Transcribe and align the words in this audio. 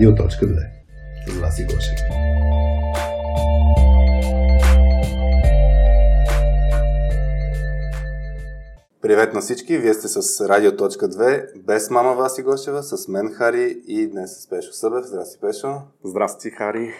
Радио.2 0.00 0.66
С 1.26 1.40
Васи 1.40 1.64
Гошев. 1.64 1.98
Привет 9.02 9.34
на 9.34 9.40
всички! 9.40 9.78
Вие 9.78 9.94
сте 9.94 10.08
с 10.08 10.48
Радио.2 10.48 11.62
без 11.62 11.90
мама 11.90 12.14
Васи 12.14 12.42
Гошева, 12.42 12.82
с 12.82 13.08
мен 13.08 13.32
Хари 13.32 13.82
и 13.86 14.06
днес 14.06 14.42
с 14.42 14.48
Пешо 14.48 14.72
Събев. 14.72 15.04
Здрасти, 15.04 15.40
Пешо! 15.40 15.82
Здрасти, 16.04 16.50
Хари! 16.50 16.92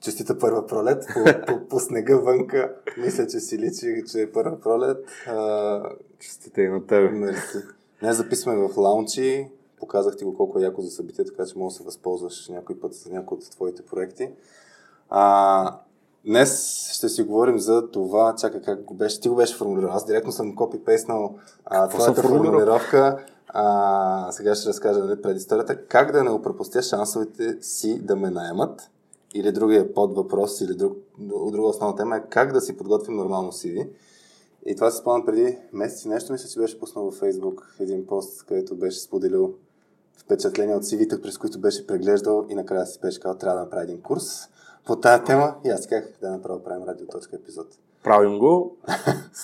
Честита 0.00 0.38
първа 0.38 0.66
пролет 0.66 1.06
по, 1.14 1.46
по, 1.46 1.68
по 1.68 1.80
снега 1.80 2.16
вънка. 2.16 2.74
Мисля, 2.98 3.26
че 3.26 3.40
си 3.40 3.58
личи, 3.58 4.02
че 4.12 4.20
е 4.20 4.32
първа 4.32 4.60
пролет. 4.60 5.04
А... 5.26 5.82
Честита 6.20 6.62
и 6.62 6.68
на 6.68 6.86
тебе. 6.86 7.08
Мерси. 7.08 7.58
Днес 8.00 8.16
записваме 8.16 8.68
в 8.68 8.76
лаунчи. 8.76 9.48
Показах 9.80 10.16
ти 10.16 10.24
го 10.24 10.36
колко 10.36 10.58
е 10.58 10.62
яко 10.62 10.82
за 10.82 10.90
събитие, 10.90 11.24
така 11.24 11.46
че 11.46 11.58
мога 11.58 11.70
да 11.70 11.74
се 11.74 11.82
възползваш 11.82 12.48
някой 12.48 12.80
път 12.80 12.94
за 12.94 13.10
някои 13.10 13.36
от 13.36 13.50
твоите 13.50 13.82
проекти. 13.82 14.30
А, 15.10 15.78
днес 16.24 16.82
ще 16.92 17.08
си 17.08 17.22
говорим 17.22 17.58
за 17.58 17.90
това, 17.90 18.34
чакай 18.34 18.60
как 18.60 18.84
го 18.84 18.94
беше, 18.94 19.20
ти 19.20 19.28
го 19.28 19.36
беше 19.36 19.56
формулирал. 19.56 19.90
Аз 19.90 20.06
директно 20.06 20.32
съм 20.32 20.54
копипейснал 20.54 21.34
твоята 21.90 22.22
формулировка. 22.22 23.26
А, 23.48 24.32
сега 24.32 24.54
ще 24.54 24.68
разкажа 24.68 24.98
нали, 24.98 25.22
пред 25.22 25.36
историята. 25.36 25.86
Как 25.86 26.12
да 26.12 26.24
не 26.24 26.30
опропустя 26.30 26.82
шансовете 26.82 27.58
си 27.60 28.00
да 28.02 28.16
ме 28.16 28.30
наемат? 28.30 28.90
Или 29.34 29.52
другия 29.52 29.94
под 29.94 30.16
въпрос, 30.16 30.60
или 30.60 30.74
друг, 30.74 30.98
друга 31.18 31.68
основна 31.68 31.96
тема 31.96 32.16
е 32.16 32.22
как 32.30 32.52
да 32.52 32.60
си 32.60 32.76
подготвим 32.76 33.16
нормално 33.16 33.52
CV. 33.52 33.88
И 34.66 34.74
това 34.74 34.90
се 34.90 34.96
спомням 34.96 35.26
преди 35.26 35.58
месеци 35.72 36.08
нещо, 36.08 36.32
мисля, 36.32 36.48
че 36.48 36.60
беше 36.60 36.80
пуснал 36.80 37.04
във 37.04 37.20
Facebook 37.20 37.60
един 37.80 38.06
пост, 38.06 38.46
където 38.46 38.76
беше 38.76 39.00
споделил 39.00 39.54
впечатления 40.16 40.76
от 40.76 40.82
CV-та, 40.82 41.22
през 41.22 41.38
които 41.38 41.60
беше 41.60 41.86
преглеждал 41.86 42.46
и 42.48 42.54
накрая 42.54 42.86
си 42.86 43.00
беше 43.02 43.20
казал, 43.20 43.38
трябва 43.38 43.58
да 43.58 43.64
направя 43.64 43.82
един 43.82 44.00
курс 44.00 44.24
по 44.86 44.96
тази 44.96 45.24
тема 45.24 45.54
и 45.64 45.68
аз 45.68 45.86
казах 45.86 46.12
да 46.20 46.30
направя 46.30 46.64
правим 46.64 46.88
радиоточка 46.88 47.36
епизод. 47.36 47.66
Правим 48.04 48.38
го. 48.38 48.76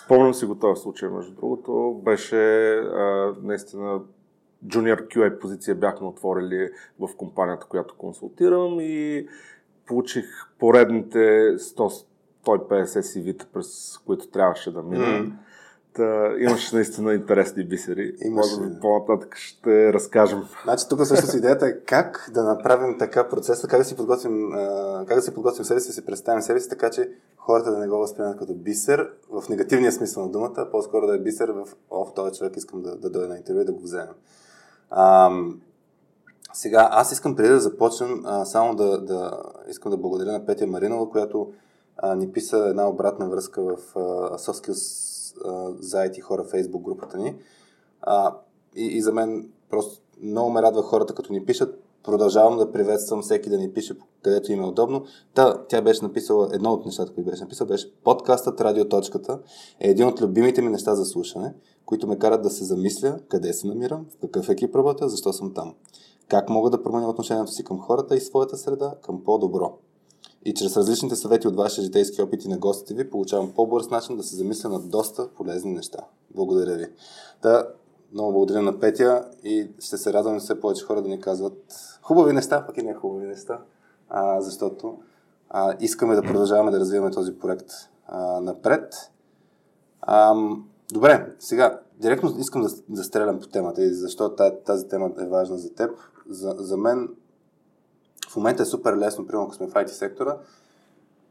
Спомням 0.04 0.34
си 0.34 0.46
го 0.46 0.54
този 0.54 0.82
случай, 0.82 1.08
между 1.08 1.32
другото. 1.34 2.00
Беше 2.04 2.72
а, 2.74 3.34
наистина 3.42 4.00
Junior 4.66 5.06
QA 5.06 5.38
позиция 5.38 5.74
бяхме 5.74 6.06
отворили 6.06 6.70
в 7.00 7.16
компанията, 7.16 7.66
която 7.66 7.94
консултирам 7.98 8.80
и 8.80 9.26
получих 9.86 10.26
поредните 10.58 11.18
100 11.18 12.06
150 12.44 12.84
CV-та, 12.84 13.46
през 13.52 13.98
които 14.06 14.26
трябваше 14.26 14.72
да 14.72 14.82
мина. 14.82 15.04
Mm. 15.04 15.32
Та, 15.94 16.34
имаше 16.38 16.76
наистина 16.76 17.14
интересни 17.14 17.64
бисери. 17.64 18.14
Имаше. 18.24 18.60
Може 18.60 18.80
по-нататък 18.80 19.36
ще 19.36 19.92
разкажем. 19.92 20.42
Значи 20.64 20.84
тук 20.88 21.06
също 21.06 21.36
идеята 21.36 21.66
е 21.66 21.80
как 21.80 22.30
да 22.34 22.42
направим 22.42 22.98
така 22.98 23.28
процеса, 23.28 23.68
как 23.68 23.78
да 23.78 23.84
си 23.84 23.96
подготвим, 23.96 24.50
как 25.08 25.16
да 25.16 25.22
си 25.22 25.34
подготвим 25.34 25.64
себе 25.64 25.80
си, 25.80 25.88
да 25.88 25.92
си 25.92 26.06
представим 26.06 26.42
себе 26.42 26.60
си, 26.60 26.68
така 26.68 26.90
че 26.90 27.10
хората 27.36 27.70
да 27.70 27.78
не 27.78 27.88
го 27.88 27.98
възприемат 27.98 28.38
като 28.38 28.54
бисер, 28.54 29.10
в 29.30 29.48
негативния 29.48 29.92
смисъл 29.92 30.22
на 30.22 30.32
думата, 30.32 30.68
по-скоро 30.70 31.06
да 31.06 31.14
е 31.14 31.18
бисер 31.18 31.48
в 31.48 31.68
о, 31.90 32.04
този 32.14 32.38
човек 32.38 32.56
искам 32.56 32.82
да, 32.82 32.96
да 32.96 33.10
дойде 33.10 33.28
на 33.28 33.36
интервю 33.36 33.60
и 33.60 33.64
да 33.64 33.72
го 33.72 33.82
вземем. 33.82 34.14
Ам, 34.90 35.60
сега, 36.52 36.88
аз 36.92 37.12
искам 37.12 37.36
преди 37.36 37.48
да 37.48 37.60
започнем, 37.60 38.22
а, 38.24 38.44
само 38.44 38.74
да, 38.74 39.00
да 39.00 39.42
искам 39.68 39.90
да 39.90 39.96
благодаря 39.96 40.32
на 40.32 40.46
Петя 40.46 40.66
Маринова, 40.66 41.10
която 41.10 41.52
а, 41.96 42.14
ни 42.14 42.32
писа 42.32 42.58
една 42.58 42.88
обратна 42.88 43.28
връзка 43.28 43.62
в 43.62 43.76
а, 43.96 44.38
SoftSkills 45.36 45.80
за 45.80 45.96
IT 45.96 46.20
хора 46.20 46.44
Facebook 46.44 46.82
групата 46.82 47.18
ни. 47.18 47.34
А, 48.02 48.36
и, 48.76 48.86
и 48.86 49.02
за 49.02 49.12
мен 49.12 49.48
просто 49.70 50.00
много 50.22 50.50
ме 50.50 50.62
радва 50.62 50.82
хората, 50.82 51.14
като 51.14 51.32
ни 51.32 51.44
пишат. 51.44 51.82
Продължавам 52.04 52.58
да 52.58 52.72
приветствам 52.72 53.22
всеки 53.22 53.50
да 53.50 53.58
ни 53.58 53.72
пише 53.72 53.94
където 54.22 54.52
им 54.52 54.62
е 54.62 54.66
удобно. 54.66 55.04
Та, 55.34 55.66
тя 55.68 55.82
беше 55.82 56.04
написала, 56.04 56.48
едно 56.52 56.72
от 56.72 56.86
нещата, 56.86 57.12
които 57.12 57.30
беше 57.30 57.42
написала, 57.42 57.68
беше 57.68 57.94
подкастът 58.04 58.60
Радиоточката 58.60 59.38
е 59.80 59.90
един 59.90 60.06
от 60.06 60.20
любимите 60.20 60.62
ми 60.62 60.70
неща 60.70 60.94
за 60.94 61.04
слушане, 61.04 61.54
които 61.86 62.06
ме 62.06 62.18
карат 62.18 62.42
да 62.42 62.50
се 62.50 62.64
замисля 62.64 63.18
къде 63.28 63.52
се 63.52 63.66
намирам, 63.66 64.06
в 64.10 64.20
какъв 64.20 64.48
екип 64.48 64.76
работя, 64.76 65.08
защо 65.08 65.32
съм 65.32 65.54
там. 65.54 65.74
Как 66.28 66.48
мога 66.48 66.70
да 66.70 66.82
променя 66.82 67.08
отношението 67.08 67.52
си 67.52 67.64
към 67.64 67.80
хората 67.80 68.16
и 68.16 68.20
своята 68.20 68.56
среда 68.56 68.94
към 69.02 69.24
по-добро. 69.24 69.78
И 70.44 70.54
чрез 70.54 70.76
различните 70.76 71.16
съвети 71.16 71.48
от 71.48 71.56
вашите 71.56 71.82
житейски 71.82 72.22
опити 72.22 72.48
на 72.48 72.58
гостите 72.58 72.94
ви, 72.94 73.10
получавам 73.10 73.52
по-бърз 73.52 73.90
начин 73.90 74.16
да 74.16 74.22
се 74.22 74.36
замисля 74.36 74.68
над 74.68 74.90
доста 74.90 75.28
полезни 75.28 75.72
неща. 75.72 75.98
Благодаря 76.34 76.76
ви. 76.76 76.86
Да, 77.42 77.68
много 78.12 78.32
благодаря 78.32 78.62
на 78.62 78.80
Петя 78.80 79.24
и 79.44 79.70
ще 79.78 79.96
се 79.96 80.12
радвам 80.12 80.40
все 80.40 80.60
повече 80.60 80.84
хора 80.84 81.02
да 81.02 81.08
ни 81.08 81.20
казват 81.20 81.74
хубави 82.02 82.32
неща, 82.32 82.66
пък 82.66 82.76
и 82.76 82.82
не 82.82 82.94
хубави 82.94 83.26
неща, 83.26 83.58
а, 84.08 84.40
защото 84.40 84.98
а, 85.50 85.76
искаме 85.80 86.14
да 86.14 86.22
продължаваме 86.22 86.70
да 86.70 86.80
развиваме 86.80 87.10
този 87.10 87.38
проект 87.38 87.70
а, 88.06 88.40
напред. 88.40 88.94
А, 90.00 90.34
добре, 90.92 91.34
сега, 91.38 91.80
директно 92.00 92.34
искам 92.38 92.62
да, 92.62 92.68
да 92.88 93.04
стрелям 93.04 93.40
по 93.40 93.46
темата 93.46 93.82
и 93.82 93.94
защо 93.94 94.34
тази, 94.34 94.54
тази 94.64 94.88
тема 94.88 95.10
е 95.20 95.26
важна 95.26 95.58
за 95.58 95.74
теб. 95.74 95.90
За, 96.28 96.54
за 96.58 96.76
мен 96.76 97.08
в 98.32 98.36
момента 98.36 98.62
е 98.62 98.66
супер 98.66 98.96
лесно, 98.96 99.26
примерно 99.26 99.44
ако 99.44 99.54
сме 99.54 99.66
в 99.66 99.72
IT 99.72 99.86
сектора. 99.86 100.36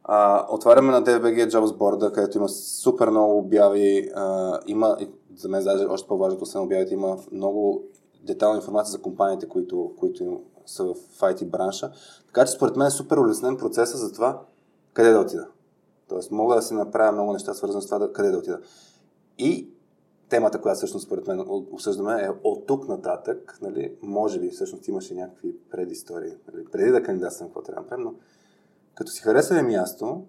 А, 0.04 0.46
отваряме 0.50 0.92
на 0.92 1.04
DFBG 1.04 1.50
Jobs 1.50 1.78
Board, 1.78 2.12
където 2.12 2.38
има 2.38 2.50
супер 2.50 3.10
много 3.10 3.38
обяви. 3.38 4.12
А, 4.16 4.60
има, 4.68 4.98
за 5.36 5.50
мен 5.50 5.64
даже 5.64 5.86
още 5.86 6.08
по-важното 6.08 6.46
са 6.46 6.62
обявите, 6.62 6.94
има 6.94 7.18
много 7.32 7.84
детална 8.24 8.56
информация 8.56 8.92
за 8.92 9.02
компаниите, 9.02 9.48
които, 9.48 9.92
които 10.00 10.42
са 10.66 10.84
в 10.84 10.96
IT 11.20 11.46
бранша. 11.46 11.92
Така 12.28 12.46
че 12.46 12.52
според 12.52 12.76
мен 12.76 12.88
е 12.88 12.92
супер 12.92 13.18
улеснен 13.18 13.58
процеса 13.58 13.98
за 13.98 14.14
това 14.14 14.42
къде 14.94 15.12
да 15.12 15.20
отида. 15.20 15.48
Тоест 16.10 16.32
мога 16.32 16.56
да 16.56 16.62
си 16.62 16.74
направя 16.74 17.12
много 17.12 17.34
неща 17.34 17.54
свързани 17.54 17.82
с 17.82 17.86
това 17.86 18.12
къде 18.14 18.32
да 18.32 18.38
отида. 18.38 18.60
И 19.38 19.71
темата, 20.32 20.62
която 20.62 20.78
всъщност 20.78 21.06
според 21.06 21.28
мен 21.28 21.46
обсъждаме 21.48 22.24
е 22.24 22.30
от 22.44 22.68
тук 22.68 22.88
нататък, 22.88 23.58
нали, 23.62 23.94
може 24.02 24.40
би 24.40 24.50
всъщност 24.50 24.88
имаше 24.88 25.16
някакви 25.16 25.56
предистории, 25.72 26.34
нали, 26.54 26.66
преди 26.72 26.92
да 26.92 27.04
кандидатствам 27.04 27.50
какво 27.50 27.62
трябва 27.62 27.82
да 27.82 27.84
направим, 27.84 28.04
но 28.04 28.14
като 28.96 29.12
си 29.12 29.22
харесва 29.22 29.64
място, 29.64 30.24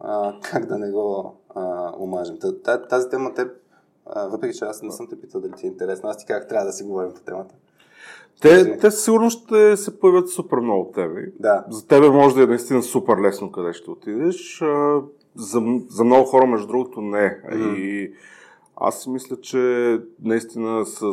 а, 0.00 0.38
как 0.42 0.66
да 0.66 0.78
не 0.78 0.90
го 0.90 1.36
а, 1.54 1.92
омажем. 1.98 2.38
Тази 2.88 3.08
тема 3.08 3.34
те, 3.34 3.46
а, 4.06 4.26
въпреки 4.28 4.58
че 4.58 4.64
аз 4.64 4.82
не 4.82 4.92
съм 4.92 5.08
те 5.08 5.20
питал 5.20 5.40
дали 5.40 5.52
ти 5.52 5.66
е 5.66 5.70
интересна, 5.70 6.10
аз 6.10 6.16
ти 6.16 6.26
как 6.26 6.48
трябва 6.48 6.66
да 6.66 6.72
си 6.72 6.84
говорим 6.84 7.12
по 7.14 7.20
темата. 7.20 7.54
Те, 8.40 8.78
те 8.78 8.90
сигурно 8.90 9.30
ще 9.30 9.76
се 9.76 10.00
появят 10.00 10.30
супер 10.30 10.58
много 10.58 10.92
теми. 10.94 11.26
Да. 11.40 11.64
За 11.70 11.86
тебе 11.86 12.10
може 12.10 12.34
да 12.34 12.42
е 12.42 12.46
наистина 12.46 12.82
супер 12.82 13.16
лесно 13.16 13.52
къде 13.52 13.72
ще 13.72 13.90
отидеш. 13.90 14.62
За, 15.36 15.60
за 15.88 16.04
много 16.04 16.24
хора, 16.24 16.46
между 16.46 16.66
другото, 16.66 17.00
не. 17.00 17.42
Mm-hmm. 17.44 17.76
И 17.76 18.14
аз 18.76 19.02
си 19.02 19.10
мисля, 19.10 19.36
че 19.40 19.98
наистина 20.22 20.86
с 20.86 21.04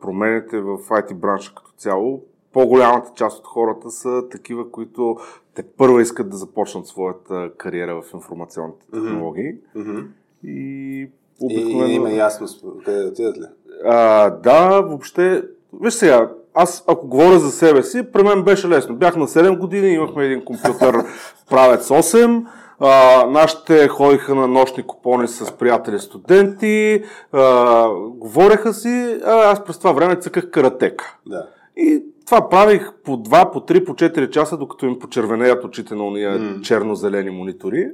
промените 0.00 0.60
в 0.60 0.78
IT 0.78 1.14
бранша 1.14 1.54
като 1.54 1.70
цяло, 1.76 2.22
по-голямата 2.52 3.10
част 3.14 3.38
от 3.38 3.46
хората 3.46 3.90
са 3.90 4.28
такива, 4.30 4.70
които 4.70 5.16
те 5.54 5.62
първо 5.62 6.00
искат 6.00 6.30
да 6.30 6.36
започнат 6.36 6.86
своята 6.86 7.50
кариера 7.56 8.02
в 8.02 8.14
информационните 8.14 8.86
технологии. 8.92 9.54
Mm-hmm. 9.76 10.06
И 10.44 11.10
обикновено... 11.40 11.86
И 11.86 11.94
има 11.94 12.10
ясно 12.10 12.46
къде 12.84 12.98
да 12.98 13.08
отидат 13.08 13.38
ли? 13.38 13.44
А, 13.84 14.30
да, 14.30 14.80
въобще... 14.80 15.42
Виж 15.80 15.94
сега, 15.94 16.30
аз 16.54 16.84
ако 16.86 17.08
говоря 17.08 17.38
за 17.38 17.50
себе 17.50 17.82
си, 17.82 18.12
при 18.12 18.22
мен 18.22 18.42
беше 18.42 18.68
лесно. 18.68 18.96
Бях 18.96 19.16
на 19.16 19.26
7 19.26 19.58
години, 19.58 19.88
имахме 19.88 20.24
един 20.24 20.44
компютър 20.44 20.96
правец 21.50 21.88
8, 21.88 22.46
а, 22.80 23.26
нашите 23.26 23.88
ходиха 23.88 24.34
на 24.34 24.48
нощни 24.48 24.82
купони 24.82 25.28
с 25.28 25.52
приятели 25.52 25.98
студенти, 25.98 27.02
а, 27.32 27.88
говореха 28.10 28.74
си, 28.74 29.18
а 29.24 29.50
аз 29.50 29.64
през 29.64 29.78
това 29.78 29.92
време 29.92 30.16
цъках 30.16 30.50
каратека. 30.50 31.16
Да. 31.26 31.46
И 31.76 32.02
това 32.26 32.48
правих 32.48 32.92
по 33.04 33.16
2, 33.16 33.52
по 33.52 33.60
3, 33.60 33.84
по 33.84 33.94
4 33.94 34.30
часа, 34.30 34.56
докато 34.56 34.86
им 34.86 34.98
почервенеят 34.98 35.64
очите 35.64 35.94
на 35.94 36.04
уния 36.04 36.38
mm. 36.38 36.60
черно-зелени 36.60 37.30
монитори 37.30 37.90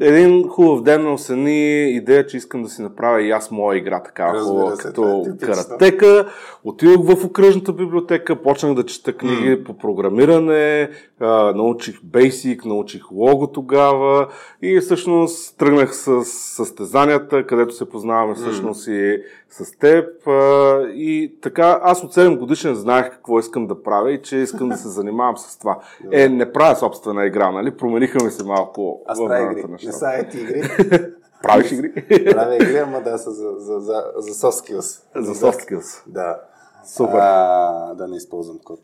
един 0.00 0.48
хубав 0.48 0.82
ден 0.82 1.12
осени 1.12 1.90
идея, 1.90 2.26
че 2.26 2.36
искам 2.36 2.62
да 2.62 2.68
си 2.68 2.82
направя 2.82 3.22
и 3.22 3.30
аз 3.30 3.50
моя 3.50 3.78
игра 3.78 4.02
такава 4.02 4.40
хубава, 4.40 4.76
като 4.76 5.26
е 5.42 5.46
каратека. 5.46 6.28
Отидох 6.64 7.06
в 7.06 7.24
окръжната 7.24 7.72
библиотека, 7.72 8.42
почнах 8.42 8.74
да 8.74 8.86
чета 8.86 9.12
книги 9.12 9.48
mm. 9.48 9.64
по 9.64 9.78
програмиране, 9.78 10.90
а, 11.20 11.52
научих 11.52 12.00
Basic, 12.00 12.64
научих 12.64 13.12
лого 13.12 13.46
тогава 13.46 14.28
и 14.62 14.80
всъщност 14.80 15.58
тръгнах 15.58 15.96
с 15.96 16.24
състезанията, 16.24 17.46
където 17.46 17.74
се 17.74 17.88
познаваме 17.88 18.34
всъщност 18.34 18.88
mm. 18.88 18.92
и 18.92 19.22
с 19.58 19.78
теб. 19.78 20.26
А, 20.26 20.80
и 20.88 21.38
така, 21.42 21.80
аз 21.82 22.04
от 22.04 22.14
7 22.14 22.38
годишен 22.38 22.74
знаех 22.74 23.10
какво 23.10 23.38
искам 23.38 23.66
да 23.66 23.82
правя 23.82 24.12
и 24.12 24.22
че 24.22 24.36
искам 24.36 24.68
да 24.68 24.76
се 24.76 24.88
занимавам 24.88 25.36
с 25.36 25.58
това. 25.58 25.78
Е, 26.12 26.28
не 26.28 26.52
правя 26.52 26.76
собствена 26.76 27.26
игра, 27.26 27.50
нали? 27.50 27.76
Промениха 27.76 28.24
ми 28.24 28.30
се 28.30 28.44
малко. 28.44 29.02
Аз 29.06 29.18
правя 29.24 29.52
игри. 29.52 29.64
Не 29.84 29.92
са 29.92 30.26
игри. 30.34 30.62
Правиш 31.42 31.72
игри? 31.72 31.92
Правя 32.30 32.54
игри, 32.54 32.78
ама 32.78 33.00
да 33.00 33.18
са 33.18 33.30
за, 33.30 33.50
за, 33.56 33.80
за, 33.80 34.04
за 34.16 34.34
soft 34.34 34.70
skills. 34.70 35.02
За 35.16 35.34
soft 35.34 35.70
skills. 35.70 36.02
Да. 36.06 36.40
Супер. 36.84 37.18
А, 37.20 37.94
да 37.94 38.08
не 38.08 38.16
използвам 38.16 38.58
код. 38.64 38.80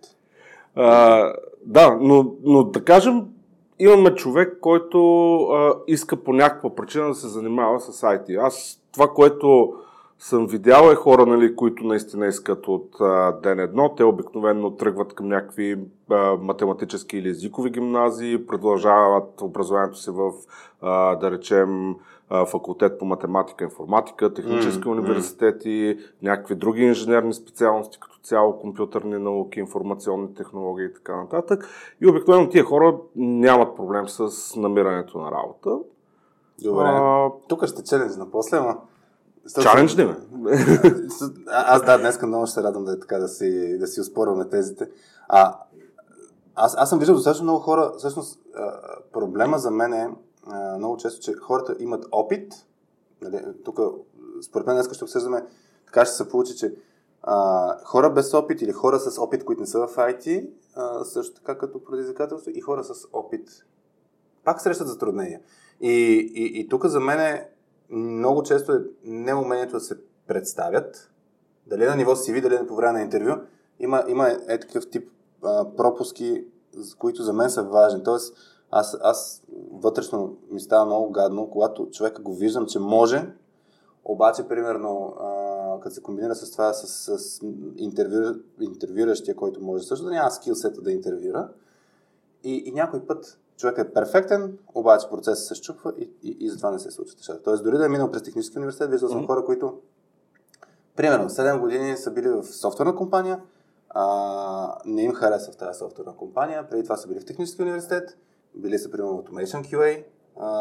А, 0.75 1.33
да, 1.65 1.99
но, 2.01 2.35
но 2.43 2.65
да 2.65 2.85
кажем, 2.85 3.27
имаме 3.79 4.15
човек, 4.15 4.59
който 4.61 5.37
а, 5.43 5.75
иска 5.87 6.17
по 6.17 6.33
някаква 6.33 6.75
причина 6.75 7.09
да 7.09 7.15
се 7.15 7.29
занимава 7.29 7.81
с 7.81 8.01
IT. 8.01 8.47
Аз 8.47 8.83
това, 8.93 9.09
което 9.09 9.75
съм 10.23 10.47
видял 10.47 10.91
е 10.91 10.95
хора, 10.95 11.27
нали, 11.27 11.57
които 11.57 11.87
наистина 11.87 12.27
искат 12.27 12.69
от 12.69 13.01
а, 13.01 13.33
ден 13.33 13.59
едно. 13.59 13.95
Те 13.95 14.05
обикновено 14.05 14.71
тръгват 14.71 15.15
към 15.15 15.29
някакви 15.29 15.79
а, 16.11 16.37
математически 16.37 17.17
или 17.19 17.29
езикови 17.29 17.71
гимназии, 17.71 18.47
продължават 18.47 19.43
образованието 19.43 19.99
си 19.99 20.11
в, 20.11 20.33
а, 20.81 21.17
да 21.17 21.31
речем, 21.31 21.97
а, 22.31 22.47
факултет 22.47 22.99
по 22.99 23.05
математика, 23.05 23.65
информатика, 23.65 24.35
технически 24.35 24.85
mm, 24.85 24.91
университети, 24.91 25.69
mm. 25.69 25.99
някакви 26.23 26.55
други 26.55 26.83
инженерни 26.83 27.35
специалности, 27.35 28.01
като 28.01 28.19
цяло 28.23 28.59
компютърни 28.59 29.19
науки, 29.19 29.61
информационни 29.61 30.35
технологии 30.35 30.87
и 30.87 30.95
така 30.95 31.17
нататък. 31.17 31.69
И 32.01 32.07
обикновено 32.07 32.49
тия 32.49 32.65
хора 32.65 32.97
нямат 33.17 33.77
проблем 33.77 34.09
с 34.09 34.57
намирането 34.57 35.19
на 35.19 35.31
работа. 35.31 35.79
Добре. 36.63 36.85
А, 36.87 37.31
Тук 37.49 37.67
ще 37.67 37.85
челендж 37.85 38.17
на 38.17 38.31
после, 38.31 38.57
ама 38.57 38.77
Чалендж 39.63 39.97
ли 39.97 40.05
ме? 40.05 40.17
Аз 41.47 41.85
да, 41.85 41.99
днес 41.99 42.23
много 42.23 42.47
ще 42.47 42.55
се 42.55 42.63
радвам 42.63 42.85
да, 42.85 43.01
така, 43.01 43.19
да, 43.19 43.29
си, 43.29 43.79
да 43.79 43.87
си 43.87 44.01
успорваме 44.01 44.49
тезите. 44.49 44.89
А, 45.29 45.59
аз, 46.55 46.75
аз 46.79 46.89
съм 46.89 46.99
виждал 46.99 47.15
достатъчно 47.15 47.45
много 47.45 47.61
хора. 47.61 47.93
Всъщност, 47.99 48.41
проблема 49.13 49.59
за 49.59 49.71
мен 49.71 49.93
е 49.93 50.09
много 50.77 50.97
често, 50.97 51.21
че 51.21 51.33
хората 51.33 51.77
имат 51.79 52.05
опит. 52.13 52.55
Нали, 53.23 53.45
тук, 53.65 53.81
според 54.43 54.67
мен, 54.67 54.77
днес 54.77 54.93
ще 54.93 55.05
обсъждаме, 55.05 55.47
така 55.87 56.05
ще 56.05 56.15
се 56.15 56.29
получи, 56.29 56.57
че 56.57 56.75
а, 57.23 57.77
хора 57.85 58.11
без 58.11 58.35
опит 58.35 58.63
или 58.63 58.73
хора 58.73 58.99
с 58.99 59.19
опит, 59.19 59.45
които 59.45 59.61
не 59.61 59.67
са 59.67 59.87
в 59.87 59.97
IT, 59.97 60.49
а, 60.75 61.05
също 61.05 61.35
така 61.35 61.59
като 61.59 61.85
предизвикателство, 61.85 62.51
и 62.55 62.61
хора 62.61 62.85
с 62.85 63.09
опит 63.13 63.65
пак 64.45 64.61
срещат 64.61 64.89
затруднения. 64.89 65.41
И, 65.81 65.93
и, 66.35 66.61
и 66.61 66.69
тук 66.69 66.87
за 66.87 67.01
мен 67.01 67.21
е 67.21 67.49
много 67.91 68.43
често 68.43 68.73
е 68.73 68.85
неумението 69.05 69.73
да 69.73 69.81
се 69.81 69.99
представят, 70.27 71.11
дали 71.67 71.85
на 71.85 71.97
ниво 71.97 72.17
CV, 72.17 72.43
дали 72.43 72.67
по 72.67 72.77
време 72.77 72.93
на 72.93 73.01
интервю, 73.01 73.33
има, 73.81 74.05
има 74.09 74.29
е 74.49 74.61
такъв 74.61 74.91
тип 74.91 75.11
а, 75.43 75.77
пропуски, 75.77 76.45
които 76.99 77.23
за 77.23 77.33
мен 77.33 77.51
са 77.51 77.63
важни. 77.63 78.03
Тоест, 78.03 78.37
аз, 78.71 78.99
аз 79.03 79.43
вътрешно 79.73 80.37
ми 80.51 80.61
става 80.61 80.87
много 80.87 81.11
гадно, 81.11 81.51
когато 81.51 81.91
човека 81.91 82.23
го 82.23 82.35
виждам, 82.35 82.67
че 82.67 82.79
може, 82.79 83.33
обаче, 84.05 84.49
примерно, 84.49 85.15
а, 85.21 85.81
като 85.81 85.95
се 85.95 86.03
комбинира 86.03 86.35
с 86.35 86.53
това, 86.53 86.73
с, 86.73 87.19
с 87.19 87.41
интервю, 87.77 88.41
интервюращия, 88.61 89.37
който 89.37 89.63
може 89.63 89.85
също 89.85 90.05
да 90.05 90.11
няма 90.11 90.31
скилсета 90.31 90.81
да 90.81 90.93
интервюра, 90.93 91.49
и, 92.45 92.63
и 92.67 92.73
някой 92.73 93.07
път 93.07 93.40
човек 93.61 93.79
е 93.79 93.93
перфектен, 93.93 94.59
обаче 94.75 95.09
процесът 95.11 95.47
се 95.47 95.55
щупва 95.55 95.93
и, 95.99 96.11
и, 96.23 96.37
и 96.41 96.51
затова 96.51 96.71
не 96.71 96.79
се 96.79 96.91
случва 96.91 97.15
нещата. 97.17 97.43
Тоест, 97.43 97.65
дори 97.65 97.79
да 97.79 97.87
е 97.87 97.89
минал 97.89 98.11
през 98.11 98.23
технически 98.23 98.59
университет, 98.59 98.91
виждал 98.91 99.09
съм 99.09 99.23
mm-hmm. 99.23 99.27
хора, 99.27 99.45
които, 99.45 99.79
примерно, 100.97 101.31
7 101.31 101.61
години 101.61 101.97
са 101.97 102.11
били 102.11 102.29
в 102.29 102.43
софтуерна 102.45 102.97
компания, 102.97 103.41
а, 103.91 104.79
не 104.85 105.03
им 105.03 105.13
харесва 105.13 105.53
в 105.53 105.57
тази 105.57 105.79
софтуерна 105.79 106.17
компания, 106.17 106.69
преди 106.69 106.83
това 106.83 106.97
са 106.97 107.09
били 107.09 107.21
в 107.21 107.25
технически 107.25 107.63
университет, 107.63 108.19
били 108.55 108.79
са, 108.79 108.91
примерно, 108.91 109.23
Automation 109.23 109.75
QA, 109.75 110.05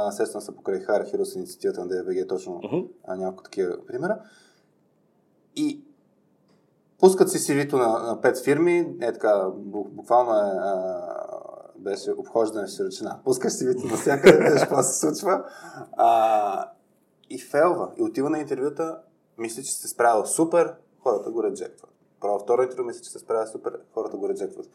естествено 0.10 0.42
са 0.42 0.52
покрай 0.52 0.80
Hire 0.80 1.16
Heroes 1.16 1.36
инициативата 1.36 1.86
на 1.86 1.88
DFBG, 1.88 2.30
точно 2.30 2.54
mm-hmm. 2.54 2.88
а, 3.08 3.16
няколко 3.16 3.44
такива 3.44 3.86
примера. 3.88 4.20
И 5.56 5.84
пускат 7.00 7.32
си 7.32 7.38
CV-то 7.38 7.78
на, 7.78 7.88
на 7.88 8.22
5 8.22 8.44
фирми, 8.44 8.96
е 9.02 9.14
така, 9.14 9.50
буквално 9.66 10.32
е 10.32 10.52
а, 10.60 11.39
беше 11.80 12.12
обхождане 12.12 12.68
с 12.68 12.80
ръчина. 12.80 13.20
Пускаш 13.24 13.54
си 13.54 13.68
вид 13.68 13.84
навсякъде, 13.84 14.38
виждаш 14.44 14.62
какво 14.62 14.84
се 14.84 15.00
случва. 15.00 15.44
А, 15.92 16.72
и 17.30 17.40
фелва. 17.40 17.92
И 17.98 18.04
отива 18.04 18.30
на 18.30 18.40
интервюта, 18.40 19.00
мисли, 19.38 19.64
че 19.64 19.74
се 19.74 19.88
справил 19.88 20.26
супер, 20.26 20.74
хората 21.04 21.32
го 21.32 21.44
реджектват. 21.44 21.92
Право 22.22 22.40
второ 22.40 22.62
интервю, 22.62 22.84
мисли, 22.84 23.04
че 23.04 23.10
се 23.10 23.20
справя 23.20 23.48
супер, 23.48 23.80
хората 23.94 24.18
го 24.18 24.30
реджектват. 24.30 24.70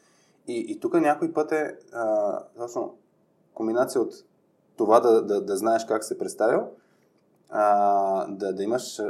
И, 0.46 0.66
и 0.68 0.80
тук 0.80 0.94
някой 0.94 1.32
път 1.32 1.52
е 1.52 1.76
а, 1.92 2.38
точно 2.58 2.94
комбинация 3.54 4.00
от 4.00 4.14
това 4.76 5.00
да, 5.00 5.22
да, 5.22 5.40
да 5.40 5.56
знаеш 5.56 5.84
как 5.84 6.04
се 6.04 6.18
представил, 6.18 6.62
а, 7.50 8.26
да, 8.26 8.52
да 8.52 8.62
имаш 8.62 9.00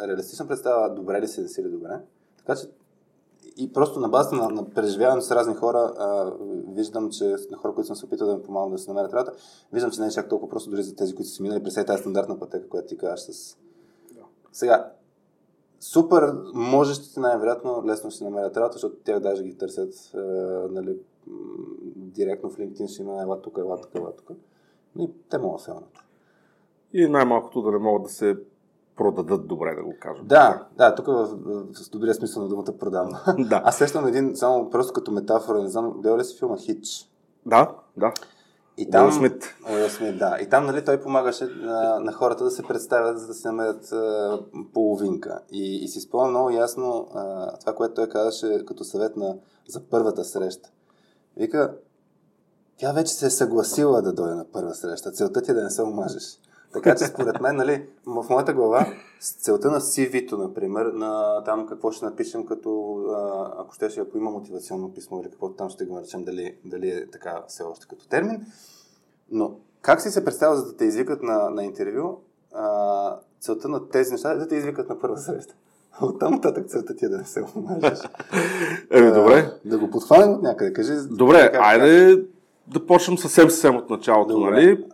реалистична 0.00 0.48
представа, 0.48 0.94
добре 0.94 1.20
ли 1.20 1.28
си, 1.28 1.42
да 1.42 1.48
си 1.48 1.64
ли 1.64 1.68
добре. 1.68 2.00
Така 2.38 2.56
че 2.56 2.70
и 3.56 3.72
просто 3.72 4.00
на 4.00 4.08
базата 4.08 4.36
на, 4.36 4.48
на 4.48 4.70
преживяването 4.70 5.26
с 5.26 5.30
разни 5.30 5.54
хора, 5.54 5.92
а, 5.98 6.32
виждам, 6.68 7.10
че 7.10 7.24
на 7.50 7.56
хора, 7.56 7.74
които 7.74 7.86
съм 7.86 7.96
се 7.96 8.06
опитал 8.06 8.26
да 8.26 8.36
ми 8.36 8.42
помагам 8.42 8.70
да 8.70 8.78
се 8.78 8.90
намерят 8.90 9.12
работа, 9.12 9.32
виждам, 9.72 9.90
че 9.90 10.00
не 10.00 10.06
е 10.06 10.10
чак 10.10 10.28
толкова 10.28 10.50
просто 10.50 10.70
дори 10.70 10.82
за 10.82 10.96
тези, 10.96 11.14
които 11.14 11.30
са 11.30 11.42
минали 11.42 11.62
през 11.62 11.74
тази 11.74 12.00
стандартна 12.00 12.38
пътека, 12.38 12.68
която 12.68 12.88
ти 12.88 12.96
казваш 12.96 13.20
с... 13.20 13.56
Да. 14.14 14.20
Сега, 14.52 14.92
супер 15.80 16.32
можещите 16.54 17.20
най-вероятно 17.20 17.82
лесно 17.86 18.10
ще 18.10 18.24
намерят 18.24 18.56
работа, 18.56 18.72
защото 18.72 18.96
тях 19.04 19.20
даже 19.20 19.42
ги 19.42 19.58
търсят 19.58 19.94
а, 20.14 20.18
нали, 20.70 20.96
директно 21.96 22.50
в 22.50 22.56
LinkedIn, 22.56 22.88
ще 22.88 23.02
има 23.02 23.22
ела 23.22 23.42
тук, 23.42 23.58
ела 23.58 23.80
тук, 23.80 23.94
ела 23.94 24.12
тук. 24.16 24.30
И 24.98 25.10
те 25.30 25.38
могат 25.38 25.58
да 25.58 25.64
се 25.64 25.72
И 26.92 27.08
най-малкото 27.08 27.62
да 27.62 27.70
не 27.70 27.78
могат 27.78 28.02
да 28.02 28.08
се 28.08 28.36
продадат 28.96 29.46
добре, 29.46 29.74
да 29.74 29.82
го 29.82 29.94
кажем. 30.00 30.26
Да, 30.26 30.66
да, 30.76 30.94
тук 30.94 31.06
в, 31.06 31.26
в 31.86 31.90
добрия 31.92 32.14
смисъл 32.14 32.42
на 32.42 32.48
думата 32.48 32.78
продам. 32.80 33.12
Да. 33.38 33.62
Аз 33.64 33.78
сещам 33.78 34.06
един, 34.06 34.36
само 34.36 34.70
просто 34.70 34.92
като 34.92 35.12
метафора, 35.12 35.62
не 35.62 35.68
знам, 35.68 35.90
гледал 35.90 36.18
ли 36.18 36.24
си 36.24 36.38
филма 36.38 36.56
Хич? 36.56 37.10
Да, 37.46 37.70
да. 37.96 38.12
И 38.76 38.90
там, 38.90 39.12
Смит. 39.12 39.54
Смит, 39.88 40.18
да. 40.18 40.38
И 40.40 40.48
там, 40.48 40.66
нали, 40.66 40.84
той 40.84 41.00
помагаше 41.00 41.44
на, 41.44 42.00
на 42.00 42.12
хората 42.12 42.44
да 42.44 42.50
се 42.50 42.62
представят, 42.62 43.20
за 43.20 43.26
да 43.26 43.34
се 43.34 43.48
намерят 43.48 43.92
а, 43.92 44.38
половинка. 44.74 45.40
И, 45.50 45.84
и 45.84 45.88
си 45.88 46.00
спомням 46.00 46.30
много 46.30 46.50
ясно 46.50 47.08
а, 47.14 47.52
това, 47.58 47.74
което 47.74 47.94
той 47.94 48.08
казаше 48.08 48.64
като 48.66 48.84
съвет 48.84 49.16
на, 49.16 49.36
за 49.68 49.80
първата 49.80 50.24
среща. 50.24 50.70
Вика, 51.36 51.74
тя 52.76 52.92
вече 52.92 53.14
се 53.14 53.26
е 53.26 53.30
съгласила 53.30 54.02
да 54.02 54.12
дойде 54.12 54.34
на 54.34 54.44
първа 54.52 54.74
среща. 54.74 55.12
Целта 55.12 55.42
ти 55.42 55.50
е 55.50 55.54
да 55.54 55.62
не 55.62 55.70
се 55.70 55.82
омажеш. 55.82 56.38
Така 56.74 56.94
че 56.94 57.04
според 57.04 57.40
мен, 57.40 57.56
нали, 57.56 57.86
в 58.06 58.26
моята 58.30 58.54
глава, 58.54 58.86
с 59.20 59.32
целта 59.32 59.70
на 59.70 59.80
CV-то, 59.80 60.38
например, 60.38 60.86
на 60.86 61.44
там 61.44 61.66
какво 61.66 61.90
ще 61.90 62.04
напишем, 62.04 62.46
като 62.46 63.00
ако 63.58 63.74
ще, 63.74 64.00
ако 64.00 64.18
има 64.18 64.30
мотивационно 64.30 64.94
писмо 64.94 65.20
или 65.20 65.30
каквото 65.30 65.54
там 65.54 65.70
ще 65.70 65.84
го 65.84 65.94
наречем, 65.94 66.24
дали, 66.24 66.56
дали 66.64 66.90
е 66.90 67.10
така 67.10 67.42
все 67.48 67.62
още 67.62 67.86
като 67.86 68.08
термин. 68.08 68.46
Но 69.30 69.56
как 69.82 70.00
си 70.00 70.10
се 70.10 70.24
представя, 70.24 70.56
за 70.56 70.64
да 70.64 70.76
те 70.76 70.84
извикат 70.84 71.22
на, 71.22 71.50
на 71.50 71.64
интервю, 71.64 72.18
а, 72.54 73.16
целта 73.40 73.68
на 73.68 73.88
тези 73.88 74.12
неща 74.12 74.32
е 74.32 74.36
да 74.36 74.48
те 74.48 74.56
извикат 74.56 74.88
на 74.88 74.98
първа 74.98 75.18
среща. 75.18 75.54
От 76.00 76.20
там 76.20 76.34
нататък 76.34 76.66
целта 76.68 76.96
ти 76.96 77.04
е 77.04 77.08
да 77.08 77.18
не 77.18 77.24
се 77.24 77.44
омажеш. 77.56 77.98
Еми, 78.90 79.12
добре. 79.12 79.52
Да 79.64 79.78
го 79.78 79.90
подхванем 79.90 80.30
от 80.30 80.42
някъде. 80.42 80.72
Кажи. 80.72 80.92
Добре, 81.10 81.52
как, 81.52 81.60
айде 81.64 82.24
да 82.66 82.86
почнем 82.86 83.18
съвсем 83.18 83.50
съвсем 83.50 83.76
от 83.76 83.90
началото, 83.90 84.34
добре. 84.34 84.50
нали? 84.50 84.84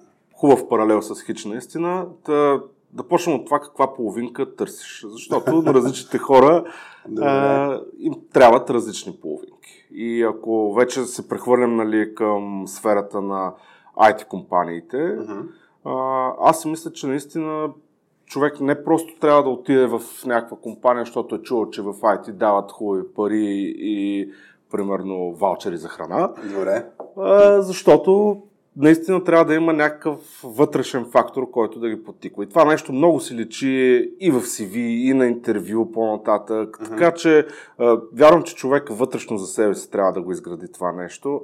Хубав 0.41 0.69
паралел 0.69 1.03
с 1.03 1.23
Хич 1.23 1.45
наистина. 1.45 2.07
Та, 2.25 2.61
да 2.93 3.03
почнем 3.09 3.37
от 3.37 3.45
това 3.45 3.61
каква 3.61 3.95
половинка 3.95 4.57
търсиш. 4.57 5.05
Защото 5.09 5.63
на 5.63 5.75
различните 5.75 6.19
хора 6.19 6.65
а, 7.21 7.81
им 7.99 8.15
трябват 8.33 8.71
различни 8.71 9.17
половинки. 9.23 9.87
И 9.93 10.23
ако 10.23 10.75
вече 10.75 11.05
се 11.05 11.29
прехвърлям 11.29 11.77
нали, 11.77 12.15
към 12.15 12.65
сферата 12.67 13.21
на 13.21 13.55
IT 13.99 14.27
компаниите, 14.27 14.97
uh-huh. 14.97 15.43
а, 15.85 16.33
аз 16.51 16.65
мисля, 16.65 16.93
че 16.93 17.07
наистина 17.07 17.69
човек 18.27 18.61
не 18.61 18.85
просто 18.85 19.19
трябва 19.21 19.43
да 19.43 19.49
отиде 19.49 19.87
в 19.87 20.01
някаква 20.27 20.57
компания, 20.57 21.05
защото 21.05 21.35
е 21.35 21.43
чувал, 21.43 21.71
че 21.71 21.83
в 21.83 21.93
IT 21.93 22.33
дават 22.33 22.73
хубави 22.73 23.03
пари 23.17 23.75
и 23.79 24.31
примерно 24.71 25.33
ваучери 25.33 25.77
за 25.77 25.89
храна. 25.89 26.33
Добре. 26.55 26.87
А, 27.17 27.63
защото 27.63 28.43
наистина 28.77 29.25
трябва 29.25 29.45
да 29.45 29.55
има 29.55 29.73
някакъв 29.73 30.41
вътрешен 30.45 31.05
фактор, 31.05 31.51
който 31.51 31.81
да 31.81 31.89
ги 31.89 32.05
потиква. 32.05 32.45
И 32.45 32.49
това 32.49 32.65
нещо 32.65 32.93
много 32.93 33.21
се 33.21 33.35
личи 33.35 33.69
и 34.21 34.31
в 34.31 34.41
CV, 34.41 34.77
и 34.77 35.15
на 35.15 35.27
интервю 35.27 35.93
по-нататък. 35.93 36.79
Uh-huh. 36.79 36.89
Така 36.89 37.15
че 37.15 37.47
вярвам, 38.13 38.43
че 38.43 38.55
човек 38.55 38.89
вътрешно 38.91 39.39
за 39.39 39.47
себе 39.47 39.75
си 39.75 39.91
трябва 39.91 40.13
да 40.13 40.23
го 40.23 40.33
изгради 40.33 40.73
това 40.73 40.93
нещо, 40.93 41.41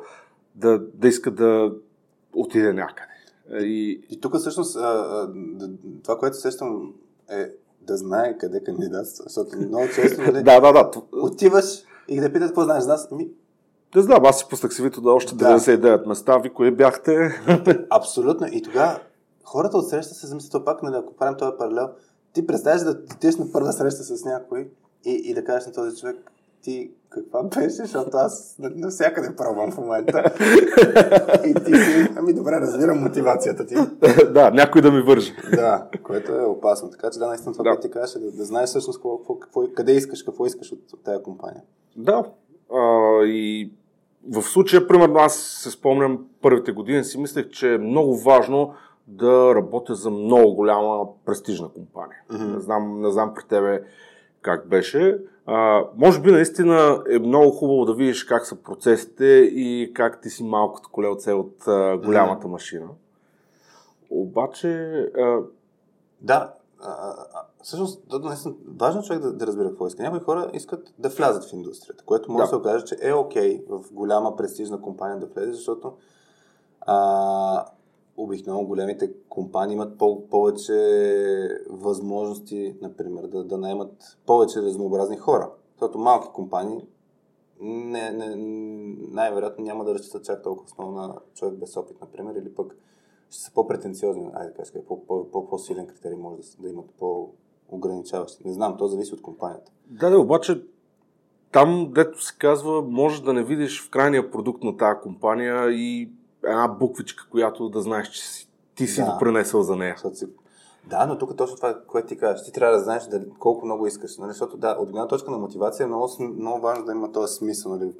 да, 0.54 0.78
да 0.94 1.08
иска 1.08 1.30
да 1.30 1.72
отиде 2.32 2.72
някъде. 2.72 3.12
И, 3.66 4.00
и 4.10 4.20
тук 4.20 4.36
всъщност 4.36 4.74
това, 6.02 6.18
което 6.18 6.36
сещам 6.36 6.92
е 7.30 7.50
да 7.80 7.96
знае 7.96 8.38
къде 8.38 8.64
кандидатства, 8.64 9.24
защото 9.26 9.56
много 9.56 9.86
често 9.94 10.20
нали, 10.20 10.32
да, 10.42 10.60
да, 10.60 10.72
да. 10.72 10.90
отиваш 11.12 11.82
и 12.08 12.20
да 12.20 12.32
питат 12.32 12.48
какво 12.48 12.64
знаеш 12.64 12.82
за 12.82 12.88
нас. 12.88 13.10
Ми, 13.10 13.28
не 13.96 14.02
знам, 14.02 14.24
аз 14.24 14.38
си 14.38 14.46
пуснах 14.50 14.74
си 14.74 14.90
да 14.90 15.12
още 15.12 15.34
99 15.34 15.76
да. 15.80 16.08
места. 16.08 16.38
Ви 16.38 16.50
кои 16.50 16.70
бяхте? 16.70 17.42
Абсолютно. 17.90 18.46
И 18.52 18.62
тогава 18.62 18.98
хората 19.44 19.76
от 19.78 19.88
среща 19.88 20.14
се 20.14 20.26
замислят 20.26 20.64
пак, 20.64 20.82
нали, 20.82 20.96
ако 20.96 21.16
правим 21.16 21.38
този 21.38 21.52
паралел, 21.58 21.88
ти 22.32 22.46
представяш 22.46 22.80
да 22.82 22.90
отидеш 22.90 23.36
на 23.36 23.52
първа 23.52 23.72
среща 23.72 24.02
с 24.02 24.24
някой 24.24 24.68
и, 25.04 25.10
и 25.24 25.34
да 25.34 25.44
кажеш 25.44 25.66
на 25.66 25.72
този 25.72 25.96
човек, 26.00 26.16
ти 26.62 26.90
каква 27.08 27.42
беше, 27.42 27.70
защото 27.70 28.10
аз 28.12 28.56
навсякъде 28.58 29.36
пробвам 29.36 29.72
в 29.72 29.76
момента. 29.76 30.34
и 31.46 31.54
ти 31.54 31.74
си, 31.74 32.08
ами 32.16 32.32
добре, 32.32 32.60
разбирам 32.60 33.02
мотивацията 33.02 33.66
ти. 33.66 33.74
да, 34.32 34.50
някой 34.50 34.82
да 34.82 34.92
ми 34.92 35.02
вържи. 35.02 35.34
да, 35.50 35.86
което 36.02 36.32
е 36.32 36.44
опасно. 36.44 36.90
Така 36.90 37.10
че 37.10 37.18
да, 37.18 37.26
наистина 37.26 37.52
това, 37.52 37.62
да. 37.62 37.70
което 37.70 37.82
ти 37.82 37.90
кажеш, 37.90 38.16
е 38.16 38.18
да, 38.18 38.32
да 38.32 38.44
знаеш 38.44 38.68
всъщност 38.68 38.98
какво, 38.98 39.38
какво, 39.38 39.62
къде 39.74 39.92
искаш, 39.92 40.22
какво 40.22 40.46
искаш 40.46 40.72
от, 40.72 40.92
от 40.92 41.04
тази 41.04 41.22
компания. 41.22 41.62
Да, 41.96 42.24
а, 42.72 43.24
и 43.24 43.72
в 44.30 44.42
случая, 44.42 44.88
примерно, 44.88 45.18
аз 45.18 45.36
се 45.36 45.70
спомням 45.70 46.26
първите 46.42 46.72
години, 46.72 47.04
си 47.04 47.18
мислех, 47.18 47.48
че 47.48 47.74
е 47.74 47.78
много 47.78 48.16
важно 48.16 48.74
да 49.06 49.54
работя 49.54 49.94
за 49.94 50.10
много 50.10 50.54
голяма 50.54 51.06
престижна 51.24 51.68
компания. 51.68 52.18
Mm-hmm. 52.30 52.54
Не, 52.54 52.60
знам, 52.60 53.00
не 53.00 53.10
знам 53.10 53.34
при 53.34 53.44
тебе 53.44 53.82
как 54.42 54.68
беше. 54.68 55.18
А, 55.46 55.84
може 55.96 56.20
би 56.20 56.30
наистина 56.30 57.02
е 57.10 57.18
много 57.18 57.50
хубаво 57.50 57.84
да 57.84 57.94
видиш 57.94 58.24
как 58.24 58.46
са 58.46 58.56
процесите 58.56 59.24
и 59.52 59.92
как 59.94 60.20
ти 60.20 60.30
си 60.30 60.44
малкото 60.44 60.88
колелце 60.92 61.32
от 61.32 61.68
а, 61.68 61.98
голямата 62.04 62.46
mm-hmm. 62.46 62.50
машина. 62.50 62.86
Обаче. 64.10 64.68
А... 65.18 65.38
Да, 66.20 66.52
а, 66.80 66.90
а, 66.90 67.42
всъщност, 67.62 68.08
да, 68.08 68.18
наистина, 68.18 68.54
важно 68.66 69.00
е 69.00 69.04
човек 69.04 69.22
да, 69.22 69.32
да 69.32 69.46
разбира 69.46 69.68
какво 69.68 69.86
иска. 69.86 70.02
Някои 70.02 70.20
хора 70.20 70.50
искат 70.54 70.94
да 70.98 71.08
влязат 71.08 71.44
в 71.44 71.52
индустрията, 71.52 72.04
което 72.04 72.32
може 72.32 72.42
да 72.42 72.48
се 72.48 72.56
окаже, 72.56 72.84
че 72.84 72.96
е 73.00 73.12
окей 73.12 73.66
okay 73.66 73.68
в 73.68 73.92
голяма 73.92 74.36
престижна 74.36 74.80
компания 74.80 75.18
да 75.18 75.26
влезе, 75.26 75.52
защото 75.52 75.92
а, 76.80 77.66
обикновено 78.16 78.66
големите 78.66 79.12
компании 79.28 79.74
имат 79.74 79.98
по- 79.98 80.28
повече 80.28 81.60
възможности, 81.70 82.76
например, 82.82 83.22
да, 83.26 83.44
да 83.44 83.58
наемат 83.58 84.18
повече 84.26 84.62
разнообразни 84.62 85.16
хора. 85.16 85.50
Защото 85.72 85.98
малки 85.98 86.28
компании 86.28 86.86
не, 87.60 88.10
не, 88.10 88.34
най-вероятно 89.10 89.64
няма 89.64 89.84
да 89.84 89.94
разчитат 89.94 90.24
чак 90.24 90.42
толкова 90.42 90.64
основно 90.64 91.00
на 91.00 91.14
човек 91.34 91.54
без 91.54 91.76
опит, 91.76 92.00
например, 92.00 92.34
или 92.34 92.54
пък 92.54 92.76
ще 93.30 93.42
са 93.42 93.52
по-претенциозни, 93.54 94.30
айде 94.34 94.50
да 94.50 94.54
кажа, 94.54 94.72
по-силен 95.32 95.86
критерий 95.86 96.16
може 96.16 96.36
да, 96.36 96.62
да 96.62 96.68
имат 96.68 96.90
по-ограничаващи. 96.98 98.46
Не 98.46 98.52
знам, 98.52 98.76
то 98.78 98.86
зависи 98.86 99.14
от 99.14 99.22
компанията. 99.22 99.72
Да, 99.86 100.10
да, 100.10 100.18
обаче 100.18 100.62
там, 101.52 101.92
дето 101.94 102.22
се 102.22 102.34
казва, 102.38 102.82
може 102.82 103.22
да 103.22 103.32
не 103.32 103.44
видиш 103.44 103.82
в 103.82 103.90
крайния 103.90 104.30
продукт 104.30 104.64
на 104.64 104.76
тази 104.76 105.00
компания 105.02 105.70
и 105.70 106.10
една 106.44 106.68
буквичка, 106.68 107.28
която 107.30 107.68
да 107.68 107.80
знаеш, 107.80 108.08
че 108.08 108.26
си, 108.26 108.48
ти 108.74 108.86
си 108.86 109.00
да. 109.00 109.12
допринесъл 109.12 109.62
за 109.62 109.76
нея. 109.76 109.96
Да, 110.86 111.06
но 111.06 111.18
тук 111.18 111.36
точно 111.36 111.56
това, 111.56 111.80
което 111.86 112.08
ти 112.08 112.18
кажеш. 112.18 112.44
Ти 112.44 112.52
трябва 112.52 112.76
да 112.76 112.84
знаеш 112.84 113.04
дали, 113.04 113.30
колко 113.38 113.66
много 113.66 113.86
искаш. 113.86 114.18
Нали? 114.18 114.30
Защото 114.30 114.56
да, 114.56 114.76
от 114.80 114.88
една 114.88 115.06
точка 115.06 115.30
на 115.30 115.38
мотивация 115.38 115.84
е 115.84 115.86
много, 115.86 116.08
много 116.20 116.60
важно 116.60 116.84
да 116.84 116.92
има 116.92 117.12
този 117.12 117.34
смисъл. 117.34 117.76
Нали? 117.76 117.92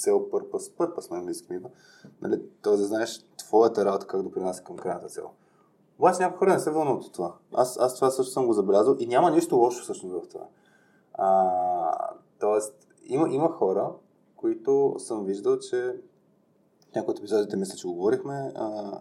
Цел, 0.00 0.30
пърпъс, 0.30 0.70
пърпъс 0.70 1.10
на 1.10 1.18
английски 1.18 1.54
има. 1.54 1.68
Нали? 2.22 2.42
Тоест 2.62 2.80
да 2.80 2.86
знаеш 2.86 3.24
твоята 3.36 3.84
работа 3.84 4.06
как 4.06 4.22
допринася 4.22 4.64
към 4.64 4.76
крайната 4.76 5.08
цел. 5.08 5.30
Обаче 5.98 6.22
някои 6.22 6.38
хора 6.38 6.52
не 6.52 6.58
се 6.58 6.70
вълнуват 6.70 7.04
от 7.04 7.12
това. 7.12 7.34
Аз, 7.52 7.78
аз 7.80 7.94
това 7.94 8.10
също 8.10 8.32
съм 8.32 8.46
го 8.46 8.52
забелязал 8.52 8.96
и 8.98 9.06
няма 9.06 9.30
нищо 9.30 9.56
лошо 9.56 9.82
всъщност 9.82 10.14
в 10.14 10.28
това. 10.28 10.44
А, 11.14 12.14
тоест, 12.38 12.74
има, 13.04 13.28
има 13.30 13.48
хора, 13.48 13.92
които 14.36 14.94
съм 14.98 15.24
виждал, 15.24 15.58
че 15.58 15.96
някои 16.96 17.12
от 17.12 17.18
епизодите 17.18 17.56
мисля, 17.56 17.76
че 17.76 17.86
го 17.86 17.94
говорихме, 17.94 18.52
а, 18.54 18.98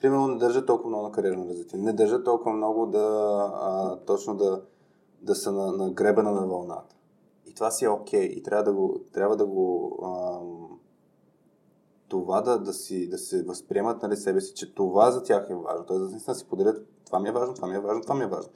примерно 0.00 0.28
не 0.28 0.38
държат 0.38 0.66
толкова 0.66 0.88
много 0.88 1.04
на 1.04 1.12
кариерно 1.12 1.48
развитие. 1.48 1.78
Не 1.78 1.92
държат 1.92 2.24
толкова 2.24 2.52
много 2.52 2.86
да 2.86 3.06
а, 3.54 3.96
точно 3.96 4.34
да, 4.34 4.62
да 5.22 5.34
са 5.34 5.52
на, 5.52 5.72
на 5.72 5.90
гребена 5.90 6.30
на 6.30 6.46
вълната. 6.46 6.97
Това 7.58 7.70
си 7.70 7.84
е 7.84 7.88
окей. 7.88 8.28
Okay. 8.28 8.32
И 8.32 8.42
трябва 8.42 8.64
да 8.64 8.72
го, 8.72 9.00
трябва 9.12 9.36
да 9.36 9.46
го 9.46 9.98
а, 10.04 10.40
това 12.08 12.40
да, 12.40 12.58
да, 12.58 12.72
си, 12.72 13.08
да 13.08 13.18
се 13.18 13.42
възприемат 13.42 14.02
нали, 14.02 14.16
себе 14.16 14.40
си, 14.40 14.54
че 14.54 14.74
това 14.74 15.10
за 15.10 15.22
тях 15.22 15.46
е 15.50 15.54
важно. 15.54 15.84
Тоест 15.86 16.04
да 16.04 16.10
наистина 16.10 16.34
си 16.34 16.48
поделят 16.48 16.86
това 17.06 17.20
ми 17.20 17.28
е 17.28 17.32
важно, 17.32 17.54
това 17.54 17.68
ми 17.68 17.76
е 17.76 17.80
важно, 17.80 18.02
това 18.02 18.14
ми 18.14 18.24
е 18.24 18.26
важно. 18.26 18.52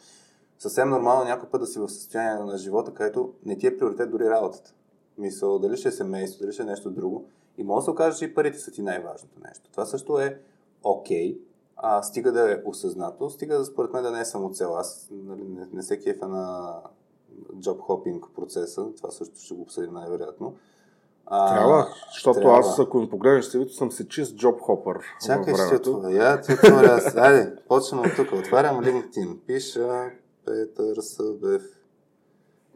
Съвсем 0.58 0.88
нормално 0.88 1.24
някой 1.24 1.48
път 1.48 1.60
да 1.60 1.66
си 1.66 1.78
в 1.78 1.88
състояние 1.88 2.44
на 2.44 2.58
живота, 2.58 2.94
където 2.94 3.32
не 3.44 3.58
ти 3.58 3.66
е 3.66 3.76
приоритет 3.78 4.10
дори 4.10 4.30
работата. 4.30 4.74
Мисъл, 5.18 5.58
дали 5.58 5.76
ще 5.76 5.88
е 5.88 5.92
семейство, 5.92 6.40
дали 6.40 6.52
ще 6.52 6.62
е 6.62 6.66
нещо 6.66 6.90
друго. 6.90 7.28
И 7.58 7.64
може 7.64 7.80
да 7.80 7.84
се 7.84 7.90
окаже, 7.90 8.18
че 8.18 8.24
и 8.24 8.34
парите 8.34 8.58
са 8.58 8.70
ти 8.70 8.82
най-важното 8.82 9.40
нещо. 9.44 9.70
Това 9.70 9.86
също 9.86 10.18
е 10.18 10.40
окей, 10.82 11.34
okay, 11.34 11.40
а 11.76 12.02
стига 12.02 12.32
да 12.32 12.52
е 12.52 12.62
осъзнато, 12.64 13.30
стига 13.30 13.58
да 13.58 13.64
според 13.64 13.92
мен 13.92 14.02
да 14.02 14.10
не 14.10 14.20
е 14.20 14.24
само 14.24 14.50
цел. 14.50 14.76
Аз 14.76 15.08
нали, 15.12 15.44
не, 15.48 15.68
не 15.72 15.82
се 15.82 16.00
кефа 16.00 16.28
на 16.28 16.74
джоб 17.60 17.80
хопинг 17.80 18.24
процеса, 18.36 18.86
това 18.96 19.10
също 19.10 19.38
ще 19.38 19.54
го 19.54 19.62
обсъдим 19.62 19.92
най-вероятно. 19.92 20.54
А, 21.26 21.54
трябва, 21.54 21.88
защото 22.12 22.40
трябва. 22.40 22.58
аз, 22.58 22.78
ако 22.78 22.98
ми 22.98 23.08
погледнеш 23.08 23.44
CV, 23.44 23.68
съм 23.68 23.92
си 23.92 24.08
чист 24.08 24.36
джоб 24.36 24.60
хопър. 24.60 24.98
Чакай, 25.26 25.54
ще 25.54 25.78
това. 25.78 26.10
Я 26.10 26.42
отворя. 26.52 27.00
Айде, 27.16 27.56
почвам 27.68 28.00
от 28.00 28.16
тук. 28.16 28.32
Отварям 28.32 28.80
LinkedIn. 28.80 29.38
Пиша 29.46 30.10
Петър 30.44 30.96
Събев. 31.00 31.62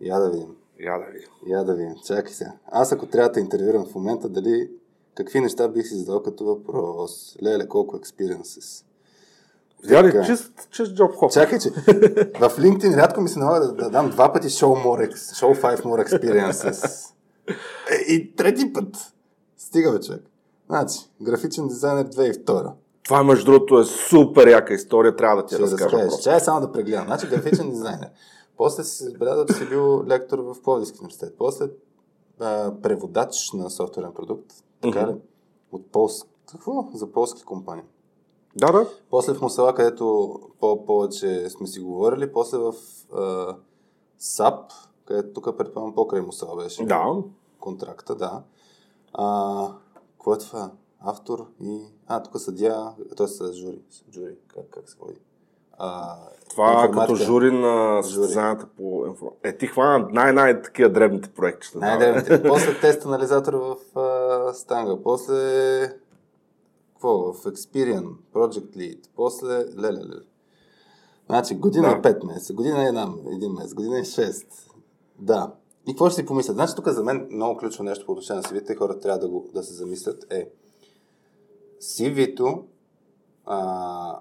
Я 0.00 0.18
да 0.18 0.30
видим. 0.30 0.56
Я 0.80 0.98
да 0.98 1.04
видим. 1.04 1.28
Я 1.46 1.64
да 1.64 1.74
видим. 1.74 1.94
Чакай 2.06 2.32
се. 2.32 2.52
Аз 2.66 2.92
ако 2.92 3.06
трябва 3.06 3.30
да 3.30 3.40
интервюирам 3.40 3.86
в 3.86 3.94
момента, 3.94 4.28
дали 4.28 4.70
какви 5.14 5.40
неща 5.40 5.68
бих 5.68 5.86
си 5.86 5.94
задал 5.94 6.22
като 6.22 6.44
въпрос? 6.44 7.36
Леле, 7.42 7.68
колко 7.68 7.98
experiences? 7.98 8.84
Видя 9.86 10.24
чист, 10.24 10.68
чист 10.70 10.94
джоб 10.94 11.14
хоп. 11.14 11.32
Чакай, 11.32 11.58
че 11.58 11.70
в 12.40 12.50
LinkedIn 12.58 12.96
рядко 12.96 13.20
ми 13.20 13.28
се 13.28 13.38
налага 13.38 13.66
да, 13.66 13.72
да 13.72 13.90
дам 13.90 14.10
два 14.10 14.32
пъти 14.32 14.48
show, 14.48 14.86
more, 14.86 15.14
show 15.14 15.62
five 15.62 15.82
more 15.82 16.08
experiences. 16.08 17.06
Е, 17.90 18.12
и 18.12 18.36
трети 18.36 18.72
път. 18.72 19.12
Стига 19.58 19.92
бе, 19.92 20.00
човек. 20.00 20.22
Значи, 20.68 20.98
графичен 21.22 21.68
дизайнер 21.68 22.08
2002. 22.08 22.72
Това, 23.04 23.24
между 23.24 23.44
другото, 23.44 23.78
е 23.78 23.84
супер 23.84 24.48
яка 24.48 24.74
история, 24.74 25.16
трябва 25.16 25.42
да 25.42 25.48
ти 25.48 25.58
разкажа. 25.58 26.10
Ще 26.20 26.34
е 26.34 26.40
само 26.40 26.60
да 26.60 26.72
прегледам. 26.72 27.06
Значи, 27.06 27.26
графичен 27.26 27.70
дизайнер. 27.70 28.08
После 28.56 28.84
си 28.84 29.04
забелязал, 29.04 29.46
че 29.46 29.54
си 29.54 29.68
бил 29.68 30.04
лектор 30.06 30.38
в 30.38 30.62
Пловдивски 30.62 30.98
университет. 31.00 31.34
После 31.38 31.64
а, 32.40 32.72
преводач 32.82 33.52
на 33.52 33.70
софтуерен 33.70 34.12
продукт. 34.12 34.52
Така 34.80 34.98
mm-hmm. 34.98 35.08
ли? 35.08 35.18
От 35.72 35.92
полски. 35.92 36.30
Какво? 36.50 36.88
За 36.94 37.12
полски 37.12 37.42
компании. 37.42 37.84
Да, 38.56 38.72
да. 38.72 38.86
После 39.10 39.34
в 39.34 39.40
Мусала, 39.40 39.74
където 39.74 40.34
по-повече 40.60 41.50
сме 41.50 41.66
си 41.66 41.80
говорили. 41.80 42.32
После 42.32 42.58
в 42.58 42.74
а, 43.14 43.56
САП, 44.18 44.72
където 45.04 45.32
тук 45.32 45.58
предполагам 45.58 45.94
покрай 45.94 46.20
Мусала 46.20 46.62
беше. 46.62 46.84
Да. 46.84 47.04
Контракта, 47.60 48.14
да. 48.14 48.42
А, 49.12 49.68
какво 50.12 50.34
е 50.34 50.38
това? 50.38 50.70
Автор 51.00 51.46
и... 51.60 51.80
А, 52.06 52.22
тук 52.22 52.40
съдя, 52.40 52.94
т.е. 53.16 53.52
жури. 53.52 53.80
Жури, 54.14 54.36
как, 54.48 54.70
как 54.70 54.90
се 54.90 54.96
води? 55.00 55.18
А, 55.78 56.16
това 56.50 56.90
като 56.92 57.14
жури 57.14 57.50
на 57.50 58.02
състезанията 58.02 58.66
по 58.76 59.04
информация. 59.06 59.40
Е, 59.42 59.56
ти 59.56 59.66
хвана 59.66 60.08
най-най 60.12 60.62
такива 60.62 60.88
дребните 60.88 61.28
проекти. 61.28 61.68
Най-дребните. 61.74 62.42
после 62.48 62.80
тест 62.80 63.04
анализатор 63.04 63.54
в 63.54 63.76
uh, 63.94 64.52
Станга. 64.52 65.02
После 65.02 65.34
какво? 66.96 67.32
В 67.32 67.44
Experian, 67.44 68.14
Project 68.34 68.76
Lead. 68.76 68.98
После 69.16 69.64
леле, 69.78 69.98
леле. 69.98 70.22
Значи, 71.26 71.54
година 71.54 72.00
да. 72.02 72.14
5 72.14 72.26
месеца, 72.26 72.52
година 72.52 72.84
е 72.84 72.86
една, 72.86 73.14
един 73.32 73.52
месец, 73.52 73.74
година 73.74 73.98
е 73.98 74.02
6. 74.02 74.46
Да. 75.18 75.52
И 75.86 75.92
какво 75.92 76.10
ще 76.10 76.20
си 76.20 76.26
помислят? 76.26 76.56
Значи, 76.56 76.74
тук 76.76 76.88
за 76.88 77.04
мен 77.04 77.28
много 77.30 77.58
ключово 77.58 77.84
нещо 77.84 78.06
по 78.06 78.12
отношение 78.12 78.42
на 78.42 78.48
CV-те, 78.48 78.74
хората 78.74 79.00
трябва 79.00 79.18
да, 79.18 79.28
го, 79.28 79.48
да 79.54 79.62
се 79.62 79.74
замислят 79.74 80.26
е 80.32 80.50
CV-то 81.80 82.64
а, 83.44 84.20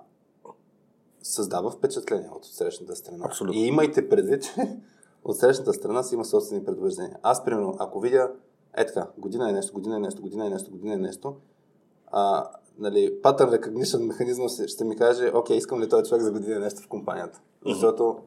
създава 1.23 1.71
впечатление 1.71 2.29
от 2.35 2.45
срещната 2.45 2.95
страна. 2.95 3.25
Абсолютно. 3.25 3.59
И 3.59 3.65
имайте 3.65 4.09
предвид, 4.09 4.43
че 4.43 4.77
от 5.23 5.37
срещната 5.37 5.73
страна 5.73 6.03
си 6.03 6.15
има 6.15 6.25
собствени 6.25 6.65
предубеждения. 6.65 7.17
Аз, 7.23 7.45
примерно, 7.45 7.75
ако 7.79 7.99
видя, 7.99 8.31
е 8.77 8.85
така, 8.85 9.07
година 9.17 9.49
е 9.49 9.53
нещо, 9.53 9.73
година 9.73 9.95
е 9.95 9.99
нещо, 9.99 10.21
година 10.21 10.45
е 10.45 10.49
нещо, 10.49 10.71
година 10.71 10.93
е 10.93 10.97
нещо, 10.97 11.35
а, 12.07 12.49
нали, 12.79 13.13
pattern 13.23 13.59
recognition 13.59 14.07
механизъм 14.07 14.45
ще 14.67 14.83
ми 14.83 14.95
каже, 14.95 15.31
окей, 15.33 15.57
искам 15.57 15.81
ли 15.81 15.89
този 15.89 16.09
човек 16.09 16.21
за 16.21 16.31
година 16.31 16.55
е 16.55 16.59
нещо 16.59 16.81
в 16.81 16.87
компанията. 16.87 17.39
Mm-hmm. 17.39 17.73
Защото 17.73 18.17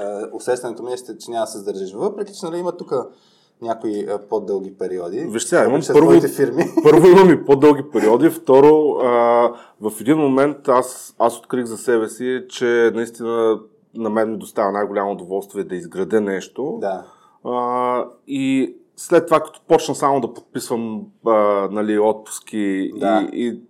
е, 0.00 0.24
усещането 0.32 0.82
ми 0.82 0.92
е, 0.92 0.96
че 0.96 1.30
няма 1.30 1.44
да 1.44 1.46
се 1.46 1.58
задържиш. 1.58 1.92
Въпреки, 1.92 2.32
че 2.34 2.46
нали, 2.46 2.58
има 2.58 2.76
тук 2.76 2.92
някои 3.62 4.06
а, 4.10 4.18
по-дълги 4.18 4.78
периоди. 4.78 5.26
Виж 5.30 5.42
сега, 5.42 5.64
имам 5.64 5.80
първо, 5.92 6.20
фирми. 6.20 6.64
първо 6.82 7.06
имам 7.06 7.30
и 7.30 7.44
по-дълги 7.44 7.82
периоди, 7.92 8.30
второ 8.30 8.98
а, 9.02 9.08
в 9.80 10.00
един 10.00 10.18
момент 10.18 10.68
аз, 10.68 11.14
аз 11.18 11.38
открих 11.38 11.64
за 11.64 11.78
себе 11.78 12.08
си, 12.08 12.44
че 12.48 12.90
наистина 12.94 13.60
на 13.94 14.10
мен 14.10 14.30
ми 14.30 14.38
доставя 14.38 14.72
най-голямо 14.72 15.12
удоволствие 15.12 15.64
да 15.64 15.74
изградя 15.76 16.20
нещо. 16.20 16.78
Да. 16.80 17.04
А, 17.44 18.04
и 18.26 18.76
след 18.96 19.26
това, 19.26 19.40
като 19.40 19.60
почна 19.68 19.94
само 19.94 20.20
да 20.20 20.34
подписвам 20.34 21.06
а, 21.26 21.32
нали, 21.70 21.98
отпуски 21.98 22.92
да. 22.96 23.28
и, 23.32 23.46
и 23.46 23.60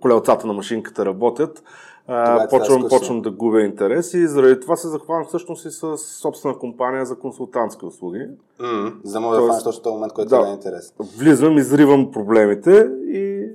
колелцата 0.00 0.46
на 0.46 0.52
машинката 0.52 1.06
работят, 1.06 1.62
а, 2.06 2.48
почвам, 2.48 2.88
почвам 2.88 3.22
да 3.22 3.30
губя 3.30 3.60
интерес 3.60 4.14
и 4.14 4.26
заради 4.26 4.60
това 4.60 4.76
се 4.76 4.88
захванах 4.88 5.28
всъщност 5.28 5.64
и 5.64 5.70
с 5.70 5.98
собствена 5.98 6.58
компания 6.58 7.06
за 7.06 7.18
консултантски 7.18 7.84
услуги. 7.84 8.28
Mm, 8.60 8.94
за 9.04 9.12
да 9.12 9.20
мога 9.20 9.36
да 9.36 9.46
фанеш 9.46 9.62
точно 9.62 9.82
този 9.82 9.94
момент, 9.94 10.12
който 10.12 10.28
да, 10.28 10.48
е 10.48 10.52
интерес. 10.52 10.94
Влизам, 11.18 11.58
изривам 11.58 12.10
проблемите 12.12 12.90
и... 13.06 13.48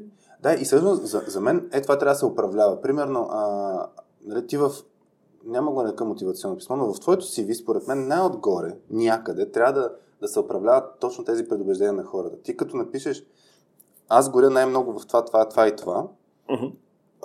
Да, 0.43 0.53
и 0.53 0.65
всъщност 0.65 1.05
за, 1.05 1.23
за 1.27 1.41
мен 1.41 1.69
е 1.73 1.81
това 1.81 1.97
трябва 1.97 2.13
да 2.13 2.19
се 2.19 2.25
управлява. 2.25 2.81
Примерно, 2.81 3.27
а, 3.31 3.87
нали, 4.25 4.47
ти 4.47 4.57
в 4.57 4.71
няма 5.45 5.71
го 5.71 5.83
нека 5.83 6.05
мотивационно 6.05 6.57
писмо, 6.57 6.75
но 6.75 6.93
в 6.93 6.99
твоето 6.99 7.25
CV, 7.25 7.53
според 7.53 7.87
мен, 7.87 8.07
най-отгоре, 8.07 8.75
някъде, 8.89 9.51
трябва 9.51 9.73
да, 9.73 9.91
да 10.21 10.27
се 10.27 10.39
управляват 10.39 10.99
точно 10.99 11.23
тези 11.23 11.47
предубеждения 11.47 11.93
на 11.93 12.03
хората. 12.03 12.41
Ти 12.43 12.57
като 12.57 12.77
напишеш, 12.77 13.23
аз 14.09 14.29
горя 14.29 14.49
най-много 14.49 14.99
в 14.99 15.07
това, 15.07 15.25
това, 15.25 15.49
това 15.49 15.67
и 15.67 15.75
това, 15.75 16.07
uh-huh. 16.49 16.73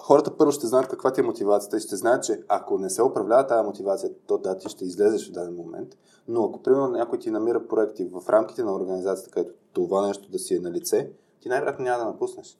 хората 0.00 0.36
първо 0.36 0.52
ще 0.52 0.66
знаят 0.66 0.88
каква 0.88 1.12
ти 1.12 1.20
е 1.20 1.24
мотивацията 1.24 1.76
и 1.76 1.80
ще 1.80 1.96
знаят, 1.96 2.24
че 2.24 2.42
ако 2.48 2.78
не 2.78 2.90
се 2.90 3.02
управлява 3.02 3.46
тази 3.46 3.66
мотивация, 3.66 4.10
то 4.26 4.38
да, 4.38 4.58
ти 4.58 4.68
ще 4.68 4.84
излезеш 4.84 5.28
в 5.28 5.32
даден 5.32 5.54
момент. 5.54 5.96
Но 6.28 6.44
ако, 6.44 6.62
примерно, 6.62 6.88
някой 6.88 7.18
ти 7.18 7.30
намира 7.30 7.68
проекти 7.68 8.04
в 8.04 8.28
рамките 8.28 8.64
на 8.64 8.74
организацията, 8.74 9.30
където 9.30 9.54
това 9.72 10.06
нещо 10.06 10.30
да 10.30 10.38
си 10.38 10.54
е 10.54 10.60
на 10.60 10.70
лице, 10.70 11.10
ти 11.40 11.48
най-вероятно 11.48 11.84
няма 11.84 11.98
да 11.98 12.04
напуснеш. 12.04 12.58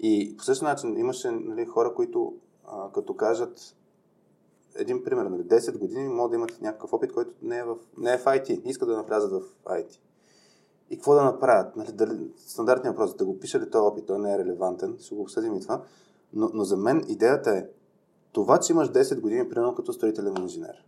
И 0.00 0.34
по 0.38 0.44
същия 0.44 0.68
начин 0.68 0.98
имаше 0.98 1.30
нали, 1.30 1.66
хора, 1.66 1.94
които 1.94 2.34
а, 2.66 2.92
като 2.92 3.14
кажат, 3.14 3.76
един 4.74 5.04
пример, 5.04 5.24
нали, 5.24 5.42
10 5.42 5.78
години 5.78 6.08
могат 6.08 6.30
да 6.30 6.36
имат 6.36 6.60
някакъв 6.60 6.92
опит, 6.92 7.12
който 7.12 7.30
не 7.42 7.58
е 7.58 7.64
в, 7.64 7.76
не 7.98 8.12
е 8.12 8.18
в 8.18 8.24
IT, 8.24 8.62
искат 8.64 8.88
да 8.88 8.96
навлязат 8.96 9.32
в 9.32 9.42
IT. 9.64 9.98
И 10.90 10.96
какво 10.96 11.14
да 11.14 11.24
направят? 11.24 11.76
Нали, 11.76 11.92
дали, 11.92 12.30
стандартният 12.36 12.96
въпрос, 12.96 13.16
да 13.16 13.24
го 13.24 13.38
пиша 13.38 13.60
ли 13.60 13.70
този 13.70 13.82
опит, 13.82 14.06
той 14.06 14.18
не 14.18 14.34
е 14.34 14.38
релевантен, 14.38 14.96
ще 15.00 15.14
го 15.14 15.22
обсъдим 15.22 15.54
и 15.54 15.60
това. 15.60 15.82
Но, 16.32 16.50
но 16.54 16.64
за 16.64 16.76
мен 16.76 17.04
идеята 17.08 17.50
е 17.50 17.66
това, 18.32 18.60
че 18.60 18.72
имаш 18.72 18.88
10 18.88 19.20
години, 19.20 19.48
примерно 19.48 19.74
като 19.74 19.92
строителен 19.92 20.36
инженер. 20.42 20.84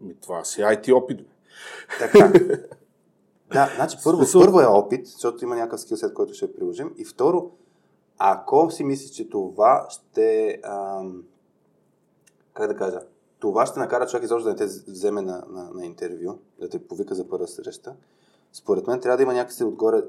Ми, 0.00 0.14
това 0.14 0.44
си 0.44 0.60
IT 0.60 0.94
опит. 0.94 1.20
Така. 1.98 2.32
да, 3.52 3.72
значи 3.76 3.96
първо, 4.04 4.22
първо 4.32 4.60
е 4.60 4.66
опит, 4.66 5.06
защото 5.06 5.44
има 5.44 5.56
някакъв 5.56 5.80
скилсет, 5.80 6.14
който 6.14 6.34
ще 6.34 6.54
приложим. 6.54 6.94
И 6.96 7.04
второ, 7.04 7.50
ако 8.18 8.70
си 8.70 8.84
мислиш, 8.84 9.10
че 9.10 9.30
това 9.30 9.86
ще... 9.88 10.60
Ам, 10.64 11.22
как 12.52 12.68
да 12.68 12.76
кажа, 12.76 13.00
това 13.38 13.66
ще 13.66 13.80
накара 13.80 14.06
човек 14.06 14.24
изобщо 14.24 14.44
да 14.44 14.50
не 14.50 14.56
те 14.56 14.64
вземе 14.64 15.22
на, 15.22 15.44
на, 15.48 15.70
на 15.74 15.86
интервю, 15.86 16.38
да 16.60 16.68
те 16.68 16.86
повика 16.86 17.14
за 17.14 17.28
първа 17.28 17.48
среща. 17.48 17.96
Според 18.54 18.86
мен 18.86 19.00
трябва 19.00 19.16
да 19.16 19.22
има 19.22 19.32
някакси 19.32 19.64
отгоре. 19.64 20.02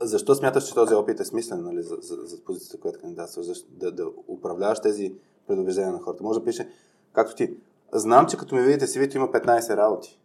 Защо 0.00 0.34
смяташ, 0.34 0.68
че 0.68 0.74
този 0.74 0.94
опит 0.94 1.20
е 1.20 1.24
смислен 1.24 1.62
нали, 1.62 1.82
за, 1.82 1.96
за, 2.00 2.16
за 2.16 2.40
позицията, 2.44 2.80
която 2.80 3.00
кандидатстваш, 3.00 3.64
да, 3.68 3.92
да 3.92 4.06
управляваш 4.28 4.80
тези 4.80 5.14
предубеждения 5.46 5.92
на 5.92 5.98
хората? 5.98 6.24
Може 6.24 6.38
да 6.38 6.44
пише, 6.44 6.68
както 7.12 7.34
ти, 7.34 7.56
знам, 7.92 8.26
че 8.26 8.36
като 8.36 8.54
ми 8.54 8.62
видите 8.62 8.86
си, 8.86 8.98
има 9.14 9.28
15 9.28 9.76
работи. 9.76 10.20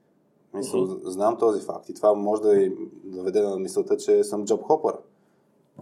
Мисля, 0.53 0.80
uh-huh. 0.80 1.10
Знам 1.10 1.38
този 1.38 1.62
факт 1.62 1.89
и 1.89 1.94
това 1.94 2.13
може 2.13 2.41
да 2.41 2.70
доведе 3.03 3.41
на 3.41 3.60
мисълта, 3.60 3.98
че 3.98 4.24
съм 4.24 4.46
джоб 4.46 4.62
хопър. 4.63 4.98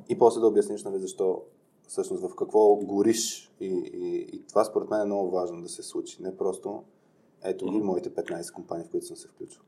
И 0.09 0.17
после 0.17 0.41
да 0.41 0.47
обясниш 0.47 0.83
нали, 0.83 0.99
защо 0.99 1.41
всъщност 1.87 2.23
в 2.23 2.35
какво 2.35 2.75
гориш. 2.75 3.51
И, 3.59 3.65
и, 3.93 4.29
и 4.33 4.43
това 4.47 4.63
според 4.63 4.89
мен 4.89 5.01
е 5.01 5.05
много 5.05 5.31
важно 5.31 5.61
да 5.61 5.69
се 5.69 5.83
случи. 5.83 6.23
Не 6.23 6.37
просто 6.37 6.83
ето 7.43 7.65
ги 7.65 7.81
моите 7.81 8.09
15 8.09 8.53
компании, 8.53 8.85
в 8.85 8.89
които 8.89 9.05
съм 9.05 9.17
се 9.17 9.27
включил. 9.27 9.61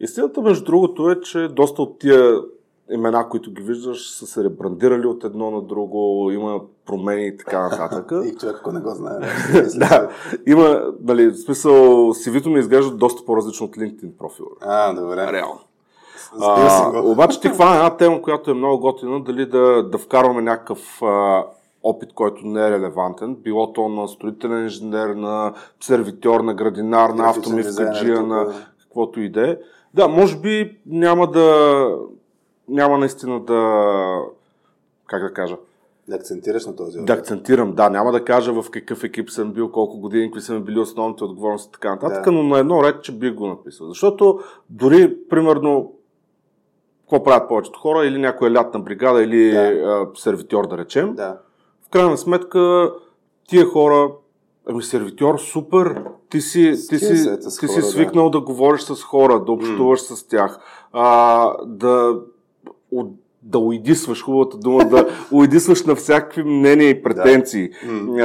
Истината, 0.00 0.40
между 0.40 0.64
другото, 0.64 1.10
е, 1.10 1.20
че 1.20 1.48
доста 1.48 1.82
от 1.82 1.98
тия 1.98 2.40
имена, 2.90 3.28
които 3.28 3.52
ги 3.52 3.62
виждаш, 3.62 4.10
са 4.10 4.26
се 4.26 4.44
ребрандирали 4.44 5.06
от 5.06 5.24
едно 5.24 5.50
на 5.50 5.62
друго, 5.62 6.30
има 6.30 6.60
промени 6.86 7.26
и 7.26 7.36
така 7.36 7.60
нататък. 7.60 8.12
и 8.24 8.34
човек, 8.36 8.56
ако 8.60 8.72
не 8.72 8.80
го 8.80 8.90
знае. 8.90 9.18
да, 9.74 10.10
има, 10.46 10.82
нали, 11.02 11.26
в 11.26 11.36
смисъл, 11.36 11.74
CV-то 12.14 12.50
ми 12.50 12.58
изглежда 12.58 12.96
доста 12.96 13.24
по-различно 13.24 13.66
от 13.66 13.76
LinkedIn 13.76 14.16
профила. 14.18 14.48
А, 14.60 14.92
добре. 14.92 15.32
Реално. 15.32 15.60
А, 16.40 17.00
обаче 17.00 17.40
ти 17.40 17.48
хвана 17.54 17.76
една 17.76 17.96
тема, 17.96 18.22
която 18.22 18.50
е 18.50 18.54
много 18.54 18.78
готина, 18.78 19.24
дали 19.24 19.46
да, 19.46 19.82
да 19.82 19.98
вкарваме 19.98 20.42
някакъв 20.42 21.02
а, 21.02 21.44
опит, 21.82 22.12
който 22.12 22.46
не 22.46 22.66
е 22.66 22.70
релевантен, 22.70 23.34
било 23.34 23.72
то 23.72 23.88
на 23.88 24.08
строителен 24.08 24.62
инженер, 24.62 25.08
на 25.08 25.52
сервитьор, 25.80 26.40
на 26.40 26.54
градинар, 26.54 27.10
на 27.10 27.30
автомивкаджия, 27.30 28.22
на 28.22 28.52
каквото 28.82 29.20
и 29.20 29.28
да 29.28 29.50
е. 29.50 29.56
Да, 29.94 30.08
може 30.08 30.38
би 30.38 30.78
няма 30.86 31.30
да 31.30 31.88
няма 32.68 32.98
наистина 32.98 33.40
да 33.40 34.20
как 35.06 35.22
да 35.22 35.32
кажа, 35.32 35.56
да 36.08 36.16
акцентираш 36.16 36.66
на 36.66 36.76
този 36.76 36.98
опит. 36.98 37.06
Да 37.06 37.12
акцентирам, 37.12 37.74
да. 37.74 37.90
Няма 37.90 38.12
да 38.12 38.24
кажа 38.24 38.62
в 38.62 38.70
какъв 38.70 39.04
екип 39.04 39.30
съм 39.30 39.52
бил, 39.52 39.70
колко 39.70 39.98
години, 39.98 40.26
какви 40.26 40.40
са 40.40 40.54
ми 40.54 40.60
били 40.60 40.78
основните 40.78 41.24
отговорности 41.24 41.68
и 41.68 41.72
така 41.72 41.90
нататък, 41.90 42.24
да. 42.24 42.32
но 42.32 42.42
на 42.42 42.58
едно 42.58 42.84
ред, 42.84 43.02
че 43.02 43.12
бих 43.12 43.34
го 43.34 43.46
написал. 43.46 43.88
Защото 43.88 44.40
дори, 44.70 45.16
примерно, 45.30 45.92
какво 47.00 47.24
правят 47.24 47.48
повечето 47.48 47.78
хора, 47.78 48.06
или 48.06 48.18
някоя 48.18 48.52
лятна 48.52 48.80
бригада, 48.80 49.22
или 49.22 49.50
да. 49.50 49.58
а, 49.60 50.06
сервитьор, 50.16 50.66
да 50.66 50.78
речем. 50.78 51.14
Да. 51.14 51.38
В 51.86 51.90
крайна 51.90 52.16
сметка, 52.16 52.92
тия 53.48 53.66
хора, 53.66 54.10
ами 54.68 54.82
сервитьор, 54.82 55.38
супер, 55.38 56.02
ти 56.30 56.40
си, 56.40 56.74
ти 56.88 56.98
си, 56.98 57.38
ти 57.60 57.68
си 57.68 57.82
свикнал 57.82 58.30
да. 58.30 58.38
да 58.38 58.44
говориш 58.44 58.80
с 58.80 59.02
хора, 59.02 59.44
да 59.44 59.52
общуваш 59.52 60.00
mm. 60.00 60.14
с 60.14 60.28
тях, 60.28 60.58
а, 60.92 61.50
да, 61.66 62.18
от, 62.90 63.08
да 63.42 63.58
уидисваш, 63.58 64.22
хубавата 64.22 64.58
дума, 64.58 64.84
да 64.84 65.08
уидисваш 65.32 65.84
на 65.84 65.94
всякакви 65.94 66.42
мнения 66.42 66.90
и 66.90 67.02
претенции, 67.02 67.68
да. 67.68 67.88
Mm. 67.88 68.20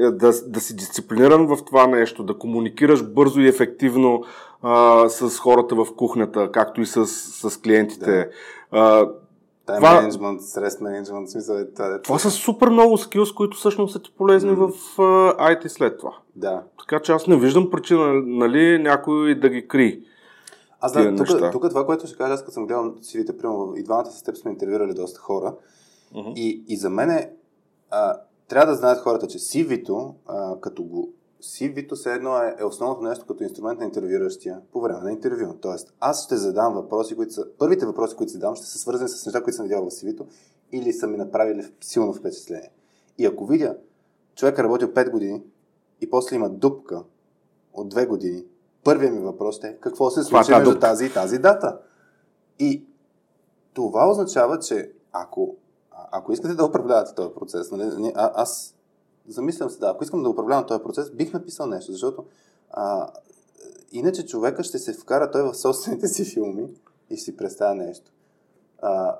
А, 0.00 0.10
да, 0.10 0.32
да 0.46 0.60
си 0.60 0.76
дисциплиниран 0.76 1.46
в 1.46 1.58
това 1.66 1.86
нещо, 1.86 2.22
да 2.22 2.38
комуникираш 2.38 3.04
бързо 3.04 3.40
и 3.40 3.48
ефективно 3.48 4.24
а, 4.62 5.08
с 5.08 5.38
хората 5.38 5.74
в 5.74 5.86
кухнята, 5.96 6.50
както 6.52 6.80
и 6.80 6.86
с, 6.86 7.06
с 7.06 7.60
клиентите. 7.60 8.28
Да. 8.72 9.12
Тайм 9.72 9.82
това, 9.82 10.00
менеджмент, 10.00 10.42
стрес 10.42 10.80
менеджмент, 10.80 11.30
смисъл 11.30 11.56
е 11.56 11.72
това. 11.72 12.00
Това 12.02 12.18
са 12.18 12.30
супер 12.30 12.68
много 12.68 12.98
скилс, 12.98 13.32
които 13.32 13.56
всъщност 13.56 13.92
са 13.92 14.02
ти 14.02 14.14
полезни 14.18 14.50
mm. 14.50 14.54
в 14.54 14.96
uh, 14.96 15.36
IT 15.38 15.68
след 15.68 15.98
това. 15.98 16.12
Да. 16.36 16.62
Така 16.78 17.00
че 17.00 17.12
аз 17.12 17.26
не 17.26 17.36
виждам 17.36 17.70
причина, 17.70 18.22
нали, 18.26 18.78
някой 18.78 19.34
да 19.34 19.48
ги 19.48 19.68
кри. 19.68 20.02
Аз 20.80 20.92
да, 20.92 21.16
тук, 21.16 21.52
тук 21.52 21.68
това, 21.68 21.86
което 21.86 22.06
ще 22.06 22.16
кажа, 22.16 22.34
аз 22.34 22.40
като 22.40 22.52
съм 22.52 22.66
гледал 22.66 22.84
CV-те, 22.84 23.36
примерно, 23.36 23.74
и 23.76 23.82
двамата 23.82 24.10
с 24.10 24.22
теб 24.22 24.36
сме 24.36 24.50
интервюрали 24.50 24.94
доста 24.94 25.20
хора. 25.20 25.54
Mm-hmm. 26.14 26.34
И, 26.34 26.64
и 26.68 26.76
за 26.76 26.90
мен 26.90 27.10
е, 27.10 27.30
а, 27.90 28.16
трябва 28.48 28.66
да 28.66 28.78
знаят 28.78 29.00
хората, 29.00 29.26
че 29.26 29.38
CV-то, 29.38 30.14
а, 30.26 30.60
като 30.60 30.82
го 30.82 31.12
CV-то 31.42 31.96
все 31.96 32.12
едно 32.14 32.38
е, 32.38 32.56
е 32.58 32.64
основното 32.64 33.02
нещо 33.02 33.26
като 33.26 33.42
инструмент 33.42 33.80
на 33.80 33.84
интервюиращия 33.84 34.60
по 34.72 34.80
време 34.80 35.00
на 35.00 35.12
интервю. 35.12 35.54
Тоест, 35.60 35.94
аз 36.00 36.24
ще 36.24 36.36
задам 36.36 36.74
въпроси, 36.74 37.16
които 37.16 37.32
са... 37.32 37.46
Първите 37.58 37.86
въпроси, 37.86 38.16
които 38.16 38.32
си 38.32 38.38
дам, 38.38 38.56
ще 38.56 38.66
са 38.66 38.78
свързани 38.78 39.08
с 39.08 39.26
неща, 39.26 39.42
които 39.42 39.56
съм 39.56 39.64
видял 39.64 39.84
в 39.84 39.90
CV-то 39.90 40.26
или 40.72 40.92
са 40.92 41.06
ми 41.06 41.16
направили 41.16 41.72
силно 41.80 42.12
впечатление. 42.12 42.70
И 43.18 43.26
ако 43.26 43.46
видя, 43.46 43.76
човек 44.34 44.58
е 44.58 44.62
работил 44.62 44.88
5 44.88 45.10
години 45.10 45.42
и 46.00 46.10
после 46.10 46.36
има 46.36 46.50
дупка 46.50 47.02
от 47.72 47.94
2 47.94 48.08
години, 48.08 48.44
първият 48.84 49.14
ми 49.14 49.20
въпрос 49.20 49.64
е 49.64 49.78
какво 49.80 50.10
се 50.10 50.22
случи 50.22 50.50
между 50.50 50.78
тази 50.78 51.06
и 51.06 51.12
тази 51.12 51.38
дата. 51.38 51.78
И 52.58 52.84
това 53.74 54.10
означава, 54.10 54.58
че 54.58 54.92
ако, 55.12 55.56
ако 55.90 56.32
искате 56.32 56.54
да 56.54 56.64
управлявате 56.64 57.14
този 57.14 57.34
процес, 57.34 57.70
нали, 57.70 58.12
а, 58.14 58.32
аз 58.34 58.74
замислям 59.28 59.70
се, 59.70 59.78
да, 59.78 59.90
ако 59.90 60.04
искам 60.04 60.22
да 60.22 60.28
управлявам 60.28 60.66
този 60.66 60.82
процес, 60.82 61.10
бих 61.10 61.32
написал 61.32 61.66
нещо, 61.66 61.92
защото 61.92 62.24
а, 62.70 63.12
иначе 63.92 64.26
човека 64.26 64.64
ще 64.64 64.78
се 64.78 64.92
вкара 64.92 65.30
той 65.30 65.42
в 65.42 65.54
собствените 65.54 66.08
си 66.08 66.24
филми 66.24 66.68
и 67.10 67.16
си 67.16 67.36
представя 67.36 67.74
нещо. 67.74 68.12
А, 68.82 69.18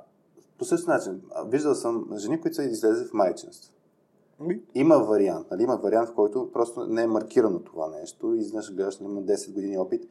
по 0.59 0.65
същия 0.65 0.95
начин, 0.95 1.23
виждал 1.47 1.75
съм 1.75 2.09
жени, 2.17 2.41
които 2.41 2.55
са 2.55 2.65
излезли 2.65 3.05
в 3.05 3.12
майчинство. 3.12 3.73
Има 4.75 4.99
вариант, 4.99 5.47
нали? 5.51 5.62
Има 5.62 5.77
вариант, 5.77 6.09
в 6.09 6.15
който 6.15 6.51
просто 6.53 6.87
не 6.87 7.03
е 7.03 7.07
маркирано 7.07 7.61
това 7.61 7.88
нещо 7.88 8.35
и 8.35 8.38
изнъж 8.38 8.75
гледаш, 8.75 8.99
нали, 8.99 9.11
има 9.11 9.23
10 9.23 9.53
години 9.53 9.79
опит, 9.79 10.09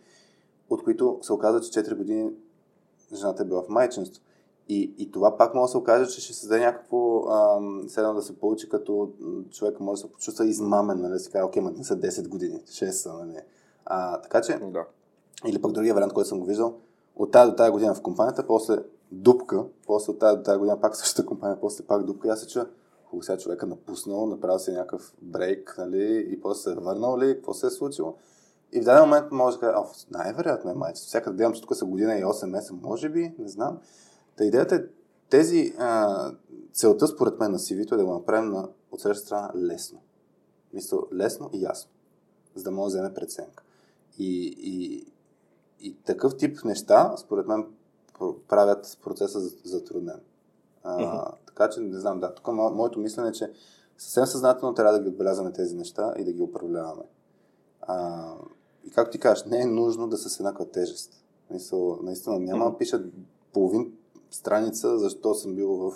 от 0.69 0.83
които 0.83 1.19
се 1.21 1.33
оказва, 1.33 1.61
че 1.61 1.79
4 1.79 1.95
години 1.95 2.31
жената 3.13 3.43
е 3.43 3.45
била 3.45 3.61
в 3.63 3.69
майчинство. 3.69 4.23
И, 4.73 4.93
и 4.97 5.11
това 5.11 5.37
пак 5.37 5.53
може 5.53 5.69
да 5.69 5.71
се 5.71 5.77
окаже, 5.77 6.11
че 6.11 6.21
ще 6.21 6.33
създаде 6.33 6.65
някакво, 6.65 7.23
седно 7.87 8.13
да 8.13 8.21
се 8.21 8.39
получи 8.39 8.69
като 8.69 9.09
човек 9.49 9.79
може 9.79 10.01
да 10.01 10.07
се 10.07 10.13
почувства 10.13 10.45
измамен, 10.45 11.01
нали, 11.01 11.11
да 11.11 11.19
си 11.19 11.31
каже, 11.31 11.43
окей, 11.43 11.61
не 11.61 11.83
са 11.83 11.95
10 11.95 12.27
години, 12.27 12.61
6 12.65 12.89
са, 12.89 13.13
нали. 13.13 13.37
А, 13.85 14.21
така 14.21 14.41
че, 14.41 14.59
да. 14.59 14.85
или 15.47 15.61
пък 15.61 15.71
другия 15.71 15.93
вариант, 15.93 16.13
който 16.13 16.29
съм 16.29 16.39
го 16.39 16.45
виждал, 16.45 16.73
от 17.15 17.31
тази 17.31 17.51
до 17.51 17.55
тази 17.55 17.71
година 17.71 17.95
в 17.95 18.01
компанията, 18.01 18.47
после 18.47 18.77
дупка, 19.11 19.65
после 19.87 20.11
от 20.11 20.19
тази 20.19 20.37
до 20.37 20.43
тази 20.43 20.59
година 20.59 20.81
пак 20.81 20.95
същата 20.95 21.25
компания, 21.25 21.57
после 21.61 21.85
пак 21.85 22.03
дупка, 22.03 22.27
и 22.27 22.31
аз 22.31 22.39
се 22.39 22.47
чуя, 22.47 22.67
хубаво 23.05 23.23
сега 23.23 23.37
човека 23.37 23.65
напуснал, 23.65 24.25
направил 24.25 24.59
си 24.59 24.71
някакъв 24.71 25.13
брейк, 25.21 25.75
нали, 25.77 26.27
и 26.29 26.41
после 26.41 26.61
се 26.61 26.71
е 26.71 26.75
върнал 26.75 27.19
ли, 27.19 27.35
какво 27.35 27.53
се 27.53 27.67
е 27.67 27.69
случило. 27.69 28.15
И 28.71 28.81
в 28.81 28.83
даден 28.83 29.03
момент 29.03 29.31
може 29.31 29.57
да 29.57 29.61
кажа, 29.61 29.77
най-вероятно 30.11 30.71
е 30.71 30.73
майчето. 30.73 31.07
Всяка 31.07 31.31
гледам, 31.31 31.53
че 31.53 31.61
тук 31.61 31.75
са 31.75 31.85
година 31.85 32.17
и 32.17 32.23
8 32.23 32.45
месеца, 32.45 32.73
може 32.81 33.09
би, 33.09 33.33
не 33.39 33.47
знам. 33.47 33.77
Та 34.41 34.45
идеята 34.45 34.75
е 34.75 34.83
тези, 35.29 35.73
а, 35.77 36.31
целта 36.73 37.07
според 37.07 37.39
мен 37.39 37.51
на 37.51 37.59
CV 37.59 37.93
е 37.93 37.97
да 37.97 38.05
го 38.05 38.13
направим 38.13 38.51
на 38.51 38.69
отсреща 38.91 39.25
страна 39.25 39.51
лесно. 39.55 39.99
Мисля, 40.73 40.97
лесно 41.13 41.49
и 41.53 41.61
ясно, 41.61 41.91
за 42.55 42.63
да 42.63 42.71
може 42.71 42.91
да 42.93 42.99
вземе 42.99 43.13
преценка. 43.13 43.63
И, 44.17 44.55
и, 44.57 45.05
и 45.79 45.95
такъв 45.95 46.37
тип 46.37 46.57
неща, 46.65 47.17
според 47.17 47.47
мен, 47.47 47.65
правят 48.47 48.97
процеса 49.03 49.39
затруднен. 49.63 50.19
А, 50.83 50.97
uh-huh. 50.97 51.33
Така 51.45 51.69
че, 51.69 51.79
не 51.79 51.99
знам, 51.99 52.19
да, 52.19 52.33
тук 52.33 52.47
мо, 52.47 52.71
моето 52.71 52.99
мислене 52.99 53.29
е, 53.29 53.31
че 53.31 53.51
съвсем 53.97 54.25
съзнателно 54.25 54.75
трябва 54.75 54.93
да 54.93 55.03
ги 55.03 55.09
отбелязваме 55.09 55.53
тези 55.53 55.75
неща 55.75 56.13
и 56.17 56.23
да 56.23 56.31
ги 56.31 56.41
управляваме. 56.41 57.03
А, 57.81 58.27
и 58.83 58.91
както 58.91 59.11
ти 59.11 59.19
кажеш, 59.19 59.45
не 59.45 59.61
е 59.61 59.65
нужно 59.65 60.07
да 60.07 60.17
са 60.17 60.29
с 60.29 60.39
еднаква 60.39 60.71
тежест. 60.71 61.23
Мисъл, 61.51 61.99
наистина 62.03 62.39
няма 62.39 62.71
да 62.71 62.77
пишат 62.77 63.05
половин 63.53 63.93
страница, 64.31 64.99
защо 64.99 65.33
съм 65.33 65.55
бил 65.55 65.69
в, 65.69 65.93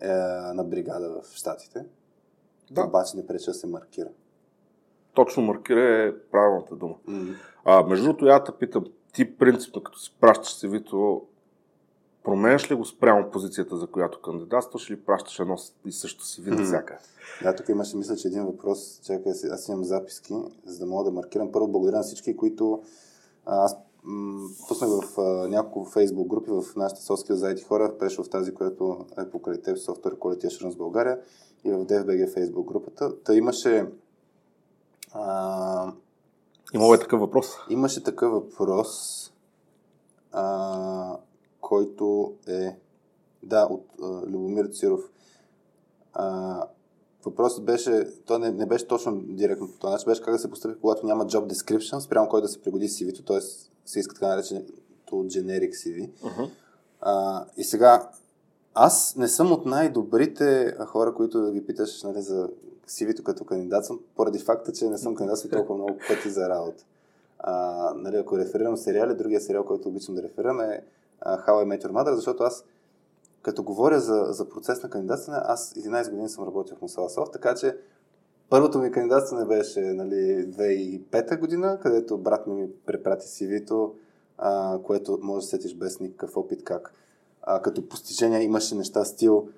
е, 0.00 0.08
на 0.54 0.64
бригада 0.64 1.22
в 1.22 1.36
Штатите. 1.36 1.84
Да. 2.70 2.84
Обаче 2.86 3.16
не 3.16 3.26
пречи 3.26 3.44
да 3.44 3.54
се 3.54 3.66
маркира. 3.66 4.08
Точно 5.14 5.42
маркира 5.42 5.80
е 5.80 6.16
правилната 6.30 6.76
дума. 6.76 6.94
Mm-hmm. 7.08 7.34
А, 7.64 7.82
между 7.82 8.04
другото, 8.04 8.26
я 8.26 8.44
те 8.44 8.52
питам, 8.52 8.84
ти 9.12 9.36
принципно, 9.36 9.82
като 9.82 9.98
си 9.98 10.16
пращаш 10.20 10.54
CV-то, 10.54 11.22
променяш 12.24 12.70
ли 12.70 12.74
го 12.74 12.84
спрямо 12.84 13.30
позицията, 13.30 13.76
за 13.76 13.86
която 13.86 14.20
кандидатстваш 14.20 14.90
или 14.90 15.00
пращаш 15.00 15.38
едно 15.38 15.56
и 15.86 15.92
също 15.92 16.24
си 16.24 16.42
вида 16.42 16.64
всяка? 16.64 16.98
Да, 17.42 17.54
тук 17.56 17.68
имаше, 17.68 17.96
мисля, 17.96 18.16
че 18.16 18.28
един 18.28 18.44
въпрос. 18.44 19.00
Чакай, 19.04 19.32
аз 19.50 19.68
имам 19.68 19.84
записки, 19.84 20.34
за 20.64 20.78
да 20.78 20.86
мога 20.86 21.04
да 21.04 21.10
маркирам. 21.10 21.52
Първо, 21.52 21.68
благодаря 21.68 21.96
на 21.96 22.02
всички, 22.02 22.36
които 22.36 22.82
аз 23.46 23.76
пуснах 24.68 24.90
в 24.90 25.20
а, 25.20 25.48
няколко 25.48 25.90
фейсбук 25.90 26.28
групи 26.28 26.50
в 26.50 26.76
нашата 26.76 27.02
соски 27.02 27.34
за 27.34 27.46
IT 27.46 27.66
хора, 27.66 27.94
беше 28.00 28.22
в 28.22 28.30
тази, 28.30 28.54
която 28.54 29.06
е 29.18 29.30
покрай 29.30 29.62
теб, 29.62 29.76
Software 29.76 30.18
Quality 30.18 30.46
Assurance 30.46 30.76
България 30.76 31.18
и 31.64 31.72
в 31.72 31.86
DFBG 31.86 32.34
фейсбук 32.34 32.68
групата. 32.68 33.22
Та 33.22 33.34
имаше 33.34 33.86
а, 35.12 35.92
Имало 36.74 36.94
е 36.94 36.98
такъв 36.98 37.20
въпрос? 37.20 37.46
Имаше 37.70 38.02
такъв 38.02 38.32
въпрос, 38.32 39.32
а, 40.32 41.16
който 41.60 42.34
е 42.48 42.76
да, 43.42 43.66
от 43.70 43.86
а, 44.02 44.06
Любомир 44.26 44.66
Циров. 44.66 45.00
А, 46.12 46.62
въпросът 47.24 47.64
беше, 47.64 48.08
то 48.26 48.38
не, 48.38 48.50
не 48.50 48.66
беше 48.66 48.88
точно 48.88 49.20
директно 49.22 49.68
по 49.68 49.78
този 49.78 49.92
начин, 49.92 50.06
беше 50.06 50.22
как 50.22 50.34
да 50.34 50.38
се 50.38 50.50
постъпи, 50.50 50.80
когато 50.80 51.06
няма 51.06 51.26
job 51.26 51.52
description, 51.52 51.98
спрямо 51.98 52.28
кой 52.28 52.42
да 52.42 52.48
се 52.48 52.62
пригоди 52.62 52.88
CV-то, 52.88 53.22
т.е. 53.22 53.40
се 53.86 54.00
иска 54.00 54.14
така 54.14 54.28
нареченото 54.28 54.72
generic 55.10 55.70
CV. 55.70 56.10
Uh-huh. 56.10 56.50
А, 57.00 57.44
и 57.56 57.64
сега, 57.64 58.10
аз 58.74 59.16
не 59.16 59.28
съм 59.28 59.52
от 59.52 59.66
най-добрите 59.66 60.76
хора, 60.86 61.14
които 61.14 61.40
да 61.40 61.52
ги 61.52 61.66
питаш 61.66 62.02
нали, 62.02 62.22
за 62.22 62.48
CV-то 62.88 63.22
като 63.22 63.44
кандидат 63.44 63.86
съм, 63.86 64.00
поради 64.16 64.38
факта, 64.38 64.72
че 64.72 64.88
не 64.88 64.98
съм 64.98 65.14
кандидат 65.14 65.50
толкова 65.50 65.74
много 65.74 65.98
пъти 66.08 66.30
за 66.30 66.48
работа. 66.48 66.84
А, 67.38 67.94
нали, 67.96 68.16
ако 68.16 68.38
реферирам 68.38 68.76
сериали, 68.76 69.14
другия 69.14 69.40
сериал, 69.40 69.64
който 69.64 69.88
обичам 69.88 70.14
да 70.14 70.22
реферирам 70.22 70.60
е 70.60 70.82
How 71.26 71.46
I 71.46 71.78
Met 71.78 71.84
Your 71.84 71.92
Mother, 71.92 72.14
защото 72.14 72.42
аз 72.42 72.64
като 73.42 73.62
говоря 73.62 74.00
за, 74.00 74.26
за 74.28 74.48
процес 74.48 74.82
на 74.82 74.90
кандидатстване, 74.90 75.38
аз 75.42 75.74
11 75.74 76.10
години 76.10 76.28
съм 76.28 76.44
работил 76.44 76.76
в 76.76 76.82
Мусала 76.82 77.08
така 77.32 77.54
че 77.54 77.76
първото 78.50 78.78
ми 78.78 78.92
кандидатстване 78.92 79.44
беше 79.44 79.80
нали, 79.80 80.46
2005 81.10 81.38
година, 81.38 81.78
където 81.82 82.18
брат 82.18 82.46
ми 82.46 82.54
ми 82.54 82.68
препрати 82.86 83.26
CV-то, 83.26 83.94
а, 84.38 84.78
което 84.82 85.18
може 85.22 85.44
да 85.44 85.50
сетиш 85.50 85.74
без 85.74 86.00
никакъв 86.00 86.36
опит 86.36 86.64
как. 86.64 86.94
А, 87.42 87.62
като 87.62 87.88
постижения 87.88 88.42
имаше 88.42 88.74
неща 88.74 89.04
стил 89.04 89.48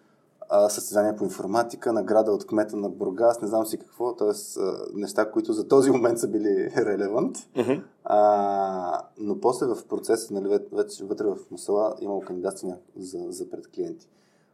състезание 0.69 1.17
по 1.17 1.25
информатика, 1.25 1.93
награда 1.93 2.33
от 2.33 2.47
кмета 2.47 2.77
на 2.77 2.89
Бургас, 2.89 3.41
не 3.41 3.49
знам 3.49 3.67
си 3.67 3.79
какво, 3.79 4.17
т.е. 4.17 4.61
неща, 4.95 5.31
които 5.31 5.53
за 5.53 5.69
този 5.69 5.91
момент 5.91 6.19
са 6.19 6.29
били 6.29 6.73
релевант. 6.77 7.37
Uh-huh. 7.39 7.83
А, 8.05 9.03
но 9.19 9.41
после 9.41 9.67
в 9.67 9.79
процеса, 9.89 10.35
нали, 10.35 10.59
вече 10.73 11.05
вътре 11.05 11.27
в 11.27 11.37
Мусала 11.51 11.95
имало 12.01 12.21
кандидатстване 12.21 12.79
за, 12.97 13.19
за 13.29 13.51
пред 13.51 13.71
клиенти. 13.71 14.09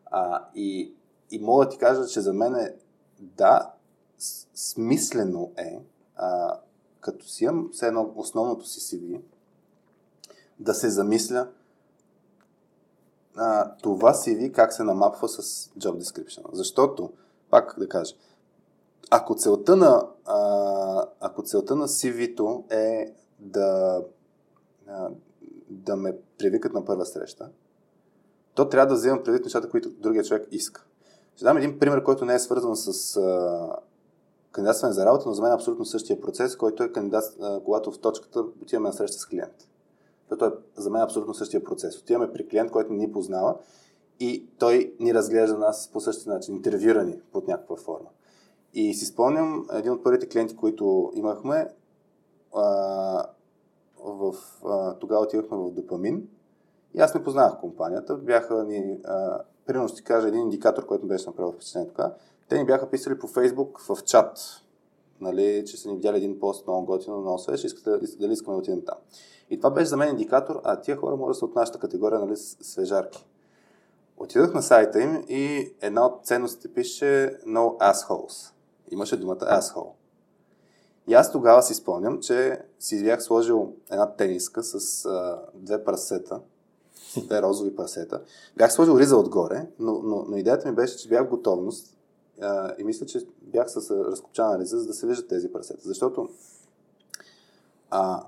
А, 0.07 0.45
и, 0.55 0.95
и 1.31 1.39
мога 1.39 1.65
да 1.65 1.71
ти 1.71 1.79
кажа, 1.79 2.07
че 2.07 2.21
за 2.21 2.33
мен 2.33 2.55
е 2.55 2.75
да, 3.19 3.71
смислено 4.55 5.51
е, 5.57 5.81
а, 6.17 6.59
като 7.01 7.29
си 7.29 7.45
имам 7.45 7.69
все 7.73 7.87
едно 7.87 8.13
основното 8.17 8.67
си 8.67 8.81
CV, 8.81 9.21
да 10.59 10.75
се 10.75 10.91
замисля 10.91 11.49
а, 13.37 13.75
това 13.83 14.13
CV 14.13 14.53
как 14.53 14.73
се 14.73 14.85
намапва 14.85 15.29
с 15.29 15.43
job 15.79 16.03
description. 16.03 16.45
Защото, 16.53 17.11
пак 17.51 17.75
да 17.79 17.89
кажа, 17.89 18.15
ако 19.11 19.35
целта 19.35 19.77
на, 19.77 20.07
а, 20.27 21.07
ако 21.21 21.43
целта 21.43 21.77
на 21.77 21.89
CV-то 21.89 22.65
е 22.71 23.15
да, 23.39 24.03
а, 24.89 25.09
да 25.71 25.97
ме 25.97 26.17
привикат 26.39 26.73
на 26.73 26.85
първа 26.85 27.07
среща, 27.07 27.49
то 28.55 28.69
трябва 28.69 28.87
да 28.87 28.95
вземам 28.95 29.25
предвид 29.25 29.45
нещата, 29.45 29.71
които 29.71 29.91
другия 29.91 30.25
човек 30.25 30.49
иска. 30.51 30.85
Ще 31.37 31.45
дам 31.45 31.57
един 31.57 31.79
пример, 31.79 32.03
който 32.03 32.25
не 32.25 32.35
е 32.35 32.39
свързан 32.39 32.77
с 32.77 33.17
а, 33.17 33.77
кандидатстване 34.53 34.95
за 34.95 35.07
работа, 35.07 35.25
но 35.27 35.35
за 35.35 35.43
мен 35.43 35.51
е 35.51 35.55
абсолютно 35.55 35.85
същия 35.85 36.21
процес, 36.21 36.57
който 36.57 36.83
е 36.83 36.93
кандидат, 36.93 37.37
а, 37.43 37.61
когато 37.65 37.93
в 37.93 37.99
точката 37.99 38.41
отиваме 38.41 38.89
на 38.89 38.93
среща 38.93 39.19
с 39.19 39.27
клиент. 39.27 39.70
Той 40.39 40.49
е 40.49 40.53
за 40.77 40.91
мен 40.91 41.03
абсолютно 41.03 41.35
същия 41.35 41.65
процес. 41.65 41.99
Отиваме 41.99 42.33
при 42.33 42.49
клиент, 42.49 42.71
който 42.71 42.93
ни 42.93 43.13
познава 43.13 43.57
и 44.21 44.47
той 44.59 44.95
ни 45.01 45.15
разглежда 45.15 45.59
нас 45.59 45.91
по 45.93 46.01
същия 46.01 46.33
начин, 46.33 46.55
интервюрани 46.55 47.21
под 47.33 47.49
някаква 47.49 47.77
форма. 47.77 48.09
И 48.75 48.95
си 48.95 49.07
спомням, 49.07 49.67
един 49.73 49.93
от 49.93 50.05
първите 50.05 50.29
клиенти, 50.29 50.57
които 50.57 51.13
имахме, 51.15 51.69
а, 52.55 53.27
в, 54.05 54.35
а, 54.65 54.95
тогава 54.95 55.23
отивахме 55.23 55.57
в 55.57 55.71
Допамин 55.71 56.29
и 56.95 57.01
аз 57.01 57.15
не 57.15 57.23
познавах 57.23 57.61
компанията. 57.61 58.17
Бяха 58.17 58.65
ни, 58.65 58.99
примерно 59.67 59.89
ще 59.89 60.03
кажа 60.03 60.29
един 60.29 60.41
индикатор, 60.41 60.87
който 60.87 61.07
беше 61.07 61.27
направил 61.27 61.53
впечатление 61.53 61.89
така. 61.89 62.15
Те 62.49 62.59
ни 62.59 62.65
бяха 62.65 62.91
писали 62.91 63.19
по 63.19 63.27
Фейсбук 63.27 63.81
в 63.81 64.05
чат, 64.05 64.39
нали, 65.21 65.65
че 65.67 65.77
са 65.77 65.89
ни 65.89 65.95
видяли 65.95 66.17
един 66.17 66.41
пост 66.41 66.67
много 66.67 66.87
готино, 66.87 67.21
много 67.21 67.39
свеж, 67.39 67.65
искате, 67.65 67.91
дали 68.19 68.33
искаме 68.33 68.55
да 68.55 68.59
отидем 68.59 68.85
там. 68.85 68.97
И 69.51 69.57
това 69.57 69.71
беше 69.71 69.87
за 69.87 69.97
мен 69.97 70.09
индикатор, 70.09 70.61
а 70.65 70.81
тия 70.81 70.97
хора 70.97 71.17
може 71.17 71.29
да 71.29 71.35
са 71.35 71.45
от 71.45 71.55
нашата 71.55 71.79
категория, 71.79 72.19
нали, 72.19 72.37
свежарки. 72.37 73.27
Отидох 74.17 74.55
на 74.55 74.63
сайта 74.63 75.01
им 75.01 75.25
и 75.29 75.75
една 75.81 76.07
от 76.07 76.27
ценностите 76.27 76.69
пише 76.69 77.39
No 77.47 77.93
assholes. 77.93 78.53
Имаше 78.91 79.17
думата 79.17 79.37
asshole. 79.37 79.93
И 81.09 81.15
аз 81.15 81.33
тогава 81.33 81.63
си 81.63 81.75
спомням, 81.75 82.21
че 82.21 82.63
си 82.79 83.05
бях 83.05 83.23
сложил 83.23 83.73
една 83.91 84.15
тениска 84.15 84.63
с 84.63 85.05
а, 85.05 85.43
две 85.55 85.85
прасета, 85.85 86.41
две 87.25 87.43
розови 87.43 87.77
прасета. 87.77 88.23
Бях 88.57 88.73
сложил 88.73 88.99
риза 88.99 89.17
отгоре, 89.17 89.67
но, 89.79 90.01
но, 90.03 90.25
но 90.29 90.37
идеята 90.37 90.69
ми 90.69 90.75
беше, 90.75 90.97
че 90.97 91.09
бях 91.09 91.27
в 91.27 91.31
готовност 91.31 91.97
а, 92.43 92.75
и 92.79 92.85
мисля, 92.85 93.07
че 93.07 93.27
бях 93.43 93.71
с 93.71 93.91
разкопчана 93.91 94.59
риза, 94.59 94.79
за 94.79 94.87
да 94.87 94.95
се 94.95 95.07
виждат 95.07 95.29
тези 95.29 95.53
прасета. 95.53 95.81
Защото 95.85 96.29
а, 97.91 98.23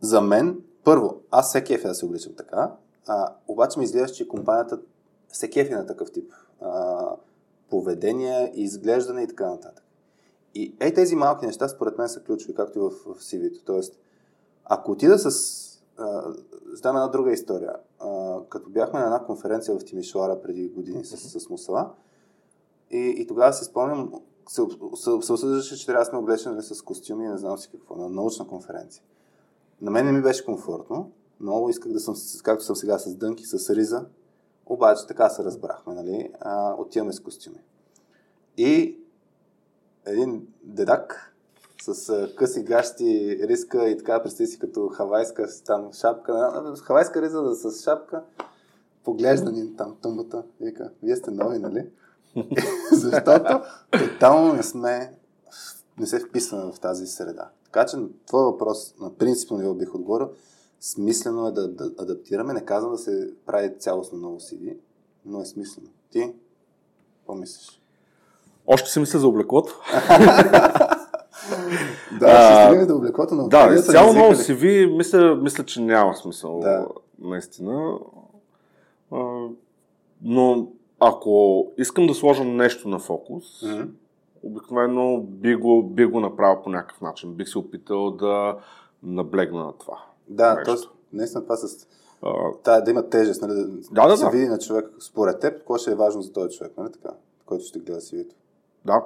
за 0.00 0.20
мен, 0.20 0.62
първо, 0.84 1.20
аз 1.30 1.52
се 1.52 1.64
кефя 1.64 1.88
да 1.88 1.94
се 1.94 2.04
обличам 2.04 2.34
така, 2.34 2.76
а, 3.06 3.34
обаче 3.48 3.78
ми 3.78 3.84
изглежда, 3.84 4.16
че 4.16 4.28
компанията 4.28 4.80
се 5.28 5.50
кефи 5.50 5.72
на 5.72 5.86
такъв 5.86 6.12
тип 6.12 6.32
а, 6.60 7.16
поведение, 7.70 8.52
изглеждане 8.54 9.22
и 9.22 9.28
така 9.28 9.50
нататък. 9.50 9.84
И 10.54 10.76
ей 10.80 10.94
тези 10.94 11.16
малки 11.16 11.46
неща 11.46 11.68
според 11.68 11.98
мен 11.98 12.08
са 12.08 12.22
ключови, 12.22 12.54
както 12.54 12.78
и 12.78 12.82
в, 12.82 12.90
в 12.90 13.20
CV-то. 13.20 13.64
Тоест, 13.64 13.98
ако 14.64 14.92
отида 14.92 15.18
с... 15.18 15.60
Знам 16.72 16.96
една 16.96 17.08
друга 17.08 17.32
история. 17.32 17.74
А, 17.98 18.38
като 18.48 18.70
бяхме 18.70 18.98
на 18.98 19.04
една 19.04 19.24
конференция 19.24 19.78
в 19.78 19.84
Тимишуара 19.84 20.42
преди 20.42 20.68
години 20.68 21.04
с, 21.04 21.40
с 21.40 21.48
Мусала, 21.48 21.90
и, 22.92 23.14
и 23.18 23.26
тогава 23.26 23.52
си 23.52 23.64
спомням, 23.64 24.12
се, 24.48 24.62
осъждаше, 25.32 25.76
че 25.76 25.86
трябва 25.86 26.04
да 26.04 26.10
сме 26.10 26.18
облечени 26.18 26.54
нали, 26.54 26.64
с 26.64 26.82
костюми 26.82 27.24
и 27.24 27.28
не 27.28 27.38
знам 27.38 27.58
си 27.58 27.68
какво, 27.72 27.96
на 27.96 28.08
научна 28.08 28.46
конференция. 28.46 29.02
На 29.80 29.90
мен 29.90 30.06
не 30.06 30.12
ми 30.12 30.22
беше 30.22 30.44
комфортно. 30.44 31.10
Много 31.40 31.70
исках 31.70 31.92
да 31.92 32.00
съм, 32.00 32.14
както 32.42 32.64
съм 32.64 32.76
сега, 32.76 32.98
с 32.98 33.14
дънки, 33.14 33.44
с 33.44 33.74
риза. 33.74 34.06
Обаче 34.66 35.06
така 35.06 35.28
се 35.28 35.44
разбрахме, 35.44 35.94
нали? 35.94 36.32
А, 36.40 36.74
отиваме 36.78 37.12
с 37.12 37.20
костюми. 37.20 37.60
И 38.56 38.98
един 40.06 40.46
дедак 40.62 41.34
с 41.82 42.08
а, 42.08 42.34
къси 42.36 42.64
гащи, 42.64 43.38
риска 43.42 43.88
и 43.88 43.98
така, 43.98 44.22
представи 44.22 44.46
си 44.46 44.58
като 44.58 44.88
хавайска 44.88 45.48
там 45.66 45.92
шапка, 45.92 46.74
хавайска 46.82 47.22
риза 47.22 47.54
с 47.54 47.82
шапка, 47.82 48.22
поглежда 49.04 49.52
ни 49.52 49.76
там 49.76 49.96
тъмбата, 50.02 50.44
вика, 50.60 50.90
вие 51.02 51.16
сте 51.16 51.30
нови, 51.30 51.58
нали? 51.58 51.90
Защото 52.92 53.60
тотално 53.90 54.54
не 54.54 54.62
сме, 54.62 55.12
не 55.98 56.06
се 56.06 56.20
вписваме 56.20 56.72
в 56.72 56.80
тази 56.80 57.06
среда. 57.06 57.48
Така 57.64 57.86
че 57.86 57.96
на 57.96 58.08
твой 58.26 58.44
въпрос 58.44 58.94
на 59.00 59.14
принципно 59.14 59.58
ниво 59.58 59.74
бих 59.74 59.94
отговорил, 59.94 60.28
смислено 60.80 61.46
е 61.46 61.52
да, 61.52 61.68
да 61.68 61.92
адаптираме. 61.98 62.52
Не 62.52 62.64
казвам 62.64 62.92
да 62.92 62.98
се 62.98 63.30
прави 63.46 63.78
цялостно 63.78 64.18
ново 64.18 64.40
CD, 64.40 64.76
но 65.26 65.40
е 65.40 65.44
смислено. 65.44 65.88
Ти? 66.10 66.32
Какво 67.18 67.34
мислиш? 67.34 67.82
Още 68.66 68.90
си 68.90 69.00
мисля 69.00 69.18
за 69.18 69.28
облеклото. 69.28 69.80
да, 72.20 72.54
ще 72.54 72.66
стигнем 72.66 72.86
до 72.86 72.96
облеклото 72.96 73.34
на 73.34 73.48
Да, 73.48 73.82
цяло 73.82 74.34
си 74.34 74.54
ви, 74.54 74.86
мисля, 74.86 75.36
мисля, 75.36 75.64
че 75.64 75.80
няма 75.80 76.16
смисъл. 76.16 76.60
Да. 76.60 76.86
Наистина. 77.18 77.98
А, 79.12 79.46
но 80.22 80.68
ако 81.02 81.66
искам 81.78 82.06
да 82.06 82.14
сложа 82.14 82.44
нещо 82.44 82.88
на 82.88 82.98
фокус, 82.98 83.44
mm-hmm. 83.62 83.88
обикновено 84.42 85.20
би 85.20 85.54
го, 85.54 85.82
би 85.82 86.04
го 86.04 86.20
направил 86.20 86.62
по 86.62 86.70
някакъв 86.70 87.00
начин. 87.00 87.34
Бих 87.34 87.48
се 87.48 87.58
опитал 87.58 88.10
да 88.10 88.56
наблегна 89.02 89.64
на 89.64 89.72
това. 89.72 89.98
Да, 90.28 90.62
т.е. 90.62 90.74
наистина 91.12 91.42
това 91.42 91.56
с 91.56 91.86
Тая 92.62 92.84
да 92.84 92.90
има 92.90 93.08
тежест, 93.08 93.42
нали, 93.42 93.54
да, 93.54 94.02
да, 94.02 94.08
да 94.08 94.16
се 94.16 94.24
да. 94.24 94.30
види 94.30 94.48
на 94.48 94.58
човек 94.58 94.90
според 95.00 95.40
теб, 95.40 95.54
какво 95.54 95.78
ще 95.78 95.90
е 95.90 95.94
важно 95.94 96.22
за 96.22 96.32
този 96.32 96.58
човек, 96.58 96.72
нали 96.78 96.92
така, 96.92 97.14
който 97.46 97.64
ще 97.64 97.78
гледа 97.78 98.00
си 98.00 98.16
видео. 98.16 98.36
Да. 98.84 99.02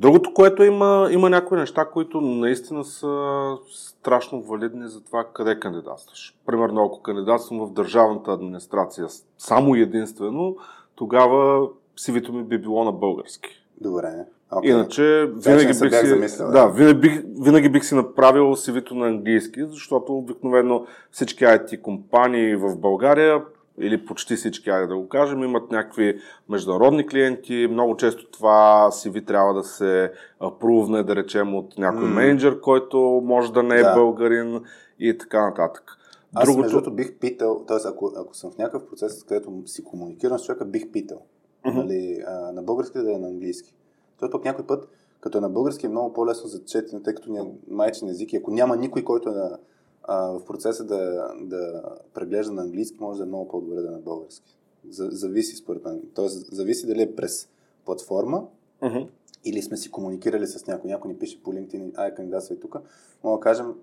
Другото, 0.00 0.34
което 0.34 0.62
има, 0.64 1.08
има 1.12 1.30
някои 1.30 1.58
неща, 1.58 1.84
които 1.84 2.20
наистина 2.20 2.84
са 2.84 3.56
страшно 3.72 4.42
валидни 4.42 4.88
за 4.88 5.00
това 5.04 5.24
къде 5.34 5.60
кандидатстваш. 5.60 6.36
Примерно, 6.46 6.84
ако 6.84 7.02
кандидатствам 7.02 7.66
в 7.66 7.72
държавната 7.72 8.32
администрация 8.32 9.06
само 9.38 9.74
единствено, 9.74 10.56
тогава 11.00 11.68
сивито 11.96 12.32
ми 12.32 12.42
би 12.42 12.58
било 12.58 12.84
на 12.84 12.92
български. 12.92 13.64
Добре. 13.80 14.12
Okay. 14.52 14.64
Иначе 14.64 15.30
винаги 15.36 15.66
бих, 15.66 16.00
си, 16.00 16.06
замислил, 16.06 16.50
да, 16.50 16.66
винаги, 16.66 17.00
бих, 17.00 17.22
винаги 17.40 17.68
бих 17.68 17.84
си 17.84 17.94
направил 17.94 18.44
CV-то 18.44 18.94
на 18.94 19.06
английски, 19.06 19.64
защото 19.70 20.16
обикновено 20.16 20.86
всички 21.10 21.44
IT 21.44 21.80
компании 21.80 22.56
в 22.56 22.76
България 22.76 23.42
или 23.78 24.04
почти 24.04 24.36
всички, 24.36 24.70
айде 24.70 24.86
да 24.86 24.96
го 24.96 25.08
кажем, 25.08 25.44
имат 25.44 25.70
някакви 25.70 26.20
международни 26.48 27.06
клиенти. 27.06 27.68
Много 27.70 27.96
често 27.96 28.30
това 28.30 28.88
CV 28.92 29.26
трябва 29.26 29.54
да 29.54 29.62
се 29.62 30.12
апрувне, 30.40 31.02
да 31.02 31.16
речем, 31.16 31.54
от 31.54 31.78
някой 31.78 32.04
mm. 32.04 32.14
менеджер, 32.14 32.60
който 32.60 33.22
може 33.24 33.52
да 33.52 33.62
не 33.62 33.76
е 33.76 33.82
да. 33.82 33.94
българин 33.94 34.60
и 34.98 35.18
така 35.18 35.46
нататък. 35.46 35.96
Аз 36.34 36.48
Другото... 36.48 36.74
между 36.74 36.90
бих 36.90 37.18
питал, 37.18 37.64
т.е. 37.68 37.76
Ако, 37.84 38.12
ако 38.16 38.36
съм 38.36 38.50
в 38.50 38.58
някакъв 38.58 38.86
процес, 38.86 39.24
където 39.24 39.62
си 39.66 39.84
комуникирам 39.84 40.38
с 40.38 40.44
човека, 40.44 40.64
бих 40.64 40.90
питал. 40.90 41.22
Mm-hmm. 41.66 41.74
Нали, 41.74 42.22
а, 42.26 42.52
на 42.52 42.62
български 42.62 42.98
да 42.98 43.14
е 43.14 43.18
на 43.18 43.28
английски. 43.28 43.74
Той 44.18 44.30
пък 44.30 44.44
някой 44.44 44.66
път, 44.66 44.88
като 45.20 45.38
е 45.38 45.40
на 45.40 45.50
български, 45.50 45.86
е 45.86 45.88
много 45.88 46.12
по-лесно 46.12 46.48
за 46.48 46.64
четене, 46.64 47.02
тъй 47.02 47.14
като 47.14 47.32
няма 47.32 47.50
майчин 47.68 48.08
език 48.08 48.32
и 48.32 48.36
ако 48.36 48.50
няма 48.50 48.76
никой, 48.76 49.04
който 49.04 49.28
е 49.28 49.32
на, 49.32 49.58
а, 50.02 50.26
в 50.26 50.44
процеса 50.44 50.84
да, 50.84 51.32
да 51.40 51.82
преглежда 52.14 52.52
на 52.52 52.62
английски, 52.62 52.96
може 53.00 53.18
да 53.18 53.24
е 53.24 53.28
много 53.28 53.48
по-добре 53.48 53.80
да 53.80 53.88
е 53.88 53.90
на 53.90 53.98
български. 53.98 54.56
Зависи 54.90 55.56
според 55.56 55.84
мен. 55.84 56.02
Тоест, 56.14 56.54
зависи 56.54 56.86
дали 56.86 57.02
е 57.02 57.16
през 57.16 57.48
платформа 57.84 58.46
uh-huh. 58.82 59.08
или 59.44 59.62
сме 59.62 59.76
си 59.76 59.90
комуникирали 59.90 60.46
с 60.46 60.66
някой. 60.66 60.90
Някой 60.90 61.12
ни 61.12 61.18
пише 61.18 61.42
по 61.42 61.52
LinkedIn, 61.52 61.98
ай, 61.98 62.14
кандидатства 62.14 62.54
и 62.54 62.60
тук. 62.60 62.76
Мога 63.24 63.38
да 63.38 63.40
кажем, 63.40 63.74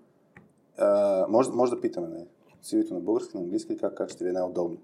а, 0.77 1.25
може, 1.29 1.51
може 1.51 1.71
да 1.71 1.81
питаме, 1.81 2.07
не? 2.07 2.25
Сивито 2.67 2.93
на 2.93 2.99
български, 2.99 3.38
на 3.38 3.43
английски, 3.43 3.77
как, 3.77 3.93
как 3.93 4.10
ще 4.10 4.23
ви 4.23 4.30
е 4.30 4.34
най-удобно. 4.34 4.77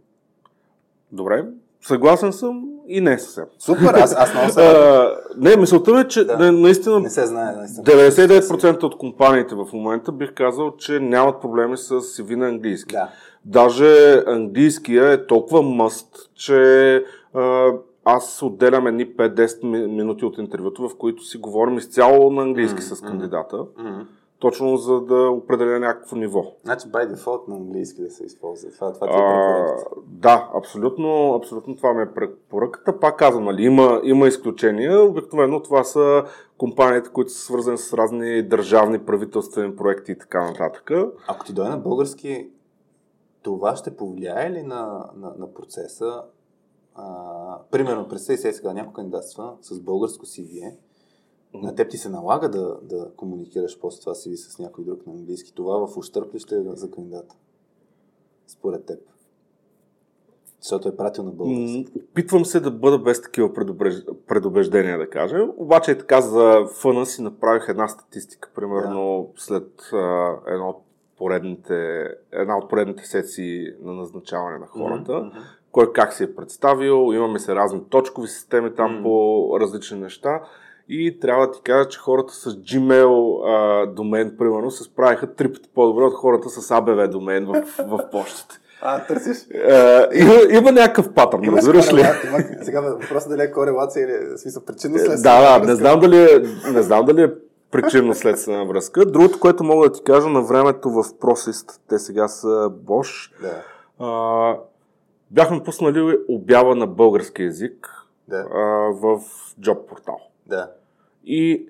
Добре, 1.11 1.45
Съгласен 1.81 2.33
съм 2.33 2.69
и 2.87 3.01
не 3.01 3.19
съвсем. 3.19 3.45
Супер, 3.59 3.93
аз, 3.93 4.15
аз 4.17 4.33
много 4.33 4.49
съм. 4.49 4.63
не, 5.37 5.57
мисълта 5.57 5.93
ми 5.93 5.99
е, 5.99 6.07
че 6.07 6.25
да. 6.25 6.51
наистина, 6.51 6.99
не 6.99 7.09
се 7.09 7.25
знае, 7.25 7.55
наистина 7.55 7.85
99% 7.85 8.83
от 8.83 8.97
компаниите 8.97 9.55
в 9.55 9.67
момента 9.73 10.11
бих 10.11 10.33
казал, 10.33 10.77
че 10.77 10.99
нямат 10.99 11.41
проблеми 11.41 11.77
с 11.77 11.89
CV 11.89 12.35
на 12.35 12.47
английски. 12.47 12.95
Да. 12.95 13.09
Даже 13.45 14.23
английския 14.27 15.11
е 15.11 15.25
толкова 15.25 15.61
мъст, 15.61 16.31
че 16.35 17.03
а, 17.33 17.71
аз 18.05 18.41
отделям 18.41 18.87
едни 18.87 19.07
5-10 19.07 19.87
минути 19.87 20.25
от 20.25 20.37
интервюто, 20.37 20.89
в 20.89 20.97
които 20.97 21.23
си 21.23 21.37
говорим 21.37 21.77
изцяло 21.77 22.31
на 22.31 22.41
английски 22.41 22.79
mm-hmm. 22.79 22.95
с 22.95 23.01
кандидата. 23.01 23.55
Mm-hmm 23.57 24.03
точно 24.43 24.77
за 24.77 25.01
да 25.01 25.29
определя 25.29 25.79
някакво 25.79 26.15
ниво. 26.15 26.43
Значи 26.63 26.87
by 26.87 27.15
default 27.15 27.47
на 27.47 27.55
английски 27.55 28.01
да 28.01 28.09
се 28.09 28.25
използва. 28.25 28.71
Това, 28.71 28.93
това 28.93 29.07
ти 29.07 29.13
е 29.13 29.17
препоръката. 29.17 29.89
Да, 30.07 30.49
абсолютно, 30.55 31.33
абсолютно 31.33 31.75
това 31.75 31.93
ми 31.93 32.01
е 32.01 32.13
препоръката. 32.13 32.99
Пак 32.99 33.19
казвам, 33.19 33.43
нали, 33.43 33.63
има, 33.63 34.01
има 34.03 34.27
изключения. 34.27 35.01
Обикновено 35.03 35.61
това 35.61 35.83
са 35.83 36.23
компаниите, 36.57 37.09
които 37.09 37.31
са 37.31 37.39
свързани 37.39 37.77
с 37.77 37.93
разни 37.93 38.47
държавни 38.47 38.99
правителствени 38.99 39.75
проекти 39.75 40.11
и 40.11 40.17
така 40.17 40.45
нататък. 40.45 40.91
Ако 41.27 41.45
ти 41.45 41.53
дойде 41.53 41.69
на 41.69 41.77
български, 41.77 42.49
това 43.41 43.75
ще 43.75 43.97
повлияе 43.97 44.51
ли 44.51 44.63
на, 44.63 45.05
на, 45.15 45.33
на 45.37 45.53
процеса? 45.53 46.23
А, 46.95 47.05
примерно, 47.71 48.07
представи 48.07 48.37
се 48.37 48.53
сега 48.53 48.73
някой 48.73 48.93
кандидатства 48.93 49.53
с 49.61 49.79
българско 49.79 50.25
CV 50.25 50.73
на 51.53 51.75
теб 51.75 51.89
ти 51.89 51.97
се 51.97 52.09
налага 52.09 52.49
да, 52.49 52.77
да 52.81 53.11
комуникираш 53.17 53.79
после 53.79 53.99
това 53.99 54.13
си 54.13 54.37
с 54.37 54.59
някой 54.59 54.83
друг 54.83 55.07
на 55.07 55.13
английски. 55.13 55.53
Това 55.53 55.87
в 55.87 55.97
ущърп 55.97 56.33
ли 56.33 56.39
ще 56.39 56.55
е 56.55 56.63
за 56.73 56.91
кандидата? 56.91 57.35
Според 58.47 58.85
теб. 58.85 58.99
Защото 60.61 60.87
е 60.87 60.95
пратил 60.95 61.23
на 61.23 61.31
български. 61.31 61.85
Опитвам 62.09 62.45
се 62.45 62.59
да 62.59 62.71
бъда 62.71 62.99
без 62.99 63.21
такива 63.21 63.53
предубеждения, 64.27 64.97
да 64.97 65.09
кажем. 65.09 65.49
Обаче 65.57 65.91
е 65.91 65.97
така 65.97 66.21
за 66.21 66.65
фъна 66.81 67.05
си 67.05 67.21
направих 67.21 67.69
една 67.69 67.87
статистика, 67.87 68.49
примерно 68.55 69.31
да. 69.35 69.41
след 69.41 69.89
а, 69.93 70.35
едно 70.47 70.69
от 70.69 70.83
поредните, 71.17 72.07
една 72.31 72.57
от 72.57 72.69
поредните 72.69 73.05
сесии 73.05 73.67
на 73.81 73.93
назначаване 73.93 74.57
на 74.57 74.67
хората, 74.67 75.11
mm-hmm. 75.11 75.43
кой 75.71 75.93
как 75.93 76.13
си 76.13 76.23
е 76.23 76.35
представил, 76.35 77.13
имаме 77.13 77.39
се 77.39 77.55
разни 77.55 77.81
точкови 77.89 78.27
системи 78.27 78.75
там 78.75 78.91
mm-hmm. 78.91 79.03
по 79.03 79.59
различни 79.59 79.99
неща. 79.99 80.41
И 80.89 81.19
трябва 81.19 81.47
да 81.47 81.53
ти 81.53 81.61
кажа, 81.61 81.89
че 81.89 81.99
хората 81.99 82.33
с 82.33 82.55
Gmail 82.55 83.41
а, 83.45 83.85
домен, 83.85 84.35
примерно, 84.37 84.71
се 84.71 84.83
справиха 84.83 85.33
три 85.33 85.53
пъти 85.53 85.69
по-добре 85.75 86.03
от 86.03 86.13
хората 86.13 86.49
с 86.49 86.69
ABV 86.69 87.07
домен 87.07 87.45
в, 87.45 87.63
в 87.79 88.09
почтите. 88.11 88.55
А, 88.81 89.05
търсиш? 89.05 89.37
А, 89.69 90.07
има, 90.13 90.33
има 90.49 90.71
някакъв 90.71 91.13
патърн, 91.13 91.55
разбираш 91.55 91.93
ли? 91.93 92.03
Сега 92.61 92.81
въпросът 92.81 93.29
дали 93.29 93.41
е 93.41 93.51
корелация 93.51 94.03
или 94.03 94.37
смисъл 94.37 94.65
причинно 94.65 94.97
следствена 94.97 95.41
Да, 95.41 95.59
да, 95.59 95.67
не 95.67 95.75
знам 95.75 95.99
дали 95.99 96.23
е, 96.23 96.39
не 96.71 96.81
знам 96.81 97.05
дали 97.05 97.21
е 97.21 97.31
причинно 97.71 98.15
следствена 98.15 98.65
връзка. 98.65 99.05
Другото, 99.05 99.39
което 99.39 99.63
мога 99.63 99.89
да 99.89 99.93
ти 99.93 100.03
кажа, 100.03 100.29
на 100.29 100.41
времето 100.41 100.89
в 100.89 101.03
Просист, 101.19 101.81
те 101.89 101.99
сега 101.99 102.27
са 102.27 102.69
Bosch, 102.85 103.31
да. 103.41 103.63
а, 104.05 104.57
бяхме 105.31 105.63
пуснали 105.63 106.17
обява 106.29 106.75
на 106.75 106.87
български 106.87 107.43
язик 107.43 107.89
да. 108.27 108.45
а, 108.53 108.59
в 108.91 109.21
Job 109.61 109.85
портал. 109.85 110.19
Да. 110.47 110.71
И 111.25 111.67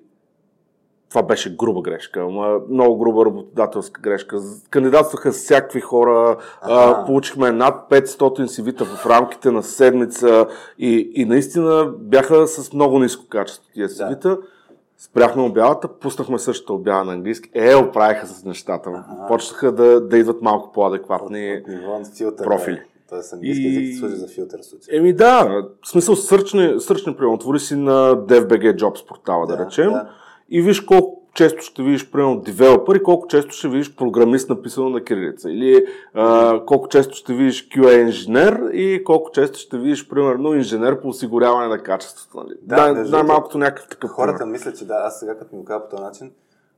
това 1.14 1.22
беше 1.22 1.56
груба 1.56 1.82
грешка, 1.82 2.26
много 2.70 2.98
груба 2.98 3.24
работодателска 3.24 4.00
грешка. 4.00 4.38
Кандидатстваха 4.70 5.32
всякакви 5.32 5.80
хора, 5.80 6.36
а, 6.62 7.04
получихме 7.06 7.52
над 7.52 7.90
500 7.90 8.46
CV-та 8.46 8.84
в 8.84 9.06
рамките 9.06 9.50
на 9.50 9.62
седмица 9.62 10.46
и, 10.78 11.12
и 11.14 11.24
наистина 11.24 11.92
бяха 11.98 12.46
с 12.46 12.72
много 12.72 12.98
ниско 12.98 13.28
качество 13.28 13.70
тия 13.74 13.88
CV-та. 13.88 14.28
Да. 14.28 14.38
Спряхме 14.98 15.42
обявата, 15.42 15.88
пуснахме 15.88 16.38
същата 16.38 16.72
обява 16.72 17.04
на 17.04 17.12
английски. 17.12 17.50
Е, 17.54 17.74
оправиха 17.74 18.26
с 18.26 18.44
нещата. 18.44 18.90
Ага. 18.90 19.26
Почнаха 19.28 19.72
да, 19.72 20.00
да 20.00 20.18
идват 20.18 20.42
малко 20.42 20.72
по-адекватни 20.72 21.62
профили. 22.36 22.82
Тоест 23.08 23.32
английски 23.32 23.62
и... 23.62 23.76
език 23.76 23.98
служи 23.98 24.16
за 24.16 24.28
филтър 24.28 24.58
случай. 24.62 24.98
Еми 24.98 25.12
да, 25.12 25.44
в 25.82 25.88
смисъл 25.88 26.16
сърчни, 26.16 26.80
сърчни 26.80 27.16
прием. 27.16 27.32
Отвори 27.32 27.60
си 27.60 27.76
на 27.76 28.16
DFBG 28.16 28.76
Jobs 28.76 29.08
портала, 29.08 29.46
да, 29.46 29.56
да 29.56 29.66
речем, 29.66 29.90
да. 29.92 30.10
и 30.50 30.62
виж 30.62 30.80
колко 30.80 31.24
често 31.34 31.62
ще 31.62 31.82
видиш, 31.82 32.10
примерно, 32.10 32.40
девелопър 32.40 32.96
и 32.96 33.02
колко 33.02 33.26
често 33.26 33.52
ще 33.52 33.68
видиш 33.68 33.96
програмист 33.96 34.50
написано 34.50 34.88
на 34.88 35.04
кирилица. 35.04 35.50
Или 35.50 35.86
а, 36.14 36.60
колко 36.66 36.88
често 36.88 37.14
ще 37.14 37.34
видиш 37.34 37.68
QA 37.68 38.02
инженер 38.02 38.70
и 38.72 39.04
колко 39.04 39.30
често 39.30 39.58
ще 39.58 39.78
видиш, 39.78 40.08
примерно, 40.08 40.54
инженер 40.54 41.00
по 41.00 41.08
осигуряване 41.08 41.68
на 41.68 41.78
качеството. 41.78 42.36
Нали? 42.36 42.54
Да, 42.62 42.92
Най- 42.92 43.04
най-малкото 43.04 43.58
някакъв 43.58 43.88
такъв. 43.88 44.10
Хората 44.10 44.46
мислят, 44.46 44.78
че 44.78 44.86
да, 44.86 44.94
аз 44.94 45.20
сега 45.20 45.38
като 45.38 45.54
ми 45.56 45.60
го 45.60 45.64
кажа 45.64 45.80
по 45.80 45.96
този 45.96 46.02
начин, 46.02 46.30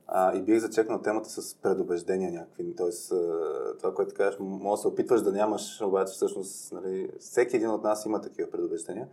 а, 0.07 0.35
и 0.35 0.41
бих 0.41 0.59
зачекнал 0.59 1.01
темата 1.01 1.29
с 1.29 1.55
предубеждения 1.55 2.31
някакви. 2.31 2.75
Тоест, 2.75 3.13
това, 3.79 3.93
което 3.93 4.15
кажеш, 4.15 4.39
може 4.39 4.79
да 4.79 4.81
се 4.81 4.87
опитваш 4.87 5.21
да 5.21 5.31
нямаш, 5.31 5.81
обаче 5.81 6.13
всъщност 6.13 6.73
нали, 6.73 7.09
всеки 7.19 7.55
един 7.55 7.69
от 7.69 7.83
нас 7.83 8.05
има 8.05 8.21
такива 8.21 8.51
предубеждения. 8.51 9.07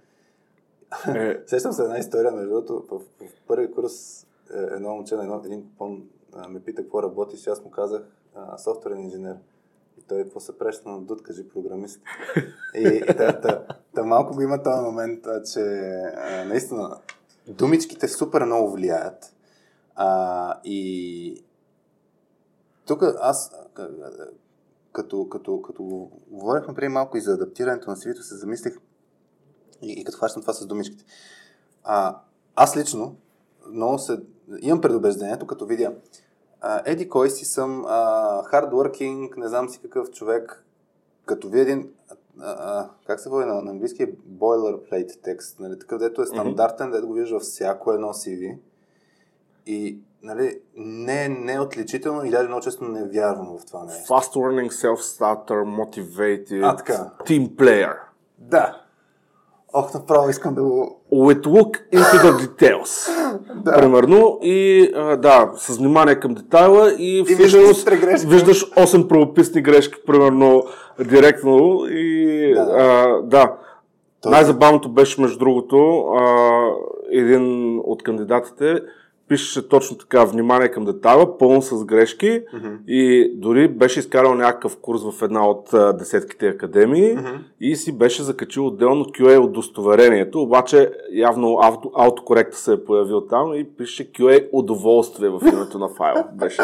Е... 1.09 1.39
Сещам 1.47 1.73
се 1.73 1.83
една 1.83 1.99
история, 1.99 2.33
между 2.33 2.51
другото, 2.51 2.85
в, 2.91 2.99
в 3.27 3.47
първи 3.47 3.73
курс 3.73 4.27
е, 4.55 4.59
едно 4.59 4.95
момче, 4.95 5.15
едно, 5.15 5.43
един 5.45 5.65
пон 5.79 6.03
ме 6.49 6.61
пита 6.61 6.83
какво 6.83 7.03
работиш 7.03 7.47
и 7.47 7.51
аз 7.51 7.65
му 7.65 7.71
казах 7.71 8.03
софтуерен 8.59 9.01
инженер. 9.01 9.37
И 9.99 10.03
той 10.03 10.23
какво 10.23 10.41
се 10.41 10.59
преща 10.59 10.89
на 10.89 11.01
дуд, 11.01 11.23
кажи 11.23 11.49
програмист. 11.49 12.01
И, 12.75 13.03
и 13.11 13.17
та, 13.17 13.41
та, 13.41 13.67
та, 13.95 14.03
малко 14.03 14.35
го 14.35 14.43
има 14.43 14.63
този 14.63 14.83
момент, 14.83 15.25
че 15.53 15.61
а, 15.61 16.45
наистина 16.45 16.97
думичките 17.49 18.09
супер 18.09 18.45
много 18.45 18.73
влияят. 18.73 19.34
А, 19.97 20.61
и 20.65 21.45
тук 22.87 23.03
аз, 23.21 23.53
като, 24.93 25.29
като, 25.29 25.63
като 25.63 26.11
говорихме 26.31 26.75
преди 26.75 26.89
малко 26.89 27.17
и 27.17 27.21
за 27.21 27.33
адаптирането 27.33 27.91
на 27.91 27.97
cv 27.97 28.21
се 28.21 28.37
замислих 28.37 28.75
и, 29.83 29.93
и 29.93 30.05
като 30.05 30.19
хващам 30.19 30.43
това 30.43 30.53
с 30.53 30.67
думичките. 30.67 31.05
А, 31.85 32.19
аз 32.57 32.77
лично 32.77 33.17
много 33.71 33.99
се, 33.99 34.21
имам 34.61 34.81
предубеждението, 34.81 35.47
като 35.47 35.67
видя 35.67 35.93
а, 36.67 36.83
еди 36.87 37.09
кой 37.09 37.31
си 37.31 37.45
съм, 37.45 37.85
хардворкинг, 38.47 39.37
не 39.37 39.49
знам 39.49 39.69
си 39.69 39.81
какъв 39.83 40.11
човек, 40.11 40.65
като 41.27 41.49
ви 41.49 41.61
един, 41.61 41.91
а, 42.41 42.51
а, 42.59 42.91
как 43.07 43.21
се 43.21 43.29
води 43.29 43.47
на, 43.47 43.63
на 43.63 43.71
английски, 43.71 44.03
е 44.03 44.13
boilerplate 44.13 45.23
текст, 45.23 45.61
нали, 45.61 45.79
такъв, 45.79 45.99
дето 45.99 46.23
е 46.23 46.27
стандартен, 46.27 46.89
mm-hmm. 46.89 46.93
дето 46.93 47.07
го 47.07 47.13
виждаш 47.13 47.31
във 47.31 47.43
всяко 47.43 47.93
едно 47.93 48.09
CV. 48.09 48.59
И 49.67 49.99
нали, 50.23 50.59
не, 50.77 51.29
не 51.29 51.55
е 51.55 51.61
отличително 51.61 52.25
и 52.25 52.31
даже 52.31 52.49
много 52.49 52.63
често 52.63 52.85
не 52.85 53.09
вярвам 53.09 53.59
в 53.59 53.67
това 53.67 53.85
нещо. 53.85 54.13
Fast 54.13 54.37
learning, 54.37 54.71
self-starter, 54.71 55.65
motivated, 55.65 56.73
а, 56.73 56.77
така. 56.77 57.11
team 57.27 57.49
player. 57.49 57.95
Да. 58.39 58.81
Ох, 59.77 59.95
направо 59.95 60.31
искам 60.31 60.55
да 60.55 60.63
го... 60.63 61.01
With 61.13 61.43
look 61.43 61.91
into 61.93 62.23
the 62.23 62.33
details. 62.33 63.11
да. 63.65 63.73
Примерно. 63.73 64.39
И 64.43 64.91
а, 64.97 65.17
да, 65.17 65.53
с 65.57 65.77
внимание 65.77 66.21
към 66.21 66.35
детайла 66.35 66.93
и, 66.99 67.19
и 67.19 67.35
всъщност 67.35 67.89
виждаш 68.25 68.71
8 68.71 69.09
правописни 69.09 69.63
грешки, 69.63 69.95
примерно, 70.07 70.65
директно. 70.99 71.87
И 71.89 72.53
да. 72.55 72.61
А, 72.61 73.23
да. 73.23 73.57
Най-забавното 74.27 74.89
беше, 74.89 75.21
между 75.21 75.39
другото, 75.39 75.99
а, 75.99 76.69
един 77.11 77.79
от 77.85 78.03
кандидатите, 78.03 78.81
пишеше 79.29 79.69
точно 79.69 79.99
така 79.99 80.25
внимание 80.25 80.71
към 80.71 80.85
детайла, 80.85 81.39
пълно 81.39 81.63
с 81.63 81.85
грешки 81.85 82.27
mm-hmm. 82.27 82.85
и 82.87 83.33
дори 83.37 83.69
беше 83.69 84.01
изкарал 84.01 84.35
някакъв 84.35 84.77
курс 84.77 85.03
в 85.03 85.23
една 85.23 85.49
от 85.49 85.75
а, 85.75 85.93
десетките 85.93 86.49
академии 86.49 87.17
mm-hmm. 87.17 87.39
и 87.61 87.77
си 87.77 87.99
беше 87.99 88.23
закачил 88.23 88.67
отделно 88.67 89.05
QA 89.05 89.39
удостоверението, 89.39 90.43
обаче 90.43 90.93
явно 91.13 91.59
авто, 91.63 91.91
автокоректа 91.95 92.57
се 92.57 92.73
е 92.73 92.85
появил 92.85 93.21
там 93.21 93.55
и 93.55 93.65
пише 93.65 94.13
QA 94.13 94.49
удоволствие 94.53 95.29
в 95.29 95.41
името 95.53 95.79
на 95.79 95.89
файла. 95.89 96.25
Беше... 96.35 96.63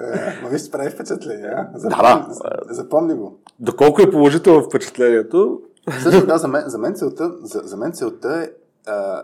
Е, 0.00 0.42
ма 0.42 0.48
виж, 0.48 0.70
прави 0.70 0.90
впечатление, 0.90 1.50
Запомни, 1.74 2.02
да, 2.02 2.26
да. 2.66 2.74
Запомни 2.74 3.14
го. 3.14 3.38
Доколко 3.60 4.02
е 4.02 4.10
положително 4.10 4.62
впечатлението? 4.62 5.60
Също 6.02 6.26
да, 6.26 6.38
за 6.38 6.48
мен, 6.48 6.62
за 6.66 6.78
мен 6.78 6.94
целта, 6.94 7.32
за, 7.42 7.60
за 7.64 7.76
мен 7.76 7.92
целта 7.92 8.42
е 8.42 8.50
а, 8.90 9.22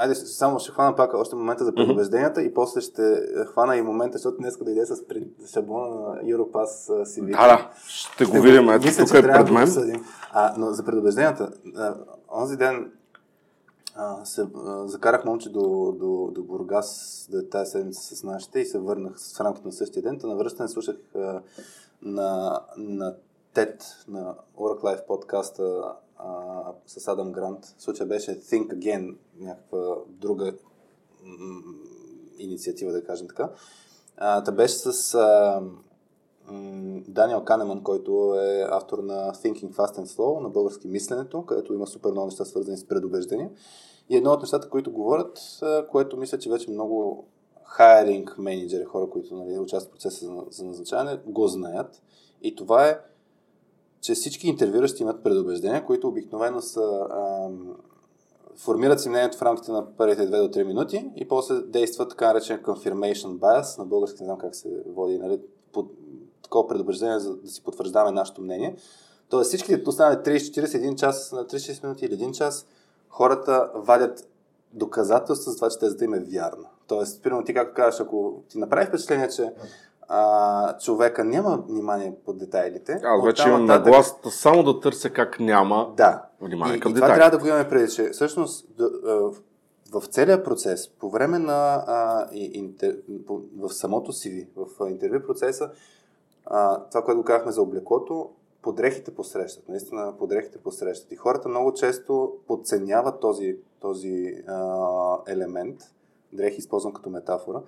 Айде, 0.00 0.14
само 0.14 0.58
ще 0.58 0.72
хвана 0.72 0.96
пак 0.96 1.14
още 1.14 1.36
момента 1.36 1.64
за 1.64 1.74
предубежденията 1.74 2.40
mm-hmm. 2.40 2.50
и 2.50 2.54
после 2.54 2.80
ще 2.80 3.22
хвана 3.46 3.76
и 3.76 3.82
момента, 3.82 4.18
защото 4.18 4.36
днес 4.36 4.56
да 4.58 4.70
иде 4.70 4.86
с 4.86 5.02
шаблона 5.52 5.88
на 5.88 6.22
Europass 6.22 7.04
си 7.04 7.20
Да, 7.20 7.46
да, 7.46 7.70
ще 7.86 8.24
го 8.24 8.40
видим. 8.40 8.68
Ето, 8.68 8.86
тук 8.98 9.14
е 9.14 9.22
пред 9.22 9.50
мен. 9.50 9.74
Да 9.74 10.00
а, 10.32 10.54
но 10.58 10.72
за 10.72 10.84
предубежденията, 10.84 11.50
а, 11.76 11.94
онзи 12.32 12.56
ден 12.56 12.92
а, 13.94 14.24
се, 14.24 14.46
а, 14.66 14.88
закарах 14.88 15.24
момче 15.24 15.48
до, 15.48 15.60
до, 15.98 16.30
до 16.34 16.42
Бургас 16.42 17.26
да 17.30 17.38
е 17.38 17.48
тази 17.48 17.70
седмица 17.70 18.16
с 18.16 18.22
нашите 18.22 18.60
и 18.60 18.64
се 18.64 18.78
върнах 18.78 19.12
в 19.36 19.40
рамките 19.40 19.66
на 19.66 19.72
същия 19.72 20.02
ден. 20.02 20.18
Та 20.18 20.26
на 20.26 20.36
връщане 20.36 20.68
слушах 20.68 20.96
а, 21.16 21.40
на, 22.02 22.60
на 22.76 23.14
TED, 23.54 23.82
на 24.08 24.34
Work 24.58 24.80
Life 24.80 25.06
подкаста 25.06 25.82
а, 26.18 26.72
с 26.86 27.08
Адам 27.08 27.32
Грант. 27.32 27.74
Случая 27.78 28.06
беше 28.08 28.40
Think 28.40 28.66
Again, 28.66 29.16
някаква 29.38 29.96
друга 30.08 30.52
м- 31.22 31.62
инициатива, 32.38 32.92
да 32.92 33.04
кажем 33.04 33.28
така. 33.28 33.50
А, 34.16 34.42
та 34.42 34.52
беше 34.52 34.74
с 34.74 35.14
а, 35.14 35.60
м- 36.46 37.00
Даниел 37.08 37.44
Канеман, 37.44 37.82
който 37.82 38.34
е 38.40 38.66
автор 38.70 38.98
на 38.98 39.32
Thinking 39.32 39.74
Fast 39.74 39.98
and 39.98 40.06
Slow, 40.06 40.40
на 40.40 40.48
български 40.48 40.88
мисленето, 40.88 41.46
където 41.46 41.74
има 41.74 41.86
супер 41.86 42.10
много 42.10 42.26
неща 42.26 42.44
свързани 42.44 42.76
с 42.76 42.88
предубеждения. 42.88 43.50
И 44.08 44.16
едно 44.16 44.30
от 44.30 44.40
нещата, 44.40 44.68
които 44.68 44.92
говорят, 44.92 45.38
което 45.90 46.16
мисля, 46.16 46.38
че 46.38 46.50
вече 46.50 46.70
много 46.70 47.26
хайринг 47.64 48.38
менеджери, 48.38 48.84
хора, 48.84 49.10
които 49.10 49.36
нали, 49.36 49.58
участват 49.58 49.90
в 49.90 49.92
процеса 49.92 50.26
за, 50.26 50.32
за 50.50 50.64
назначаване, 50.64 51.20
го 51.26 51.46
знаят. 51.46 52.02
И 52.42 52.54
това 52.54 52.88
е 52.88 52.98
че 54.00 54.14
всички 54.14 54.48
интервюращи 54.48 55.02
имат 55.02 55.22
предубеждения, 55.22 55.86
които 55.86 56.08
обикновено 56.08 56.60
са 56.60 57.06
ам, 57.10 57.76
формират 58.56 59.00
си 59.00 59.08
мнението 59.08 59.38
в 59.38 59.42
рамките 59.42 59.72
на 59.72 59.96
първите 59.96 60.22
2 60.22 60.48
до 60.48 60.58
3 60.58 60.62
минути 60.62 61.10
и 61.16 61.28
после 61.28 61.54
действат 61.54 62.10
така 62.10 62.26
наречен 62.26 62.62
confirmation 62.62 63.38
bias, 63.38 63.78
на 63.78 63.84
български 63.84 64.22
не 64.22 64.24
знам 64.24 64.38
как 64.38 64.54
се 64.54 64.82
води, 64.86 65.18
нали, 65.18 65.40
под, 65.72 65.90
такова 66.42 66.68
предубеждение, 66.68 67.18
за 67.18 67.36
да 67.36 67.50
си 67.50 67.62
потвърждаваме 67.62 68.12
нашето 68.12 68.42
мнение. 68.42 68.76
Тоест 69.28 69.48
всички 69.48 69.82
останали 69.86 70.16
30-41 70.16 70.94
час, 70.94 71.32
на 71.32 71.44
36 71.44 71.82
минути 71.82 72.04
или 72.04 72.14
1 72.14 72.32
час, 72.32 72.66
хората 73.08 73.70
вадят 73.74 74.28
доказателства 74.72 75.52
за 75.52 75.56
това, 75.56 75.68
че 75.68 75.78
тезата 75.78 76.04
им 76.04 76.14
е 76.14 76.20
вярна. 76.20 76.68
Тоест, 76.86 77.22
примерно 77.22 77.44
ти 77.44 77.54
както 77.54 77.74
казваш, 77.74 78.00
ако 78.00 78.42
ти 78.48 78.58
направи 78.58 78.86
впечатление, 78.86 79.28
че 79.28 79.52
а, 80.08 80.78
човека 80.78 81.24
няма 81.24 81.64
внимание 81.68 82.14
по 82.24 82.32
детайлите. 82.32 83.00
Аз 83.04 83.24
вече 83.24 83.48
имам 83.48 83.64
нататък... 83.64 83.86
наглас 83.86 84.14
само 84.30 84.62
да 84.62 84.80
търся 84.80 85.10
как 85.10 85.40
няма 85.40 85.92
да. 85.96 86.22
внимание 86.40 86.76
и, 86.76 86.80
към 86.80 86.92
и 86.92 86.94
детайлите. 86.94 87.14
Това 87.14 87.28
трябва 87.28 87.38
да 87.38 87.42
го 87.42 87.48
имаме 87.48 87.68
преди, 87.68 87.92
че 87.92 88.10
всъщност 88.10 88.68
в 89.92 90.06
целия 90.06 90.44
процес, 90.44 90.88
по 90.88 91.10
време 91.10 91.38
на 91.38 91.84
а, 91.86 92.26
интер, 92.32 92.96
в 93.56 93.70
самото 93.70 94.12
CV, 94.12 94.46
в 94.56 94.90
интервю 94.90 95.26
процеса, 95.26 95.70
а, 96.46 96.84
това, 96.84 97.04
което 97.04 97.18
го 97.18 97.24
казахме 97.24 97.52
за 97.52 97.62
облеклото, 97.62 98.30
подрехите 98.62 99.14
посрещат. 99.14 99.68
Наистина 99.68 100.14
подрехите 100.18 100.58
посрещат. 100.58 101.12
И 101.12 101.16
хората 101.16 101.48
много 101.48 101.74
често 101.74 102.32
подценяват 102.46 103.20
този, 103.20 103.56
този 103.80 104.34
а, 104.48 105.16
елемент. 105.26 105.80
Дрехи 106.32 106.58
използвам 106.58 106.92
като 106.92 107.10
метафора. 107.10 107.62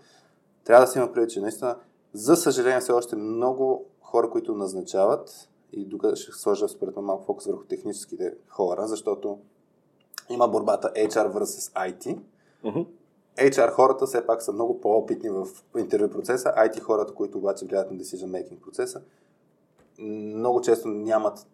Трябва 0.64 0.84
да 0.84 0.90
се 0.90 0.98
има 0.98 1.12
преди, 1.12 1.28
че 1.28 1.40
наистина 1.40 1.76
за 2.12 2.36
съжаление, 2.36 2.80
все 2.80 2.92
още 2.92 3.16
много 3.16 3.86
хора, 4.00 4.30
които 4.30 4.54
назначават, 4.54 5.48
и 5.72 5.88
тук 5.88 6.14
ще 6.14 6.32
сложа 6.32 6.68
според 6.68 6.96
мен 6.96 7.04
малко 7.04 7.24
фокус 7.24 7.46
върху 7.46 7.64
техническите 7.64 8.34
хора, 8.48 8.86
защото 8.86 9.38
има 10.30 10.48
борбата 10.48 10.92
HR 10.96 11.32
versus 11.32 11.92
IT. 11.92 12.18
Uh-huh. 12.64 12.86
HR 13.38 13.70
хората 13.70 14.06
все 14.06 14.26
пак 14.26 14.42
са 14.42 14.52
много 14.52 14.80
по-опитни 14.80 15.30
в 15.30 15.46
интервю 15.78 16.10
процеса, 16.10 16.52
IT 16.56 16.80
хората, 16.80 17.14
които 17.14 17.38
обаче 17.38 17.64
влияят 17.66 17.90
на 17.90 17.98
decision 17.98 18.26
making 18.26 18.60
процеса, 18.60 19.02
много 19.98 20.60
често 20.60 20.88
нямат 20.88 21.46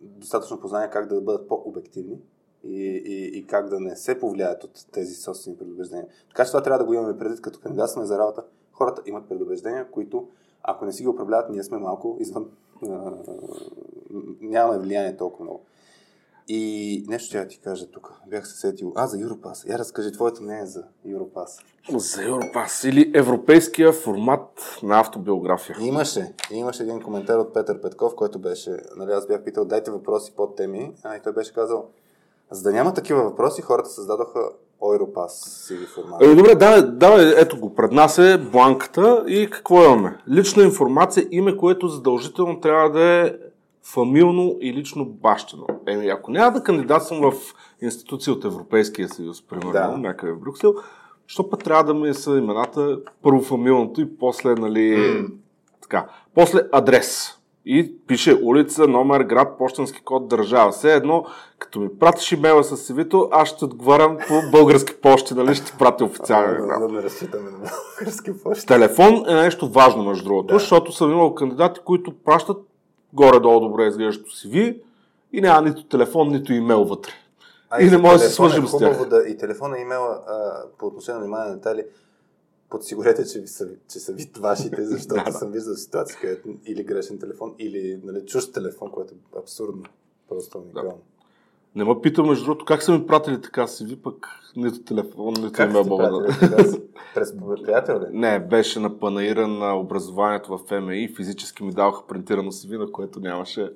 достатъчно 0.00 0.60
познание 0.60 0.90
как 0.90 1.08
да 1.08 1.20
бъдат 1.20 1.48
по-обективни 1.48 2.18
и, 2.64 3.02
и, 3.06 3.38
и 3.38 3.46
как 3.46 3.68
да 3.68 3.80
не 3.80 3.96
се 3.96 4.20
повлияят 4.20 4.64
от 4.64 4.86
тези 4.92 5.14
собствени 5.14 5.56
предубеждения. 5.56 6.06
Така 6.28 6.44
че 6.44 6.50
това 6.50 6.62
трябва 6.62 6.78
да 6.78 6.84
го 6.84 6.94
имаме 6.94 7.18
предвид, 7.18 7.40
като 7.40 7.60
кандидатстваме 7.60 8.06
за 8.06 8.18
работа 8.18 8.44
хората 8.78 9.02
имат 9.06 9.28
предубеждения, 9.28 9.90
които 9.90 10.28
ако 10.62 10.84
не 10.84 10.92
си 10.92 11.02
ги 11.02 11.08
управляват, 11.08 11.50
ние 11.50 11.62
сме 11.62 11.78
малко 11.78 12.16
извън. 12.20 12.50
нямаме 14.40 14.78
влияние 14.78 15.16
толкова 15.16 15.44
много. 15.44 15.64
И 16.48 17.04
нещо 17.08 17.26
ще 17.26 17.38
я 17.38 17.48
ти 17.48 17.60
кажа 17.60 17.86
тук. 17.90 18.12
Бях 18.26 18.48
се 18.48 18.60
сетил. 18.60 18.92
А, 18.96 19.06
за 19.06 19.20
Европас. 19.20 19.64
Я 19.68 19.78
разкажи 19.78 20.12
твоето 20.12 20.42
мнение 20.42 20.66
за 20.66 20.84
Европас. 21.06 21.58
За 21.96 22.24
Европас 22.24 22.84
или 22.84 23.12
европейския 23.14 23.92
формат 23.92 24.78
на 24.82 25.00
автобиография. 25.00 25.76
Имаше. 25.80 26.34
Имаше 26.50 26.82
един 26.82 27.02
коментар 27.02 27.38
от 27.38 27.54
Петър 27.54 27.80
Петков, 27.80 28.14
който 28.14 28.38
беше, 28.38 28.76
нали, 28.96 29.10
аз 29.12 29.26
бях 29.26 29.44
питал, 29.44 29.64
дайте 29.64 29.90
въпроси 29.90 30.32
под 30.36 30.56
теми, 30.56 30.94
а 31.04 31.16
и 31.16 31.22
той 31.22 31.32
беше 31.32 31.54
казал, 31.54 31.88
за 32.50 32.62
да 32.62 32.72
няма 32.72 32.94
такива 32.94 33.22
въпроси, 33.22 33.62
хората 33.62 33.88
създадоха 33.88 34.40
Ойропас 34.80 35.64
си 35.66 35.76
ги 35.76 35.84
формат. 35.84 36.22
Е, 36.22 36.34
добре, 36.34 36.54
давай, 36.54 36.82
давай, 36.82 37.32
ето 37.36 37.60
го, 37.60 37.74
пред 37.74 37.92
нас 37.92 38.18
е 38.18 38.38
бланката 38.52 39.24
и 39.28 39.50
какво 39.50 39.84
имаме? 39.84 40.18
Лична 40.30 40.62
информация, 40.62 41.26
име, 41.30 41.56
което 41.56 41.88
задължително 41.88 42.60
трябва 42.60 42.90
да 42.90 43.04
е 43.04 43.32
фамилно 43.82 44.56
и 44.60 44.72
лично 44.72 45.04
бащено. 45.04 45.66
Еми, 45.86 46.08
ако 46.08 46.30
няма 46.30 46.52
да 46.52 46.62
кандидатствам 46.62 47.30
в 47.30 47.34
институция 47.82 48.32
от 48.32 48.44
Европейския 48.44 49.08
съюз, 49.08 49.42
примерно, 49.42 49.72
да. 49.72 49.98
някъде 49.98 50.32
в 50.32 50.40
Брюксел, 50.40 50.74
що 51.26 51.50
път 51.50 51.64
трябва 51.64 51.84
да 51.84 51.94
ми 51.94 52.14
са 52.14 52.30
имената 52.30 52.98
първо 53.22 53.42
фамилното 53.42 54.00
и 54.00 54.18
после, 54.18 54.54
нали, 54.54 54.96
mm. 54.96 55.32
така. 55.82 56.08
После 56.34 56.60
адрес 56.72 57.37
и 57.70 57.98
пише 58.06 58.38
улица, 58.42 58.88
номер, 58.88 59.20
град, 59.20 59.58
почтенски 59.58 60.00
код, 60.04 60.28
държава. 60.28 60.72
Все 60.72 60.94
едно, 60.94 61.24
като 61.58 61.80
ми 61.80 61.98
пратиш 61.98 62.32
имейла 62.32 62.64
с 62.64 62.76
CV-то, 62.76 63.28
аз 63.32 63.48
ще 63.48 63.64
отговарям 63.64 64.18
по 64.28 64.34
български 64.52 65.00
почти, 65.00 65.34
нали 65.34 65.54
ще 65.54 65.66
ти 65.66 65.72
пратя 65.78 66.04
официален. 66.04 66.68
Да, 66.68 66.78
да, 66.78 66.88
не 66.88 67.02
разчитаме 67.02 67.50
на 67.50 67.70
български 67.98 68.30
почти. 68.42 68.66
Телефон 68.66 69.24
е 69.28 69.34
нещо 69.34 69.68
важно, 69.68 70.04
между 70.04 70.24
другото, 70.24 70.46
да. 70.46 70.58
защото 70.58 70.92
съм 70.92 71.10
имал 71.10 71.34
кандидати, 71.34 71.80
които 71.84 72.12
пращат 72.24 72.56
горе-долу 73.12 73.60
добре 73.60 73.86
изглеждащо 73.86 74.30
CV 74.30 74.80
и 75.32 75.40
няма 75.40 75.62
нито 75.62 75.84
телефон, 75.84 76.28
нито 76.28 76.52
имейл 76.52 76.84
вътре. 76.84 77.10
А 77.70 77.82
и, 77.82 77.86
и 77.86 77.90
не 77.90 77.98
може 77.98 78.14
да 78.14 78.18
се 78.18 78.30
свържим 78.30 78.64
е 78.64 78.66
с 78.66 78.78
тях. 78.78 79.08
Да, 79.08 79.22
и 79.28 79.36
телефона 79.36 79.78
и 79.78 79.82
имейла 79.82 80.20
а, 80.28 80.62
по 80.78 80.86
отношение 80.86 81.18
на 81.18 81.24
внимание 81.24 81.48
на 81.48 81.56
детайли, 81.56 81.84
подсигурете, 82.70 83.26
че, 83.26 83.46
са, 83.46 83.68
че 83.88 83.98
са 83.98 84.12
вид 84.12 84.36
вашите, 84.38 84.84
защото 84.84 85.24
да, 85.24 85.32
съм 85.32 85.52
виждал 85.52 85.74
ситуации, 85.74 86.16
където 86.20 86.48
или 86.66 86.84
грешен 86.84 87.18
телефон, 87.18 87.54
или 87.58 88.00
нали, 88.04 88.26
чужд 88.26 88.54
телефон, 88.54 88.90
което 88.90 89.14
е 89.14 89.38
абсурдно. 89.38 89.82
Просто 90.28 90.58
уникално. 90.58 91.02
Не 91.74 91.84
ме 91.84 92.00
пита, 92.02 92.22
между 92.22 92.44
другото, 92.44 92.64
как 92.64 92.82
са 92.82 92.92
ми 92.92 93.06
пратили 93.06 93.40
така 93.40 93.66
си 93.66 93.84
ви, 93.84 93.96
пък 93.96 94.26
нито 94.56 94.82
телефон, 94.82 95.34
нито 95.38 95.52
как 95.52 95.70
имейл 95.70 95.84
мога 95.84 96.08
да... 96.08 96.26
През 97.14 97.34
приятел 97.64 98.00
ли? 98.00 98.04
Не, 98.12 98.38
беше 98.38 98.80
на 98.80 98.98
панаира 98.98 99.48
на 99.48 99.78
образованието 99.78 100.58
в 100.58 100.60
ФМИ. 100.68 101.08
Физически 101.16 101.64
ми 101.64 101.72
даваха 101.72 102.06
принтирано 102.06 102.52
си 102.52 102.68
на 102.70 102.92
което 102.92 103.20
нямаше 103.20 103.72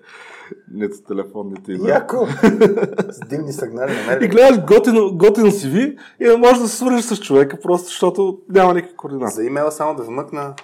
нито 0.72 1.03
телефон, 1.03 1.49
нито 1.49 1.72
имейл. 1.72 1.93
Яко! 1.93 2.26
С 3.11 3.20
димни 3.28 3.53
сигнали 3.53 3.93
намерили. 3.97 4.24
И 4.24 4.28
гледаш 4.28 4.64
готино, 4.64 5.16
готино 5.16 5.51
си 5.51 5.68
ви 5.68 5.99
и 6.20 6.24
не 6.24 6.36
можеш 6.36 6.59
да 6.59 6.68
се 6.68 6.76
свържеш 6.76 7.05
с 7.05 7.20
човека, 7.20 7.61
просто 7.61 7.86
защото 7.86 8.38
няма 8.49 8.74
никакви 8.74 8.97
координати. 8.97 9.34
За 9.34 9.45
имейла 9.45 9.72
само 9.72 9.95
да 9.95 10.03
вмъкна 10.03 10.55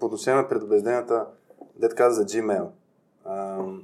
по 0.00 0.06
отношение 0.06 0.42
на 0.42 0.48
предубежденията, 0.48 1.24
дет 1.76 1.94
каза 1.94 2.22
за 2.22 2.26
Gmail. 2.26 2.66
Ам... 3.26 3.82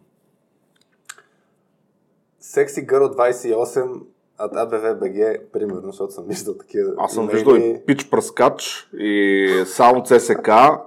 Sexy 2.57 2.87
Girl 2.87 3.15
28 3.15 4.01
от 4.41 4.53
ABVBG, 4.53 5.41
примерно, 5.53 5.83
защото 5.87 6.13
съм 6.13 6.25
виждал 6.25 6.55
такива. 6.55 6.93
Аз 6.99 7.13
съм 7.13 7.29
виждал 7.29 7.55
и 7.55 7.81
Пич 7.87 8.11
Пръскач, 8.11 8.89
и 8.93 9.49
Sound 9.67 10.09
CSK, 10.09 10.81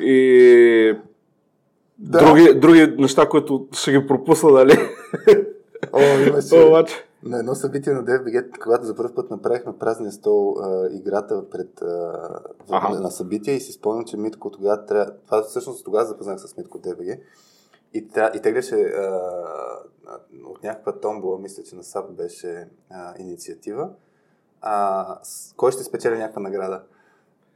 и 0.00 0.98
да. 1.98 2.18
други, 2.18 2.54
други 2.54 2.86
неща, 2.98 3.28
които 3.28 3.66
ще 3.72 3.92
ги 3.92 4.06
пропусна, 4.06 4.52
дали? 4.52 4.78
О, 5.92 6.00
имаше. 6.26 6.56
Обаче. 6.68 6.94
На 7.22 7.38
едно 7.38 7.54
събитие 7.54 7.92
на 7.92 8.04
DFBG, 8.04 8.58
когато 8.58 8.84
за 8.84 8.96
първ 8.96 9.14
път 9.14 9.30
направихме 9.30 9.72
празния 9.80 10.12
стол 10.12 10.56
а, 10.62 10.88
играта 10.90 11.44
пред 11.50 11.82
а, 12.70 12.88
на 13.00 13.10
събитие 13.10 13.54
и 13.54 13.60
си 13.60 13.72
спомням, 13.72 14.04
че 14.04 14.16
Митко 14.16 14.50
тогава 14.50 14.86
трябва... 14.86 15.12
Това 15.26 15.42
всъщност 15.42 15.84
тогава 15.84 16.04
запознах 16.04 16.38
с 16.40 16.56
Митко 16.56 16.78
DFBG 16.78 17.18
и, 17.94 18.08
и 18.34 18.42
тегляше 18.42 18.74
а, 18.74 19.20
от 20.44 20.62
някаква 20.62 21.00
томбола, 21.00 21.38
мисля, 21.38 21.62
че 21.62 21.76
на 21.76 21.84
САП 21.84 22.10
беше 22.10 22.68
а, 22.90 23.14
инициатива, 23.18 23.90
а, 24.60 25.18
с, 25.22 25.54
кой 25.56 25.72
ще 25.72 25.82
спечели 25.82 26.18
някаква 26.18 26.42
награда. 26.42 26.82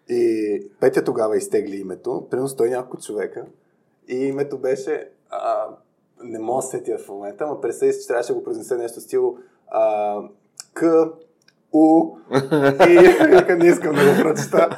И 0.09 0.62
Петя 0.80 1.05
тогава 1.05 1.36
изтегли 1.36 1.76
името, 1.76 2.26
примерно 2.30 2.49
стои 2.49 2.70
няколко 2.70 3.03
човека. 3.03 3.47
И 4.09 4.16
името 4.16 4.59
беше 4.59 5.11
а, 5.30 5.68
не 6.22 6.39
мога 6.39 6.62
да 6.62 6.68
сетя 6.68 6.99
в 6.99 7.09
момента, 7.09 7.47
но 7.47 7.61
си, 7.93 8.01
че 8.01 8.07
трябваше 8.09 8.32
да 8.32 8.39
го 8.39 8.45
произнесе 8.45 8.76
нещо 8.76 9.01
стил 9.01 9.39
а, 9.68 10.22
К, 10.72 10.84
У 11.72 12.16
и 12.88 13.54
не 13.58 13.66
искам 13.66 13.94
да 13.94 14.14
го 14.14 14.22
прочета. 14.22 14.68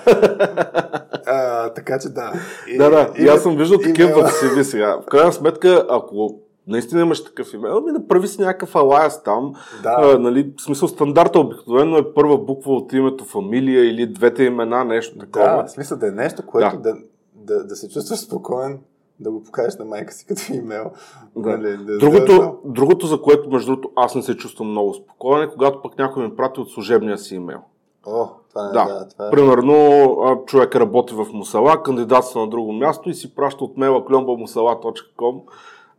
А, 1.26 1.68
така 1.72 1.98
че 1.98 2.08
да. 2.08 2.32
И, 2.68 2.78
да, 2.78 2.90
да. 2.90 3.12
И, 3.18 3.22
и 3.22 3.28
аз 3.28 3.42
съм 3.42 3.56
виждал 3.56 3.78
такива 3.78 4.10
в 4.10 4.32
CV 4.32 4.62
сега. 4.62 4.96
В 5.02 5.06
крайна 5.06 5.32
сметка, 5.32 5.86
ако 5.90 6.40
наистина 6.66 7.00
имаш 7.00 7.24
такъв 7.24 7.54
имейл, 7.54 7.80
ми 7.80 7.92
направи 7.92 8.28
си 8.28 8.40
някакъв 8.40 8.76
алайас 8.76 9.22
там. 9.22 9.52
Да. 9.82 9.96
А, 9.98 10.18
нали, 10.18 10.52
в 10.58 10.62
смисъл 10.62 10.88
стандарта 10.88 11.40
обикновено 11.40 11.96
е 11.96 12.14
първа 12.14 12.38
буква 12.38 12.72
от 12.72 12.92
името, 12.92 13.24
фамилия 13.24 13.90
или 13.90 14.12
двете 14.12 14.44
имена, 14.44 14.84
нещо 14.84 15.18
такова. 15.18 15.46
Да, 15.46 15.66
в 15.66 15.70
смисъл 15.70 15.98
да 15.98 16.08
е 16.08 16.10
нещо, 16.10 16.46
което 16.46 16.76
да, 16.76 16.92
да, 16.92 16.98
да, 17.34 17.64
да 17.64 17.76
се 17.76 17.88
чувстваш 17.88 18.18
спокоен 18.18 18.78
да 19.20 19.30
го 19.30 19.42
покажеш 19.42 19.78
на 19.78 19.84
майка 19.84 20.12
си 20.12 20.26
като 20.26 20.52
имейл. 20.52 20.90
Да. 21.36 21.58
Нали, 21.58 21.76
да, 21.76 21.98
другото, 21.98 22.32
да, 22.32 22.52
другото, 22.64 23.06
за 23.06 23.22
което, 23.22 23.50
между 23.50 23.70
другото, 23.72 23.90
аз 23.96 24.14
не 24.14 24.22
се 24.22 24.36
чувствам 24.36 24.70
много 24.70 24.94
спокоен, 24.94 25.42
е 25.42 25.50
когато 25.50 25.82
пък 25.82 25.98
някой 25.98 26.22
ми 26.22 26.36
прати 26.36 26.60
от 26.60 26.70
служебния 26.70 27.18
си 27.18 27.34
имейл. 27.34 27.60
О, 28.06 28.28
това 28.48 28.66
не, 28.66 28.72
да. 28.72 28.84
да 28.84 29.08
това 29.08 29.26
е... 29.26 29.30
Примерно, 29.30 30.44
човек 30.46 30.76
работи 30.76 31.14
в 31.14 31.26
Мусала, 31.32 31.82
кандидатства 31.82 32.40
на 32.40 32.48
друго 32.48 32.72
място 32.72 33.10
и 33.10 33.14
си 33.14 33.34
праща 33.34 33.64
от 33.64 33.76
мейла 33.76 34.04
клюмбамусала.com 34.06 35.40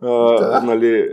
да. 0.02 0.62
нали... 0.66 1.10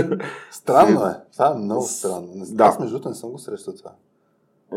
Странно 0.50 1.06
е. 1.06 1.14
Това 1.32 1.50
е 1.50 1.54
много 1.54 1.82
странно. 1.82 2.26
Да. 2.34 2.64
Аз 2.64 2.78
между 2.78 3.08
не 3.08 3.14
съм 3.14 3.30
го 3.30 3.38
срещал 3.38 3.74
това. 3.74 3.90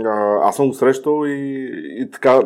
А, 0.05 0.39
аз 0.47 0.55
съм 0.55 0.67
го 0.67 0.73
срещал 0.73 1.25
и, 1.25 1.69
и 1.99 2.11
така 2.11 2.41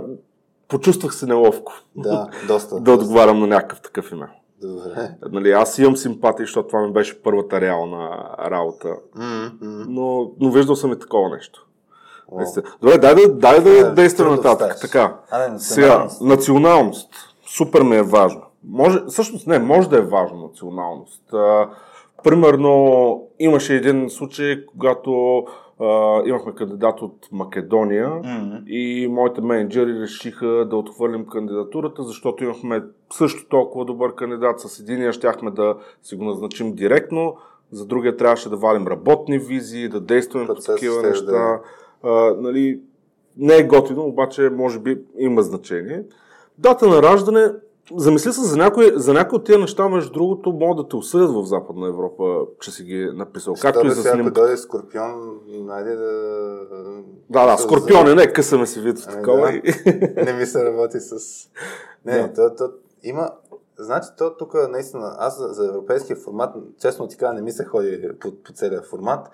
почувствах 0.68 1.16
се 1.16 1.26
неловко. 1.26 1.74
Да, 1.96 2.30
доста. 2.48 2.76
да 2.80 2.82
доста. 2.82 3.04
отговарям 3.04 3.40
на 3.40 3.48
някакъв 3.48 3.82
такъв 3.82 4.12
имейл. 4.12 4.30
Добре. 4.62 5.16
Нали, 5.32 5.52
аз 5.52 5.80
имам 5.80 5.98
симпатия, 5.98 6.46
защото 6.46 6.68
това 6.68 6.82
ми 6.82 6.94
беше 6.94 7.24
първата 7.24 7.62
реална 7.62 8.28
работа. 8.40 8.88
Mm-hmm. 8.88 9.86
Но, 9.88 10.32
но 10.40 10.52
виждал 10.52 10.76
съм 10.76 10.94
и 10.94 11.00
такова 11.00 11.30
нещо. 11.30 11.68
Wow. 12.32 12.64
Добре, 12.82 12.98
дай 12.98 13.16
да, 13.16 13.34
дай 13.34 13.62
да, 13.62 13.70
да 13.70 13.94
действаме 13.94 14.32
нататък. 14.32 14.78
Така. 14.82 15.18
А, 15.32 15.48
не, 15.48 15.60
Сега, 15.60 16.08
националност. 16.22 17.10
Супер 17.46 17.82
ми 17.82 17.96
е 17.96 18.02
важно. 18.02 18.42
Може, 18.64 19.00
всъщност 19.08 19.48
не, 19.48 19.60
може 19.60 19.90
да 19.90 19.98
е 19.98 20.02
важно 20.02 20.38
националност. 20.38 21.34
А, 21.34 21.70
примерно, 22.24 23.24
имаше 23.40 23.76
един 23.76 24.10
случай, 24.10 24.66
когато 24.66 25.44
имахме 26.26 26.56
кандидат 26.56 27.02
от 27.02 27.28
Македония 27.32 28.10
mm-hmm. 28.10 28.66
и 28.66 29.08
моите 29.08 29.42
менеджери 29.42 30.02
решиха 30.02 30.68
да 30.70 30.78
отхвърлим 30.78 31.26
кандидатурата, 31.26 32.04
защото 32.04 32.44
имахме 32.44 32.84
също 33.14 33.48
толкова 33.48 33.86
добър 33.86 34.16
кандидат. 34.16 34.60
С 34.60 34.80
единия 34.80 35.14
щяхме 35.14 35.52
да 35.52 35.78
си 36.04 36.16
го 36.16 36.24
назначим 36.24 36.76
директно, 36.76 37.36
за 37.72 37.86
другия 37.86 38.18
трябваше 38.18 38.50
да 38.50 38.58
валим 38.58 38.88
работни 38.88 39.40
визии, 39.40 39.90
да 39.90 40.02
действаме 40.02 40.48
по 40.48 40.56
такива 40.56 41.02
неща. 41.02 41.32
Да. 41.32 41.60
А, 42.04 42.34
нали, 42.38 42.82
не 43.38 43.56
е 43.56 43.68
готино, 43.68 44.04
обаче 44.04 44.50
може 44.50 44.80
би 44.80 44.98
има 45.18 45.42
значение. 45.42 46.04
Дата 46.58 46.88
на 46.88 47.02
раждане 47.02 47.52
Замисли 47.96 48.34
се 48.34 48.42
за 48.42 48.58
някои, 48.58 48.92
за 48.96 49.14
някои 49.14 49.36
от 49.36 49.46
тези 49.46 49.60
неща, 49.60 49.90
между 49.90 50.12
другото, 50.12 50.52
могат 50.52 50.78
да 50.78 50.90
те 50.90 50.96
осъдят 50.96 51.32
в 51.32 51.44
Западна 51.44 51.88
Европа, 51.88 52.46
че 52.62 52.72
си 52.72 52.84
ги 52.84 53.10
написал. 53.14 53.56
Ще 53.56 53.68
Както 53.68 53.88
и 53.88 53.90
за 53.90 54.02
снимка. 54.02 54.22
Ако 54.22 54.32
дойде 54.32 54.58
Скорпион, 54.58 55.40
найде 55.48 55.96
да... 55.96 56.12
Да, 57.30 57.46
да, 57.46 57.58
Скорпион 57.58 58.08
е, 58.08 58.16
не, 58.16 58.34
късаме 58.34 58.68
си 58.68 58.82
вид 58.82 58.98
ами 59.08 59.16
такова. 59.16 59.52
Да. 59.52 60.24
Не 60.26 60.34
ми 60.34 60.46
се 60.46 60.66
работи 60.66 61.00
с... 61.00 61.16
Не, 62.06 62.18
да. 62.18 62.34
то, 62.34 62.56
то, 62.56 62.70
има... 63.04 63.32
Значи, 63.80 64.08
то 64.18 64.38
тук 64.38 64.54
наистина, 64.70 65.16
аз 65.20 65.38
за, 65.38 65.48
за 65.48 65.68
европейския 65.68 66.16
формат, 66.16 66.56
честно 66.82 67.08
ти 67.08 67.18
кажа, 67.18 67.34
не 67.34 67.42
ми 67.42 67.52
се 67.52 67.66
ходи 67.66 68.10
по, 68.20 68.32
по 68.44 68.54
целия 68.54 68.82
формат. 68.82 69.28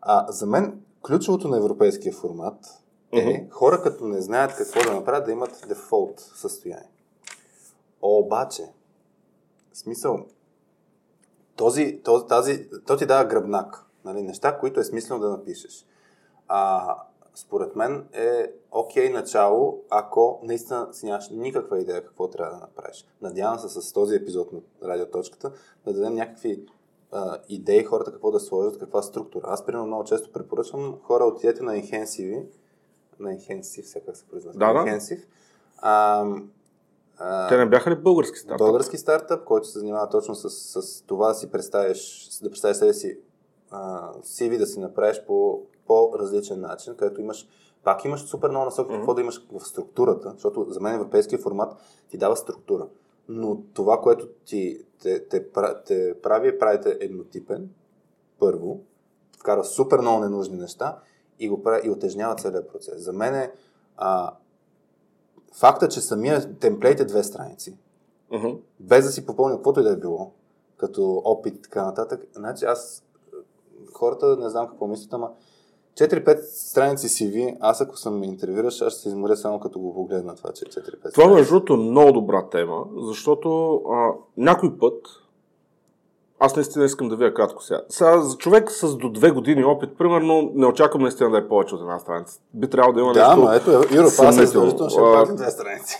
А 0.00 0.32
за 0.32 0.46
мен 0.46 0.80
ключовото 1.06 1.48
на 1.48 1.56
европейския 1.56 2.12
формат 2.12 2.56
е 3.12 3.16
uh-huh. 3.16 3.50
хора, 3.50 3.82
като 3.82 4.04
не 4.04 4.20
знаят 4.20 4.56
какво 4.56 4.90
да 4.90 4.92
направят, 4.96 5.24
да 5.24 5.32
имат 5.32 5.64
дефолт 5.68 6.20
състояние. 6.34 6.99
Обаче, 8.02 8.62
в 9.72 9.78
смисъл, 9.78 10.26
този, 11.56 12.00
този, 12.04 12.26
тази, 12.26 12.68
то 12.86 12.96
ти 12.96 13.06
дава 13.06 13.24
гръбнак. 13.24 13.84
Нали, 14.04 14.22
неща, 14.22 14.58
които 14.58 14.80
е 14.80 14.84
смислено 14.84 15.20
да 15.20 15.28
напишеш. 15.28 15.86
А, 16.48 16.96
според 17.34 17.76
мен 17.76 18.08
е 18.12 18.52
окей 18.70 19.08
okay 19.08 19.12
начало, 19.12 19.82
ако 19.90 20.40
наистина 20.42 20.88
си 20.92 21.06
нямаш 21.06 21.28
никаква 21.30 21.80
идея 21.80 22.04
какво 22.04 22.28
трябва 22.28 22.54
да 22.54 22.60
направиш. 22.60 23.06
Надявам 23.22 23.58
се 23.58 23.68
с 23.68 23.92
този 23.92 24.16
епизод 24.16 24.52
на 24.52 24.60
Радиоточката 24.82 25.52
да 25.84 25.92
дадем 25.92 26.14
някакви 26.14 26.64
а, 27.12 27.38
идеи 27.48 27.84
хората 27.84 28.12
какво 28.12 28.30
да 28.30 28.40
сложат, 28.40 28.78
каква 28.78 29.02
структура. 29.02 29.44
Аз, 29.48 29.66
примерно, 29.66 29.86
много 29.86 30.04
често 30.04 30.32
препоръчвам 30.32 30.98
хора 31.02 31.24
отидете 31.24 31.62
на 31.62 31.72
Intensive, 31.72 32.46
на 33.18 33.30
Intensive, 33.30 33.82
все 33.82 34.00
как 34.00 34.16
се 34.16 34.24
произнася, 34.24 34.58
да, 34.58 34.72
да. 34.72 34.78
Intensive, 34.78 35.24
а, 37.22 37.48
те 37.48 37.56
не 37.56 37.66
бяха 37.66 37.90
ли 37.90 37.96
български 37.96 38.38
стартъп? 38.38 38.58
Български 38.58 38.98
стартъп, 38.98 39.44
който 39.44 39.66
се 39.66 39.78
занимава 39.78 40.08
точно 40.08 40.34
с, 40.34 40.50
с 40.50 41.02
това 41.02 41.28
да 41.28 41.34
си 41.34 41.50
представиш, 41.50 42.28
да 42.42 42.50
представиш 42.50 42.76
себе 42.76 42.92
си 42.92 43.18
а, 43.70 44.12
CV, 44.12 44.58
да 44.58 44.66
си 44.66 44.80
направиш 44.80 45.22
по 45.26 45.62
по-различен 45.86 46.60
начин, 46.60 46.94
където 46.96 47.20
имаш 47.20 47.48
пак 47.84 48.04
имаш 48.04 48.20
супер 48.20 48.50
много 48.50 48.64
насоки 48.64 48.92
mm-hmm. 48.92 48.96
какво 48.96 49.14
да 49.14 49.20
имаш 49.20 49.46
в 49.52 49.60
структурата, 49.60 50.30
защото 50.30 50.66
за 50.68 50.80
мен 50.80 50.94
европейския 50.94 51.38
формат 51.38 51.72
ти 52.10 52.18
дава 52.18 52.36
структура. 52.36 52.86
Но 53.28 53.62
това, 53.74 54.00
което 54.00 54.28
ти 54.44 54.84
те, 55.02 55.28
те, 55.28 55.48
те 55.86 56.14
прави, 56.22 56.48
е 56.48 56.58
правите 56.58 56.98
еднотипен, 57.00 57.68
първо, 58.38 58.80
вкара 59.38 59.64
супер 59.64 59.98
много 59.98 60.20
ненужни 60.20 60.56
неща 60.56 60.98
и 61.38 61.48
го 61.48 61.62
прави, 61.62 61.86
и 61.86 61.90
отежнява 61.90 62.34
целият 62.34 62.68
процес. 62.68 63.02
За 63.02 63.12
мен 63.12 63.34
е 63.34 63.52
а, 63.96 64.34
факта, 65.52 65.88
че 65.88 66.00
самия 66.00 66.54
темплейт 66.58 67.00
е 67.00 67.04
две 67.04 67.22
страници, 67.22 67.78
uh-huh. 68.32 68.58
без 68.80 69.04
да 69.04 69.10
си 69.10 69.26
попълня 69.26 69.56
каквото 69.56 69.80
и 69.80 69.82
да 69.82 69.92
е 69.92 69.96
било, 69.96 70.32
като 70.76 71.22
опит 71.24 71.56
и 71.56 71.62
така 71.62 71.84
нататък, 71.84 72.26
значи 72.34 72.64
аз 72.64 73.04
хората 73.92 74.36
не 74.36 74.48
знам 74.48 74.68
какво 74.68 74.86
мислят, 74.86 75.12
ама 75.12 75.30
4-5 75.98 76.40
страници 76.42 77.08
CV, 77.08 77.56
аз 77.60 77.80
ако 77.80 77.96
съм 77.96 78.24
интервюираш, 78.24 78.80
аз 78.82 78.92
ще 78.92 79.02
се 79.02 79.08
изморя 79.08 79.36
само 79.36 79.60
като 79.60 79.78
го 79.78 79.94
погледна 79.94 80.34
това, 80.34 80.52
че 80.52 80.64
4-5 80.64 81.14
Това 81.14 81.28
между 81.28 81.54
другото 81.54 81.72
е 81.72 81.76
много 81.76 82.12
добра 82.12 82.48
тема, 82.48 82.84
защото 82.96 83.74
а, 83.74 84.12
някой 84.36 84.78
път 84.78 85.06
аз 86.40 86.56
наистина 86.56 86.84
искам 86.84 87.08
да 87.08 87.16
видя 87.16 87.34
кратко 87.34 87.62
сега. 87.62 87.80
Сега 87.88 88.20
за 88.20 88.36
човек 88.36 88.70
с 88.70 88.96
до 88.96 89.08
две 89.08 89.30
години 89.30 89.64
опит, 89.64 89.90
примерно, 89.98 90.50
не 90.54 90.66
очаквам 90.66 91.02
наистина 91.02 91.30
да 91.30 91.38
е 91.38 91.48
повече 91.48 91.74
от 91.74 91.80
една 91.80 91.98
страница. 91.98 92.40
Би 92.54 92.70
трябвало 92.70 92.94
да 92.94 93.00
има 93.00 93.12
да, 93.12 93.20
нещо. 93.20 93.40
Да, 93.40 93.46
но 93.46 93.52
ето, 93.52 93.70
Европа, 93.70 94.26
аз 94.26 94.34
задължително 94.34 94.90
ще 94.90 95.00
пак 95.00 95.34
две 95.34 95.50
страници. 95.50 95.96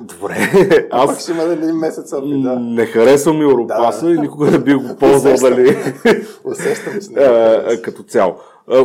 Добре. 0.00 0.88
Аз 0.90 1.10
пак 1.10 1.20
ще 1.20 1.32
има 1.32 1.42
един 1.42 1.76
месец 1.76 2.12
опит, 2.12 2.42
да. 2.42 2.60
Не 2.60 2.86
харесвам 2.86 3.42
Европаса 3.42 4.04
да, 4.04 4.12
и 4.12 4.18
никога 4.18 4.50
не 4.50 4.58
бих 4.58 4.76
го 4.76 4.96
ползвал, 5.00 5.34
дали. 5.40 5.76
Усещам, 6.44 6.92
че 6.92 7.10
не 7.10 7.82
Като 7.82 8.02
цяло. 8.02 8.34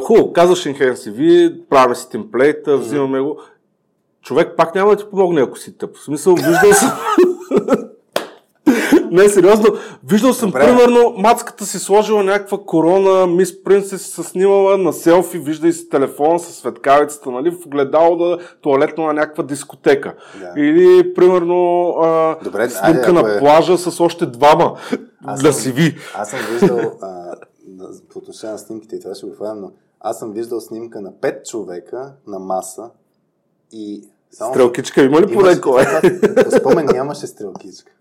Хубаво, 0.04 0.34
казваш 0.34 0.64
CV, 0.64 1.56
правим 1.70 1.96
си 1.96 2.10
темплейта, 2.10 2.78
взимаме 2.78 3.22
го. 3.22 3.40
Човек 4.22 4.54
пак 4.58 4.76
няма 4.76 4.90
да 4.90 4.98
ти 4.98 5.10
помогне, 5.10 5.42
ако 5.42 5.58
си 5.58 5.78
тъп. 5.78 5.98
В 5.98 6.04
смисъл, 6.04 6.36
виждал 6.36 6.74
съм... 6.74 6.92
Не, 9.12 9.30
сериозно. 9.30 9.66
Виждал 10.10 10.34
съм, 10.34 10.50
Добре. 10.50 10.66
примерно, 10.66 11.14
мацката 11.18 11.66
си 11.66 11.80
сложила 11.80 12.24
някаква 12.24 12.58
корона, 12.66 13.28
мис 13.28 13.64
Принцес 13.64 14.06
се 14.06 14.24
снимала 14.24 14.78
на 14.78 14.94
селфи, 14.94 15.38
вижда 15.38 15.74
си 15.74 15.90
телефон 15.90 16.40
с 16.40 16.54
светкавицата, 16.54 17.32
нали, 17.32 17.52
в 17.52 17.66
огледало 17.66 18.18
да 18.18 18.38
туалетно 18.62 19.06
на 19.06 19.14
някаква 19.14 19.44
дискотека. 19.44 20.16
Да. 20.40 20.62
Или, 20.62 21.14
примерно, 21.14 21.90
а, 21.90 22.38
Добре, 22.44 22.70
снимка 22.70 23.08
айде, 23.08 23.12
на 23.12 23.36
е... 23.36 23.40
плажа 23.40 23.78
с 23.78 24.00
още 24.00 24.26
двама 24.26 24.78
аз 25.26 25.42
да 25.44 25.54
си 25.54 25.72
ви. 25.72 25.96
Аз 26.16 26.30
съм 26.30 26.40
виждал, 26.52 26.80
а, 27.02 27.36
по 28.14 28.20
отношение 28.20 28.52
на 28.52 28.60
снимките 28.60 28.96
и 28.96 29.00
това 29.00 29.16
ще 29.16 29.26
го 29.26 29.36
хванем, 29.36 29.62
но 29.62 29.72
аз 30.00 30.20
съм 30.20 30.32
виждал 30.32 30.62
снимка 30.62 31.02
на 31.02 31.20
пет 31.22 31.46
човека 31.46 32.14
на 32.28 32.40
маса 32.40 32.90
и 33.72 34.04
само... 34.32 34.54
Стрелкичка 34.54 35.04
има 35.04 35.22
ли 35.22 35.62
кой? 35.62 35.84
Спомен 36.60 36.86
нямаше 36.86 37.28
стрелкичка. 37.28 37.92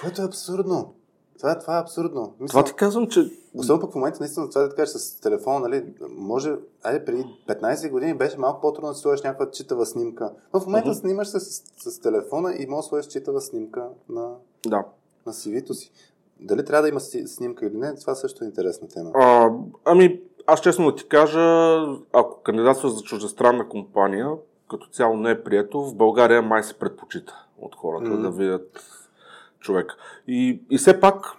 Което 0.00 0.22
е 0.22 0.24
абсурдно. 0.24 0.94
Това, 1.42 1.58
това 1.58 1.78
е 1.78 1.80
абсурдно. 1.80 2.34
Мисля, 2.40 2.52
това 2.52 2.64
ти 2.64 2.72
казвам, 2.72 3.08
че... 3.08 3.30
Особено 3.54 3.80
пък 3.80 3.92
в 3.92 3.94
момента, 3.94 4.18
наистина, 4.20 4.50
това 4.50 4.62
да 4.62 4.68
ти 4.70 4.76
кажеш 4.76 4.94
с 4.94 5.20
телефона, 5.20 5.60
нали, 5.60 5.84
може, 6.10 6.52
айде 6.82 7.04
преди 7.04 7.24
15 7.48 7.90
години 7.90 8.14
беше 8.14 8.38
малко 8.38 8.60
по-трудно 8.60 8.88
да 8.88 8.94
сложиш 8.94 9.22
някаква 9.22 9.50
читава 9.50 9.86
снимка. 9.86 10.32
Но 10.54 10.60
в 10.60 10.66
момента 10.66 10.90
uh-huh. 10.90 11.00
снимаш 11.00 11.28
се 11.28 11.40
с, 11.40 11.62
с, 11.76 11.90
с 11.90 12.00
телефона 12.00 12.54
и 12.58 12.66
можеш 12.66 12.84
да 12.84 12.88
сложиш 12.88 13.12
читава 13.12 13.40
снимка 13.40 13.88
на, 14.08 14.30
да. 14.66 14.84
на 15.26 15.32
CV-то 15.32 15.74
си. 15.74 15.92
Дали 16.40 16.64
трябва 16.64 16.82
да 16.82 16.88
има 16.88 17.00
снимка 17.00 17.66
или 17.66 17.76
не, 17.76 17.94
това 17.94 18.14
също 18.14 18.44
е 18.44 18.46
интересна 18.46 18.88
тема. 18.88 19.10
А, 19.14 19.50
ами, 19.84 20.20
аз 20.46 20.60
честно 20.60 20.90
да 20.90 20.96
ти 20.96 21.08
кажа, 21.08 21.76
ако 22.12 22.42
кандидатстваш 22.42 22.92
за 22.92 23.02
чуждестранна 23.02 23.68
компания, 23.68 24.30
като 24.70 24.86
цяло 24.86 25.16
не 25.16 25.30
е 25.30 25.42
прието, 25.42 25.84
в 25.84 25.94
България 25.94 26.42
май 26.42 26.62
се 26.62 26.74
предпочита 26.74 27.46
от 27.58 27.76
хората 27.76 28.10
mm. 28.10 28.20
да 28.20 28.30
видят 28.30 29.01
човек. 29.62 29.96
И, 30.28 30.60
и 30.70 30.78
все 30.78 31.00
пак, 31.00 31.36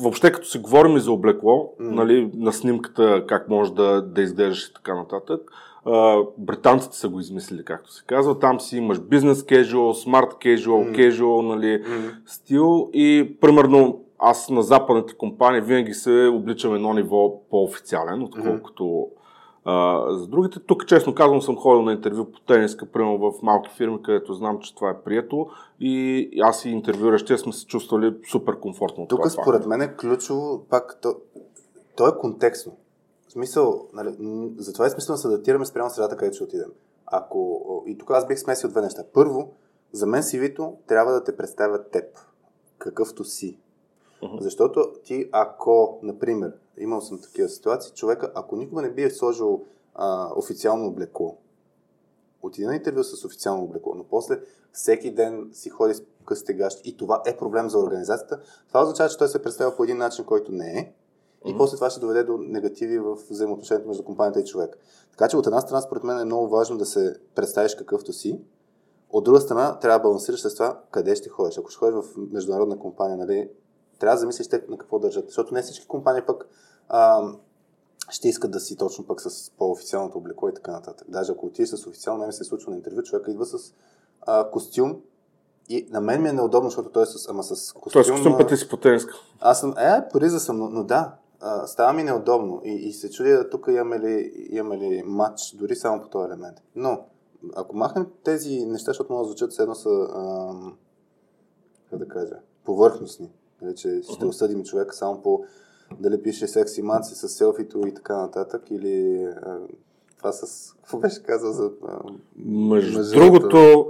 въобще 0.00 0.32
като 0.32 0.46
си 0.46 0.58
говорим 0.58 0.96
и 0.96 1.00
за 1.00 1.12
облекло, 1.12 1.72
mm. 1.80 1.90
нали, 1.90 2.30
на 2.34 2.52
снимката 2.52 3.24
как 3.28 3.48
може 3.48 3.74
да, 3.74 4.02
да 4.02 4.22
изглеждаш 4.22 4.68
и 4.68 4.74
така 4.74 4.94
нататък, 4.94 5.40
Uh, 5.86 6.28
британците 6.38 6.96
са 6.96 7.08
го 7.08 7.20
измислили, 7.20 7.64
както 7.64 7.92
се 7.92 8.04
казва. 8.06 8.38
Там 8.38 8.60
си 8.60 8.76
имаш 8.76 9.00
бизнес 9.00 9.42
casual, 9.42 10.06
smart 10.06 10.30
casual, 10.30 10.66
mm. 10.66 10.96
casual, 10.96 11.42
нали, 11.42 11.82
mm. 11.82 12.14
стил 12.26 12.90
и 12.92 13.36
примерно 13.40 14.04
аз 14.18 14.50
на 14.50 14.62
западните 14.62 15.14
компании 15.14 15.60
винаги 15.60 15.94
се 15.94 16.30
обличам 16.34 16.74
едно 16.74 16.94
ниво 16.94 17.48
по-официален, 17.50 18.22
отколкото 18.22 18.82
mm-hmm. 18.82 19.23
А, 19.64 20.04
за 20.16 20.26
другите. 20.26 20.60
Тук, 20.60 20.86
честно 20.86 21.14
казвам, 21.14 21.42
съм 21.42 21.56
ходил 21.56 21.82
на 21.82 21.92
интервю 21.92 22.24
по 22.24 22.40
тениска, 22.40 22.86
примерно 22.86 23.18
в 23.18 23.42
малки 23.42 23.70
фирми, 23.76 24.02
където 24.02 24.34
знам, 24.34 24.58
че 24.58 24.74
това 24.74 24.90
е 24.90 25.02
прието 25.04 25.46
и 25.80 26.28
аз 26.42 26.64
и 26.64 26.70
интервюращия 26.70 27.38
сме 27.38 27.52
се 27.52 27.66
чувствали 27.66 28.16
супер 28.30 28.60
комфортно. 28.60 29.06
Тук, 29.06 29.30
според 29.30 29.66
мен 29.66 29.82
е 29.82 29.96
ключово, 29.96 30.64
пак, 30.70 30.98
то, 31.02 31.16
то 31.96 32.08
е 32.08 32.18
контекстно. 32.18 32.76
В 33.28 33.32
смисъл, 33.32 33.86
нали, 33.92 34.16
затова 34.58 34.86
е 34.86 34.90
смисъл 34.90 35.14
да 35.14 35.18
се 35.18 35.28
датираме 35.28 35.64
спрямо 35.64 35.90
средата, 35.90 36.16
където 36.16 36.34
ще 36.34 36.44
отидем. 36.44 36.70
Ако, 37.06 37.60
и 37.86 37.98
тук 37.98 38.10
аз 38.10 38.26
бих 38.26 38.38
смесил 38.38 38.70
две 38.70 38.80
неща. 38.80 39.02
Първо, 39.12 39.52
за 39.92 40.06
мен 40.06 40.22
CV-то 40.22 40.76
трябва 40.86 41.12
да 41.12 41.24
те 41.24 41.36
представя 41.36 41.84
теб, 41.90 42.04
какъвто 42.78 43.24
си. 43.24 43.58
Uh-huh. 44.24 44.40
Защото 44.40 44.92
ти, 45.04 45.28
ако, 45.32 45.98
например, 46.02 46.52
имал 46.78 47.00
съм 47.00 47.20
такива 47.20 47.48
ситуации, 47.48 47.92
човека, 47.92 48.32
ако 48.34 48.56
никога 48.56 48.82
не 48.82 48.90
би 48.90 49.02
е 49.02 49.10
сложил 49.10 49.64
а, 49.94 50.30
официално 50.36 50.86
облекло, 50.86 51.36
отиде 52.42 52.66
на 52.66 52.74
интервю 52.74 53.04
с 53.04 53.24
официално 53.24 53.64
облекло, 53.64 53.94
но 53.94 54.04
после 54.04 54.40
всеки 54.72 55.14
ден 55.14 55.50
си 55.52 55.70
ходи 55.70 55.94
с 55.94 56.02
късите 56.26 56.54
гащи 56.54 56.90
и 56.90 56.96
това 56.96 57.22
е 57.26 57.36
проблем 57.36 57.68
за 57.70 57.78
организацията, 57.78 58.40
това 58.68 58.82
означава, 58.82 59.08
че 59.08 59.18
той 59.18 59.28
се 59.28 59.42
представя 59.42 59.76
по 59.76 59.84
един 59.84 59.96
начин, 59.96 60.24
който 60.24 60.52
не 60.52 60.78
е. 60.78 60.92
И 61.46 61.52
mm-hmm. 61.52 61.56
после 61.56 61.76
това 61.76 61.90
ще 61.90 62.00
доведе 62.00 62.24
до 62.24 62.38
негативи 62.38 62.98
в 62.98 63.16
взаимоотношението 63.30 63.88
между 63.88 64.04
компанията 64.04 64.40
и 64.40 64.44
човек. 64.44 64.78
Така 65.10 65.28
че 65.28 65.36
от 65.36 65.46
една 65.46 65.60
страна, 65.60 65.80
според 65.80 66.04
мен 66.04 66.18
е 66.18 66.24
много 66.24 66.48
важно 66.48 66.78
да 66.78 66.86
се 66.86 67.16
представиш 67.34 67.74
какъвто 67.74 68.12
си. 68.12 68.40
От 69.10 69.24
друга 69.24 69.40
страна, 69.40 69.78
трябва 69.78 69.98
да 69.98 70.02
балансираш 70.02 70.40
с 70.40 70.54
това 70.54 70.80
къде 70.90 71.16
ще 71.16 71.28
ходиш. 71.28 71.58
Ако 71.58 71.70
ще 71.70 71.78
ходиш 71.78 71.94
в 71.94 72.16
международна 72.32 72.78
компания, 72.78 73.16
нали, 73.16 73.48
трябва 73.98 74.14
да 74.14 74.20
замислиш 74.20 74.48
те 74.48 74.64
на 74.68 74.78
какво 74.78 74.98
държат. 74.98 75.26
Защото 75.26 75.54
не 75.54 75.62
всички 75.62 75.86
компании 75.86 76.22
пък 76.26 76.48
а, 76.88 77.32
ще 78.10 78.28
искат 78.28 78.50
да 78.50 78.60
си 78.60 78.76
точно 78.76 79.06
пък 79.06 79.20
с 79.20 79.50
по-официалното 79.50 80.18
облекло 80.18 80.48
и 80.48 80.54
така 80.54 80.72
нататък. 80.72 81.06
Даже 81.10 81.32
ако 81.32 81.46
отидеш 81.46 81.68
с 81.68 81.86
официално, 81.86 82.26
не 82.26 82.32
се 82.32 82.44
случва 82.44 82.70
на 82.70 82.76
интервю, 82.76 83.02
човека 83.02 83.30
идва 83.30 83.46
с 83.46 83.74
а, 84.22 84.50
костюм 84.50 85.00
и 85.68 85.86
на 85.90 86.00
мен 86.00 86.22
ми 86.22 86.28
е 86.28 86.32
неудобно, 86.32 86.70
защото 86.70 86.90
той 86.90 87.02
е 87.02 87.06
с, 87.06 87.28
ама 87.28 87.42
с 87.42 87.72
костюм. 87.72 87.92
Той 87.92 88.02
е 88.02 88.04
с 88.04 88.10
костюм 88.10 88.38
пъти 88.38 88.56
си 88.56 88.68
потенска. 88.68 89.14
Аз 89.40 89.60
съм, 89.60 89.74
е, 89.78 90.08
пориза 90.12 90.40
съм, 90.40 90.58
но, 90.58 90.68
но 90.70 90.84
да, 90.84 91.14
а, 91.40 91.66
става 91.66 91.92
ми 91.92 92.04
неудобно 92.04 92.60
и, 92.64 92.72
и 92.72 92.92
се 92.92 93.10
чудя 93.10 93.50
тук 93.50 93.66
имаме 93.68 94.00
ли, 94.00 94.32
имаме 94.50 94.78
ли 94.78 95.02
матч, 95.06 95.54
дори 95.54 95.76
само 95.76 96.02
по 96.02 96.08
този 96.08 96.26
елемент. 96.26 96.56
Но, 96.76 97.04
ако 97.56 97.76
махнем 97.76 98.06
тези 98.24 98.66
неща, 98.66 98.90
защото 98.90 99.12
могат 99.12 99.24
да 99.24 99.28
звучат 99.28 99.52
все 99.52 99.62
едно 99.62 99.74
са, 99.74 99.90
а, 99.90 100.52
как 101.90 101.98
да 101.98 102.08
кажа, 102.08 102.36
повърхностни. 102.64 103.32
Нали, 103.64 103.76
че 103.76 104.00
ще 104.14 104.26
осъдим 104.26 104.64
човек 104.64 104.94
само 104.94 105.22
по 105.22 105.44
дали 106.00 106.22
пише 106.22 106.46
секси 106.46 106.82
маци 106.82 107.14
с 107.14 107.28
селфито 107.28 107.86
и 107.86 107.94
така 107.94 108.16
нататък, 108.16 108.62
или 108.70 109.24
а, 109.42 109.58
това 110.18 110.32
с... 110.32 110.72
Какво 110.80 110.98
беше 110.98 111.22
казал 111.22 111.52
за... 111.52 111.70
А, 111.88 111.98
Между 112.46 112.98
мъжата? 112.98 113.18
другото, 113.18 113.86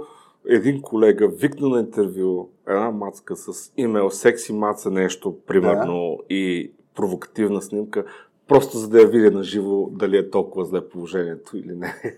един 0.49 0.81
колега 0.81 1.27
викна 1.27 1.69
на 1.69 1.79
интервю 1.79 2.49
една 2.67 2.91
мацка 2.91 3.35
с 3.35 3.71
имейл 3.77 4.09
секси 4.09 4.53
маца 4.53 4.91
нещо, 4.91 5.37
примерно, 5.47 6.17
да. 6.17 6.35
и 6.35 6.71
провокативна 6.95 7.61
снимка, 7.61 8.05
просто 8.47 8.77
за 8.77 8.89
да 8.89 9.01
я 9.01 9.07
видя 9.07 9.31
на 9.31 9.43
живо 9.43 9.89
дали 9.91 10.17
е 10.17 10.29
толкова 10.29 10.65
зле 10.65 10.89
положението 10.89 11.57
или 11.57 11.75
не. 11.75 11.95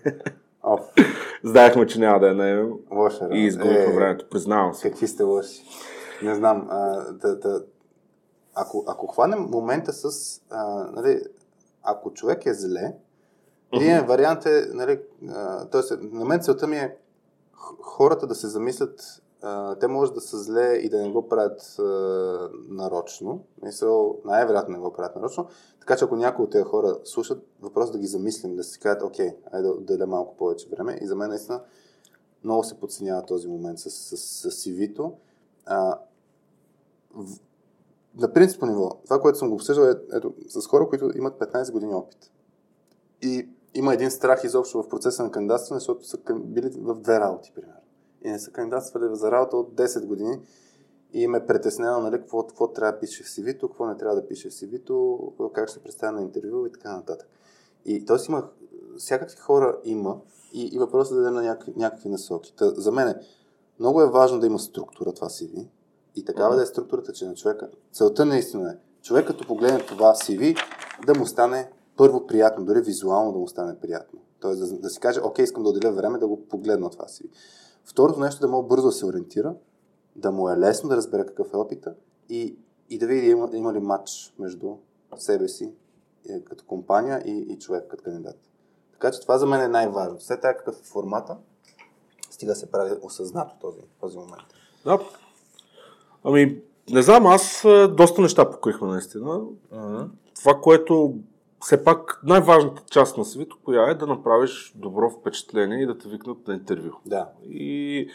Знаехме, 1.44 1.86
че 1.86 2.00
няма 2.00 2.20
да 2.20 2.30
е 2.30 2.34
наемем. 2.34 2.72
Лоша, 2.90 3.28
И 3.32 3.44
изгубихме 3.44 3.92
е, 3.92 3.94
времето, 3.94 4.26
признавам 4.30 4.74
се. 4.74 4.90
Какви 4.90 5.06
сте 5.06 5.22
лоши? 5.22 5.62
Не 6.22 6.34
знам. 6.34 6.66
А, 6.70 7.12
да, 7.12 7.38
да, 7.38 7.64
ако, 8.54 8.84
ако 8.86 9.06
хванем 9.06 9.40
момента 9.40 9.92
с... 9.92 10.40
А, 10.50 10.90
нали, 10.92 11.22
ако 11.82 12.14
човек 12.14 12.46
е 12.46 12.54
зле, 12.54 12.96
един 13.72 13.96
uh-huh. 13.96 14.06
вариант 14.06 14.46
е... 14.46 14.66
Нали, 14.72 15.00
т.е. 15.72 15.96
на 16.00 16.24
мен 16.24 16.42
целта 16.42 16.66
ми 16.66 16.76
е 16.76 16.96
хората 17.82 18.26
да 18.26 18.34
се 18.34 18.46
замислят 18.46 19.22
а, 19.42 19.74
те 19.74 19.86
може 19.86 20.12
да 20.12 20.20
са 20.20 20.38
зле 20.38 20.74
и 20.74 20.88
да 20.88 21.02
не 21.02 21.10
го 21.10 21.28
правят 21.28 21.78
а, 21.78 21.82
нарочно. 22.68 23.44
Мисъл, 23.62 24.18
най-вероятно 24.24 24.72
не 24.74 24.80
го 24.80 24.92
правят 24.92 25.16
нарочно. 25.16 25.48
Така 25.80 25.96
че 25.96 26.04
ако 26.04 26.16
някои 26.16 26.44
от 26.44 26.50
тези 26.50 26.64
хора 26.64 26.98
слушат, 27.04 27.46
въпрос 27.60 27.90
да 27.90 27.98
ги 27.98 28.06
замислим, 28.06 28.56
да 28.56 28.64
си 28.64 28.80
кажат, 28.80 29.02
окей, 29.02 29.36
айде 29.52 29.68
да 29.68 29.74
отделя 29.74 30.06
малко 30.06 30.36
повече 30.36 30.68
време. 30.68 30.98
И 31.02 31.06
за 31.06 31.16
мен 31.16 31.28
наистина 31.28 31.62
много 32.44 32.64
се 32.64 32.80
подценява 32.80 33.26
този 33.26 33.48
момент 33.48 33.78
с, 33.78 33.90
с, 33.90 34.16
с, 34.16 34.50
с 34.50 34.64
CV-то. 34.64 35.12
А, 35.66 35.98
на 38.16 38.32
принципно 38.32 38.68
ниво, 38.68 38.90
това, 39.04 39.20
което 39.20 39.38
съм 39.38 39.48
го 39.48 39.54
обсъждал 39.54 39.84
е 39.84 39.94
ето, 40.12 40.34
с 40.48 40.66
хора, 40.66 40.88
които 40.88 41.10
имат 41.14 41.40
15 41.40 41.72
години 41.72 41.94
опит. 41.94 42.30
И 43.22 43.48
има 43.74 43.94
един 43.94 44.10
страх 44.10 44.44
изобщо 44.44 44.82
в 44.82 44.88
процеса 44.88 45.22
на 45.22 45.30
кандидатстване, 45.30 45.78
защото 45.78 46.04
са 46.04 46.18
били 46.34 46.70
в 46.78 46.94
две 46.94 47.20
работи, 47.20 47.52
примерно. 47.54 47.80
И 48.24 48.30
не 48.30 48.38
са 48.38 48.50
кандидатствали 48.50 49.04
за 49.12 49.30
работа 49.30 49.56
от 49.56 49.74
10 49.74 50.06
години 50.06 50.38
и 51.12 51.26
ме 51.26 51.46
притеснено, 51.46 52.00
нали, 52.00 52.18
какво, 52.18 52.46
какво 52.46 52.68
трябва 52.68 52.92
да 52.92 53.00
пише 53.00 53.22
в 53.22 53.26
CV-то, 53.26 53.68
какво 53.68 53.86
не 53.86 53.96
трябва 53.96 54.16
да 54.16 54.26
пише 54.26 54.50
в 54.50 54.52
CV-то, 54.52 55.50
как 55.54 55.68
ще 55.68 55.78
представя 55.80 56.12
на 56.12 56.22
интервю 56.22 56.66
и 56.66 56.72
така 56.72 56.96
нататък. 56.96 57.28
И 57.84 58.04
т.е. 58.04 58.16
има, 58.28 58.48
всякакви 58.98 59.36
хора 59.36 59.78
има 59.84 60.20
и, 60.52 60.62
и 60.62 60.78
въпросът 60.78 61.12
е 61.12 61.14
да 61.14 61.20
дадем 61.20 61.34
на 61.34 61.42
някакви, 61.42 61.72
някакви 61.76 62.08
насоки. 62.08 62.54
Та, 62.56 62.70
за 62.70 62.92
мен 62.92 63.14
много 63.80 64.02
е 64.02 64.10
важно 64.10 64.40
да 64.40 64.46
има 64.46 64.58
структура 64.58 65.12
това 65.12 65.28
CV, 65.28 65.66
и 66.16 66.24
такава 66.24 66.56
да 66.56 66.62
е 66.62 66.66
структурата, 66.66 67.12
че 67.12 67.26
на 67.26 67.34
човека. 67.34 67.68
Целта 67.92 68.24
наистина 68.24 68.70
е 68.70 68.76
човек 69.02 69.26
като 69.26 69.46
погледне 69.46 69.86
това 69.86 70.14
CV 70.14 70.58
да 71.06 71.18
му 71.18 71.26
стане 71.26 71.70
първо 71.96 72.26
приятно, 72.26 72.64
дори 72.64 72.80
визуално 72.80 73.32
да 73.32 73.38
му 73.38 73.48
стане 73.48 73.80
приятно. 73.80 74.20
Тоест 74.40 74.60
да, 74.60 74.78
да 74.78 74.90
си 74.90 75.00
каже, 75.00 75.20
окей, 75.20 75.44
искам 75.44 75.62
да 75.62 75.68
отделя 75.68 75.92
време 75.92 76.18
да 76.18 76.28
го 76.28 76.48
погледна 76.48 76.90
това 76.90 77.04
CV. 77.04 77.30
Второто 77.84 78.20
нещо 78.20 78.40
да 78.40 78.48
мога 78.48 78.68
бързо 78.68 78.86
да 78.86 78.92
се 78.92 79.06
ориентира, 79.06 79.54
да 80.16 80.32
му 80.32 80.48
е 80.48 80.58
лесно 80.58 80.88
да 80.88 80.96
разбере 80.96 81.26
какъв 81.26 81.52
е 81.52 81.56
опита 81.56 81.94
и, 82.28 82.58
и 82.90 82.98
да 82.98 83.06
види 83.06 83.26
има, 83.26 83.50
има 83.52 83.72
ли 83.72 83.80
матч 83.80 84.34
между 84.38 84.76
себе 85.16 85.48
си 85.48 85.72
е, 86.28 86.40
като 86.40 86.64
компания 86.64 87.22
и, 87.26 87.46
и 87.52 87.58
човек 87.58 87.84
като 87.90 88.04
кандидат. 88.04 88.38
Така 88.92 89.10
че 89.10 89.20
това 89.20 89.38
за 89.38 89.46
мен 89.46 89.60
е 89.60 89.68
най-важно. 89.68 90.18
Все 90.18 90.34
така 90.40 90.56
какъв 90.56 90.80
е 90.80 90.84
формата, 90.84 91.36
стига 92.30 92.54
се 92.54 92.70
прави 92.70 92.96
осъзнато 93.02 93.54
този, 93.60 93.80
този 94.00 94.18
момент. 94.18 94.46
Да, 94.84 94.98
Ами, 96.28 96.58
не 96.90 97.02
знам, 97.02 97.26
аз 97.26 97.66
доста 97.90 98.22
неща 98.22 98.50
покрихме 98.50 98.88
наистина. 98.88 99.40
Uh-huh. 99.74 100.08
това, 100.34 100.54
което 100.54 101.14
все 101.60 101.84
пак 101.84 102.20
най-важната 102.24 102.82
част 102.90 103.18
на 103.18 103.24
свито, 103.24 103.58
коя 103.64 103.90
е 103.90 103.94
да 103.94 104.06
направиш 104.06 104.72
добро 104.76 105.10
впечатление 105.10 105.82
и 105.82 105.86
да 105.86 105.98
те 105.98 106.08
викнат 106.08 106.48
на 106.48 106.54
интервю. 106.54 106.90
Да. 107.06 107.28
И 107.50 108.08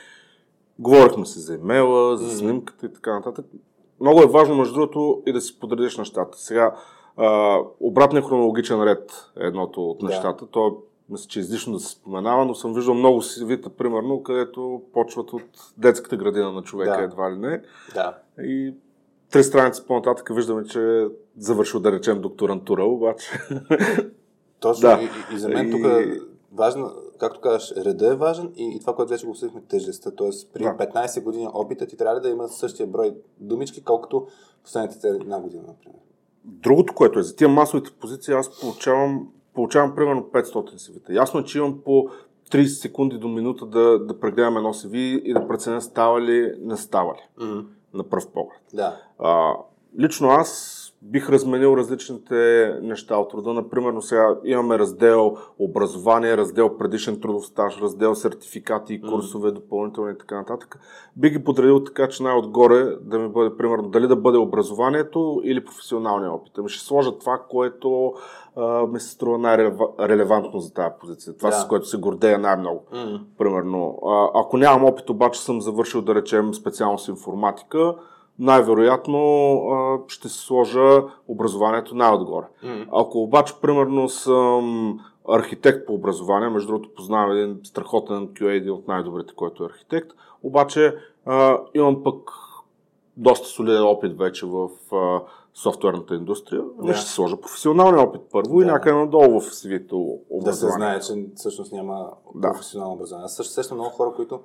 говорихме 0.79 1.25
се 1.25 1.39
за 1.39 1.55
имейла, 1.55 2.17
за 2.17 2.37
снимката 2.37 2.85
и 2.85 2.93
така 2.93 3.13
нататък. 3.13 3.45
Много 3.99 4.21
е 4.21 4.27
важно, 4.27 4.55
между 4.55 4.73
другото, 4.73 5.23
и 5.25 5.33
да 5.33 5.41
си 5.41 5.59
подредиш 5.59 5.97
нещата. 5.97 6.37
Сега, 6.37 6.75
а, 7.17 7.59
обратния 7.79 8.23
хронологичен 8.23 8.83
ред 8.83 9.31
е 9.41 9.45
едното 9.45 9.89
от 9.89 10.01
нещата. 10.01 10.45
Да. 10.45 10.51
То 10.51 10.77
мисля, 11.09 11.27
че 11.27 11.39
излишно 11.39 11.73
да 11.73 11.79
се 11.79 11.89
споменава, 11.89 12.45
но 12.45 12.55
съм 12.55 12.73
виждал 12.73 12.93
много 12.93 13.21
сивита, 13.21 13.69
примерно, 13.69 14.23
където 14.23 14.81
почват 14.93 15.33
от 15.33 15.43
детската 15.77 16.17
градина 16.17 16.51
на 16.51 16.61
човека, 16.61 16.97
да. 16.97 17.03
едва 17.03 17.31
ли 17.31 17.37
не. 17.37 17.61
Да. 17.93 18.17
И 18.39 18.73
три 19.31 19.43
страници 19.43 19.85
по-нататък 19.87 20.29
виждаме, 20.35 20.65
че 20.65 21.07
завършил, 21.37 21.79
да 21.79 21.91
речем, 21.91 22.21
докторантура, 22.21 22.83
обаче. 22.83 23.31
Точно. 24.59 24.89
Да. 24.89 24.99
И, 25.01 25.35
и 25.35 25.39
за 25.39 25.49
мен 25.49 25.71
тук 25.71 25.81
важно, 26.53 26.91
както 27.19 27.41
казваш, 27.41 27.73
реда 27.77 28.07
е 28.07 28.15
важен 28.15 28.51
и, 28.55 28.75
и 28.75 28.79
това, 28.79 28.95
което 28.95 29.09
вече 29.09 29.25
го 29.25 29.31
обсъдихме, 29.31 29.61
тежестта. 29.61 30.11
Тоест, 30.11 30.53
при 30.53 30.63
да. 30.63 30.69
15 30.69 31.23
години 31.23 31.47
опита 31.53 31.87
ти 31.87 31.97
трябва 31.97 32.21
да 32.21 32.29
има 32.29 32.47
същия 32.47 32.87
брой 32.87 33.15
думички, 33.39 33.83
колкото 33.83 34.27
последните 34.63 35.07
една 35.07 35.39
година, 35.39 35.63
например. 35.67 35.99
Другото, 36.45 36.93
което 36.93 37.19
е 37.19 37.23
за 37.23 37.35
тия 37.35 37.49
масовите 37.49 37.91
позиции, 37.91 38.33
аз 38.33 38.59
получавам, 38.59 39.32
получавам 39.53 39.95
примерно 39.95 40.21
500 40.21 40.53
CV. 40.53 41.13
Ясно 41.13 41.39
е, 41.39 41.43
че 41.43 41.57
имам 41.57 41.81
по 41.85 42.09
30 42.51 42.65
секунди 42.65 43.17
до 43.17 43.27
минута 43.27 43.65
да, 43.65 43.99
да 43.99 44.19
прегледам 44.19 44.57
едно 44.57 44.73
CV 44.73 44.95
и 45.21 45.33
да 45.33 45.47
преценя 45.47 45.81
става 45.81 46.21
ли, 46.21 46.55
не 46.59 46.77
става 46.77 47.13
ли. 47.13 47.43
Mm-hmm. 47.43 47.65
На 47.93 48.03
пръв 48.03 48.27
поглед. 48.27 48.61
Да. 48.73 48.97
А, 49.19 49.53
лично 49.99 50.29
аз 50.29 50.82
бих 51.05 51.29
разменил 51.29 51.77
различните 51.77 52.69
неща 52.81 53.17
от 53.17 53.33
рода. 53.33 53.53
Например, 53.53 53.93
сега 53.99 54.35
имаме 54.45 54.79
раздел 54.79 55.37
образование, 55.59 56.37
раздел 56.37 56.77
предишен 56.77 57.21
трудов 57.21 57.45
стаж, 57.45 57.81
раздел 57.81 58.15
сертификати, 58.15 59.01
курсове, 59.01 59.49
mm. 59.49 59.53
допълнителни 59.53 60.11
и 60.11 60.17
така 60.17 60.35
нататък. 60.35 60.79
Бих 61.15 61.31
ги 61.31 61.43
подредил 61.43 61.83
така, 61.83 62.07
че 62.07 62.23
най-отгоре 62.23 62.83
да 63.01 63.19
ми 63.19 63.29
бъде, 63.29 63.57
примерно, 63.57 63.89
дали 63.89 64.07
да 64.07 64.15
бъде 64.15 64.37
образованието 64.37 65.41
или 65.43 65.65
професионалния 65.65 66.31
опит. 66.31 66.53
Ами 66.57 66.69
ще 66.69 66.85
сложа 66.85 67.17
това, 67.17 67.41
което 67.49 68.13
а, 68.55 68.87
ми 68.87 68.99
се 68.99 69.09
струва 69.09 69.37
най-релевантно 69.37 70.59
за 70.59 70.73
тази 70.73 70.93
позиция. 71.01 71.37
Това, 71.37 71.51
yeah. 71.51 71.63
с 71.63 71.67
което 71.67 71.85
се 71.85 71.97
гордея 71.97 72.39
най-много. 72.39 72.85
Mm. 72.93 73.21
Примерно, 73.37 73.99
а, 74.05 74.29
ако 74.33 74.57
нямам 74.57 74.85
опит, 74.85 75.09
обаче 75.09 75.41
съм 75.41 75.61
завършил, 75.61 76.01
да 76.01 76.15
речем, 76.15 76.53
специално 76.53 76.99
с 76.99 77.07
информатика, 77.07 77.95
най-вероятно 78.39 79.19
ще 80.07 80.29
се 80.29 80.39
сложа 80.39 81.03
образованието 81.27 81.95
най-отгоре. 81.95 82.45
Ако 82.91 83.23
обаче, 83.23 83.53
примерно, 83.61 84.09
съм 84.09 84.99
архитект 85.29 85.87
по 85.87 85.93
образование, 85.93 86.49
между 86.49 86.67
другото 86.67 86.93
познавам 86.95 87.31
един 87.31 87.59
страхотен 87.63 88.27
QA, 88.27 88.49
един 88.49 88.71
от 88.71 88.87
най-добрите, 88.87 89.33
който 89.35 89.63
е 89.63 89.67
архитект, 89.67 90.11
обаче 90.43 90.95
а, 91.25 91.57
имам 91.73 92.03
пък 92.03 92.29
доста 93.17 93.47
солиден 93.47 93.83
опит 93.83 94.17
вече 94.17 94.45
в 94.45 94.69
а, 94.91 95.21
софтуерната 95.53 96.15
индустрия. 96.15 96.61
Yeah. 96.61 96.93
Ще 96.93 97.09
сложа 97.09 97.41
професионалния 97.41 98.07
опит 98.07 98.21
първо 98.31 98.59
yeah. 98.59 98.63
и 98.63 98.65
някъде 98.65 98.95
надолу 98.95 99.39
в 99.39 99.55
свито 99.55 100.19
образование. 100.29 100.95
Да 100.95 101.01
се 101.03 101.13
знае, 101.13 101.25
че 101.25 101.29
всъщност 101.35 101.71
няма 101.71 102.09
да. 102.35 102.51
професионално 102.51 102.93
образование. 102.93 103.25
Аз 103.25 103.35
също 103.35 103.53
сещам 103.53 103.77
много 103.77 103.89
хора, 103.89 104.13
които 104.15 104.39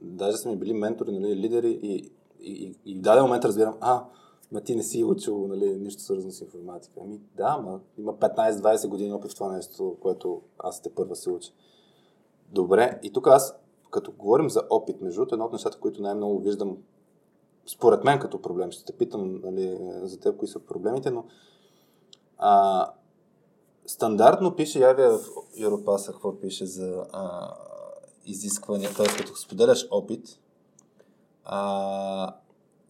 даже 0.00 0.36
са 0.36 0.48
ми 0.48 0.56
били 0.56 0.72
ментори, 0.72 1.12
нали, 1.12 1.36
лидери 1.36 1.78
и 1.82 2.10
и, 2.46 2.74
и 2.84 2.94
в 2.94 3.00
даден 3.00 3.22
момент 3.24 3.44
разбирам, 3.44 3.74
а, 3.80 4.04
ма 4.52 4.60
ти 4.60 4.76
не 4.76 4.82
си 4.82 5.04
учил 5.04 5.46
нали, 5.48 5.76
нищо 5.76 6.02
свързано 6.02 6.32
с 6.32 6.40
информатика. 6.40 7.00
Ами 7.02 7.20
да, 7.36 7.58
ма 7.58 7.80
има 7.98 8.14
15-20 8.14 8.88
години 8.88 9.12
опит 9.12 9.30
в 9.30 9.34
това 9.34 9.52
нещо, 9.52 9.96
което 10.00 10.42
аз 10.58 10.82
те 10.82 10.94
първа 10.94 11.16
се 11.16 11.30
уча. 11.30 11.52
Добре, 12.52 13.00
и 13.02 13.12
тук 13.12 13.26
аз, 13.26 13.54
като 13.90 14.12
говорим 14.12 14.50
за 14.50 14.62
опит, 14.70 15.00
между 15.00 15.20
другото, 15.20 15.34
едно 15.34 15.44
от 15.44 15.52
нещата, 15.52 15.78
които 15.78 16.02
най-много 16.02 16.38
виждам, 16.40 16.76
според 17.66 18.04
мен 18.04 18.18
като 18.18 18.42
проблем, 18.42 18.70
ще 18.70 18.84
те 18.84 18.92
питам 18.92 19.40
нали, 19.44 19.78
за 20.02 20.20
теб 20.20 20.36
кои 20.36 20.48
са 20.48 20.58
проблемите, 20.58 21.10
но 21.10 21.24
а, 22.38 22.86
стандартно 23.86 24.56
пише, 24.56 24.78
явя 24.78 25.18
в 25.18 25.28
Европаса 25.60 26.12
какво 26.12 26.40
пише 26.40 26.66
за 26.66 27.06
а, 27.12 27.54
изисквания, 28.26 28.90
т.е. 28.94 29.06
като 29.06 29.36
споделяш 29.36 29.88
опит, 29.90 30.40
а... 31.46 32.34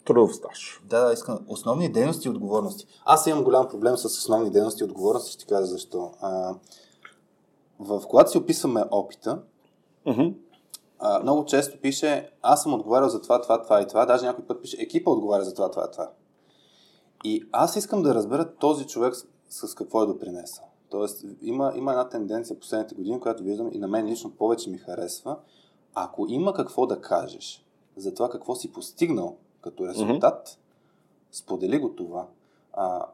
Трудов 0.05 0.35
стаж. 0.35 0.81
Да, 0.85 1.05
да, 1.05 1.13
искам. 1.13 1.39
Основни 1.49 1.93
дейности 1.93 2.29
и 2.29 2.31
отговорности. 2.31 2.87
Аз 3.05 3.27
имам 3.27 3.45
голям 3.45 3.69
проблем 3.69 3.97
с 3.97 4.05
основни 4.05 4.51
дейности 4.51 4.83
и 4.83 4.85
отговорности, 4.85 5.33
ще 5.33 5.39
ти 5.39 5.47
кажа 5.47 5.67
защо. 5.67 6.13
А, 6.21 6.55
в 7.79 8.03
когато 8.09 8.31
си 8.31 8.39
описваме 8.39 8.85
опита, 8.91 9.43
uh-huh. 10.07 10.35
а, 10.99 11.23
много 11.23 11.45
често 11.45 11.81
пише, 11.81 12.31
аз 12.43 12.63
съм 12.63 12.75
отговарял 12.75 13.09
за 13.09 13.23
това, 13.23 13.41
това, 13.41 13.63
това 13.63 13.83
и 13.83 13.87
това. 13.87 14.07
Даже 14.07 14.27
някой 14.27 14.47
път 14.47 14.63
пише, 14.63 14.77
екипа 14.81 15.11
отговаря 15.11 15.45
за 15.45 15.55
това, 15.55 15.71
това, 15.71 15.91
това. 15.91 16.11
И 17.25 17.49
аз 17.53 17.77
искам 17.77 18.03
да 18.03 18.15
разбера 18.15 18.55
този 18.55 18.87
човек 18.87 19.15
с, 19.49 19.69
с 19.69 19.75
какво 19.75 20.03
е 20.03 20.07
допринесъл. 20.07 20.65
Тоест, 20.91 21.25
има, 21.43 21.73
има 21.77 21.91
една 21.91 22.09
тенденция 22.09 22.61
последните 22.61 22.95
години, 22.95 23.21
която 23.21 23.43
виждам 23.43 23.71
и 23.73 23.79
на 23.79 23.89
мен 23.89 24.07
лично 24.07 24.31
повече 24.31 24.71
ми 24.71 24.79
харесва. 24.79 25.37
Ако 25.95 26.27
има 26.29 26.55
какво 26.55 26.87
да 26.87 27.01
кажеш, 27.01 27.66
за 27.97 28.15
това 28.15 28.31
какво 28.31 28.55
си 28.55 28.73
постигнал 28.73 29.37
като 29.61 29.89
резултат, 29.89 30.49
mm-hmm. 30.49 30.59
сподели 31.33 31.79
го 31.79 31.95
това. 31.95 32.27
А, 32.73 33.07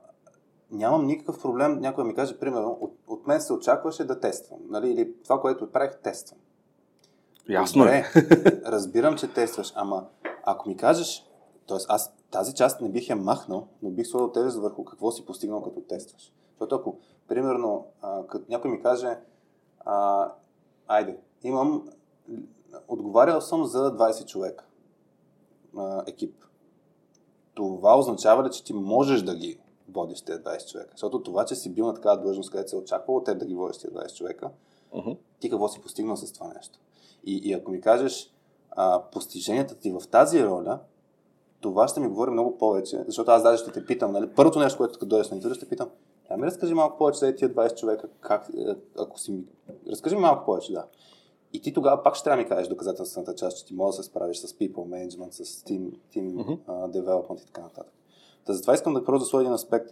нямам 0.70 1.06
никакъв 1.06 1.42
проблем, 1.42 1.80
някой 1.80 2.04
ми 2.04 2.14
каже, 2.14 2.38
примерно, 2.38 2.78
от, 2.80 2.94
от 3.06 3.26
мен 3.26 3.40
се 3.40 3.52
очакваше 3.52 4.04
да 4.04 4.20
тествам. 4.20 4.60
Нали? 4.68 4.90
Или 4.90 5.12
това, 5.24 5.40
което 5.40 5.72
правих, 5.72 5.98
тествам. 6.02 6.38
Ясно 7.48 7.84
е. 7.84 8.04
разбирам, 8.66 9.16
че 9.16 9.34
тестваш, 9.34 9.72
ама 9.76 10.06
ако 10.44 10.68
ми 10.68 10.76
кажеш, 10.76 11.26
т.е. 11.68 11.76
аз 11.88 12.14
тази 12.30 12.54
част 12.54 12.80
не 12.80 12.88
бих 12.88 13.08
я 13.08 13.16
махнал, 13.16 13.68
но 13.82 13.90
бих 13.90 14.06
сложил 14.06 14.32
тежест 14.32 14.56
върху 14.56 14.84
какво 14.84 15.10
си 15.10 15.26
постигнал 15.26 15.62
като 15.62 15.80
тестваш. 15.80 16.32
Защото 16.50 16.74
ако, 16.74 16.98
примерно, 17.28 17.86
а, 18.00 18.26
като 18.26 18.44
някой 18.48 18.70
ми 18.70 18.82
каже, 18.82 19.18
а, 19.80 20.28
айде, 20.88 21.18
имам, 21.42 21.88
отговарял 22.88 23.40
съм 23.40 23.64
за 23.64 23.96
20 23.96 24.26
човека 24.26 24.64
а, 25.76 26.02
екип. 26.06 26.34
Това 27.54 27.98
означава 27.98 28.44
ли, 28.44 28.50
че 28.50 28.64
ти 28.64 28.72
можеш 28.72 29.22
да 29.22 29.34
ги 29.34 29.58
водиш 29.88 30.22
тези 30.22 30.38
20 30.38 30.70
човека? 30.70 30.90
Защото 30.90 31.22
това, 31.22 31.44
че 31.44 31.54
си 31.54 31.74
бил 31.74 31.86
на 31.86 31.94
такава 31.94 32.22
длъжност, 32.22 32.50
където 32.50 32.70
се 32.70 32.76
очаквало 32.76 33.24
теб 33.24 33.38
да 33.38 33.44
ги 33.44 33.54
водиш 33.54 33.78
тези 33.78 33.94
20 33.94 34.14
човека, 34.14 34.50
uh-huh. 34.94 35.16
ти 35.40 35.50
какво 35.50 35.68
си 35.68 35.80
постигнал 35.80 36.16
с 36.16 36.32
това 36.32 36.52
нещо? 36.54 36.78
И, 37.24 37.36
и 37.36 37.52
ако 37.52 37.70
ми 37.70 37.80
кажеш 37.80 38.32
а, 38.70 39.02
постиженията 39.12 39.74
ти 39.74 39.92
в 39.92 40.02
тази 40.10 40.44
роля, 40.44 40.78
това 41.60 41.88
ще 41.88 42.00
ми 42.00 42.08
говори 42.08 42.30
много 42.30 42.58
повече, 42.58 43.04
защото 43.06 43.30
аз 43.30 43.42
даже 43.42 43.62
ще 43.62 43.72
те 43.72 43.86
питам, 43.86 44.12
нали, 44.12 44.30
първото 44.36 44.58
нещо, 44.58 44.78
което 44.78 44.92
като 44.92 45.06
дойдеш 45.06 45.30
на 45.30 45.36
интервю, 45.36 45.54
ще 45.54 45.68
питам, 45.68 45.88
я 46.30 46.36
ми 46.36 46.46
разкажи 46.46 46.74
малко 46.74 46.98
повече 46.98 47.18
за 47.18 47.34
тия 47.34 47.54
20 47.54 47.78
човека, 47.78 48.08
как, 48.20 48.50
е, 48.56 48.74
ако 48.98 49.18
си 49.18 49.32
ми... 49.32 49.44
Разкажи 49.90 50.16
ми 50.16 50.22
малко 50.22 50.44
повече, 50.44 50.72
да. 50.72 50.84
И 51.52 51.60
ти 51.60 51.72
тогава 51.72 52.02
пак 52.02 52.14
ще 52.14 52.24
трябва 52.24 52.36
да 52.36 52.42
ми 52.42 52.48
кажеш 52.48 52.68
доказателствената 52.68 53.34
част, 53.34 53.58
че 53.58 53.64
ти 53.64 53.74
можеш 53.74 53.96
да 53.96 54.02
се 54.02 54.08
справиш 54.08 54.36
с 54.36 54.52
people 54.52 54.74
management, 54.74 55.30
с 55.30 55.64
team, 55.64 55.90
team 56.14 56.34
uh-huh. 56.34 56.58
uh, 56.58 57.00
development 57.00 57.42
и 57.42 57.46
така 57.46 57.60
нататък. 57.60 57.92
Та 58.44 58.52
затова 58.52 58.74
искам 58.74 58.94
да 58.94 59.04
просто 59.04 59.36
да 59.36 59.42
един 59.42 59.52
аспект. 59.52 59.90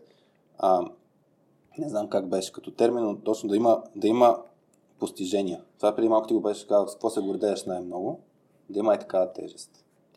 А, 0.59 0.83
не 1.79 1.89
знам 1.89 2.09
как 2.09 2.29
беше 2.29 2.53
като 2.53 2.71
термин, 2.71 3.05
но 3.05 3.17
точно 3.17 3.49
да 3.49 3.57
има, 3.57 3.83
да 3.97 4.09
има 4.09 4.39
постижения. 4.99 5.61
Това 5.79 5.97
преди 5.97 6.09
малко 6.09 6.29
ти 6.29 6.35
го 6.35 6.41
беше 6.41 6.69
казал, 6.69 6.89
с 6.89 6.93
какво 6.93 7.11
се 7.11 7.21
гордееш 7.21 7.65
най-много, 7.65 8.21
да 8.71 8.79
има 8.79 8.95
и 8.95 8.99
такава 8.99 9.33
тежест. 9.33 9.71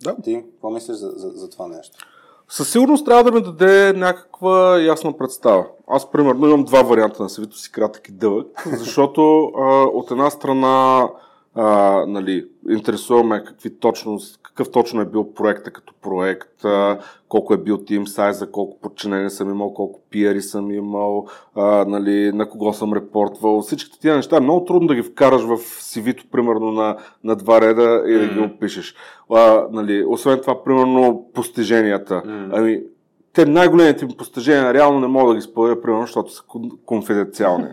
Да. 0.03 0.15
Ти 0.23 0.43
какво 0.51 0.69
мислиш 0.69 0.97
за, 0.97 1.11
за, 1.15 1.29
за 1.29 1.49
това 1.49 1.67
нещо? 1.67 1.97
Със 2.49 2.71
сигурност 2.71 3.05
трябва 3.05 3.23
да 3.23 3.31
ми 3.31 3.41
даде 3.41 3.93
някаква 3.93 4.79
ясна 4.81 5.17
представа. 5.17 5.65
Аз, 5.87 6.11
примерно, 6.11 6.47
имам 6.47 6.63
два 6.63 6.81
варианта 6.81 7.23
на 7.23 7.29
свито 7.29 7.57
си, 7.57 7.71
кратък 7.71 8.09
и 8.09 8.11
дълъг, 8.11 8.67
защото 8.77 9.51
а, 9.57 9.83
от 9.83 10.11
една 10.11 10.29
страна 10.29 11.09
а, 11.55 12.05
нали, 12.07 12.45
интересуваме 12.69 13.43
какви 13.43 13.79
точно, 13.79 14.19
какъв 14.43 14.71
точно 14.71 15.01
е 15.01 15.05
бил 15.05 15.33
проекта 15.33 15.71
като 15.71 15.93
проект, 16.01 16.65
а, 16.65 16.99
колко 17.29 17.53
е 17.53 17.57
бил 17.57 17.77
тим 17.77 18.07
сайза, 18.07 18.51
колко 18.51 18.79
подчинени 18.79 19.29
съм 19.29 19.49
имал, 19.49 19.73
колко 19.73 19.99
пиари 20.09 20.41
съм 20.41 20.71
имал, 20.71 21.27
а, 21.55 21.85
нали, 21.85 22.31
на 22.31 22.49
кого 22.49 22.73
съм 22.73 22.93
репортвал. 22.93 23.61
Всичките 23.61 23.99
тия 23.99 24.15
неща 24.15 24.37
е 24.37 24.39
много 24.39 24.65
трудно 24.65 24.87
да 24.87 24.95
ги 24.95 25.03
вкараш 25.03 25.41
в 25.41 25.57
CV-то, 25.57 26.23
примерно 26.31 26.71
на, 26.71 26.97
на 27.23 27.35
два 27.35 27.61
реда 27.61 28.03
и 28.07 28.13
да 28.13 28.27
ги 28.27 28.39
опишеш. 28.39 28.95
А, 29.29 29.67
нали, 29.71 30.05
освен 30.07 30.39
това, 30.41 30.63
примерно, 30.63 31.25
постиженията. 31.33 32.21
Ами, 32.51 32.81
те 33.33 33.45
най-големите 33.45 34.05
ми 34.05 34.15
постижения 34.17 34.73
реално 34.73 34.99
не 34.99 35.07
мога 35.07 35.29
да 35.29 35.35
ги 35.35 35.41
споделя, 35.41 35.81
примерно, 35.81 36.01
защото 36.01 36.31
са 36.31 36.43
конфиденциални. 36.85 37.65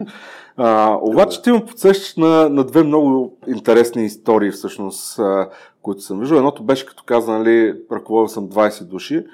А, 0.57 0.99
обаче 1.03 1.43
ти 1.43 1.53
ме 1.53 1.65
подсещаш 1.65 2.17
на, 2.17 2.49
на 2.49 2.65
две 2.65 2.83
много 2.83 3.37
интересни 3.49 4.05
истории, 4.05 4.51
всъщност, 4.51 5.19
а, 5.19 5.49
които 5.83 6.01
съм 6.01 6.21
виждал. 6.21 6.39
Едното 6.39 6.63
беше 6.63 6.87
като 6.87 7.05
каза, 7.05 7.33
нали, 7.33 7.75
ръководил 7.93 8.29
съм 8.29 8.49
20 8.49 8.85
души. 8.85 9.25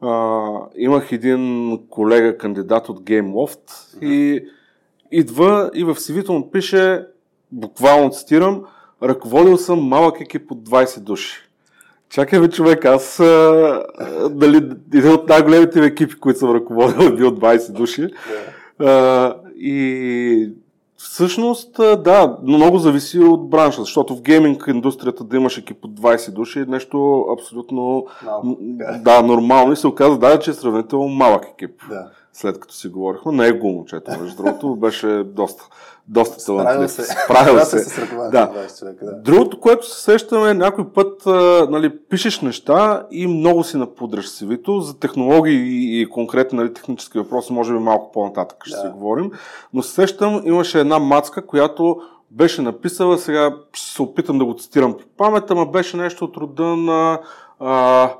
А, 0.00 0.48
имах 0.76 1.12
един 1.12 1.78
колега, 1.90 2.38
кандидат 2.38 2.88
от 2.88 3.00
GameLoft 3.00 3.70
mm-hmm. 3.70 4.06
и 4.06 4.44
идва 5.12 5.70
и 5.74 5.84
в 5.84 5.94
CV-то 5.94 6.32
му 6.32 6.50
пише, 6.50 7.06
буквално 7.52 8.10
цитирам, 8.10 8.64
ръководил 9.02 9.56
съм 9.56 9.80
малък 9.80 10.20
екип 10.20 10.52
от 10.52 10.68
20 10.68 11.00
души. 11.00 11.49
Чакай 12.10 12.40
бе, 12.40 12.48
човек, 12.48 12.84
аз 12.84 13.20
а, 13.20 13.82
дали, 14.30 14.56
един 14.94 15.12
от 15.12 15.28
най-големите 15.28 15.84
екипи, 15.84 16.14
които 16.14 16.38
съм 16.38 16.54
ръководил, 16.54 17.06
е 17.06 17.16
бил 17.16 17.30
20 17.30 17.72
души. 17.72 18.08
А, 18.78 19.34
и 19.56 20.50
Всъщност, 21.02 21.76
да, 21.76 22.36
много 22.42 22.78
зависи 22.78 23.18
от 23.18 23.50
бранша, 23.50 23.80
защото 23.80 24.16
в 24.16 24.22
гейминг 24.22 24.64
индустрията 24.68 25.24
да 25.24 25.36
имаш 25.36 25.58
екип 25.58 25.84
от 25.84 26.00
20 26.00 26.32
души 26.32 26.60
е 26.60 26.64
нещо 26.64 27.26
абсолютно 27.32 28.06
no. 28.24 29.02
да, 29.02 29.22
нормално 29.22 29.72
и 29.72 29.76
се 29.76 29.86
оказа, 29.86 30.18
да, 30.18 30.38
че 30.38 30.50
е 30.50 30.54
сравнително 30.54 31.08
малък 31.08 31.44
екип. 31.44 31.82
Да. 31.88 32.10
След 32.32 32.60
като 32.60 32.74
си 32.74 32.88
говорихме, 32.88 33.32
не 33.32 33.46
е 33.46 33.52
го 33.52 33.68
момчето, 33.68 34.10
между 34.20 34.42
другото, 34.42 34.76
беше 34.76 35.22
доста, 35.24 35.64
доста 36.08 36.44
талантлив. 36.44 36.90
Справил 36.90 37.60
се. 37.60 37.78
се 37.78 38.00
да. 38.32 38.66
човека, 38.78 39.04
да. 39.04 39.12
Другото, 39.22 39.60
което 39.60 39.86
се 39.86 40.02
сещаме, 40.02 40.54
някой 40.54 40.92
път 40.92 41.26
а, 41.26 41.66
нали, 41.70 41.98
пишеш 41.98 42.40
неща 42.40 43.06
и 43.10 43.26
много 43.26 43.64
си 43.64 43.76
напудряш 43.76 44.26
CV-то. 44.26 44.80
За 44.80 44.98
технологии 44.98 46.00
и, 46.00 46.08
конкретни 46.08 46.58
нали, 46.58 46.74
технически 46.74 47.18
въпроси, 47.18 47.52
може 47.52 47.72
би 47.72 47.78
малко 47.78 48.12
по-нататък 48.12 48.58
ще 48.64 48.76
да. 48.76 48.82
си 48.82 48.88
говорим. 48.88 49.30
Но 49.74 49.82
се 49.82 49.94
сещам, 49.94 50.42
имаше 50.44 50.80
една 50.80 50.98
мацка, 50.98 51.46
която 51.46 52.00
беше 52.30 52.62
написала, 52.62 53.18
сега 53.18 53.56
ще 53.72 53.92
се 53.92 54.02
опитам 54.02 54.38
да 54.38 54.44
го 54.44 54.54
цитирам 54.54 54.96
по 54.96 55.04
памет, 55.16 55.50
ама 55.50 55.66
беше 55.66 55.96
нещо 55.96 56.24
от 56.24 56.36
рода 56.36 56.64
на 56.64 57.20
а, 57.60 58.10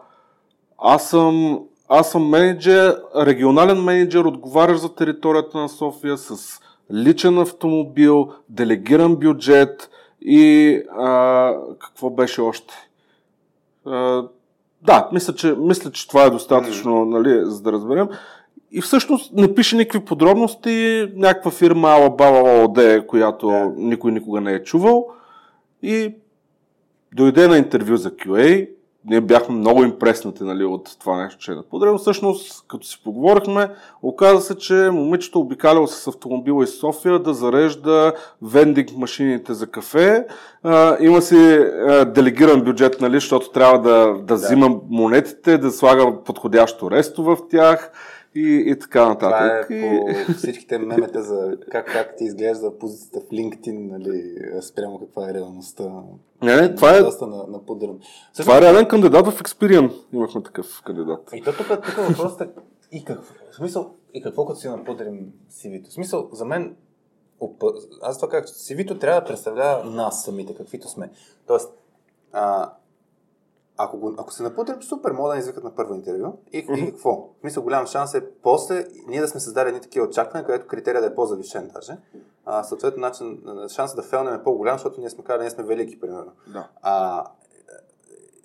аз 0.79 1.09
съм 1.09 1.61
аз 1.93 2.11
съм 2.11 2.29
менеджер, 2.29 2.97
регионален 3.17 3.79
менеджер, 3.79 4.25
отговарящ 4.25 4.81
за 4.81 4.95
територията 4.95 5.59
на 5.59 5.69
София 5.69 6.19
с 6.19 6.61
личен 6.93 7.39
автомобил, 7.39 8.29
делегиран 8.49 9.17
бюджет 9.17 9.91
и 10.21 10.75
а, 10.99 11.55
какво 11.79 12.11
беше 12.11 12.41
още? 12.41 12.75
А, 13.87 14.25
да, 14.83 15.09
мисля 15.13 15.35
че, 15.35 15.55
мисля, 15.59 15.91
че 15.91 16.09
това 16.09 16.25
е 16.25 16.31
достатъчно, 16.31 16.93
mm. 16.93 17.09
нали, 17.09 17.41
за 17.45 17.63
да 17.63 17.73
разберем. 17.73 18.09
И 18.73 18.81
всъщност 18.81 19.33
не 19.33 19.55
пише 19.55 19.77
никакви 19.77 20.05
подробности, 20.05 21.07
някаква 21.15 21.51
фирма 21.51 21.89
Алабала 21.89 22.65
ОД, 22.65 23.07
която 23.07 23.47
yeah. 23.47 23.73
никой 23.77 24.13
никога 24.13 24.41
не 24.41 24.53
е 24.53 24.63
чувал. 24.63 25.07
И 25.83 26.15
дойде 27.15 27.49
на 27.49 27.59
интервю 27.59 27.97
за 27.97 28.11
QA, 28.11 28.69
ние 29.05 29.21
бяхме 29.21 29.55
много 29.55 29.83
импреснати 29.83 30.45
нали, 30.45 30.65
от 30.65 30.97
това 31.01 31.23
нещо, 31.23 31.39
че 31.39 31.53
е 31.53 31.55
напудрено. 31.55 31.99
Всъщност, 31.99 32.65
като 32.69 32.87
си 32.87 33.01
поговорихме, 33.05 33.69
оказа 34.03 34.41
се, 34.41 34.55
че 34.55 34.75
момичето 34.75 35.41
обикалял 35.41 35.87
с 35.87 36.07
автомобила 36.07 36.65
из 36.65 36.81
София 36.81 37.19
да 37.19 37.35
зарежда 37.35 38.13
вендинг 38.43 38.97
машините 38.97 39.55
за 39.55 39.67
кафе. 39.67 40.27
А, 40.63 40.97
има 41.01 41.23
си 41.23 41.37
а, 41.37 42.05
делегиран 42.05 42.63
бюджет, 42.63 43.01
нали, 43.01 43.17
защото 43.17 43.51
трябва 43.51 43.81
да, 43.81 44.07
да, 44.07 44.23
да. 44.23 44.35
взима 44.35 44.71
монетите, 44.91 45.59
да 45.59 45.71
слага 45.71 46.23
подходящо 46.25 46.91
ресто 46.91 47.25
в 47.25 47.39
тях 47.51 47.93
и, 48.35 48.65
и 48.67 48.79
така 48.79 49.09
нататък. 49.09 49.67
Това 49.67 49.77
е 49.79 50.27
по 50.27 50.33
всичките 50.33 50.79
мемета 50.79 51.23
за 51.23 51.57
как, 51.71 51.93
как 51.93 52.17
ти 52.17 52.25
изглежда 52.25 52.79
позицията 52.79 53.21
в 53.21 53.31
LinkedIn, 53.31 53.91
нали, 53.91 54.37
спрямо 54.63 54.99
каква 54.99 55.31
е 55.31 55.35
реалността. 55.35 55.85
Не, 56.43 56.57
не, 56.57 56.75
това 56.75 56.99
е... 56.99 57.01
На, 57.01 57.47
на 57.49 57.67
подърн. 57.67 57.99
Това 58.37 58.59
е 58.59 58.61
реален 58.61 58.89
кандидат 58.89 59.27
в 59.27 59.43
Experian. 59.43 59.93
Имахме 60.13 60.43
такъв 60.43 60.83
кандидат. 60.85 61.31
И 61.35 61.43
то 61.43 61.53
тук, 61.53 61.67
тук 61.67 61.97
въпросът 61.97 62.41
е 62.41 62.49
и 62.93 63.05
какво, 63.05 63.35
в 63.53 63.57
смисъл, 63.57 63.95
и 64.15 64.23
какво 64.23 64.47
като 64.47 64.61
си 64.61 64.69
напудрим 64.69 65.33
CV-то. 65.51 65.91
В 65.91 65.93
смисъл, 65.93 66.29
за 66.33 66.45
мен, 66.45 66.77
аз 68.03 68.19
това 68.19 68.29
как, 68.29 68.47
CV-то 68.47 68.99
трябва 68.99 69.21
да 69.21 69.27
представлява 69.27 69.85
нас 69.85 70.25
самите, 70.25 70.55
каквито 70.55 70.89
сме. 70.89 71.11
Тоест, 71.47 71.73
а, 72.33 72.73
ако, 73.85 73.99
го, 73.99 74.15
ако 74.19 74.33
се 74.33 74.43
напутрим, 74.43 74.83
супер, 74.83 75.13
могат 75.13 75.31
да 75.31 75.35
ни 75.35 75.41
извикат 75.41 75.65
на 75.65 75.75
първо 75.75 75.95
интервю. 75.95 76.33
И, 76.53 76.67
mm-hmm. 76.67 76.89
и 76.89 76.91
какво? 76.91 77.29
Мисля, 77.43 77.63
голям 77.63 77.87
шанс 77.87 78.15
е 78.15 78.31
после 78.43 78.87
ние 79.09 79.21
да 79.21 79.29
сме 79.29 79.41
създали 79.41 79.69
едни 79.69 79.81
такива 79.81 80.07
очаквания, 80.07 80.47
където 80.47 80.67
критерия 80.67 81.01
да 81.01 81.07
е 81.07 81.15
по-завишен 81.15 81.71
даже. 81.75 81.99
А, 82.45 82.63
съответно, 82.63 83.01
начин, 83.01 83.43
шансът 83.69 83.97
да 83.97 84.03
фелнем 84.03 84.35
е 84.35 84.43
по-голям, 84.43 84.75
защото 84.75 85.01
ние 85.01 85.11
сме 85.11 85.25
казали, 85.25 85.41
ние 85.41 85.51
сме 85.51 85.65
велики, 85.65 86.01
примерно. 86.01 86.33
Да. 86.53 86.69
А, 86.83 87.25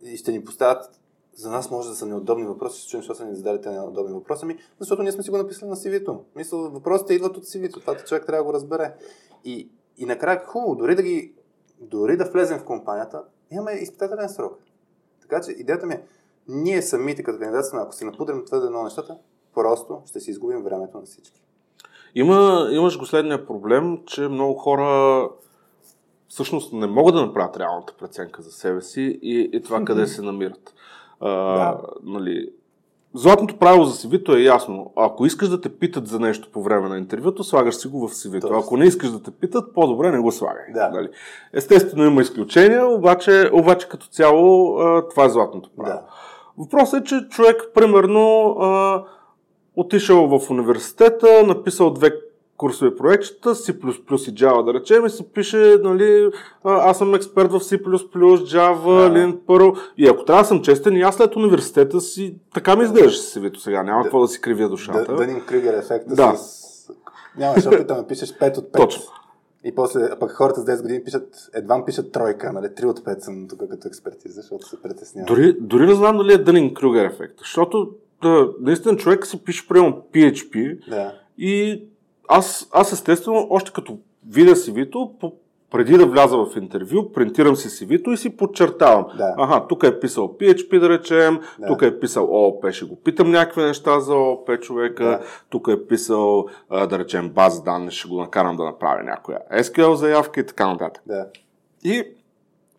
и 0.03 0.17
ще 0.17 0.31
ни 0.31 0.45
поставят 0.45 0.89
за 1.35 1.49
нас 1.49 1.71
може 1.71 1.89
да 1.89 1.95
са 1.95 2.05
неудобни 2.05 2.45
въпроси, 2.45 2.81
ще 2.81 2.89
чуем, 2.89 3.01
защо 3.01 3.15
са 3.15 3.25
ни 3.25 3.35
задали 3.35 3.61
тези 3.61 3.77
неудобни 3.77 4.13
въпроси, 4.13 4.45
ми, 4.45 4.57
защото 4.79 5.03
ние 5.03 5.11
сме 5.11 5.23
си 5.23 5.29
го 5.29 5.37
написали 5.37 5.69
на 5.69 5.75
CV-то. 5.75 6.23
Мисля, 6.35 6.57
въпросите 6.57 7.13
идват 7.13 7.37
от 7.37 7.43
CV-то, 7.43 7.79
това 7.79 7.95
човек 7.95 8.25
трябва 8.25 8.43
да 8.43 8.43
го 8.43 8.53
разбере. 8.53 8.95
И, 9.45 9.69
и 9.97 10.05
накрая 10.05 10.45
хубаво, 10.45 10.75
дори 10.75 10.95
да 10.95 11.03
ги, 11.03 11.33
дори 11.79 12.17
да 12.17 12.25
влезем 12.25 12.59
в 12.59 12.65
компанията, 12.65 13.23
имаме 13.51 13.71
изпитателен 13.71 14.29
срок. 14.29 14.59
Така 15.29 15.41
че 15.41 15.51
идеята 15.51 15.85
ми 15.85 15.93
е, 15.93 16.03
ние 16.47 16.81
самите 16.81 17.23
като 17.23 17.39
кандидатстваме, 17.39 17.83
ако 17.83 17.93
се 17.93 18.05
напудрим 18.05 18.45
твърде 18.45 18.65
едно 18.65 18.83
нещата, 18.83 19.17
просто 19.53 20.01
ще 20.05 20.19
си 20.19 20.31
изгубим 20.31 20.63
времето 20.63 20.97
на 20.97 21.05
всички. 21.05 21.41
Има, 22.15 22.67
имаш 22.71 22.99
го 22.99 23.05
следния 23.05 23.45
проблем, 23.45 23.99
че 24.05 24.21
много 24.21 24.53
хора 24.53 25.29
всъщност 26.27 26.73
не 26.73 26.87
могат 26.87 27.15
да 27.15 27.25
направят 27.25 27.57
реалната 27.57 27.93
преценка 27.99 28.41
за 28.41 28.51
себе 28.51 28.81
си 28.81 29.19
и, 29.21 29.49
и 29.53 29.63
това 29.63 29.85
къде 29.85 30.07
се 30.07 30.21
намират. 30.21 30.73
А, 31.19 31.29
да. 31.55 31.81
нали, 32.03 32.53
Златното 33.15 33.57
правило 33.57 33.85
за 33.85 33.93
CV-то 33.93 34.35
е 34.35 34.41
ясно. 34.41 34.91
Ако 34.95 35.25
искаш 35.25 35.49
да 35.49 35.61
те 35.61 35.69
питат 35.69 36.07
за 36.07 36.19
нещо 36.19 36.49
по 36.53 36.63
време 36.63 36.89
на 36.89 36.97
интервюто, 36.97 37.43
слагаш 37.43 37.75
си 37.75 37.87
го 37.87 38.07
в 38.07 38.11
CV-то. 38.11 38.53
Ако 38.53 38.77
не 38.77 38.85
искаш 38.85 39.09
да 39.09 39.23
те 39.23 39.31
питат, 39.31 39.73
по-добре 39.73 40.11
не 40.11 40.19
го 40.19 40.31
слагай. 40.31 40.73
Да. 40.73 40.89
Нали? 40.89 41.09
Естествено 41.53 42.05
има 42.05 42.21
изключения, 42.21 42.87
обаче, 42.87 43.49
обаче 43.53 43.89
като 43.89 44.07
цяло 44.07 44.77
това 45.09 45.25
е 45.25 45.29
златното 45.29 45.69
правило. 45.77 45.97
Да. 45.97 46.05
Въпросът 46.57 47.01
е, 47.01 47.03
че 47.03 47.27
човек, 47.29 47.63
примерно, 47.73 48.55
отишъл 49.75 50.39
в 50.39 50.49
университета, 50.49 51.43
написал 51.47 51.93
две 51.93 52.11
курсови 52.57 52.95
проектчета, 52.95 53.55
C++ 53.55 53.71
и 53.71 54.35
Java, 54.35 54.65
да 54.65 54.73
речем, 54.73 55.05
и 55.05 55.09
се 55.09 55.29
пише, 55.29 55.77
нали, 55.83 56.29
аз 56.63 56.97
съм 56.97 57.15
експерт 57.15 57.51
в 57.51 57.59
C++, 57.59 57.77
Java, 57.83 59.09
да. 59.09 59.19
Lin, 59.19 59.37
Perl. 59.37 59.79
И 59.97 60.07
ако 60.07 60.25
трябва 60.25 60.41
да 60.41 60.47
съм 60.47 60.61
честен, 60.61 60.95
и 60.95 61.01
аз 61.01 61.15
след 61.15 61.35
университета 61.35 62.01
си, 62.01 62.35
така 62.53 62.75
ми 62.75 62.83
изглеждаше 62.83 63.21
си 63.21 63.39
вито 63.39 63.59
сега, 63.59 63.83
няма 63.83 64.03
какво 64.03 64.21
да 64.21 64.27
си 64.27 64.41
кривя 64.41 64.69
душата. 64.69 65.15
Да, 65.15 65.27
да 65.27 65.39
Кригер 65.45 65.73
ефекта 65.73 66.15
да. 66.15 66.35
с... 66.35 66.65
Нямаш 67.37 67.65
опит 67.65 67.87
да 67.87 68.07
пишеш 68.07 68.33
5 68.33 68.57
от 68.57 68.65
5. 68.65 68.77
Точно. 68.77 69.03
И 69.63 69.75
после, 69.75 70.09
а 70.11 70.19
пък 70.19 70.31
хората 70.31 70.61
с 70.61 70.65
10 70.65 70.81
години 70.81 71.03
пишат, 71.03 71.49
едва 71.53 71.85
пишат 71.85 72.11
тройка, 72.11 72.53
нали? 72.53 72.65
3 72.65 72.85
от 72.85 72.99
5 72.99 73.19
съм 73.19 73.47
тук 73.47 73.59
като 73.69 73.87
експертиза, 73.87 74.41
защото 74.41 74.67
се 74.67 74.81
притеснявам. 74.81 75.25
Дори, 75.25 75.55
дори 75.59 75.85
не 75.85 75.93
знам 75.93 76.17
дали 76.17 76.33
е 76.33 76.37
Дънин 76.37 76.73
Крюгер 76.73 77.05
ефект, 77.05 77.39
защото 77.39 77.91
да, 78.21 78.49
наистина 78.59 78.97
човек 78.97 79.25
си 79.25 79.43
пише 79.43 79.67
приема 79.67 79.93
PHP 80.13 80.79
да. 80.89 81.13
и 81.37 81.83
аз, 82.27 82.69
аз 82.71 82.91
естествено, 82.91 83.47
още 83.49 83.71
като 83.71 83.97
видя 84.29 84.55
CV-то, 84.55 85.11
преди 85.71 85.97
да 85.97 86.05
вляза 86.05 86.37
в 86.37 86.47
интервю, 86.57 87.11
принтирам 87.11 87.55
си 87.55 87.69
CV-то 87.69 88.11
и 88.11 88.17
си 88.17 88.37
подчертавам. 88.37 89.05
Да. 89.17 89.35
Ага, 89.37 89.65
тук 89.69 89.83
е 89.83 89.99
писал 89.99 90.37
PHP, 90.37 90.79
да 90.79 90.89
речем, 90.89 91.39
да. 91.59 91.67
тук 91.67 91.81
е 91.81 91.99
писал 91.99 92.25
ООП, 92.25 92.71
ще 92.71 92.85
го 92.85 92.95
питам 92.95 93.31
някакви 93.31 93.61
неща 93.61 93.99
за 93.99 94.15
ООП 94.15 94.49
човека, 94.61 95.03
да. 95.03 95.21
тук 95.49 95.67
е 95.67 95.87
писал, 95.87 96.45
да 96.71 96.99
речем, 96.99 97.29
база 97.29 97.63
данни, 97.63 97.91
ще 97.91 98.07
го 98.07 98.21
накарам 98.21 98.57
да 98.57 98.63
направя 98.63 99.03
някоя 99.03 99.39
SQL 99.53 99.93
заявка 99.93 100.39
и 100.39 100.45
така 100.45 100.67
нататък. 100.67 101.03
Да. 101.07 101.27
И 101.83 102.03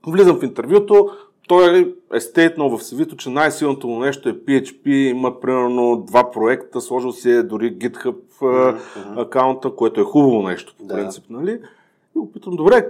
влизам 0.06 0.38
в 0.40 0.42
интервюто, 0.42 1.10
той 1.48 1.78
е 1.78 1.86
естейтнал 2.14 2.68
в 2.68 2.82
CV-то, 2.82 3.16
че 3.16 3.30
най-силното 3.30 3.88
му 3.88 3.98
нещо 4.00 4.28
е 4.28 4.32
PHP, 4.32 4.88
има 4.88 5.40
примерно 5.40 5.96
два 6.06 6.30
проекта, 6.30 6.80
сложил 6.80 7.12
си 7.12 7.30
е 7.30 7.42
дори 7.42 7.76
GitHub 7.78 8.16
mm-hmm. 8.40 9.22
акаунта, 9.22 9.70
което 9.70 10.00
е 10.00 10.04
хубаво 10.04 10.42
нещо, 10.42 10.74
по 10.78 10.84
да. 10.84 10.94
принцип, 10.94 11.24
нали? 11.30 11.60
И 12.16 12.18
опитам, 12.18 12.56
добре, 12.56 12.88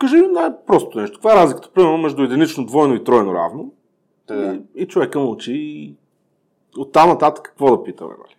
кажи 0.00 0.16
най-простото 0.16 1.00
нещо. 1.00 1.16
Каква 1.16 1.32
е 1.32 1.36
разликата, 1.36 1.70
примерно, 1.74 1.98
между 1.98 2.22
единично, 2.22 2.66
двойно 2.66 2.94
и 2.94 3.04
тройно 3.04 3.34
равно? 3.34 3.72
Да. 4.28 4.58
И, 4.74 4.82
и 4.82 4.86
човека 4.86 5.18
мълчи 5.18 5.52
и 5.52 5.94
оттам 6.78 7.08
нататък 7.08 7.44
какво 7.44 7.76
да 7.76 7.84
питаме, 7.84 8.10
нали? 8.10 8.36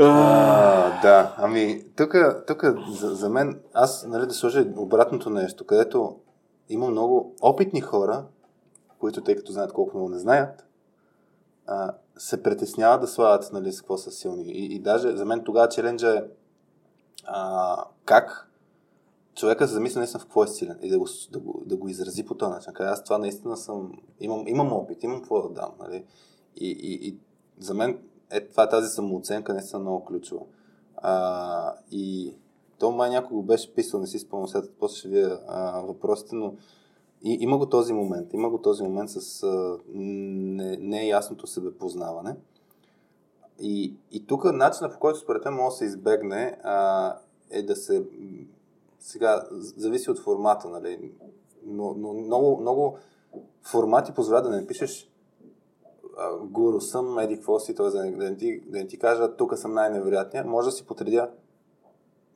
А, 0.00 1.00
да, 1.00 1.34
ами 1.38 1.82
тук 1.96 2.64
за, 2.88 3.14
за 3.14 3.28
мен, 3.28 3.60
аз 3.74 4.06
нали, 4.08 4.26
да 4.26 4.34
сложа 4.34 4.66
обратното 4.76 5.30
нещо, 5.30 5.66
където 5.66 6.16
има 6.68 6.90
много 6.90 7.34
опитни 7.42 7.80
хора, 7.80 8.26
които 8.98 9.22
тъй 9.22 9.36
като 9.36 9.52
знаят 9.52 9.72
колко 9.72 9.96
много 9.96 10.10
не 10.10 10.18
знаят, 10.18 10.66
а, 11.66 11.94
се 12.18 12.42
притесняват 12.42 13.00
да 13.00 13.06
слагат 13.06 13.52
нали, 13.52 13.72
с 13.72 13.80
какво 13.80 13.98
са 13.98 14.10
силни. 14.10 14.42
И, 14.42 14.74
и 14.74 14.78
даже 14.78 15.16
за 15.16 15.24
мен 15.24 15.44
тогава 15.44 15.68
челенджа 15.68 16.18
е 16.18 16.22
а, 17.24 17.84
как 18.04 18.50
човека 19.34 19.68
се 19.68 19.74
замисли 19.74 19.98
наистина 19.98 20.20
в 20.20 20.24
какво 20.24 20.44
е 20.44 20.48
силен 20.48 20.78
и 20.82 20.90
да 20.90 20.98
го, 20.98 21.06
да 21.32 21.38
го, 21.38 21.62
да 21.66 21.76
го 21.76 21.88
изрази 21.88 22.24
по 22.24 22.34
този 22.34 22.50
начин. 22.50 22.72
Аз 22.78 23.04
това 23.04 23.18
наистина 23.18 23.56
съм, 23.56 23.92
имам, 24.20 24.48
имам 24.48 24.72
опит, 24.72 25.02
имам 25.02 25.18
какво 25.18 25.48
да 25.48 25.54
дам. 25.54 25.70
Нали? 25.78 26.04
И, 26.56 26.70
и, 26.70 27.08
и 27.08 27.18
за 27.58 27.74
мен 27.74 27.98
е, 28.30 28.48
това, 28.48 28.68
тази 28.68 28.88
самооценка 28.88 29.52
наистина 29.52 29.80
много 29.80 30.04
ключова. 30.04 30.42
А, 30.96 31.74
и 31.90 32.34
то 32.78 32.90
май 32.90 33.10
някой 33.10 33.34
го 33.34 33.42
беше 33.42 33.74
писал, 33.74 34.00
не 34.00 34.06
си 34.06 34.18
спомням, 34.18 34.48
след 34.48 34.72
после 34.78 34.96
ще 34.96 35.08
вие 35.08 35.28
а, 35.46 35.80
въпросите, 35.80 36.34
но 36.34 36.54
и, 37.24 37.38
има 37.40 37.58
го 37.58 37.68
този 37.68 37.92
момент. 37.92 38.32
Има 38.32 38.50
го 38.50 38.58
този 38.58 38.82
момент 38.82 39.10
с 39.10 39.42
а, 39.42 39.78
неясното 40.78 41.46
не 41.46 41.50
себепознаване. 41.50 42.36
И, 43.60 43.94
и 44.12 44.26
тук 44.26 44.52
начинът 44.52 44.92
по 44.92 44.98
който 44.98 45.18
според 45.18 45.44
мен 45.44 45.54
може 45.54 45.74
да 45.74 45.76
се 45.76 45.84
избегне 45.84 46.58
а, 46.62 47.16
е 47.50 47.62
да 47.62 47.76
се... 47.76 48.04
Сега, 48.98 49.44
зависи 49.50 50.10
от 50.10 50.18
формата, 50.18 50.68
нали? 50.68 51.12
Но, 51.66 51.94
но 51.98 52.12
много, 52.12 52.60
много 52.60 52.96
формати 53.62 54.14
позволяват 54.14 54.50
да 54.50 54.56
не 54.56 54.66
пишеш 54.66 55.10
гуру 56.42 56.80
съм, 56.80 57.18
еди 57.18 57.34
какво 57.34 57.58
си, 57.58 57.74
т.е. 57.74 57.86
да, 57.86 58.10
да, 58.10 58.30
не 58.30 58.36
ти, 58.36 58.60
да 58.66 58.78
не 58.78 58.86
ти 58.86 58.98
кажа, 58.98 59.36
тук 59.36 59.58
съм 59.58 59.74
най-невероятния, 59.74 60.44
може 60.44 60.66
да 60.66 60.72
си 60.72 60.86
потредя 60.86 61.30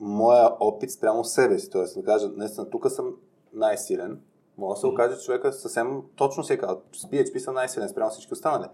моя 0.02 0.50
опит 0.60 0.90
спрямо 0.90 1.24
себе 1.24 1.58
си, 1.58 1.70
т.е. 1.70 2.00
да 2.00 2.04
кажа, 2.04 2.30
наистина, 2.36 2.70
тук 2.70 2.90
съм 2.90 3.14
най-силен, 3.52 4.20
може 4.58 4.76
да 4.76 4.80
се 4.80 4.86
окаже, 4.86 5.16
че 5.16 5.24
човека 5.24 5.52
съвсем 5.52 6.02
точно 6.16 6.44
се 6.44 6.58
казва, 6.58 6.80
с 6.92 7.06
PHP 7.06 7.38
съм 7.38 7.54
най-силен 7.54 7.88
спрямо 7.88 8.10
всички 8.10 8.32
останали. 8.32 8.68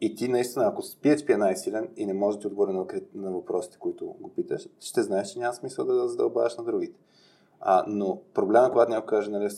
И 0.00 0.14
ти 0.14 0.28
наистина, 0.28 0.66
ако 0.66 0.82
с 0.82 0.94
PHP 0.96 1.34
е 1.34 1.36
най-силен 1.36 1.88
и 1.96 2.06
не 2.06 2.14
може 2.14 2.36
да 2.36 2.40
ти 2.40 2.46
отговори 2.46 2.72
на, 2.72 2.86
на 3.14 3.30
въпросите, 3.30 3.78
които 3.78 4.06
го 4.06 4.28
питаш, 4.28 4.68
ще 4.80 5.02
знаеш, 5.02 5.28
че 5.32 5.38
няма 5.38 5.54
смисъл 5.54 5.84
да 5.84 6.08
задълбаваш 6.08 6.56
на 6.56 6.64
другите. 6.64 6.98
А, 7.60 7.84
но 7.86 8.20
проблема, 8.34 8.70
когато 8.70 8.90
някой 8.90 9.18
каже, 9.18 9.30
нали, 9.30 9.50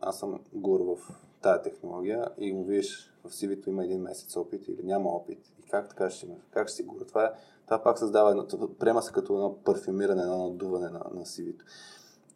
аз 0.00 0.18
съм 0.18 0.40
гур 0.52 0.80
в 0.80 1.14
тая 1.42 1.62
технология 1.62 2.28
и 2.38 2.52
му 2.52 2.64
видиш 2.64 3.12
в 3.24 3.30
CV-то 3.30 3.70
има 3.70 3.84
един 3.84 4.00
месец 4.00 4.36
опит 4.36 4.68
или 4.68 4.82
няма 4.82 5.10
опит. 5.10 5.52
И 5.58 5.62
как 5.62 5.88
така 5.88 6.10
ще 6.10 6.26
има? 6.26 6.34
Как 6.50 6.68
ще 6.68 6.76
си 6.76 6.82
гура? 6.82 7.04
Това, 7.04 7.24
е, 7.24 7.30
това 7.64 7.82
пак 7.82 7.98
създава 7.98 8.30
едно, 8.30 8.46
приема 8.78 9.02
се 9.02 9.12
като 9.12 9.32
едно 9.32 9.58
парфюмиране, 9.64 10.22
едно 10.22 10.48
надуване 10.48 10.88
на, 10.88 11.00
на. 11.12 11.24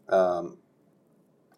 А, 0.08 0.42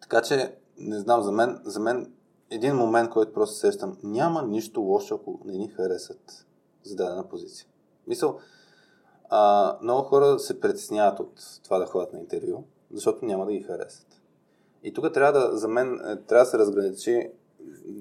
така 0.01 0.21
че, 0.21 0.55
не 0.77 0.99
знам, 0.99 1.21
за 1.21 1.31
мен, 1.31 1.61
за 1.63 1.79
мен 1.79 2.13
един 2.49 2.75
момент, 2.75 3.09
който 3.09 3.33
просто 3.33 3.55
сещам, 3.55 3.97
няма 4.03 4.43
нищо 4.43 4.81
лошо, 4.81 5.15
ако 5.15 5.39
не 5.45 5.57
ни 5.57 5.67
харесат 5.67 6.47
за 6.83 6.95
дадена 6.95 7.29
позиция. 7.29 7.67
Мисъл, 8.07 8.39
а, 9.29 9.77
много 9.81 10.01
хора 10.01 10.39
се 10.39 10.59
притесняват 10.59 11.19
от 11.19 11.41
това 11.63 11.79
да 11.79 11.85
ходят 11.85 12.13
на 12.13 12.19
интервю, 12.19 12.63
защото 12.93 13.25
няма 13.25 13.45
да 13.45 13.51
ги 13.51 13.61
харесат. 13.61 14.21
И 14.83 14.93
тук 14.93 15.13
трябва 15.13 15.39
да, 15.39 15.57
за 15.57 15.67
мен, 15.67 15.93
е, 15.93 16.15
трябва 16.15 16.45
да 16.45 16.49
се 16.49 16.57
разграничи, 16.57 17.31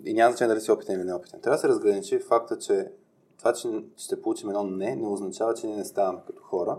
и 0.05 0.15
няма 0.15 0.33
значение 0.33 0.55
дали 0.55 0.61
си 0.61 0.73
опитен 0.73 0.97
или 0.97 1.05
неопитен, 1.05 1.41
трябва 1.41 1.57
да 1.57 1.61
се 1.61 1.69
разграничи 1.69 2.19
факта, 2.19 2.59
че 2.59 2.93
това, 3.41 3.53
че 3.53 3.85
ще 3.97 4.23
получим 4.23 4.49
едно 4.49 4.65
не, 4.65 4.97
не 4.97 5.09
означава, 5.09 5.55
че 5.55 5.67
ние 5.67 5.77
не 5.77 5.85
ставаме 5.85 6.21
като 6.27 6.43
хора. 6.43 6.79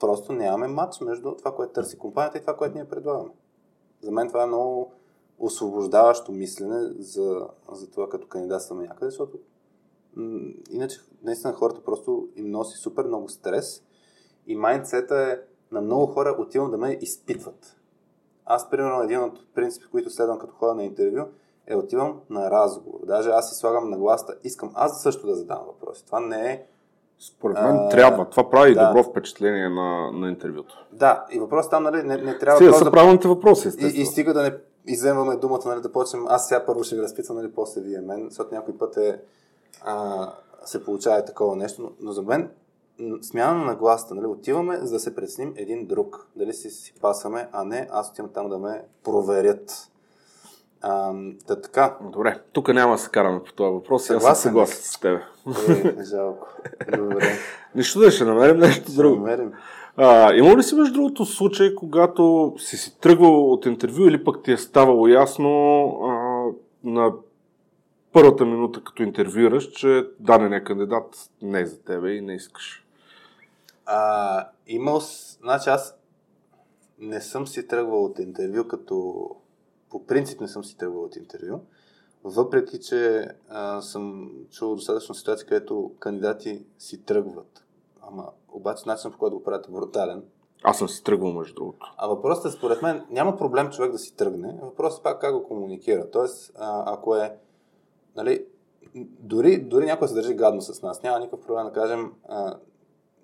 Просто 0.00 0.32
нямаме 0.32 0.68
матч 0.68 1.00
между 1.00 1.34
това, 1.34 1.54
което 1.54 1.72
търси 1.72 1.98
компанията 1.98 2.38
и 2.38 2.40
това, 2.40 2.56
което 2.56 2.74
ние 2.74 2.88
предлагаме. 2.88 3.30
За 4.00 4.10
мен 4.10 4.28
това 4.28 4.42
е 4.42 4.46
много 4.46 4.92
освобождаващо 5.38 6.32
мислене 6.32 6.80
за, 6.98 7.48
за 7.72 7.90
това 7.90 8.08
като 8.08 8.28
кандидатстваме 8.28 8.86
някъде, 8.86 9.10
защото 9.10 9.38
м- 10.16 10.52
иначе 10.70 11.00
наистина 11.22 11.52
хората 11.52 11.84
просто 11.84 12.28
им 12.36 12.50
носи 12.50 12.78
супер 12.78 13.04
много 13.04 13.28
стрес 13.28 13.82
и 14.46 14.56
майндсета 14.56 15.16
е 15.16 15.38
на 15.74 15.80
много 15.80 16.06
хора 16.06 16.36
отивам 16.38 16.70
да 16.70 16.78
ме 16.78 16.98
изпитват. 17.00 17.76
Аз, 18.44 18.70
примерно, 18.70 19.02
един 19.02 19.20
от 19.20 19.54
принципи, 19.54 19.86
които 19.90 20.10
следвам 20.10 20.38
като 20.38 20.54
хора 20.54 20.74
на 20.74 20.84
интервю, 20.84 21.24
е 21.66 21.76
отивам 21.76 22.20
на 22.30 22.50
разговор. 22.50 23.00
Даже 23.06 23.30
аз 23.30 23.50
си 23.50 23.54
слагам 23.54 23.90
на 23.90 23.98
гласта, 23.98 24.34
искам 24.44 24.70
аз 24.74 25.02
също 25.02 25.26
да 25.26 25.34
задам 25.34 25.60
въпроси. 25.66 26.06
Това 26.06 26.20
не 26.20 26.52
е 26.52 26.66
според 27.18 27.56
мен 27.56 27.76
а, 27.76 27.88
трябва. 27.88 28.24
Това 28.24 28.50
прави 28.50 28.74
да. 28.74 28.86
добро 28.86 29.02
впечатление 29.02 29.68
на, 29.68 30.12
на 30.12 30.28
интервюто. 30.28 30.86
Да, 30.92 31.26
и 31.30 31.38
въпросът 31.38 31.70
там, 31.70 31.82
нали, 31.82 32.02
не, 32.02 32.16
не 32.16 32.38
трябва... 32.38 32.56
Стига 32.56 32.74
са 32.74 32.84
да... 32.84 32.90
правилните 32.90 33.28
въпроси, 33.28 33.68
естествено. 33.68 34.00
И, 34.00 34.02
и 34.02 34.06
стига 34.06 34.34
да 34.34 34.42
не 34.42 34.52
иземваме 34.86 35.36
думата, 35.36 35.60
нали, 35.66 35.80
да 35.80 35.92
почнем. 35.92 36.26
Аз 36.28 36.48
сега 36.48 36.66
първо 36.66 36.84
ще 36.84 36.96
ви 36.96 37.02
разпитвам, 37.02 37.36
нали, 37.36 37.52
после 37.52 37.80
вие 37.80 38.00
мен, 38.00 38.26
защото 38.28 38.54
някой 38.54 38.78
път 38.78 38.96
е, 38.96 39.20
а, 39.84 40.28
се 40.64 40.84
получава 40.84 41.24
такова 41.24 41.56
нещо, 41.56 41.82
но, 41.82 41.90
но 42.00 42.12
за 42.12 42.22
мен 42.22 42.50
смяна 43.22 43.64
на 43.64 43.74
гласта, 43.74 44.14
нали, 44.14 44.26
отиваме 44.26 44.78
за 44.82 44.92
да 44.92 45.00
се 45.00 45.14
преценим 45.14 45.54
един 45.56 45.86
друг, 45.86 46.26
дали 46.36 46.52
си 46.52 46.70
си 46.70 46.94
пасаме, 47.00 47.48
а 47.52 47.64
не 47.64 47.88
аз 47.90 48.10
отивам 48.10 48.30
там 48.30 48.48
да 48.48 48.58
ме 48.58 48.84
проверят. 49.04 49.90
А, 50.86 51.12
да, 51.46 51.60
така. 51.60 51.96
Добре, 52.12 52.40
тук 52.52 52.74
няма 52.74 52.92
да 52.92 52.98
се 52.98 53.10
караме 53.10 53.42
по 53.42 53.52
този 53.52 53.72
въпрос. 53.72 54.04
Съгласен, 54.04 54.30
аз 54.30 54.40
съм 54.40 54.50
съгласен 54.50 54.82
с 54.82 55.00
теб. 55.00 55.20
Е, 55.68 56.04
жалко. 56.04 56.48
Добре. 56.96 57.32
Нищо 57.74 58.00
да 58.00 58.10
ще 58.10 58.24
намерим 58.24 58.58
нещо 58.58 58.82
ще 58.82 58.92
друго. 58.92 59.16
Намерим. 59.16 59.52
А, 59.96 60.34
има 60.34 60.56
ли 60.56 60.62
си 60.62 60.74
между 60.74 60.94
другото 60.94 61.24
случай, 61.24 61.74
когато 61.74 62.54
си 62.58 62.76
си 62.76 62.98
тръгвал 63.00 63.52
от 63.52 63.66
интервю 63.66 64.06
или 64.06 64.24
пък 64.24 64.42
ти 64.42 64.52
е 64.52 64.56
ставало 64.56 65.08
ясно 65.08 65.86
а, 66.02 66.10
на 66.84 67.12
първата 68.12 68.44
минута, 68.44 68.84
като 68.84 69.02
интервюираш, 69.02 69.70
че 69.70 70.06
дадения 70.20 70.64
кандидат 70.64 71.30
не 71.42 71.60
е 71.60 71.66
за 71.66 71.82
тебе 71.82 72.10
и 72.10 72.20
не 72.20 72.34
искаш? 72.34 72.84
А, 73.86 74.48
имал, 74.66 75.00
значи 75.42 75.70
аз 75.70 75.96
не 76.98 77.20
съм 77.20 77.46
си 77.46 77.68
тръгвал 77.68 78.04
от 78.04 78.18
интервю, 78.18 78.68
като 78.68 79.26
по 79.94 80.06
принцип 80.06 80.40
не 80.40 80.48
съм 80.48 80.64
си 80.64 80.76
тръгвал 80.76 81.02
от 81.02 81.16
интервю, 81.16 81.60
въпреки 82.24 82.80
че 82.80 83.28
а, 83.48 83.80
съм 83.80 84.30
чувал 84.50 84.74
достатъчно 84.74 85.14
ситуации, 85.14 85.48
където 85.48 85.92
кандидати 85.98 86.64
си 86.78 87.02
тръгват. 87.02 87.64
Ама 88.02 88.28
обаче 88.52 88.82
начинът 88.86 89.12
по 89.12 89.18
който 89.18 89.36
го 89.36 89.42
правят 89.42 89.68
е 89.68 89.70
брутален. 89.72 90.22
Аз 90.62 90.78
съм 90.78 90.88
си 90.88 91.04
тръгвал, 91.04 91.32
между 91.32 91.54
другото. 91.54 91.94
А 91.96 92.06
въпросът 92.06 92.52
е, 92.52 92.56
според 92.56 92.82
мен, 92.82 93.04
няма 93.10 93.36
проблем 93.36 93.70
човек 93.70 93.92
да 93.92 93.98
си 93.98 94.16
тръгне. 94.16 94.58
Въпросът 94.62 95.00
е 95.00 95.02
пак 95.02 95.20
как 95.20 95.34
го 95.34 95.44
комуникира. 95.44 96.10
Тоест, 96.10 96.52
а, 96.54 96.94
ако 96.94 97.16
е, 97.16 97.36
нали, 98.16 98.44
дори, 99.20 99.60
дори 99.60 99.84
някой 99.84 100.08
се 100.08 100.14
държи 100.14 100.34
гадно 100.34 100.60
с 100.60 100.82
нас, 100.82 101.02
няма 101.02 101.18
никакъв 101.18 101.46
проблем 101.46 101.64
да 101.64 101.72
кажем, 101.72 102.12
а, 102.28 102.56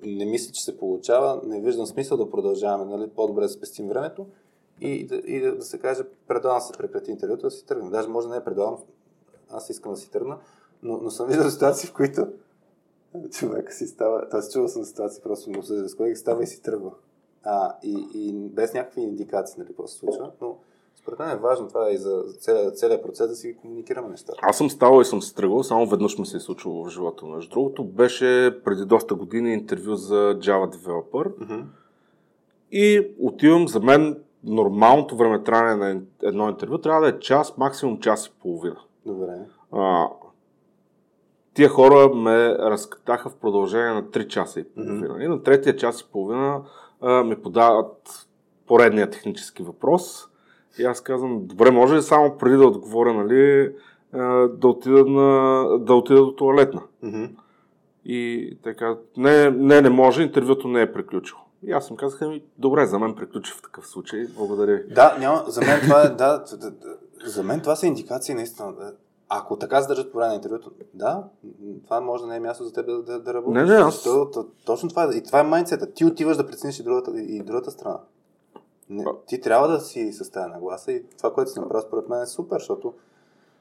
не 0.02 0.24
мисля, 0.24 0.52
че 0.52 0.64
се 0.64 0.78
получава, 0.78 1.40
не 1.44 1.60
виждам 1.60 1.86
смисъл 1.86 2.18
да 2.18 2.30
продължаваме, 2.30 2.84
нали, 2.96 3.10
по-добре 3.10 3.42
да 3.42 3.48
спестим 3.48 3.88
времето 3.88 4.26
и, 4.80 5.06
да, 5.06 5.16
и 5.16 5.40
да, 5.40 5.56
да 5.56 5.64
се 5.64 5.78
каже, 5.78 6.02
предлагам 6.28 6.60
се 6.60 6.72
прекрати 6.78 7.10
интервюто, 7.10 7.42
да 7.42 7.50
си 7.50 7.66
тръгна. 7.66 7.90
Даже 7.90 8.08
може 8.08 8.28
да 8.28 8.34
не 8.34 8.44
предлагам, 8.44 8.76
аз 9.50 9.70
искам 9.70 9.92
да 9.92 9.98
си 9.98 10.10
тръгна, 10.10 10.38
но, 10.82 10.98
но 11.02 11.10
съм 11.10 11.28
виждал 11.28 11.50
ситуации, 11.50 11.88
в 11.88 11.92
които 11.92 12.26
човек 13.30 13.72
си 13.72 13.86
става, 13.86 14.28
т.е. 14.28 14.52
чувал 14.52 14.68
съм 14.68 14.84
ситуации, 14.84 15.22
просто 15.22 15.50
му 15.50 15.62
се 15.62 15.88
с 15.88 15.94
колеги, 15.94 16.16
става 16.16 16.42
и 16.42 16.46
си 16.46 16.62
тръгва. 16.62 16.90
А, 17.44 17.74
и, 17.82 18.06
и 18.14 18.32
без 18.32 18.74
някакви 18.74 19.00
индикации, 19.00 19.62
нали, 19.62 19.88
се 19.88 19.94
случва, 19.94 20.30
но 20.40 20.56
според 20.96 21.18
мен 21.18 21.30
е 21.30 21.36
важно 21.36 21.68
това 21.68 21.90
и 21.90 21.96
за 21.96 22.24
целият, 22.40 22.78
целият 22.78 23.02
процес 23.02 23.28
да 23.28 23.34
си 23.34 23.56
комуникираме 23.56 24.08
нещата. 24.08 24.38
Аз 24.42 24.58
съм 24.58 24.70
ставал 24.70 25.00
и 25.00 25.04
съм 25.04 25.22
се 25.22 25.34
тръгвал, 25.34 25.62
само 25.62 25.86
веднъж 25.86 26.18
ми 26.18 26.26
се 26.26 26.36
е 26.36 26.40
случило 26.40 26.84
в 26.84 26.88
живота. 26.88 27.26
Между 27.26 27.50
другото, 27.50 27.84
беше 27.84 28.60
преди 28.64 28.84
доста 28.84 29.14
години 29.14 29.52
интервю 29.52 29.94
за 29.94 30.14
Java 30.14 30.76
Developer. 30.76 31.34
Uh-huh. 31.34 31.64
И 32.72 33.14
отивам, 33.18 33.68
за 33.68 33.80
мен 33.80 34.22
нормалното 34.44 35.16
време 35.16 35.42
траяне 35.42 35.94
на 35.94 36.00
едно 36.22 36.48
интервю 36.48 36.78
трябва 36.78 37.00
да 37.00 37.08
е 37.08 37.18
час, 37.18 37.58
максимум 37.58 38.00
час 38.00 38.26
и 38.26 38.40
половина. 38.42 38.80
Добре. 39.06 39.32
А, 39.72 40.08
тия 41.54 41.68
хора 41.68 42.14
ме 42.14 42.48
разкатаха 42.48 43.30
в 43.30 43.36
продължение 43.36 43.92
на 43.92 44.02
3 44.02 44.26
часа 44.26 44.60
и 44.60 44.64
половина. 44.64 45.08
Mm-hmm. 45.08 45.24
И 45.24 45.28
на 45.28 45.42
третия 45.42 45.76
час 45.76 46.00
и 46.00 46.08
половина 46.12 46.62
а, 47.00 47.24
ми 47.24 47.36
подават 47.36 48.26
поредния 48.66 49.10
технически 49.10 49.62
въпрос. 49.62 50.26
И 50.78 50.84
аз 50.84 51.00
казвам, 51.00 51.46
добре, 51.46 51.70
може 51.70 51.96
ли 51.96 52.02
само 52.02 52.38
преди 52.38 52.56
да 52.56 52.66
отговоря, 52.66 53.14
нали, 53.14 53.74
да 54.48 54.68
отида, 54.68 55.04
на, 55.04 55.64
да 55.78 55.94
отида 55.94 56.20
до 56.20 56.32
туалетна? 56.32 56.82
Mm-hmm. 57.04 57.30
И 58.04 58.50
така, 58.62 58.96
не, 59.16 59.50
не, 59.50 59.80
не 59.80 59.90
може, 59.90 60.22
интервюто 60.22 60.68
не 60.68 60.82
е 60.82 60.92
приключило. 60.92 61.40
И 61.62 61.72
аз 61.72 61.86
съм 61.86 61.96
казах, 61.96 62.20
ми, 62.20 62.44
добре, 62.58 62.86
за 62.86 62.98
мен 62.98 63.14
приключи 63.14 63.52
в 63.52 63.62
такъв 63.62 63.86
случай. 63.86 64.26
Благодаря 64.36 64.76
ви. 64.76 64.94
Да, 64.94 65.16
няма, 65.18 65.44
за 65.46 65.60
мен 65.60 65.80
това 65.80 66.02
е, 66.02 66.08
да, 66.08 66.44
за 67.24 67.42
мен 67.42 67.60
това 67.60 67.76
са 67.76 67.86
индикации 67.86 68.34
наистина. 68.34 68.92
Ако 69.28 69.56
така 69.56 69.82
се 69.82 69.88
държат 69.88 70.12
по 70.12 70.18
време 70.18 70.28
на 70.28 70.34
интервюто, 70.34 70.70
да, 70.94 71.24
това 71.84 72.00
може 72.00 72.22
да 72.22 72.28
не 72.28 72.36
е 72.36 72.40
място 72.40 72.64
за 72.64 72.72
теб 72.72 72.86
да, 72.86 73.02
да, 73.02 73.20
да 73.20 73.34
работиш. 73.34 73.54
Не, 73.54 73.64
не, 73.64 73.74
аз... 73.74 74.02
То, 74.02 74.30
то, 74.30 74.46
точно 74.64 74.88
това 74.88 75.04
е. 75.04 75.16
И 75.16 75.22
това 75.22 75.40
е 75.40 75.42
майнцета. 75.42 75.92
Ти 75.92 76.04
отиваш 76.04 76.36
да 76.36 76.46
прецениш 76.46 76.78
и 76.78 76.82
другата, 76.82 77.20
и 77.20 77.42
другата 77.42 77.70
страна. 77.70 77.98
Не, 78.88 79.04
ти 79.26 79.40
трябва 79.40 79.68
да 79.68 79.80
си 79.80 80.12
с 80.12 80.30
тази 80.30 80.50
нагласа 80.50 80.92
и 80.92 81.04
това, 81.18 81.32
което 81.32 81.50
си 81.50 81.60
направил, 81.60 81.86
според 81.86 82.08
мен 82.08 82.22
е 82.22 82.26
супер, 82.26 82.58
защото 82.58 82.94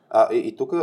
а, 0.09 0.33
и, 0.33 0.37
и 0.37 0.55
тук 0.55 0.73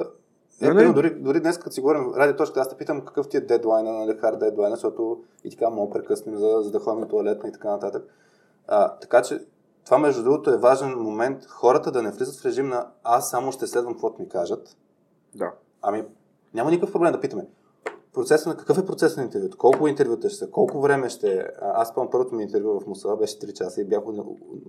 е, 0.63 0.69
не, 0.69 0.87
не. 0.87 0.93
Дори, 0.93 1.15
дори 1.15 1.41
днес, 1.41 1.59
като 1.59 1.71
си 1.71 1.81
говорим 1.81 2.03
в 2.03 2.17
радиоточка, 2.17 2.61
аз 2.61 2.69
те 2.69 2.77
питам 2.77 3.01
какъв 3.01 3.29
ти 3.29 3.37
е 3.37 3.41
дедлайна, 3.41 3.93
нали, 3.93 4.19
хард 4.19 4.39
дедлайна, 4.39 4.77
защото 4.77 5.25
и 5.45 5.51
така 5.51 5.71
мога 5.71 5.93
прекъснем, 5.93 6.37
за, 6.37 6.59
за 6.63 6.71
да 6.71 6.79
ходим 6.79 7.01
на 7.01 7.09
туалетна 7.09 7.49
и 7.49 7.53
така 7.53 7.71
нататък. 7.71 8.05
А, 8.69 8.99
така 8.99 9.23
че 9.23 9.41
това 9.85 9.99
между 9.99 10.23
другото 10.23 10.51
е 10.51 10.59
важен 10.59 10.99
момент 10.99 11.47
хората 11.47 11.93
да 11.93 12.03
не 12.03 12.11
влизат 12.11 12.41
в 12.41 12.45
режим 12.45 12.69
на 12.69 12.87
аз 13.05 13.31
само 13.31 13.53
ще 13.53 13.67
следвам 13.67 13.93
каквото 13.93 14.23
ми 14.23 14.29
кажат. 14.29 14.77
Да. 15.35 15.53
Ами, 15.83 16.05
няма 16.55 16.71
никакъв 16.71 16.93
проблем 16.93 17.13
да 17.13 17.21
питаме. 17.21 17.47
Процеса 18.15 18.49
на 18.49 18.57
какъв 18.57 18.79
е 18.79 18.87
процесът 18.87 19.17
на 19.17 19.25
интервюто? 19.25 19.59
Колко 19.59 19.89
интервюта 19.89 20.29
ще 20.29 20.39
са? 20.39 20.51
Колко 20.51 20.81
време 20.81 21.09
ще? 21.09 21.51
Аз 21.63 21.89
спомням 21.89 22.11
първото 22.11 22.35
ми 22.35 22.43
интервю 22.43 22.81
в 22.81 22.87
Мусала 22.87 23.17
беше 23.17 23.39
3 23.39 23.53
часа 23.53 23.81
и 23.81 23.85
бях 23.85 24.01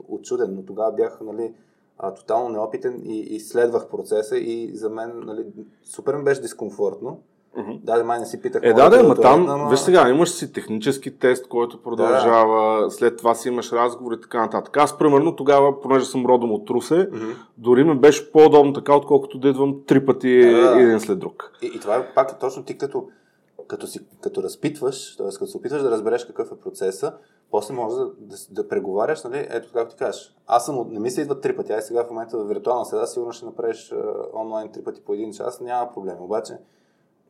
очуден, 0.07 0.55
но 0.55 0.65
тогава 0.65 0.91
бях 0.91 1.19
нали, 1.21 1.53
а, 1.99 2.13
тотално 2.13 2.49
неопитен 2.49 3.01
и, 3.05 3.19
и 3.19 3.39
следвах 3.39 3.87
процеса 3.87 4.37
и 4.37 4.71
за 4.73 4.89
мен 4.89 5.11
нали, 5.25 5.45
супер 5.83 6.15
ми 6.15 6.23
беше 6.23 6.41
дискомфортно. 6.41 7.19
Mm-hmm. 7.57 7.79
Да, 7.83 8.03
май 8.03 8.19
не 8.19 8.25
си 8.25 8.41
питах. 8.41 8.61
Е, 8.65 8.73
да, 8.73 8.89
да, 8.89 9.03
ма 9.03 9.15
там, 9.15 9.49
ама... 9.49 9.69
виж 9.69 9.79
сега, 9.79 10.09
имаш 10.09 10.29
си 10.29 10.53
технически 10.53 11.19
тест, 11.19 11.47
който 11.47 11.81
продължава, 11.81 12.83
да. 12.83 12.91
след 12.91 13.17
това 13.17 13.35
си 13.35 13.47
имаш 13.47 13.71
разговори 13.71 14.15
и 14.15 14.21
така 14.21 14.41
нататък. 14.41 14.77
Аз, 14.77 14.97
примерно, 14.97 15.35
тогава, 15.35 15.81
понеже 15.81 16.05
съм 16.05 16.25
родом 16.25 16.51
от 16.51 16.69
Русе, 16.69 16.93
mm-hmm. 16.93 17.35
дори 17.57 17.83
ми 17.83 17.95
беше 17.95 18.31
по-удобно 18.31 18.73
така, 18.73 18.95
отколкото 18.95 19.39
да 19.39 19.49
идвам 19.49 19.75
три 19.87 20.05
пъти 20.05 20.39
да. 20.39 20.81
един 20.81 20.99
след 20.99 21.19
друг. 21.19 21.51
И, 21.61 21.71
и 21.75 21.79
това 21.79 21.95
е 21.95 22.13
пак 22.15 22.39
точно 22.39 22.63
ти 22.63 22.77
като, 22.77 23.07
като, 23.67 23.87
си, 23.87 23.99
като 24.21 24.43
разпитваш, 24.43 25.17
т.е. 25.17 25.27
като 25.27 25.47
се 25.47 25.57
опитваш 25.57 25.81
да 25.81 25.91
разбереш 25.91 26.25
какъв 26.25 26.51
е 26.51 26.59
процеса, 26.63 27.13
после 27.51 27.73
може 27.73 27.95
да, 27.95 28.05
да, 28.19 28.35
да 28.51 28.67
преговаряш, 28.67 29.23
нали, 29.23 29.47
ето 29.49 29.69
както 29.73 29.95
ти 29.95 29.99
кажеш. 29.99 30.35
Аз 30.47 30.65
съм, 30.65 30.87
не 30.89 30.99
ми 30.99 31.11
се 31.11 31.21
идват 31.21 31.41
три 31.41 31.55
пъти, 31.55 31.71
ай 31.71 31.81
сега 31.81 32.03
в 32.03 32.09
момента 32.09 32.37
в 32.37 32.47
виртуална 32.47 32.85
среда 32.85 33.05
сигурно 33.05 33.31
ще 33.31 33.45
направиш 33.45 33.93
онлайн 34.33 34.71
три 34.71 34.83
пъти 34.83 35.01
по 35.01 35.13
един 35.13 35.33
час, 35.33 35.61
няма 35.61 35.91
проблем. 35.93 36.17
Обаче, 36.19 36.57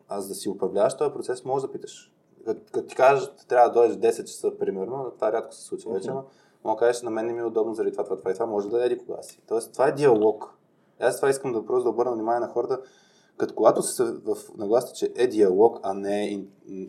аз 0.09 0.28
да 0.28 0.36
си 0.36 0.49
управляваш 0.49 0.97
този 0.97 1.13
процес, 1.13 1.45
може 1.45 1.65
да 1.65 1.72
питаш. 1.72 2.13
Като 2.45 2.88
ти 2.88 2.95
кажат, 2.95 3.45
трябва 3.47 3.70
да 3.70 3.74
дойдеш 3.74 4.13
10 4.13 4.24
часа, 4.24 4.57
примерно, 4.59 5.11
това 5.15 5.32
рядко 5.32 5.53
се 5.53 5.61
случва 5.61 5.93
вече, 5.93 6.11
но 6.11 6.24
мога 6.63 6.76
да 6.76 6.80
кажеш, 6.80 7.01
на 7.01 7.09
мен 7.09 7.26
не 7.26 7.34
ми 7.34 7.39
е 7.39 7.43
удобно 7.43 7.74
заради 7.74 7.91
това, 7.91 8.03
това, 8.03 8.18
това 8.18 8.32
и 8.32 8.34
това, 8.34 8.45
може 8.45 8.70
да 8.70 8.86
еди 8.86 8.97
кога 8.97 9.22
си. 9.22 9.41
Тоест, 9.47 9.74
това 9.74 9.88
е 9.88 9.91
диалог. 9.91 10.57
Аз 10.99 11.15
това 11.15 11.30
искам 11.30 11.53
да 11.53 11.65
просто 11.65 11.84
да 11.84 11.89
обърна 11.89 12.11
внимание 12.11 12.39
на 12.39 12.47
хората, 12.47 12.82
като 13.38 13.53
когато 13.55 13.81
се 13.81 14.03
в 14.03 14.35
нагласта, 14.57 14.93
че 14.95 15.11
е 15.15 15.27
диалог, 15.27 15.79
а 15.83 15.93
не 15.93 16.25
е 16.25 16.39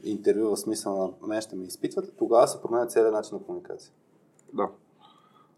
интервю 0.05 0.51
в 0.51 0.57
смисъл 0.57 1.15
на 1.23 1.29
мен 1.29 1.41
ще 1.41 1.57
ме 1.57 1.65
изпитват, 1.65 2.17
тогава 2.19 2.49
се 2.49 2.63
променя 2.63 2.87
целият 2.87 3.13
начин 3.13 3.37
на 3.37 3.43
комуникация. 3.43 3.93
Да. 4.53 4.69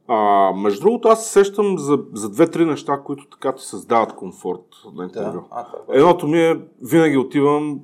А, 0.07 0.53
между 0.53 0.81
другото, 0.81 1.09
аз 1.09 1.25
се 1.25 1.33
сещам 1.33 1.79
за, 1.79 1.99
за 2.13 2.31
две-три 2.31 2.65
неща, 2.65 3.03
които 3.05 3.29
така 3.29 3.55
ти 3.55 3.63
създават 3.63 4.15
комфорт 4.15 4.65
на 4.95 5.05
интервю. 5.05 5.33
Да. 5.33 5.45
А, 5.51 5.67
е 5.95 5.99
Едното 5.99 6.29
ми 6.29 6.39
е, 6.39 6.61
винаги 6.83 7.17
отивам 7.17 7.81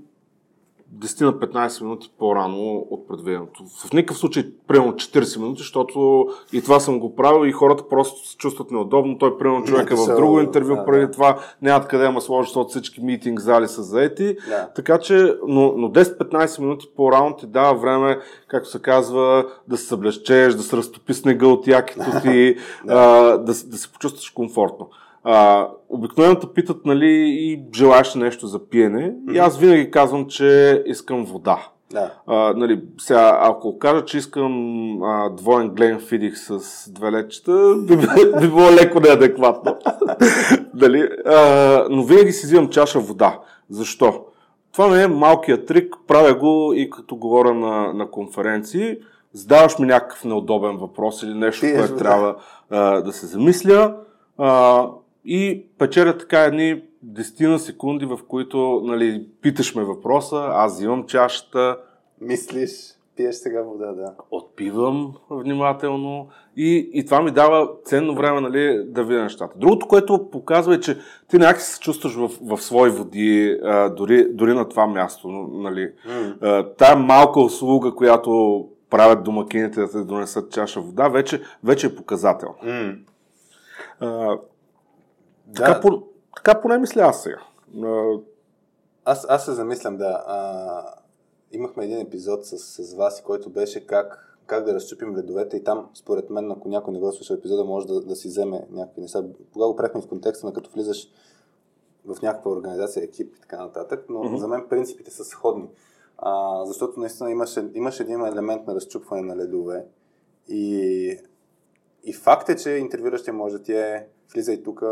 10 0.94 1.24
на 1.24 1.32
15 1.32 1.82
минути 1.82 2.12
по-рано 2.18 2.86
от 2.90 3.08
предвиденото. 3.08 3.64
В 3.84 3.92
никакъв 3.92 4.18
случай 4.18 4.44
примерно 4.68 4.92
40 4.92 5.40
минути, 5.40 5.58
защото 5.58 6.28
и 6.52 6.62
това 6.62 6.80
съм 6.80 7.00
го 7.00 7.16
правил 7.16 7.46
и 7.48 7.52
хората 7.52 7.88
просто 7.88 8.28
се 8.28 8.36
чувстват 8.36 8.70
неудобно. 8.70 9.18
Той 9.18 9.38
примерно 9.38 9.64
човек 9.64 9.90
е 9.90 9.94
в 9.94 10.16
друго 10.16 10.40
интервю 10.40 10.76
да, 10.76 10.84
преди 10.84 11.06
да. 11.06 11.10
това, 11.10 11.38
нямат 11.62 11.88
къде 11.88 12.06
има 12.06 12.20
сложи, 12.20 12.48
защото 12.48 12.70
всички 12.70 13.00
митинг 13.00 13.40
зали 13.40 13.68
са 13.68 13.82
заети. 13.82 14.36
Да. 14.48 14.68
Така 14.74 14.98
че, 14.98 15.34
но, 15.46 15.72
но 15.76 15.88
10-15 15.88 16.60
минути 16.60 16.86
по-рано 16.96 17.36
ти 17.36 17.46
дава 17.46 17.78
време, 17.78 18.18
както 18.48 18.70
се 18.70 18.82
казва, 18.82 19.46
да 19.68 19.76
се 19.76 19.86
съблещеш, 19.86 20.54
да 20.54 20.62
се 20.62 20.76
разтопи 20.76 21.14
снега 21.14 21.46
от 21.46 21.66
якито 21.66 22.20
ти, 22.22 22.56
да. 22.84 22.94
А, 22.94 23.38
да, 23.38 23.44
да 23.44 23.54
се 23.54 23.92
почувстваш 23.92 24.30
комфортно. 24.30 24.88
А, 25.28 25.68
обикновено 25.88 26.34
те 26.34 26.46
питат, 26.54 26.86
нали, 26.86 27.08
и 27.28 27.62
желаеш 27.74 28.14
нещо 28.14 28.46
за 28.46 28.68
пиене. 28.68 29.12
Mm-hmm. 29.12 29.34
И 29.34 29.38
аз 29.38 29.58
винаги 29.58 29.90
казвам, 29.90 30.26
че 30.26 30.82
искам 30.86 31.24
вода. 31.24 31.58
Да. 31.92 32.12
А, 32.26 32.52
нали, 32.56 32.80
сега, 32.98 33.38
ако 33.42 33.78
кажа, 33.78 34.04
че 34.04 34.18
искам 34.18 34.52
а, 35.02 35.30
двоен 35.30 35.68
Глен 35.68 36.00
Фидих 36.00 36.38
с 36.38 36.60
две 36.90 37.12
лечета, 37.12 37.74
би, 37.76 37.96
би 38.40 38.48
било 38.48 38.72
леко 38.72 39.00
неадекватно. 39.00 39.76
нали? 40.74 41.08
а, 41.26 41.86
но 41.90 42.04
винаги 42.04 42.32
си 42.32 42.46
взимам 42.46 42.68
чаша 42.68 43.00
вода. 43.00 43.38
Защо? 43.70 44.24
Това 44.72 44.88
не 44.88 45.02
е 45.02 45.08
малкият 45.08 45.66
трик, 45.66 45.94
правя 46.06 46.34
го 46.34 46.72
и 46.76 46.90
като 46.90 47.16
говоря 47.16 47.54
на, 47.54 47.92
на 47.92 48.10
конференции. 48.10 48.96
Задаваш 49.32 49.78
ми 49.78 49.86
някакъв 49.86 50.24
неудобен 50.24 50.76
въпрос 50.76 51.22
или 51.22 51.34
нещо, 51.34 51.66
което 51.76 51.96
трябва 51.96 52.36
а, 52.70 53.00
да 53.00 53.12
се 53.12 53.26
замисля. 53.26 53.96
А, 54.38 54.86
и 55.26 55.66
печеля 55.78 56.18
така 56.18 56.40
едни 56.40 56.82
10 57.06 57.46
на 57.46 57.58
секунди, 57.58 58.06
в 58.06 58.18
които 58.28 58.80
нали, 58.84 59.26
питаш 59.42 59.74
ме 59.74 59.84
въпроса, 59.84 60.48
аз 60.52 60.74
взимам 60.74 61.06
чашата. 61.06 61.78
Мислиш, 62.20 62.70
пиеш 63.16 63.34
сега 63.34 63.62
вода, 63.62 63.92
да. 63.92 64.14
Отпивам 64.30 65.14
внимателно 65.30 66.28
и, 66.56 66.90
и 66.92 67.04
това 67.04 67.22
ми 67.22 67.30
дава 67.30 67.68
ценно 67.84 68.14
време 68.14 68.40
нали, 68.40 68.84
да 68.86 69.04
видя 69.04 69.22
нещата. 69.22 69.58
Другото, 69.58 69.86
което 69.86 70.30
показва 70.30 70.74
е, 70.74 70.80
че 70.80 70.98
ти 71.28 71.38
някак 71.38 71.60
се 71.60 71.80
чувстваш 71.80 72.14
в, 72.14 72.30
в 72.42 72.62
свои 72.62 72.90
води, 72.90 73.58
а, 73.64 73.88
дори, 73.88 74.26
дори 74.32 74.54
на 74.54 74.68
това 74.68 74.86
място. 74.86 75.28
Нали. 75.52 75.92
Mm. 76.08 76.36
А, 76.40 76.74
тая 76.74 76.96
малка 76.96 77.40
услуга, 77.40 77.94
която 77.94 78.64
правят 78.90 79.24
домакините 79.24 79.80
да 79.80 79.90
те 79.90 79.98
донесат 79.98 80.52
чаша 80.52 80.80
вода, 80.80 81.08
вече, 81.08 81.42
вече 81.64 81.86
е 81.86 81.94
показател. 81.94 82.54
Mm. 82.64 82.98
А, 84.00 84.38
така, 85.54 85.74
да. 85.74 85.80
по, 85.80 86.02
така 86.36 86.60
поне 86.60 86.78
мисля 86.78 87.02
аз 87.02 87.22
сега. 87.22 87.38
Аз, 89.04 89.26
аз 89.28 89.44
се 89.44 89.52
замислям, 89.52 89.96
да. 89.96 90.24
А, 90.26 90.94
имахме 91.52 91.84
един 91.84 92.00
епизод 92.00 92.46
с, 92.46 92.58
с 92.58 92.94
вас, 92.94 93.22
който 93.22 93.50
беше 93.50 93.86
как, 93.86 94.38
как 94.46 94.64
да 94.64 94.74
разчупим 94.74 95.16
ледовете 95.16 95.56
и 95.56 95.64
там, 95.64 95.90
според 95.94 96.30
мен, 96.30 96.50
ако 96.50 96.68
някой 96.68 96.92
не 96.92 97.00
го 97.00 97.12
слуша 97.12 97.34
епизода, 97.34 97.64
може 97.64 97.86
да, 97.86 98.00
да 98.00 98.16
си 98.16 98.28
вземе 98.28 98.66
някакви 98.70 99.00
неща. 99.00 99.24
Тогава 99.52 99.70
го 99.70 99.76
правихме 99.76 100.00
в 100.00 100.08
контекста 100.08 100.46
на 100.46 100.52
като 100.52 100.70
влизаш 100.70 101.08
в 102.04 102.22
някаква 102.22 102.50
организация, 102.50 103.04
екип 103.04 103.36
и 103.36 103.40
така 103.40 103.56
нататък, 103.56 104.04
но 104.08 104.18
mm-hmm. 104.18 104.36
за 104.36 104.48
мен 104.48 104.66
принципите 104.68 105.10
са 105.10 105.24
сходни. 105.24 105.68
А, 106.18 106.64
защото 106.64 107.00
наистина 107.00 107.30
имаше, 107.30 107.70
имаше 107.74 108.02
един 108.02 108.26
елемент 108.26 108.66
на 108.66 108.74
разчупване 108.74 109.22
на 109.22 109.36
ледове 109.36 109.86
и, 110.48 111.18
и 112.04 112.12
факт 112.12 112.48
е, 112.48 112.56
че 112.56 112.70
интервюращия 112.70 113.34
може 113.34 113.58
да 113.58 113.62
ти 113.62 113.72
е 113.72 114.08
влизай 114.32 114.62
тук, 114.62 114.82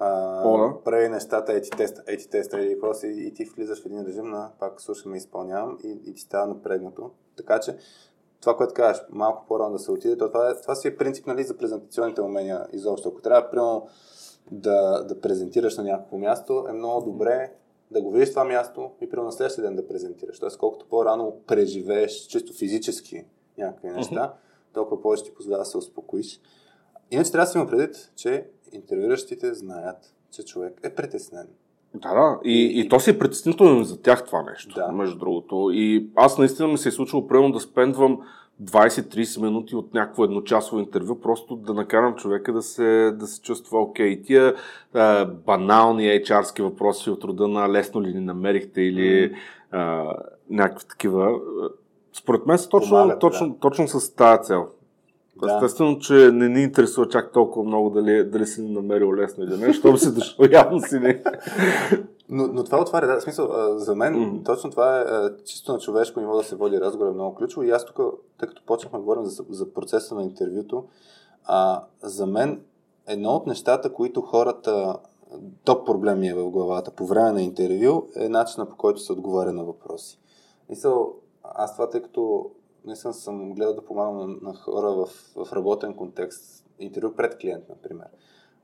а, 0.00 0.74
прави 0.84 1.08
нещата, 1.08 1.52
ети 1.52 1.70
теста, 1.70 2.02
ети 2.06 2.28
теста, 2.28 2.60
ети 2.60 2.74
въпроси 2.74 3.06
и, 3.06 3.26
и 3.26 3.34
ти 3.34 3.44
влизаш 3.44 3.82
в 3.82 3.86
един 3.86 4.06
режим 4.06 4.30
на 4.30 4.50
пак 4.58 4.80
слушам 4.80 5.14
и 5.14 5.18
изпълнявам 5.18 5.78
и, 5.84 5.98
и 6.06 6.14
ти 6.14 6.20
става 6.20 6.46
напрегнато. 6.46 7.10
Така 7.36 7.60
че 7.60 7.76
това, 8.40 8.56
което 8.56 8.74
казваш, 8.74 9.06
малко 9.10 9.44
по-рано 9.48 9.72
да 9.72 9.78
се 9.78 9.92
отиде, 9.92 10.18
то 10.18 10.28
това, 10.28 10.50
е, 10.50 10.60
това 10.60 10.74
си 10.74 10.88
е 10.88 10.96
принцип 10.96 11.26
нали, 11.26 11.44
за 11.44 11.56
презентационните 11.56 12.20
умения 12.20 12.66
изобщо. 12.72 13.08
Ако 13.08 13.20
трябва, 13.20 13.50
примерно, 13.50 13.88
да, 14.50 15.04
да 15.04 15.20
презентираш 15.20 15.76
на 15.76 15.84
някакво 15.84 16.18
място, 16.18 16.66
е 16.68 16.72
много 16.72 17.10
добре 17.10 17.52
да 17.90 18.02
го 18.02 18.10
видиш 18.10 18.30
това 18.30 18.44
място 18.44 18.90
и 19.00 19.10
примерно 19.10 19.26
на 19.26 19.32
следващия 19.32 19.64
ден 19.64 19.76
да 19.76 19.88
презентираш. 19.88 20.38
Тоест, 20.38 20.58
колкото 20.58 20.86
по-рано 20.88 21.36
преживееш 21.46 22.12
чисто 22.12 22.52
физически 22.52 23.24
някакви 23.58 23.90
неща, 23.90 24.34
толкова 24.72 25.02
повече 25.02 25.24
ти 25.24 25.34
позволява 25.34 25.62
да 25.62 25.66
се 25.66 25.78
успокоиш. 25.78 26.40
Иначе 27.10 27.32
трябва 27.32 27.44
да 27.44 27.50
си 27.50 27.58
има 27.58 27.66
предвид, 27.66 28.12
че 28.16 28.46
интервюиращите 28.72 29.54
знаят, 29.54 30.14
че 30.30 30.44
човек 30.44 30.80
е 30.82 30.94
притеснен. 30.94 31.48
Да, 31.94 32.14
да. 32.14 32.38
И, 32.44 32.80
и 32.80 32.88
то 32.88 33.00
си 33.00 33.10
е 33.10 33.18
притеснително 33.18 33.84
за 33.84 34.02
тях 34.02 34.24
това 34.24 34.42
нещо, 34.42 34.74
да. 34.74 34.92
между 34.92 35.18
другото. 35.18 35.70
И 35.72 36.10
аз 36.14 36.38
наистина 36.38 36.68
ми 36.68 36.78
се 36.78 36.88
е 36.88 36.92
случило 36.92 37.26
примерно 37.26 37.52
да 37.52 37.60
спендвам 37.60 38.20
20-30 38.62 39.42
минути 39.42 39.76
от 39.76 39.94
някакво 39.94 40.24
едночасово 40.24 40.80
интервю, 40.80 41.20
просто 41.20 41.56
да 41.56 41.74
накарам 41.74 42.14
човека 42.14 42.52
да 42.52 42.62
се, 42.62 43.12
да 43.16 43.26
се 43.26 43.42
чувства 43.42 43.82
окей. 43.82 44.18
Okay. 44.18 44.26
Тия 44.26 44.54
а, 44.94 45.24
банални 45.24 46.02
HR-ски 46.02 46.62
въпроси 46.62 47.10
от 47.10 47.24
рода 47.24 47.48
на 47.48 47.68
лесно 47.68 48.02
ли 48.02 48.14
ни 48.14 48.20
намерихте 48.20 48.80
или 48.80 49.34
а, 49.70 50.14
някакви 50.50 50.88
такива, 50.88 51.40
според 52.12 52.46
мен 52.46 52.58
са 52.58 52.68
точно, 52.68 52.90
Помагат, 52.90 53.20
точно, 53.20 53.48
да. 53.48 53.58
точно 53.58 53.88
с 53.88 54.14
тази 54.14 54.42
цел. 54.42 54.68
Да. 55.46 55.54
Естествено, 55.54 55.98
че 55.98 56.14
не 56.14 56.48
ни 56.48 56.62
интересува 56.62 57.08
чак 57.08 57.32
толкова 57.32 57.66
много 57.66 57.90
дали, 57.90 58.24
дали 58.24 58.46
си 58.46 58.62
намерил 58.62 59.14
лесно 59.14 59.44
или 59.44 59.56
не, 59.56 59.66
защото 59.66 59.98
си 59.98 60.14
дошъл, 60.14 60.46
явно 60.52 60.80
си 60.80 60.98
не. 60.98 61.22
Но, 62.28 62.46
но 62.46 62.64
това 62.64 62.80
отваря, 62.80 63.06
да, 63.06 63.20
смисъл, 63.20 63.78
за 63.78 63.94
мен 63.94 64.14
mm-hmm. 64.14 64.44
точно 64.44 64.70
това 64.70 65.00
е 65.00 65.04
чисто 65.44 65.72
на 65.72 65.78
човешко 65.78 66.20
ниво 66.20 66.36
да 66.36 66.44
се 66.44 66.56
води 66.56 66.80
разговор 66.80 67.10
е 67.10 67.14
много 67.14 67.34
ключово 67.34 67.62
и 67.62 67.70
аз 67.70 67.84
тук, 67.84 67.96
тъй 68.38 68.48
като 68.48 68.62
почнахме 68.66 68.98
да 68.98 69.02
говорим 69.02 69.24
за, 69.24 69.44
за 69.50 69.72
процеса 69.72 70.14
на 70.14 70.22
интервюто, 70.22 70.84
а, 71.44 71.82
за 72.02 72.26
мен 72.26 72.60
едно 73.06 73.30
от 73.30 73.46
нещата, 73.46 73.92
които 73.92 74.20
хората, 74.20 74.96
топ 75.64 75.86
проблеми 75.86 76.28
е 76.28 76.34
в 76.34 76.50
главата 76.50 76.90
по 76.90 77.06
време 77.06 77.32
на 77.32 77.42
интервю, 77.42 78.02
е 78.16 78.28
начина 78.28 78.66
по 78.66 78.76
който 78.76 79.00
се 79.00 79.12
отговаря 79.12 79.52
на 79.52 79.64
въпроси. 79.64 80.18
Мисъл, 80.68 81.14
аз 81.42 81.72
това, 81.72 81.90
тъй 81.90 82.02
като 82.02 82.50
наистина 82.84 83.14
съм 83.14 83.54
гледал 83.54 83.74
да 83.74 83.84
помагам 83.84 84.16
на, 84.16 84.26
на 84.26 84.54
хора 84.54 84.90
в, 84.90 85.06
в 85.36 85.52
работен 85.52 85.94
контекст, 85.94 86.66
интервю 86.78 87.14
пред 87.16 87.38
клиент, 87.38 87.68
например. 87.68 88.06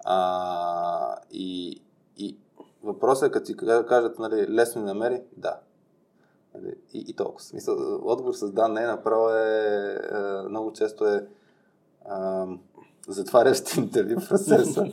А, 0.05 1.17
и, 1.33 1.81
и 2.17 2.37
въпросът 2.83 3.29
е, 3.29 3.33
като 3.33 3.47
ти 3.47 3.57
кажат, 3.57 4.19
нали, 4.19 4.49
лесно 4.49 4.81
ни 4.81 4.87
намери, 4.87 5.23
да. 5.37 5.61
Нали, 6.55 6.75
и, 6.93 7.05
и 7.09 7.13
толкова. 7.13 7.41
Смисъл, 7.41 8.01
отговор 8.03 8.33
с 8.33 8.53
да, 8.53 8.69
не, 8.69 8.87
направо 8.87 9.31
е, 9.31 9.99
е 10.13 10.49
много 10.49 10.73
често 10.73 11.07
е, 11.07 11.17
е 11.17 11.29
затварящ 13.09 13.77
интервю 13.77 14.21
процеса. 14.29 14.87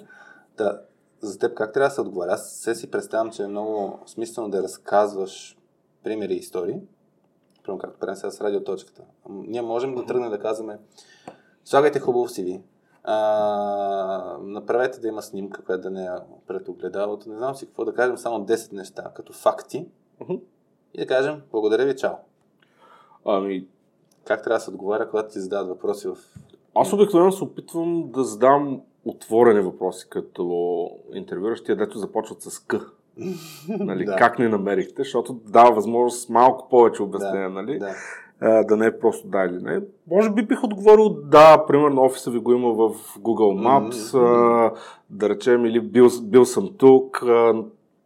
да, 0.57 0.81
за 1.21 1.39
теб 1.39 1.53
как 1.53 1.73
трябва 1.73 1.89
да 1.89 1.95
се 1.95 2.01
отговаря? 2.01 2.31
Аз 2.31 2.51
се 2.51 2.75
си 2.75 2.91
представям, 2.91 3.31
че 3.31 3.43
е 3.43 3.47
много 3.47 3.99
смислено 4.05 4.49
да 4.49 4.63
разказваш 4.63 5.57
примери 6.03 6.33
и 6.33 6.37
истории. 6.37 6.81
Примерно 7.63 7.79
както 7.79 7.99
правим 7.99 8.15
сега 8.15 8.31
с 8.31 8.41
радиоточката. 8.41 9.01
Ние 9.29 9.61
можем 9.61 9.95
да 9.95 10.05
тръгнем 10.05 10.29
да 10.29 10.39
казваме 10.39 10.79
слагайте 11.65 11.99
хубаво 11.99 12.27
CV, 12.27 12.61
а, 13.03 14.37
направете 14.41 14.99
да 14.99 15.07
има 15.07 15.21
снимка, 15.21 15.63
която 15.65 15.81
да 15.83 15.89
не 15.89 16.05
е 16.05 16.09
пред 16.47 16.67
огледалото. 16.67 17.29
Не 17.29 17.37
знам 17.37 17.55
си 17.55 17.65
какво 17.65 17.85
да 17.85 17.93
кажем, 17.93 18.17
само 18.17 18.45
10 18.45 18.73
неща 18.73 19.11
като 19.15 19.33
факти. 19.33 19.87
Uh-huh. 20.21 20.41
И 20.93 20.99
да 20.99 21.07
кажем, 21.07 21.41
благодаря 21.51 21.85
ви, 21.85 21.95
чао. 21.95 22.15
Ами... 23.25 23.67
Как 24.25 24.43
трябва 24.43 24.57
да 24.57 24.63
се 24.63 24.69
отговаря, 24.69 25.09
когато 25.09 25.33
ти 25.33 25.39
задават 25.39 25.67
въпроси 25.67 26.07
в... 26.07 26.17
Аз 26.75 26.93
обикновено 26.93 27.31
се 27.31 27.43
опитвам 27.43 28.11
да 28.11 28.23
задам 28.23 28.81
отворени 29.05 29.61
въпроси, 29.61 30.09
като 30.09 30.89
интервюращия, 31.13 31.75
дето 31.75 31.97
започват 31.97 32.41
с 32.41 32.59
К. 32.59 32.75
нали, 33.69 34.05
да. 34.05 34.15
Как 34.15 34.39
не 34.39 34.49
намерихте, 34.49 35.03
защото 35.03 35.33
дава 35.33 35.75
възможност 35.75 36.29
малко 36.29 36.69
повече 36.69 37.03
обяснение, 37.03 37.49
да, 37.49 37.49
нали? 37.49 37.79
Да. 37.79 37.95
А, 38.43 38.63
да 38.63 38.77
не 38.77 38.85
е 38.85 38.99
просто 38.99 39.27
да 39.27 39.43
или 39.43 39.63
не. 39.63 39.81
Може 40.07 40.29
би 40.29 40.45
бих 40.45 40.63
отговорил 40.63 41.09
да, 41.09 41.65
примерно 41.65 42.01
офиса 42.01 42.31
ви 42.31 42.39
го 42.39 42.53
има 42.53 42.73
в 42.73 42.95
Google 43.19 43.67
Maps, 43.67 43.91
mm-hmm. 43.91 44.73
а, 44.73 44.79
да 45.09 45.29
речем, 45.29 45.65
или 45.65 45.79
бил, 45.79 46.07
бил 46.21 46.45
съм 46.45 46.69
тук, 46.77 47.23
а, 47.23 47.63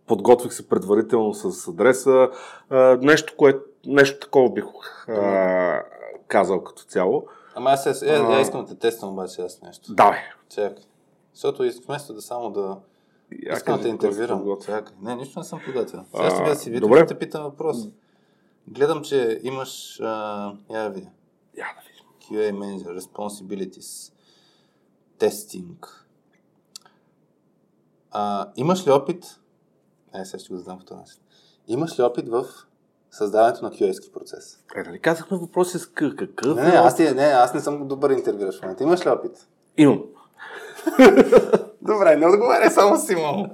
подготвих 0.08 0.53
се 0.53 0.70
предварително 0.70 1.34
с 1.34 1.68
адреса, 1.68 2.30
а, 2.70 2.97
нещо, 3.01 3.34
което, 3.38 3.60
нещо 3.86 4.20
такова 4.20 4.53
бих 4.53 4.66
а, 5.08 5.82
казал 6.28 6.64
като 6.64 6.84
цяло. 6.84 7.24
Ама 7.56 7.70
аз, 7.70 7.88
аз, 7.88 8.03
аз, 8.03 8.20
аз 8.20 8.41
искам 8.41 8.62
да 8.62 8.68
те 8.68 8.76
тествам 8.76 9.14
обаче 9.14 9.41
аз 9.41 9.62
нещо. 9.62 9.93
Давай. 9.93 10.20
Чакай. 10.49 10.84
Защото 11.34 11.64
вместо 11.88 12.14
да 12.14 12.22
само 12.22 12.49
да 12.49 12.78
искам 13.53 13.77
да 13.77 13.83
те 13.83 13.89
интервюрам. 13.89 14.43
Чакай. 14.65 14.95
Не, 15.01 15.15
нищо 15.15 15.39
не 15.39 15.45
съм 15.45 15.59
подготвил. 15.65 16.01
Сега 16.15 16.29
ще 16.29 16.43
видя 16.43 16.55
си 16.55 16.77
ще 16.95 17.05
те 17.05 17.19
питам 17.19 17.43
въпрос. 17.43 17.77
Гледам, 18.67 19.03
че 19.03 19.39
имаш... 19.43 19.99
А, 19.99 20.53
я 20.71 20.83
да 20.83 20.89
видя. 20.89 21.09
Я 21.57 21.65
да 21.75 21.81
видим. 21.88 22.05
QA 22.21 22.51
Manager, 22.53 22.99
Responsibilities, 22.99 24.13
Testing. 25.19 25.88
А, 28.11 28.51
имаш 28.55 28.88
ли 28.88 28.91
опит... 28.91 29.39
Не, 30.13 30.25
сега 30.25 30.39
ще 30.39 30.53
го 30.53 30.59
задам 30.59 30.79
по 30.79 30.86
този 30.86 30.99
начин. 30.99 31.19
Имаш 31.67 31.99
ли 31.99 32.03
опит 32.03 32.29
в 32.29 32.45
създаването 33.11 33.65
на 33.65 33.71
QA 33.71 34.13
процес? 34.13 34.59
Е, 34.75 34.83
нали 34.83 34.99
казахме 34.99 35.38
въпроси 35.38 35.79
с 35.79 35.86
какъв? 35.86 36.55
Не, 36.55 36.63
не, 36.63 36.69
аз, 36.69 36.99
не, 36.99 37.23
аз 37.23 37.53
не 37.53 37.59
съм 37.59 37.88
добър 37.88 38.09
интервюраш 38.09 38.59
в 38.59 38.61
момента. 38.61 38.83
Имаш 38.83 39.05
ли 39.05 39.09
опит? 39.09 39.47
Имам. 39.77 40.03
Добре, 41.88 42.15
не 42.15 42.27
отговаря 42.27 42.71
само 42.71 42.97
Симон. 42.97 43.49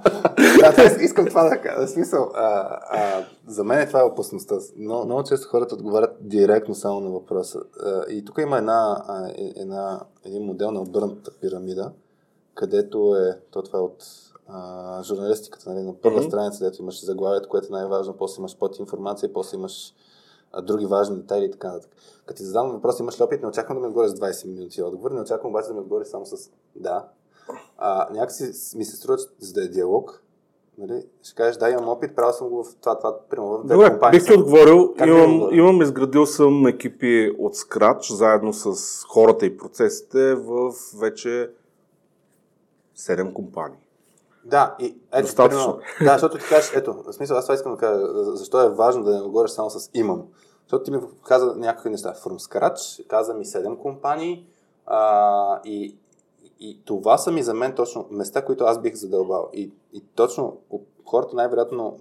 да, 0.60 0.74
т.е. 0.74 1.04
искам 1.04 1.26
това 1.26 1.48
да 1.48 1.60
кажа. 1.60 1.88
Смисъл, 1.88 2.30
а, 2.34 2.78
а, 2.90 3.24
за 3.46 3.64
мен 3.64 3.78
е 3.78 3.86
това 3.86 4.00
е 4.00 4.04
опасността. 4.04 4.54
Но, 4.76 5.04
много 5.04 5.22
често 5.22 5.48
хората 5.48 5.74
отговарят 5.74 6.16
директно 6.20 6.74
само 6.74 7.00
на 7.00 7.10
въпроса. 7.10 7.60
А, 7.84 8.04
и 8.10 8.24
тук 8.24 8.38
има 8.38 8.58
една, 8.58 9.04
а, 9.08 9.28
е, 9.28 9.52
една, 9.56 10.00
един 10.24 10.42
модел 10.42 10.70
на 10.70 10.80
обърната 10.80 11.30
пирамида, 11.40 11.92
където 12.54 13.16
е, 13.16 13.38
то 13.50 13.62
това 13.62 13.78
е 13.78 13.82
от 13.82 14.04
а, 14.48 15.02
журналистиката, 15.02 15.70
нали, 15.70 15.82
на 15.82 15.94
първа 15.94 16.20
mm-hmm. 16.20 16.28
страница, 16.28 16.58
където 16.58 16.82
имаш 16.82 17.04
заглавието, 17.04 17.48
което 17.48 17.66
е 17.66 17.76
най-важно, 17.76 18.16
после 18.16 18.40
имаш 18.40 18.58
под 18.58 18.78
информация, 18.78 19.32
после 19.32 19.56
имаш 19.56 19.94
а, 20.52 20.62
други 20.62 20.86
важни 20.86 21.16
детайли 21.16 21.44
и 21.44 21.50
така 21.50 21.68
нататък. 21.68 21.90
Като 22.26 22.36
ти 22.36 22.44
задам 22.44 22.70
въпрос, 22.70 23.00
имаш 23.00 23.20
ли 23.20 23.24
опит, 23.24 23.42
не 23.42 23.48
очаквам 23.48 23.76
да 23.76 23.80
ми 23.80 23.86
отговоря 23.86 24.08
с 24.08 24.14
20 24.14 24.46
минути 24.46 24.82
отговор, 24.82 25.10
не 25.10 25.20
очаквам 25.20 25.50
обаче 25.50 25.68
да 25.68 25.74
ми 25.74 25.80
отговори 25.80 26.04
само 26.04 26.26
с 26.26 26.50
да, 26.76 27.04
а, 27.84 28.08
някакси 28.12 28.44
ми 28.76 28.84
се 28.84 28.96
струва, 28.96 29.18
за 29.38 29.52
да 29.52 29.64
е 29.64 29.68
диалог, 29.68 30.22
нали, 30.78 31.06
ще 31.22 31.34
кажеш, 31.34 31.56
да, 31.56 31.70
имам 31.70 31.88
опит, 31.88 32.16
правил 32.16 32.32
съм 32.32 32.48
го 32.48 32.64
в 32.64 32.74
това, 32.80 32.98
това, 32.98 33.18
примерно 33.30 33.58
в 33.58 33.66
Добре, 33.66 33.90
компании. 33.90 34.18
бих 34.18 34.26
ти 34.26 34.34
отговорил, 34.34 34.94
имам, 35.06 35.48
имам, 35.52 35.82
изградил 35.82 36.26
съм 36.26 36.66
екипи 36.66 37.34
от 37.38 37.56
скрач, 37.56 38.12
заедно 38.12 38.52
с 38.52 39.04
хората 39.04 39.46
и 39.46 39.56
процесите 39.56 40.34
в 40.34 40.72
вече 40.98 41.50
7 42.98 43.32
компании. 43.32 43.78
Да, 44.44 44.76
и 44.78 44.96
ето, 45.12 45.22
Достатъчно. 45.22 45.76
Примерно, 45.76 46.04
да, 46.04 46.12
защото 46.12 46.38
ти 46.38 46.48
кажеш, 46.48 46.72
ето, 46.74 47.02
в 47.06 47.12
смисъл, 47.12 47.36
аз 47.36 47.44
това 47.44 47.54
искам 47.54 47.72
да 47.72 47.78
кажа, 47.78 48.00
защо 48.36 48.62
е 48.62 48.70
важно 48.70 49.04
да 49.04 49.14
не 49.14 49.22
говориш 49.22 49.50
само 49.50 49.70
с 49.70 49.90
имам. 49.94 50.22
Защото 50.62 50.84
ти 50.84 50.90
ми 50.90 50.98
каза 51.24 51.54
някакви 51.56 51.90
неща. 51.90 52.14
From 52.14 52.48
scratch, 52.48 53.06
каза 53.06 53.34
ми 53.34 53.44
7 53.44 53.78
компании 53.78 54.46
а, 54.86 55.60
и 55.64 55.96
и 56.62 56.80
това 56.84 57.18
са 57.18 57.32
ми 57.32 57.42
за 57.42 57.54
мен 57.54 57.74
точно 57.74 58.06
места, 58.10 58.44
които 58.44 58.64
аз 58.64 58.82
бих 58.82 58.94
задълбал. 58.94 59.50
И, 59.52 59.70
и 59.92 60.00
точно 60.14 60.56
хората 61.06 61.36
най-вероятно 61.36 61.96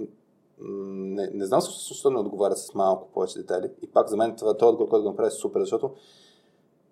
не, 0.60 1.30
не 1.34 1.46
знам 1.46 1.62
защо 1.62 2.10
не 2.10 2.20
отговарят 2.20 2.58
с 2.58 2.74
малко 2.74 3.08
повече 3.14 3.40
детайли. 3.40 3.72
И 3.82 3.88
пак 3.88 4.08
за 4.08 4.18
мен 4.18 4.36
това, 4.36 4.58
това 4.58 4.70
отговор, 4.70 4.90
който 4.90 5.04
го 5.04 5.10
направи 5.10 5.28
е 5.28 5.32
супер, 5.32 5.60
защото 5.60 5.92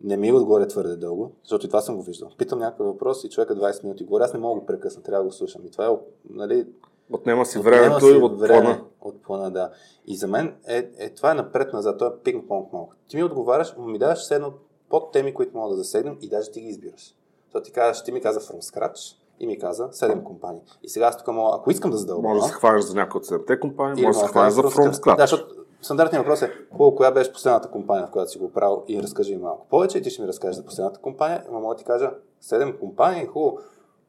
не 0.01 0.17
ми 0.17 0.34
отговоря 0.34 0.67
твърде 0.67 0.95
дълго, 0.95 1.32
защото 1.43 1.65
и 1.65 1.70
това 1.70 1.82
съм 1.82 1.95
го 1.95 2.01
виждал. 2.01 2.30
Питам 2.38 2.59
някакъв 2.59 2.86
въпрос 2.86 3.24
и 3.24 3.30
човека 3.30 3.55
20 3.55 3.84
минути 3.84 4.03
говори, 4.03 4.24
аз 4.24 4.34
не 4.34 4.39
мога 4.39 4.59
да 4.59 4.65
прекъсна, 4.65 5.03
трябва 5.03 5.24
да 5.24 5.30
го 5.30 5.34
слушам. 5.34 5.65
И 5.65 5.72
това 5.72 5.86
е, 5.88 5.97
нали, 6.30 6.67
Отнема 7.11 7.45
си 7.45 7.59
времето 7.59 8.07
и 8.07 8.17
от 8.17 8.39
време, 8.39 8.61
плана. 8.61 8.84
От 9.01 9.22
плана, 9.22 9.51
да. 9.51 9.72
И 10.07 10.15
за 10.15 10.28
мен 10.28 10.55
е, 10.67 10.89
е 10.97 11.09
това 11.09 11.32
е 11.32 11.34
напред-назад, 11.34 11.97
това 11.97 12.11
е 12.11 12.24
пинг-понг 12.24 12.74
малко. 12.74 12.93
Ти 13.07 13.15
ми 13.15 13.24
отговаряш, 13.24 13.76
ми 13.78 13.99
даваш 13.99 14.32
едно 14.32 14.53
под 14.89 15.11
теми, 15.11 15.34
които 15.34 15.57
мога 15.57 15.70
да 15.70 15.76
засегнем 15.76 16.17
и 16.22 16.30
даже 16.30 16.51
ти 16.51 16.61
ги 16.61 16.67
избираш. 16.67 17.15
Защото 17.50 17.66
ти, 17.66 17.72
казваш, 17.72 18.04
ти 18.04 18.12
ми 18.12 18.22
каза 18.22 18.39
from 18.39 18.62
scratch 18.62 19.16
и 19.39 19.47
ми 19.47 19.60
каза 19.60 19.89
7 19.89 20.24
компании. 20.24 20.62
И 20.84 20.89
сега 20.89 21.06
аз 21.06 21.18
тук 21.18 21.28
мога, 21.28 21.58
ако 21.58 21.72
искам 21.72 21.91
да 21.91 21.97
задълбавам... 21.97 22.38
Може 22.38 22.41
да 22.41 22.47
се 22.47 22.54
хванеш 22.54 22.84
за 22.84 22.95
някои 22.95 23.20
от 23.20 23.26
7 23.26 23.60
компании, 23.60 24.06
може 24.06 24.20
да 24.20 24.26
се 24.26 24.32
хванеш 24.32 24.54
за 24.54 24.62
from 24.62 24.93
scratch. 24.93 25.16
Да, 25.16 25.24
защото 25.24 25.56
стандартният 25.82 26.26
въпрос 26.26 26.41
е, 26.41 26.54
хубаво, 26.72 26.95
коя 26.95 27.12
беше 27.12 27.34
последната 27.34 27.70
компания, 27.70 28.08
в 28.08 28.12
която 28.12 28.32
си 28.32 28.38
го 28.38 28.52
правил 28.52 28.84
и 28.88 29.04
разкажи 29.04 29.36
ми 29.36 29.41
малко 29.41 29.68
повече 29.70 29.97
и 29.97 30.02
ти 30.02 30.10
ще 30.10 30.22
ми 30.22 30.28
разкажеш 30.28 30.56
за 30.56 30.66
последната 30.66 31.00
компания. 31.00 31.43
Ама 31.50 31.60
мога 31.60 31.76
да 31.76 31.80
ти 31.80 31.86
кажа 31.86 32.12
7 32.43 32.80
компании, 32.80 33.26
хубаво, 33.26 33.60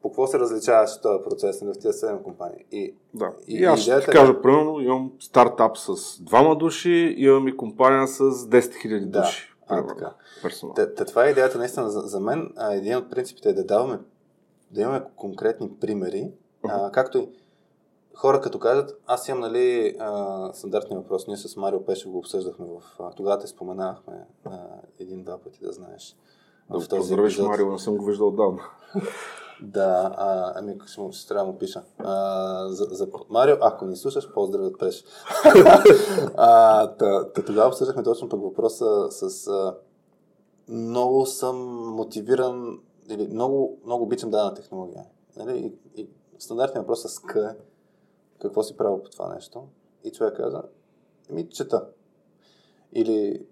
по 0.01 0.09
какво 0.09 0.27
се 0.27 0.39
различаваш 0.39 1.01
този 1.01 1.23
процес 1.23 1.61
на 1.61 1.73
тези 1.73 1.87
7 1.87 2.21
компании? 2.21 2.65
И, 2.71 2.77
и, 2.79 2.95
и 3.47 3.63
аз 3.63 3.79
ще 3.79 3.99
ти 3.99 4.05
кажа, 4.05 4.31
е... 4.31 4.41
примерно, 4.41 4.81
имам 4.81 5.11
стартап 5.19 5.77
с 5.77 6.21
двама 6.23 6.55
души, 6.55 7.15
имам 7.17 7.47
и 7.47 7.57
компания 7.57 8.07
с 8.07 8.19
10 8.19 8.49
000 8.49 9.05
да. 9.05 9.27
А, 9.71 9.87
така. 9.87 10.13
Та, 10.75 10.93
та, 10.93 11.05
това 11.05 11.25
е 11.25 11.29
идеята 11.29 11.57
наистина 11.57 11.89
за, 11.89 11.99
за 11.99 12.19
мен. 12.19 12.53
А, 12.57 12.73
един 12.73 12.97
от 12.97 13.09
принципите 13.09 13.49
е 13.49 13.53
да 13.53 13.63
даваме, 13.63 13.99
да 14.71 14.81
имаме 14.81 15.03
конкретни 15.15 15.69
примери, 15.79 16.31
а, 16.63 16.91
както 16.91 17.17
и 17.17 17.29
хора 18.15 18.41
като 18.41 18.59
кажат, 18.59 19.01
аз 19.07 19.27
имам 19.27 19.39
нали, 19.39 19.95
а, 19.99 20.49
стандартния 20.53 20.99
въпрос, 20.99 21.27
ние 21.27 21.37
с 21.37 21.55
Марио 21.55 21.85
Пеше 21.85 22.09
го 22.09 22.17
обсъждахме 22.17 22.65
в... 22.65 22.99
Тогава 23.15 23.39
те 23.39 23.47
споменахме 23.47 24.25
един-два 24.99 25.37
пъти 25.37 25.59
да 25.61 25.71
знаеш. 25.71 26.15
В 26.69 26.87
този 26.87 26.89
Поздравиш, 26.89 27.39
Марио, 27.39 27.71
не 27.71 27.79
съм 27.79 27.97
го 27.97 28.05
виждал 28.05 28.27
отдавна. 28.27 28.61
Да, 29.61 30.15
а, 30.17 30.53
ами 30.55 30.77
ще, 30.85 31.01
му, 31.01 31.11
ще 31.11 31.27
трябва 31.27 31.45
да 31.45 31.51
му 31.51 31.57
пиша. 31.57 31.83
А, 31.97 32.67
за, 32.69 32.87
за 32.91 33.07
Марио, 33.29 33.55
ако 33.61 33.85
ни 33.85 33.95
слушаш, 33.95 34.33
поздрави 34.33 34.65
от 34.65 34.77
та, 36.97 37.31
тогава 37.45 37.67
обсъждахме 37.67 38.03
точно 38.03 38.29
пък 38.29 38.41
въпроса 38.41 39.11
с 39.11 39.47
а, 39.47 39.77
много 40.67 41.25
съм 41.25 41.57
мотивиран 41.95 42.79
или 43.09 43.27
много, 43.27 43.77
много 43.85 44.03
обичам 44.03 44.29
дадена 44.29 44.53
технология. 44.53 45.05
Нали? 45.37 45.73
И, 45.95 46.01
и 46.01 46.09
стандартният 46.39 46.83
въпрос 46.83 47.01
с 47.01 47.19
К 47.19 47.35
е 47.35 47.55
какво 48.41 48.63
си 48.63 48.77
правил 48.77 49.03
по 49.03 49.09
това 49.09 49.33
нещо. 49.33 49.63
И 50.03 50.11
човек 50.11 50.37
каза, 50.37 50.63
ми 51.29 51.49
чета. 51.49 51.85
Или 52.93 53.45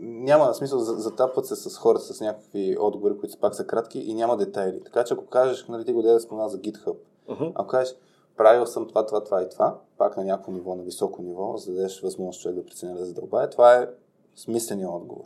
няма 0.00 0.54
смисъл, 0.54 0.78
затапват 0.78 1.46
се 1.46 1.56
с 1.56 1.78
хората 1.78 2.04
с 2.04 2.20
някакви 2.20 2.76
отговори, 2.80 3.18
които 3.18 3.38
пак 3.38 3.54
са 3.54 3.66
кратки 3.66 3.98
и 3.98 4.14
няма 4.14 4.36
детайли. 4.36 4.84
Така 4.84 5.04
че 5.04 5.14
ако 5.14 5.26
кажеш, 5.26 5.66
нали, 5.68 5.84
ти 5.84 5.92
го 5.92 6.02
да 6.02 6.20
спомена 6.20 6.48
за 6.48 6.58
GitHub, 6.58 6.96
uh-huh. 7.28 7.52
ако 7.54 7.68
кажеш, 7.68 7.96
правил 8.36 8.66
съм 8.66 8.88
това, 8.88 9.06
това, 9.06 9.24
това 9.24 9.42
и 9.42 9.48
това, 9.48 9.78
пак 9.98 10.16
на 10.16 10.24
някакво 10.24 10.52
ниво, 10.52 10.74
на 10.74 10.82
високо 10.82 11.22
ниво, 11.22 11.56
за 11.56 11.70
да 11.70 11.76
дадеш 11.76 12.00
възможност 12.00 12.40
човек 12.40 12.56
да 12.56 12.66
преценя 12.66 12.94
да 12.94 13.04
задълбае, 13.04 13.50
това 13.50 13.74
е 13.74 13.88
смисленият 14.36 14.92
отговор. 14.92 15.24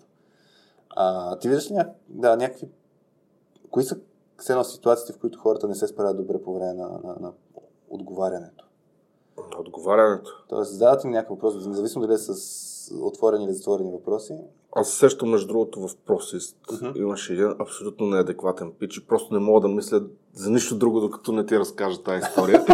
А, 0.91 1.37
ти 1.39 1.49
виждаш 1.49 1.71
ли 1.71 1.75
ня... 1.75 1.89
да, 2.09 2.37
някакви... 2.37 2.69
Кои 3.71 3.83
са 3.83 3.97
все 4.39 4.53
едно 4.53 4.65
ситуациите, 4.65 5.13
в 5.13 5.19
които 5.21 5.39
хората 5.39 5.69
не 5.69 5.75
се 5.75 5.87
справят 5.87 6.17
добре 6.17 6.43
по 6.43 6.55
време 6.55 6.73
на, 6.73 6.89
на, 6.89 7.17
на 7.21 7.33
отговарянето? 7.91 8.69
На 9.39 9.61
отговарянето? 9.61 10.45
Тоест, 10.49 10.73
задават 10.73 11.05
им 11.05 11.11
някакъв 11.11 11.37
въпрос, 11.37 11.67
независимо 11.67 12.07
дали 12.07 12.15
е 12.15 12.19
с 12.19 12.70
отворени 13.01 13.45
или 13.45 13.53
затворени 13.53 13.93
въпроси. 13.93 14.35
Аз 14.77 14.91
също, 14.91 15.27
между 15.27 15.49
другото, 15.49 15.81
в 15.81 15.91
Просист 16.07 16.57
uh-huh. 16.69 16.99
имаше 16.99 17.33
един 17.33 17.55
абсолютно 17.59 18.07
неадекватен 18.07 18.73
пич 18.79 18.97
и 18.97 19.07
просто 19.07 19.35
не 19.35 19.41
мога 19.41 19.61
да 19.61 19.69
мисля 19.69 20.03
за 20.35 20.51
нищо 20.51 20.75
друго, 20.75 21.01
докато 21.01 21.33
не 21.33 21.47
ти 21.47 21.59
разкажа 21.59 22.03
тази 22.03 22.23
история. 22.27 22.65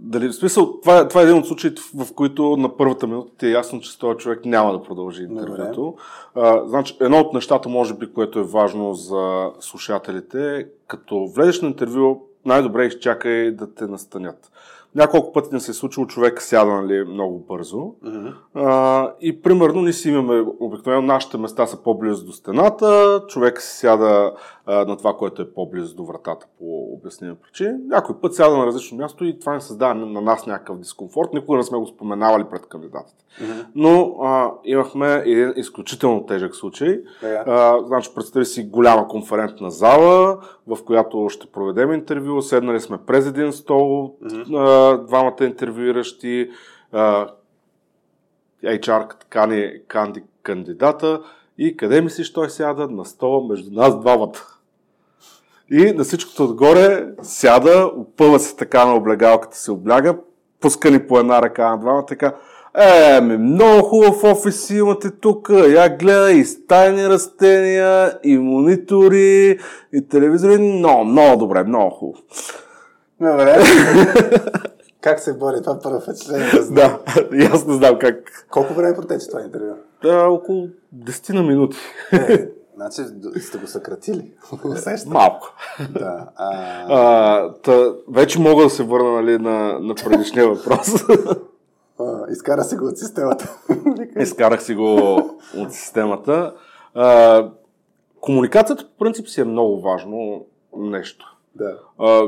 дали, 0.00 0.28
в 0.28 0.34
смисъл, 0.34 0.80
това, 0.80 1.08
това 1.08 1.20
е 1.20 1.24
един 1.24 1.36
от 1.36 1.46
случаите, 1.46 1.82
в 1.94 2.14
които 2.14 2.56
на 2.56 2.76
първата 2.76 3.06
минута 3.06 3.30
ти 3.38 3.46
е 3.46 3.50
ясно, 3.50 3.80
че 3.80 3.98
този 3.98 4.18
човек 4.18 4.44
няма 4.44 4.72
да 4.72 4.82
продължи 4.82 5.22
интервюто. 5.22 5.94
А, 6.34 6.68
значи, 6.68 6.96
едно 7.00 7.20
от 7.20 7.34
нещата, 7.34 7.68
може 7.68 7.94
би, 7.94 8.12
което 8.12 8.38
е 8.38 8.42
важно 8.42 8.94
за 8.94 9.50
слушателите, 9.60 10.66
като 10.86 11.26
влезеш 11.26 11.60
на 11.60 11.68
интервю, 11.68 12.20
най-добре 12.44 12.86
изчакай 12.86 13.50
да 13.50 13.74
те 13.74 13.86
настанят. 13.86 14.50
Няколко 14.94 15.32
пъти 15.32 15.48
не 15.52 15.60
се 15.60 15.70
е 15.70 15.74
случило, 15.74 16.06
човек 16.06 16.42
сяда 16.42 16.82
нали, 16.82 17.04
много 17.04 17.38
бързо. 17.48 17.76
Mm-hmm. 17.76 18.34
А, 18.54 19.12
и 19.20 19.42
примерно 19.42 19.82
ние 19.82 19.92
си 19.92 20.08
имаме, 20.08 20.44
обикновено 20.60 21.02
нашите 21.02 21.38
места 21.38 21.66
са 21.66 21.82
по-близо 21.82 22.26
до 22.26 22.32
стената, 22.32 23.22
човек 23.28 23.62
сяда 23.62 24.32
а, 24.70 24.84
на 24.84 24.96
това, 24.96 25.16
което 25.16 25.42
е 25.42 25.52
по-близо 25.52 25.96
до 25.96 26.04
вратата 26.04 26.46
по 26.58 26.92
обясними 26.92 27.34
причини. 27.34 27.78
Някой 27.86 28.20
път 28.20 28.34
сяда 28.34 28.56
на 28.56 28.66
различно 28.66 28.98
място 28.98 29.24
и 29.24 29.38
това 29.38 29.54
не 29.54 29.60
създава 29.60 29.94
на 29.94 30.20
нас 30.20 30.46
някакъв 30.46 30.78
дискомфорт. 30.78 31.32
Никога 31.32 31.58
не 31.58 31.64
сме 31.64 31.78
го 31.78 31.86
споменавали 31.86 32.44
пред 32.50 32.66
кандидатите. 32.66 33.24
Mm-hmm. 33.40 33.66
Но 33.74 34.16
а, 34.22 34.52
имахме 34.64 35.22
един 35.26 35.52
изключително 35.56 36.26
тежък 36.26 36.56
случай. 36.56 37.00
Yeah. 37.22 37.42
А, 37.46 37.86
значи, 37.86 38.10
представи 38.14 38.44
си 38.44 38.64
голяма 38.64 39.08
конферентна 39.08 39.70
зала, 39.70 40.38
в 40.66 40.84
която 40.84 41.28
ще 41.28 41.46
проведем 41.46 41.92
интервю. 41.92 42.42
Седнали 42.42 42.80
сме 42.80 42.98
през 43.06 43.26
един 43.26 43.52
стол, 43.52 44.14
mm-hmm. 44.24 44.56
а, 44.56 44.98
двамата 45.06 45.44
интервюиращи. 45.44 46.50
А, 46.92 47.28
HR 48.64 49.14
кани, 49.28 49.72
канди 49.88 50.22
кандидата 50.42 51.22
и 51.58 51.76
къде 51.76 52.00
мислиш 52.00 52.32
той 52.32 52.50
сяда? 52.50 52.88
На 52.88 53.04
стола 53.04 53.48
между 53.48 53.70
нас 53.70 54.00
двамата. 54.00 54.59
И 55.70 55.92
на 55.92 56.04
всичкото 56.04 56.44
отгоре 56.44 57.06
сяда, 57.22 57.90
опъва 57.96 58.40
се 58.40 58.56
така 58.56 58.84
на 58.84 58.94
облегалката, 58.94 59.56
се 59.56 59.72
обляга, 59.72 60.16
пуска 60.60 60.90
ни 60.90 61.06
по 61.06 61.18
една 61.18 61.42
ръка 61.42 61.70
на 61.70 61.78
двама, 61.78 62.06
така. 62.06 62.34
Е, 62.74 63.20
ми, 63.20 63.36
много 63.36 63.82
хубав 63.82 64.24
офис 64.24 64.70
имате 64.70 65.10
тук. 65.10 65.48
Я 65.68 65.96
гледа 65.96 66.32
и 66.32 66.44
стайни 66.44 67.08
растения, 67.08 68.18
и 68.24 68.38
монитори, 68.38 69.58
и 69.92 70.08
телевизори. 70.08 70.58
Много, 70.58 71.04
много 71.04 71.36
добре, 71.36 71.64
много 71.64 71.90
хубаво. 71.90 72.22
Добре. 73.20 73.56
как 75.00 75.20
се 75.20 75.38
бори 75.38 75.62
това 75.62 75.78
първо 75.82 76.00
впечатление? 76.00 76.46
Да, 76.70 76.98
и 77.32 77.42
аз 77.42 77.66
не 77.66 77.74
знам 77.74 77.98
как. 77.98 78.46
Колко 78.50 78.74
време 78.74 78.96
протече 78.96 79.28
това 79.28 79.42
интервю? 79.42 79.74
Да, 80.02 80.28
около 80.28 80.68
10 80.96 81.32
на 81.32 81.42
минути. 81.42 81.78
Е, 82.12 82.48
Значи 82.80 83.10
сте 83.40 83.58
го 83.58 83.66
съкратили. 83.66 84.32
Малко. 85.06 85.54
Да. 85.90 86.28
А... 86.36 86.50
А, 86.88 87.52
та, 87.52 87.92
вече 88.08 88.40
мога 88.40 88.62
да 88.62 88.70
се 88.70 88.82
върна 88.82 89.12
нали, 89.12 89.38
на, 89.38 89.78
на 89.80 89.94
предишния 89.94 90.48
въпрос. 90.48 90.88
А, 92.02 92.32
изкара 92.32 92.64
си 92.64 92.76
го 92.76 92.86
от 92.86 92.98
системата. 92.98 93.56
Изкарах 94.20 94.62
си 94.62 94.74
го 94.74 95.16
от 95.56 95.72
системата. 95.72 96.54
А, 96.94 97.48
комуникацията 98.20 98.84
по 98.84 99.04
принцип 99.04 99.28
си 99.28 99.40
е 99.40 99.44
много 99.44 99.80
важно 99.80 100.46
нещо. 100.76 101.36
Да. 101.54 101.78
А, 101.98 102.22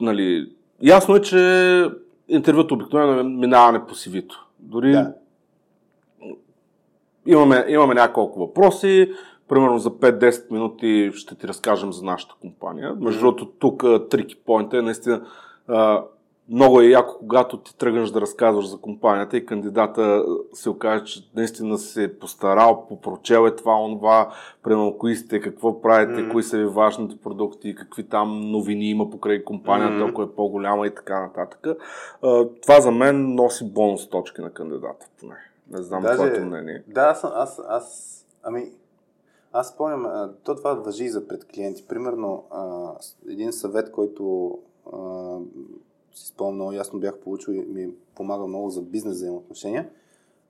нали, 0.00 0.52
ясно 0.82 1.16
е, 1.16 1.20
че 1.22 1.84
интервюто 2.28 2.74
обикновено 2.74 3.20
е 3.20 3.22
минаване 3.22 3.86
по 3.86 3.94
сивито. 3.94 4.46
Дори 4.58 4.92
да. 4.92 5.14
имаме, 7.26 7.64
имаме 7.68 7.94
няколко 7.94 8.38
въпроси, 8.38 9.12
примерно 9.48 9.78
за 9.78 9.90
5-10 9.90 10.50
минути 10.50 11.10
ще 11.14 11.34
ти 11.34 11.48
разкажем 11.48 11.92
за 11.92 12.04
нашата 12.04 12.34
компания. 12.40 12.94
Между 13.00 13.20
другото, 13.20 13.46
тук 13.46 13.84
трики 14.10 14.36
поинта 14.36 14.78
е 14.78 14.82
наистина 14.82 15.22
много 16.48 16.80
е 16.80 16.86
яко, 16.86 17.14
когато 17.18 17.56
ти 17.56 17.78
тръгнеш 17.78 18.10
да 18.10 18.20
разказваш 18.20 18.66
за 18.68 18.78
компанията 18.78 19.36
и 19.36 19.46
кандидата 19.46 20.24
се 20.52 20.70
окаже, 20.70 21.04
че 21.04 21.30
наистина 21.36 21.78
се 21.78 22.04
е 22.04 22.18
постарал, 22.18 22.86
попрочел 22.88 23.46
е 23.46 23.56
това, 23.56 23.84
онова, 23.84 24.32
примерно 24.62 24.98
кои 24.98 25.16
сте, 25.16 25.40
какво 25.40 25.82
правите, 25.82 26.20
mm-hmm. 26.20 26.32
кои 26.32 26.42
са 26.42 26.58
ви 26.58 26.66
важните 26.66 27.16
продукти, 27.16 27.74
какви 27.74 28.08
там 28.08 28.40
новини 28.50 28.90
има 28.90 29.10
покрай 29.10 29.44
компанията, 29.44 29.94
mm-hmm. 29.94 30.10
ако 30.10 30.22
е 30.22 30.34
по-голяма 30.34 30.86
и 30.86 30.94
така 30.94 31.20
нататък. 31.20 31.66
Това 32.62 32.80
за 32.80 32.90
мен 32.90 33.34
носи 33.34 33.72
бонус 33.72 34.08
точки 34.08 34.40
на 34.40 34.50
кандидата, 34.50 35.06
поне. 35.20 35.36
Не 35.70 35.82
знам 35.82 36.02
Даже, 36.02 36.14
твоето 36.14 36.40
мнение. 36.40 36.82
Да, 36.86 37.02
аз, 37.02 37.24
аз, 37.24 37.60
аз 37.68 38.18
ами, 38.42 38.70
аз 39.52 39.68
спомням, 39.68 40.32
то 40.44 40.54
това 40.54 40.74
въжи 40.74 41.04
и 41.04 41.10
за 41.10 41.28
пред 41.28 41.44
клиенти. 41.44 41.86
Примерно, 41.86 42.44
един 43.28 43.52
съвет, 43.52 43.90
който 43.90 44.58
си 46.14 46.26
спомням 46.26 46.54
много 46.54 46.72
ясно 46.72 47.00
бях 47.00 47.18
получил 47.18 47.52
и 47.52 47.60
ми 47.60 47.94
помага 48.14 48.46
много 48.46 48.70
за 48.70 48.82
бизнес 48.82 49.14
взаимоотношения, 49.14 49.90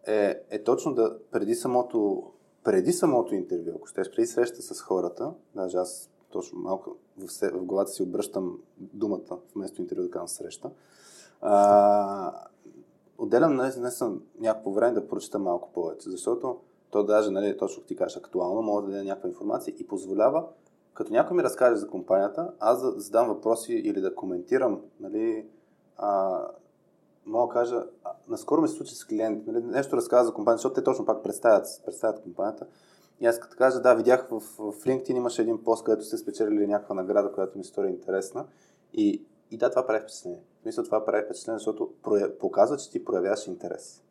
е, 0.06 0.42
е 0.50 0.62
точно 0.62 0.94
да 0.94 1.18
преди 1.30 1.54
самото, 1.54 2.30
преди 2.64 2.92
самото 2.92 3.34
интервю, 3.34 3.72
ако 3.76 3.86
щеш, 3.86 4.10
преди 4.10 4.26
среща 4.26 4.62
с 4.62 4.80
хората, 4.80 5.32
даже 5.54 5.76
аз 5.76 6.10
точно 6.30 6.60
малко 6.60 6.96
в, 7.18 7.32
се, 7.32 7.50
в 7.50 7.64
главата 7.64 7.90
си 7.90 8.02
обръщам 8.02 8.58
думата 8.78 9.38
вместо 9.54 9.82
интервю 9.82 10.02
да 10.02 10.10
казвам 10.10 10.28
среща, 10.28 10.70
а, 11.40 12.46
отделям 13.18 13.56
днес, 13.56 13.78
днес 13.78 14.02
някакво 14.40 14.70
време 14.70 14.94
да 14.94 15.08
прочета 15.08 15.38
малко 15.38 15.72
повече, 15.72 16.10
защото 16.10 16.58
то 16.92 17.02
даже, 17.02 17.30
нали, 17.30 17.56
точно 17.56 17.82
ти 17.82 17.96
кажеш 17.96 18.16
актуално, 18.16 18.62
може 18.62 18.86
да 18.86 18.92
даде 18.92 19.04
някаква 19.04 19.28
информация 19.28 19.74
и 19.78 19.86
позволява, 19.86 20.44
като 20.94 21.12
някой 21.12 21.36
ми 21.36 21.42
разкаже 21.42 21.76
за 21.76 21.88
компанията, 21.88 22.52
аз 22.58 22.82
да 22.82 23.00
задам 23.00 23.28
въпроси 23.28 23.72
или 23.72 24.00
да 24.00 24.14
коментирам, 24.14 24.80
нали, 25.00 25.46
а, 25.96 26.40
мога 27.26 27.46
да 27.46 27.60
кажа, 27.60 27.84
а, 28.04 28.10
наскоро 28.28 28.62
ми 28.62 28.68
се 28.68 28.74
случи 28.74 28.94
с 28.94 29.04
клиент, 29.04 29.46
нали, 29.46 29.62
нещо 29.62 29.96
разказва 29.96 30.26
за 30.26 30.34
компанията, 30.34 30.58
защото 30.58 30.74
те 30.74 30.84
точно 30.84 31.06
пак 31.06 31.22
представят, 31.22 31.66
представят 31.84 32.22
компанията. 32.22 32.66
И 33.20 33.26
аз 33.26 33.40
като 33.40 33.56
кажа, 33.56 33.80
да, 33.80 33.94
видях 33.94 34.28
в, 34.30 34.40
в 34.40 34.84
LinkedIn 34.84 35.16
имаше 35.16 35.42
един 35.42 35.64
пост, 35.64 35.84
където 35.84 36.04
сте 36.04 36.16
спечелили 36.16 36.66
някаква 36.66 36.94
награда, 36.94 37.32
която 37.32 37.58
ми 37.58 37.64
стори 37.64 37.88
интересна. 37.88 38.46
И, 38.92 39.24
и 39.50 39.56
да, 39.56 39.70
това 39.70 39.86
прави 39.86 40.00
впечатление. 40.00 40.42
Мисля, 40.66 40.82
това 40.82 41.04
прави 41.04 41.24
впечатление, 41.24 41.58
защото 41.58 41.90
показва, 42.40 42.76
че 42.76 42.90
ти 42.90 43.04
проявяваш 43.04 43.46
интерес 43.46 44.02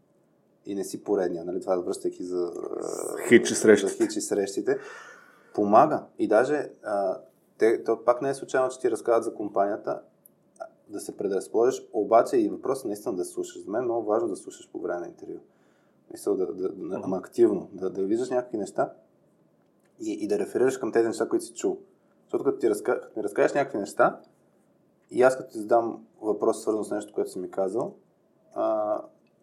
и 0.65 0.75
не 0.75 0.83
си 0.83 1.03
поредния, 1.03 1.45
нали? 1.45 1.61
това 1.61 1.77
връщайки 1.77 2.23
за 2.23 2.51
хичи 3.27 3.55
срещите. 3.55 3.93
За 3.93 3.97
хичи 3.97 4.21
срещите. 4.21 4.77
Помага. 5.53 6.03
И 6.19 6.27
даже 6.27 6.69
а, 6.83 7.17
те, 7.57 7.83
то 7.83 8.03
пак 8.05 8.21
не 8.21 8.29
е 8.29 8.33
случайно, 8.33 8.69
че 8.69 8.79
ти 8.79 8.91
разказват 8.91 9.23
за 9.23 9.33
компанията, 9.33 10.01
да 10.89 10.99
се 10.99 11.17
предразположиш, 11.17 11.87
обаче 11.93 12.37
и 12.37 12.49
въпросът 12.49 12.85
наистина 12.85 13.15
да 13.15 13.25
слушаш. 13.25 13.63
За 13.63 13.71
мен 13.71 13.81
е 13.81 13.85
много 13.85 14.07
важно 14.07 14.27
да 14.27 14.35
слушаш 14.35 14.69
по 14.71 14.79
време 14.79 14.99
на 14.99 15.07
интервю. 15.07 15.39
Мисля, 16.11 16.35
да, 16.35 16.53
да, 16.53 16.69
да, 16.69 17.01
ама 17.03 17.17
активно, 17.17 17.69
да, 17.73 17.89
да 17.89 18.03
виждаш 18.03 18.29
някакви 18.29 18.57
неща 18.57 18.93
и, 19.99 20.11
и 20.11 20.27
да 20.27 20.39
реферираш 20.39 20.77
към 20.77 20.91
тези 20.91 21.07
неща, 21.07 21.29
които 21.29 21.45
си 21.45 21.53
чул. 21.53 21.77
Защото 22.23 22.43
като 22.43 22.59
ти 22.59 22.69
разка... 22.69 23.01
като 23.01 23.19
ми 23.19 23.23
разкажеш 23.23 23.53
някакви 23.53 23.77
неща 23.77 24.19
и 25.11 25.21
аз 25.21 25.37
като 25.37 25.51
ти 25.51 25.57
задам 25.57 26.05
въпрос, 26.21 26.61
свързан 26.61 26.83
с 26.83 26.91
нещо, 26.91 27.13
което 27.13 27.31
си 27.31 27.39
ми 27.39 27.51
казал, 27.51 27.93
а, 28.53 28.97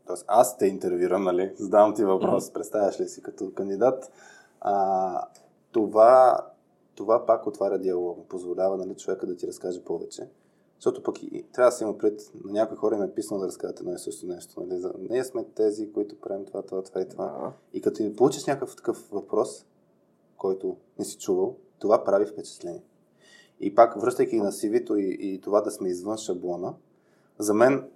Тоест, 0.09 0.25
аз 0.29 0.59
те 0.59 0.67
интервюрам, 0.67 1.25
нали? 1.25 1.53
Задавам 1.57 1.95
ти 1.95 2.05
въпрос, 2.05 2.45
mm-hmm. 2.45 2.53
представяш 2.55 3.01
ли 3.01 3.09
си 3.09 3.23
като 3.23 3.53
кандидат. 3.55 4.13
А, 4.61 5.29
това, 5.73 6.41
това 6.95 7.27
пак 7.27 7.47
отваря 7.47 7.79
диалога, 7.79 8.23
позволява 8.29 8.77
нали, 8.77 8.95
човека 8.95 9.27
да 9.27 9.37
ти 9.37 9.47
разкаже 9.47 9.85
повече. 9.85 10.29
Защото 10.79 11.03
пък 11.03 11.23
и, 11.23 11.47
трябва 11.53 11.71
да 11.71 11.77
се 11.77 11.85
има 11.85 11.99
пред, 11.99 12.21
на 12.45 12.53
някои 12.53 12.77
хора 12.77 12.97
им 12.97 13.03
е 13.03 13.15
писано 13.15 13.41
да 13.41 13.47
разказват 13.47 13.81
едно 13.81 13.93
и 13.93 13.99
също 13.99 14.27
нещо. 14.27 14.61
Нали? 14.61 14.81
За, 14.81 14.93
ние 15.11 15.25
сме 15.25 15.45
тези, 15.45 15.93
които 15.93 16.21
правим 16.21 16.45
това, 16.45 16.63
това, 16.63 16.83
това 16.83 17.01
и 17.01 17.09
това. 17.09 17.25
Uh-huh. 17.25 17.53
И 17.73 17.81
като 17.81 17.97
ти 17.97 18.17
получиш 18.17 18.47
някакъв 18.47 18.77
такъв 18.77 19.09
въпрос, 19.11 19.67
който 20.37 20.77
не 20.99 21.05
си 21.05 21.19
чувал, 21.19 21.57
това 21.79 22.05
прави 22.05 22.27
впечатление. 22.27 22.83
И 23.61 23.75
пак, 23.75 24.01
връщайки 24.01 24.37
на 24.37 24.53
CV-то 24.53 24.97
и, 24.97 25.17
и 25.21 25.41
това 25.41 25.61
да 25.61 25.71
сме 25.71 25.89
извън 25.89 26.17
шаблона, 26.17 26.75
за 27.39 27.55
мен 27.55 27.89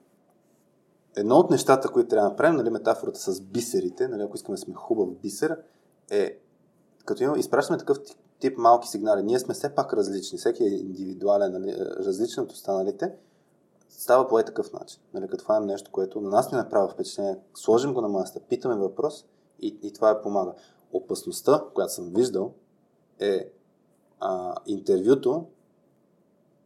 едно 1.16 1.36
от 1.36 1.50
нещата, 1.50 1.88
които 1.88 2.08
трябва 2.08 2.28
да 2.28 2.30
направим, 2.30 2.56
нали, 2.56 2.70
метафората 2.70 3.20
с 3.20 3.40
бисерите, 3.40 4.08
нали, 4.08 4.22
ако 4.22 4.36
искаме 4.36 4.56
да 4.56 4.62
сме 4.62 4.74
хубав 4.74 5.14
бисер, 5.14 5.58
е 6.10 6.38
като 7.04 7.22
имаме, 7.22 7.38
изпращаме 7.38 7.78
такъв 7.78 7.98
тип 8.38 8.58
малки 8.58 8.88
сигнали. 8.88 9.22
Ние 9.22 9.38
сме 9.38 9.54
все 9.54 9.74
пак 9.74 9.92
различни. 9.92 10.38
Всеки 10.38 10.64
е 10.64 10.68
индивидуален, 10.68 11.52
нали, 11.52 11.76
различен 11.78 12.44
от 12.44 12.52
останалите. 12.52 13.12
Става 13.88 14.28
по 14.28 14.38
е 14.38 14.44
такъв 14.44 14.72
начин. 14.72 15.02
Нали, 15.14 15.28
като 15.28 15.44
фанем 15.44 15.66
нещо, 15.66 15.90
което 15.90 16.20
на 16.20 16.30
нас 16.30 16.52
не 16.52 16.58
направи 16.58 16.92
впечатление, 16.92 17.38
сложим 17.54 17.94
го 17.94 18.00
на 18.00 18.08
масата, 18.08 18.40
питаме 18.40 18.74
въпрос 18.74 19.24
и, 19.60 19.78
и 19.82 19.92
това 19.92 20.10
е 20.10 20.22
помага. 20.22 20.52
Опасността, 20.92 21.64
която 21.74 21.92
съм 21.92 22.12
виждал, 22.14 22.52
е 23.18 23.50
а, 24.20 24.54
интервюто 24.66 25.46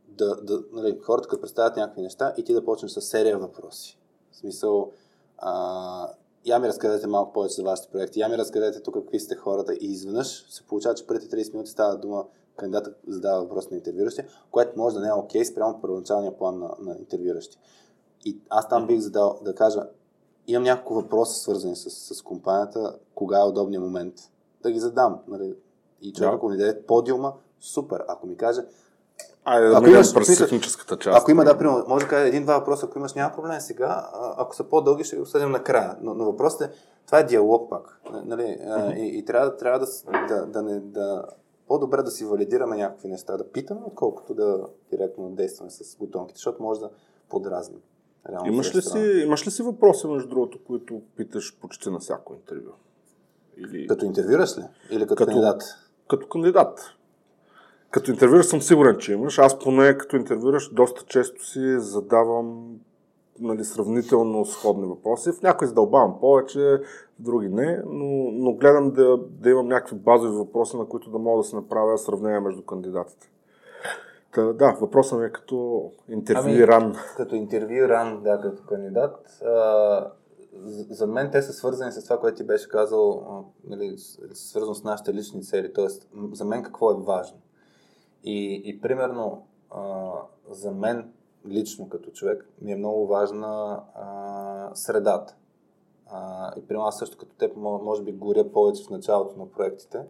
да, 0.09 0.36
да, 0.43 0.62
нали, 0.73 0.98
хората 1.02 1.28
като 1.28 1.40
представят 1.40 1.77
някакви 1.77 2.02
неща 2.02 2.35
и 2.36 2.44
ти 2.44 2.55
да 2.55 2.64
почнеш 2.64 2.93
с 2.93 3.01
серия 3.01 3.39
въпроси. 3.39 3.98
В 4.37 4.39
смисъл, 4.39 4.93
а, 5.39 6.09
я 6.45 6.59
ми 6.59 6.69
разкажете 6.69 7.07
малко 7.07 7.33
повече 7.33 7.55
за 7.55 7.63
вашите 7.63 7.89
проекти, 7.89 8.21
я 8.21 8.29
ми 8.29 8.39
разкажете 8.39 8.81
тук 8.83 8.95
какви 8.95 9.21
сте 9.21 9.37
хората 9.37 9.75
и 9.75 9.87
изведнъж 9.87 10.47
се 10.51 10.63
получава, 10.63 10.95
че 10.95 11.07
преди 11.07 11.27
30 11.27 11.53
минути 11.53 11.71
става 11.71 11.97
дума 11.97 12.25
кандидата 12.57 12.95
задава 13.07 13.43
въпрос 13.43 13.71
на 13.71 13.77
интервюиращия, 13.77 14.27
което 14.51 14.79
може 14.79 14.95
да 14.95 15.01
не 15.01 15.09
е 15.09 15.13
окей 15.13 15.43
okay 15.43 15.53
спрямо 15.53 15.81
първоначалния 15.81 16.39
план 16.39 16.59
на, 16.59 16.71
на 16.81 16.97
интервюиращия. 16.99 17.61
И 18.25 18.41
аз 18.51 18.69
там 18.69 18.87
бих 18.87 19.01
задал 19.01 19.39
да 19.43 19.55
кажа, 19.55 19.89
имам 20.47 20.63
няколко 20.63 20.95
въпроса, 20.95 21.41
свързани 21.41 21.77
с, 21.77 22.15
с 22.15 22.23
компанията, 22.23 22.99
кога 23.15 23.41
е 23.41 23.45
удобният 23.45 23.85
момент 23.85 24.15
да 24.63 24.71
ги 24.71 24.81
задам. 24.81 25.19
Нали? 25.29 25.55
И 26.03 26.13
човек, 26.13 26.31
да. 26.31 26.37
ако 26.37 26.49
ми 26.49 26.57
даде 26.57 26.83
подиума, 26.83 27.33
супер. 27.61 28.05
Ако 28.09 28.27
ми 28.27 28.37
каже, 28.37 28.65
Айде 29.45 29.69
да 29.69 29.91
имаш, 29.91 30.15
през 30.15 30.39
техническата 30.39 30.97
част. 30.97 31.21
Ако 31.21 31.31
има, 31.31 31.45
да, 31.45 31.59
примерно, 31.59 31.85
може 31.89 32.05
да 32.05 32.11
кажа 32.11 32.29
един-два 32.29 32.59
въпроса, 32.59 32.87
ако 32.87 32.99
имаш, 32.99 33.15
няма 33.15 33.35
проблем 33.35 33.61
сега. 33.61 34.11
Ако 34.37 34.57
са 34.57 34.65
по-дълги, 34.65 35.05
ще 35.05 35.17
ги 35.17 35.23
обсъдим 35.23 35.51
накрая. 35.51 35.97
Но, 36.01 36.15
но 36.15 36.25
въпросът 36.25 36.61
е, 36.61 36.75
това 37.07 37.19
е 37.19 37.25
диалог 37.25 37.71
пак. 37.71 38.01
Нали? 38.25 38.43
Mm-hmm. 38.43 38.97
И, 38.97 39.19
и 39.19 39.25
трябва, 39.25 39.57
трябва 39.57 39.79
да, 39.79 39.87
да, 40.29 40.47
да, 40.47 40.63
не, 40.63 40.81
да, 40.81 41.25
по-добре 41.69 42.03
да 42.03 42.11
си 42.11 42.25
валидираме 42.25 42.77
някакви 42.77 43.09
неща, 43.09 43.37
да 43.37 43.53
питаме, 43.53 43.81
отколкото 43.85 44.35
да 44.35 44.67
директно 44.91 45.31
действаме 45.31 45.71
с 45.71 45.97
бутонките, 45.97 46.39
защото 46.39 46.63
може 46.63 46.81
да 46.81 46.91
подразним. 47.29 47.81
Имаш 48.45 48.75
ли, 48.75 48.83
си, 48.83 48.99
имаш 48.99 49.47
ли 49.47 49.51
си 49.51 49.63
въпроси, 49.63 50.07
между 50.07 50.29
другото, 50.29 50.59
които 50.67 51.03
питаш 51.17 51.57
почти 51.61 51.91
на 51.91 51.99
всяко 51.99 52.35
интервю? 52.35 52.71
Или... 53.57 53.87
Като 53.87 54.05
интервюраш 54.05 54.59
ли? 54.59 54.63
Или 54.91 55.03
като, 55.03 55.15
като 55.15 55.27
кандидат? 55.27 55.63
Като 56.09 56.29
кандидат. 56.29 56.81
Като 57.91 58.11
интервюраш 58.11 58.47
съм 58.47 58.63
сигурен, 58.63 58.97
че 58.99 59.13
имаш. 59.13 59.39
Аз 59.39 59.59
поне 59.59 59.99
като 59.99 60.17
интервюраш 60.17 60.73
доста 60.73 61.05
често 61.05 61.47
си 61.47 61.75
задавам 61.79 62.77
нали, 63.41 63.65
сравнително 63.65 64.45
сходни 64.45 64.87
въпроси. 64.87 65.33
В 65.33 65.43
някои 65.43 65.69
задълбавам 65.69 66.21
повече, 66.21 66.61
в 66.61 67.23
други 67.23 67.49
не, 67.49 67.83
но, 67.87 68.31
но 68.31 68.53
гледам 68.53 68.91
да, 68.91 69.17
да 69.17 69.51
имам 69.51 69.69
някакви 69.69 69.97
базови 69.97 70.37
въпроси, 70.37 70.77
на 70.77 70.87
които 70.87 71.11
да 71.11 71.19
мога 71.19 71.43
да 71.43 71.45
се 71.45 71.57
направя 71.57 71.99
сравнение 71.99 72.41
между 72.41 72.63
кандидатите. 72.63 73.31
Та, 74.35 74.53
да, 74.53 74.77
въпросът 74.81 75.19
ми 75.19 75.27
е 75.27 75.33
като 75.33 75.91
интервюиран. 76.09 76.83
Ами, 76.83 76.97
като 77.17 77.35
интервюиран, 77.35 78.23
да, 78.23 78.41
като 78.41 78.63
кандидат. 78.63 79.43
А, 79.45 80.11
за 80.91 81.07
мен 81.07 81.31
те 81.31 81.43
са 81.43 81.53
свързани 81.53 81.93
с 81.93 82.05
това, 82.05 82.21
което 82.21 82.37
ти 82.37 82.45
беше 82.45 82.69
казал, 82.69 83.25
нали, 83.65 83.95
свързано 84.33 84.75
с 84.75 84.85
нашите 84.85 85.15
лични 85.15 85.43
цели. 85.43 85.73
Тоест, 85.73 86.09
за 86.33 86.45
мен 86.45 86.63
какво 86.63 86.91
е 86.91 86.95
важно. 86.95 87.39
И, 88.25 88.63
и 88.65 88.81
примерно, 88.81 89.47
а, 89.71 90.13
за 90.51 90.71
мен 90.71 91.13
лично 91.49 91.89
като 91.89 92.11
човек 92.11 92.49
ми 92.61 92.73
е 92.73 92.77
много 92.77 93.07
важна 93.07 93.83
а, 93.95 94.71
средата. 94.75 95.37
А, 96.07 96.53
и 96.59 96.67
при 96.67 96.77
аз 96.79 96.99
също 96.99 97.19
като 97.19 97.37
теб, 97.37 97.57
може 97.57 98.03
би 98.03 98.13
горя 98.13 98.53
повече 98.53 98.85
в 98.85 98.91
началото 98.91 99.39
на 99.39 99.51
проектите 99.51 100.05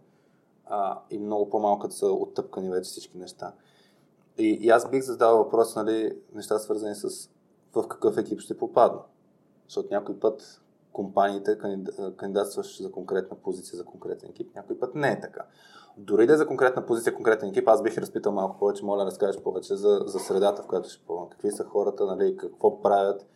а, 0.66 1.00
и 1.10 1.18
много 1.18 1.50
по-малко 1.50 1.90
са 1.90 2.06
оттъпкани 2.06 2.70
вече 2.70 2.88
всички 2.90 3.18
неща. 3.18 3.52
И, 4.38 4.58
и 4.60 4.70
аз 4.70 4.90
бих 4.90 5.02
задал 5.02 5.36
въпрос, 5.36 5.76
нали, 5.76 6.18
неща 6.34 6.58
свързани 6.58 6.94
с 6.94 7.30
в 7.74 7.88
какъв 7.88 8.16
екип 8.16 8.40
ще 8.40 8.58
попадна. 8.58 9.00
Защото 9.64 9.88
някой 9.90 10.20
път 10.20 10.62
компаниите 10.92 11.58
кандидатстваш 12.16 12.82
за 12.82 12.92
конкретна 12.92 13.36
позиция, 13.36 13.76
за 13.76 13.84
конкретен 13.84 14.30
екип, 14.30 14.54
някой 14.54 14.78
път 14.78 14.94
не 14.94 15.08
е 15.08 15.20
така. 15.20 15.44
Дори 15.96 16.26
да 16.26 16.32
е 16.32 16.36
за 16.36 16.46
конкретна 16.46 16.86
позиция, 16.86 17.14
конкретен 17.14 17.48
екип, 17.48 17.68
аз 17.68 17.82
бих 17.82 17.98
разпитал 17.98 18.32
малко 18.32 18.58
повече, 18.58 18.84
моля 18.84 18.98
да 18.98 19.06
разкажеш 19.06 19.42
повече 19.42 19.76
за, 19.76 20.02
за 20.06 20.18
средата, 20.18 20.62
в 20.62 20.66
която 20.66 20.88
ще 20.88 21.06
попадна. 21.06 21.30
Какви 21.30 21.50
са 21.50 21.64
хората, 21.64 22.06
нали, 22.06 22.36
какво 22.36 22.82
правят, 22.82 23.26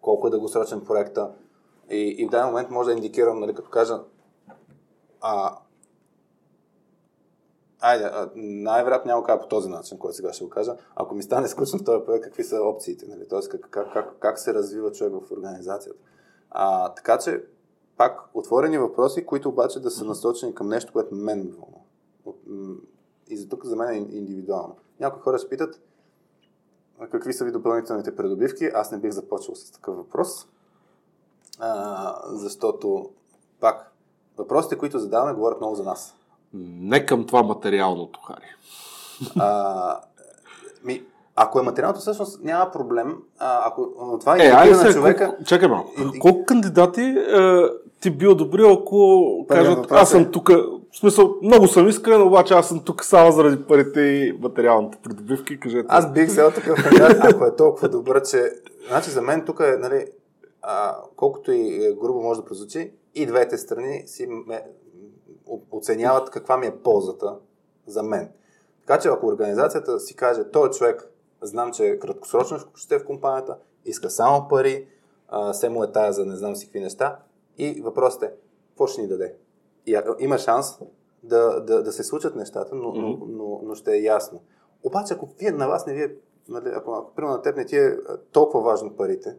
колко 0.00 0.26
е 0.26 0.30
дългосрочен 0.30 0.80
проекта. 0.80 1.30
И, 1.90 2.16
и 2.18 2.26
в 2.26 2.30
даден 2.30 2.46
момент 2.46 2.70
може 2.70 2.86
да 2.86 2.92
индикирам, 2.92 3.40
нали, 3.40 3.54
като 3.54 3.70
кажа, 3.70 4.00
а, 5.20 5.58
Айде, 7.80 8.10
най-вероятно 8.36 9.08
няма 9.08 9.24
кажа 9.24 9.40
по 9.40 9.48
този 9.48 9.68
начин, 9.68 9.98
който 9.98 10.16
сега 10.16 10.32
ще 10.32 10.44
го 10.44 10.50
кажа. 10.50 10.76
Ако 10.96 11.14
ми 11.14 11.22
стане 11.22 11.48
скучно 11.48 11.78
в 11.78 11.84
този 11.84 12.04
проект, 12.04 12.24
какви 12.24 12.44
са 12.44 12.56
опциите, 12.56 13.06
нали? 13.08 13.28
т.е. 13.28 13.48
Как, 13.48 13.60
как, 13.70 13.92
как, 13.92 14.18
как 14.18 14.38
се 14.38 14.54
развива 14.54 14.92
човек 14.92 15.12
в 15.12 15.32
организацията. 15.32 15.98
А, 16.50 16.94
така 16.94 17.18
че, 17.18 17.44
пак, 17.96 18.20
отворени 18.34 18.78
въпроси, 18.78 19.26
които 19.26 19.48
обаче 19.48 19.80
да 19.80 19.90
са 19.90 20.04
насочени 20.04 20.54
към 20.54 20.68
нещо, 20.68 20.92
което 20.92 21.14
мен 21.14 21.38
ме 21.38 21.50
вълнува. 21.50 21.79
И 23.28 23.36
за 23.36 23.48
тук 23.48 23.64
за 23.64 23.76
мен 23.76 23.88
е 23.88 24.16
индивидуално. 24.16 24.76
Някои 25.00 25.22
хора 25.22 25.38
се 25.38 25.48
питат 25.48 25.80
какви 27.08 27.32
са 27.32 27.44
ви 27.44 27.52
допълнителните 27.52 28.16
придобивки. 28.16 28.70
Аз 28.74 28.92
не 28.92 28.98
бих 28.98 29.10
започвал 29.10 29.54
с 29.54 29.70
такъв 29.70 29.96
въпрос, 29.96 30.46
а, 31.58 32.14
защото, 32.26 33.10
пак, 33.60 33.92
въпросите, 34.38 34.78
които 34.78 34.98
задаваме, 34.98 35.32
говорят 35.32 35.60
много 35.60 35.74
за 35.74 35.84
нас. 35.84 36.14
Не 36.54 37.06
към 37.06 37.26
това 37.26 37.42
материалното, 37.42 38.20
Хари. 38.20 38.46
А, 39.38 40.00
ми, 40.84 41.04
ако 41.36 41.60
е 41.60 41.62
материалното, 41.62 42.00
всъщност 42.00 42.42
няма 42.42 42.70
проблем. 42.70 43.22
А, 43.38 43.68
ако 43.68 43.88
това 44.20 44.36
е, 44.36 44.46
е 44.46 44.70
на 44.70 44.92
човека... 44.92 45.28
Колко, 45.28 45.44
чакай 45.44 45.68
малко. 45.68 45.90
Колко 46.20 46.44
кандидати 46.46 47.02
е, 47.02 47.62
ти 48.00 48.10
би 48.10 48.28
одобрил, 48.28 48.72
ако 48.72 49.46
кажат, 49.48 49.86
аз 49.90 50.10
съм 50.10 50.22
е- 50.22 50.30
тук, 50.30 50.48
в 50.92 50.98
смисъл, 50.98 51.36
много 51.42 51.68
съм 51.68 51.88
искрен, 51.88 52.22
обаче 52.22 52.54
аз 52.54 52.68
съм 52.68 52.84
тук 52.84 53.04
само 53.04 53.32
заради 53.32 53.64
парите 53.64 54.00
и 54.00 54.38
материалните 54.40 54.98
придобивки, 55.02 55.60
кажете. 55.60 55.86
Аз 55.88 56.12
бих 56.12 56.26
взел 56.26 56.50
такъв 56.50 56.82
кандидат, 56.82 57.24
ако 57.24 57.44
е 57.44 57.56
толкова 57.56 57.88
добър, 57.88 58.22
че... 58.22 58.52
Значи 58.88 59.10
за 59.10 59.22
мен 59.22 59.44
тук 59.46 59.60
е, 59.60 59.76
нали, 59.76 60.06
а, 60.62 60.96
колкото 61.16 61.52
и 61.52 61.84
е, 61.84 61.92
грубо 61.92 62.22
може 62.22 62.40
да 62.40 62.46
прозвучи, 62.46 62.92
и 63.14 63.26
двете 63.26 63.58
страни 63.58 64.02
си 64.06 64.26
ме, 64.46 64.62
оценяват 65.70 66.30
каква 66.30 66.56
ми 66.56 66.66
е 66.66 66.76
ползата 66.84 67.36
за 67.86 68.02
мен. 68.02 68.28
Така 68.86 69.00
че 69.00 69.08
ако 69.08 69.26
организацията 69.26 70.00
си 70.00 70.16
каже, 70.16 70.44
той 70.52 70.70
човек, 70.70 71.10
знам, 71.42 71.72
че 71.72 71.86
е 71.86 71.98
краткосрочно 71.98 72.58
ще 72.74 72.94
е 72.94 72.98
в 72.98 73.04
компанията, 73.04 73.56
иска 73.84 74.10
само 74.10 74.48
пари, 74.48 74.86
а, 75.28 75.52
се 75.52 75.68
му 75.68 75.84
е 75.84 75.92
тая 75.92 76.12
за 76.12 76.26
не 76.26 76.36
знам 76.36 76.56
си 76.56 76.66
какви 76.66 76.80
неща 76.80 77.16
и 77.64 77.80
въпросът 77.80 78.22
е, 78.22 78.32
какво 78.68 78.86
ще 78.86 79.02
ни 79.02 79.08
даде? 79.08 79.34
И, 79.86 80.00
има 80.18 80.38
шанс 80.38 80.78
да, 81.22 81.60
да, 81.60 81.82
да 81.82 81.92
се 81.92 82.04
случат 82.04 82.36
нещата, 82.36 82.74
но, 82.74 82.88
mm-hmm. 82.88 83.18
но, 83.18 83.26
но, 83.26 83.60
но 83.62 83.74
ще 83.74 83.92
е 83.92 84.02
ясно. 84.02 84.40
Обаче, 84.82 85.14
ако 85.14 85.28
вие, 85.38 85.50
на 85.50 85.68
вас 85.68 85.86
не 85.86 85.94
вие, 85.94 86.14
нали, 86.48 86.68
ако, 86.74 86.92
ако 86.92 87.14
примерно 87.14 87.36
на 87.36 87.42
теб 87.42 87.56
не 87.56 87.66
ти 87.66 87.76
е 87.76 87.96
толкова 88.32 88.64
важно 88.64 88.96
парите, 88.96 89.36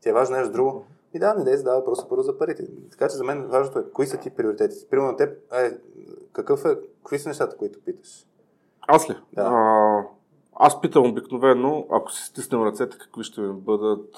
ти 0.00 0.08
е 0.08 0.12
важно 0.12 0.36
нещо 0.36 0.52
друго, 0.52 0.84
и 1.14 1.18
да, 1.18 1.34
не 1.34 1.44
да 1.44 1.56
задава 1.56 1.78
въпроса 1.78 2.08
първо 2.08 2.22
за 2.22 2.38
парите. 2.38 2.66
Така 2.90 3.08
че 3.08 3.16
за 3.16 3.24
мен 3.24 3.46
важното 3.46 3.78
е, 3.78 3.90
кои 3.90 4.06
са 4.06 4.16
ти 4.16 4.30
приоритетите. 4.30 4.86
Примерно 4.90 5.10
на 5.10 5.16
теб, 5.16 5.52
е, 5.52 5.78
какъв 6.32 6.64
е, 6.64 6.78
какви 7.02 7.18
са 7.18 7.28
нещата, 7.28 7.56
които 7.56 7.80
питаш? 7.84 8.26
Аз 8.80 9.10
ли? 9.10 9.14
Да. 9.32 9.42
А, 9.42 10.02
аз 10.54 10.80
питам 10.80 11.10
обикновено, 11.10 11.86
ако 11.90 12.12
си 12.12 12.24
стиснем 12.24 12.62
ръцете, 12.62 12.98
какви 12.98 13.24
ще 13.24 13.40
ми 13.40 13.52
бъдат 13.52 14.16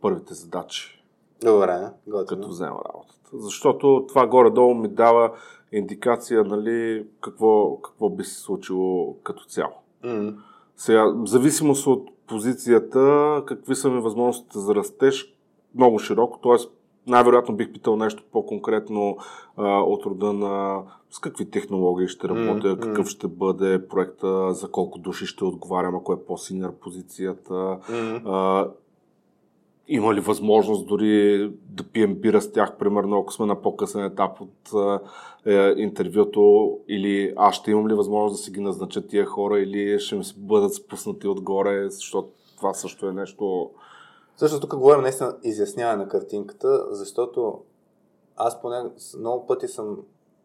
първите 0.00 0.34
задачи. 0.34 0.95
Добре, 1.44 1.90
готино. 2.06 2.26
Като 2.26 2.48
взема 2.48 2.76
работата. 2.88 3.30
Защото 3.32 4.04
това 4.08 4.26
горе-долу 4.26 4.74
ми 4.74 4.88
дава 4.88 5.32
индикация, 5.72 6.44
нали, 6.44 7.06
какво, 7.20 7.76
какво 7.76 8.10
би 8.10 8.24
се 8.24 8.40
случило 8.40 9.16
като 9.22 9.44
цяло. 9.44 9.74
Mm-hmm. 10.04 10.34
Сега, 10.76 11.04
в 11.04 11.26
зависимост 11.26 11.86
от 11.86 12.08
позицията, 12.26 13.42
какви 13.46 13.74
са 13.74 13.90
ми 13.90 14.00
възможностите 14.00 14.58
за 14.58 14.74
растеж, 14.74 15.34
много 15.74 15.98
широко, 15.98 16.38
т.е. 16.38 16.66
най-вероятно 17.10 17.56
бих 17.56 17.72
питал 17.72 17.96
нещо 17.96 18.22
по-конкретно 18.32 19.16
а, 19.56 19.80
от 19.80 20.06
рода 20.06 20.32
на 20.32 20.82
с 21.10 21.18
какви 21.18 21.50
технологии 21.50 22.08
ще 22.08 22.28
работя, 22.28 22.76
mm, 22.76 22.80
какъв 22.80 23.08
ще 23.08 23.28
бъде 23.28 23.88
проекта, 23.88 24.54
за 24.54 24.70
колко 24.70 24.98
души 24.98 25.26
ще 25.26 25.44
отговарям, 25.44 25.96
ако 25.96 26.12
е 26.12 26.24
по-синьор 26.26 26.72
позицията. 26.72 27.54
Mm. 27.54 28.22
А, 28.26 28.70
има 29.88 30.14
ли 30.14 30.20
възможност 30.20 30.86
дори 30.86 31.52
да 31.68 31.84
пием 31.84 32.14
бира 32.14 32.40
с 32.42 32.52
тях, 32.52 32.76
примерно, 32.78 33.18
ако 33.18 33.32
сме 33.32 33.46
на 33.46 33.62
по-късен 33.62 34.04
етап 34.04 34.40
от 34.40 34.70
е, 35.46 35.74
интервюто, 35.76 36.78
или 36.88 37.32
аз 37.36 37.54
ще 37.54 37.70
имам 37.70 37.88
ли 37.88 37.94
възможност 37.94 38.40
да 38.40 38.44
си 38.44 38.50
ги 38.50 38.60
назнача 38.60 39.06
тия 39.06 39.26
хора, 39.26 39.60
или 39.60 39.98
ще 39.98 40.16
ми 40.16 40.24
се 40.24 40.34
бъдат 40.36 40.74
спуснати 40.74 41.28
отгоре, 41.28 41.90
защото 41.90 42.28
това 42.56 42.74
също 42.74 43.08
е 43.08 43.12
нещо, 43.12 43.70
също 44.36 44.60
тук 44.60 44.76
говорим 44.76 45.02
наистина 45.02 45.36
изясняване 45.42 46.02
на 46.02 46.08
картинката, 46.08 46.86
защото 46.90 47.60
аз 48.36 48.62
поне 48.62 48.82
много 49.18 49.46
пъти 49.46 49.68
съм 49.68 49.98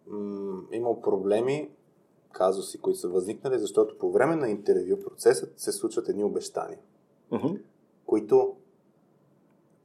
м- 0.08 0.62
имал 0.72 1.02
проблеми, 1.02 1.70
казуси, 2.32 2.82
които 2.82 3.00
са 3.00 3.10
възникнали, 3.10 3.60
защото 3.60 3.98
по 3.98 4.12
време 4.12 4.36
на 4.36 4.50
интервю 4.50 5.00
процесът 5.04 5.60
се 5.60 5.72
случват 5.72 6.10
едни 6.10 6.24
обещания, 6.24 6.80
uh-huh. 7.32 7.62
които 8.06 8.56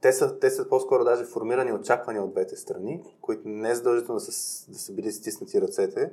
те 0.01 0.13
са, 0.13 0.39
те 0.39 0.49
са 0.49 0.69
по-скоро 0.69 1.03
даже 1.03 1.23
формирани 1.23 1.73
очаквания 1.73 2.23
от 2.23 2.31
двете 2.31 2.55
страни, 2.55 3.03
които 3.21 3.41
не 3.45 3.69
е 3.69 3.75
задължително 3.75 4.19
да 4.19 4.25
са, 4.25 4.71
да 4.71 4.79
са 4.79 4.93
били 4.93 5.11
стиснати 5.11 5.61
ръцете. 5.61 6.11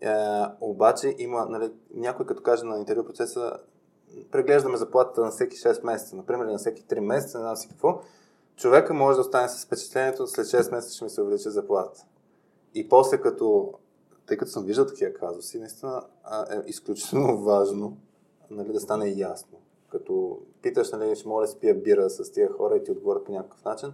Е, 0.00 0.14
обаче 0.60 1.14
има, 1.18 1.46
нали, 1.46 1.72
някой 1.94 2.26
като 2.26 2.42
каже 2.42 2.64
на 2.64 2.78
интервю 2.78 3.04
процеса, 3.04 3.52
преглеждаме 4.30 4.76
заплатата 4.76 5.20
на 5.20 5.30
всеки 5.30 5.56
6 5.56 5.84
месеца, 5.84 6.16
например 6.16 6.44
на 6.44 6.58
всеки 6.58 6.84
3 6.84 7.00
месеца, 7.00 7.38
не 7.38 7.42
знам 7.44 7.56
си 7.56 7.68
какво, 7.68 8.00
човека 8.56 8.94
може 8.94 9.16
да 9.16 9.20
остане 9.20 9.48
с 9.48 9.64
впечатлението, 9.64 10.26
след 10.26 10.46
6 10.46 10.70
месеца 10.72 10.94
ще 10.94 11.04
ми 11.04 11.10
се 11.10 11.22
увеличи 11.22 11.50
заплата. 11.50 12.04
И 12.74 12.88
после 12.88 13.20
като, 13.20 13.72
тъй 14.26 14.36
като 14.36 14.50
съм 14.50 14.64
виждал 14.64 14.86
такива 14.86 15.12
казуси, 15.12 15.58
наистина 15.58 16.02
е 16.50 16.56
изключително 16.66 17.42
важно 17.42 17.96
нали, 18.50 18.72
да 18.72 18.80
стане 18.80 19.08
ясно 19.08 19.61
Като 19.92 20.38
питаш, 20.62 20.92
нали, 20.92 21.16
ще 21.16 21.28
моля 21.28 21.42
да 21.42 21.48
си 21.48 21.56
пия 21.60 21.74
бира 21.74 22.10
с 22.10 22.32
тия 22.32 22.52
хора 22.52 22.76
и 22.76 22.84
ти 22.84 22.90
отговорят 22.90 23.24
по 23.24 23.32
някакъв 23.32 23.64
начин, 23.64 23.92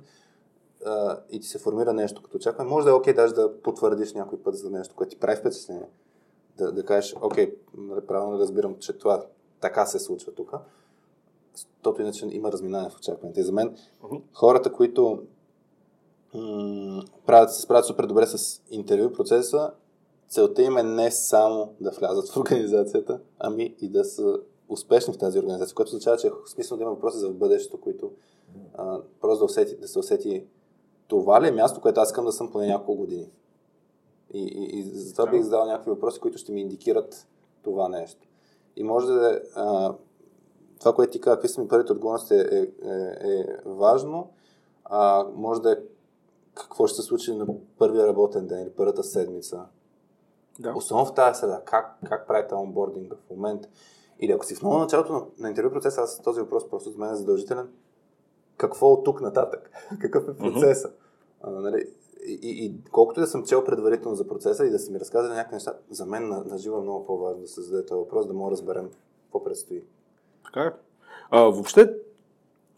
а, 0.86 1.20
и 1.30 1.40
ти 1.40 1.46
се 1.46 1.58
формира 1.58 1.92
нещо 1.92 2.22
като 2.22 2.36
очакване, 2.36 2.70
може 2.70 2.84
да 2.84 2.90
е 2.90 2.94
окей 2.94 3.14
даже 3.14 3.34
да 3.34 3.62
потвърдиш 3.62 4.12
някой 4.12 4.42
път 4.42 4.56
за 4.56 4.70
нещо, 4.70 4.94
което 4.94 5.10
ти 5.10 5.18
прави 5.18 5.36
впечатление. 5.36 5.88
Да, 6.58 6.72
да 6.72 6.84
кажеш, 6.84 7.16
окей, 7.22 7.54
нали, 7.76 8.06
правилно 8.06 8.38
разбирам, 8.38 8.76
че 8.78 8.92
това 8.92 9.24
така 9.60 9.86
се 9.86 9.98
случва 9.98 10.32
тук. 10.32 10.54
Защото 11.54 12.02
иначе 12.02 12.26
има 12.30 12.52
разминание 12.52 12.90
в 12.90 12.96
очакването. 12.96 13.40
И 13.40 13.42
за 13.42 13.52
мен 13.52 13.76
uh-huh. 14.02 14.22
хората, 14.32 14.72
които 14.72 15.22
м- 16.34 17.02
правят, 17.26 17.54
се 17.54 17.62
справят 17.62 17.86
супер 17.86 18.06
добре 18.06 18.26
с 18.26 18.62
интервю 18.70 19.12
процеса, 19.12 19.70
целта 20.28 20.62
им 20.62 20.76
е 20.76 20.82
не 20.82 21.10
само 21.10 21.74
да 21.80 21.90
влязат 21.90 22.28
в 22.28 22.36
организацията, 22.36 23.20
ами 23.38 23.74
и 23.80 23.88
да 23.88 24.04
са 24.04 24.40
успешни 24.68 25.14
в 25.14 25.18
тази 25.18 25.38
организация, 25.38 25.74
което 25.74 25.88
означава, 25.88 26.16
че 26.16 26.26
е 26.26 26.30
смисъл 26.46 26.76
да 26.76 26.82
има 26.82 26.92
въпроси 26.92 27.18
за 27.18 27.30
бъдещето, 27.30 27.80
които 27.80 28.12
а, 28.74 29.00
просто 29.20 29.38
да, 29.38 29.44
усети, 29.44 29.76
да 29.76 29.88
се 29.88 29.98
усети 29.98 30.46
това 31.08 31.42
ли 31.42 31.48
е 31.48 31.52
място, 31.52 31.80
което 31.80 32.00
аз 32.00 32.08
искам 32.08 32.24
да 32.24 32.32
съм 32.32 32.52
поне 32.52 32.66
няколко 32.66 32.94
години. 32.94 33.30
И, 34.34 34.42
и, 34.42 34.78
и 34.78 34.82
затова 34.82 35.30
бих 35.30 35.42
задал 35.42 35.66
някакви 35.66 35.90
въпроси, 35.90 36.20
които 36.20 36.38
ще 36.38 36.52
ми 36.52 36.60
индикират 36.60 37.26
това 37.62 37.88
нещо. 37.88 38.28
И 38.76 38.82
може 38.82 39.06
да 39.06 39.40
а, 39.54 39.94
това, 40.78 40.94
което 40.94 41.12
ти 41.12 41.20
каза, 41.20 41.36
какви 41.36 41.48
са 41.48 41.60
ми 41.60 41.68
първите 41.68 41.92
отговорности 41.92 42.34
е, 42.34 42.38
е, 42.38 42.66
е, 42.82 43.40
е 43.40 43.44
важно. 43.66 44.30
А, 44.84 45.26
може 45.34 45.62
да 45.62 45.72
е 45.72 45.76
какво 46.54 46.86
ще 46.86 46.96
се 46.96 47.02
случи 47.02 47.34
на 47.34 47.46
първия 47.78 48.06
работен 48.06 48.46
ден 48.46 48.62
или 48.62 48.70
първата 48.70 49.02
седмица. 49.02 49.66
Да. 50.58 50.74
Особено 50.76 51.06
в 51.06 51.14
тази 51.14 51.40
среда. 51.40 51.62
Как, 51.64 51.98
как 52.04 52.26
правите 52.26 52.54
онбординга 52.54 53.16
в 53.16 53.30
момента? 53.30 53.68
Или 54.20 54.32
ако 54.32 54.44
си 54.44 54.54
в 54.54 54.62
много 54.62 54.78
началото 54.78 55.12
на, 55.12 55.22
на 55.38 55.48
интервю 55.48 55.70
процеса, 55.70 56.00
аз 56.00 56.22
този 56.22 56.40
въпрос 56.40 56.68
просто 56.70 56.90
за 56.90 56.98
мен 56.98 57.12
е 57.12 57.16
задължителен. 57.16 57.68
Какво 58.56 58.92
от 58.92 59.04
тук 59.04 59.20
нататък? 59.20 59.70
Какъв 60.00 60.28
е 60.28 60.36
процеса? 60.36 60.88
Mm-hmm. 60.88 60.92
А, 61.42 61.50
нали? 61.50 61.84
и, 62.26 62.38
и, 62.42 62.64
и 62.64 62.74
колкото 62.92 63.20
да 63.20 63.26
съм 63.26 63.44
чел 63.44 63.64
предварително 63.64 64.16
за 64.16 64.28
процеса 64.28 64.66
и 64.66 64.70
да 64.70 64.78
си 64.78 64.92
ми 64.92 65.00
разказали 65.00 65.32
някакви 65.32 65.54
неща, 65.54 65.74
за 65.90 66.06
мен 66.06 66.28
на, 66.28 66.44
на 66.44 66.58
живо 66.58 66.78
е 66.78 66.82
много 66.82 67.06
по-важно 67.06 67.40
да 67.42 67.48
се 67.48 67.60
зададе 67.60 67.86
този 67.86 67.98
въпрос, 67.98 68.26
да 68.26 68.34
мога 68.34 68.50
да 68.50 68.52
разберем 68.52 68.90
какво 69.24 69.44
предстои. 69.44 69.82
Така 70.44 70.60
е. 70.60 70.72
А, 71.30 71.42
въобще, 71.42 71.94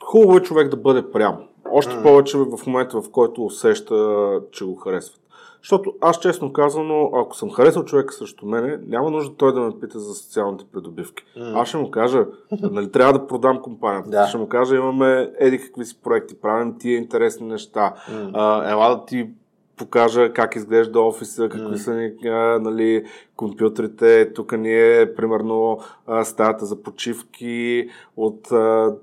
хубаво 0.05 0.37
е 0.37 0.43
човек 0.43 0.69
да 0.69 0.77
бъде 0.77 1.11
прям. 1.11 1.49
Още 1.71 1.93
mm. 1.93 2.03
повече 2.03 2.39
в 2.39 2.67
момента, 2.67 3.03
в 3.03 3.11
който 3.11 3.45
усеща, 3.45 4.43
че 4.51 4.65
го 4.65 4.77
харесват. 4.77 5.20
Защото 5.63 5.95
аз 6.01 6.19
честно 6.19 6.53
казано, 6.53 7.11
ако 7.15 7.37
съм 7.37 7.51
харесал 7.51 7.85
човека 7.85 8.15
срещу 8.15 8.47
мене, 8.47 8.79
няма 8.87 9.11
нужда 9.11 9.37
той 9.37 9.53
да 9.53 9.61
ме 9.61 9.81
пита 9.81 9.99
за 9.99 10.15
социалните 10.15 10.65
придобивки. 10.73 11.25
Mm. 11.39 11.61
Аз 11.61 11.69
ще 11.69 11.77
му 11.77 11.91
кажа, 11.91 12.27
нали, 12.63 12.93
трябва 12.93 13.13
да 13.13 13.27
продам 13.27 13.63
компанията. 13.63 14.11
Да. 14.11 14.27
Ще 14.27 14.39
му 14.39 14.49
кажа, 14.49 14.77
имаме 14.77 15.31
еди 15.39 15.59
какви 15.59 15.85
си 15.85 16.01
проекти, 16.03 16.41
правим 16.41 16.79
тия 16.79 16.99
интересни 16.99 17.47
неща. 17.47 17.95
Mm. 18.11 18.31
А, 18.35 18.71
ела 18.71 18.89
да 18.89 19.05
ти 19.05 19.31
покажа 19.77 20.33
как 20.33 20.57
изглежда 20.57 21.01
офиса, 21.01 21.49
какви 21.49 21.75
mm. 21.75 21.77
са 21.77 21.95
ни 21.95 22.29
а, 22.29 22.59
нали, 22.59 23.05
компютрите. 23.37 24.33
Тук 24.33 24.59
ни 24.59 24.75
е, 24.75 25.15
примерно, 25.15 25.81
а, 26.07 26.25
стаята 26.25 26.67
за 26.67 26.83
почивки 26.83 27.89
от 28.17 28.53
а, 28.53 28.95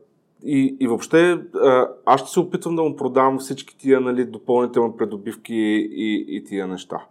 и, 0.43 0.77
и 0.79 0.87
въобще 0.87 1.39
аз 2.05 2.21
ще 2.21 2.29
се 2.29 2.39
опитвам 2.39 2.75
да 2.75 2.83
му 2.83 2.95
продавам 2.95 3.39
всички 3.39 3.77
тия 3.77 3.99
нали, 4.01 4.25
допълнителни 4.25 4.93
придобивки 4.97 5.55
и, 5.91 6.25
и 6.29 6.43
тия 6.43 6.67
неща. 6.67 7.05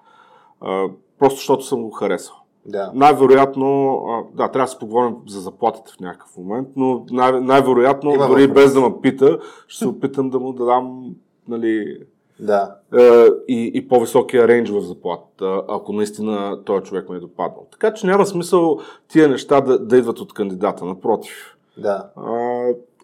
Просто 1.18 1.36
защото 1.36 1.64
съм 1.64 1.82
го 1.82 1.90
харесал. 1.90 2.36
Да. 2.66 2.90
Най-вероятно, 2.94 4.00
да, 4.34 4.48
трябва 4.48 4.66
да 4.66 4.70
се 4.70 4.78
поговорим 4.78 5.14
за 5.26 5.40
заплатите 5.40 5.92
в 5.92 6.00
някакъв 6.00 6.36
момент, 6.36 6.68
но 6.76 7.04
най- 7.10 7.40
най-вероятно, 7.40 8.14
Има 8.14 8.28
дори 8.28 8.46
въпрос. 8.46 8.64
без 8.64 8.74
да 8.74 8.80
ме 8.80 8.94
пита, 9.02 9.38
ще 9.68 9.78
се 9.78 9.88
опитам 9.88 10.30
да 10.30 10.40
му 10.40 10.52
дадам 10.52 11.14
нали, 11.48 11.98
да. 12.40 12.74
и, 13.48 13.70
и 13.74 13.88
по-високия 13.88 14.48
рейндж 14.48 14.70
в 14.70 14.80
заплатата, 14.80 15.62
ако 15.68 15.92
наистина 15.92 16.64
този 16.64 16.84
човек 16.84 17.08
ме 17.08 17.16
е 17.16 17.20
допаднал. 17.20 17.66
Така 17.72 17.94
че 17.94 18.06
няма 18.06 18.26
смисъл 18.26 18.78
тия 19.08 19.28
неща 19.28 19.60
да, 19.60 19.78
да 19.78 19.96
идват 19.96 20.20
от 20.20 20.32
кандидата, 20.32 20.84
напротив. 20.84 21.56
Да. 21.78 22.08
А, 22.16 22.55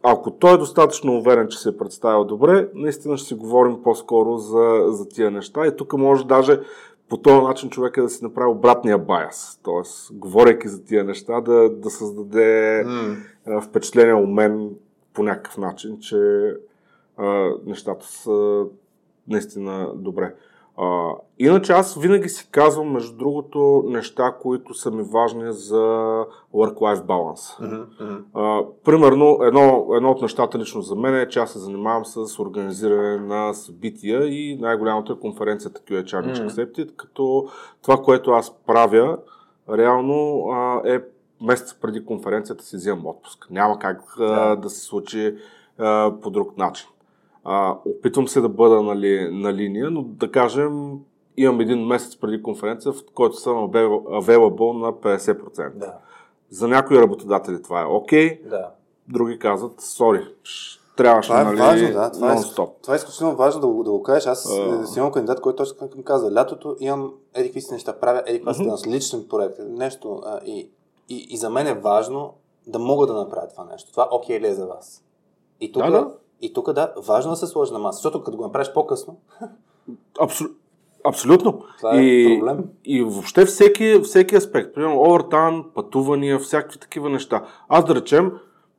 ако 0.02 0.30
той 0.30 0.54
е 0.54 0.58
достатъчно 0.58 1.16
уверен, 1.16 1.48
че 1.48 1.58
се 1.58 1.68
е 1.68 1.76
представил 1.76 2.24
добре, 2.24 2.68
наистина 2.74 3.16
ще 3.16 3.28
си 3.28 3.34
говорим 3.34 3.82
по-скоро 3.82 4.36
за, 4.36 4.84
за 4.88 5.08
тия 5.08 5.30
неща. 5.30 5.66
И 5.66 5.76
тук 5.76 5.92
може 5.92 6.26
даже 6.26 6.60
по 7.08 7.16
този 7.16 7.46
начин 7.46 7.70
човек 7.70 7.96
е 7.96 8.02
да 8.02 8.08
си 8.08 8.24
направи 8.24 8.50
обратния 8.50 8.98
баяс. 8.98 9.60
Тоест, 9.62 10.12
говорейки 10.12 10.68
за 10.68 10.84
тия 10.84 11.04
неща, 11.04 11.40
да, 11.40 11.70
да 11.70 11.90
създаде 11.90 12.84
mm. 12.86 13.60
впечатление 13.60 14.14
у 14.14 14.26
мен 14.26 14.70
по 15.14 15.22
някакъв 15.22 15.58
начин, 15.58 15.98
че 16.00 16.16
а, 17.16 17.50
нещата 17.66 18.06
са 18.06 18.64
наистина 19.28 19.92
добре. 19.94 20.34
А, 20.78 21.10
иначе 21.38 21.72
аз 21.72 21.94
винаги 21.94 22.28
си 22.28 22.48
казвам, 22.50 22.92
между 22.92 23.16
другото, 23.16 23.84
неща, 23.86 24.36
които 24.42 24.74
са 24.74 24.90
ми 24.90 25.02
важни 25.02 25.52
за 25.52 25.84
work-life 26.54 27.04
balance. 27.04 27.60
Mm-hmm. 27.60 28.22
А, 28.34 28.64
примерно, 28.84 29.38
едно, 29.42 29.86
едно 29.94 30.10
от 30.10 30.22
нещата 30.22 30.58
лично 30.58 30.82
за 30.82 30.96
мен 30.96 31.14
е, 31.14 31.28
че 31.28 31.38
аз 31.38 31.52
се 31.52 31.58
занимавам 31.58 32.04
с 32.04 32.38
организиране 32.38 33.16
на 33.16 33.54
събития 33.54 34.24
и 34.24 34.58
най-голямата 34.60 35.12
е 35.12 35.20
конференцията 35.20 35.80
QHR. 35.80 36.48
Accepted, 36.48 36.96
като 36.96 37.48
това, 37.82 37.96
което 37.96 38.30
аз 38.30 38.56
правя, 38.66 39.18
реално 39.70 40.48
а, 40.50 40.82
е 40.84 41.00
месец 41.40 41.74
преди 41.74 42.04
конференцията 42.04 42.64
си 42.64 42.76
взимам 42.76 43.06
отпуск. 43.06 43.46
Няма 43.50 43.78
как 43.78 44.02
а, 44.20 44.56
да 44.56 44.70
се 44.70 44.80
случи 44.80 45.36
а, 45.78 46.12
по 46.22 46.30
друг 46.30 46.58
начин. 46.58 46.88
А, 47.44 47.76
опитвам 47.84 48.28
се 48.28 48.40
да 48.40 48.48
бъда 48.48 48.82
нали, 48.82 49.28
на 49.32 49.54
линия, 49.54 49.90
но 49.90 50.02
да 50.02 50.30
кажем, 50.30 50.98
имам 51.36 51.60
един 51.60 51.86
месец 51.86 52.16
преди 52.16 52.42
конференция, 52.42 52.92
в 52.92 53.02
който 53.14 53.36
съм 53.36 53.54
available 53.54 54.78
на 54.78 54.92
50%. 54.92 55.74
Да. 55.74 55.94
За 56.50 56.68
някои 56.68 56.98
работодатели 56.98 57.62
това 57.62 57.82
е 57.82 57.84
окей, 57.84 58.42
okay, 58.42 58.48
да. 58.48 58.70
други 59.08 59.38
казват, 59.38 59.80
сори, 59.80 60.26
трябваше 60.96 61.28
това 61.28 61.40
е 61.40 61.44
нали, 61.44 61.56
важно, 61.56 61.92
да. 61.92 62.10
Това 62.10 62.32
е, 62.32 62.40
това 62.82 62.94
е 62.94 62.96
изключително 62.96 63.36
важно 63.36 63.60
да 63.60 63.66
го, 63.66 63.82
да 63.82 63.90
го 63.90 64.02
кажеш. 64.02 64.26
Аз 64.26 64.44
uh... 64.44 64.84
си 64.84 64.98
имам 64.98 65.12
кандидат, 65.12 65.40
който 65.40 65.56
точно 65.56 65.88
ми 65.96 66.04
каза, 66.04 66.32
лятото 66.32 66.76
имам 66.80 67.12
еди 67.34 67.48
какви 67.48 67.60
си 67.60 67.72
неща, 67.72 67.92
правя 68.00 68.22
еди 68.26 68.38
каква 68.38 68.64
uh-huh. 68.64 68.86
личен 68.86 69.26
проект, 69.30 69.56
нещо. 69.68 70.22
А, 70.24 70.40
и, 70.44 70.70
и, 71.08 71.26
и, 71.30 71.36
за 71.36 71.50
мен 71.50 71.66
е 71.66 71.74
важно 71.74 72.34
да 72.66 72.78
мога 72.78 73.06
да 73.06 73.14
направя 73.14 73.48
това 73.48 73.64
нещо. 73.64 73.90
Това 73.90 74.08
окей 74.10 74.38
okay 74.38 74.40
ли 74.40 74.46
е 74.46 74.54
за 74.54 74.66
вас? 74.66 75.04
И 75.60 75.72
тук 75.72 75.82
да, 75.82 75.90
да. 75.90 76.10
И 76.42 76.52
тук 76.52 76.72
да, 76.72 76.92
важно 77.06 77.30
да 77.30 77.36
се 77.36 77.46
сложи 77.46 77.72
на 77.72 77.78
маса, 77.78 77.96
защото 77.96 78.22
като 78.22 78.36
го 78.36 78.42
направиш 78.42 78.72
по-късно. 78.72 79.16
Абсол... 80.20 80.46
Абсолютно. 81.04 81.62
Това 81.78 81.96
е 81.96 82.00
и, 82.00 82.38
проблем. 82.38 82.64
И 82.84 83.02
въобще 83.02 83.44
всеки, 83.44 84.00
всеки 84.04 84.36
аспект, 84.36 84.74
примерно 84.74 85.00
овертайм, 85.00 85.64
пътувания, 85.74 86.38
всякакви 86.38 86.78
такива 86.78 87.10
неща. 87.10 87.44
Аз 87.68 87.84
да 87.84 87.94
речем, 87.94 88.32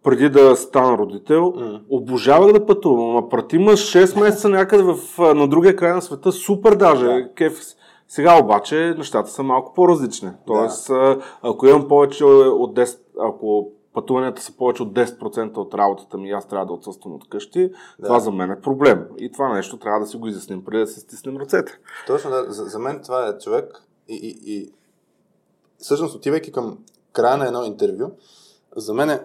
преди 0.04 0.30
да 0.30 0.56
стана 0.56 0.98
родител, 0.98 1.42
mm. 1.42 1.82
обожавах 1.90 2.54
да 2.54 2.66
пътувам. 2.66 3.10
Ама 3.10 3.30
прати 3.30 3.58
ма 3.58 3.72
6 3.72 4.20
месеца 4.20 4.50
някъде 4.50 4.84
в, 4.84 4.98
на 5.36 5.48
другия 5.48 5.76
край 5.76 5.94
на 5.94 6.02
света, 6.02 6.32
супер 6.32 6.76
даже. 6.76 7.06
Yeah. 7.06 7.34
Кеф. 7.34 7.60
Сега 8.08 8.40
обаче 8.44 8.96
нещата 8.98 9.30
са 9.30 9.44
малко 9.44 9.74
по-различни. 9.74 10.30
Тоест, 10.48 10.88
yeah. 10.88 11.22
ако 11.42 11.68
имам 11.68 11.88
повече 11.88 12.26
от 12.26 12.76
10, 12.76 13.00
ако 13.20 13.72
пътуванията 13.94 14.42
са 14.42 14.58
повече 14.58 14.84
от 14.84 14.94
10% 14.94 15.58
от 15.58 15.74
работата 15.74 16.18
ми 16.18 16.32
аз 16.32 16.48
трябва 16.48 16.66
да 16.66 16.74
отсъствам 16.74 17.14
от 17.14 17.30
къщи, 17.30 17.70
да. 18.00 18.08
това 18.08 18.20
за 18.20 18.32
мен 18.32 18.52
е 18.52 18.62
проблем. 18.62 19.08
И 19.18 19.32
това 19.32 19.54
нещо 19.54 19.80
трябва 19.80 20.00
да 20.00 20.06
си 20.06 20.18
го 20.18 20.28
изясним 20.28 20.66
преди 20.66 20.80
да 20.80 20.88
се 20.88 21.00
стиснем 21.00 21.38
ръцете. 21.38 21.80
Точно, 22.08 22.32
да. 22.32 22.54
За, 22.54 22.66
за 22.66 22.80
мен 22.80 23.02
това 23.04 23.28
е 23.28 23.38
човек 23.38 23.84
и, 24.10 24.16
и, 24.16 24.54
и 24.54 24.74
всъщност 25.78 26.16
отивайки 26.16 26.52
към 26.52 26.78
края 27.12 27.38
на 27.38 27.48
едно 27.48 27.64
интервю, 27.64 28.12
за 28.76 28.94
мен 28.94 29.10
е 29.10 29.22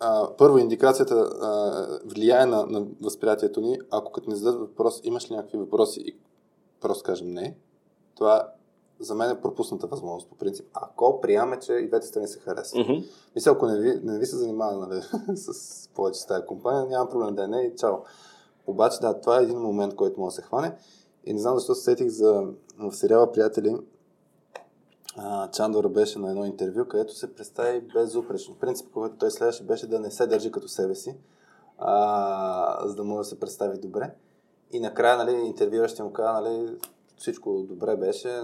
а, 0.00 0.36
първо 0.38 0.58
индикацията 0.58 1.14
а, 1.14 1.86
влияе 2.04 2.46
на, 2.46 2.66
на 2.66 2.86
възприятието 3.02 3.60
ни, 3.60 3.78
ако 3.90 4.12
като 4.12 4.30
ни 4.30 4.36
зададат 4.36 4.60
въпрос, 4.60 5.00
имаш 5.04 5.30
ли 5.30 5.34
някакви 5.34 5.58
въпроси 5.58 6.00
и 6.06 6.16
просто 6.80 7.04
кажем 7.04 7.30
не, 7.30 7.56
това 8.16 8.48
за 9.00 9.14
мен 9.14 9.30
е 9.30 9.40
пропусната 9.40 9.86
възможност 9.86 10.28
по 10.28 10.36
принцип. 10.36 10.66
Ако 10.74 11.20
приемаме, 11.20 11.58
че 11.58 11.72
и 11.72 11.88
двете 11.88 12.06
страни 12.06 12.28
се 12.28 12.38
харесват. 12.38 12.86
Mm-hmm. 12.86 13.06
Мисля, 13.34 13.50
ако 13.50 13.66
не 13.66 13.80
ви, 13.80 14.00
не 14.02 14.18
ви 14.18 14.26
се 14.26 14.36
занимава 14.36 14.86
нали, 14.86 15.02
с 15.36 15.88
повече 15.88 16.20
с 16.20 16.26
тази 16.26 16.46
компания, 16.46 16.86
няма 16.86 17.10
проблем 17.10 17.34
да 17.34 17.44
е 17.44 17.48
не 17.48 17.62
и 17.62 17.76
чао. 17.76 17.94
Обаче, 18.66 19.00
да, 19.00 19.20
това 19.20 19.40
е 19.40 19.42
един 19.42 19.58
момент, 19.58 19.94
който 19.94 20.20
може 20.20 20.36
да 20.36 20.42
се 20.42 20.48
хване. 20.48 20.76
И 21.24 21.32
не 21.32 21.40
знам 21.40 21.54
защо 21.54 21.74
се 21.74 21.82
сетих 21.84 22.08
за 22.08 22.44
в 22.78 22.92
сериала 22.92 23.32
Приятели. 23.32 23.76
А, 25.16 25.50
Чандор 25.50 25.88
беше 25.88 26.18
на 26.18 26.30
едно 26.30 26.44
интервю, 26.44 26.84
където 26.84 27.14
се 27.14 27.34
представи 27.34 27.80
безупречно. 27.80 28.54
Принцип, 28.54 28.90
който 28.90 29.16
той 29.16 29.30
следваше, 29.30 29.64
беше 29.64 29.86
да 29.86 30.00
не 30.00 30.10
се 30.10 30.26
държи 30.26 30.50
като 30.50 30.68
себе 30.68 30.94
си, 30.94 31.16
а, 31.78 32.88
за 32.88 32.94
да 32.94 33.04
може 33.04 33.18
да 33.18 33.24
се 33.24 33.40
представи 33.40 33.78
добре. 33.78 34.14
И 34.72 34.80
накрая, 34.80 35.16
нали, 35.16 35.32
интервюиращия 35.32 36.04
му 36.04 36.12
каза, 36.12 36.32
нали, 36.32 36.76
всичко 37.16 37.62
добре 37.62 37.96
беше, 37.96 38.40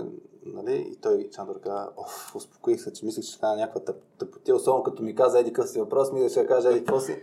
нали, 0.47 0.89
и 0.93 0.97
той 0.97 1.31
Чандор 1.31 1.61
каза, 1.61 1.89
оф, 1.97 2.37
успокоих 2.37 2.81
се, 2.81 2.93
че 2.93 3.05
мислих, 3.05 3.25
че 3.25 3.31
ще 3.31 3.41
кажа 3.41 3.57
някаква 3.57 3.81
тъп, 3.81 3.97
тъпотия, 4.19 4.57
особено 4.57 4.83
като 4.83 5.03
ми 5.03 5.15
каза 5.15 5.39
еди 5.39 5.53
къв 5.53 5.69
си 5.69 5.81
въпрос, 5.81 6.13
ми 6.13 6.29
ще 6.29 6.47
кажа 6.47 6.71
еди 6.71 6.79
какво 6.79 7.01
си. 7.01 7.23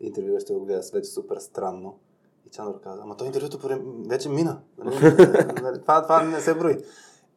Интервю 0.00 0.40
ще 0.40 0.54
го 0.54 0.60
гледа 0.60 0.82
вече 0.92 1.10
супер 1.10 1.36
странно. 1.36 1.98
И 2.46 2.50
Чандор 2.50 2.80
каза, 2.80 3.00
ама 3.02 3.16
той 3.16 3.26
интервюто 3.26 3.68
вече 4.08 4.28
мина. 4.28 4.60
Нали, 4.78 4.96
нали, 5.62 5.80
това, 5.82 6.02
това 6.02 6.22
не 6.22 6.40
се 6.40 6.54
брои. 6.54 6.76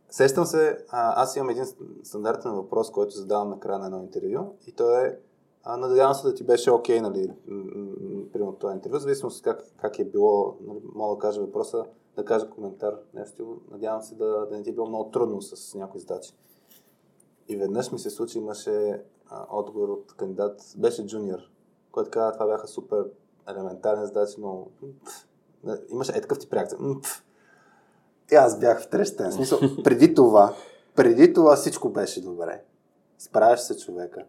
Сещам 0.09 0.45
се, 0.45 0.85
а, 0.89 1.23
аз 1.23 1.35
имам 1.35 1.49
един 1.49 1.65
стандартен 2.03 2.51
въпрос, 2.51 2.91
който 2.91 3.15
задавам 3.15 3.49
на 3.49 3.59
края 3.59 3.79
на 3.79 3.85
едно 3.85 4.01
интервю 4.01 4.55
и 4.67 4.71
то 4.71 4.99
е 4.99 5.19
а, 5.63 5.77
надявам 5.77 6.13
се 6.13 6.27
да 6.27 6.33
ти 6.33 6.43
беше 6.43 6.71
окей, 6.71 6.97
okay, 6.97 7.01
нали, 7.01 7.31
примерно 8.33 8.55
това 8.59 8.73
интервю, 8.73 8.99
зависимо 8.99 9.29
от 9.29 9.41
как, 9.41 9.63
как 9.77 9.99
е 9.99 10.05
било, 10.05 10.57
нали, 10.61 10.79
мога 10.95 11.15
да 11.15 11.19
кажа 11.19 11.41
въпроса, 11.41 11.85
да 12.19 12.25
кажа 12.25 12.49
коментар, 12.49 12.99
нещо, 13.13 13.61
надявам 13.71 14.01
се 14.01 14.15
да, 14.15 14.45
да 14.45 14.57
не 14.57 14.63
ти 14.63 14.69
е 14.69 14.73
било 14.73 14.87
много 14.87 15.11
трудно 15.11 15.41
с 15.41 15.75
някои 15.75 15.99
задачи. 15.99 16.33
И 17.47 17.57
веднъж 17.57 17.91
ми 17.91 17.99
се 17.99 18.09
случи, 18.09 18.37
имаше 18.37 19.03
а, 19.29 19.45
отговор 19.49 19.89
от 19.89 20.13
кандидат, 20.13 20.61
беше 20.77 21.07
джуниор, 21.07 21.39
който 21.91 22.11
каза, 22.11 22.33
това 22.33 22.45
бяха 22.45 22.67
супер 22.67 23.05
елементарни 23.49 24.05
задачи, 24.05 24.35
но 24.37 24.67
имаше 25.89 26.11
е 26.11 26.21
такъв 26.21 26.39
ти 26.39 26.47
реакция. 26.53 26.79
И 28.31 28.35
аз 28.35 28.59
бях 28.59 28.81
в 28.81 28.89
трещен. 28.89 29.31
Смисъл, 29.31 29.59
преди 29.83 30.13
това, 30.13 30.55
преди 30.95 31.33
това 31.33 31.55
всичко 31.55 31.89
беше 31.89 32.21
добре. 32.21 32.63
Справяш 33.17 33.59
се 33.59 33.77
човека. 33.77 34.25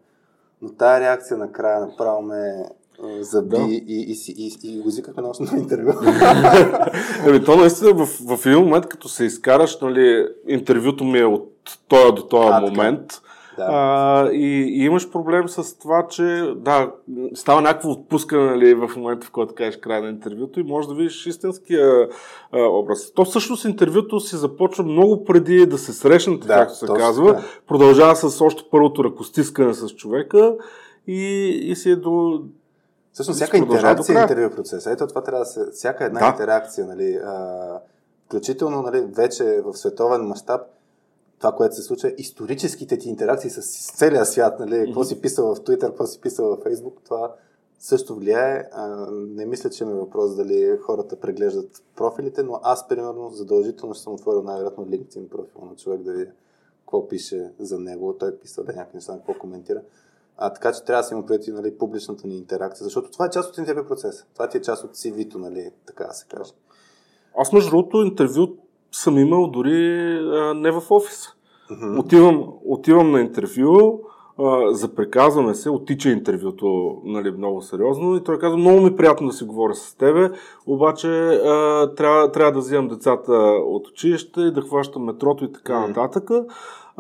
Но 0.63 0.75
тая 0.75 1.01
реакция 1.01 1.37
накрая 1.37 1.81
направо 1.81 2.23
ме 2.23 2.71
заби 3.21 3.57
да. 3.57 3.63
и, 3.63 3.85
и, 3.87 4.13
и, 4.29 4.59
и, 4.63 4.75
и 4.75 4.81
го 4.81 4.91
зикахме 4.91 5.23
нощно 5.23 5.47
на 5.53 5.59
интервю. 5.59 5.93
Еми, 7.27 7.45
то 7.45 7.57
наистина 7.57 7.93
в, 7.93 8.07
в 8.07 8.47
един 8.47 8.59
момент, 8.59 8.87
като 8.87 9.09
се 9.09 9.25
изкараш, 9.25 9.81
нали, 9.81 10.27
интервюто 10.49 11.05
ми 11.05 11.19
е 11.19 11.25
от 11.25 11.53
този 11.89 12.13
до 12.15 12.23
този 12.23 12.61
момент. 12.61 13.07
Така 13.09 13.25
да. 13.57 13.67
А, 13.69 14.31
и, 14.33 14.81
и 14.81 14.85
имаш 14.85 15.11
проблем 15.11 15.49
с 15.49 15.79
това, 15.79 16.07
че 16.11 16.53
да, 16.57 16.93
става 17.35 17.61
някакво 17.61 17.91
отпускане 17.91 18.51
нали, 18.51 18.75
в 18.75 18.91
момента, 18.97 19.27
в 19.27 19.31
който 19.31 19.55
кажеш 19.55 19.77
край 19.77 20.01
на 20.01 20.09
интервюто 20.09 20.61
и 20.61 20.63
може 20.63 20.89
да 20.89 20.95
видиш 20.95 21.27
истинския 21.27 22.09
а, 22.53 22.63
образ. 22.63 23.13
То 23.13 23.25
всъщност 23.25 23.65
интервюто 23.65 24.21
си 24.21 24.37
започва 24.37 24.85
много 24.85 25.25
преди 25.25 25.67
да 25.67 25.79
се 25.79 25.93
срещнете, 25.93 26.47
да, 26.47 26.55
както 26.55 26.75
се 26.75 26.87
казва. 26.87 27.33
Да. 27.33 27.43
Продължава 27.69 28.17
с 28.17 28.41
още 28.41 28.63
първото 28.71 29.05
ръкостискане 29.05 29.75
с 29.75 29.89
човека 29.89 30.55
и, 31.07 31.47
и 31.63 31.77
си 31.77 31.91
е 31.91 31.97
до, 31.97 32.43
Всъщност, 33.13 33.37
всяка 33.37 33.57
интеракция 33.57 34.19
е 34.19 34.23
интервю 34.23 34.57
процес. 34.57 34.87
Ето 34.87 35.07
това 35.07 35.23
трябва 35.23 35.45
да 35.45 35.51
се. 35.51 35.71
Всяка 35.73 36.05
една 36.05 36.21
да. 36.21 36.27
интеракция, 36.27 36.87
нали, 36.87 37.17
а, 37.25 37.81
включително 38.27 38.83
нали, 38.83 39.01
вече 39.01 39.61
в 39.65 39.75
световен 39.75 40.23
мащаб, 40.23 40.61
това, 41.39 41.53
което 41.53 41.75
се 41.75 41.83
случва, 41.83 42.13
историческите 42.19 42.99
ти 42.99 43.09
интеракции 43.09 43.51
с, 43.51 43.63
целия 43.97 44.27
свят, 44.27 44.61
нали, 44.61 44.75
mm-hmm. 44.75 44.85
какво 44.85 45.05
си 45.05 45.21
писал 45.21 45.55
в 45.55 45.61
Twitter, 45.61 45.81
какво 45.81 46.07
си 46.07 46.21
писал 46.21 46.57
в 46.57 46.59
Facebook, 46.59 46.93
това 47.05 47.35
също 47.79 48.15
влияе. 48.15 48.69
А, 48.73 49.07
не 49.11 49.47
мисля, 49.47 49.71
че 49.71 49.85
има 49.85 49.93
въпрос 49.93 50.37
дали 50.37 50.79
хората 50.83 51.21
преглеждат 51.21 51.83
профилите, 51.97 52.43
но 52.43 52.61
аз, 52.63 52.89
примерно, 52.89 53.31
задължително 53.31 53.95
ще 53.95 54.05
съм 54.05 54.13
отворил 54.13 54.43
най-вероятно 54.43 54.85
LinkedIn 54.85 55.29
профил 55.29 55.65
на 55.71 55.77
човек 55.77 56.03
да 56.03 56.13
видя 56.13 56.31
какво 56.81 57.09
пише 57.09 57.51
за 57.59 57.79
него. 57.79 58.17
Той 58.19 58.29
е 58.29 58.37
писал 58.37 58.65
да 58.65 58.73
някакви 58.73 58.97
неща, 58.97 59.13
какво 59.13 59.35
коментира. 59.35 59.83
А, 60.43 60.53
така 60.53 60.73
че 60.73 60.85
трябва 60.85 61.03
да 61.03 61.09
се 61.09 61.15
има 61.15 61.27
преди 61.27 61.53
нали, 61.53 61.79
публичната 61.79 62.29
ни 62.29 62.37
интеракция, 62.37 62.85
защото 62.85 63.11
това 63.11 63.27
е 63.27 63.31
част 63.31 63.51
от 63.51 63.59
интервю 63.59 63.85
процеса. 63.89 64.25
Това 64.35 64.49
ти 64.49 64.59
е 64.59 64.63
част 64.63 64.85
от 64.85 64.91
CV-то, 64.91 65.39
нали, 65.39 65.71
така 65.87 66.05
да 66.05 66.13
се 66.13 66.27
каже. 66.29 66.53
Аз, 67.39 67.53
между 67.53 67.71
другото, 67.71 68.03
интервю 68.03 68.47
съм 68.93 69.19
имал 69.19 69.47
дори 69.47 70.19
а, 70.19 70.55
не 70.55 70.71
в 70.71 70.83
офис. 70.91 71.29
Mm-hmm. 71.71 72.01
Отивам, 72.01 72.53
отивам 72.65 73.11
на 73.11 73.21
интервю, 73.21 74.01
а, 74.39 74.75
запреказваме 74.75 75.55
се, 75.55 75.71
отича 75.71 76.09
интервюто 76.09 76.97
нали, 77.05 77.31
много 77.31 77.63
сериозно 77.63 78.17
и 78.17 78.25
той 78.25 78.39
казва, 78.39 78.59
много 78.59 78.81
ми 78.81 78.89
е 78.89 78.97
приятно 78.97 79.27
да 79.27 79.33
си 79.33 79.45
говоря 79.45 79.75
с 79.75 79.95
тебе, 79.95 80.31
обаче 80.67 81.09
а, 81.09 81.95
трябва, 81.95 82.33
трябва 82.33 82.53
да 82.53 82.59
взимам 82.59 82.89
децата 82.89 83.33
от 83.67 83.89
училище 83.89 84.41
и 84.41 84.53
да 84.53 84.61
хващам 84.61 85.05
метрото 85.05 85.45
и 85.45 85.53
така 85.53 85.73
mm-hmm. 85.73 85.89
нататък. 85.89 86.31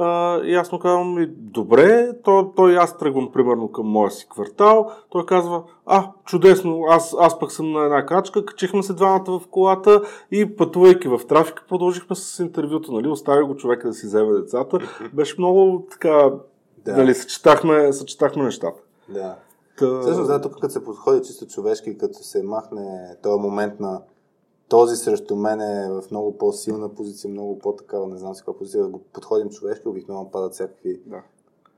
А, 0.02 0.40
и 0.44 0.55
аз 0.55 0.72
му 0.72 0.78
казвам, 0.78 1.27
добре, 1.31 2.10
той, 2.24 2.44
той 2.56 2.77
аз 2.78 2.98
тръгвам 2.98 3.32
примерно 3.32 3.72
към 3.72 3.86
моя 3.86 4.10
си 4.10 4.28
квартал. 4.28 4.90
Той 5.10 5.27
казва, 5.27 5.62
а, 5.86 6.10
чудесно, 6.24 6.85
аз, 6.89 7.16
аз 7.18 7.39
пък 7.39 7.52
съм 7.52 7.72
на 7.72 7.85
една 7.85 8.06
качка, 8.06 8.44
качихме 8.44 8.82
се 8.82 8.93
двамата 8.93 9.24
в 9.27 9.40
колата 9.51 10.02
и 10.31 10.56
пътувайки 10.56 11.09
в 11.09 11.20
трафика, 11.28 11.64
продължихме 11.68 12.16
с 12.16 12.39
интервюто, 12.39 12.93
нали, 12.93 13.09
остави 13.09 13.44
го 13.44 13.56
човека 13.56 13.89
да 13.89 13.94
си 13.94 14.06
вземе 14.06 14.32
децата. 14.32 14.78
Беше 15.12 15.35
много 15.39 15.86
така, 15.90 16.31
да. 16.85 16.97
нали, 16.97 17.14
съчетахме, 17.14 17.93
съчетахме 17.93 18.44
нещата. 18.44 18.81
Да. 19.09 19.36
Та... 19.78 20.02
Също, 20.02 20.24
да, 20.24 20.40
тук 20.40 20.60
като 20.60 20.72
се 20.72 20.85
подходи 20.85 21.22
чисто 21.22 21.47
човешки, 21.47 21.98
като 21.98 22.18
се 22.18 22.43
махне 22.43 23.16
този 23.22 23.40
момент 23.40 23.81
на 23.81 24.01
този 24.70 24.97
срещу 24.97 25.36
мен 25.36 25.60
е 25.60 25.88
в 25.90 26.10
много 26.10 26.38
по-силна 26.38 26.94
позиция, 26.94 27.30
много 27.30 27.59
по-такава, 27.59 28.06
не 28.06 28.18
знам 28.18 28.34
си 28.34 28.40
каква 28.40 28.59
позиция, 28.59 28.82
да 28.82 28.88
го 28.88 28.98
подходим 28.98 29.51
човешки, 29.51 29.88
обикновено 29.88 30.30
падат 30.30 30.52
всякакви 30.52 31.01
да. 31.06 31.22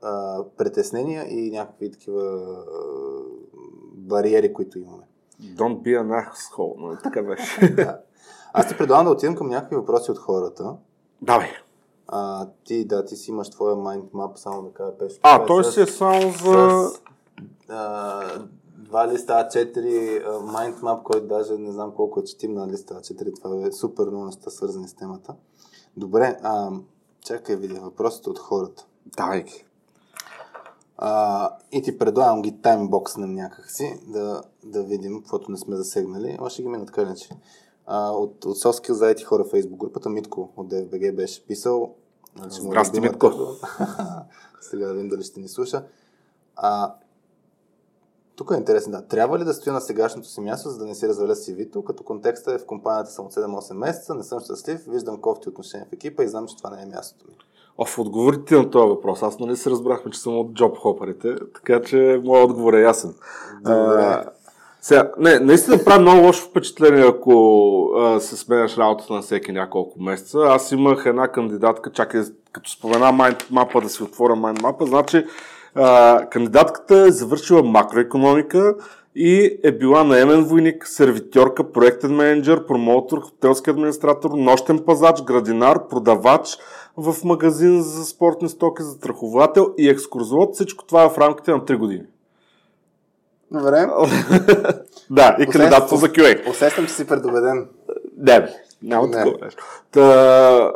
а, 0.01 0.43
притеснения 0.57 1.25
и 1.29 1.51
някакви 1.51 1.91
такива 1.91 2.23
а, 2.23 2.63
бариери, 3.93 4.53
които 4.53 4.79
имаме. 4.79 5.03
Don't 5.41 5.81
be 5.81 6.01
an 6.01 6.29
asshole, 6.29 6.75
но 6.77 6.97
така 7.03 7.23
беше. 7.23 7.69
да. 7.75 7.99
Аз 8.53 8.67
ти 8.67 8.77
предлагам 8.77 9.05
да 9.05 9.11
отидем 9.11 9.35
към 9.35 9.47
някакви 9.47 9.75
въпроси 9.75 10.11
от 10.11 10.17
хората. 10.17 10.75
Давай. 11.21 11.49
А, 12.07 12.47
ти, 12.63 12.85
да, 12.85 13.05
ти 13.05 13.15
си 13.15 13.31
имаш 13.31 13.49
твоя 13.49 13.75
mind 13.75 14.11
map, 14.11 14.35
само 14.35 14.61
да 14.61 14.73
кажа 14.73 14.97
пеш. 14.97 15.19
А, 15.23 15.45
той 15.45 15.63
си 15.63 15.81
е 15.81 15.85
само 15.85 16.21
за... 16.21 16.89
С, 16.89 17.01
а, 17.69 18.23
два 18.93 19.07
листа 19.07 19.33
А4, 19.33 20.23
mind 20.27 20.79
map, 20.79 21.03
който 21.03 21.27
даже 21.27 21.57
не 21.57 21.71
знам 21.71 21.91
колко 21.95 22.19
е 22.19 22.23
четим 22.23 22.53
на 22.53 22.67
листа 22.67 22.93
А4, 22.93 23.35
това 23.35 23.67
е 23.67 23.71
супер 23.71 24.05
много 24.05 24.25
неща 24.25 24.49
свързани 24.49 24.87
с 24.87 24.93
темата. 24.93 25.35
Добре, 25.97 26.39
а, 26.43 26.71
чакай 27.21 27.55
видя 27.55 27.79
въпросите 27.81 28.29
от 28.29 28.39
хората. 28.39 28.85
Давай 29.17 29.43
ги. 29.43 29.65
А, 30.97 31.49
и 31.71 31.81
ти 31.81 31.97
предлагам 31.97 32.41
ги 32.41 32.61
таймбокснем 32.61 33.33
някакси, 33.33 33.99
да, 34.07 34.41
да 34.63 34.83
видим, 34.83 35.19
каквото 35.19 35.51
не 35.51 35.57
сме 35.57 35.75
засегнали. 35.75 36.37
Още 36.41 36.61
ги 36.61 36.67
мина 36.67 36.85
така. 36.85 37.15
А, 37.85 38.11
от, 38.11 38.45
от 38.45 38.57
Soft 38.57 38.87
Skills 38.87 38.91
за 38.91 39.25
хора 39.25 39.43
в 39.43 39.51
Facebook 39.51 39.77
групата 39.77 40.09
Митко 40.09 40.49
от 40.57 40.67
DFBG 40.67 41.15
беше 41.15 41.47
писал. 41.47 41.95
Значи, 42.35 42.61
Здрасти, 42.61 42.99
Митко. 42.99 43.31
Сега 44.61 44.87
да 44.87 44.93
видим 44.93 45.09
дали 45.09 45.23
ще 45.23 45.39
ни 45.39 45.47
слуша. 45.47 45.85
А, 46.55 46.95
тук 48.35 48.51
е 48.53 48.57
интересно, 48.57 48.91
да. 48.91 49.07
Трябва 49.07 49.39
ли 49.39 49.43
да 49.43 49.53
стоя 49.53 49.73
на 49.73 49.81
сегашното 49.81 50.27
си 50.27 50.41
място, 50.41 50.69
за 50.69 50.77
да 50.77 50.85
не 50.85 50.95
си 50.95 51.07
разваля 51.07 51.35
CV-то, 51.35 51.83
като 51.83 52.03
контекста 52.03 52.53
е 52.53 52.57
в 52.57 52.65
компанията 52.65 53.11
съм 53.11 53.25
от 53.25 53.33
7-8 53.33 53.73
месеца, 53.73 54.15
не 54.15 54.23
съм 54.23 54.39
щастлив, 54.39 54.81
виждам 54.87 55.21
кофти 55.21 55.49
отношения 55.49 55.87
в 55.89 55.93
екипа 55.93 56.23
и 56.23 56.27
знам, 56.27 56.47
че 56.47 56.57
това 56.57 56.69
не 56.69 56.81
е 56.81 56.85
мястото 56.85 57.25
ми. 57.27 57.35
Оф, 57.77 57.99
отговорите 57.99 58.55
на 58.55 58.69
този 58.69 58.87
въпрос. 58.87 59.23
Аз 59.23 59.39
нали 59.39 59.55
се 59.55 59.69
разбрахме, 59.69 60.11
че 60.11 60.19
съм 60.19 60.37
от 60.37 60.53
джоб 60.53 60.77
хоперите, 60.77 61.35
така 61.55 61.81
че 61.81 62.21
моят 62.23 62.49
отговор 62.49 62.73
е 62.73 62.81
ясен. 62.81 63.15
А, 63.65 64.23
сега, 64.81 65.11
не, 65.17 65.39
наистина 65.39 65.83
прави 65.85 66.01
много 66.01 66.25
лошо 66.25 66.49
впечатление, 66.49 67.05
ако 67.07 67.33
а, 67.97 68.19
се 68.19 68.37
сменяш 68.37 68.77
работата 68.77 69.13
на 69.13 69.21
всеки 69.21 69.51
няколко 69.51 70.01
месеца. 70.01 70.39
Аз 70.39 70.71
имах 70.71 71.05
една 71.05 71.27
кандидатка, 71.27 71.91
чакай, 71.91 72.21
като 72.51 72.69
спомена 72.69 73.11
майнд 73.11 73.37
да 73.81 73.89
си 73.89 74.03
отворя 74.03 74.35
майнд 74.35 74.59
значи 74.81 75.25
а, 75.75 76.19
кандидатката 76.29 76.97
е 76.97 77.11
завършила 77.11 77.63
макроекономика 77.63 78.75
и 79.15 79.59
е 79.63 79.71
била 79.71 80.03
наемен 80.03 80.43
войник, 80.43 80.87
сервитьорка, 80.87 81.71
проектен 81.71 82.15
менеджер, 82.15 82.65
промотор, 82.65 83.21
хотелски 83.21 83.69
администратор, 83.69 84.31
нощен 84.31 84.79
пазач, 84.79 85.21
градинар, 85.21 85.87
продавач 85.87 86.57
в 86.97 87.15
магазин 87.23 87.81
за 87.81 88.05
спортни 88.05 88.49
стоки, 88.49 88.83
застраховател 88.83 89.73
и 89.77 89.89
екскурзовод. 89.89 90.53
Всичко 90.53 90.85
това 90.85 91.03
е 91.03 91.09
в 91.09 91.17
рамките 91.17 91.51
на 91.51 91.59
3 91.59 91.77
години. 91.77 92.03
Добре. 93.51 93.87
да, 95.09 95.37
и 95.39 95.47
кандидатство 95.47 95.97
за 95.97 96.07
QA. 96.07 96.49
Усещам, 96.49 96.85
че 96.85 96.93
си 96.93 97.07
предубеден. 97.07 97.67
Не, 98.17 98.49
няма 98.83 99.11
такова 99.11 99.37
нещо. 99.45 99.63
Та, 99.91 100.71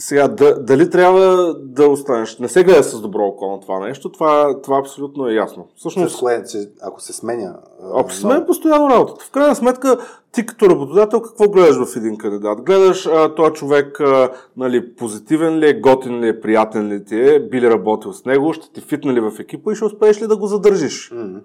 сега, 0.00 0.28
да, 0.28 0.62
дали 0.62 0.90
трябва 0.90 1.54
да 1.54 1.88
останеш? 1.88 2.38
Не 2.38 2.48
се 2.48 2.64
гледа 2.64 2.82
с 2.82 3.00
добро 3.00 3.24
око 3.24 3.50
на 3.50 3.60
това 3.60 3.80
нещо, 3.80 4.12
това, 4.12 4.60
това 4.62 4.78
абсолютно 4.78 5.28
е 5.28 5.34
ясно. 5.34 5.68
Всъщност, 5.76 6.24
че, 6.50 6.70
ако 6.82 7.00
се 7.00 7.12
сменя... 7.12 7.58
Ако 7.94 8.12
се 8.12 8.20
сменя 8.20 8.46
постоянно 8.46 8.90
работата. 8.90 9.24
В 9.24 9.30
крайна 9.30 9.56
сметка, 9.56 9.98
ти 10.32 10.46
като 10.46 10.70
работодател, 10.70 11.22
какво 11.22 11.48
гледаш 11.48 11.76
в 11.86 11.96
един 11.96 12.18
кандидат? 12.18 12.62
Гледаш 12.62 13.06
а, 13.06 13.34
този 13.34 13.52
човек 13.52 14.00
а, 14.00 14.30
нали, 14.56 14.94
позитивен 14.94 15.58
ли 15.58 15.68
е, 15.68 15.80
готин 15.80 16.20
ли 16.20 16.28
е, 16.28 16.40
приятен 16.40 16.88
ли 16.88 17.04
ти 17.04 17.20
е, 17.20 17.40
би 17.40 17.60
ли 17.60 17.70
работил 17.70 18.12
с 18.12 18.24
него, 18.24 18.52
ще 18.52 18.72
ти 18.72 18.80
фитне 18.80 19.12
ли 19.12 19.20
в 19.20 19.32
екипа 19.38 19.72
и 19.72 19.76
ще 19.76 19.84
успееш 19.84 20.22
ли 20.22 20.26
да 20.26 20.36
го 20.36 20.46
задържиш? 20.46 21.10
Mm-hmm. 21.10 21.40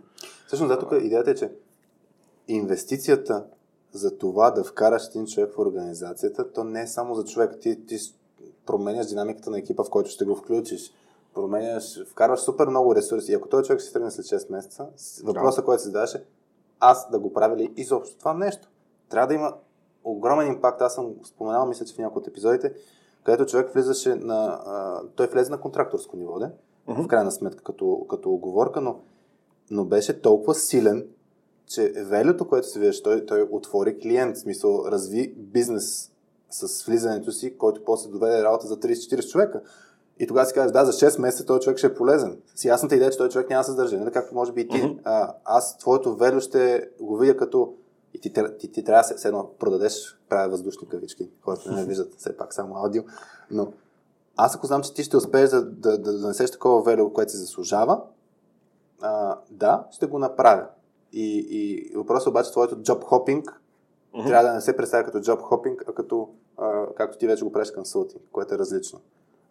Всъщност, 0.48 0.70
да, 0.70 0.80
тук 0.80 0.92
идеята 1.02 1.32
е, 1.32 1.36
че 1.36 1.52
инвестицията 2.48 3.44
за 3.92 4.18
това 4.18 4.52
да 4.52 4.64
вкараш 4.64 5.04
един 5.10 5.26
човек 5.26 5.54
в 5.56 5.60
организацията, 5.60 6.52
то 6.52 6.64
не 6.64 6.82
е 6.82 6.88
само 6.88 7.16
за 7.16 7.24
човек. 7.24 7.52
Ти, 7.62 7.86
ти 7.86 7.98
променяш 8.65 9.07
динамиката 9.07 9.49
на 9.49 9.60
екипа, 9.60 9.84
в 9.84 9.90
който 9.90 10.10
ще 10.10 10.26
го 10.26 10.35
включиш. 10.35 10.94
Променяш, 11.34 12.03
вкарваш 12.11 12.40
супер 12.40 12.68
много 12.68 12.95
ресурси. 12.95 13.31
И 13.31 13.35
ако 13.35 13.49
този 13.49 13.68
човек 13.68 13.81
ще 13.81 13.94
тръгне 13.94 14.11
след 14.11 14.26
6 14.26 14.52
месеца, 14.52 14.88
въпросът, 15.23 15.61
да. 15.61 15.65
който 15.65 15.81
се 15.81 15.88
задаваше, 15.88 16.26
аз 16.80 17.11
да 17.11 17.19
го 17.19 17.34
правя 17.34 17.57
ли 17.57 17.73
изобщо 17.77 18.18
това 18.18 18.34
нещо. 18.34 18.69
Трябва 19.10 19.27
да 19.27 19.34
има 19.34 19.53
огромен 20.03 20.48
импакт. 20.48 20.81
Аз 20.81 20.95
съм 20.95 21.14
споменал, 21.23 21.65
мисля, 21.65 21.85
че 21.85 21.95
в 21.95 21.98
някои 21.98 22.19
от 22.19 22.27
епизодите, 22.27 22.73
където 23.23 23.45
човек 23.45 23.73
влизаше 23.73 24.15
на... 24.15 24.61
А, 24.65 25.02
той 25.15 25.27
влезе 25.27 25.52
на 25.52 25.60
контракторско 25.60 26.18
ниво, 26.18 26.40
да? 26.40 26.52
Uh-huh. 26.88 27.03
В 27.03 27.07
крайна 27.07 27.31
сметка, 27.31 27.64
като, 27.64 28.06
като 28.10 28.31
оговорка, 28.31 28.81
но, 28.81 28.99
но 29.72 29.85
беше 29.85 30.22
толкова 30.22 30.56
силен, 30.56 31.07
че 31.68 31.94
велето, 32.06 32.48
което 32.48 32.68
се 32.68 32.80
виждаш, 32.80 33.02
той, 33.02 33.26
той 33.26 33.48
отвори 33.52 33.99
клиент, 33.99 34.35
в 34.35 34.40
смисъл 34.40 34.85
разви 34.88 35.34
бизнес 35.38 36.12
с 36.54 36.84
влизането 36.86 37.32
си, 37.32 37.58
който 37.58 37.84
после 37.86 38.10
доведе 38.10 38.44
работа 38.44 38.68
за 38.68 38.80
30-40 38.80 39.30
човека. 39.30 39.62
И 40.20 40.28
тогава 40.28 40.46
си 40.46 40.54
казваш, 40.54 40.72
да, 40.72 40.86
за 40.86 40.92
6 40.92 41.22
месеца 41.22 41.46
този 41.46 41.62
човек 41.62 41.78
ще 41.78 41.88
е 41.88 41.94
полезен. 41.94 42.38
С 42.56 42.66
ясната 42.66 42.96
идея, 42.96 43.12
че 43.12 43.18
този 43.18 43.30
човек 43.30 43.50
няма 43.50 43.60
да 43.60 43.64
се 43.64 43.74
държи. 43.74 43.98
Нали? 43.98 44.12
Както 44.12 44.36
може 44.36 44.52
би 44.52 44.62
и 44.62 44.68
ти. 44.68 44.78
Uh-huh. 44.78 45.00
А, 45.04 45.34
аз 45.46 45.78
твоето 45.78 46.16
вело 46.16 46.40
ще 46.40 46.90
го 47.02 47.18
видя 47.18 47.38
като 47.38 47.74
и 48.14 48.20
ти, 48.20 48.34
ти, 48.34 48.44
ти, 48.60 48.72
ти 48.72 48.84
трябва 48.84 49.04
се 49.04 49.28
едно 49.28 49.50
продадеш, 49.60 50.18
правя 50.30 50.50
въздушни 50.50 50.88
кавички, 50.88 51.30
хората 51.42 51.72
не 51.72 51.86
виждат 51.86 52.16
все 52.18 52.38
пак 52.38 52.54
само 52.54 52.76
аудио, 52.76 53.04
но 53.52 53.74
аз 54.38 54.56
ако 54.56 54.68
знам, 54.68 54.82
че 54.82 54.94
ти 54.94 55.04
ще 55.04 55.18
успееш 55.18 55.50
да, 55.50 55.66
да, 55.66 55.98
да 55.98 56.20
донесеш 56.20 56.52
такова 56.52 56.84
велио, 56.84 57.14
което 57.14 57.32
си 57.32 57.38
заслужава, 57.38 58.02
а, 59.02 59.40
да, 59.52 59.88
ще 59.92 60.06
го 60.06 60.20
направя. 60.20 60.68
И, 61.14 61.46
и 61.50 61.92
въпросът 61.96 62.28
обаче, 62.28 62.52
твоето 62.52 62.82
джоб 62.82 63.04
хопинг 63.04 63.62
mm-hmm. 64.16 64.28
трябва 64.28 64.48
да 64.48 64.54
не 64.54 64.62
се 64.62 64.78
представя 64.78 65.04
като 65.04 65.22
джоб 65.22 65.42
хопинг, 65.42 65.84
а 65.88 65.94
като, 65.94 66.30
а, 66.58 66.86
както 66.96 67.18
ти 67.18 67.28
вече 67.28 67.44
го 67.44 67.52
правиш 67.52 67.72
консултинг, 67.72 68.24
което 68.32 68.56
е 68.56 68.58
различно. 68.58 69.02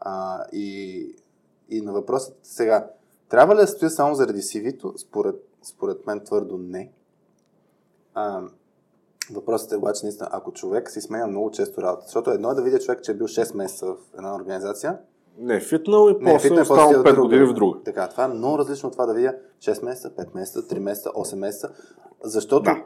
А, 0.01 0.45
и, 0.53 1.17
и 1.69 1.81
на 1.81 1.93
въпросът 1.93 2.39
сега, 2.43 2.91
трябва 3.29 3.55
ли 3.55 3.61
да 3.61 3.67
стоя 3.67 3.91
само 3.91 4.15
заради 4.15 4.43
CV-то? 4.43 4.95
Според, 4.99 5.37
според 5.63 6.07
мен 6.07 6.21
твърдо 6.21 6.59
не. 6.59 6.93
А, 8.15 8.43
въпросът 9.33 9.73
е 9.73 9.77
обаче 9.77 10.07
наистина, 10.07 10.29
ако 10.33 10.53
човек 10.53 10.91
си 10.91 11.01
сменя 11.01 11.27
много 11.27 11.51
често 11.51 11.83
работа, 11.83 12.03
защото 12.07 12.31
едно 12.31 12.51
е 12.51 12.55
да 12.55 12.63
видя 12.63 12.79
човек, 12.79 13.03
че 13.03 13.13
е 13.13 13.15
бил 13.15 13.27
6 13.27 13.57
месеца 13.57 13.87
в 13.87 13.97
една 14.15 14.35
организация, 14.35 14.99
не 15.39 15.57
е 15.57 15.61
фитнал 15.61 16.11
и 16.11 16.25
после 16.25 16.57
е 16.57 16.61
останал 16.61 16.91
5 16.91 17.21
години 17.21 17.45
в 17.45 17.53
друга. 17.53 17.79
Така, 17.85 18.09
това 18.09 18.25
е 18.25 18.29
много 18.29 18.59
различно 18.59 18.87
от 18.87 18.93
това 18.93 19.07
да 19.07 19.15
видя 19.15 19.35
6 19.61 19.85
месеца, 19.85 20.11
5 20.11 20.35
месеца, 20.35 20.63
3 20.63 20.79
месеца, 20.79 21.11
8 21.11 21.35
месеца, 21.35 21.71
защото 22.25 22.63
да. 22.63 22.85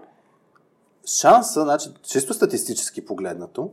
шанса, 1.06 1.62
значи, 1.62 1.94
чисто 2.02 2.34
статистически 2.34 3.04
погледнато, 3.04 3.70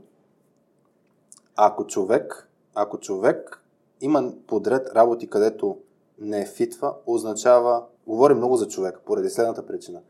ако 1.56 1.88
човек, 1.88 2.50
ако 2.76 3.00
човек 3.00 3.64
има 4.02 4.34
подред 4.48 4.88
работи, 4.96 5.30
където 5.30 5.78
не 6.20 6.42
е 6.42 6.46
фитва, 6.46 6.96
означава, 7.06 7.84
говорим 8.08 8.38
много 8.38 8.56
за 8.56 8.68
човек, 8.68 9.00
поради 9.06 9.30
следната 9.30 9.66
причина. 9.66 10.02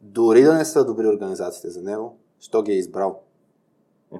Дори 0.00 0.42
да 0.42 0.54
не 0.54 0.64
са 0.64 0.84
добри 0.84 1.06
организациите 1.06 1.70
за 1.70 1.82
него, 1.82 2.16
що 2.40 2.62
ги 2.62 2.72
е 2.72 2.78
избрал. 2.78 3.20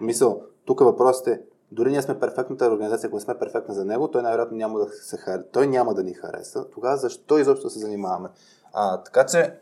Мисъл, 0.00 0.42
тук 0.64 0.80
въпросът 0.80 1.26
е, 1.26 1.42
дори 1.72 1.90
ние 1.90 2.02
сме 2.02 2.20
перфектната 2.20 2.66
организация, 2.66 3.08
ако 3.08 3.16
не 3.16 3.20
сме 3.20 3.38
перфектна 3.38 3.74
за 3.74 3.84
него, 3.84 4.08
той 4.08 4.22
най-вероятно 4.22 4.56
няма 4.56 4.78
да, 4.78 4.88
се 4.88 5.16
хар... 5.16 5.42
той 5.52 5.66
няма 5.66 5.94
да 5.94 6.02
ни 6.02 6.14
хареса. 6.14 6.70
Тогава 6.70 6.96
защо 6.96 7.38
изобщо 7.38 7.70
се 7.70 7.78
занимаваме? 7.78 8.28
А, 8.72 9.02
така 9.02 9.26
че, 9.26 9.54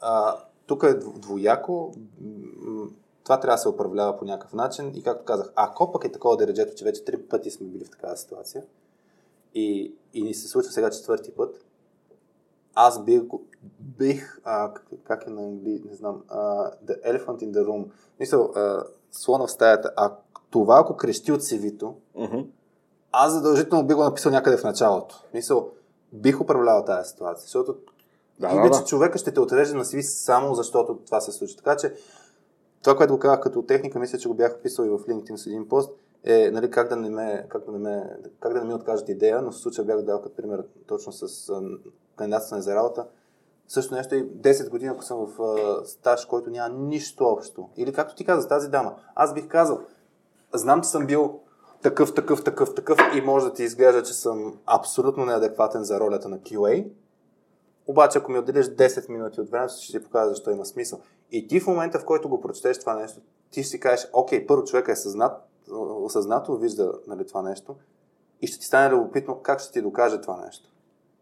а, 0.00 0.36
тук 0.66 0.82
е 0.82 0.94
двояко. 0.94 1.94
Това 3.26 3.40
трябва 3.40 3.54
да 3.54 3.58
се 3.58 3.68
управлява 3.68 4.16
по 4.16 4.24
някакъв 4.24 4.52
начин. 4.52 4.92
И 4.94 5.02
както 5.02 5.24
казах, 5.24 5.52
ако 5.54 5.92
пък 5.92 6.04
е 6.04 6.12
такова 6.12 6.36
дереджето, 6.36 6.74
че 6.74 6.84
вече 6.84 7.04
три 7.04 7.22
пъти 7.28 7.50
сме 7.50 7.66
били 7.66 7.84
в 7.84 7.90
такава 7.90 8.16
ситуация 8.16 8.64
и, 9.54 9.94
и 10.14 10.22
ни 10.22 10.34
се 10.34 10.48
случва 10.48 10.72
сега 10.72 10.90
четвърти 10.90 11.30
път, 11.30 11.64
аз 12.74 13.04
бих, 13.04 13.22
бих 13.80 14.40
а, 14.44 14.72
как 15.04 15.26
е 15.26 15.30
на 15.30 15.42
английски, 15.42 15.88
не 15.88 15.94
знам, 15.94 16.22
а, 16.28 16.70
the 16.70 17.02
elephant 17.04 17.38
in 17.38 17.50
the 17.50 17.66
room. 17.66 17.84
Мисъл, 18.20 18.52
а, 18.56 18.84
слона 19.12 19.46
в 19.46 19.50
стаята. 19.50 19.92
А 19.96 20.12
това, 20.50 20.78
ако 20.78 20.96
крещи 20.96 21.32
от 21.32 21.42
CV-то, 21.42 21.96
mm-hmm. 22.16 22.46
аз 23.12 23.32
задължително 23.32 23.86
би 23.86 23.94
го 23.94 24.04
написал 24.04 24.32
някъде 24.32 24.56
в 24.56 24.64
началото. 24.64 25.24
Мисъл, 25.34 25.70
бих 26.12 26.40
управлявал 26.40 26.84
тази 26.84 27.10
ситуация, 27.10 27.42
защото 27.42 27.76
да, 28.40 28.48
иначе 28.48 28.70
да, 28.70 28.78
да. 28.78 28.84
човека 28.84 29.18
ще 29.18 29.32
те 29.32 29.40
отреже 29.40 29.74
на 29.74 29.84
CV 29.84 30.00
само 30.00 30.54
защото 30.54 30.96
това 30.96 31.20
се 31.20 31.32
случи. 31.32 31.56
Така 31.56 31.76
че, 31.76 31.94
това, 32.86 32.96
което 32.96 33.12
го 33.12 33.18
казах 33.18 33.40
като 33.40 33.62
техника, 33.62 33.98
мисля, 33.98 34.18
че 34.18 34.28
го 34.28 34.34
бях 34.34 34.58
писал 34.58 34.84
и 34.84 34.88
в 34.88 34.98
LinkedIn 34.98 35.36
с 35.36 35.46
един 35.46 35.68
пост, 35.68 35.92
е 36.24 36.50
нали, 36.50 36.70
как, 36.70 36.88
да 36.88 36.96
не 36.96 37.10
ме, 37.10 37.46
как, 37.48 37.64
да 37.64 37.72
не 37.72 37.78
ме, 37.78 38.16
как 38.40 38.52
да 38.52 38.60
не 38.60 38.66
ми 38.66 38.74
откажат 38.74 39.08
идея, 39.08 39.42
но 39.42 39.50
в 39.50 39.56
случая 39.56 39.84
бях 39.84 40.02
дал 40.02 40.22
като 40.22 40.36
пример 40.36 40.64
точно 40.86 41.12
с 41.12 41.52
кандидатстване 42.16 42.62
за 42.62 42.74
работа. 42.74 43.06
Също 43.68 43.94
нещо 43.94 44.14
и 44.14 44.24
10 44.24 44.70
години, 44.70 44.90
ако 44.90 45.02
съм 45.02 45.26
в 45.26 45.42
а, 45.42 45.84
стаж, 45.84 46.26
който 46.26 46.50
няма 46.50 46.74
нищо 46.78 47.24
общо. 47.24 47.68
Или 47.76 47.92
както 47.92 48.14
ти 48.14 48.24
каза, 48.24 48.48
тази 48.48 48.68
дама. 48.68 48.94
Аз 49.14 49.34
бих 49.34 49.48
казал, 49.48 49.80
знам, 50.54 50.82
че 50.82 50.88
съм 50.88 51.06
бил 51.06 51.40
такъв, 51.82 52.14
такъв, 52.14 52.44
такъв, 52.44 52.74
такъв 52.74 52.98
и 53.14 53.20
може 53.20 53.46
да 53.46 53.52
ти 53.52 53.62
изглежда, 53.62 54.02
че 54.02 54.12
съм 54.14 54.58
абсолютно 54.66 55.24
неадекватен 55.24 55.84
за 55.84 56.00
ролята 56.00 56.28
на 56.28 56.38
QA. 56.38 56.88
Обаче, 57.86 58.18
ако 58.18 58.32
ми 58.32 58.38
отделиш 58.38 58.66
10 58.66 59.08
минути 59.08 59.40
от 59.40 59.50
времето, 59.50 59.74
ще 59.80 59.98
ти 59.98 60.04
покажа 60.04 60.28
защо 60.28 60.50
има 60.50 60.64
смисъл. 60.64 61.00
И 61.32 61.48
ти 61.48 61.60
в 61.60 61.66
момента, 61.66 61.98
в 61.98 62.04
който 62.04 62.28
го 62.28 62.40
прочетеш 62.40 62.78
това 62.78 62.94
нещо, 62.94 63.20
ти 63.50 63.62
ще 63.62 63.70
си 63.70 63.80
кажеш, 63.80 64.08
окей, 64.12 64.46
първо 64.46 64.64
човека 64.64 64.92
е 64.92 64.96
съзнат, 64.96 65.42
осъзнато, 65.70 66.56
вижда 66.56 66.92
нали, 67.06 67.26
това 67.26 67.42
нещо 67.42 67.76
и 68.42 68.46
ще 68.46 68.58
ти 68.58 68.66
стане 68.66 68.94
любопитно 68.94 69.42
как 69.42 69.60
ще 69.60 69.72
ти 69.72 69.82
докаже 69.82 70.20
това 70.20 70.44
нещо. 70.44 70.72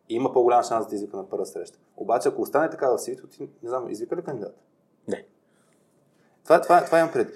И 0.09 0.14
има 0.14 0.32
по-голям 0.32 0.62
шанс 0.62 0.86
да 0.86 0.94
извика 0.94 1.16
на 1.16 1.28
първа 1.28 1.47
среща. 1.47 1.78
Обаче, 1.97 2.28
ако 2.28 2.43
остане 2.43 2.70
така 2.70 2.89
в 2.90 2.98
cv 2.98 3.31
ти 3.31 3.48
не 3.62 3.68
знам, 3.68 3.90
извика 3.90 4.16
ли 4.16 4.22
кандидат? 4.22 4.56
Не. 5.09 5.26
Това, 6.44 6.60
това, 6.60 6.85
това 6.85 6.98
имам 6.98 7.12
пред. 7.12 7.32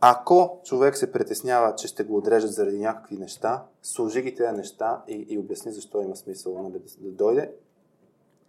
Ако 0.00 0.60
човек 0.64 0.96
се 0.96 1.12
притеснява, 1.12 1.74
че 1.74 1.88
ще 1.88 2.04
го 2.04 2.16
отрежат 2.16 2.52
заради 2.52 2.78
някакви 2.78 3.16
неща, 3.16 3.64
служи 3.82 4.22
ги 4.22 4.34
тези 4.34 4.56
неща 4.56 5.02
и, 5.08 5.26
и 5.28 5.38
обясни 5.38 5.72
защо 5.72 6.02
има 6.02 6.16
смисъл 6.16 6.62
нали, 6.62 6.72
да, 6.72 6.78
да 6.78 7.10
дойде. 7.10 7.52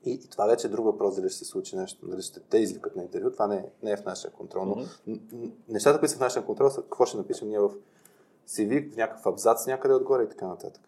И, 0.06 0.12
и 0.12 0.28
това 0.30 0.46
вече 0.46 0.68
е 0.68 0.70
друг 0.70 0.86
въпрос, 0.86 1.16
дали 1.16 1.30
ще 1.30 1.38
се 1.38 1.46
случи 1.46 1.76
нещо, 1.78 2.08
дали 2.08 2.22
ще 2.22 2.40
те 2.40 2.58
извикат 2.58 2.96
на 2.96 3.04
интервю. 3.04 3.32
Това 3.32 3.48
не 3.48 3.56
е, 3.56 3.66
не 3.84 3.92
е 3.92 3.98
в 3.98 4.06
нашия 4.06 4.32
контрол. 4.32 4.66
Но 4.66 4.76
mm-hmm. 4.76 5.52
нещата, 5.70 6.00
които 6.00 6.12
са 6.12 6.18
в 6.18 6.22
нашия 6.22 6.46
контрол, 6.46 6.70
са 6.70 6.82
какво 6.82 7.06
ще 7.06 7.18
напишем 7.18 7.48
ние 7.48 7.60
в 7.60 7.72
CV, 8.48 8.94
в 8.94 8.96
някакъв 8.96 9.26
абзац 9.26 9.68
някъде 9.68 9.94
отгоре 9.94 10.24
и 10.24 10.30
така 10.30 10.48
нататък. 10.48 10.84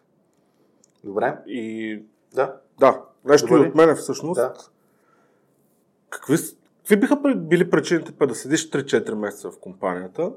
Добре? 1.04 1.38
И 1.46 2.02
да. 2.34 2.56
Да. 2.80 3.02
Нещо 3.24 3.54
от 3.54 3.74
мене 3.74 3.94
всъщност. 3.94 4.38
Да. 4.38 4.54
Какви, 6.10 6.36
какви 6.78 6.96
биха 6.96 7.16
били 7.36 7.70
причините 7.70 8.26
да 8.26 8.34
седиш 8.34 8.70
3-4 8.70 9.14
месеца 9.14 9.50
в 9.50 9.58
компанията, 9.58 10.32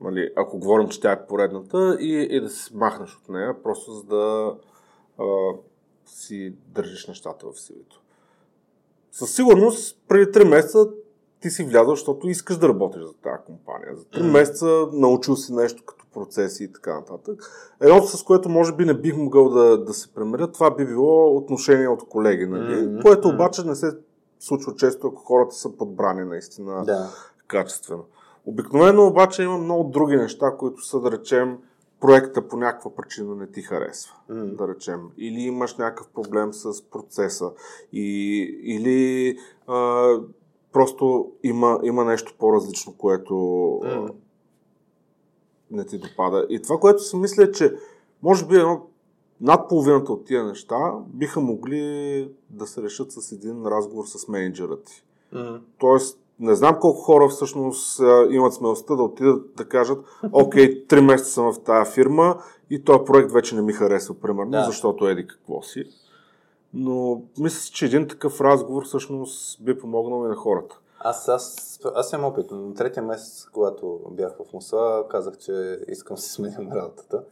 нали, 0.00 0.32
ако 0.36 0.58
говорим, 0.58 0.88
че 0.88 1.00
тя 1.00 1.12
е 1.12 1.26
поредната, 1.26 1.96
и, 2.00 2.28
и 2.30 2.40
да 2.40 2.48
се 2.48 2.76
махнеш 2.76 3.16
от 3.16 3.28
нея, 3.28 3.62
просто 3.62 3.92
за 3.92 4.04
да 4.04 4.54
а, 5.18 5.24
си 6.06 6.54
държиш 6.66 7.06
нещата 7.06 7.46
в 7.46 7.60
сивито. 7.60 8.02
Със 9.12 9.34
сигурност, 9.34 9.98
преди 10.08 10.32
3 10.32 10.48
месеца 10.48 10.88
ти 11.40 11.50
си 11.50 11.64
влязъл, 11.64 11.94
защото 11.94 12.28
искаш 12.28 12.56
да 12.56 12.68
работиш 12.68 13.02
за 13.02 13.12
тази 13.12 13.42
компания. 13.46 13.96
За 13.96 14.04
3 14.04 14.30
месеца 14.32 14.86
научил 14.92 15.36
си 15.36 15.54
нещо 15.54 15.82
като 15.86 16.04
процеси 16.14 16.64
и 16.64 16.72
така 16.72 16.94
нататък. 16.94 17.50
Едното, 17.80 18.06
с 18.06 18.22
което 18.22 18.48
може 18.48 18.72
би 18.72 18.84
не 18.84 18.94
бих 18.94 19.16
могъл 19.16 19.48
да, 19.48 19.84
да 19.84 19.94
се 19.94 20.14
премеря, 20.14 20.52
това 20.52 20.74
би 20.74 20.86
било 20.86 21.36
отношение 21.36 21.88
от 21.88 22.08
колеги, 22.08 22.46
нали? 22.46 22.74
Mm-hmm. 22.74 23.02
което 23.02 23.28
обаче 23.28 23.64
не 23.64 23.74
се 23.74 23.90
случва 24.40 24.74
често, 24.74 25.06
ако 25.06 25.22
хората 25.22 25.54
са 25.54 25.76
подбрани 25.76 26.24
наистина 26.24 26.84
да. 26.84 27.10
качествено. 27.46 28.04
Обикновено 28.46 29.06
обаче 29.06 29.42
има 29.42 29.58
много 29.58 29.90
други 29.90 30.16
неща, 30.16 30.54
които 30.58 30.84
са, 30.84 31.00
да 31.00 31.10
речем, 31.10 31.58
проекта 32.00 32.48
по 32.48 32.56
някаква 32.56 32.94
причина 32.94 33.34
не 33.34 33.46
ти 33.46 33.62
харесва, 33.62 34.14
mm. 34.30 34.56
да 34.56 34.68
речем. 34.68 35.00
Или 35.18 35.40
имаш 35.40 35.76
някакъв 35.76 36.08
проблем 36.08 36.52
с 36.52 36.82
процеса, 36.82 37.52
и, 37.92 38.40
или 38.62 39.38
а, 39.66 40.08
просто 40.72 41.32
има, 41.42 41.80
има 41.82 42.04
нещо 42.04 42.34
по-различно, 42.38 42.94
което 42.98 43.34
mm 43.34 44.10
не 45.70 45.84
ти 45.84 45.98
допада. 45.98 46.46
И 46.50 46.62
това, 46.62 46.78
което 46.78 47.02
си 47.02 47.16
мисля, 47.16 47.44
е, 47.44 47.52
че 47.52 47.74
може 48.22 48.46
би 48.46 48.56
едно, 48.56 48.86
над 49.40 49.68
половината 49.68 50.12
от 50.12 50.24
тия 50.24 50.44
неща 50.44 50.92
биха 51.06 51.40
могли 51.40 52.32
да 52.50 52.66
се 52.66 52.82
решат 52.82 53.12
с 53.12 53.32
един 53.32 53.66
разговор 53.66 54.04
с 54.06 54.28
менеджера 54.28 54.82
ти. 54.82 55.04
Mm-hmm. 55.34 55.60
Тоест, 55.78 56.20
не 56.40 56.54
знам 56.54 56.78
колко 56.80 57.00
хора 57.00 57.28
всъщност 57.28 58.00
имат 58.30 58.54
смелостта 58.54 58.94
да 58.96 59.02
отидат 59.02 59.54
да 59.56 59.68
кажат, 59.68 60.04
окей, 60.32 60.86
три 60.86 61.00
месеца 61.00 61.30
съм 61.30 61.52
в 61.52 61.60
тази 61.60 61.92
фирма 61.92 62.38
и 62.70 62.84
този 62.84 63.04
проект 63.04 63.32
вече 63.32 63.54
не 63.54 63.62
ми 63.62 63.72
харесва, 63.72 64.14
примерно, 64.14 64.50
да. 64.50 64.64
защото 64.64 65.08
еди 65.08 65.26
какво 65.26 65.62
си. 65.62 65.84
Но 66.74 67.22
мисля, 67.38 67.72
че 67.72 67.84
един 67.84 68.08
такъв 68.08 68.40
разговор 68.40 68.84
всъщност 68.84 69.64
би 69.64 69.78
помогнал 69.78 70.24
и 70.24 70.28
на 70.28 70.36
хората. 70.36 70.80
Аз, 71.00 71.28
аз, 71.28 71.78
аз 71.94 72.12
имам 72.12 72.24
опит. 72.24 72.50
На 72.50 72.74
третия 72.74 73.02
месец, 73.02 73.46
когато 73.52 74.00
бях 74.10 74.32
в 74.36 74.52
Мусла, 74.52 75.04
казах, 75.10 75.38
че 75.38 75.78
искам 75.88 76.14
да 76.14 76.20
си 76.20 76.30
сменям 76.30 76.72
работата. 76.72 77.22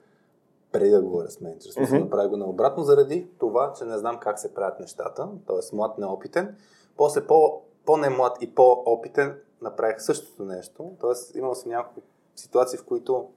Преди 0.72 0.90
да 0.90 1.02
говоря 1.02 1.30
с 1.30 1.40
менеджер. 1.40 1.70
Смисъл, 1.70 1.98
mm-hmm. 1.98 2.02
направих 2.02 2.30
го 2.30 2.36
наобратно, 2.36 2.84
заради 2.84 3.26
това, 3.38 3.72
че 3.78 3.84
не 3.84 3.98
знам 3.98 4.18
как 4.20 4.38
се 4.38 4.54
правят 4.54 4.80
нещата. 4.80 5.28
Тоест, 5.46 5.72
млад 5.72 5.98
неопитен. 5.98 6.56
После 6.96 7.26
по, 7.26 7.62
по-немлад 7.86 8.38
и 8.40 8.54
по-опитен 8.54 9.38
направих 9.60 10.02
същото 10.02 10.44
нещо. 10.44 10.90
Тоест, 11.00 11.36
имал 11.36 11.54
съм 11.54 11.70
няколко 11.70 12.00
ситуации, 12.36 12.78
в 12.78 12.84
които 12.84 13.28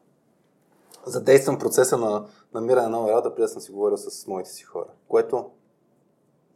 задействам 1.06 1.60
процеса 1.60 1.98
на 1.98 2.28
намиране 2.54 2.88
на 2.88 2.90
нова 2.90 3.12
работа, 3.12 3.36
преди 3.36 3.42
да 3.42 3.48
съм 3.48 3.62
си 3.62 3.72
говорил 3.72 3.98
с 3.98 4.28
моите 4.28 4.50
си 4.50 4.64
хора. 4.64 4.90
Което 5.08 5.52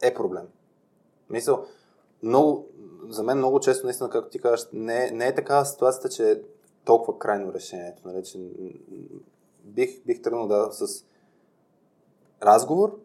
е 0.02 0.14
проблем. 0.14 0.48
Мисъл, 1.30 1.66
много, 2.24 2.68
за 3.10 3.24
мен 3.24 3.38
много 3.38 3.60
често, 3.60 3.86
наистина, 3.86 4.10
както 4.10 4.30
ти 4.30 4.40
кажеш, 4.40 4.68
не, 4.74 5.12
не 5.12 5.28
е 5.28 5.36
такава 5.36 5.66
ситуацията, 5.66 6.10
че 6.10 6.32
е 6.32 6.42
толкова 6.86 7.20
крайно 7.20 7.54
решението. 7.54 8.02
Нали, 8.06 8.24
че 8.24 8.40
бих, 9.64 10.06
бих 10.06 10.22
тръгнал 10.22 10.48
да 10.48 10.70
с 10.72 11.06
разговор 12.44 13.00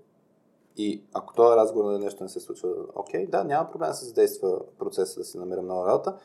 и 0.78 1.02
ако 1.12 1.34
този 1.34 1.56
разговор 1.56 1.92
на 1.92 1.98
нещо 1.98 2.22
не 2.22 2.28
се 2.28 2.40
случва, 2.40 2.74
окей, 2.94 3.26
да, 3.26 3.44
няма 3.44 3.70
проблем 3.70 3.90
да 3.90 3.94
се 3.94 4.04
задейства 4.04 4.60
процеса 4.78 5.20
да 5.20 5.24
си 5.24 5.38
намерим 5.38 5.66
нова 5.66 5.86
работа. 5.86 6.16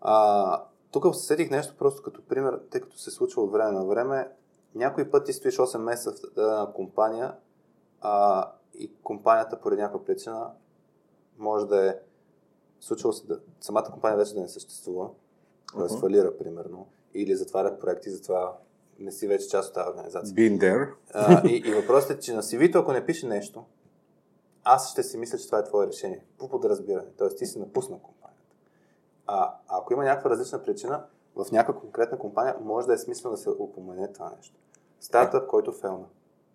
А, 0.00 0.64
тук 0.90 1.14
се 1.14 1.26
сетих 1.26 1.50
нещо 1.50 1.74
просто 1.78 2.02
като 2.02 2.22
пример, 2.22 2.60
тъй 2.70 2.80
като 2.80 2.98
се 2.98 3.10
случва 3.10 3.42
от 3.42 3.52
време 3.52 3.72
на 3.72 3.84
време. 3.84 4.28
Някой 4.74 5.10
път 5.10 5.26
ти 5.26 5.32
стоиш 5.32 5.56
8 5.56 5.78
месеца 5.78 6.12
в 6.12 6.38
една 6.38 6.72
компания 6.74 7.34
а, 8.00 8.50
и 8.74 8.92
компанията 9.02 9.60
поради 9.60 9.82
някаква 9.82 10.04
причина 10.04 10.50
може 11.38 11.66
да 11.66 11.88
е 11.88 11.94
случило 12.80 13.12
се 13.12 13.26
да 13.26 13.40
самата 13.60 13.90
компания 13.92 14.18
вече 14.18 14.34
да 14.34 14.40
не 14.40 14.48
съществува, 14.48 15.08
uh-huh. 15.74 15.82
да 15.82 15.88
свалира, 15.88 16.38
примерно, 16.38 16.86
или 17.14 17.36
затварят 17.36 17.80
проекти, 17.80 18.10
затова 18.10 18.56
не 18.98 19.12
си 19.12 19.26
вече 19.26 19.48
част 19.48 19.68
от 19.68 19.74
тази 19.74 19.88
организация. 19.90 20.34
Been 20.34 20.58
there. 20.58 20.92
А, 21.14 21.48
и, 21.48 21.62
и 21.66 21.74
въпросът 21.74 22.10
е, 22.10 22.20
че 22.20 22.32
на 22.32 22.42
CV-то, 22.42 22.78
ако 22.78 22.92
не 22.92 23.06
пише 23.06 23.26
нещо, 23.26 23.64
аз 24.64 24.90
ще 24.90 25.02
си 25.02 25.18
мисля, 25.18 25.38
че 25.38 25.46
това 25.46 25.58
е 25.58 25.64
твое 25.64 25.86
решение. 25.86 26.24
По 26.38 26.48
подразбиране. 26.48 27.08
Тоест 27.18 27.38
ти 27.38 27.46
си 27.46 27.58
напуснал 27.58 27.98
компанията. 27.98 28.54
А, 29.26 29.54
а 29.68 29.78
ако 29.78 29.92
има 29.92 30.04
някаква 30.04 30.30
различна 30.30 30.62
причина, 30.62 31.06
в 31.36 31.46
някаква 31.52 31.80
конкретна 31.80 32.18
компания 32.18 32.56
може 32.60 32.86
да 32.86 32.94
е 32.94 32.98
смислено 32.98 33.30
да 33.30 33.42
се 33.42 33.50
упомене 33.50 34.12
това 34.12 34.32
нещо. 34.36 34.56
Стартъп, 35.00 35.48
който 35.48 35.72
фелна. 35.72 36.06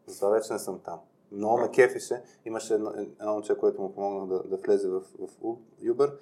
Затова 0.06 0.30
вече 0.30 0.54
не 0.54 0.60
съм 0.60 0.80
там. 0.80 1.00
Много 1.32 1.58
ме 1.58 1.72
кефише. 1.72 2.24
Имаше 2.46 2.74
едно, 2.74 2.92
едно 3.20 3.34
момче, 3.34 3.58
което 3.58 3.82
му 3.82 3.94
помогна 3.94 4.28
да, 4.28 4.44
да 4.44 4.58
влезе 4.58 4.88
в, 4.88 5.02
в 5.02 5.30
Uber. 5.84 6.14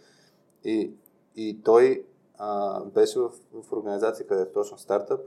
И, 0.63 0.93
и 1.35 1.61
той 1.63 2.05
а, 2.37 2.83
беше 2.83 3.19
в, 3.19 3.31
в 3.53 3.71
организация, 3.71 4.27
където 4.27 4.49
е 4.49 4.53
точно 4.53 4.77
стартъп. 4.77 5.21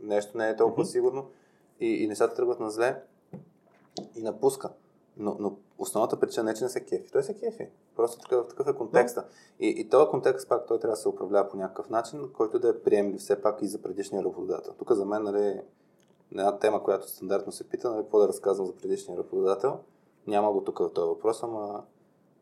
Нещо 0.00 0.38
не 0.38 0.48
е 0.48 0.56
толкова 0.56 0.84
mm-hmm. 0.84 0.92
сигурно. 0.92 1.30
И, 1.80 2.04
и 2.04 2.08
нещата 2.08 2.34
тръгват 2.34 2.60
на 2.60 2.70
зле. 2.70 3.02
И 4.14 4.22
напуска. 4.22 4.70
Но, 5.16 5.36
но 5.40 5.56
основната 5.78 6.20
причина 6.20 6.44
не 6.44 6.50
е, 6.50 6.54
че 6.54 6.64
не 6.64 6.70
се 6.70 6.84
кефи. 6.84 7.10
Той 7.12 7.22
се 7.22 7.34
кефи. 7.34 7.68
Просто 7.96 8.20
такъв, 8.20 8.48
такъв 8.48 8.66
е 8.66 8.74
контекста. 8.74 9.24
И, 9.60 9.68
и 9.68 9.88
този 9.88 10.10
контекст 10.10 10.48
пак 10.48 10.66
той 10.66 10.78
трябва 10.78 10.92
да 10.92 11.00
се 11.00 11.08
управлява 11.08 11.48
по 11.48 11.56
някакъв 11.56 11.90
начин, 11.90 12.28
който 12.32 12.58
да 12.58 12.68
е 12.68 12.78
приемлив 12.78 13.20
все 13.20 13.42
пак 13.42 13.62
и 13.62 13.68
за 13.68 13.82
предишния 13.82 14.24
работодател. 14.24 14.72
Тук 14.78 14.92
за 14.92 15.04
мен 15.04 15.22
нали, 15.22 15.60
една 16.32 16.58
тема, 16.58 16.82
която 16.82 17.08
стандартно 17.08 17.52
се 17.52 17.68
пита, 17.68 17.90
нали, 17.90 18.02
какво 18.02 18.18
да 18.18 18.28
разказвам 18.28 18.66
за 18.66 18.76
предишния 18.76 19.18
работодател. 19.18 19.78
Няма 20.26 20.52
го 20.52 20.64
тук 20.64 20.78
в 20.78 20.92
този 20.92 21.08
въпрос, 21.08 21.42
ама... 21.42 21.84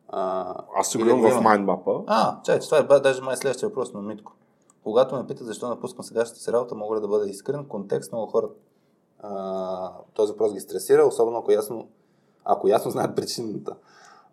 А, 0.09 0.55
Аз 0.75 0.89
си 0.89 0.99
гледам 0.99 1.23
в 1.23 1.41
майндмапа. 1.41 2.05
А, 2.07 2.43
чай, 2.43 2.61
това 2.61 2.97
е 2.97 3.01
даже 3.01 3.23
май 3.23 3.37
следващия 3.37 3.69
въпрос 3.69 3.93
на 3.93 4.03
Митко. 4.03 4.33
Когато 4.85 5.17
ме 5.17 5.27
питат 5.27 5.47
защо 5.47 5.69
напускам 5.69 6.05
сегашната 6.05 6.41
си 6.41 6.53
работа, 6.53 6.75
мога 6.75 6.97
ли 6.97 7.01
да 7.01 7.09
бъда 7.09 7.29
искрен. 7.29 7.65
Контекст 7.65 8.13
много 8.13 8.31
хора 8.31 8.49
а, 9.19 9.93
този 10.15 10.33
въпрос 10.33 10.55
ги 10.55 10.61
стресира, 10.61 11.07
особено 11.07 11.39
ако 11.39 11.53
ясно, 11.53 11.89
ако 12.47 12.69
ясно 12.69 12.91
знаят 12.91 13.17
причината, 13.17 13.77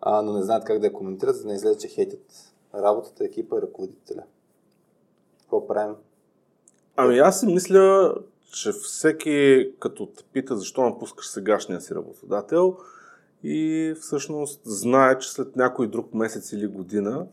а, 0.00 0.22
но 0.22 0.32
не 0.32 0.42
знаят 0.42 0.64
как 0.64 0.78
да 0.78 0.86
я 0.86 0.92
коментират, 0.92 1.36
за 1.36 1.42
да 1.42 1.48
не 1.48 1.54
излезе, 1.54 1.78
че 1.78 1.88
хейтят 1.88 2.54
работата, 2.74 3.24
екипа 3.24 3.56
и 3.58 3.62
ръководителя. 3.62 4.22
Какво 5.40 5.66
правим? 5.66 5.94
Ами 6.96 7.18
аз 7.18 7.40
си 7.40 7.46
мисля, 7.46 8.14
че 8.52 8.72
всеки, 8.72 9.70
като 9.80 10.06
те 10.06 10.24
пита 10.32 10.56
защо 10.56 10.82
напускаш 10.82 11.28
сегашния 11.28 11.80
си 11.80 11.94
работодател 11.94 12.76
и 13.42 13.94
всъщност 14.00 14.60
знае, 14.64 15.18
че 15.18 15.32
след 15.32 15.56
някой 15.56 15.86
друг 15.86 16.14
месец 16.14 16.52
или 16.52 16.66
година 16.66 17.26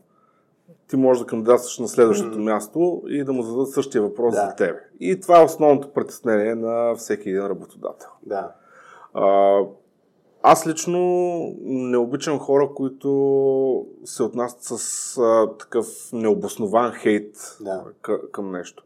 ти 0.88 0.96
можеш 0.96 1.20
да 1.20 1.26
кандидатстваш 1.26 1.78
на 1.78 1.88
следващото 1.88 2.38
mm-hmm. 2.38 2.52
място 2.52 3.02
и 3.06 3.24
да 3.24 3.32
му 3.32 3.42
зададат 3.42 3.70
същия 3.70 4.02
въпрос 4.02 4.34
да. 4.34 4.40
за 4.40 4.56
тебе. 4.56 4.80
И 5.00 5.20
това 5.20 5.40
е 5.40 5.44
основното 5.44 5.92
притеснение 5.92 6.54
на 6.54 6.94
всеки 6.94 7.30
един 7.30 7.46
работодател. 7.46 8.08
Да. 8.22 8.52
А, 9.14 9.58
аз 10.42 10.66
лично 10.66 10.98
не 11.62 11.96
обичам 11.96 12.38
хора, 12.38 12.68
които 12.74 13.86
се 14.04 14.22
отнасят 14.22 14.62
с 14.62 15.18
а, 15.18 15.48
такъв 15.58 15.86
необоснован 16.12 16.92
хейт 16.92 17.56
да. 17.60 17.84
към 18.32 18.52
нещо. 18.52 18.84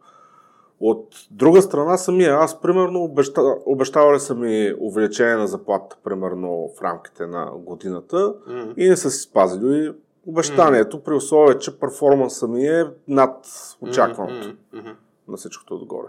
От 0.81 1.09
друга 1.31 1.63
страна 1.63 1.97
самия, 1.97 2.35
аз 2.35 2.61
примерно 2.61 3.05
обеща, 3.05 3.43
обещавали 3.67 4.21
са 4.21 4.35
ми 4.35 4.75
увеличение 4.81 5.37
на 5.37 5.47
заплата, 5.47 5.97
примерно 6.05 6.71
в 6.79 6.83
рамките 6.83 7.27
на 7.27 7.51
годината 7.57 8.17
mm-hmm. 8.17 8.75
и 8.77 8.89
не 8.89 8.97
са 8.97 9.11
си 9.11 9.23
спазили 9.23 9.93
обещанието, 10.27 10.97
mm-hmm. 10.97 11.03
при 11.03 11.15
условие, 11.15 11.59
че 11.59 11.79
перформанса 11.79 12.49
ми 12.49 12.67
е 12.67 12.85
над 13.09 13.47
очакваното 13.81 14.49
mm-hmm. 14.75 14.95
на 15.29 15.37
всичкото 15.37 15.75
отгоре. 15.75 16.09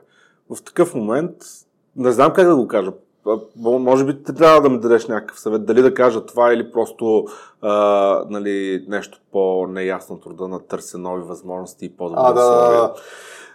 В 0.56 0.64
такъв 0.64 0.95
момент, 0.95 1.34
не 1.95 2.11
знам 2.11 2.34
как 2.34 2.48
да 2.48 2.56
го 2.56 2.68
кажа, 2.68 2.91
може 3.56 4.06
би 4.06 4.24
ти 4.24 4.34
трябва 4.36 4.62
да 4.62 4.70
ми 4.70 4.80
дадеш 4.80 5.08
някакъв 5.08 5.40
съвет, 5.40 5.66
дали 5.66 5.82
да 5.82 5.94
кажа 5.94 6.26
това 6.26 6.54
или 6.54 6.72
просто 6.72 7.26
а, 7.62 8.26
нали, 8.30 8.86
нещо 8.88 9.22
по-неясно 9.32 10.20
труда 10.20 10.48
на 10.48 10.60
търся 10.60 10.98
нови 10.98 11.22
възможности 11.22 11.86
и 11.86 11.90
по-добри 11.90 12.22
а, 12.24 12.34
да, 12.34 12.94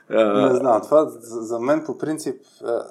не 0.08 0.54
знам, 0.54 0.82
това 0.82 1.06
за 1.20 1.58
мен 1.58 1.82
по 1.86 1.98
принцип... 1.98 2.42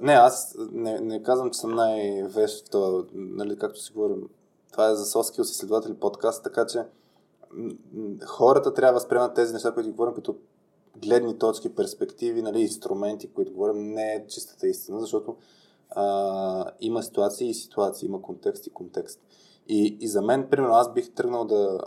Не, 0.01 0.13
аз 0.13 0.57
не, 0.71 0.99
не 0.99 1.23
казвам, 1.23 1.51
че 1.51 1.59
съм 1.59 1.71
най-вещ 1.71 2.67
в 2.67 2.69
това, 2.69 3.03
нали, 3.13 3.57
както 3.57 3.79
си 3.79 3.93
говорим. 3.93 4.29
Това 4.71 4.89
е 4.89 4.95
за 4.95 5.05
соски 5.05 5.43
с 5.43 5.51
изследователи 5.51 5.93
подкаст, 5.93 6.43
така 6.43 6.65
че 6.65 6.79
хората 8.25 8.73
трябва 8.73 8.91
да 8.91 8.99
възприемат 8.99 9.33
тези 9.33 9.53
неща, 9.53 9.71
които 9.71 9.91
говорим 9.91 10.13
като 10.13 10.35
гледни 10.97 11.37
точки, 11.37 11.75
перспективи, 11.75 12.41
нали, 12.41 12.61
инструменти, 12.61 13.33
които 13.33 13.53
говорим, 13.53 13.93
не 13.93 14.13
е 14.13 14.27
чистата 14.27 14.67
истина, 14.67 14.99
защото 14.99 15.35
а, 15.91 16.71
има 16.79 17.03
ситуации 17.03 17.49
и 17.49 17.53
ситуации, 17.53 18.07
има 18.07 18.21
контекст 18.21 18.67
и 18.67 18.73
контекст. 18.73 19.21
И, 19.67 19.97
и 19.99 20.07
за 20.07 20.21
мен, 20.21 20.47
примерно, 20.49 20.73
аз 20.73 20.93
бих 20.93 21.13
тръгнал 21.13 21.45
да... 21.45 21.79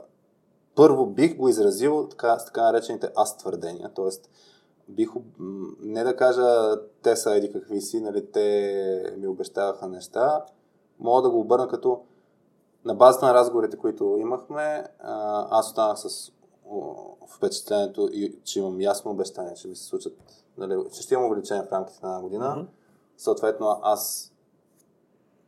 Първо 0.74 1.06
бих 1.06 1.36
го 1.36 1.48
изразил 1.48 2.08
така, 2.08 2.38
с 2.38 2.44
така 2.44 2.62
наречените 2.62 3.10
аз 3.16 3.36
твърдения, 3.36 3.90
т.е 3.94 4.08
бих, 4.88 5.08
не 5.80 6.04
да 6.04 6.16
кажа 6.16 6.76
те 7.02 7.16
са 7.16 7.34
еди 7.34 7.52
какви 7.52 7.80
си, 7.80 8.00
нали, 8.00 8.30
те 8.32 9.14
ми 9.18 9.26
обещаваха 9.26 9.88
неща, 9.88 10.44
мога 10.98 11.22
да 11.22 11.30
го 11.30 11.40
обърна 11.40 11.68
като 11.68 12.00
на 12.84 12.94
базата 12.94 13.26
на 13.26 13.34
разговорите, 13.34 13.76
които 13.76 14.16
имахме, 14.18 14.84
аз 15.50 15.66
останах 15.66 15.98
с 15.98 16.32
впечатлението, 17.36 18.08
че 18.44 18.58
имам 18.58 18.80
ясно 18.80 19.10
обещание, 19.10 19.54
че 19.54 19.68
ми 19.68 19.76
се 19.76 19.84
случат, 19.84 20.16
нали, 20.58 20.76
че 20.92 21.02
ще 21.02 21.14
имам 21.14 21.26
увеличение 21.26 21.62
в 21.62 21.72
рамките 21.72 21.98
на 22.02 22.08
една 22.08 22.22
година. 22.22 22.44
Mm-hmm. 22.44 22.66
Съответно, 23.16 23.80
аз 23.82 24.32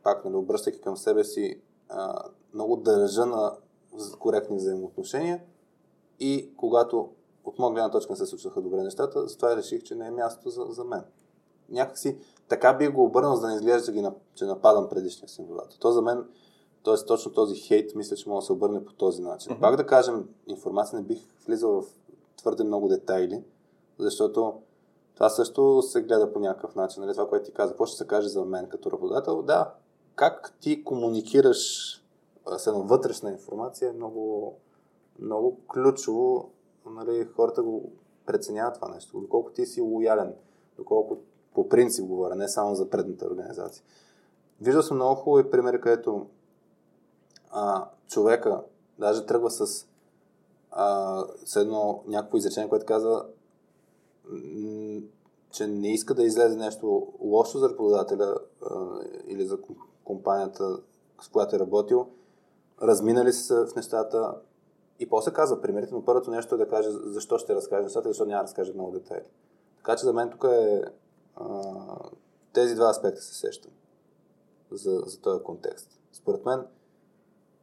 пак, 0.03 0.25
нали, 0.25 0.35
обръщайки 0.35 0.81
към 0.81 0.97
себе 0.97 1.23
си, 1.23 1.61
много 2.53 2.75
държа 2.75 3.25
на 3.25 3.57
коректни 4.19 4.57
взаимоотношения 4.57 5.43
и 6.19 6.53
когато 6.57 7.09
от 7.45 7.59
моя 7.59 7.73
гледна 7.73 7.91
точка 7.91 8.13
не 8.13 8.17
се 8.17 8.25
случваха 8.25 8.61
добре 8.61 8.83
нещата, 8.83 9.27
затова 9.27 9.55
реших, 9.55 9.83
че 9.83 9.95
не 9.95 10.07
е 10.07 10.11
място 10.11 10.49
за, 10.49 10.65
за 10.69 10.83
мен. 10.83 11.03
Някакси 11.69 12.17
така 12.47 12.73
бих 12.73 12.93
го 12.93 13.03
обърнал, 13.03 13.35
за 13.35 13.41
да 13.41 13.47
не 13.47 13.55
изглежда, 13.55 13.93
че, 13.93 14.11
че 14.35 14.45
нападам 14.45 14.89
предишния 14.89 15.29
си 15.29 15.41
работа. 15.49 15.79
То 15.79 15.91
за 15.91 16.01
мен, 16.01 16.25
т.е. 16.83 17.05
точно 17.05 17.31
този 17.31 17.55
хейт, 17.55 17.95
мисля, 17.95 18.15
че 18.15 18.29
мога 18.29 18.41
да 18.41 18.45
се 18.45 18.53
обърне 18.53 18.85
по 18.85 18.93
този 18.93 19.21
начин. 19.21 19.51
Mm-hmm. 19.51 19.61
Пак 19.61 19.75
да 19.75 19.85
кажем, 19.85 20.29
информация 20.47 20.99
не 20.99 21.05
бих 21.05 21.27
влизал 21.45 21.81
в 21.81 21.85
твърде 22.37 22.63
много 22.63 22.87
детайли, 22.87 23.43
защото 23.99 24.61
това 25.17 25.29
също 25.29 25.81
се 25.81 26.01
гледа 26.01 26.33
по 26.33 26.39
някакъв 26.39 26.75
начин. 26.75 27.03
Нали? 27.03 27.11
Това, 27.11 27.29
което 27.29 27.45
ти 27.45 27.53
каза, 27.53 27.71
какво 27.71 27.85
ще 27.85 27.97
се 27.97 28.07
каже 28.07 28.27
за 28.27 28.45
мен 28.45 28.69
като 28.69 28.91
работодател? 28.91 29.41
Да, 29.41 29.73
как 30.15 30.53
ти 30.61 30.83
комуникираш 30.83 31.93
с 32.57 32.67
една 32.67 32.79
вътрешна 32.79 33.31
информация 33.31 33.89
е 33.89 33.93
много, 33.93 34.55
много 35.19 35.57
ключово 35.73 36.49
нали, 36.85 37.27
хората 37.35 37.63
го 37.63 37.91
преценяват 38.25 38.75
това 38.75 38.89
нещо. 38.89 39.19
Доколко 39.19 39.51
ти 39.51 39.65
си 39.65 39.81
лоялен, 39.81 40.33
доколко 40.77 41.17
по 41.53 41.69
принцип 41.69 42.05
говоря, 42.05 42.35
не 42.35 42.47
само 42.47 42.75
за 42.75 42.89
предната 42.89 43.25
организация. 43.25 43.83
Виждал 44.61 44.83
съм 44.83 44.97
много 44.97 45.15
хубави 45.15 45.51
примери, 45.51 45.81
където 45.81 46.27
а, 47.51 47.89
човека 48.07 48.61
даже 48.99 49.25
тръгва 49.25 49.51
с 49.51 49.87
а, 50.71 51.25
едно 51.55 52.03
някакво 52.07 52.37
изречение, 52.37 52.69
което 52.69 52.85
казва, 52.85 53.25
че 55.51 55.67
не 55.67 55.93
иска 55.93 56.13
да 56.13 56.23
излезе 56.23 56.55
нещо 56.55 57.13
лошо 57.19 57.59
за 57.59 57.69
работодателя 57.69 58.35
или 59.27 59.45
за 59.45 59.57
компанията, 60.03 60.79
с 61.21 61.27
която 61.27 61.55
е 61.55 61.59
работил, 61.59 62.07
разминали 62.81 63.33
се 63.33 63.55
в 63.55 63.75
нещата 63.75 64.35
и 64.99 65.09
после 65.09 65.33
казва 65.33 65.61
примерите, 65.61 65.93
но 65.93 66.05
първото 66.05 66.31
нещо 66.31 66.55
е 66.55 66.57
да 66.57 66.67
каже 66.67 66.89
защо 66.91 67.37
ще 67.37 67.55
разкаже 67.55 67.83
нещата 67.83 68.09
и 68.09 68.11
защо 68.11 68.25
няма 68.25 68.39
да 68.39 68.43
разкаже 68.43 68.73
много 68.73 68.91
детайли. 68.91 69.27
Така 69.77 69.95
че 69.95 70.05
за 70.05 70.13
мен 70.13 70.29
тук 70.29 70.43
е 70.43 70.83
тези 72.53 72.75
два 72.75 72.89
аспекта 72.89 73.21
се 73.21 73.35
сещам 73.35 73.71
за, 74.71 75.03
за 75.05 75.21
този 75.21 75.43
контекст. 75.43 75.99
Според 76.11 76.45
мен, 76.45 76.65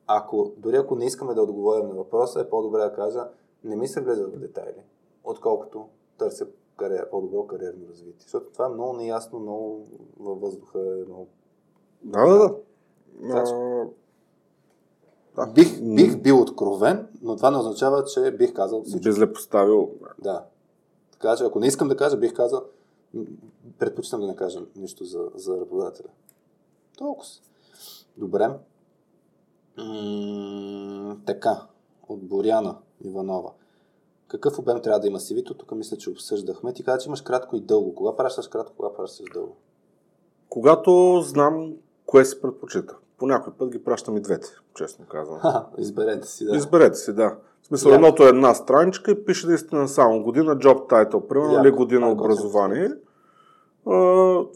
ако, 0.06 0.52
дори 0.56 0.76
ако 0.76 0.96
не 0.96 1.06
искаме 1.06 1.34
да 1.34 1.42
отговорим 1.42 1.88
на 1.88 1.94
въпроса, 1.94 2.40
е 2.40 2.50
по-добре 2.50 2.78
да 2.78 2.94
кажа, 2.94 3.28
не 3.64 3.76
ми 3.76 3.88
се 3.88 4.00
влезе 4.00 4.24
в 4.24 4.38
детайли, 4.38 4.82
отколкото 5.24 5.88
търся 6.18 6.46
кариер, 6.76 7.10
по-добро 7.10 7.46
кариерно 7.46 7.88
развитие. 7.90 8.20
Защото 8.22 8.46
това 8.52 8.66
е 8.66 8.68
много 8.68 8.92
неясно, 8.92 9.38
много 9.38 9.86
във 10.20 10.40
въздуха 10.40 10.78
е 10.78 11.04
много... 11.08 11.28
Да, 12.02 12.26
да, 12.26 12.38
да. 12.38 13.88
А, 15.36 15.46
бих, 15.52 15.82
бих 15.82 16.22
бил 16.22 16.40
откровен, 16.40 17.08
но 17.22 17.36
това 17.36 17.50
не 17.50 17.58
означава, 17.58 18.04
че 18.04 18.30
бих 18.30 18.52
казал 18.52 18.82
всичко. 18.82 19.04
Би 19.04 19.12
зле 19.12 19.32
поставил. 19.32 19.90
Да. 20.18 20.44
Така 21.12 21.36
че, 21.36 21.44
ако 21.44 21.60
не 21.60 21.66
искам 21.66 21.88
да 21.88 21.96
кажа, 21.96 22.16
бих 22.16 22.34
казал, 22.34 22.64
предпочитам 23.78 24.20
да 24.20 24.26
не 24.26 24.36
кажа 24.36 24.60
нищо 24.76 25.04
за, 25.04 25.30
за 25.34 25.60
работодателя. 25.60 26.08
Толкова. 26.98 27.26
Добре. 28.16 28.58
М- 29.78 31.16
така, 31.26 31.66
от 32.08 32.22
Боряна 32.22 32.78
Иванова. 33.04 33.52
Какъв 34.28 34.58
обем 34.58 34.80
трябва 34.80 35.00
да 35.00 35.06
има 35.06 35.18
CV-то? 35.18 35.54
Тук 35.54 35.72
мисля, 35.72 35.96
че 35.96 36.10
обсъждахме. 36.10 36.72
Ти 36.72 36.84
каза, 36.84 36.98
че 36.98 37.08
имаш 37.08 37.22
кратко 37.22 37.56
и 37.56 37.60
дълго. 37.60 37.94
Кога 37.94 38.16
пращаш 38.16 38.48
кратко, 38.48 38.76
кога 38.76 38.96
пращаш 38.96 39.26
дълго? 39.34 39.56
Когато 40.48 41.20
знам 41.24 41.72
кое 42.06 42.24
се 42.24 42.40
предпочита. 42.40 42.96
По 43.18 43.26
някой 43.26 43.52
път 43.52 43.70
ги 43.70 43.84
пращам 43.84 44.16
и 44.16 44.20
двете, 44.20 44.48
честно 44.74 45.04
казвам. 45.06 45.38
Ха, 45.38 45.66
изберете 45.78 46.28
си, 46.28 46.44
да. 46.44 46.56
Изберете 46.56 46.94
си, 46.94 47.12
да. 47.12 47.36
В 47.62 47.66
смисъл, 47.66 47.92
yeah. 47.92 47.94
едното 47.94 48.24
е 48.26 48.28
една 48.28 48.54
страничка 48.54 49.10
и 49.10 49.24
пише 49.24 49.46
наистина 49.46 49.88
само 49.88 50.22
година, 50.22 50.56
job 50.56 50.90
title, 50.90 51.26
примерно, 51.28 51.60
или 51.60 51.70
година 51.70 52.10
образование. 52.10 52.90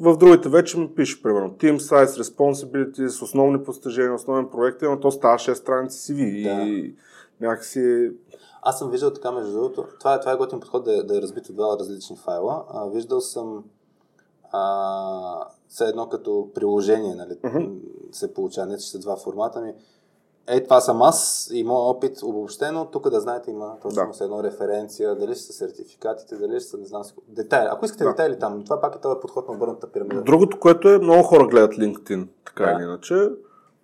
в 0.00 0.16
другите 0.18 0.48
вече 0.48 0.78
ми 0.78 0.94
пише, 0.94 1.22
примерно, 1.22 1.50
team 1.50 1.78
size, 1.78 2.22
responsibilities, 2.22 3.22
основни 3.22 3.64
постижения, 3.64 4.14
основен 4.14 4.48
проект, 4.48 4.82
но 4.82 5.00
то 5.00 5.10
става 5.10 5.38
6 5.38 5.52
страници 5.52 6.12
CV 6.12 6.42
да. 6.42 6.62
и 6.62 6.94
някакси 7.40 8.10
аз 8.62 8.78
съм 8.78 8.90
виждал 8.90 9.12
така, 9.12 9.32
между 9.32 9.52
другото, 9.52 9.84
това, 10.00 10.14
е, 10.14 10.20
това 10.20 10.32
е 10.32 10.36
готин 10.36 10.60
подход 10.60 10.84
да, 10.84 11.04
да 11.04 11.18
е 11.18 11.22
разбит 11.22 11.48
от 11.48 11.54
два 11.54 11.76
различни 11.78 12.16
файла. 12.16 12.64
А, 12.68 12.86
виждал 12.86 13.20
съм 13.20 13.64
а, 14.52 15.48
все 15.68 15.84
едно 15.84 16.08
като 16.08 16.48
приложение, 16.54 17.14
нали, 17.14 17.32
uh-huh. 17.32 17.78
се 18.12 18.34
получава, 18.34 18.66
не 18.66 18.78
че 18.78 18.90
са 18.90 18.98
два 18.98 19.16
формата 19.16 19.60
ми. 19.60 19.74
Ей, 20.50 20.64
това 20.64 20.80
съм 20.80 21.02
аз 21.02 21.48
и 21.52 21.64
моят 21.64 21.96
опит 21.96 22.22
обобщено. 22.22 22.84
Тук 22.84 23.10
да 23.10 23.20
знаете 23.20 23.50
има 23.50 23.76
точно 23.82 24.12
да. 24.18 24.24
едно 24.24 24.42
референция, 24.42 25.14
дали 25.14 25.34
ще 25.34 25.44
са 25.44 25.52
сертификатите, 25.52 26.36
дали 26.36 26.60
ще 26.60 26.70
са, 26.70 26.78
не 26.78 26.86
знам, 26.86 27.02
детайли. 27.28 27.68
Ако 27.72 27.84
искате 27.84 28.04
да. 28.04 28.10
детайли 28.10 28.38
там, 28.38 28.64
това 28.64 28.80
пак 28.80 28.94
е 28.94 29.00
този 29.00 29.20
подход 29.20 29.48
на 29.48 29.54
обърната 29.54 29.92
пирамида. 29.92 30.22
Другото, 30.22 30.60
което 30.60 30.88
е, 30.88 30.98
много 30.98 31.22
хора 31.22 31.46
гледат 31.46 31.74
LinkedIn, 31.74 32.28
така 32.46 32.64
да. 32.64 32.70
или 32.70 32.82
иначе. 32.82 33.28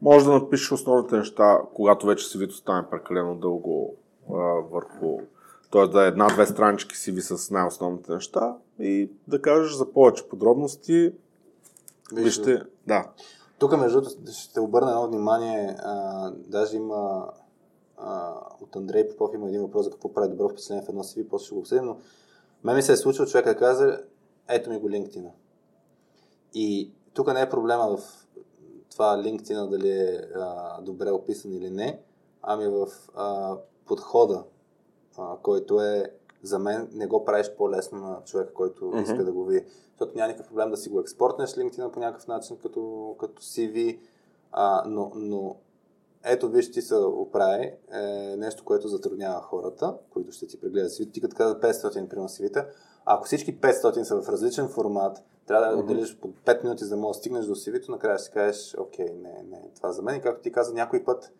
Може 0.03 0.25
да 0.25 0.33
напишеш 0.33 0.73
основните 0.73 1.17
неща, 1.17 1.61
когато 1.75 2.07
вече 2.07 2.29
си 2.29 2.39
вито 2.39 2.55
стане 2.55 2.87
прекалено 2.91 3.35
дълго 3.35 3.97
а, 4.31 4.37
върху 4.73 5.19
т.е. 5.73 5.87
да 5.87 6.05
е 6.05 6.09
една-две 6.09 6.47
странички 6.47 6.97
си 6.97 7.13
ви 7.13 7.21
с 7.21 7.51
най-основните 7.51 8.13
неща 8.13 8.57
и 8.79 9.11
да 9.29 9.43
кажеш 9.43 9.75
за 9.75 9.93
повече 9.93 10.29
подробности. 10.29 11.13
Вижте, 12.13 12.63
да. 12.87 13.11
Тук, 13.59 13.77
между 13.77 14.01
другото, 14.01 14.33
ще 14.33 14.61
обърна 14.61 14.91
едно 14.91 15.09
внимание. 15.09 15.77
А, 15.79 16.31
даже 16.31 16.77
има 16.77 17.29
а, 17.97 18.35
от 18.61 18.77
Андрей 18.77 19.09
Попов 19.09 19.35
има 19.35 19.49
един 19.49 19.61
въпрос 19.61 19.85
за 19.85 19.91
какво 19.91 20.13
прави 20.13 20.29
добро 20.29 20.49
впечатление 20.49 20.85
в 20.85 20.89
едно 20.89 21.03
CV, 21.03 21.29
после 21.29 21.45
ще 21.45 21.55
го 21.55 21.61
обсъдим, 21.61 21.85
но 21.85 21.97
мен 22.65 22.77
ми 22.77 22.83
се 22.83 22.93
е 22.93 22.97
случило 22.97 23.27
човека 23.27 23.51
да 23.51 23.59
каза, 23.59 24.01
ето 24.49 24.71
ми 24.71 24.79
го 24.79 24.89
LinkedIn. 24.89 25.29
И 26.55 26.93
тук 27.15 27.33
не 27.33 27.41
е 27.41 27.49
проблема 27.49 27.97
в 27.97 28.27
това 28.91 29.17
LinkedIn 29.17 29.69
дали 29.69 29.91
е 29.91 30.21
а, 30.35 30.81
добре 30.81 31.11
описан 31.11 31.53
или 31.53 31.71
не, 31.71 32.01
ами 32.43 32.67
в 32.67 32.87
а, 33.15 33.57
подхода, 33.86 34.44
а, 35.19 35.36
който 35.43 35.81
е 35.81 36.11
за 36.43 36.59
мен 36.59 36.89
не 36.93 37.06
го 37.06 37.24
правиш 37.24 37.51
по-лесно 37.59 37.98
на 37.98 38.20
човека, 38.24 38.55
който 38.55 38.85
mm-hmm. 38.85 39.02
иска 39.02 39.24
да 39.24 39.32
го 39.32 39.44
види. 39.44 39.66
Защото 39.90 40.12
няма 40.16 40.28
никакъв 40.28 40.48
проблем 40.48 40.70
да 40.70 40.77
си 40.77 40.89
го 40.89 41.01
експортнеш 41.01 41.51
LinkedIn 41.51 41.90
по 41.90 42.01
някакъв 42.01 42.28
начин 42.28 42.56
като, 42.62 43.16
като 43.20 43.43
CV, 43.43 43.98
а, 44.52 44.82
но, 44.86 45.12
но 45.15 45.56
ето 46.24 46.48
виж 46.48 46.73
ти 46.73 46.82
се 46.82 46.97
оправи 46.97 47.73
е 47.93 48.36
нещо, 48.36 48.65
което 48.65 48.89
затруднява 48.89 49.43
хората, 49.43 49.97
които 50.11 50.32
ще 50.32 50.47
ти 50.47 50.61
прегледат 50.61 50.90
CV. 50.90 51.12
Ти 51.12 51.20
като 51.20 51.36
каза 51.36 51.61
500 51.61 52.09
примерно 52.09 52.28
CV-та, 52.28 52.66
ако 53.05 53.24
всички 53.24 53.61
500 53.61 54.02
са 54.02 54.23
в 54.23 54.28
различен 54.28 54.69
формат, 54.69 55.23
трябва 55.47 55.66
да 55.66 55.73
mm-hmm. 55.73 55.81
отделиш 55.81 56.19
по 56.19 56.28
5 56.28 56.65
минути, 56.65 56.85
за 56.85 56.90
да 56.90 56.97
можеш 56.97 57.16
да 57.16 57.20
стигнеш 57.20 57.47
до 57.47 57.55
CV-то, 57.55 57.93
накрая 57.93 58.19
ще 58.19 58.24
си 58.24 58.32
кажеш, 58.32 58.77
окей, 58.78 59.09
не, 59.23 59.43
не, 59.51 59.70
това 59.77 59.93
за 59.93 60.02
мен. 60.02 60.16
И 60.16 60.20
както 60.20 60.43
ти 60.43 60.52
каза, 60.52 60.74
някой 60.74 61.05
път 61.05 61.32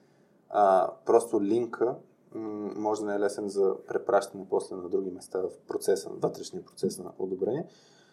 а, 0.51 0.91
просто 1.07 1.43
линка 1.43 1.95
може 2.35 3.01
да 3.01 3.07
не 3.07 3.15
е 3.15 3.21
лесен 3.21 3.49
за 3.49 3.75
препращане 3.89 4.47
после 4.51 4.77
на 4.77 4.89
други 4.89 5.11
места 5.11 5.41
в 5.41 5.49
процеса, 5.69 6.11
вътрешния 6.11 6.65
процес 6.65 6.99
на 6.99 7.13
одобрение. 7.19 7.67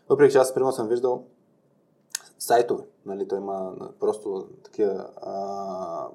Въпреки 0.10 0.31
че 0.31 0.38
аз 0.38 0.53
примерно 0.53 0.72
съм 0.72 0.88
виждал 0.88 1.26
сайтове, 2.39 2.84
нали, 3.06 3.27
той 3.27 3.38
има 3.38 3.76
просто 3.99 4.48
такива 4.64 5.10
а, 5.22 6.07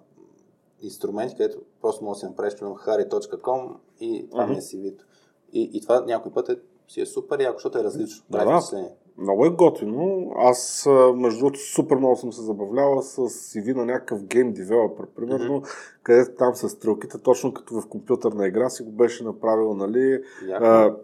инструменти, 0.83 1.37
където 1.37 1.63
просто 1.81 2.05
може 2.05 2.17
да 2.17 2.21
си 2.21 2.27
направиш 2.27 2.55
примерно 2.55 2.77
hari.com 2.77 3.77
и 4.01 4.29
това 4.31 4.47
ми 4.47 4.55
е 4.55 4.61
CV-то. 4.61 5.05
И, 5.53 5.71
и 5.73 5.81
това 5.81 6.01
някой 6.01 6.33
път 6.33 6.49
е, 6.49 6.59
си 6.89 7.01
е 7.01 7.07
супер 7.07 7.41
яко, 7.41 7.57
защото 7.57 7.79
е 7.79 7.85
различно. 7.85 8.25
Да, 8.31 8.45
да. 8.45 8.91
Много 9.19 9.47
е 9.47 9.51
готино. 9.51 10.33
Аз, 10.37 10.89
между 11.15 11.39
другото, 11.39 11.61
супер 11.61 11.97
много 11.97 12.17
съм 12.17 12.33
се 12.33 12.43
забавлявал 12.43 13.03
с 13.03 13.17
CV 13.17 13.75
на 13.75 13.85
някакъв 13.85 14.23
гейм 14.23 14.53
девелопер, 14.53 15.07
примерно, 15.17 15.61
mm-hmm. 15.61 15.99
където 16.03 16.37
там 16.39 16.55
с 16.55 16.69
стрелките, 16.69 17.19
точно 17.19 17.55
като 17.55 17.81
в 17.81 17.87
компютърна 17.89 18.47
игра 18.47 18.69
си 18.71 18.83
го 18.83 18.91
беше 18.91 19.25
направил, 19.25 19.75
нали, 19.75 20.23
а, 20.53 20.95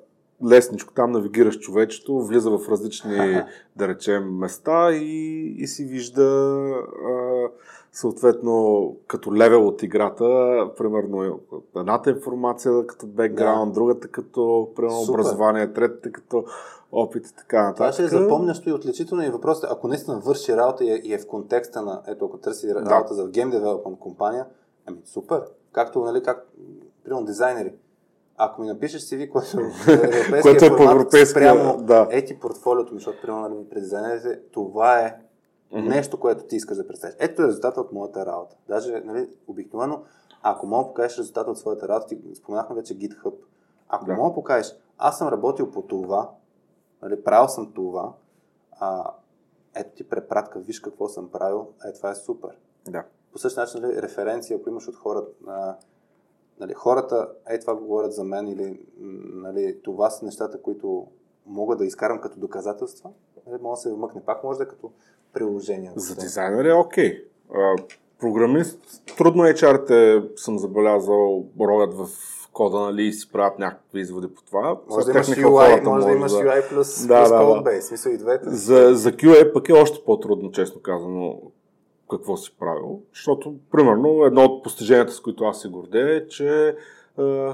лесничко, 0.49 0.95
там 0.95 1.11
навигираш 1.11 1.59
човечето, 1.59 2.21
влиза 2.21 2.51
в 2.51 2.69
различни, 2.71 3.43
да 3.77 3.89
речем, 3.89 4.39
места 4.39 4.93
и, 4.93 5.47
и 5.59 5.67
си 5.67 5.85
вижда 5.85 6.25
а, 7.05 7.49
съответно 7.93 8.97
като 9.07 9.37
левел 9.37 9.69
от 9.69 9.83
играта, 9.83 10.25
примерно 10.77 11.41
едната 11.77 12.11
информация 12.11 12.87
като 12.87 13.07
бекграунд, 13.07 13.73
да. 13.73 13.75
другата 13.75 14.09
като 14.09 14.69
примерно, 14.77 15.03
образование, 15.09 15.73
третата 15.73 16.13
като 16.13 16.45
опит 16.93 17.27
и 17.27 17.35
така 17.37 17.63
нататък. 17.63 17.77
Това 17.77 17.93
ще 17.93 18.05
е 18.05 18.21
запомнящо 18.21 18.69
и 18.69 18.73
отличително 18.73 19.25
и 19.25 19.31
въпросът 19.31 19.65
е, 19.65 19.67
ако 19.71 19.89
наистина 19.89 20.19
върши 20.19 20.57
работа 20.57 20.85
и 20.85 21.15
е 21.15 21.19
в 21.19 21.27
контекста 21.27 21.83
на, 21.83 22.03
ето 22.07 22.25
ако 22.25 22.39
търси 22.39 22.75
работа 22.75 23.15
за 23.15 23.29
гейм 23.29 23.51
девелопмент 23.51 23.99
компания, 23.99 24.47
ами 24.87 24.99
супер. 25.05 25.43
Както, 25.73 26.01
нали, 26.01 26.23
как, 26.23 26.47
примерно 27.05 27.27
дизайнери. 27.27 27.73
Ако 28.37 28.61
ми 28.61 28.67
напишеш 28.67 29.03
CV, 29.03 29.31
което 29.31 29.61
е 29.61 30.41
което 30.43 30.65
е 30.65 30.77
по 30.77 30.83
европейски 30.83 31.35
прямо 31.35 31.83
да. 31.83 32.09
ети 32.11 32.41
портфолиото 32.41 32.95
ми, 32.95 33.01
защото 33.01 33.19
примерно 33.23 33.49
нали, 33.49 33.69
при 33.71 33.81
дизайнерите, 33.81 34.41
това 34.53 35.01
е 35.01 35.17
mm-hmm. 35.73 35.89
нещо, 35.89 36.21
което 36.21 36.45
ти 36.45 36.57
искаш 36.57 36.77
да 36.77 36.87
представиш. 36.87 37.17
Ето 37.19 37.43
е 37.43 37.47
резултата 37.47 37.81
от 37.81 37.93
моята 37.93 38.27
работа. 38.27 38.57
Даже, 38.69 39.01
нали, 39.05 39.29
обикновено, 39.47 40.03
ако 40.43 40.67
мога 40.67 40.85
да 40.85 40.89
покажеш 40.89 41.19
резултата 41.19 41.51
от 41.51 41.59
своята 41.59 41.89
работа, 41.89 42.07
ти 42.07 42.35
споменахме 42.35 42.77
вече 42.77 42.99
GitHub. 42.99 43.35
Ако 43.89 44.05
да. 44.05 44.15
мога 44.15 44.31
да 44.31 44.35
покажеш, 44.35 44.77
аз 44.99 45.19
съм 45.19 45.29
работил 45.29 45.71
по 45.71 45.83
това, 45.83 46.31
нали, 47.03 47.25
правил 47.25 47.49
съм 47.49 47.73
това, 47.73 48.13
а, 48.81 49.13
ето 49.75 49.97
ти 49.97 50.09
препратка, 50.09 50.59
виж 50.59 50.81
какво 50.81 51.09
съм 51.09 51.31
правил, 51.31 51.67
е 51.85 51.93
това 51.93 52.11
е 52.11 52.15
супер. 52.15 52.59
Да. 52.89 53.05
По 53.33 53.39
същия 53.39 53.61
начин, 53.61 53.81
нали, 53.81 54.03
референция, 54.03 54.57
ако 54.57 54.69
имаш 54.69 54.89
от 54.89 54.97
хората, 54.97 55.31
а, 55.47 55.77
нали, 56.61 56.75
хората, 56.75 57.29
е 57.49 57.61
това 57.61 57.75
говорят 57.75 58.13
за 58.13 58.25
мен 58.25 58.49
или 58.49 58.87
нали, 59.35 59.83
това 59.83 60.11
са 60.11 60.25
нещата, 60.25 60.63
които 60.63 61.07
мога 61.47 61.77
да 61.77 61.85
изкарам 61.85 62.21
като 62.21 62.41
доказателства, 62.41 63.11
нали, 63.47 63.63
мога 63.63 63.73
да 63.73 63.81
се 63.81 63.93
вмъкне. 63.93 64.25
Пак 64.25 64.45
може 64.45 64.59
да 64.59 64.65
е 64.65 64.69
като 64.69 64.93
приложение. 65.35 65.93
За 65.97 66.15
дизайнер 66.17 66.65
е 66.65 66.73
окей. 66.73 67.25
Okay. 67.51 67.83
Програмист, 68.21 68.79
трудно 69.19 69.43
HR-те 69.43 70.23
съм 70.37 70.59
забелязал, 70.59 71.45
рогат 71.61 71.95
в 71.95 72.09
кода, 72.53 72.81
нали, 72.81 73.03
и 73.03 73.13
си 73.13 73.33
правят 73.33 73.59
някакви 73.59 74.01
изводи 74.01 74.35
по 74.35 74.43
това. 74.43 74.81
Може 74.91 75.07
да 75.07 75.13
имаш 75.13 75.27
UI, 75.27 75.85
може 75.85 76.07
да 76.07 76.13
имаш 76.13 76.33
UI 76.33 76.69
плюс, 76.69 77.07
да, 77.07 77.21
плюс 77.21 77.31
да, 77.31 77.37
Codebase, 77.37 77.77
да. 77.77 77.83
смисъл 77.83 78.11
и 78.11 78.19
двете. 78.19 78.51
За, 78.51 78.95
за 78.95 79.13
QA 79.13 79.53
пък 79.53 79.69
е 79.69 79.73
още 79.73 80.05
по-трудно, 80.05 80.53
честно 80.53 80.83
казано, 80.83 81.41
какво 82.11 82.37
си 82.37 82.57
правил. 82.61 83.01
Защото, 83.15 83.55
примерно, 83.73 84.25
едно 84.25 84.45
от 84.45 84.63
постиженията, 84.63 85.13
с 85.13 85.21
които 85.21 85.45
аз 85.45 85.61
се 85.61 85.69
гордея 85.69 86.17
е, 86.17 86.27
че 86.29 86.77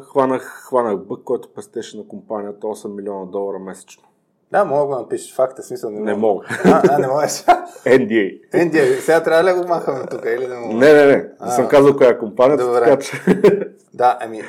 хванах, 0.03 0.63
хванах 0.67 0.99
бък, 0.99 1.21
който 1.25 1.49
пестеше 1.49 1.97
на 1.97 2.09
компанията 2.09 2.67
8 2.67 2.95
милиона 2.95 3.25
долара 3.25 3.59
месечно. 3.59 4.08
Да, 4.53 4.65
мога 4.65 4.95
да 4.95 5.01
напишеш 5.01 5.35
факта, 5.35 5.63
смисъл 5.63 5.91
не, 5.91 6.01
не 6.01 6.15
мога. 6.15 6.47
А, 6.65 6.83
а, 6.91 6.99
не 6.99 7.09
можеш. 7.09 7.31
NDA. 7.85 8.51
NDA. 8.53 8.99
Сега 8.99 9.23
трябва 9.23 9.45
ли 9.45 9.55
да 9.55 9.63
го 9.63 9.69
махаме 9.69 10.07
тук 10.07 10.25
или 10.25 10.47
не 10.47 10.57
мога? 10.57 10.75
Не, 10.75 10.93
не, 10.93 11.07
не. 11.07 11.31
Не 11.47 11.51
съм 11.51 11.69
казал 11.69 11.97
коя 11.97 12.11
е 12.11 12.19
компанията, 12.19 12.67
Добре. 12.67 12.85
така 12.85 13.03
че... 13.03 13.13
да, 13.95 14.19
ами... 14.21 14.43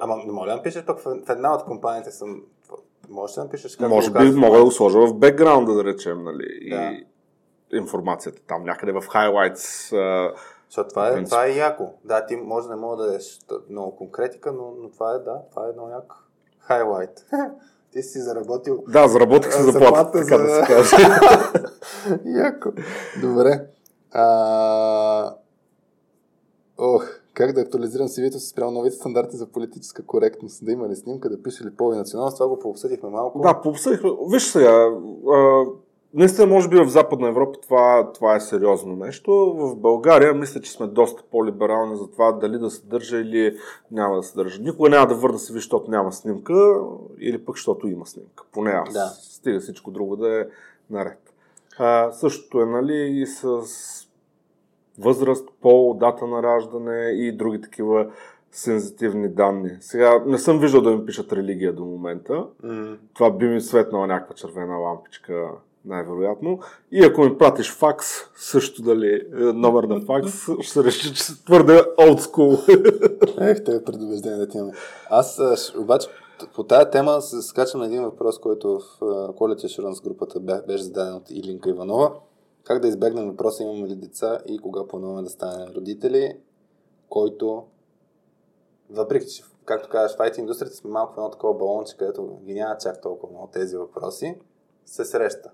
Ама 0.00 0.16
не 0.26 0.32
мога 0.32 0.48
да 0.48 0.56
напишеш 0.56 0.84
пък 0.84 0.98
в, 0.98 1.16
една 1.28 1.54
от 1.54 1.64
компаниите 1.64 2.10
съм... 2.10 2.42
Можеш 3.08 3.34
да 3.34 3.44
напишеш 3.44 3.76
как 3.76 3.88
Може 3.88 4.10
би 4.10 4.30
мога 4.30 4.58
да 4.58 4.64
го 4.64 4.70
сложа 4.70 4.98
в 4.98 5.14
бекграунда, 5.14 5.74
да 5.74 5.84
речем, 5.84 6.24
нали? 6.24 6.70
Да. 6.70 6.76
И 6.76 7.06
информацията 7.72 8.42
там 8.46 8.64
някъде 8.64 8.92
в 8.92 9.00
highlights. 9.00 9.94
Uh, 9.94 10.34
защото 10.68 10.88
това 10.88 11.08
е, 11.08 11.24
това 11.24 11.46
е 11.46 11.50
яко. 11.50 11.90
Да, 12.04 12.26
ти 12.26 12.36
може 12.36 12.68
да 12.68 12.74
не 12.74 12.80
мога 12.80 12.96
да 12.96 13.06
дадеш 13.06 13.38
много 13.70 13.96
конкретика, 13.96 14.52
но, 14.52 14.72
но 14.82 14.90
това 14.90 15.14
е, 15.14 15.18
да, 15.18 15.40
това 15.50 15.66
е 15.66 15.70
едно 15.70 15.88
яко 15.90 16.16
хайлайт. 16.66 17.26
ти 17.94 18.02
си 18.02 18.20
заработил. 18.20 18.84
Да, 18.88 19.08
заработих 19.08 19.54
си 19.54 19.62
заплата, 19.62 20.12
така 20.12 20.38
за... 20.38 20.44
да 20.44 20.54
се 20.54 20.72
каже. 20.72 20.96
яко. 22.24 22.68
Добре. 23.22 23.66
А... 24.12 25.34
Ох, 26.78 27.04
как 27.34 27.52
да 27.52 27.60
актуализирам 27.60 28.08
CV-то 28.08 28.38
си 28.38 28.48
спрямо 28.48 28.70
новите 28.70 28.96
стандарти 28.96 29.36
за 29.36 29.46
политическа 29.46 30.06
коректност? 30.06 30.64
Да 30.64 30.72
има 30.72 30.88
ли 30.88 30.96
снимка, 30.96 31.30
да 31.30 31.42
пише 31.42 31.64
ли 31.64 31.76
пол 31.76 31.94
и 31.94 31.96
националност? 31.96 32.36
Това 32.36 32.48
го 32.48 32.58
пообсъдихме 32.58 33.08
малко. 33.08 33.40
Да, 33.40 33.60
пообсъдихме. 33.62 34.10
Виж 34.32 34.42
сега, 34.42 34.90
а, 35.32 35.64
Наистина, 36.16 36.46
може 36.46 36.68
би 36.68 36.76
в 36.76 36.88
Западна 36.88 37.28
Европа 37.28 37.60
това, 37.60 38.12
това 38.12 38.36
е 38.36 38.40
сериозно 38.40 38.96
нещо. 38.96 39.54
В 39.58 39.76
България 39.76 40.34
мисля, 40.34 40.60
че 40.60 40.72
сме 40.72 40.86
доста 40.86 41.22
по-либерални 41.30 41.96
за 41.96 42.10
това 42.10 42.32
дали 42.32 42.58
да 42.58 42.70
се 42.70 42.86
държа 42.86 43.16
или 43.16 43.56
няма 43.90 44.16
да 44.16 44.22
се 44.22 44.36
държа. 44.36 44.62
Никога 44.62 44.88
няма 44.88 45.06
да 45.06 45.14
върна 45.14 45.38
се 45.38 45.52
ви, 45.52 45.58
защото 45.58 45.90
няма 45.90 46.12
снимка 46.12 46.80
или 47.18 47.44
пък 47.44 47.56
защото 47.56 47.88
има 47.88 48.06
снимка. 48.06 48.44
Поне 48.52 48.70
аз. 48.70 48.92
Да. 48.92 49.06
Стига 49.06 49.60
всичко 49.60 49.90
друго 49.90 50.16
да 50.16 50.40
е 50.40 50.44
наред. 50.90 51.34
А, 51.78 52.12
същото 52.12 52.60
е 52.60 52.66
нали, 52.66 52.96
и 52.96 53.26
с 53.26 53.60
възраст, 54.98 55.48
пол, 55.62 55.94
дата 55.94 56.26
на 56.26 56.42
раждане 56.42 57.10
и 57.10 57.32
други 57.32 57.60
такива 57.60 58.06
сензитивни 58.52 59.28
данни. 59.28 59.70
Сега 59.80 60.22
не 60.26 60.38
съм 60.38 60.58
виждал 60.58 60.80
да 60.80 60.90
ми 60.90 61.06
пишат 61.06 61.32
религия 61.32 61.72
до 61.72 61.84
момента. 61.84 62.46
Mm. 62.64 62.96
Това 63.14 63.30
би 63.30 63.48
ми 63.48 63.60
светнала 63.60 64.06
някаква 64.06 64.34
червена 64.34 64.76
лампичка 64.76 65.50
най-вероятно. 65.84 66.58
И 66.92 67.04
ако 67.04 67.20
ми 67.20 67.38
пратиш 67.38 67.72
факс, 67.72 68.06
също 68.36 68.82
дали 68.82 69.14
е, 69.14 69.36
номер 69.38 69.84
на 69.84 70.00
факс, 70.00 70.32
ще 70.60 70.72
се 70.72 70.84
реши, 70.84 71.14
че 71.14 71.44
твърде 71.44 71.82
school. 71.98 72.68
Ех, 73.50 73.64
те 73.64 73.84
предубеждение 73.84 74.38
да 74.38 74.48
ти 74.48 74.58
имаме. 74.58 74.72
Аз 75.10 75.40
обаче 75.78 76.08
по 76.54 76.64
тази 76.64 76.90
тема 76.90 77.20
се 77.20 77.42
скачам 77.42 77.80
на 77.80 77.86
един 77.86 78.02
въпрос, 78.02 78.38
който 78.38 78.78
в 78.78 79.00
Quality 79.00 79.64
Assurance 79.64 80.04
групата 80.04 80.40
беше 80.66 80.82
зададен 80.82 81.14
от 81.14 81.30
Илинка 81.30 81.70
Иванова. 81.70 82.12
Как 82.64 82.80
да 82.80 82.88
избегнем 82.88 83.30
въпроса 83.30 83.62
имаме 83.62 83.88
ли 83.88 83.94
деца 83.94 84.38
и 84.48 84.58
кога 84.58 84.86
плануваме 84.86 85.22
да 85.22 85.30
станем 85.30 85.68
родители, 85.76 86.36
който 87.08 87.64
въпреки, 88.90 89.26
че 89.26 89.44
както 89.64 89.88
казваш, 89.88 90.16
в 90.16 90.18
IT 90.18 90.38
индустрията 90.38 90.76
сме 90.76 90.90
малко 90.90 91.14
в 91.14 91.16
едно 91.16 91.30
такова 91.30 91.54
балонче, 91.54 91.96
където 91.96 92.38
ги 92.44 92.54
няма 92.54 92.76
чак 92.78 93.00
толкова 93.02 93.32
много 93.32 93.50
тези 93.52 93.76
въпроси, 93.76 94.38
се 94.86 95.04
среща. 95.04 95.50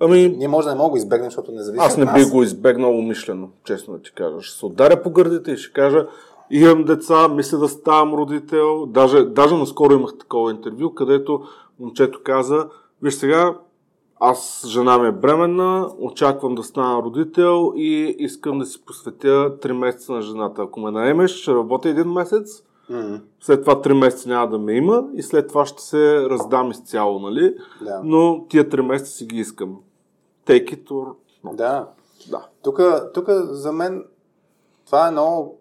Ами, 0.00 0.28
Ние 0.28 0.48
може 0.48 0.64
да 0.64 0.74
не 0.74 0.78
мога 0.78 0.90
го 0.90 0.96
избегнем, 0.96 1.30
защото 1.30 1.52
не 1.52 1.62
зависи 1.62 1.84
Аз 1.84 1.96
не 1.96 2.12
бих 2.12 2.30
го 2.30 2.42
избегнал 2.42 2.98
умишлено, 2.98 3.48
честно 3.64 3.94
да 3.94 4.02
ти 4.02 4.12
кажа. 4.12 4.40
Ще 4.40 4.58
се 4.58 4.66
ударя 4.66 5.02
по 5.02 5.10
гърдите 5.10 5.50
и 5.50 5.56
ще 5.56 5.72
кажа, 5.72 6.06
имам 6.50 6.84
деца, 6.84 7.28
мисля 7.28 7.58
да 7.58 7.68
ставам 7.68 8.14
родител. 8.14 8.86
Даже, 8.86 9.24
даже 9.24 9.54
наскоро 9.54 9.94
имах 9.94 10.18
такова 10.18 10.50
интервю, 10.50 10.94
където 10.94 11.42
момчето 11.80 12.20
каза, 12.24 12.68
виж 13.02 13.14
сега, 13.14 13.54
аз, 14.20 14.64
жена 14.68 14.98
ми 14.98 15.08
е 15.08 15.12
бременна, 15.12 15.88
очаквам 15.98 16.54
да 16.54 16.62
стана 16.62 17.02
родител 17.02 17.72
и 17.76 18.16
искам 18.18 18.58
да 18.58 18.66
си 18.66 18.84
посветя 18.84 19.56
3 19.62 19.72
месеца 19.72 20.12
на 20.12 20.22
жената. 20.22 20.62
Ако 20.62 20.80
ме 20.80 20.90
наемеш, 20.90 21.30
ще 21.30 21.54
работя 21.54 21.88
един 21.88 22.12
месец, 22.12 22.62
След 23.40 23.60
това 23.60 23.82
3 23.82 23.92
месеца 23.92 24.28
няма 24.28 24.50
да 24.50 24.58
ме 24.58 24.72
има 24.72 25.08
и 25.14 25.22
след 25.22 25.48
това 25.48 25.66
ще 25.66 25.82
се 25.82 26.28
раздам 26.30 26.70
изцяло, 26.70 27.18
нали? 27.18 27.56
Да. 27.84 28.00
Но 28.04 28.46
тия 28.48 28.68
3 28.68 28.80
месеца 28.80 29.10
си 29.10 29.26
ги 29.26 29.36
искам. 29.36 29.80
Take 30.46 30.76
it 30.76 30.88
or 30.88 31.14
not. 31.44 31.54
Да. 31.54 31.88
да. 32.30 32.48
Тук 33.12 33.28
за 33.50 33.72
мен 33.72 34.04
това 34.86 35.08
е 35.08 35.10
много, 35.10 35.58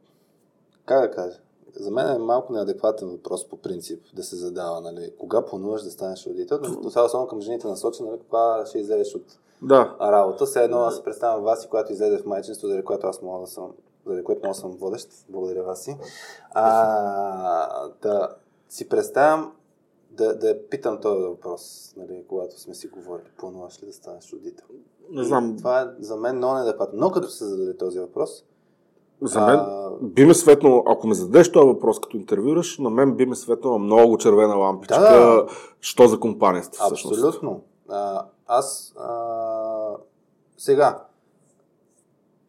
как 0.86 1.02
да 1.02 1.12
кажа, 1.12 1.38
за 1.76 1.92
мен 1.92 2.16
е 2.16 2.18
малко 2.18 2.54
неадекватен 2.54 3.10
въпрос 3.10 3.50
по 3.50 3.58
принцип 3.58 4.04
да 4.14 4.24
се 4.24 4.36
задава, 4.36 4.82
нали? 4.82 5.12
Кога 5.20 5.46
плануваш 5.46 5.82
да 5.82 5.92
станеш 5.92 6.28
родител? 6.28 6.60
Но 6.64 6.90
това 6.90 7.10
само 7.10 7.28
към 7.28 7.42
жените 7.42 7.68
насочен, 7.68 8.06
нали? 8.06 8.20
Кога 8.20 8.66
ще 8.66 8.80
излезеш 8.80 9.16
от 9.16 9.26
да. 9.62 9.96
работа. 10.02 10.46
Все 10.46 10.64
едно 10.64 10.78
аз 10.78 10.96
се 10.96 11.04
представям 11.04 11.44
вас, 11.44 11.68
която 11.70 11.92
излезе 11.92 12.18
в 12.18 12.26
майчинство, 12.26 12.68
заради 12.68 12.86
което 12.86 13.08
аз 13.08 13.22
мога 13.22 13.40
да 13.40 13.48
съм 13.48 13.72
заради 14.06 14.24
което 14.24 14.42
много 14.44 14.56
съм 14.56 14.72
водещ. 14.72 15.10
Благодаря 15.30 15.64
вас 15.64 15.84
си. 15.84 15.98
А, 16.52 17.90
да 18.02 18.36
си 18.70 18.90
представям 18.90 19.52
да, 20.12 20.38
да 20.38 20.68
питам 20.70 21.02
този 21.02 21.24
въпрос, 21.24 21.94
нали, 21.98 22.24
когато 22.28 22.60
сме 22.60 22.74
си 22.74 22.88
говорили, 22.88 23.28
плануваш 23.38 23.84
ли 23.84 23.88
да 23.88 23.94
станеш 23.94 24.34
родител? 24.34 24.66
Не 25.12 25.24
знам. 25.24 25.58
Това 25.58 25.82
е 25.82 25.86
за 26.00 26.16
мен 26.16 26.38
много 26.38 26.56
недепатно. 26.56 27.00
Но 27.00 27.12
като 27.12 27.28
се 27.28 27.46
зададе 27.46 27.78
този 27.78 28.00
въпрос, 28.00 28.44
за 29.22 29.42
мен 29.42 29.60
а... 29.60 29.92
би 30.02 30.26
ме 30.26 30.34
светнало, 30.34 30.84
ако 30.88 31.08
ме 31.08 31.16
зададеш 31.16 31.52
този 31.52 31.68
въпрос 31.68 32.00
като 32.00 32.18
интервюраш, 32.18 32.78
на 32.78 32.90
мен 32.90 33.16
би 33.16 33.26
ме 33.26 33.36
светнала 33.36 33.80
много 33.80 34.18
червена 34.18 34.56
лампичка, 34.56 35.00
да, 35.00 35.36
да. 35.36 35.48
що 35.80 36.08
за 36.08 36.20
компания 36.20 36.64
сте 36.64 36.78
всъщност. 36.78 37.24
Абсолютно. 37.24 37.62
А, 37.90 38.26
аз 38.48 38.94
а, 39.00 39.96
сега, 40.58 41.04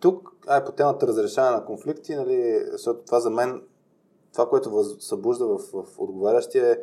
тук, 0.01 0.32
ай, 0.47 0.64
по 0.64 0.72
темата 0.72 1.06
разрешаване 1.06 1.56
на 1.56 1.64
конфликти, 1.64 2.14
нали, 2.14 2.64
защото 2.72 3.05
това 3.05 3.20
за 3.20 3.31
мен, 3.31 3.62
това, 4.32 4.48
което 4.48 4.85
събужда 4.85 5.47
в, 5.47 5.59
в 5.59 5.98
отговарящия 5.98 6.72
е 6.72 6.78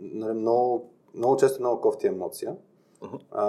нали, 0.00 0.32
много, 0.32 0.90
много 1.14 1.36
често 1.36 1.60
много 1.60 1.80
кофти 1.80 2.06
емоция. 2.06 2.56
Uh-huh. 3.02 3.20
А, 3.30 3.44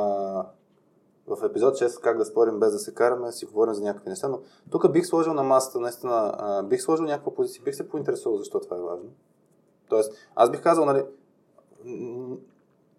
в 1.27 1.45
епизод 1.45 1.73
6 1.75 2.01
как 2.01 2.17
да 2.17 2.25
спорим 2.25 2.59
без 2.59 2.71
да 2.71 2.79
се 2.79 2.93
караме, 2.93 3.31
си 3.31 3.45
говорим 3.45 3.73
за 3.73 3.83
някакви 3.83 4.09
неща, 4.09 4.27
но 4.27 4.39
тук 4.71 4.91
бих 4.91 5.05
сложил 5.05 5.33
на 5.33 5.43
масата, 5.43 5.79
наистина, 5.79 6.33
а, 6.37 6.63
бих 6.63 6.81
сложил 6.81 7.05
някаква 7.05 7.33
позиция, 7.33 7.63
бих 7.63 7.75
се 7.75 7.89
поинтересувал 7.89 8.37
защо 8.37 8.59
това 8.59 8.77
е 8.77 8.81
важно. 8.81 9.09
Тоест, 9.89 10.13
аз 10.35 10.51
бих 10.51 10.63
казал, 10.63 10.85
нали, 10.85 11.05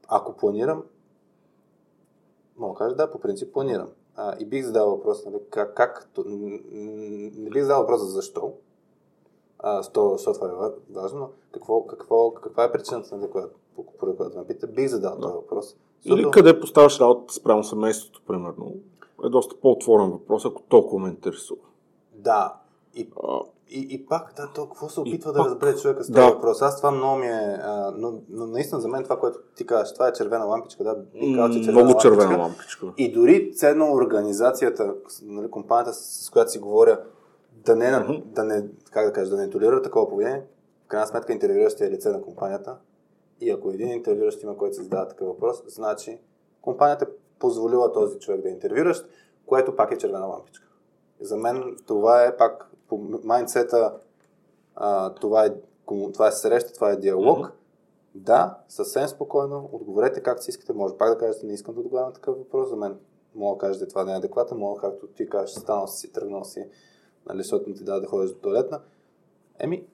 ако 0.09 0.36
планирам, 0.36 0.85
мога 2.56 2.72
да 2.72 2.78
кажа, 2.78 2.97
да, 2.97 3.10
по 3.10 3.20
принцип 3.20 3.52
планирам. 3.52 3.89
А, 4.23 4.35
и 4.41 4.45
бих 4.45 4.65
задал 4.65 4.91
въпрос, 4.91 5.25
нали, 5.25 5.37
как, 5.51 5.75
как 5.75 6.11
не 6.27 7.51
бих 7.51 7.63
задал 7.63 7.81
въпроса 7.81 8.05
защо, 8.05 8.53
а, 9.59 9.83
сто, 9.83 10.11
защо 10.13 10.33
това 10.33 10.47
е 10.49 10.93
важно, 10.93 11.19
но 11.19 11.31
какво, 11.53 11.87
какво, 11.87 12.31
каква 12.31 12.65
е 12.65 12.73
причината, 12.73 13.17
нали, 13.17 13.31
която, 13.31 13.55
поради 13.99 14.17
която 14.17 14.39
ме 14.39 14.47
пита, 14.47 14.67
бих 14.67 14.89
задал 14.89 15.15
да. 15.15 15.21
този 15.21 15.35
въпрос. 15.35 15.77
Защото... 16.03 16.23
Или 16.23 16.31
къде 16.31 16.61
поставяш 16.61 17.01
работа 17.01 17.35
спрямо 17.35 17.65
семейството, 17.65 18.23
примерно, 18.27 18.75
е 19.25 19.29
доста 19.29 19.57
по-отворен 19.57 20.11
въпрос, 20.11 20.45
ако 20.45 20.63
толкова 20.63 20.99
ме 20.99 21.09
интересува. 21.09 21.61
Да, 22.15 22.61
и, 22.95 23.09
а, 23.23 23.41
и, 23.71 23.87
и 23.91 24.07
пак, 24.07 24.33
да, 24.37 24.51
то 24.55 24.67
какво 24.67 24.89
се 24.89 25.01
опитва 25.01 25.33
да 25.33 25.39
пак, 25.39 25.47
разбере 25.47 25.77
човека 25.77 26.05
с 26.05 26.07
този 26.07 26.27
да. 26.27 26.35
въпрос? 26.35 26.63
Аз 26.63 26.77
това 26.77 26.91
много 26.91 27.17
ми 27.17 27.27
е... 27.27 27.59
А, 27.63 27.93
но, 27.97 28.21
но 28.29 28.47
наистина 28.47 28.81
за 28.81 28.89
мен 28.89 29.03
това, 29.03 29.19
което 29.19 29.39
ти 29.57 29.67
казваш, 29.67 29.93
това 29.93 30.09
е 30.09 30.13
червена 30.13 30.45
лампичка, 30.45 30.85
да? 30.85 30.97
И 31.15 31.37
казва, 31.37 31.55
че 31.55 31.61
червена 31.61 31.73
много 31.73 31.87
лампичка. 31.87 32.09
червена 32.09 32.39
лампичка. 32.39 32.87
И 32.97 33.13
дори 33.13 33.53
ценно 33.55 33.93
организацията, 33.93 34.95
нали, 35.23 35.51
компанията, 35.51 35.93
с, 35.93 36.25
с 36.25 36.31
която 36.31 36.51
си 36.51 36.59
говоря, 36.59 37.01
да 37.53 37.77
не, 37.77 37.85
uh-huh. 37.85 38.25
да 38.25 38.45
не, 38.45 38.65
как 38.91 39.07
да 39.07 39.13
кажа, 39.13 39.31
да 39.31 39.37
не 39.37 39.51
толерира 39.51 39.83
такова 39.83 40.09
поведение, 40.09 40.47
в 40.85 40.89
крайна 40.89 41.07
сметка 41.07 41.33
интервюиращия 41.33 41.87
е 41.87 41.91
лице 41.91 42.09
на 42.09 42.23
компанията. 42.23 42.77
И 43.41 43.51
ако 43.51 43.71
един 43.71 43.89
интервюиращ 43.89 44.43
има, 44.43 44.57
който 44.57 44.77
се 44.77 44.83
задава 44.83 45.09
такъв 45.09 45.27
въпрос, 45.27 45.63
значи 45.67 46.19
компанията 46.63 47.05
е 47.05 47.09
позволила 47.39 47.93
този 47.93 48.19
човек 48.19 48.41
да 48.41 48.49
е 48.49 48.53
интервюиращ, 48.53 49.09
което 49.47 49.77
пак 49.77 49.93
е 49.93 49.99
червена 49.99 50.27
лампичка. 50.27 50.67
За 51.21 51.37
мен 51.37 51.77
това 51.87 52.25
е 52.25 52.37
пак 52.37 52.70
по 52.91 52.99
майндсета 53.25 53.95
а, 54.77 55.15
това, 55.15 55.47
е, 55.47 55.51
това 56.12 56.29
е 56.29 56.33
среща, 56.33 56.73
това 56.73 56.91
е 56.91 56.97
диалог. 56.97 57.47
Mm-hmm. 57.47 57.53
Да, 58.15 58.59
съвсем 58.69 59.09
спокойно, 59.09 59.69
отговорете 59.73 60.23
както 60.23 60.45
си 60.45 60.51
искате. 60.51 60.73
Може 60.73 60.97
пак 60.97 61.11
да 61.11 61.19
кажете, 61.19 61.47
не 61.47 61.53
искам 61.53 61.75
да 61.75 61.81
отговарям 61.81 62.09
на 62.09 62.12
такъв 62.12 62.39
въпрос. 62.39 62.69
За 62.69 62.77
мен 62.77 62.99
мога 63.35 63.57
да 63.57 63.59
кажете, 63.59 63.87
това 63.87 64.05
не 64.05 64.12
е 64.12 64.17
адекватно. 64.17 64.59
Мога, 64.59 64.81
както 64.81 65.07
ти 65.07 65.29
кажеш, 65.29 65.51
станал 65.51 65.87
си, 65.87 66.12
тръгнал 66.12 66.45
си, 66.45 66.67
нали, 67.29 67.39
защото 67.39 67.75
ти 67.75 67.85
даде 67.85 68.01
да 68.01 68.07
ходиш 68.07 68.31
до 68.31 68.39
туалетна. 68.39 68.81
Еми, 69.59 69.87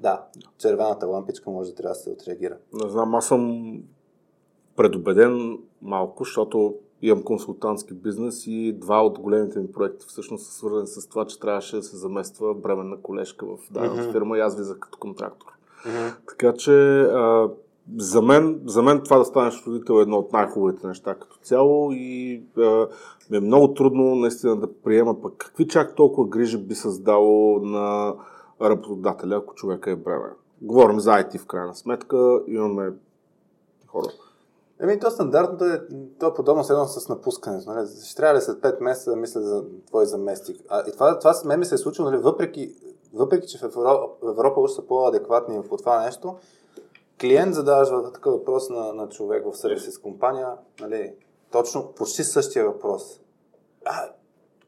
да, 0.00 0.26
червената 0.58 1.06
лампичка 1.06 1.50
може 1.50 1.70
да 1.70 1.76
трябва 1.76 1.94
да 1.94 2.00
се 2.00 2.10
отреагира. 2.10 2.58
Не 2.72 2.88
знам, 2.88 3.14
аз 3.14 3.26
съм 3.26 3.74
предубеден 4.76 5.58
малко, 5.82 6.24
защото 6.24 6.78
имам 7.02 7.22
консултантски 7.22 7.94
бизнес 7.94 8.46
и 8.46 8.72
два 8.72 9.06
от 9.06 9.18
големите 9.18 9.58
ми 9.58 9.72
проекти 9.72 10.06
всъщност 10.08 10.46
са 10.46 10.52
свързани 10.52 10.86
с 10.86 11.08
това, 11.08 11.24
че 11.24 11.40
трябваше 11.40 11.76
да 11.76 11.82
се 11.82 11.96
замества 11.96 12.54
бременна 12.54 12.96
колежка 13.02 13.46
в 13.46 13.58
дадена 13.70 13.94
mm-hmm. 13.94 14.12
фирма 14.12 14.38
и 14.38 14.40
аз 14.40 14.56
влизах 14.56 14.78
като 14.78 14.98
контрактор. 14.98 15.52
Mm-hmm. 15.86 16.14
Така 16.28 16.52
че 16.52 17.00
а, 17.00 17.50
за, 17.96 18.22
мен, 18.22 18.60
за 18.66 18.82
мен 18.82 19.00
това 19.04 19.18
да 19.18 19.24
станеш 19.24 19.66
родител 19.66 19.98
е 19.98 20.02
едно 20.02 20.16
от 20.16 20.32
най-хубавите 20.32 20.86
неща 20.86 21.14
като 21.14 21.36
цяло 21.36 21.92
и 21.92 22.42
а, 22.58 22.86
ми 23.30 23.36
е 23.36 23.40
много 23.40 23.74
трудно 23.74 24.14
наистина 24.14 24.56
да 24.56 24.72
приема 24.72 25.22
пък 25.22 25.34
какви 25.36 25.68
чак 25.68 25.94
толкова 25.94 26.28
грижи 26.28 26.58
би 26.58 26.74
създало 26.74 27.60
на 27.60 28.14
работодателя, 28.62 29.36
ако 29.36 29.54
човека 29.54 29.90
е 29.90 29.96
бремен. 29.96 30.32
Говорим 30.62 31.00
за 31.00 31.10
IT 31.10 31.38
в 31.38 31.46
крайна 31.46 31.74
сметка, 31.74 32.40
имаме 32.46 32.92
хора. 33.86 34.08
Еми, 34.84 35.00
то 35.00 35.10
стандартното 35.10 35.64
е, 35.64 35.80
то 36.20 36.26
е 36.26 36.34
подобно 36.34 36.64
следно 36.64 36.86
с 36.86 37.08
напускането. 37.08 37.70
Нали? 37.70 37.88
Ще 38.04 38.16
трябва 38.16 38.36
ли 38.36 38.42
след 38.42 38.58
5 38.58 38.80
месеца 38.80 39.10
да 39.10 39.16
мисля 39.16 39.42
за 39.42 39.64
твой 39.86 40.06
заместник. 40.06 40.60
А, 40.68 40.88
и 40.88 40.92
това, 40.92 41.18
това 41.18 41.34
с 41.34 41.44
мен 41.44 41.58
ми 41.58 41.64
се 41.64 41.74
е 41.74 41.78
случило, 41.78 42.10
нали? 42.10 42.22
въпреки, 42.22 42.74
въпреки, 43.14 43.48
че 43.48 43.58
в 43.58 43.62
Европа, 43.62 44.08
в 44.22 44.28
Европа 44.30 44.60
уж 44.60 44.70
са 44.70 44.86
по-адекватни 44.86 45.62
по 45.68 45.76
това 45.76 46.00
нещо, 46.00 46.36
клиент 47.20 47.54
задава 47.54 48.12
такъв 48.12 48.32
въпрос 48.32 48.70
на, 48.70 48.92
на 48.92 49.08
човек 49.08 49.44
в 49.52 49.56
сервис 49.56 49.94
с 49.94 49.98
компания, 49.98 50.48
нали, 50.80 51.14
точно 51.50 51.92
почти 51.96 52.24
същия 52.24 52.64
въпрос. 52.64 53.20
А, 53.84 54.08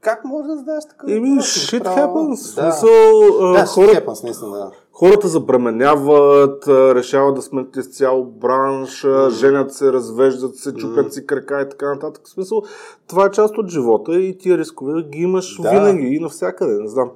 как 0.01 0.25
може 0.25 0.49
да 0.49 0.57
задаш 0.57 0.85
такъв 0.85 1.11
Еми, 1.11 1.29
shit 1.29 1.85
happens. 1.85 2.55
Да, 2.55 2.73
Смисъл, 2.73 3.21
да, 3.53 3.67
хора... 3.67 3.87
shit 3.87 4.07
happens, 4.07 4.25
наистина, 4.25 4.51
да. 4.51 4.71
Хората 4.99 5.29
забременяват, 5.29 6.69
решават 6.69 7.35
да 7.35 7.43
сменят 7.43 7.77
изцяло 7.77 8.25
бранш, 8.25 9.07
женят 9.31 9.75
се, 9.75 9.93
развеждат 9.93 10.57
се, 10.57 10.75
чупят 10.75 11.13
си 11.13 11.27
крака 11.27 11.63
и 11.63 11.69
така 11.69 11.95
нататък. 11.95 12.27
В 12.27 12.31
смисъл, 12.31 12.63
това 13.09 13.27
е 13.27 13.31
част 13.31 13.59
от 13.59 13.69
живота 13.69 14.21
и 14.21 14.39
тия 14.39 14.59
рискове 14.59 15.03
ги 15.03 15.19
имаш 15.19 15.59
да. 15.63 15.71
винаги 15.71 16.07
и 16.07 16.21
навсякъде. 16.21 16.83
Не 16.83 16.89
знам. 16.89 17.11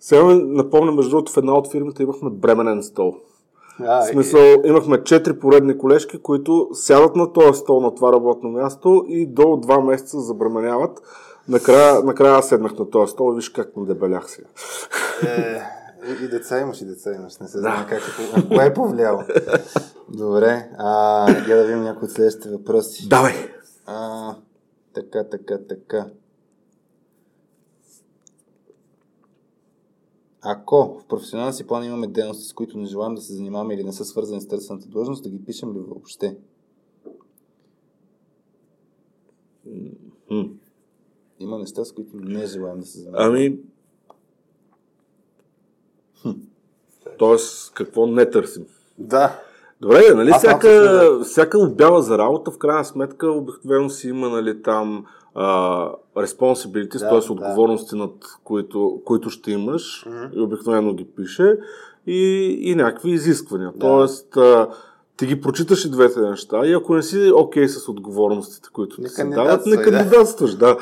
Сега 0.00 0.24
напомня, 0.34 0.92
между 0.92 1.10
другото, 1.10 1.32
в 1.32 1.36
една 1.36 1.54
от 1.54 1.70
фирмите 1.70 2.02
имахме 2.02 2.30
бременен 2.30 2.82
стол. 2.82 3.14
А, 3.80 4.00
в 4.00 4.06
смисъл, 4.06 4.40
и... 4.40 4.68
имахме 4.68 5.04
четири 5.04 5.38
поредни 5.38 5.78
колежки, 5.78 6.18
които 6.18 6.68
сядат 6.72 7.16
на 7.16 7.32
този 7.32 7.58
стол 7.58 7.80
на 7.80 7.94
това 7.94 8.12
работно 8.12 8.50
място 8.50 9.04
и 9.08 9.26
до 9.26 9.56
два 9.56 9.80
месеца 9.80 10.20
забременяват. 10.20 11.02
Накрая, 11.48 12.02
накрая 12.02 12.34
аз 12.34 12.48
седнах 12.48 12.78
на 12.78 12.90
този 12.90 13.10
стол 13.10 13.32
и 13.32 13.36
виж 13.36 13.48
как 13.48 13.70
дебелях 13.76 14.30
сега. 14.30 14.48
Е, 15.22 15.75
и, 16.08 16.24
и 16.24 16.28
деца 16.28 16.60
имаш, 16.60 16.80
и 16.80 16.84
деца 16.84 17.14
имаш. 17.14 17.38
Не 17.38 17.48
се 17.48 17.58
знае 17.58 17.84
да. 17.84 17.86
как 17.86 18.02
е, 18.02 18.48
кое 18.48 18.66
е 18.66 18.74
повлияло. 18.74 19.22
Добре, 20.08 20.70
а, 20.78 21.30
я 21.30 21.56
да 21.56 21.64
видим 21.64 21.82
някои 21.82 22.06
от 22.06 22.12
следващите 22.12 22.48
въпроси. 22.48 23.08
Давай! 23.08 23.34
А, 23.86 24.34
така, 24.94 25.24
така, 25.24 25.58
така. 25.68 26.10
Ако 30.40 30.98
в 31.00 31.06
професионалния 31.08 31.52
си 31.52 31.66
план 31.66 31.84
имаме 31.84 32.06
дейности, 32.06 32.44
с 32.44 32.52
които 32.52 32.78
не 32.78 32.86
желаем 32.86 33.14
да 33.14 33.20
се 33.20 33.32
занимаваме 33.32 33.74
или 33.74 33.84
не 33.84 33.92
са 33.92 34.04
свързани 34.04 34.40
с 34.40 34.48
търсената 34.48 34.88
длъжност, 34.88 35.22
да 35.22 35.30
ги 35.30 35.44
пишем 35.44 35.74
ли 35.74 35.78
въобще? 35.78 36.36
Има 41.40 41.58
неща, 41.58 41.84
с 41.84 41.92
които 41.92 42.16
не 42.16 42.46
желаем 42.46 42.80
да 42.80 42.86
се 42.86 42.98
занимаваме. 42.98 43.38
Ами, 43.38 43.58
Тоест, 47.18 47.74
какво 47.74 48.06
не 48.06 48.30
търсим? 48.30 48.62
Да. 48.98 49.32
Добре, 49.80 50.14
нали, 50.14 50.30
Аз 50.30 50.38
всяка, 50.38 50.68
да. 50.68 51.24
всяка 51.24 51.58
обява 51.58 52.02
за 52.02 52.18
работа, 52.18 52.50
в 52.50 52.58
крайна 52.58 52.84
сметка, 52.84 53.30
обикновено 53.30 53.90
си 53.90 54.08
има 54.08 54.28
нали, 54.28 54.62
там 54.62 55.06
а, 55.34 55.90
responsibilities, 56.16 56.98
да, 56.98 57.08
т.е. 57.08 57.32
отговорности, 57.32 57.96
над 57.96 58.12
които, 58.44 59.00
които 59.04 59.30
ще 59.30 59.50
имаш, 59.50 60.06
mm-hmm. 60.06 60.36
и 60.36 60.40
обикновено 60.40 60.94
ги 60.94 61.04
пише, 61.04 61.58
и, 62.06 62.48
и 62.60 62.74
някакви 62.74 63.10
изисквания. 63.10 63.72
Да. 63.74 63.78
Тоест, 63.78 64.36
а, 64.36 64.68
ти 65.16 65.26
ги 65.26 65.40
прочиташ 65.40 65.84
и 65.84 65.90
двете 65.90 66.20
неща 66.20 66.66
и 66.66 66.72
ако 66.72 66.94
не 66.94 67.02
си 67.02 67.32
окей 67.34 67.64
okay 67.64 67.66
с 67.66 67.88
отговорностите, 67.88 68.68
които 68.72 69.00
не 69.00 69.08
се 69.08 69.24
дават, 69.24 69.66
не 69.66 69.82
кандидатстваш. 69.82 70.54
Да. 70.54 70.76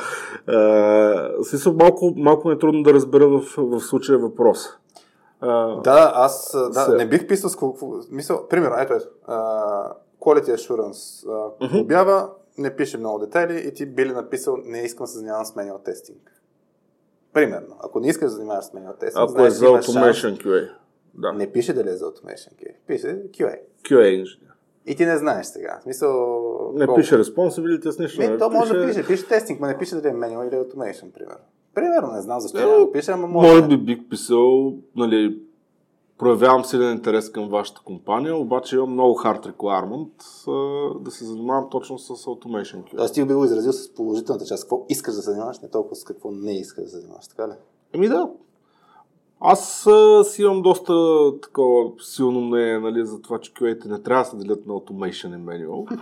Да. 0.47 1.73
малко, 1.73 2.15
малко 2.17 2.53
е 2.53 2.59
трудно 2.59 2.83
да 2.83 2.95
разбера 2.95 3.29
в, 3.29 3.43
в 3.57 3.81
случая 3.81 4.19
въпроса. 4.19 4.77
Да, 5.85 6.13
аз 6.15 6.57
да, 6.75 6.81
се... 6.81 6.91
не 6.91 7.09
бих 7.09 7.27
писал 7.27 7.51
с 7.51 7.57
какво... 7.57 7.75
Мисъл, 8.11 8.49
примерно, 8.49 8.77
ето 8.79 8.93
ето. 8.95 9.09
Quality 10.21 10.55
Assurance. 10.55 11.27
Uh-huh. 11.27 11.83
Обява, 11.83 12.31
не 12.59 12.77
пише 12.77 12.99
много 12.99 13.19
детайли 13.19 13.69
и 13.69 13.75
ти 13.75 13.87
били 13.87 14.13
написал, 14.13 14.57
не 14.65 14.79
искам 14.79 15.05
да 15.05 15.09
се 15.09 15.19
занимавам 15.19 15.45
с 15.45 15.55
manual 15.55 15.85
тестинг. 15.85 16.33
Примерно. 17.33 17.77
Ако 17.81 18.01
не 18.01 18.09
искаш 18.09 18.31
да 18.31 18.37
занимаваш 18.37 18.65
с 18.65 18.71
manual 18.71 18.99
тестинг, 18.99 19.31
ако 19.31 19.45
е 19.45 19.51
за 19.51 19.67
Automation 19.67 20.45
QA. 20.45 20.71
Да. 21.15 21.33
Не 21.33 21.53
пише 21.53 21.73
дали 21.73 21.89
е 21.89 21.93
за 21.93 22.05
Automation 22.05 22.53
QA. 22.53 22.75
Пише 22.87 23.23
QA. 23.31 23.59
QA 23.83 24.21
инженер. 24.21 24.49
И 24.87 24.97
ти 24.97 25.07
не 25.07 25.19
знаеш 25.19 25.47
сега. 25.47 25.79
В 25.81 25.83
смисъл... 25.83 26.73
Не 26.75 26.87
колко? 26.87 27.01
пише 27.01 27.15
responsibility 27.19 27.91
с 27.91 27.99
нищо. 27.99 28.21
Не, 28.21 28.39
то 28.39 28.51
може 28.51 28.73
пише... 28.73 28.81
да 28.81 28.87
пише. 28.87 29.07
Пише 29.07 29.29
тестинг, 29.29 29.61
но 29.61 29.67
не 29.67 29.79
пише 29.79 29.95
дали 29.95 30.09
е 30.09 30.17
manual 30.17 30.49
или 30.49 30.57
automation, 30.57 31.13
примерно. 31.13 31.45
Примерно, 31.75 32.13
не 32.13 32.21
знам 32.21 32.41
защо 32.41 32.59
не, 32.59 32.79
не 32.79 32.93
пише, 32.93 33.11
ама 33.11 33.27
може. 33.27 33.49
Може 33.49 33.69
би 33.69 33.77
бих 33.77 34.09
писал, 34.09 34.75
нали, 34.97 35.39
проявявам 36.19 36.65
силен 36.65 36.93
интерес 36.93 37.31
към 37.31 37.49
вашата 37.49 37.81
компания, 37.85 38.37
обаче 38.37 38.77
имам 38.77 38.93
много 38.93 39.19
hard 39.19 39.53
requirement 39.53 40.11
а, 40.49 40.99
да 40.99 41.11
се 41.11 41.25
занимавам 41.25 41.71
точно 41.71 41.99
с 41.99 42.09
automation. 42.09 42.99
Аз 42.99 43.13
ти 43.13 43.25
би 43.25 43.35
го 43.35 43.45
изразил 43.45 43.73
с 43.73 43.95
положителната 43.95 44.45
част. 44.45 44.65
Какво 44.65 44.87
искаш 44.89 45.15
да 45.15 45.23
се 45.23 45.31
занимаваш, 45.31 45.61
не 45.61 45.71
толкова 45.71 45.97
с 45.97 46.05
какво 46.05 46.31
не 46.31 46.53
искаш 46.53 46.85
да 46.85 46.91
се 46.91 46.97
занимаваш, 46.97 47.29
така 47.29 47.49
ли? 47.49 47.53
Еми 47.93 48.09
да. 48.09 48.31
Аз 49.41 49.87
а, 49.87 50.25
си 50.25 50.43
имам 50.43 50.63
доста 50.63 50.95
такова 51.43 51.91
силно 52.01 52.41
мнение 52.41 52.79
нали, 52.79 53.07
за 53.07 53.23
това, 53.23 53.39
че 53.39 53.53
QA 53.53 53.87
не 53.87 54.03
трябва 54.03 54.25
да 54.25 54.31
се 54.31 54.37
делят 54.37 54.67
на 54.67 54.75
automation 54.75 55.37
и 55.37 55.41
manual. 55.41 56.01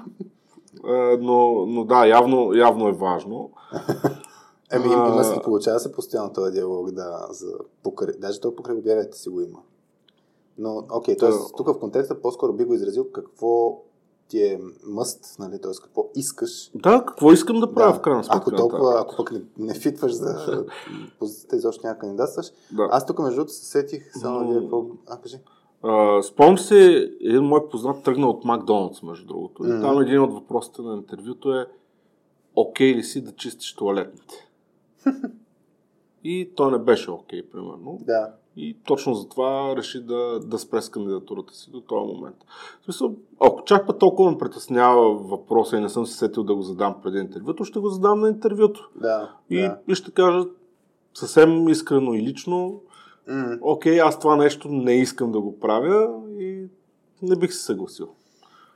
но, 1.20 1.66
но 1.66 1.84
да, 1.84 2.06
явно, 2.06 2.54
явно 2.54 2.88
е 2.88 2.92
важно. 2.92 3.50
Еми, 4.72 4.92
има 4.92 5.24
се 5.24 5.40
получава 5.44 5.80
се 5.80 5.92
постоянно 5.92 6.32
този 6.32 6.52
диалог, 6.52 6.90
да, 6.90 7.26
за 7.30 7.52
покрай, 7.82 8.14
даже 8.18 8.40
то 8.40 8.56
покрай 8.56 8.76
обявите 8.76 9.18
си 9.18 9.28
го 9.28 9.40
има. 9.40 9.58
Но, 10.58 10.84
окей, 10.90 11.16
т.е. 11.16 11.30
тук 11.56 11.66
в 11.66 11.78
контекста 11.78 12.20
по-скоро 12.20 12.52
би 12.52 12.64
го 12.64 12.74
изразил 12.74 13.10
какво 13.12 13.82
ти 14.28 14.42
е 14.42 14.60
мъст, 14.86 15.36
нали, 15.38 15.60
т.е. 15.60 15.72
какво 15.82 16.10
искаш. 16.14 16.70
Да, 16.74 17.04
какво 17.06 17.32
искам 17.32 17.60
да 17.60 17.74
правя 17.74 17.92
да. 17.92 17.98
в 17.98 18.02
крайна 18.02 18.24
сметка. 18.24 18.38
Ако 18.38 18.56
толкова, 18.56 19.00
ако 19.00 19.16
пък 19.16 19.32
не, 19.32 19.42
не 19.58 19.74
фитваш 19.74 20.12
за 20.12 20.64
позицията 21.18 21.56
изобщо 21.56 21.86
някак 21.86 22.00
кандидатстваш. 22.00 22.52
Да. 22.72 22.88
Аз 22.90 23.06
тук 23.06 23.18
между 23.18 23.36
другото 23.36 23.52
се 23.52 23.66
сетих 23.66 24.12
само 24.20 24.40
Но... 24.40 24.60
какво... 24.60 24.84
А, 25.08 25.20
кажи. 25.20 25.38
Uh, 25.84 26.20
спомням 26.20 26.58
се, 26.58 27.10
един 27.20 27.42
мой 27.42 27.68
познат 27.68 28.02
тръгна 28.02 28.28
от 28.28 28.44
Макдоналдс, 28.44 29.02
между 29.02 29.26
другото. 29.26 29.62
Mm-hmm. 29.62 29.78
И 29.78 29.80
там 29.80 30.00
един 30.00 30.20
от 30.20 30.32
въпросите 30.32 30.82
на 30.82 30.94
интервюто 30.94 31.54
е 31.54 31.66
окей 32.56 32.94
ли 32.94 33.02
си 33.02 33.24
да 33.24 33.32
чистиш 33.32 33.74
туалетните? 33.74 34.51
и 36.24 36.50
той 36.56 36.72
не 36.72 36.78
беше 36.78 37.10
окей, 37.10 37.42
примерно. 37.42 37.98
Да. 38.00 38.32
И 38.56 38.76
точно 38.84 39.14
затова 39.14 39.76
реши 39.76 40.00
да, 40.00 40.40
да 40.40 40.58
спре 40.58 40.82
с 40.82 40.88
кандидатурата 40.88 41.54
си 41.54 41.70
до 41.70 41.80
този 41.80 42.14
момент. 42.14 42.36
В 42.80 42.84
смисъл, 42.84 43.14
ако 43.40 43.64
чак 43.64 43.86
път 43.86 43.98
толкова 43.98 44.30
ме 44.30 44.38
притеснява 44.38 45.14
въпроса 45.14 45.76
и 45.76 45.80
не 45.80 45.88
съм 45.88 46.06
се 46.06 46.18
сетил 46.18 46.42
да 46.42 46.54
го 46.54 46.62
задам 46.62 46.96
преди 47.02 47.18
интервюто, 47.18 47.64
ще 47.64 47.78
го 47.78 47.88
задам 47.88 48.20
на 48.20 48.28
интервюто. 48.28 48.90
Да, 48.96 49.34
и, 49.50 49.60
да. 49.60 49.78
и 49.88 49.94
ще 49.94 50.10
кажа 50.10 50.44
съвсем 51.14 51.68
искрено 51.68 52.14
и 52.14 52.22
лично, 52.22 52.80
mm. 53.28 53.58
окей, 53.62 54.00
аз 54.00 54.18
това 54.18 54.36
нещо 54.36 54.68
не 54.68 54.92
искам 54.92 55.32
да 55.32 55.40
го 55.40 55.60
правя 55.60 56.20
и 56.38 56.66
не 57.22 57.36
бих 57.36 57.52
се 57.52 57.64
съгласил. 57.64 58.08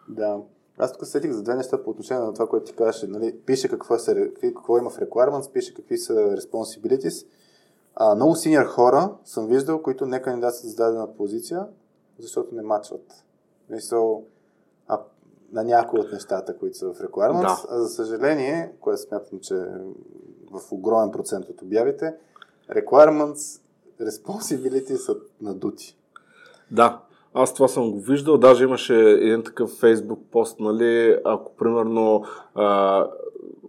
Да. 0.08 0.38
Аз 0.78 0.92
тук 0.92 1.06
сетих 1.06 1.32
за 1.32 1.42
две 1.42 1.54
неща 1.54 1.82
по 1.82 1.90
отношение 1.90 2.24
на 2.24 2.32
това, 2.34 2.46
което 2.46 2.66
ти 2.66 2.72
казваш. 2.72 3.04
Нали, 3.08 3.38
пише 3.46 3.68
какво, 3.68 3.94
е, 3.94 4.30
какво 4.40 4.78
има 4.78 4.90
в 4.90 4.98
requirements, 4.98 5.52
пише 5.52 5.74
какви 5.74 5.98
са 5.98 6.12
responsibilities 6.12 7.26
а, 7.96 8.14
много 8.14 8.36
синьор 8.36 8.64
хора 8.64 9.14
съм 9.24 9.46
виждал, 9.46 9.82
които 9.82 10.06
не 10.06 10.22
кандидатстват 10.22 10.70
за 10.70 10.76
дадена 10.76 11.16
позиция, 11.16 11.66
защото 12.18 12.54
не 12.54 12.62
мачват. 12.62 13.24
Мисъл, 13.70 14.24
а, 14.88 15.00
на 15.52 15.64
някои 15.64 16.00
от 16.00 16.12
нещата, 16.12 16.58
които 16.58 16.76
са 16.76 16.92
в 16.92 16.98
requirements. 16.98 17.40
Да. 17.40 17.64
А 17.68 17.80
за 17.80 17.88
съжаление, 17.88 18.72
което 18.80 19.02
смятам, 19.02 19.40
че 19.40 19.54
в 20.50 20.72
огромен 20.72 21.10
процент 21.10 21.48
от 21.48 21.62
обявите, 21.62 22.14
requirements, 22.70 23.60
responsibility 24.00 24.94
са 24.94 25.16
надути. 25.40 25.98
Да, 26.70 27.02
аз 27.36 27.54
това 27.54 27.68
съм 27.68 27.90
го 27.90 28.00
виждал. 28.00 28.38
Даже 28.38 28.64
имаше 28.64 28.94
един 28.94 29.42
такъв 29.42 29.70
фейсбук 29.70 30.18
пост, 30.32 30.60
нали, 30.60 31.18
ако 31.24 31.56
примерно 31.56 32.24
а, 32.54 33.06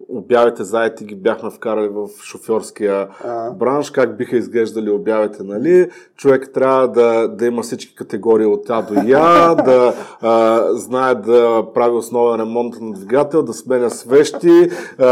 обявите 0.09 0.63
за 0.63 0.77
IT 0.77 1.03
ги 1.03 1.15
бяхме 1.15 1.49
вкарали 1.49 1.87
в 1.87 2.07
шофьорския 2.23 3.07
а. 3.23 3.51
бранш, 3.51 3.91
как 3.91 4.17
биха 4.17 4.37
изглеждали 4.37 4.89
обявите, 4.89 5.43
нали? 5.43 5.89
Човек 6.15 6.49
трябва 6.53 6.87
да, 6.87 7.27
да 7.27 7.45
има 7.45 7.61
всички 7.61 7.95
категории 7.95 8.45
от 8.45 8.69
А 8.69 8.81
до 8.81 8.93
Я, 9.05 9.55
да 9.65 9.93
а, 10.21 10.63
знае 10.73 11.15
да 11.15 11.63
прави 11.73 11.95
основен 11.95 12.39
ремонт 12.41 12.75
на 12.81 12.93
двигател, 12.93 13.43
да 13.43 13.53
сменя 13.53 13.89
свещи, 13.89 14.69
а, 14.99 15.05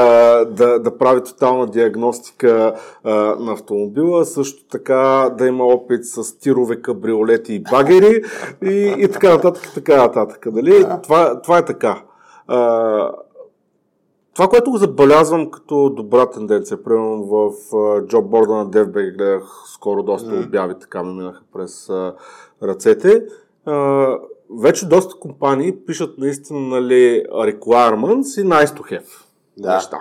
да, 0.46 0.80
да 0.80 0.98
прави 0.98 1.24
тотална 1.24 1.68
диагностика 1.68 2.74
а, 3.04 3.12
на 3.40 3.54
автомобила, 3.54 4.26
също 4.26 4.64
така 4.72 5.30
да 5.38 5.48
има 5.48 5.64
опит 5.64 6.06
с 6.06 6.40
тирове, 6.40 6.82
кабриолети 6.82 7.54
и 7.54 7.64
багери 7.72 8.24
и, 8.64 8.96
и 8.98 9.08
така 9.08 9.30
нататък, 9.30 9.72
така 9.74 9.98
нататък. 9.98 10.46
Нали? 10.52 10.86
Това, 11.04 11.42
това 11.42 11.58
е 11.58 11.66
така. 11.66 12.02
А, 12.48 13.12
това, 14.36 14.48
което 14.48 14.72
го 14.72 14.78
забелязвам 14.78 15.52
като 15.52 15.90
добра 15.90 16.26
тенденция, 16.30 16.84
примерно 16.84 17.24
в 17.24 17.52
джобборда 18.08 18.54
на 18.54 18.70
DFB 18.70 19.18
гледах 19.18 19.64
скоро 19.74 20.04
доста 20.04 20.32
mm. 20.32 20.46
обяви, 20.46 20.74
така 20.82 21.04
ми 21.04 21.14
минаха 21.14 21.42
през 21.54 21.90
ръцете. 22.64 23.26
Вече 24.62 24.88
доста 24.88 25.20
компании 25.20 25.76
пишат 25.86 26.18
наистина 26.18 26.60
нали, 26.60 27.26
requirements 27.32 28.42
и 28.42 28.46
nice 28.46 28.80
to 28.80 28.82
have 28.82 29.24
да. 29.58 29.76
неща. 29.76 30.00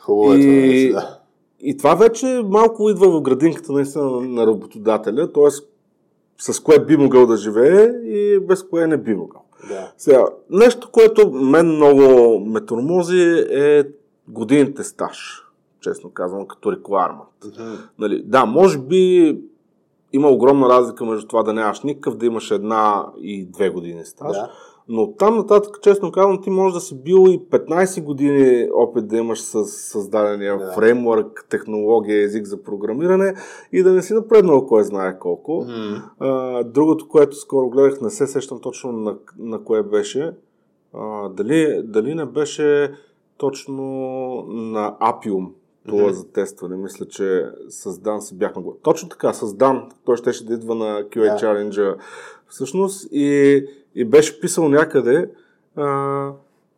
Хубаво 0.00 0.32
е 0.32 0.36
и, 0.36 0.42
това 0.42 0.54
вече, 0.60 0.92
да. 0.92 1.18
И 1.60 1.76
това 1.76 1.94
вече 1.94 2.42
малко 2.44 2.90
идва 2.90 3.10
в 3.10 3.22
градинката 3.22 3.72
наистина 3.72 4.04
на 4.20 4.46
работодателя, 4.46 5.32
т.е. 5.32 5.50
с 6.38 6.60
кое 6.60 6.84
би 6.84 6.96
могъл 6.96 7.26
да 7.26 7.36
живее 7.36 7.86
и 8.04 8.40
без 8.40 8.62
кое 8.62 8.86
не 8.86 8.96
би 8.96 9.14
могъл. 9.14 9.42
Да. 9.68 9.92
Сега, 9.98 10.24
нещо, 10.50 10.90
което 10.92 11.30
мен 11.30 11.66
много 11.66 12.38
ме 12.40 12.60
тормози 12.60 13.46
е 13.50 13.84
годините 14.28 14.84
стаж, 14.84 15.42
честно 15.80 16.10
казвам, 16.10 16.46
като 16.46 16.72
requirement. 16.72 17.44
Mm-hmm. 17.44 17.76
Нали, 17.98 18.22
да, 18.22 18.46
може 18.46 18.78
би 18.78 19.38
има 20.12 20.28
огромна 20.28 20.68
разлика 20.68 21.04
между 21.04 21.26
това 21.26 21.42
да 21.42 21.52
нямаш 21.52 21.80
никакъв, 21.80 22.16
да 22.16 22.26
имаш 22.26 22.50
една 22.50 23.06
и 23.20 23.46
две 23.46 23.70
години 23.70 24.04
стаж. 24.04 24.36
Да. 24.36 24.50
Но 24.88 25.12
там 25.12 25.36
нататък, 25.36 25.78
честно 25.82 26.12
казвам, 26.12 26.42
ти 26.42 26.50
може 26.50 26.74
да 26.74 26.80
си 26.80 27.02
бил 27.02 27.24
и 27.28 27.40
15 27.40 28.02
години 28.02 28.68
опит 28.74 29.08
да 29.08 29.16
имаш 29.16 29.40
с 29.40 29.64
създадения 29.64 30.58
да. 30.58 30.72
фреймворк, 30.72 31.46
технология, 31.50 32.24
език 32.24 32.46
за 32.46 32.62
програмиране 32.62 33.34
и 33.72 33.82
да 33.82 33.92
не 33.92 34.02
си 34.02 34.14
напреднал 34.14 34.66
кой 34.66 34.84
знае 34.84 35.18
колко. 35.18 35.52
Mm. 35.52 36.02
А, 36.18 36.64
другото, 36.64 37.08
което 37.08 37.36
скоро 37.36 37.70
гледах, 37.70 38.00
не 38.00 38.10
се 38.10 38.26
сещам 38.26 38.60
точно 38.60 38.92
на, 38.92 39.16
на 39.38 39.64
кое 39.64 39.82
беше. 39.82 40.32
А, 40.94 41.28
дали, 41.28 41.82
дали 41.84 42.14
не 42.14 42.24
беше 42.24 42.94
точно 43.36 43.82
на 44.48 44.96
Appium, 45.00 45.48
това 45.88 46.02
mm-hmm. 46.02 46.12
за 46.12 46.28
тестване. 46.28 46.76
Мисля, 46.76 47.06
че 47.06 47.46
с 47.68 47.98
Дан 47.98 48.22
си 48.22 48.34
бяхме 48.34 48.62
го. 48.62 48.78
Точно 48.82 49.08
така, 49.08 49.32
с 49.32 49.54
Дан. 49.54 49.88
Той 50.04 50.16
щеше 50.16 50.46
да 50.46 50.54
идва 50.54 50.74
на 50.74 51.02
QA 51.02 51.36
yeah. 51.36 51.42
Challenge 51.42 51.96
всъщност 52.48 53.08
и 53.12 53.64
и 53.94 54.04
беше 54.04 54.40
писал 54.40 54.68
някъде, 54.68 55.30
а, 55.76 56.30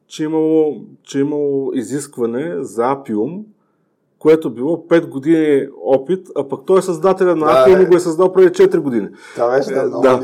че, 0.07 0.25
имало, 0.25 0.85
че 1.03 1.19
имало 1.19 1.73
изискване 1.75 2.57
за 2.61 2.91
Апиум, 2.91 3.45
което 4.19 4.55
било 4.55 4.77
5 4.77 5.09
години 5.09 5.69
опит, 5.83 6.29
а 6.37 6.49
пък 6.49 6.61
той 6.67 6.79
е 6.79 6.83
създателя 6.83 7.37
на 7.37 7.63
Апиум 7.63 7.81
и 7.81 7.87
го 7.87 7.97
е 7.97 8.01
създал 8.01 8.33
преди 8.33 8.49
4 8.49 8.79
години. 8.79 9.09
Това 9.35 9.57
беше 9.57 9.71
да, 9.71 9.85
много 9.85 10.03
да. 10.03 10.19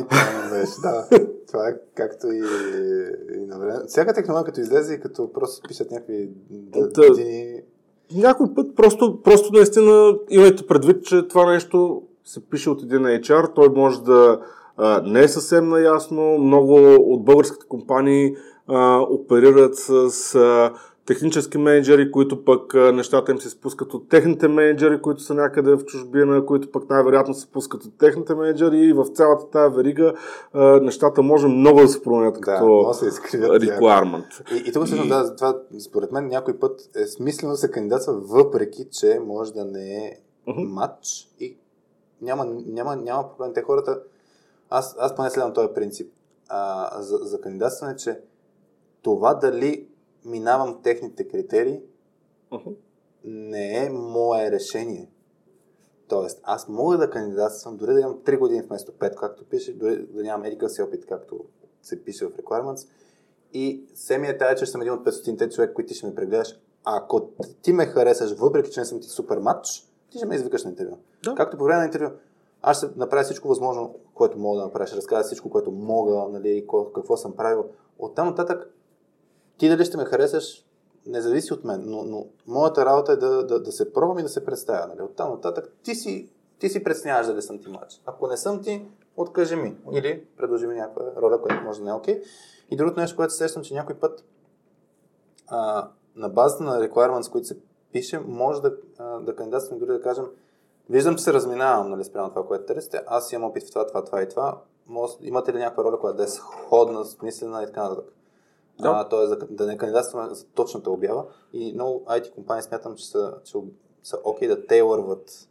беше, 0.51 0.73
да. 0.82 1.09
Това 1.47 1.69
е 1.69 1.74
както 1.94 2.27
и, 2.27 2.43
и 3.36 3.47
на 3.47 3.59
време. 3.59 3.78
Всяка 3.86 4.15
технология 4.15 4.47
като 4.47 4.61
излезе 4.61 4.94
и 4.94 5.01
като 5.01 5.32
просто 5.32 5.69
пишат 5.69 5.90
някакви 5.90 6.31
години... 7.09 7.62
Някой 8.15 8.47
път 8.55 8.77
просто, 8.77 9.23
просто 9.23 9.53
наистина 9.53 10.15
имайте 10.31 10.66
предвид, 10.66 11.05
че 11.05 11.28
това 11.28 11.53
нещо 11.53 12.03
се 12.24 12.51
пише 12.51 12.70
от 12.70 12.82
един 12.82 13.03
HR, 13.03 13.55
той 13.55 13.69
може 13.69 14.03
да 14.03 14.41
не 15.05 15.20
е 15.20 15.28
съвсем 15.28 15.69
наясно. 15.69 16.39
Много 16.39 16.95
от 16.99 17.24
българските 17.24 17.66
компании 17.69 18.35
а, 18.69 18.99
оперират 18.99 19.77
с 19.77 20.35
а, 20.35 20.73
технически 21.06 21.59
менеджери, 21.59 22.10
които 22.10 22.44
пък 22.44 22.74
нещата 22.74 23.32
им 23.32 23.40
се 23.40 23.51
спускат 23.51 23.94
от 23.94 24.09
техните 24.09 24.48
менеджери, 24.48 25.02
които 25.02 25.22
са 25.22 25.35
някъде 25.35 25.74
в 25.77 25.85
чужбина, 25.85 26.47
които 26.47 26.70
пък 26.70 26.90
най-вероятно 26.90 27.35
се 27.35 27.40
спускат 27.40 27.85
от 27.85 27.98
техните 27.98 28.35
менеджери 28.35 28.78
и 28.78 28.93
в 28.93 29.06
цялата 29.14 29.51
тази 29.51 29.77
верига 29.77 30.12
нещата 30.82 31.22
може 31.22 31.47
много 31.47 31.81
да 31.81 31.89
се 31.89 32.02
променят 32.02 32.35
да, 32.35 32.40
като 32.40 32.94
се 32.94 33.10
requirement. 33.10 34.55
И, 34.55 34.68
и 34.68 34.72
тук 34.72 34.85
всъщност, 34.85 35.06
и... 35.06 35.09
да, 35.09 35.36
това 35.36 35.59
според 35.89 36.12
мен 36.12 36.27
някой 36.27 36.59
път 36.59 36.81
е 36.97 37.06
смислено 37.06 37.52
да 37.52 37.56
се 37.56 37.70
кандидатства, 37.70 38.12
въпреки 38.14 38.89
че 38.93 39.20
може 39.27 39.52
да 39.52 39.64
не 39.64 40.06
е 40.06 40.16
uh-huh. 40.48 40.68
матч 40.68 41.28
и 41.40 41.56
няма, 42.22 42.47
няма, 42.66 42.97
няма 42.97 43.28
проблем. 43.28 43.55
Те 43.55 43.62
хората 43.62 44.01
аз, 44.70 44.97
аз 44.98 45.16
поне 45.16 45.31
следвам 45.31 45.55
този 45.55 45.68
принцип 45.74 46.12
а, 46.48 46.90
за, 47.02 47.16
за 47.16 47.40
кандидатстване, 47.40 47.97
че 47.97 48.20
това 49.02 49.35
дали 49.35 49.86
минавам 50.24 50.82
техните 50.82 51.28
критерии 51.28 51.80
uh-huh. 52.52 52.76
не 53.24 53.86
е 53.86 53.90
мое 53.90 54.51
решение. 54.51 55.10
Тоест, 56.09 56.40
аз 56.42 56.68
мога 56.68 56.98
да 56.98 57.10
кандидатствам, 57.10 57.76
дори 57.76 57.92
да 57.92 58.01
имам 58.01 58.18
3 58.24 58.38
години 58.38 58.62
вместо 58.62 58.92
5, 58.92 59.14
както 59.14 59.44
пише, 59.44 59.72
дори 59.72 60.06
да 60.06 60.22
нямам 60.22 60.44
едикъв 60.44 60.72
си 60.72 60.82
опит, 60.82 61.06
както 61.06 61.44
се 61.82 62.05
пише 62.05 62.26
в 62.26 62.30
Requirements. 62.30 62.88
И 63.52 63.84
семия 63.94 64.38
тая, 64.38 64.56
че 64.56 64.66
съм 64.66 64.80
един 64.80 64.92
от 64.92 65.05
500-те 65.05 65.48
човек, 65.48 65.74
които 65.74 65.88
ти 65.88 65.94
ще 65.94 66.06
ме 66.06 66.14
прегледаш. 66.14 66.60
Ако 66.84 67.28
ти 67.62 67.72
ме 67.72 67.86
харесаш, 67.86 68.32
въпреки 68.32 68.70
че 68.70 68.80
не 68.80 68.86
съм 68.86 69.01
ти 69.01 69.09
супер 69.09 69.38
матч, 69.38 69.68
ти 70.10 70.18
ще 70.18 70.26
ме 70.26 70.34
извикаш 70.34 70.64
на 70.64 70.70
интервю. 70.70 70.97
Да. 71.24 71.34
Както 71.34 71.59
по 71.59 71.64
време 71.64 71.78
на 71.78 71.84
интервю 71.84 72.10
аз 72.62 72.78
ще 72.78 72.86
направя 72.97 73.22
всичко 73.22 73.48
възможно, 73.48 73.94
което 74.14 74.38
мога 74.38 74.59
да 74.59 74.64
направя. 74.64 74.86
Ще 74.86 74.97
разкажа 74.97 75.22
всичко, 75.22 75.51
което 75.51 75.72
мога, 75.72 76.28
нали, 76.32 76.66
какво 76.94 77.16
съм 77.16 77.36
правил. 77.36 77.64
От 77.98 78.14
там 78.14 78.26
нататък, 78.26 78.74
ти 79.61 79.69
дали 79.69 79.85
ще 79.85 79.97
ме 79.97 80.05
харесаш, 80.05 80.65
не 81.07 81.20
зависи 81.20 81.53
от 81.53 81.65
мен, 81.65 81.82
но, 81.87 82.05
но 82.05 82.27
моята 82.47 82.85
работа 82.85 83.12
е 83.12 83.16
да, 83.16 83.47
да, 83.47 83.62
да 83.62 83.73
се 83.73 83.93
пробвам 83.93 84.19
и 84.19 84.23
да 84.23 84.28
се 84.28 84.45
представя. 84.45 84.87
Нали. 84.87 85.03
От 85.03 85.16
там 85.16 85.31
нататък 85.31 85.73
ти 85.82 85.95
си, 85.95 86.28
ти 86.59 86.69
си 86.69 86.85
преценяваш 86.85 87.27
дали 87.27 87.43
съм 87.43 87.59
ти 87.59 87.69
младши. 87.69 88.01
Ако 88.07 88.27
не 88.27 88.37
съм 88.37 88.62
ти, 88.62 88.87
откажи 89.16 89.57
ми. 89.57 89.77
Или 89.93 90.24
предложи 90.37 90.66
ми 90.66 90.74
някаква 90.74 91.23
роля, 91.23 91.43
която 91.43 91.65
може 91.65 91.78
да 91.78 91.85
не 91.85 91.91
е 91.91 91.95
окей. 91.95 92.20
Okay. 92.20 92.24
И 92.70 92.77
другото 92.77 93.01
нещо, 93.01 93.16
което 93.16 93.32
се 93.32 93.39
сещам, 93.39 93.62
че 93.62 93.74
някой 93.74 93.95
път 93.95 94.24
а, 95.47 95.89
на 96.16 96.28
базата 96.28 96.62
на 96.62 96.89
requirements, 96.89 97.31
които 97.32 97.47
се 97.47 97.59
пише, 97.93 98.19
може 98.19 98.62
да, 98.62 98.77
а, 98.99 99.20
да 99.20 99.37
кандидатствам 99.37 99.78
дори 99.78 99.93
да 99.93 100.03
кажем, 100.03 100.24
Виждам, 100.91 101.16
че 101.16 101.24
се 101.24 101.32
разминавам, 101.32 101.91
нали, 101.91 102.05
спрямо 102.05 102.28
това, 102.28 102.47
което 102.47 102.65
търсите. 102.65 103.03
Аз 103.07 103.32
имам 103.32 103.51
опит 103.51 103.62
в 103.62 103.70
това, 103.70 103.87
това, 103.87 104.05
това 104.05 104.23
и 104.23 104.28
това. 104.28 104.59
Може, 104.87 105.12
имате 105.20 105.53
ли 105.53 105.59
някаква 105.59 105.85
роля, 105.85 106.01
която 106.01 106.16
да 106.16 106.24
е 106.24 106.28
сходна, 106.28 107.05
смислена 107.05 107.62
и 107.62 107.66
така 107.66 107.82
нататък? 107.82 108.15
Да. 108.82 108.90
А, 108.90 109.09
тоест 109.09 109.39
да, 109.39 109.47
да 109.51 109.66
не 109.66 109.77
кандидатстваме 109.77 110.35
за 110.35 110.44
точната 110.44 110.90
обява. 110.90 111.24
И 111.52 111.73
много 111.74 112.05
IT 112.09 112.35
компании 112.35 112.62
смятам, 112.62 112.94
че 112.97 113.07
са, 113.07 113.35
че 113.44 113.59
са 114.02 114.19
окей 114.24 114.48
okay 114.48 114.57
да 114.57 114.66
тейлърват 114.66 115.47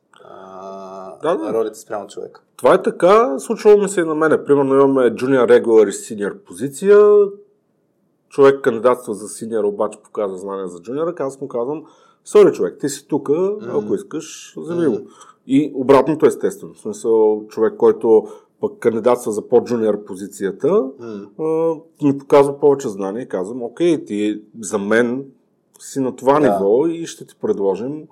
да, 1.22 1.38
да. 1.38 1.54
ролите 1.54 1.80
спрямо 1.80 2.08
човек. 2.08 2.44
Това 2.58 2.74
е 2.74 2.82
така. 2.82 3.40
Случвало 3.40 3.78
ми 3.78 3.90
се 3.90 4.02
и 4.02 4.04
на 4.04 4.16
мене. 4.16 4.44
Примерно 4.44 4.76
имаме 4.76 5.02
Junior 5.02 5.46
Regular 5.46 5.90
и 5.90 5.92
Senior 5.92 6.38
позиция. 6.38 6.98
Човек 8.30 8.62
кандидатства 8.62 9.14
за 9.14 9.28
Senior, 9.28 9.68
обаче 9.68 10.00
показва 10.04 10.38
знания 10.38 10.68
за 10.68 10.78
Junior. 10.78 11.22
Аз 11.22 11.42
му 11.42 11.48
казвам, 11.48 11.86
Сори 12.26 12.54
човек, 12.54 12.78
ти 12.80 12.90
си 12.90 13.08
тук, 13.08 13.28
mm-hmm. 13.28 13.84
ако 13.84 13.96
искаш, 13.96 14.54
вземи 14.58 14.88
го. 14.88 14.96
Mm-hmm. 14.96 15.08
И 15.48 15.72
обратното 15.76 16.26
естествено. 16.26 16.74
В 16.74 16.80
смисъл, 16.80 17.44
човек, 17.48 17.74
който 17.78 18.28
пък 18.62 18.80
кандидатства 18.80 19.32
за 19.32 19.48
по-джуниор 19.48 20.06
позицията, 20.06 20.68
mm. 20.68 21.82
ми 22.04 22.18
показва 22.18 22.60
повече 22.60 22.90
знания 22.90 23.22
и 23.22 23.30
казвам, 23.30 23.64
окей, 23.64 24.06
ти 24.06 24.44
за 24.60 24.78
мен 24.78 25.26
си 25.80 26.00
на 26.00 26.16
това 26.16 26.40
да. 26.40 26.40
ниво 26.40 26.88
и 26.88 27.06
ще 27.06 27.26
ти 27.26 27.36
предложим 27.42 28.08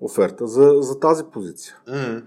оферта 0.00 0.46
за, 0.46 0.76
за 0.80 1.00
тази 1.00 1.24
позиция. 1.24 1.76
Mm. 1.88 2.24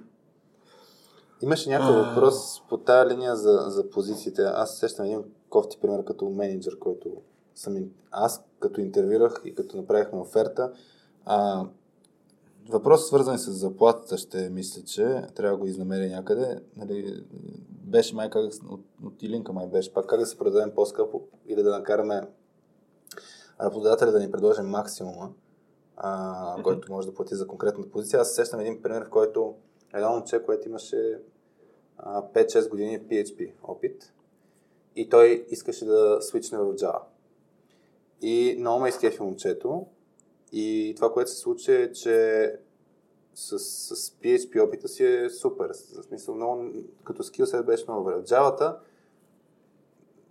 Имаше 1.42 1.70
някакъв 1.70 1.96
въпрос 1.96 2.64
по 2.70 2.78
тая 2.78 3.10
линия 3.10 3.36
за, 3.36 3.66
за 3.68 3.90
позициите. 3.90 4.42
Аз 4.42 4.78
сещам 4.78 5.06
един 5.06 5.24
кофти 5.50 5.78
пример 5.82 6.04
като 6.04 6.30
менеджер, 6.30 6.80
който 6.80 7.10
съм 7.56 7.78
аз 8.12 8.44
като 8.60 8.82
интервюрах 8.82 9.42
и 9.46 9.56
като 9.56 9.78
направихме 9.78 10.20
оферта. 10.20 10.72
А, 11.26 11.66
въпрос 12.70 13.08
свързан 13.08 13.40
с 13.40 13.52
заплатата 13.52 14.18
ще 14.18 14.50
мисля, 14.50 14.82
че 14.82 15.22
трябва 15.36 15.58
да 15.58 15.58
го 15.58 15.68
изнамеря 15.68 16.16
някъде. 16.16 16.60
Нали, 16.78 17.24
беше 17.70 18.16
май 18.16 18.30
как, 18.30 18.54
от, 18.70 18.82
от 19.06 19.24
Илинка 19.24 19.54
май 19.54 19.68
беше 19.68 19.94
пак 19.94 20.06
как 20.06 20.20
да 20.20 20.26
се 20.26 20.38
продадем 20.38 20.72
по-скъпо 20.76 21.22
или 21.48 21.64
да 21.64 21.78
накараме 21.78 22.22
работодателя 23.62 24.12
да 24.12 24.20
ни 24.20 24.32
предложи 24.32 24.62
максимума, 24.62 25.32
а, 25.98 26.10
mm-hmm. 26.58 26.64
който 26.64 26.92
може 26.92 27.08
да 27.08 27.14
плати 27.14 27.36
за 27.36 27.48
конкретната 27.48 27.92
позиция. 27.92 28.20
Аз 28.20 28.36
сещам 28.36 28.60
един 28.60 28.82
пример, 28.82 29.06
в 29.06 29.10
който 29.10 29.56
едно 29.94 30.10
момче, 30.10 30.44
което 30.44 30.70
имаше 30.70 31.20
а, 31.98 32.22
5-6 32.22 32.70
години 32.70 33.00
PHP 33.00 33.54
опит 33.64 34.14
и 34.96 35.10
той 35.10 35.46
искаше 35.50 35.86
да 35.86 36.18
свичне 36.22 36.58
в 36.58 36.74
Java. 36.74 37.02
И 38.22 38.56
много 38.60 38.82
ме 38.82 38.90
изкефи 38.90 39.22
момчето. 39.22 39.86
И 40.52 40.94
това, 40.96 41.14
което 41.14 41.32
се 41.32 41.38
случи 41.38 41.72
е, 41.72 41.92
че 41.92 42.52
с, 43.34 43.60
с 43.60 44.12
PHP 44.12 44.68
опита 44.68 44.88
си 44.88 45.06
е 45.06 45.30
супер. 45.30 45.70
В 45.70 46.04
смисъл, 46.04 46.36
много, 46.36 46.72
като 47.04 47.24
скилсет 47.24 47.66
беше 47.66 47.86
много 47.88 48.04
добре. 48.04 48.24
Java 48.24 48.76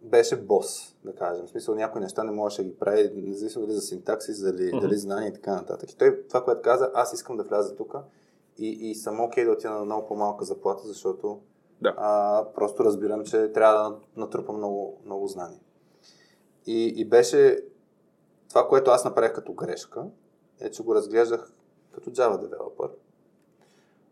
беше 0.03 0.37
бос, 0.37 0.97
да 1.05 1.15
кажем. 1.15 1.47
В 1.47 1.51
смисъл, 1.51 1.75
някои 1.75 2.01
неща 2.01 2.25
не 2.25 2.31
можеше 2.31 2.63
да 2.63 2.69
ги 2.69 2.79
прави, 2.79 3.23
независимо 3.23 3.67
дали 3.67 3.75
за 3.75 3.81
синтаксис, 3.81 4.43
дали, 4.43 4.63
mm-hmm. 4.63 4.81
дали 4.81 4.97
знания 4.97 5.29
и 5.29 5.33
така 5.33 5.55
нататък. 5.55 5.93
И 5.93 5.97
той, 5.97 6.23
това, 6.29 6.45
което 6.45 6.63
каза, 6.63 6.91
аз 6.95 7.13
искам 7.13 7.37
да 7.37 7.43
вляза 7.43 7.77
тук 7.77 7.95
и, 8.59 8.69
и 8.69 8.95
съм 8.95 9.21
окей 9.21 9.45
okay 9.45 9.47
да 9.47 9.53
отида 9.53 9.73
на 9.73 9.85
много 9.85 10.07
по-малка 10.07 10.45
заплата, 10.45 10.83
защото 10.87 11.41
да. 11.83 11.95
а, 11.99 12.45
просто 12.55 12.85
разбирам, 12.85 13.25
че 13.25 13.53
трябва 13.53 13.91
да 13.91 13.97
натрупам 14.17 14.57
много, 14.57 15.01
много 15.05 15.27
знания. 15.27 15.61
И, 16.67 16.93
и 16.97 17.05
беше 17.05 17.65
това, 18.55 18.69
което 18.69 18.91
аз 18.91 19.05
направих 19.05 19.33
като 19.33 19.53
грешка, 19.53 20.07
е, 20.61 20.71
че 20.71 20.83
го 20.83 20.95
разглеждах 20.95 21.53
като 21.93 22.11
Java 22.11 22.49
developer, 22.49 22.91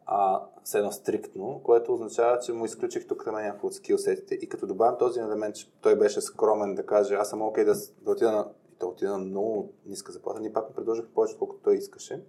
а, 0.07 0.43
с 0.65 0.75
едно 0.75 0.93
стриктно, 0.93 1.61
което 1.65 1.95
означава, 1.95 2.39
че 2.39 2.53
му 2.53 2.65
изключих 2.65 3.07
тук 3.07 3.27
на 3.27 3.33
някакво 3.33 3.67
от 3.67 3.75
скилсетите 3.75 4.35
и 4.35 4.49
като 4.49 4.67
добавям 4.67 4.99
този 4.99 5.21
елемент, 5.21 5.57
че 5.57 5.73
той 5.81 5.99
беше 5.99 6.21
скромен 6.21 6.75
да 6.75 6.87
каже, 6.87 7.15
аз 7.15 7.31
съм 7.31 7.43
окей 7.43 7.65
okay 7.65 7.67
да, 7.67 7.75
да 8.05 8.11
отида 8.11 8.33
на 8.33 8.49
да 8.81 8.87
отида 8.87 9.11
на 9.11 9.19
много 9.19 9.73
ниска 9.87 10.13
заплата. 10.13 10.41
Ние 10.41 10.53
пак 10.53 10.69
му 10.69 10.75
предложих 10.75 11.07
повече, 11.07 11.39
колкото 11.39 11.63
той 11.63 11.77
искаше 11.77 12.23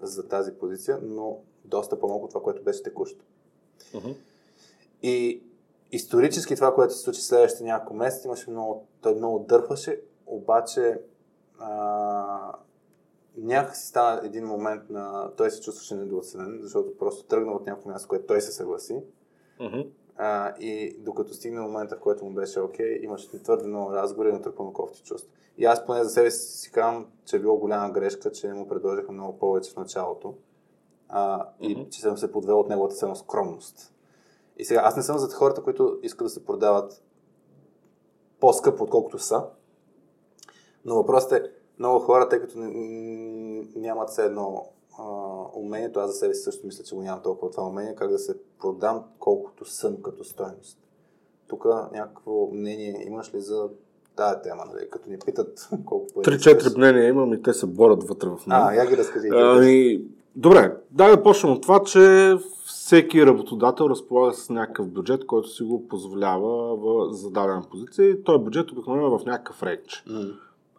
за 0.00 0.28
тази 0.28 0.54
позиция, 0.54 0.98
но 1.02 1.38
доста 1.64 2.00
по-малко 2.00 2.28
това, 2.28 2.42
което 2.42 2.62
беше 2.62 2.82
текущо. 2.82 3.24
Uh-huh. 3.92 4.16
И 5.02 5.42
исторически 5.92 6.56
това, 6.56 6.74
което 6.74 6.94
се 6.94 7.00
случи 7.00 7.20
следващите 7.20 7.64
няколко 7.64 7.94
месеца, 7.94 8.28
имаше 8.28 8.50
много, 8.50 8.86
той 9.00 9.14
много 9.14 9.38
дърпаше, 9.38 10.00
обаче 10.26 11.00
а, 11.58 12.52
някакси 13.36 13.86
стана 13.86 14.20
един 14.24 14.46
момент 14.46 14.90
на... 14.90 15.30
Той 15.36 15.50
се 15.50 15.60
чувстваше 15.60 15.94
недооценен, 15.94 16.58
защото 16.62 16.98
просто 16.98 17.24
тръгна 17.24 17.52
от 17.52 17.66
някакво 17.66 17.90
място, 17.90 18.08
което 18.08 18.26
той 18.26 18.40
се 18.40 18.52
съгласи. 18.52 19.02
Uh-huh. 19.60 19.88
А, 20.16 20.54
и 20.58 20.96
докато 20.98 21.34
стигна 21.34 21.62
момента, 21.62 21.96
в 21.96 22.00
който 22.00 22.24
му 22.24 22.34
беше 22.34 22.60
окей, 22.60 22.86
okay, 22.86 23.04
имаше 23.04 23.42
твърде 23.42 23.66
много 23.66 23.92
разговори 23.92 24.28
и 24.28 24.32
натрупано 24.32 24.72
кофти 24.72 25.02
чувство. 25.02 25.32
И 25.58 25.64
аз 25.64 25.86
поне 25.86 26.04
за 26.04 26.10
себе 26.10 26.30
си 26.30 26.58
си 26.58 26.72
казвам, 26.72 27.06
че 27.24 27.36
е 27.36 27.40
било 27.40 27.56
голяма 27.56 27.90
грешка, 27.90 28.32
че 28.32 28.52
му 28.52 28.68
предложиха 28.68 29.12
много 29.12 29.38
повече 29.38 29.72
в 29.72 29.76
началото. 29.76 30.34
А, 31.08 31.38
uh-huh. 31.38 31.52
И 31.60 31.90
че 31.90 32.00
съм 32.00 32.18
се 32.18 32.32
подвел 32.32 32.60
от 32.60 32.68
неговата 32.68 32.94
само 32.94 33.16
скромност. 33.16 33.94
И 34.56 34.64
сега, 34.64 34.80
аз 34.84 34.96
не 34.96 35.02
съм 35.02 35.18
за 35.18 35.36
хората, 35.36 35.62
които 35.62 35.98
искат 36.02 36.26
да 36.26 36.30
се 36.30 36.44
продават 36.44 37.02
по-скъпо, 38.40 38.84
отколкото 38.84 39.18
са. 39.18 39.46
Но 40.84 40.94
въпросът 40.94 41.32
е, 41.32 41.50
много 41.78 42.00
хора, 42.00 42.28
тъй 42.28 42.40
като 42.40 42.58
нямат 43.76 44.08
все 44.10 44.24
едно 44.24 44.66
а, 44.98 45.04
умението, 45.54 46.00
аз 46.00 46.10
за 46.10 46.16
себе 46.16 46.34
си 46.34 46.42
също 46.42 46.66
мисля, 46.66 46.84
че 46.84 46.94
го 46.94 47.02
нямам 47.02 47.22
толкова 47.22 47.50
това 47.50 47.68
умение, 47.68 47.94
как 47.94 48.10
да 48.10 48.18
се 48.18 48.36
продам 48.60 49.04
колкото 49.18 49.64
съм 49.64 50.02
като 50.02 50.24
стоеност. 50.24 50.78
Тук 51.48 51.64
някакво 51.92 52.46
мнение 52.52 53.04
имаш 53.06 53.34
ли 53.34 53.40
за 53.40 53.68
тая 54.16 54.42
тема, 54.42 54.64
нали? 54.74 54.90
като 54.90 55.10
ни 55.10 55.18
питат 55.26 55.68
колко 55.84 56.22
Три-четири 56.22 56.76
мнения 56.76 57.08
имам 57.08 57.34
и 57.34 57.42
те 57.42 57.52
се 57.52 57.66
борят 57.66 58.04
вътре 58.04 58.28
в 58.28 58.46
мен. 58.46 58.58
А, 58.58 58.74
я 58.74 58.86
ги 58.86 58.96
разкажи. 58.96 59.28
Ами, 59.32 60.04
добре, 60.36 60.76
дай 60.90 61.10
да 61.10 61.22
почнем 61.22 61.52
от 61.52 61.62
това, 61.62 61.82
че 61.82 62.34
всеки 62.66 63.26
работодател 63.26 63.84
разполага 63.84 64.34
с 64.34 64.50
някакъв 64.50 64.88
бюджет, 64.88 65.26
който 65.26 65.48
си 65.48 65.62
го 65.62 65.88
позволява 65.88 66.76
в 66.76 67.12
зададена 67.12 67.62
позиция 67.70 68.10
и 68.10 68.24
този 68.24 68.44
бюджет 68.44 68.70
обикновено 68.70 69.06
е 69.06 69.18
в 69.18 69.24
някакъв 69.24 69.62
рейдж. 69.62 70.04
Mm. 70.08 70.34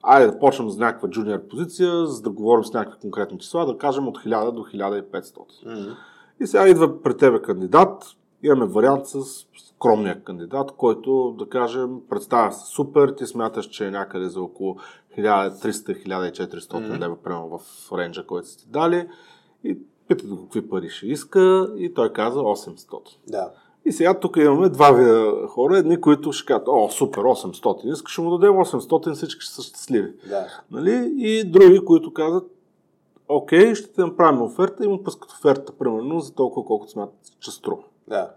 Айде 0.08 0.32
да 0.32 0.40
почнем 0.40 0.70
с 0.70 0.78
някаква 0.78 1.10
джуниор 1.10 1.48
позиция, 1.48 2.06
за 2.06 2.22
да 2.22 2.30
говорим 2.30 2.64
с 2.64 2.74
някакви 2.74 3.00
конкретни 3.00 3.40
числа, 3.40 3.66
да 3.66 3.78
кажем 3.78 4.08
от 4.08 4.18
1000 4.18 4.52
до 4.52 4.62
1500. 4.62 5.12
Mm-hmm. 5.12 5.96
И 6.40 6.48
сега 6.48 6.68
идва 6.68 7.02
при 7.02 7.18
тебе 7.18 7.42
кандидат, 7.42 8.04
имаме 8.44 8.66
вариант 8.66 9.08
с 9.08 9.24
скромния 9.58 10.24
кандидат, 10.24 10.72
който, 10.72 11.36
да 11.40 11.50
кажем, 11.50 12.02
представя 12.10 12.52
се 12.52 12.66
супер, 12.66 13.10
ти 13.10 13.26
смяташ, 13.26 13.66
че 13.66 13.88
е 13.88 13.92
някъде 13.92 14.30
за 14.30 14.42
около 14.42 14.78
1300-1400 15.18 16.60
mm-hmm. 16.60 17.00
лева, 17.00 17.16
примерно 17.24 17.60
в 17.60 17.92
ренджа, 17.98 18.26
който 18.26 18.48
сте 18.48 18.66
дали, 18.68 19.08
и 19.64 19.78
питат 20.08 20.30
го 20.30 20.44
какви 20.44 20.70
пари 20.70 20.90
ще 20.90 21.08
иска, 21.08 21.74
и 21.78 21.94
той 21.94 22.14
каза 22.14 22.40
800. 22.40 23.00
Да. 23.28 23.52
И 23.86 23.92
сега 23.92 24.20
тук 24.20 24.38
имаме 24.38 24.70
два 24.70 24.92
вида 24.92 25.48
хора. 25.48 25.78
Едни, 25.78 26.02
които 26.02 26.32
ще 26.32 26.46
кажат, 26.46 26.68
о, 26.68 26.90
супер, 26.90 27.22
800, 27.22 27.94
искаш, 27.94 28.14
ще 28.14 28.22
му 28.22 28.38
дадем 28.38 28.54
800, 28.54 29.14
всички 29.14 29.42
ще 29.42 29.54
са 29.54 29.62
щастливи. 29.62 30.14
Да. 30.30 30.48
Нали? 30.72 31.14
И 31.18 31.44
други, 31.44 31.80
които 31.86 32.14
казват, 32.14 32.52
окей, 33.30 33.76
ще 33.76 33.94
ти 33.94 34.02
направим 34.02 34.42
оферта 34.42 34.86
и 34.86 34.88
му 34.88 35.04
пускат 35.04 35.32
оферта, 35.32 35.74
примерно, 35.80 36.20
за 36.20 36.34
толкова 36.34 36.66
колкото 36.66 36.92
смятат, 36.92 37.20
че 37.40 37.52
струва. 37.52 37.84
Да. 38.08 38.32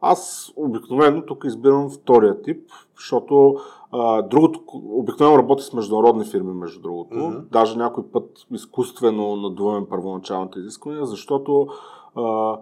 Аз 0.00 0.52
обикновено 0.56 1.22
тук 1.22 1.44
избирам 1.44 1.90
втория 1.90 2.42
тип, 2.42 2.70
защото 2.96 3.56
а, 3.92 4.22
другото, 4.22 4.60
обикновено 4.72 5.38
работя 5.38 5.62
с 5.62 5.72
международни 5.72 6.24
фирми, 6.24 6.52
между 6.52 6.80
другото. 6.80 7.16
Mm-hmm. 7.16 7.40
Даже 7.40 7.78
някой 7.78 8.04
път 8.12 8.30
изкуствено 8.52 9.36
надуваме 9.36 9.88
първоначалните 9.88 10.58
изисквания, 10.58 11.06
защото 11.06 11.66
а, 12.14 12.56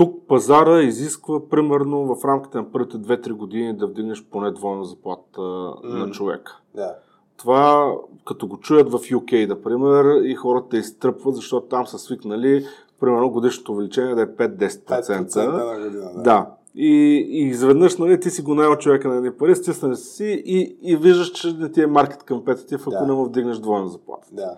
тук 0.00 0.14
пазара 0.28 0.82
изисква 0.82 1.48
примерно 1.48 2.14
в 2.14 2.24
рамките 2.24 2.58
на 2.58 2.72
първите 2.72 2.96
2-3 2.96 3.32
години 3.32 3.76
да 3.76 3.86
вдигнеш 3.86 4.24
поне 4.24 4.50
двойна 4.50 4.84
заплата 4.84 5.40
mm. 5.40 5.82
на 5.84 6.10
човека. 6.10 6.60
Да. 6.74 6.94
Това, 7.36 7.94
като 8.26 8.46
го 8.46 8.56
чуят 8.56 8.90
в 8.92 8.98
UK, 8.98 9.48
например, 9.48 10.22
и 10.24 10.34
хората 10.34 10.76
изтръпват, 10.76 11.34
защото 11.34 11.66
там 11.66 11.86
са 11.86 11.98
свикнали, 11.98 12.66
примерно, 13.00 13.30
годишното 13.30 13.72
увеличение 13.72 14.14
да 14.14 14.22
е 14.22 14.26
5-10%. 14.26 15.02
5% 15.02 15.46
на 15.46 15.84
година, 15.84 16.10
да. 16.14 16.22
да. 16.22 16.46
И, 16.74 17.26
и 17.30 17.42
изведнъж, 17.42 17.96
нали, 17.96 18.20
ти 18.20 18.30
си 18.30 18.42
го 18.42 18.54
наел 18.54 18.76
човека 18.76 19.08
на 19.08 19.16
едни 19.16 19.32
пари, 19.32 19.56
стиснали 19.56 19.96
си 19.96 20.42
и, 20.46 20.76
и 20.82 20.96
виждаш, 20.96 21.30
че 21.30 21.52
не 21.52 21.72
ти 21.72 21.82
е 21.82 21.86
маркет 21.86 22.24
компетитив, 22.28 22.80
ако 22.80 22.90
да. 22.90 23.06
не 23.06 23.12
му 23.12 23.24
вдигнеш 23.24 23.58
двойна 23.58 23.88
заплата. 23.88 24.28
Да. 24.32 24.56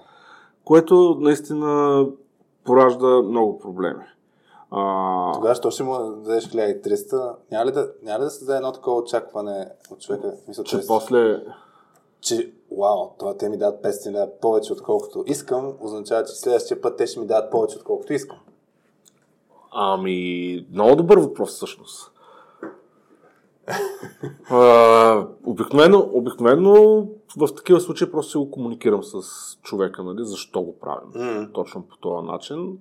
Което 0.65 1.17
наистина 1.21 2.07
поражда 2.65 3.23
много 3.23 3.59
проблеми. 3.59 4.05
А... 4.75 5.33
Тогава, 5.35 5.55
що 5.55 5.71
ще 5.71 5.83
му 5.83 5.99
дадеш 5.99 6.45
1300? 6.45 7.35
Няма 7.51 7.67
ли 7.67 7.73
да, 7.73 7.93
няма 8.03 8.19
ли 8.19 8.25
да 8.25 8.31
се 8.31 8.45
даде 8.45 8.57
едно 8.57 8.73
такова 8.73 8.97
очакване 8.97 9.69
от 9.91 10.01
човека? 10.01 10.33
Мисля, 10.49 10.65
че 10.65 10.87
после... 10.87 11.41
Че, 12.21 12.53
вау, 12.79 13.11
това 13.19 13.37
те 13.37 13.49
ми 13.49 13.57
дадат 13.57 13.85
500 13.85 14.13
лева 14.13 14.29
повече, 14.41 14.73
отколкото 14.73 15.25
искам, 15.27 15.73
означава, 15.81 16.25
че 16.25 16.33
следващия 16.33 16.81
път 16.81 16.97
те 16.97 17.07
ще 17.07 17.21
ми 17.21 17.27
дадат 17.27 17.51
повече, 17.51 17.77
отколкото 17.77 18.13
искам. 18.13 18.39
Ами, 19.73 20.67
много 20.73 20.97
добър 20.97 21.19
въпрос 21.19 21.51
всъщност. 21.51 22.13
а, 24.51 25.27
обикновено, 25.47 26.11
обикновено 26.13 27.07
в 27.37 27.55
такива 27.57 27.81
случаи 27.81 28.11
просто 28.11 28.31
си 28.31 28.39
го 28.39 28.51
комуникирам 28.51 29.03
с 29.03 29.23
човека, 29.63 30.03
нали, 30.03 30.25
защо 30.25 30.63
го 30.63 30.79
правим. 30.79 31.13
Mm. 31.13 31.53
Точно 31.53 31.83
по 31.83 31.97
този 31.97 32.27
начин 32.27 32.79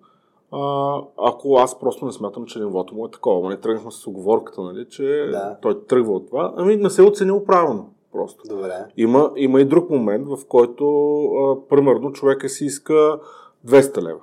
ако 1.18 1.58
аз 1.58 1.80
просто 1.80 2.06
не 2.06 2.12
смятам, 2.12 2.46
че 2.46 2.60
нивото 2.60 2.96
му 2.96 3.06
е 3.06 3.12
такова. 3.12 3.50
Не 3.50 3.58
тръгнахме 3.58 3.92
с 3.92 4.08
оговорката, 4.08 4.62
нали, 4.62 4.86
че 4.90 5.30
да. 5.32 5.58
той 5.62 5.86
тръгва 5.86 6.14
от 6.14 6.28
това. 6.28 6.54
Ами 6.58 6.76
не 6.76 6.90
се 6.90 7.02
е 7.02 7.06
оценил 7.06 7.44
правилно. 7.44 7.90
Просто. 8.12 8.44
Добре. 8.50 8.86
Има, 8.98 9.32
има 9.36 9.62
и 9.62 9.66
друг 9.66 9.90
момент, 9.90 10.28
в 10.28 10.38
който, 10.48 10.86
а, 11.24 11.68
примерно, 11.70 12.12
човека 12.12 12.50
си 12.50 12.66
иска 12.66 13.20
200 13.68 14.02
лева. 14.02 14.20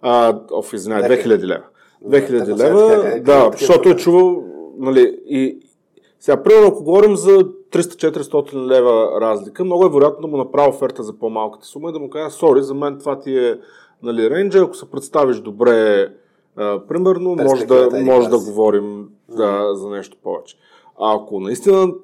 А, 0.00 0.40
оф, 0.52 0.72
извиняй, 0.72 1.02
2000 1.02 1.46
лева. 1.46 1.64
2000 2.04 2.56
лева, 2.56 3.08
е, 3.08 3.20
да, 3.20 3.50
защото 3.52 3.88
е 3.88 3.96
чувал, 3.96 4.44
нали, 4.78 5.20
и 5.26 5.58
сега, 6.20 6.42
примерно, 6.42 6.68
ако 6.68 6.84
говорим 6.84 7.16
за 7.16 7.30
300-400 7.72 8.66
лева 8.66 9.20
разлика, 9.20 9.64
много 9.64 9.86
е 9.86 9.90
вероятно 9.90 10.20
да 10.20 10.28
му 10.28 10.36
направя 10.36 10.68
оферта 10.68 11.02
за 11.02 11.18
по-малката 11.18 11.66
сума 11.66 11.90
и 11.90 11.92
да 11.92 11.98
му 11.98 12.10
кажа, 12.10 12.30
сори, 12.30 12.62
за 12.62 12.74
мен 12.74 12.98
това 12.98 13.18
ти 13.18 13.38
е 13.38 13.58
нали, 14.02 14.30
рейнджа, 14.30 14.58
ако 14.58 14.74
се 14.74 14.90
представиш 14.90 15.36
добре, 15.36 16.08
а, 16.56 16.86
примерно, 16.86 17.36
може 17.36 17.66
да, 17.66 17.88
може 18.04 18.28
да 18.28 18.38
говорим 18.38 19.08
да, 19.28 19.74
за 19.74 19.90
нещо 19.90 20.16
повече. 20.22 20.56
А 21.00 21.16
ако 21.16 21.40
наистина 21.40 21.94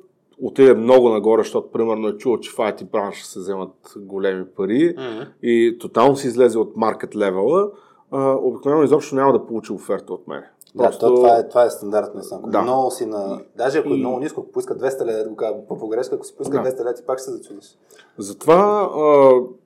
отиде 0.43 0.75
много 0.75 1.09
нагоре, 1.09 1.43
защото 1.43 1.71
примерно 1.73 2.09
е 2.09 2.17
чул, 2.17 2.39
че 2.39 2.51
в 2.51 2.57
IT 2.57 2.91
бранша 2.91 3.27
се 3.27 3.39
вземат 3.39 3.95
големи 3.97 4.45
пари 4.57 4.97
mm-hmm. 4.97 5.27
и 5.43 5.79
тотално 5.79 6.17
си 6.17 6.27
излезе 6.27 6.59
от 6.59 6.77
маркет 6.77 7.17
левела, 7.17 7.71
обикновено 8.13 8.85
изобщо 8.85 9.15
няма 9.15 9.33
да 9.33 9.47
получи 9.47 9.73
оферта 9.73 10.13
от 10.13 10.29
мен. 10.29 10.43
Просто... 10.77 11.07
Да, 11.07 11.15
то, 11.15 11.15
това, 11.15 11.39
е, 11.39 11.49
това 11.49 11.65
е 11.65 11.71
стандартно. 11.71 12.23
Да. 12.47 12.63
Много 12.63 12.91
си 12.91 13.07
на... 13.07 13.41
Даже 13.57 13.79
ако 13.79 13.89
е 13.89 13.97
и... 13.97 13.99
много 13.99 14.19
ниско, 14.19 14.41
ако 14.41 14.53
поиска 14.53 14.77
200 14.77 15.05
лева, 15.05 15.29
го 15.29 15.37
кажа 15.37 15.55
по 15.69 15.79
погрешка, 15.79 16.15
ако 16.15 16.25
си 16.25 16.37
поиска 16.37 16.63
да. 16.63 16.71
200 16.71 16.79
лева, 16.81 16.95
ти 16.95 17.03
пак 17.07 17.19
ще 17.19 17.25
се 17.25 17.31
зачудиш. 17.31 17.77
Затова 18.19 18.91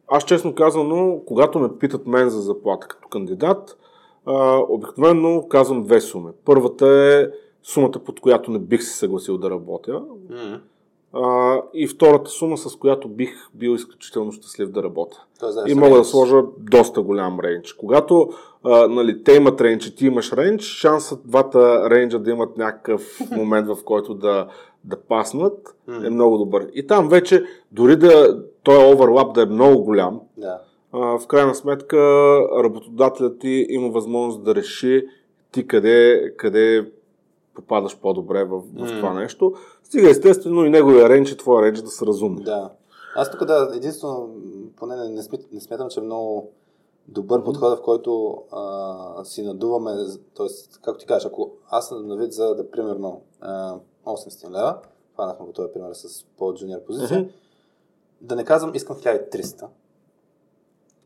аз 0.09 0.24
честно 0.24 0.55
казано, 0.55 1.20
когато 1.27 1.59
ме 1.59 1.79
питат 1.79 2.07
мен 2.07 2.29
за 2.29 2.41
заплата 2.41 2.89
като 2.89 3.09
кандидат, 3.09 3.77
обикновено 4.69 5.49
казвам 5.49 5.83
две 5.83 6.01
суми. 6.01 6.31
Първата 6.45 6.87
е 6.89 7.27
сумата, 7.62 7.99
под 8.07 8.20
която 8.20 8.51
не 8.51 8.59
бих 8.59 8.83
се 8.83 8.97
съгласил 8.97 9.39
да 9.39 9.51
работя. 9.51 9.93
Mm. 9.93 10.61
А, 11.14 11.56
и 11.74 11.89
втората 11.89 12.30
сума, 12.30 12.59
с 12.59 12.76
която 12.76 13.09
бих 13.09 13.34
бил 13.55 13.70
изключително 13.70 14.32
щастлив 14.32 14.70
да 14.70 14.82
работя. 14.82 15.24
Тоест, 15.40 15.59
и 15.68 15.74
мога 15.74 15.98
да 15.98 16.05
сложа 16.05 16.43
доста 16.59 17.02
голям 17.02 17.40
рейндж. 17.40 17.72
Когато 17.72 18.30
а, 18.64 18.89
нали, 18.89 19.24
те 19.24 19.32
имат 19.32 19.60
рейндж 19.60 19.86
и 19.86 19.94
ти 19.94 20.06
имаш 20.06 20.32
рейндж, 20.32 20.62
шансът 20.62 21.20
двата 21.24 21.90
рейнджа 21.90 22.18
да 22.18 22.30
имат 22.30 22.56
някакъв 22.56 23.20
момент, 23.30 23.68
в 23.68 23.76
който 23.84 24.14
да, 24.14 24.48
да 24.84 25.01
паснат, 25.01 25.76
mm. 25.89 26.06
е 26.06 26.10
много 26.10 26.39
добър. 26.39 26.66
И 26.74 26.86
там 26.86 27.09
вече, 27.09 27.44
дори 27.72 27.97
да 27.97 28.43
този 28.62 28.94
оверлап 28.94 29.34
да 29.34 29.43
е 29.43 29.47
много 29.47 29.84
голям, 29.84 30.20
да. 30.36 30.60
а, 30.93 31.18
в 31.18 31.26
крайна 31.26 31.55
сметка 31.55 31.97
работодателят 32.62 33.39
ти 33.39 33.66
има 33.68 33.89
възможност 33.89 34.44
да 34.44 34.55
реши 34.55 35.06
ти 35.52 35.66
къде, 35.66 36.32
къде 36.36 36.90
попадаш 37.55 38.01
по-добре 38.01 38.44
в, 38.44 38.59
в 38.59 38.62
mm. 38.74 38.97
това 38.97 39.12
нещо. 39.12 39.52
Стига 39.93 40.10
естествено 40.10 40.64
и 40.64 40.70
неговия 40.70 41.09
рейндж 41.09 41.31
и 41.31 41.36
твоя 41.36 41.62
рейндж 41.62 41.82
да 41.82 41.90
са 41.90 42.06
разумни. 42.06 42.44
Да. 42.44 42.70
Аз 43.16 43.31
тук 43.31 43.44
да, 43.44 43.70
единствено, 43.74 44.28
поне 44.77 44.97
не, 44.97 45.09
не, 45.09 45.23
не 45.52 45.60
смятам, 45.60 45.89
че 45.89 46.01
е 46.01 46.02
много 46.02 46.51
добър 47.09 47.40
mm-hmm. 47.40 47.44
подход, 47.44 47.78
в 47.78 47.82
който 47.82 48.43
а, 48.52 49.24
си 49.24 49.43
надуваме, 49.43 49.90
т.е. 50.36 50.47
както 50.82 51.01
ти 51.01 51.06
кажеш, 51.06 51.27
ако 51.27 51.51
аз 51.70 51.89
съм 51.89 52.06
на 52.06 52.16
вид 52.16 52.32
за 52.32 52.55
да 52.55 52.70
примерно 52.70 53.23
а, 53.40 53.74
800 54.06 54.51
лева, 54.51 54.78
хванахме 55.14 55.47
го 55.47 55.52
този 55.52 55.73
пример 55.73 55.93
с 55.93 56.24
по-джуниор 56.39 56.81
позиция, 56.81 57.24
mm-hmm. 57.24 57.32
да 58.20 58.36
не 58.36 58.44
казвам 58.44 58.74
искам 58.74 58.97
1300, 58.97 59.66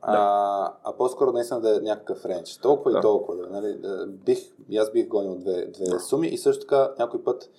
а, 0.01 0.13
да. 0.13 0.77
а 0.85 0.93
по-скоро 0.93 1.33
наистина 1.33 1.61
да 1.61 1.77
е 1.77 1.81
някакъв 1.81 2.25
рейндж. 2.25 2.59
Толкова 2.59 2.93
да. 2.93 2.99
и 2.99 3.01
толкова. 3.01 3.37
Да, 3.37 3.49
нали, 3.51 3.75
да, 3.75 4.07
бих, 4.07 4.39
аз 4.79 4.93
бих 4.93 5.09
гонил 5.09 5.35
две, 5.35 5.67
две 5.67 5.85
да. 5.85 6.01
суми 6.01 6.29
и 6.29 6.39
също 6.39 6.61
така 6.61 6.93
някой 6.99 7.25
път 7.25 7.51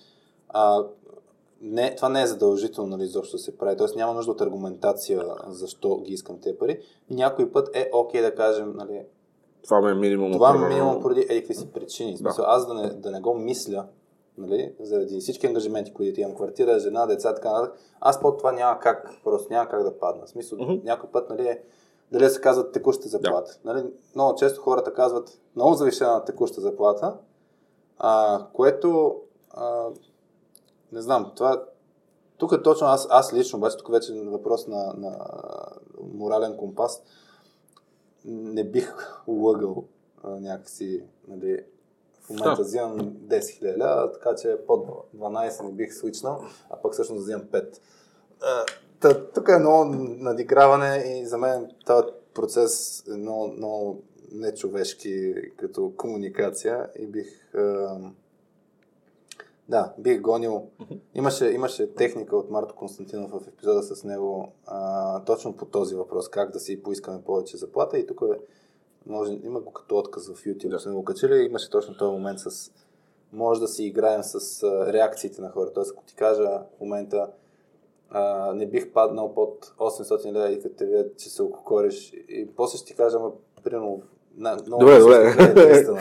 а, 0.48 0.84
не, 1.60 1.94
това 1.94 2.08
не 2.08 2.22
е 2.22 2.26
задължително 2.26 2.96
нали, 2.96 3.06
защо 3.06 3.36
да 3.36 3.42
се 3.42 3.58
прави. 3.58 3.76
Тоест 3.76 3.96
няма 3.96 4.14
нужда 4.14 4.32
от 4.32 4.40
аргументация 4.40 5.24
защо 5.48 6.00
ги 6.00 6.12
искам 6.12 6.40
те 6.40 6.58
пари. 6.58 6.80
Някой 7.10 7.52
път 7.52 7.76
е 7.76 7.90
окей 7.92 8.20
okay 8.20 8.24
да 8.24 8.34
кажем, 8.34 8.72
нали, 8.76 9.06
това 9.64 9.80
ме 9.80 9.90
е 9.90 9.94
минимум. 9.94 10.32
Това 10.32 10.54
е 10.54 10.68
минимум 10.68 11.02
поради 11.02 11.26
еди 11.28 11.54
си 11.54 11.72
причини. 11.72 12.12
Да. 12.12 12.18
Смисъл, 12.18 12.44
аз 12.48 12.66
да 12.66 12.74
не, 12.74 12.88
да 12.88 13.10
не 13.10 13.20
го 13.20 13.34
мисля, 13.34 13.86
нали, 14.38 14.74
заради 14.80 15.20
всички 15.20 15.46
ангажименти, 15.46 15.94
които 15.94 16.20
имам, 16.20 16.34
квартира, 16.34 16.78
жена, 16.78 17.06
деца, 17.06 17.34
така 17.34 17.52
нататък, 17.52 17.78
аз 18.00 18.20
под 18.20 18.38
това 18.38 18.52
няма 18.52 18.80
как, 18.80 19.10
просто 19.24 19.52
няма 19.52 19.68
как 19.68 19.82
да 19.82 19.98
падна. 19.98 20.26
В 20.26 20.30
смисъл, 20.30 20.58
uh-huh. 20.58 20.84
някой 20.84 21.10
път, 21.10 21.30
нали, 21.30 21.48
е, 21.48 21.62
дали 22.12 22.28
се 22.28 22.40
казват 22.40 22.72
текуща 22.72 23.08
заплата. 23.08 23.58
Да. 23.64 23.72
Нали, 23.72 23.86
много 24.14 24.38
често 24.38 24.60
хората 24.60 24.94
казват 24.94 25.40
много 25.56 25.74
завишена 25.74 26.24
текуща 26.24 26.60
заплата, 26.60 27.14
а, 27.98 28.46
което 28.52 29.16
а, 29.50 29.86
не 30.92 31.02
знам, 31.02 31.32
това 31.36 31.64
тук 32.38 32.52
е 32.52 32.62
точно 32.62 32.86
аз, 32.86 33.06
аз 33.10 33.32
лично, 33.32 33.56
обаче 33.56 33.76
тук 33.76 33.90
вече 33.90 34.12
е 34.12 34.20
въпрос 34.20 34.66
на, 34.66 34.94
на 34.96 35.26
морален 36.14 36.56
компас, 36.56 37.02
не 38.24 38.64
бих 38.64 38.94
лъгал 39.28 39.84
а, 40.22 40.30
някакси, 40.30 41.04
нали, 41.28 41.64
в 42.22 42.30
момента 42.30 42.56
да. 42.56 42.62
взимам 42.62 42.98
10 43.00 43.38
000 43.38 43.76
лева, 43.76 44.12
така 44.12 44.34
че 44.34 44.58
под 44.66 44.86
12 45.16 45.64
не 45.64 45.72
бих 45.72 45.94
свичнал, 45.94 46.44
а 46.70 46.76
пък 46.76 46.92
всъщност 46.92 47.22
взимам 47.22 47.42
5. 47.42 47.78
Та, 49.00 49.26
тук 49.26 49.48
е 49.48 49.58
много 49.58 49.84
надиграване 50.18 51.04
и 51.06 51.26
за 51.26 51.38
мен 51.38 51.70
този 51.86 52.06
процес 52.34 53.04
е 53.08 53.16
много, 53.16 53.48
много 53.48 54.02
нечовешки 54.32 55.34
като 55.56 55.92
комуникация 55.96 56.90
и 56.98 57.06
бих 57.06 57.52
да, 59.68 59.94
бих 59.98 60.20
гонил. 60.20 60.70
Имаше, 61.14 61.46
имаше 61.50 61.94
техника 61.94 62.36
от 62.36 62.50
Марто 62.50 62.74
Константинов 62.74 63.30
в 63.30 63.48
епизода 63.48 63.82
с 63.82 64.04
него 64.04 64.52
а, 64.66 65.24
точно 65.24 65.56
по 65.56 65.64
този 65.64 65.94
въпрос, 65.94 66.28
как 66.28 66.50
да 66.50 66.60
си 66.60 66.82
поискаме 66.82 67.22
повече 67.22 67.56
заплата 67.56 67.98
и 67.98 68.06
тук 68.06 68.22
е, 68.22 68.38
може, 69.06 69.32
има 69.44 69.60
го 69.60 69.72
като 69.72 69.98
отказ 69.98 70.28
в 70.28 70.44
YouTube, 70.44 70.68
да. 70.68 70.78
сме 70.78 70.92
го 70.92 71.04
качили, 71.04 71.44
имаше 71.44 71.70
точно 71.70 71.96
този 71.96 72.12
момент 72.12 72.38
с 72.40 72.72
може 73.32 73.60
да 73.60 73.68
си 73.68 73.84
играем 73.84 74.22
с 74.22 74.62
а, 74.62 74.92
реакциите 74.92 75.42
на 75.42 75.50
хората. 75.50 75.72
Тоест, 75.72 75.92
ако 75.94 76.04
ти 76.04 76.14
кажа 76.14 76.62
в 76.76 76.80
момента 76.80 77.30
а, 78.10 78.52
не 78.54 78.66
бих 78.66 78.92
паднал 78.92 79.34
под 79.34 79.74
800 79.78 80.32
лева 80.32 80.52
и 80.52 80.62
като 80.62 80.76
те 80.76 80.86
видят, 80.86 81.18
че 81.18 81.30
се 81.30 81.42
ококориш 81.42 82.12
и 82.28 82.48
после 82.56 82.78
ще 82.78 82.86
ти 82.86 82.94
кажа, 82.94 83.18
примерно 83.64 84.02
на, 84.38 84.56
много 84.66 84.84
добре, 84.84 84.98
добре. 84.98 85.34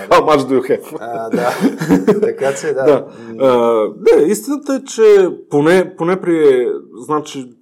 How 0.10 0.22
much 0.22 0.38
do 0.38 0.62
you 0.62 0.70
have? 0.70 0.98
А, 1.00 1.30
да. 1.30 2.22
така 2.22 2.54
че, 2.54 2.74
да. 2.74 2.84
да. 2.84 3.08
А, 3.40 3.88
не, 3.98 4.24
истината 4.32 4.74
е, 4.74 4.84
че 4.84 5.30
поне, 5.50 5.96
поне 5.98 6.22
при... 6.22 6.68
Значи, 7.06 7.57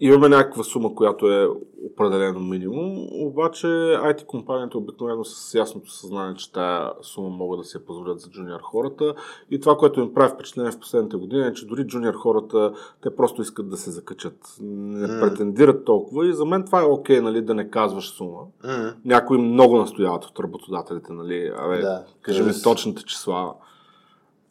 имаме 0.00 0.28
някаква 0.28 0.64
сума, 0.64 0.94
която 0.94 1.32
е 1.32 1.48
определено 1.92 2.40
минимум, 2.40 3.08
обаче 3.12 3.66
IT 3.66 4.24
компаниите 4.24 4.76
обикновено 4.76 5.24
с 5.24 5.54
ясното 5.54 5.90
съзнание, 5.90 6.34
че 6.34 6.52
тая 6.52 6.92
сума 7.02 7.28
могат 7.28 7.60
да 7.60 7.64
се 7.64 7.84
позволят 7.84 8.20
за 8.20 8.30
джуниор 8.30 8.60
хората 8.62 9.14
и 9.50 9.60
това, 9.60 9.76
което 9.76 10.00
им 10.00 10.14
прави 10.14 10.32
впечатление 10.34 10.70
в 10.70 10.78
последните 10.78 11.16
години 11.16 11.46
е, 11.46 11.52
че 11.52 11.66
дори 11.66 11.86
джуниор 11.86 12.14
хората, 12.14 12.72
те 13.02 13.16
просто 13.16 13.42
искат 13.42 13.68
да 13.68 13.76
се 13.76 13.90
закачат. 13.90 14.56
Не 14.60 15.08
mm. 15.08 15.20
претендират 15.20 15.84
толкова 15.84 16.28
и 16.28 16.34
за 16.34 16.44
мен 16.44 16.64
това 16.64 16.80
е 16.80 16.84
окей, 16.84 17.18
okay, 17.18 17.22
нали, 17.22 17.42
да 17.42 17.54
не 17.54 17.70
казваш 17.70 18.10
сума. 18.10 18.40
Mm. 18.64 18.94
Някои 19.04 19.38
много 19.38 19.76
настояват 19.76 20.24
от 20.24 20.40
работодателите, 20.40 21.12
нали, 21.12 21.52
абе, 21.56 21.80
да. 21.80 22.04
кажи 22.22 22.42
ми 22.42 22.52
точните 22.62 23.04
числа. 23.04 23.54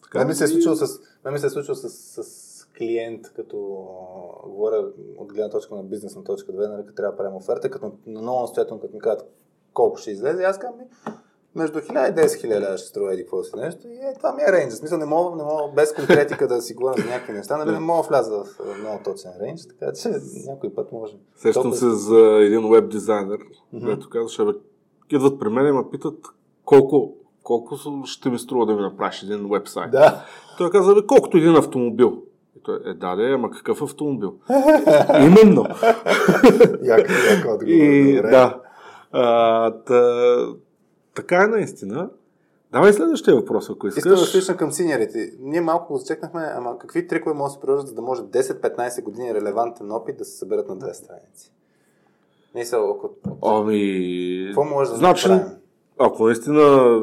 Така, 0.03 0.25
ми 0.25 0.33
се 0.33 0.43
е 0.43 0.47
случило 0.47 0.75
с, 0.75 0.99
ми 1.31 1.39
се 1.39 1.45
е 1.45 1.49
случило 1.49 1.75
с, 1.75 1.89
с 1.89 2.48
клиент, 2.79 3.33
като 3.35 3.57
а, 4.45 4.49
говоря 4.49 4.85
от 5.17 5.33
гледна 5.33 5.49
точка 5.49 5.75
на 5.75 5.83
бизнесна 5.83 6.23
точка 6.23 6.51
2, 6.51 6.69
нали, 6.69 6.85
като 6.85 6.95
трябва 6.95 7.11
да 7.11 7.17
правим 7.17 7.35
оферта, 7.35 7.69
като 7.69 7.91
много 8.07 8.41
настоятелно, 8.41 8.81
като 8.81 8.93
ми 8.93 8.99
казват 8.99 9.29
колко 9.73 9.97
ще 9.97 10.11
излезе, 10.11 10.43
аз 10.43 10.59
казвам, 10.59 10.79
между 11.55 11.79
1000 11.79 12.11
и 12.11 12.15
10 12.15 12.25
000 12.25 12.59
лева 12.59 12.77
ще 12.77 12.87
струва 12.87 13.13
еди 13.13 13.21
какво 13.21 13.43
си 13.43 13.51
нещо. 13.55 13.87
И 13.87 13.93
е, 13.93 14.13
това 14.17 14.33
ми 14.33 14.41
е 14.41 14.51
рейндж. 14.51 14.73
В 14.73 14.77
смисъл 14.77 14.97
не 14.97 15.05
мога, 15.05 15.35
не 15.35 15.43
мога 15.43 15.73
без 15.75 15.93
конкретика 15.93 16.47
да 16.47 16.61
си 16.61 16.73
говоря 16.73 17.01
за 17.01 17.09
някакви 17.09 17.33
неща, 17.33 17.57
нали 17.57 17.71
не 17.71 17.79
мога 17.79 18.07
вляза 18.07 18.43
в 18.43 18.45
много 18.79 19.03
точен 19.03 19.31
рейндж, 19.41 19.61
така 19.67 19.93
че 19.93 20.09
някой 20.47 20.73
път 20.73 20.91
може. 20.91 21.13
Сещам 21.35 21.73
се 21.73 21.89
за 21.89 22.19
един 22.19 22.71
веб 22.71 22.89
дизайнер, 22.89 23.37
mm-hmm. 23.37 23.85
който 23.85 24.09
казваше, 24.09 24.45
бе, 24.45 24.51
идват 25.09 25.39
при 25.39 25.49
мен 25.49 25.67
и 25.67 25.71
ме 25.71 25.89
питат 25.91 26.19
колко, 26.65 27.13
колко 27.43 27.75
ще 28.05 28.29
ми 28.29 28.39
струва 28.39 28.65
да 28.65 28.73
ми 28.73 28.81
направиш 28.81 29.23
един 29.23 29.49
вебсайт. 29.49 29.91
Да. 29.91 30.25
Той 30.57 30.69
каза, 30.69 30.95
бе, 30.95 31.07
колкото 31.07 31.37
един 31.37 31.55
автомобил. 31.55 32.23
Той 32.69 32.91
е, 32.91 32.93
да, 32.93 33.15
да, 33.15 33.23
ама 33.23 33.51
какъв 33.51 33.81
автомобил? 33.81 34.33
Именно. 35.19 35.65
Яко, 36.83 37.11
яко 37.29 37.49
отговор. 37.49 37.67
И, 37.67 38.21
да. 38.21 38.61
А, 39.11 39.71
та, 39.71 40.37
така 41.15 41.43
е 41.43 41.47
наистина. 41.47 42.09
Давай 42.71 42.93
следващия 42.93 43.35
въпрос, 43.35 43.69
ако 43.69 43.87
искаш. 43.87 43.99
Искам 43.99 44.11
да 44.11 44.17
слушам 44.17 44.57
към 44.57 44.71
синьорите. 44.71 45.31
Ние 45.39 45.61
малко 45.61 45.93
го 45.93 45.99
зачекнахме, 45.99 46.51
ама 46.55 46.77
какви 46.77 47.07
трикове 47.07 47.35
може 47.35 47.51
да 47.51 47.53
се 47.53 47.59
приложат, 47.59 47.87
за 47.87 47.95
да 47.95 48.01
може 48.01 48.21
10-15 48.21 49.03
години 49.03 49.33
релевантен 49.33 49.91
опит 49.91 50.17
да 50.17 50.25
се 50.25 50.37
съберат 50.37 50.69
на 50.69 50.75
две 50.75 50.93
страници? 50.93 51.51
Мисъл, 52.55 52.91
ако... 52.91 53.09
Ами... 53.45 54.43
Какво 54.47 54.63
може 54.63 54.91
да 54.91 54.97
значи, 54.97 55.29
направим? 55.29 55.55
Ако 55.99 56.25
наистина 56.25 57.01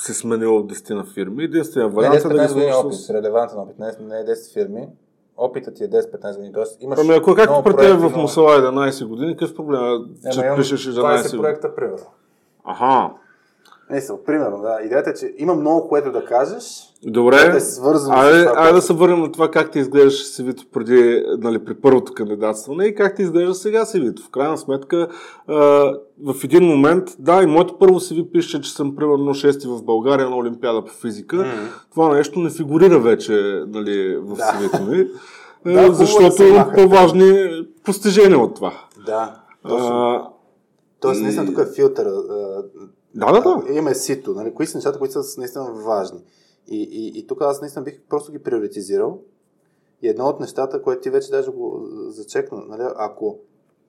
се 0.00 0.14
сменил 0.14 0.58
в 0.58 0.66
10 0.66 0.94
на 0.94 1.04
фирми. 1.04 1.44
Единствения 1.44 1.88
вариант 1.88 2.24
е 2.24 2.28
да 2.28 2.46
ги 2.46 2.54
години 2.54 2.72
опит, 2.72 2.98
с... 2.98 3.10
релевантен 3.10 3.58
опит, 3.58 3.78
не, 3.78 3.86
не 3.86 4.20
е 4.20 4.24
10 4.24 4.52
фирми. 4.52 4.88
Опитът 5.36 5.74
ти 5.74 5.84
е 5.84 5.88
10-15 5.88 6.34
години. 6.34 6.52
Тоест, 6.52 6.82
имаш 6.82 6.98
ами 7.00 7.14
ако 7.14 7.34
както 7.34 7.62
при 7.64 7.76
теб 7.76 8.00
в 8.00 8.16
Мусала 8.16 8.50
11 8.50 9.06
години, 9.06 9.36
какъв 9.36 9.54
проблем 9.54 9.80
е, 10.26 10.30
че 10.30 10.52
пишеш 10.56 10.86
11 10.86 10.92
години? 10.94 11.18
20 11.18 11.40
проекта, 11.40 11.74
примерно. 11.74 12.06
Аха. 12.64 13.10
Не 13.90 14.00
са, 14.00 14.14
примерно, 14.26 14.62
да. 14.62 14.78
Идеята 14.84 15.10
е, 15.10 15.14
че 15.14 15.34
има 15.38 15.54
много 15.54 15.88
което 15.88 16.12
да 16.12 16.24
кажеш. 16.24 16.64
Добре. 17.02 17.36
Е 17.56 17.60
свързано 17.60 18.16
айде, 18.16 18.40
с 18.40 18.46
това, 18.46 18.60
айде 18.60 18.72
да 18.72 18.82
се 18.82 18.92
върнем 18.92 19.20
на 19.20 19.32
това 19.32 19.50
как 19.50 19.70
ти 19.70 19.78
изглеждаш 19.78 20.14
CV 20.14 20.70
преди, 20.72 21.24
нали, 21.38 21.64
при 21.64 21.74
първото 21.74 22.14
кандидатстване 22.14 22.84
и 22.84 22.94
как 22.94 23.16
ти 23.16 23.22
изглежда 23.22 23.54
сега 23.54 23.84
CV. 23.84 24.20
В 24.20 24.30
крайна 24.30 24.58
сметка, 24.58 25.08
а, 25.46 25.54
в 26.24 26.44
един 26.44 26.64
момент, 26.64 27.04
да, 27.18 27.42
и 27.42 27.46
моето 27.46 27.78
първо 27.78 28.00
CV 28.00 28.32
пише, 28.32 28.60
че 28.60 28.72
съм 28.72 28.96
примерно 28.96 29.34
6 29.34 29.68
в 29.68 29.84
България 29.84 30.30
на 30.30 30.36
Олимпиада 30.36 30.84
по 30.84 30.92
физика. 30.92 31.36
Mm-hmm. 31.36 31.90
Това 31.90 32.14
нещо 32.14 32.40
не 32.40 32.50
фигурира 32.50 32.98
вече 32.98 33.62
нали, 33.66 34.16
в 34.16 34.36
да. 34.36 34.42
CV-то 34.42 34.84
ми. 34.90 35.06
да, 35.74 35.92
защото 35.92 36.42
има 36.42 36.72
по-важни 36.74 37.64
постижения 37.84 38.38
от 38.38 38.54
това. 38.54 38.72
Да, 39.06 39.34
точно. 39.68 40.32
Тоест, 41.00 41.22
наистина 41.22 41.46
тук 41.46 41.58
е 41.58 41.74
филтър. 41.74 42.06
Да, 43.18 43.32
да, 43.32 43.40
да. 43.40 43.72
Имаме 43.72 43.94
сито, 43.94 44.34
нали? 44.34 44.54
Кои 44.54 44.66
са 44.66 44.78
нещата, 44.78 44.98
които 44.98 45.22
са 45.22 45.40
наистина 45.40 45.72
важни. 45.72 46.24
И, 46.68 46.82
и, 46.82 47.18
и 47.18 47.26
тук 47.26 47.42
аз 47.42 47.60
наистина 47.60 47.84
бих 47.84 48.00
просто 48.08 48.32
ги 48.32 48.42
приоритизирал. 48.42 49.20
И 50.02 50.08
едно 50.08 50.24
от 50.24 50.40
нещата, 50.40 50.82
което 50.82 51.02
ти 51.02 51.10
вече 51.10 51.30
даже 51.30 51.50
го 51.50 51.80
зачекна, 52.08 52.58
нали? 52.66 52.82
ако 52.96 53.38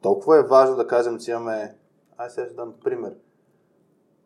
толкова 0.02 0.40
е 0.40 0.44
важно 0.44 0.76
да 0.76 0.88
кажем, 0.88 1.20
че 1.20 1.32
имаме... 1.32 1.76
Ай 2.18 2.30
сега 2.30 2.46
ще 2.46 2.56
дам 2.56 2.74
пример. 2.84 3.14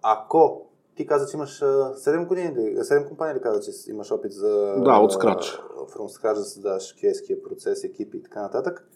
Ако 0.01 0.65
ти 0.95 1.07
каза, 1.07 1.27
че 1.27 1.37
имаш 1.37 1.59
7 1.59 2.27
години, 2.27 2.49
7 2.49 3.07
компании 3.07 3.35
ли 3.35 3.41
каза, 3.41 3.61
че 3.61 3.91
имаш 3.91 4.11
опит 4.11 4.31
за... 4.31 4.75
Да, 4.77 4.97
от 4.97 5.11
скрач. 5.11 5.61
From 5.77 6.19
scratch 6.19 6.33
да 6.33 6.43
създаваш 6.43 6.93
кейския 6.93 7.43
процес, 7.43 7.83
екипи 7.83 8.17
и 8.17 8.23
така 8.23 8.41
нататък. 8.41 8.87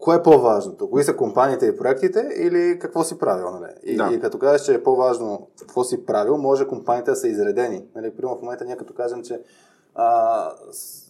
Кое 0.00 0.16
е 0.16 0.22
по-важното? 0.22 0.90
Кои 0.90 1.04
са 1.04 1.16
компаниите 1.16 1.66
и 1.66 1.76
проектите 1.76 2.28
или 2.36 2.78
какво 2.78 3.04
си 3.04 3.18
правил? 3.18 3.50
Нали? 3.50 3.72
И, 3.84 3.96
да. 3.96 4.10
и 4.12 4.20
като 4.20 4.38
кажеш, 4.38 4.66
че 4.66 4.74
е 4.74 4.82
по-важно 4.82 5.48
какво 5.60 5.84
си 5.84 6.06
правил, 6.06 6.36
може 6.36 6.68
компаниите 6.68 7.10
да 7.10 7.16
са 7.16 7.28
изредени. 7.28 7.84
Нали? 7.94 8.16
Примерно 8.16 8.38
в 8.38 8.42
момента 8.42 8.64
ние 8.64 8.76
като 8.76 8.94
кажем, 8.94 9.22
че 9.22 9.40
а, 9.94 10.52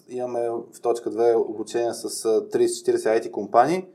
имаме 0.09 0.51
в 0.51 0.81
точка 0.83 1.11
2 1.11 1.49
обучение 1.49 1.95
с 1.95 2.09
30-40 2.09 2.97
IT 2.97 3.31
компании, 3.31 3.87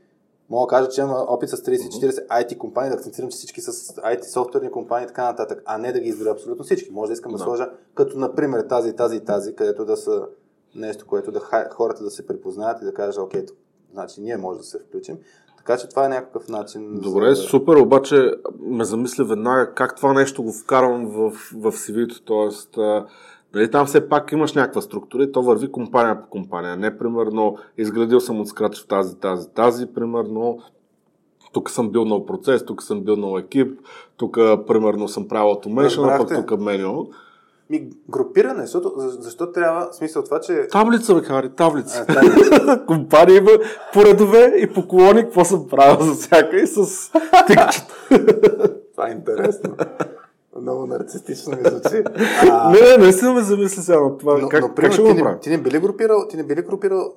Мога 0.52 0.66
да 0.66 0.70
кажа, 0.70 0.88
че 0.88 1.00
имам 1.00 1.24
опит 1.28 1.48
с 1.48 1.56
30-40 1.56 2.26
IT 2.26 2.58
компании, 2.58 2.90
да 2.90 2.96
акцентирам, 2.96 3.30
че 3.30 3.36
всички 3.36 3.60
с 3.60 3.72
IT 3.94 4.22
софтуерни 4.22 4.70
компании 4.70 5.04
и 5.04 5.08
така 5.08 5.24
нататък, 5.24 5.62
а 5.64 5.78
не 5.78 5.92
да 5.92 6.00
ги 6.00 6.08
избера 6.08 6.30
абсолютно 6.30 6.64
всички. 6.64 6.90
Може 6.90 7.08
да 7.08 7.12
искам 7.12 7.32
да, 7.32 7.38
да 7.38 7.44
сложа, 7.44 7.70
като 7.94 8.18
например 8.18 8.60
тази, 8.60 8.96
тази 8.96 9.16
и 9.16 9.20
тази, 9.20 9.54
където 9.54 9.84
да 9.84 9.96
са 9.96 10.26
нещо, 10.74 11.06
което 11.06 11.32
да 11.32 11.40
хората 11.70 12.04
да 12.04 12.10
се 12.10 12.26
припознаят 12.26 12.82
и 12.82 12.84
да 12.84 12.94
кажат, 12.94 13.22
окей, 13.22 13.46
значи 13.92 14.20
ние 14.20 14.36
може 14.36 14.58
да 14.58 14.64
се 14.64 14.78
включим. 14.78 15.16
Така 15.56 15.76
че 15.76 15.88
това 15.88 16.06
е 16.06 16.08
някакъв 16.08 16.48
начин. 16.48 17.00
Добре, 17.00 17.34
за... 17.34 17.42
супер, 17.42 17.76
обаче 17.76 18.32
ме 18.60 18.84
замисля 18.84 19.24
веднага 19.24 19.74
как 19.74 19.96
това 19.96 20.12
нещо 20.12 20.42
го 20.42 20.52
вкарвам 20.52 21.06
в, 21.06 21.30
в 21.54 21.72
CV-то, 21.72 22.22
т.е. 22.22 22.80
Нали, 23.54 23.70
там 23.70 23.86
все 23.86 24.08
пак 24.08 24.32
имаш 24.32 24.52
някаква 24.52 24.80
структура 24.80 25.22
и 25.22 25.32
то 25.32 25.42
върви 25.42 25.72
компания 25.72 26.22
по 26.22 26.28
компания. 26.28 26.76
Не, 26.76 26.98
примерно, 26.98 27.56
изградил 27.78 28.20
съм 28.20 28.40
от 28.40 28.48
скрач 28.48 28.82
в 28.82 28.86
тази, 28.86 29.16
тази, 29.16 29.48
тази, 29.48 29.86
примерно, 29.86 30.58
тук 31.52 31.70
съм 31.70 31.90
бил 31.90 32.04
на 32.04 32.26
процес, 32.26 32.64
тук 32.64 32.82
съм 32.82 33.00
бил 33.00 33.16
на 33.16 33.40
екип, 33.40 33.80
тук, 34.16 34.34
примерно, 34.66 35.08
съм 35.08 35.28
правил 35.28 35.54
automation, 35.54 36.18
пък 36.18 36.46
тук 36.46 36.60
меню. 36.60 37.10
Ми, 37.72 37.90
групиране, 38.08 38.62
защото 38.62 38.92
защо 38.96 39.52
трябва, 39.52 39.92
смисъл 39.92 40.22
това, 40.22 40.40
че... 40.40 40.66
Таблица, 40.72 41.14
бе, 41.14 41.20
Хари, 41.20 41.50
таблица. 41.56 42.04
А, 42.08 42.14
таблица. 42.14 42.84
Компания 42.86 43.36
има 43.38 43.50
по 43.92 44.04
редове 44.04 44.54
и 44.58 44.72
по 44.72 44.88
колони, 44.88 45.22
какво 45.22 45.44
съм 45.44 45.68
правил 45.68 46.06
за 46.06 46.14
всяка 46.14 46.56
и 46.56 46.66
с 46.66 47.10
тикчета. 47.46 47.94
това 48.92 49.08
е 49.08 49.12
интересно. 49.12 49.76
Много 50.60 50.86
нарцистично 50.86 51.56
ми 51.56 51.70
звучи. 51.70 52.04
А... 52.50 52.70
не, 52.70 52.80
не, 52.80 52.96
наистина 52.96 53.32
ме 53.32 53.40
замисли 53.40 53.82
сега 53.82 54.00
на 54.00 54.18
това. 54.18 54.38
Но, 54.38 54.48
как, 54.48 54.60
но, 54.62 54.74
как 54.74 54.92
ще 54.92 55.04
ти, 55.04 55.12
не, 55.22 55.38
ти 55.38 55.50
не 55.50 55.58
би 55.58 55.70
ли 55.70 55.80
групирал, 55.80 56.26
ти 56.28 56.36
не 56.36 56.42
би 56.42 56.56
ли 56.56 56.62
групирал 56.62 57.12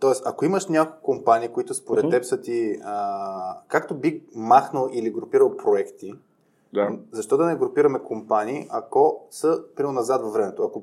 Тоест, 0.00 0.22
ако 0.26 0.44
имаш 0.44 0.66
няколко 0.66 1.02
компании, 1.02 1.48
които 1.48 1.74
според 1.74 2.04
uh-huh. 2.04 2.10
теб 2.10 2.24
са 2.24 2.40
ти, 2.40 2.78
а, 2.84 3.56
както 3.68 3.94
би 3.94 4.22
махнал 4.34 4.90
или 4.92 5.10
групирал 5.10 5.56
проекти, 5.56 6.14
да. 6.74 6.90
защо 7.12 7.36
да 7.36 7.46
не 7.46 7.56
групираме 7.56 7.98
компании, 7.98 8.66
ако 8.70 9.26
са 9.30 9.62
прямо 9.76 9.92
назад 9.92 10.22
във 10.22 10.32
времето? 10.32 10.62
Ако, 10.62 10.82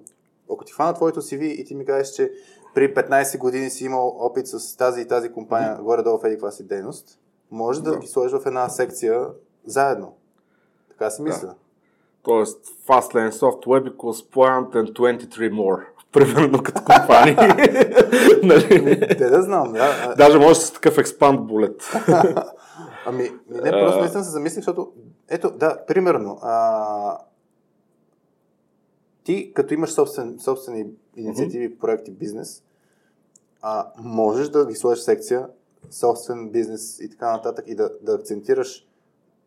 ако 0.53 0.65
ти 0.65 0.73
фана 0.73 0.93
твоето 0.93 1.21
CV 1.21 1.41
и 1.41 1.65
ти 1.65 1.75
ми 1.75 1.85
кажеш, 1.85 2.09
че 2.09 2.31
при 2.73 2.95
15 2.95 3.37
години 3.37 3.69
си 3.69 3.85
имал 3.85 4.15
опит 4.19 4.47
с 4.47 4.77
тази 4.77 5.01
и 5.01 5.07
тази 5.07 5.31
компания, 5.31 5.77
uh-huh. 5.77 5.83
горе-долу 5.83 6.19
в 6.19 6.25
еди 6.25 6.37
си 6.51 6.67
дейност, 6.67 7.19
може 7.51 7.83
да, 7.83 7.91
да 7.91 7.97
ги 7.97 8.07
сложиш 8.07 8.39
в 8.39 8.45
една 8.45 8.69
секция 8.69 9.27
заедно. 9.65 10.13
Така 10.89 11.09
си 11.09 11.21
мисля. 11.21 11.47
Да. 11.47 11.55
Тоест, 12.23 12.65
Fastlane 12.87 13.31
Soft 13.31 13.65
Web 13.65 13.95
equals 13.95 14.29
plant 14.33 14.69
and 14.73 14.93
23 14.93 15.51
more. 15.51 15.83
Примерно 16.11 16.63
като 16.63 16.81
компании. 16.83 17.35
нали? 18.43 18.99
Те 19.07 19.29
да 19.29 19.41
знам, 19.41 19.73
да. 19.73 20.15
Даже 20.17 20.39
може 20.39 20.59
с 20.59 20.71
такъв 20.71 20.97
експанд 20.97 21.47
булет. 21.47 21.91
ами, 23.05 23.31
не, 23.49 23.71
просто 23.71 23.99
наистина 23.99 24.23
се 24.23 24.29
замислих, 24.29 24.59
защото, 24.59 24.91
ето, 25.29 25.51
да, 25.51 25.85
примерно, 25.85 26.39
а, 26.41 27.17
ти, 29.23 29.53
като 29.53 29.73
имаш 29.73 29.93
собствен, 29.93 30.39
собствени 30.39 30.85
инициативи, 31.15 31.69
mm-hmm. 31.69 31.79
проекти, 31.79 32.11
бизнес, 32.11 32.63
а, 33.61 33.91
можеш 33.97 34.49
да 34.49 34.65
ги 34.65 34.75
сложиш 34.75 35.03
секция, 35.03 35.47
собствен 35.91 36.49
бизнес 36.49 36.99
и 36.99 37.09
така 37.09 37.31
нататък 37.31 37.65
и 37.67 37.75
да, 37.75 37.89
да 38.01 38.13
акцентираш 38.15 38.87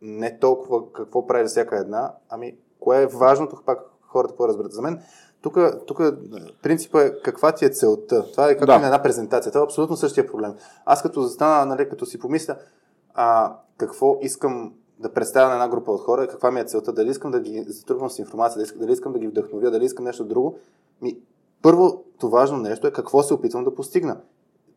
не 0.02 0.38
толкова 0.38 0.92
какво 0.92 1.26
прави 1.26 1.44
за 1.44 1.50
всяка 1.50 1.78
една, 1.78 2.14
ами 2.28 2.56
кое 2.80 3.02
е 3.02 3.06
важното, 3.06 3.62
пак 3.66 3.78
хората 4.00 4.36
по 4.36 4.48
разберат. 4.48 4.72
За 4.72 4.82
мен, 4.82 5.02
тук, 5.40 5.58
тук 5.86 6.00
принципът 6.62 7.02
е 7.02 7.22
каква 7.22 7.52
ти 7.52 7.64
е 7.64 7.70
целта. 7.70 8.30
Това 8.30 8.50
е 8.50 8.52
както 8.52 8.66
да. 8.66 8.78
на 8.78 8.86
една 8.86 9.02
презентация. 9.02 9.52
Това 9.52 9.62
е 9.62 9.64
абсолютно 9.64 9.96
същия 9.96 10.26
проблем. 10.26 10.54
Аз 10.84 11.02
като 11.02 11.22
застана, 11.22 11.66
нали, 11.66 11.88
като 11.88 12.06
си 12.06 12.18
помисля 12.18 12.56
а, 13.14 13.56
какво 13.76 14.18
искам 14.22 14.74
да 14.98 15.12
представя 15.12 15.48
на 15.48 15.54
една 15.54 15.68
група 15.68 15.92
от 15.92 16.00
хора, 16.00 16.28
каква 16.28 16.50
ми 16.50 16.60
е 16.60 16.64
целта, 16.64 16.92
дали 16.92 17.10
искам 17.10 17.30
да 17.30 17.40
ги 17.40 17.64
затрудвам 17.68 18.10
с 18.10 18.18
информация, 18.18 18.66
дали 18.76 18.92
искам 18.92 19.12
да 19.12 19.18
ги 19.18 19.28
вдъхновя, 19.28 19.70
дали 19.70 19.84
искам 19.84 20.04
нещо 20.04 20.24
друго. 20.24 20.58
Ми, 21.02 21.18
първото 21.62 22.28
важно 22.28 22.58
нещо 22.58 22.86
е 22.86 22.92
какво 22.92 23.22
се 23.22 23.34
опитвам 23.34 23.64
да 23.64 23.74
постигна. 23.74 24.20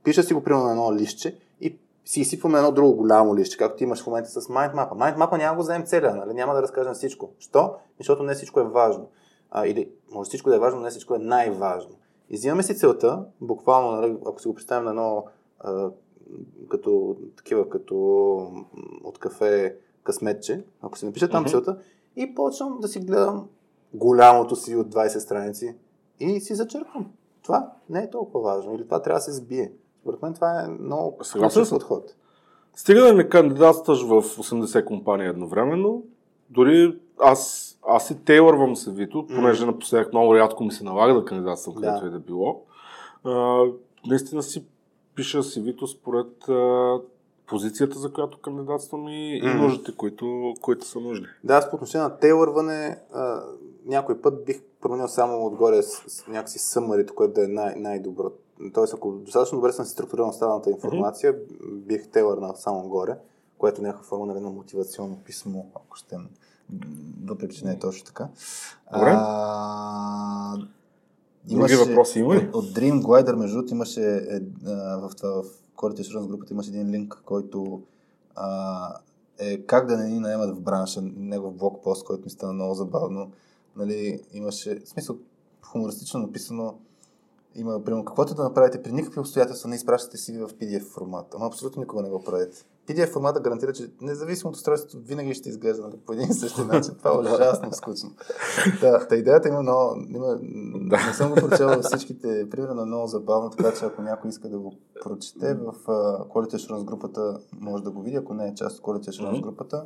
Пиша 0.03 0.23
си 0.23 0.33
го 0.33 0.43
примерно 0.43 0.65
на 0.65 0.71
едно 0.71 0.93
листче 0.93 1.37
и 1.61 1.77
си 2.05 2.21
изсипваме 2.21 2.57
едно 2.57 2.71
друго 2.71 2.95
голямо 2.95 3.35
лище, 3.35 3.57
както 3.57 3.83
имаш 3.83 4.03
в 4.03 4.07
момента 4.07 4.29
с 4.29 4.47
MindMap. 4.47 4.89
MindMap 4.89 5.37
няма 5.37 5.55
го 5.55 5.61
вземем 5.61 5.85
целия, 5.85 6.15
нали? 6.15 6.33
няма 6.33 6.53
да 6.53 6.61
разкажем 6.61 6.93
всичко. 6.93 7.29
Що? 7.39 7.75
Защото 7.97 8.23
не 8.23 8.33
всичко 8.33 8.59
е 8.59 8.63
важно. 8.63 9.07
А, 9.51 9.67
или 9.67 9.89
може 10.11 10.27
всичко 10.27 10.49
да 10.49 10.55
е 10.55 10.59
важно, 10.59 10.79
но 10.79 10.83
не 10.83 10.89
всичко 10.89 11.15
е 11.15 11.19
най-важно. 11.19 11.95
И 12.29 12.35
взимаме 12.35 12.63
си 12.63 12.77
целта, 12.77 13.25
буквално, 13.41 13.91
нали, 13.91 14.17
ако 14.25 14.41
си 14.41 14.47
го 14.47 14.53
представим 14.53 14.83
на 14.83 14.89
едно 14.89 15.25
като 16.69 17.17
такива, 17.37 17.69
като 17.69 17.95
от 19.03 19.17
кафе 19.19 19.75
късметче, 20.03 20.63
ако 20.81 20.97
си 20.97 21.05
напиша 21.05 21.29
там 21.29 21.45
mm-hmm. 21.45 21.51
целта, 21.51 21.77
и 22.15 22.35
почвам 22.35 22.79
да 22.79 22.87
си 22.87 22.99
гледам 22.99 23.47
голямото 23.93 24.55
си 24.55 24.75
от 24.75 24.87
20 24.87 25.17
страници 25.17 25.75
и 26.19 26.39
си 26.39 26.55
зачерквам. 26.55 27.11
Това 27.43 27.71
не 27.89 27.99
е 27.99 28.09
толкова 28.09 28.41
важно 28.41 28.75
или 28.75 28.85
това 28.85 29.01
трябва 29.01 29.17
да 29.17 29.21
се 29.21 29.31
сбие. 29.31 29.71
Според 30.01 30.21
мен 30.21 30.33
това 30.33 30.61
е 30.61 30.67
много 30.67 31.17
ключов 31.33 31.69
подход. 31.69 32.15
Стига 32.75 33.01
да 33.01 33.13
не 33.13 33.29
кандидатстваш 33.29 34.03
в 34.03 34.21
80 34.21 34.85
компании 34.85 35.27
едновременно, 35.27 36.03
дори 36.49 36.99
аз, 37.19 37.71
аз 37.87 38.11
и 38.11 38.23
тейлървам 38.23 38.75
се 38.75 38.91
Вито, 38.91 39.27
понеже 39.27 39.63
mm. 39.63 39.65
напоследък 39.65 40.13
много 40.13 40.35
рядко 40.35 40.63
ми 40.63 40.71
се 40.71 40.83
налага 40.83 41.13
да 41.13 41.25
кандидатствам 41.25 41.75
където 41.75 42.01
да. 42.01 42.07
и 42.07 42.09
да 42.09 42.19
било. 42.19 42.63
А, 43.23 43.63
наистина 44.07 44.43
си 44.43 44.65
пиша 45.15 45.43
си 45.43 45.61
Вито 45.61 45.87
според 45.87 46.49
а, 46.49 46.99
позицията, 47.51 47.99
за 47.99 48.13
която 48.13 48.37
кандидатствам 48.37 49.07
и, 49.07 49.41
mm. 49.43 49.51
и 49.51 49.61
нуждите, 49.61 49.95
които, 49.97 50.53
които 50.61 50.85
са 50.85 50.99
нужни. 50.99 51.25
Да, 51.43 51.55
аз 51.55 51.69
по 51.69 51.75
отношение 51.75 52.07
на 52.07 52.17
тейлърване, 52.17 52.99
а, 53.13 53.43
някой 53.85 54.21
път 54.21 54.45
бих 54.45 54.61
променил 54.81 55.07
само 55.07 55.45
отгоре 55.45 55.83
с, 55.83 56.03
с 56.07 56.27
някакси 56.27 56.59
съмарито, 56.59 57.15
което 57.15 57.33
да 57.33 57.43
е 57.43 57.47
най- 57.47 57.75
най-добро 57.75 58.31
Тоест, 58.73 58.93
ако 58.93 59.11
достатъчно 59.11 59.57
добре 59.57 59.71
съм 59.71 59.85
си 59.85 59.91
структурирал 59.91 60.29
останалата 60.29 60.69
информация, 60.69 61.33
mm-hmm. 61.33 61.71
бих 61.71 62.07
телърнал 62.07 62.53
само 62.55 62.89
горе, 62.89 63.17
което 63.57 63.81
е 63.81 63.83
някаква 63.83 64.03
форма 64.07 64.25
нали, 64.25 64.39
на 64.39 64.49
мотивационно 64.49 65.17
писмо, 65.25 65.63
ако 65.75 65.95
ще 65.95 66.17
въпреки, 67.25 67.55
че 67.55 67.65
не 67.65 67.71
е 67.71 67.79
точно 67.79 68.05
така. 68.05 68.27
Добре. 68.93 69.13
А, 69.15 70.57
имаше, 71.47 71.75
Други 71.75 71.89
въпроси 71.89 72.19
има 72.19 72.35
ли? 72.35 72.49
От 72.53 72.65
Dream 72.65 73.01
Glider, 73.01 73.35
между 73.35 73.55
другото, 73.55 73.73
имаше 73.73 74.01
е, 74.01 74.39
в 74.97 75.11
това, 75.17 75.43
в 75.43 75.45
Quality 75.81 76.01
Assurance 76.01 76.27
групата 76.27 76.53
имаше 76.53 76.69
един 76.69 76.89
линк, 76.89 77.21
който 77.25 77.81
а, 78.35 78.97
е 79.39 79.61
как 79.61 79.87
да 79.87 79.97
не 79.97 80.09
ни 80.09 80.19
наемат 80.19 80.57
в 80.57 80.61
бранша, 80.61 81.01
негов 81.01 81.55
блокпост, 81.55 82.05
който 82.05 82.23
ми 82.23 82.29
стана 82.29 82.53
много 82.53 82.73
забавно. 82.73 83.31
Нали, 83.75 84.19
имаше, 84.33 84.79
в 84.85 84.89
смисъл, 84.89 85.17
хумористично 85.61 86.19
написано, 86.19 86.79
има, 87.55 87.83
примерно, 87.83 88.05
каквото 88.05 88.35
да 88.35 88.43
направите 88.43 88.83
при 88.83 88.91
никакви 88.91 89.19
обстоятелства, 89.19 89.69
не 89.69 89.75
изпращате 89.75 90.17
си 90.17 90.37
в 90.37 90.49
PDF 90.49 90.83
формат. 90.83 91.35
Ама 91.35 91.45
абсолютно 91.45 91.81
никога 91.81 92.01
не 92.01 92.09
го 92.09 92.23
правите. 92.23 92.65
PDF 92.87 93.11
формата 93.11 93.39
гарантира, 93.39 93.73
че 93.73 93.91
независимо 94.01 94.49
от 94.49 94.55
устройството, 94.55 95.05
винаги 95.05 95.33
ще 95.33 95.49
изглежда 95.49 95.81
нали, 95.81 95.97
по 96.05 96.13
един 96.13 96.29
и 96.29 96.33
същи 96.33 96.61
начин. 96.61 96.95
Това 96.97 97.11
е 97.11 97.17
ужасно 97.17 97.73
скучно. 97.73 98.11
Да, 98.81 99.07
та 99.07 99.15
идеята 99.15 99.47
има 99.47 99.61
много... 99.61 99.95
Има, 100.09 100.39
да. 100.75 100.97
Не 101.07 101.13
съм 101.13 101.29
го 101.29 101.35
прочел 101.35 101.81
всичките, 101.81 102.49
примерно 102.49 102.85
много 102.85 103.07
забавно, 103.07 103.49
така 103.49 103.73
че 103.79 103.85
ако 103.85 104.01
някой 104.01 104.29
иска 104.29 104.49
да 104.49 104.59
го 104.59 104.73
прочете, 105.03 105.53
в 105.53 105.73
uh, 105.87 106.27
Quality 106.27 106.55
Assurance 106.55 106.83
групата 106.83 107.39
може 107.59 107.83
да 107.83 107.91
го 107.91 108.01
види, 108.01 108.17
ако 108.17 108.33
не 108.33 108.47
е 108.47 108.55
част 108.55 108.79
от 108.79 108.85
Quality 108.85 109.09
Assurance 109.09 109.41
групата. 109.41 109.83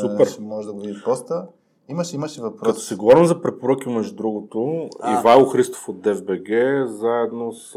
Супер. 0.00 0.26
Ще 0.26 0.42
може 0.42 0.66
да 0.66 0.72
го 0.72 0.80
види 0.80 1.02
поста. 1.04 1.46
Имаше, 1.88 2.16
имаше 2.16 2.40
въпрос. 2.40 2.68
Като 2.68 2.80
си 2.80 2.94
говорим 2.94 3.26
за 3.26 3.42
препоръки, 3.42 3.88
между 3.88 4.16
другото, 4.16 4.88
а. 5.00 5.20
Ивайло 5.20 5.44
Христов 5.44 5.88
от 5.88 5.96
DFBG, 5.96 6.84
заедно 6.84 7.52
с 7.52 7.76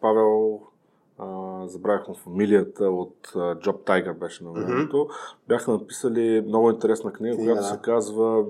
Павел, 0.00 0.60
а, 1.18 1.68
забравяхме 1.68 2.14
фамилията 2.14 2.84
от 2.84 3.32
а, 3.34 3.38
Job 3.38 3.76
Tiger 3.86 4.18
беше 4.18 4.44
на 4.44 4.52
времето, 4.52 4.96
mm-hmm. 4.96 5.34
бяха 5.48 5.70
написали 5.70 6.44
много 6.46 6.70
интересна 6.70 7.12
книга, 7.12 7.36
Книга, 7.36 7.52
която 7.52 7.68
да. 7.68 7.74
се 7.74 7.80
казва 7.82 8.44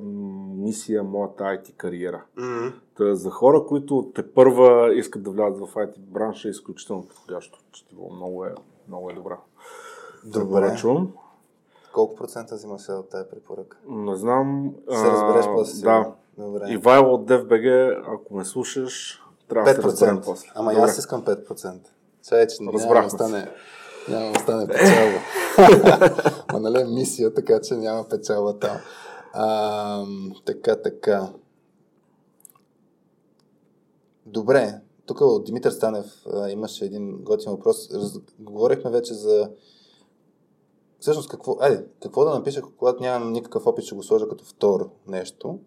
Мисия 0.57 1.03
моята 1.03 1.45
IT 1.45 1.77
кариера. 1.77 2.23
Mm-hmm. 2.39 2.73
Та, 2.97 3.15
за 3.15 3.31
хора, 3.31 3.65
които 3.69 4.11
те 4.15 4.33
първа 4.33 4.95
искат 4.95 5.23
да 5.23 5.31
влязат 5.31 5.59
в 5.59 5.75
IT 5.75 5.99
бранша, 5.99 6.49
е 6.49 6.51
изключително 6.51 7.07
подходящо. 7.07 7.59
Четиво. 7.73 8.11
Много 8.13 8.45
е, 8.45 8.55
много 8.89 9.11
е 9.11 9.15
добра. 9.15 9.39
Добре. 10.25 10.77
Добре. 10.83 11.09
колко 11.93 12.17
процента 12.17 12.55
взимаш 12.55 12.89
от 12.89 13.11
тази 13.11 13.31
препоръка? 13.31 13.77
Не 13.89 14.17
знам. 14.17 14.75
Се 14.91 15.11
разбереш 15.11 15.47
после. 15.47 15.83
Да. 15.83 16.13
Добре. 16.39 16.65
Ивайло 16.69 17.15
от 17.15 17.29
DFBG, 17.29 17.99
ако 18.07 18.35
ме 18.35 18.45
слушаш, 18.45 19.23
трябва 19.49 19.71
5%. 19.71 19.75
да 19.75 19.83
се 19.83 19.89
разберем 19.89 20.21
после. 20.25 20.49
Ама 20.55 20.71
Добре. 20.71 20.85
аз 20.85 20.99
искам 20.99 21.25
5%. 21.25 21.79
Сега, 22.29 22.47
че 22.47 22.63
няма 22.63 23.03
да 23.03 23.11
стане, 23.11 23.51
няма 24.09 24.33
да 24.33 24.41
стане 24.41 24.67
печалба. 24.67 25.19
Ма 26.53 26.61
нали 26.61 26.81
е 26.81 26.85
мисия, 26.85 27.35
така 27.35 27.61
че 27.61 27.75
няма 27.75 28.09
печалба 28.09 28.59
там. 28.59 28.77
А, 29.33 30.05
така, 30.45 30.77
така. 30.83 31.29
Добре, 34.27 34.81
тук 35.07 35.21
от 35.21 35.45
Димитър 35.45 35.71
Станев 35.71 36.07
а, 36.33 36.51
имаше 36.51 36.85
един 36.85 37.23
готин 37.23 37.51
въпрос. 37.51 37.91
Раз, 37.95 38.19
говорихме 38.39 38.91
вече 38.91 39.15
за 39.15 39.51
всъщност 41.01 41.29
какво, 41.29 41.57
айде, 41.61 41.85
какво 42.03 42.25
да 42.25 42.35
напиша, 42.35 42.63
когато 42.63 43.03
нямам 43.03 43.33
никакъв 43.33 43.67
опит, 43.67 43.85
ще 43.85 43.95
го 43.95 44.03
сложа 44.03 44.29
като 44.29 44.45
второ 44.45 44.91
нещо. 45.07 45.59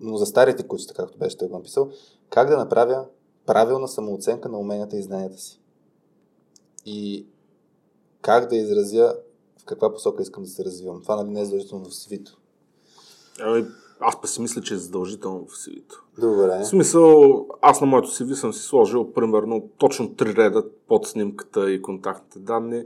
Но 0.00 0.16
за 0.16 0.26
старите 0.26 0.68
кучета, 0.68 0.94
както 0.94 1.18
беше 1.18 1.38
той 1.38 1.48
го 1.48 1.56
написал, 1.56 1.90
как 2.30 2.48
да 2.48 2.56
направя 2.56 3.04
правилна 3.46 3.88
самооценка 3.88 4.48
на 4.48 4.58
уменията 4.58 4.96
и 4.96 5.02
знанията 5.02 5.38
си. 5.38 5.60
И 6.86 7.26
как 8.22 8.48
да 8.48 8.56
изразя 8.56 9.14
в 9.62 9.64
каква 9.64 9.92
посока 9.92 10.22
искам 10.22 10.42
да 10.42 10.48
се 10.48 10.64
развивам. 10.64 11.02
Това 11.02 11.16
нали 11.16 11.30
не 11.30 11.40
е 11.40 11.44
задължително 11.44 11.84
в 11.84 11.94
свито. 11.94 12.38
Ами, 13.40 13.64
аз 14.00 14.20
па 14.20 14.28
си 14.28 14.40
мисля, 14.40 14.62
че 14.62 14.74
е 14.74 14.76
задължително 14.76 15.46
в 15.46 15.52
CV-то. 15.52 16.02
Добре. 16.18 16.58
В 16.58 16.66
смисъл, 16.66 17.46
аз 17.62 17.80
на 17.80 17.86
моето 17.86 18.08
CV 18.08 18.32
съм 18.32 18.52
си 18.52 18.62
сложил 18.62 19.12
примерно 19.12 19.68
точно 19.78 20.14
три 20.14 20.36
реда 20.36 20.64
под 20.88 21.06
снимката 21.06 21.70
и 21.70 21.82
контактните 21.82 22.38
данни. 22.38 22.84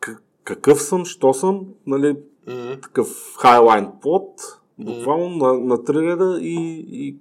К- 0.00 0.18
какъв 0.44 0.82
съм, 0.82 1.04
що 1.04 1.34
съм, 1.34 1.66
нали, 1.86 2.16
mm-hmm. 2.46 2.82
такъв 2.82 3.36
хайлайн 3.38 3.88
под, 4.02 4.30
буквално 4.78 5.24
mm-hmm. 5.24 5.58
на, 5.58 5.66
на 5.66 5.84
три 5.84 6.10
реда 6.10 6.38
и, 6.40 6.86
и 6.88 7.16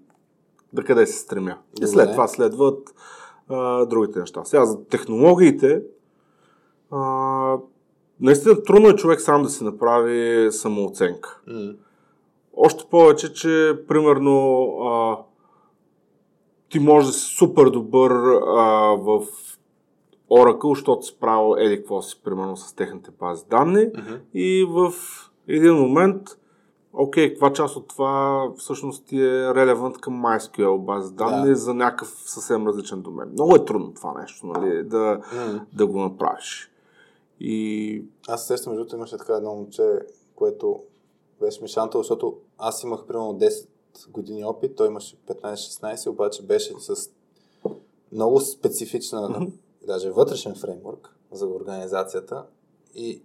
да 0.74 0.84
къде 0.84 1.08
се 1.08 1.20
стремя. 1.20 1.58
Добре. 1.76 1.86
И 1.86 1.88
след 1.88 2.12
това 2.12 2.28
следват 2.28 2.94
а, 3.50 3.86
другите 3.86 4.20
неща. 4.20 4.44
Сега 4.44 4.66
за 4.66 4.86
технологиите, 4.86 5.82
а, 6.92 7.58
наистина 8.20 8.64
трудно 8.64 8.90
е 8.90 8.96
човек 8.96 9.22
сам 9.22 9.44
да 9.44 9.50
си 9.50 9.64
направи 9.64 10.48
самооценка. 10.52 11.42
Mm. 11.50 11.76
Още 12.54 12.86
повече, 12.92 13.34
че 13.34 13.80
примерно 13.88 14.68
а, 14.82 15.18
ти 16.70 16.80
може 16.80 17.08
да 17.08 17.14
си 17.14 17.36
супер 17.36 17.66
добър 17.66 18.12
а, 18.12 18.96
в 18.98 19.22
Oracle, 20.32 20.76
защото 20.76 21.06
си 21.06 21.18
правил 21.20 21.56
еди 21.60 21.78
какво 21.78 22.02
си, 22.02 22.22
примерно 22.24 22.58
с 22.58 22.74
техните 22.74 23.12
бази 23.20 23.46
данни 23.50 23.80
mm-hmm. 23.80 24.20
и 24.34 24.68
в 24.70 24.94
един 25.48 25.74
момент 25.74 26.22
окей, 26.98 27.30
каква 27.30 27.54
част 27.54 27.76
от 27.76 27.88
това 27.88 28.48
всъщност 28.58 29.14
е 29.14 29.56
релевант 29.56 29.98
към 29.98 30.22
MySQL 30.24 30.78
база 30.78 31.12
данни 31.12 31.50
да. 31.50 31.56
за 31.56 31.74
някакъв 31.74 32.24
съвсем 32.26 32.68
различен 32.68 33.02
домен. 33.02 33.30
Много 33.32 33.56
е 33.56 33.66
трудно 33.66 33.94
това 33.94 34.22
нещо, 34.22 34.48
нали, 34.48 34.84
да, 34.84 35.22
да 35.74 35.88
го 35.88 36.00
направиш. 36.00 36.72
И... 37.40 38.04
Аз 38.28 38.48
сещам, 38.48 38.74
между 38.74 38.96
имаше 38.96 39.18
така 39.18 39.34
едно 39.34 39.56
момче, 39.56 40.00
което 40.36 40.84
беше 41.40 41.62
ми 41.62 41.68
шантал, 41.68 42.02
защото 42.02 42.38
аз 42.58 42.84
имах 42.84 43.06
примерно 43.06 43.40
10 43.40 43.68
години 44.10 44.46
опит, 44.46 44.76
той 44.76 44.88
имаше 44.88 45.18
15-16, 45.18 46.10
обаче 46.10 46.44
беше 46.44 46.74
с 46.80 47.10
много 48.12 48.40
специфична, 48.40 49.20
mm-hmm. 49.20 49.52
даже 49.88 50.10
вътрешен 50.10 50.56
фреймворк 50.56 51.16
за 51.32 51.48
организацията 51.48 52.46
и, 52.96 53.22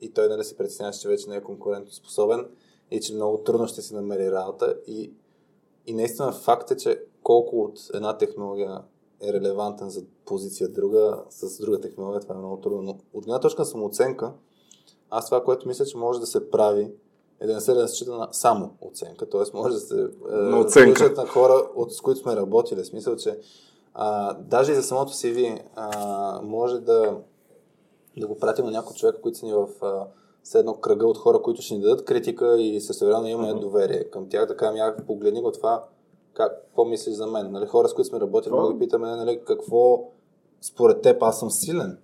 и 0.00 0.10
той 0.10 0.28
нали 0.28 0.44
си 0.44 0.56
притесняваше, 0.56 1.00
че 1.00 1.08
вече 1.08 1.30
не 1.30 1.36
е 1.36 1.42
конкурентоспособен 1.42 2.46
и 2.90 3.00
че 3.00 3.14
много 3.14 3.38
трудно 3.38 3.66
ще 3.66 3.82
си 3.82 3.94
намери 3.94 4.30
работа 4.30 4.76
и, 4.86 5.12
и 5.86 5.94
наистина 5.94 6.32
факт 6.32 6.70
е, 6.70 6.76
че 6.76 7.02
колко 7.22 7.62
от 7.62 7.78
една 7.94 8.18
технология 8.18 8.82
е 9.22 9.32
релевантен 9.32 9.90
за 9.90 10.02
позиция 10.24 10.68
друга, 10.68 11.22
с 11.30 11.60
друга 11.60 11.80
технология, 11.80 12.20
това 12.20 12.34
е 12.34 12.38
много 12.38 12.56
трудно. 12.56 12.82
Но 12.82 12.98
от 13.12 13.24
една 13.24 13.40
точка 13.40 13.62
на 13.62 13.66
самооценка, 13.66 14.32
аз 15.10 15.24
това, 15.24 15.44
което 15.44 15.68
мисля, 15.68 15.84
че 15.84 15.96
може 15.96 16.20
да 16.20 16.26
се 16.26 16.50
прави, 16.50 16.92
е 17.40 17.46
да 17.46 17.54
не 17.54 17.60
се 17.60 17.74
разчита 17.74 18.16
на 18.16 18.28
само 18.32 18.74
оценка, 18.80 19.28
т.е. 19.28 19.40
може 19.54 19.74
да 19.74 19.80
се 19.80 20.02
е, 20.02 21.06
на 21.16 21.26
хора, 21.26 21.68
от, 21.74 21.92
с 21.92 22.00
които 22.00 22.20
сме 22.20 22.36
работили. 22.36 22.82
В 22.82 22.86
смисъл, 22.86 23.16
че 23.16 23.38
а, 23.94 24.34
даже 24.34 24.72
и 24.72 24.74
за 24.74 24.82
самото 24.82 25.12
CV 25.12 25.62
а, 25.74 26.40
може 26.42 26.80
да, 26.80 27.16
да 28.16 28.26
го 28.26 28.38
пратим 28.38 28.64
на 28.64 28.70
някой 28.70 28.96
човек, 28.96 29.16
които 29.22 29.38
са 29.38 29.46
ни 29.46 29.52
в 29.52 29.68
а, 29.82 30.06
с 30.44 30.54
едно 30.54 30.74
кръга 30.74 31.06
от 31.06 31.18
хора, 31.18 31.42
които 31.42 31.62
ще 31.62 31.74
ни 31.74 31.80
дадат 31.80 32.04
критика 32.04 32.60
и 32.60 32.80
също 32.80 33.06
време 33.06 33.30
имаме 33.30 33.48
uh-huh. 33.48 33.60
доверие 33.60 34.04
към 34.04 34.28
тях, 34.28 34.46
да 34.46 34.56
кажем, 34.56 34.76
я 34.76 34.96
погледни 35.06 35.42
го 35.42 35.52
това, 35.52 35.84
как, 36.34 36.52
какво 36.66 36.84
мислиш 36.84 37.14
за 37.14 37.26
мен? 37.26 37.52
Нали, 37.52 37.66
хора, 37.66 37.88
с 37.88 37.94
които 37.94 38.08
сме 38.08 38.20
работили, 38.20 38.52
много 38.52 38.78
питаме, 38.78 39.16
нали, 39.16 39.40
какво 39.46 40.10
според 40.60 41.02
теб 41.02 41.22
аз 41.22 41.40
съм 41.40 41.50
силен. 41.50 41.98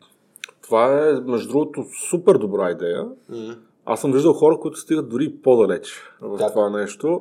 Това 0.62 1.08
е, 1.08 1.12
между 1.12 1.48
другото, 1.48 1.84
супер 2.10 2.34
добра 2.34 2.70
идея. 2.70 3.06
Mm-hmm. 3.30 3.58
Аз 3.84 4.00
съм 4.00 4.12
виждал 4.12 4.32
хора, 4.32 4.58
които 4.60 4.78
стигат 4.78 5.08
дори 5.08 5.36
по-далеч 5.42 6.02
в 6.20 6.38
как? 6.38 6.52
това 6.52 6.70
нещо. 6.70 7.20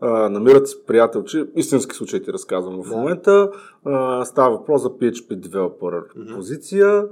А, 0.00 0.28
намират 0.28 0.68
си 0.68 0.76
приятелче, 0.86 1.46
истински 1.56 1.96
случай 1.96 2.22
ти 2.22 2.32
разказвам 2.32 2.82
в 2.82 2.88
да. 2.88 2.96
момента. 2.96 3.50
А, 3.84 4.24
става 4.24 4.56
въпрос 4.56 4.82
за 4.82 4.90
PHP 4.90 5.46
Developer 5.46 5.80
mm-hmm. 5.80 6.34
позиция 6.34 7.04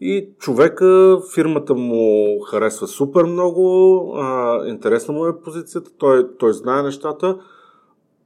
и 0.00 0.28
човека, 0.38 1.18
фирмата 1.34 1.74
му 1.74 2.40
харесва 2.40 2.86
супер 2.86 3.24
много, 3.24 4.04
а, 4.16 4.60
интересна 4.66 5.14
му 5.14 5.26
е 5.26 5.40
позицията, 5.40 5.90
той, 5.98 6.36
той 6.38 6.52
знае 6.52 6.82
нещата, 6.82 7.36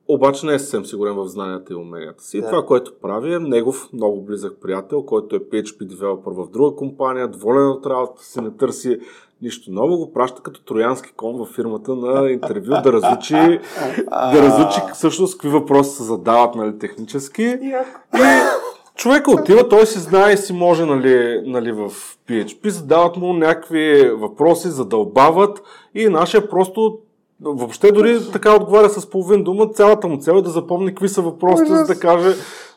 обаче 0.09 0.47
не 0.47 0.55
е 0.55 0.59
съвсем 0.59 0.85
сигурен 0.85 1.15
в 1.15 1.29
знанията 1.29 1.73
и 1.73 1.77
уменията 1.77 2.25
си. 2.25 2.41
Да. 2.41 2.47
Това, 2.47 2.67
което 2.67 2.95
прави 3.03 3.35
е 3.35 3.39
негов 3.39 3.89
много 3.93 4.23
близък 4.23 4.57
приятел, 4.63 5.03
който 5.03 5.37
е 5.37 5.39
PHP 5.39 5.85
девелопер 5.85 6.31
в 6.31 6.51
друга 6.51 6.77
компания, 6.77 7.29
доволен 7.29 7.69
от 7.69 7.87
работата 7.87 8.25
си, 8.25 8.41
не 8.41 8.57
търси 8.57 8.99
нищо 9.43 9.73
ново, 9.73 9.97
го 9.97 10.13
праща 10.13 10.43
като 10.43 10.65
троянски 10.65 11.13
кон 11.13 11.37
във 11.37 11.49
фирмата 11.49 11.95
на 11.95 12.31
интервю 12.31 12.83
да 12.83 12.93
разучи, 12.93 13.35
да 14.33 14.43
разучи 14.43 14.81
всъщност 14.95 15.39
какви 15.39 15.49
въпроси 15.49 15.97
се 15.97 16.03
задават 16.03 16.55
нали, 16.55 16.79
технически. 16.79 17.43
И 17.43 17.75
човека 18.97 19.31
отива, 19.31 19.69
той 19.69 19.87
си 19.87 19.99
знае 19.99 20.33
и 20.33 20.37
си 20.37 20.53
може 20.53 20.85
нали, 20.85 21.43
нали, 21.45 21.73
в 21.73 21.91
PHP, 22.29 22.69
задават 22.69 23.17
му 23.17 23.33
някакви 23.33 24.11
въпроси, 24.15 24.69
задълбават 24.69 25.63
и 25.95 26.09
нашия 26.09 26.49
просто 26.49 26.99
въобще 27.41 27.93
дори 27.93 28.19
така 28.33 28.57
отговаря 28.57 28.89
с 28.89 29.11
половин 29.11 29.45
дума, 29.45 29.69
цялата 29.69 30.09
му 30.09 30.19
цел 30.19 30.33
е 30.33 30.43
да 30.43 30.51
запомни 30.51 30.89
какви 30.89 31.09
са 31.09 31.23
въпросите, 31.23 31.75
за 31.75 31.85
да 31.85 31.99
каже 31.99 32.35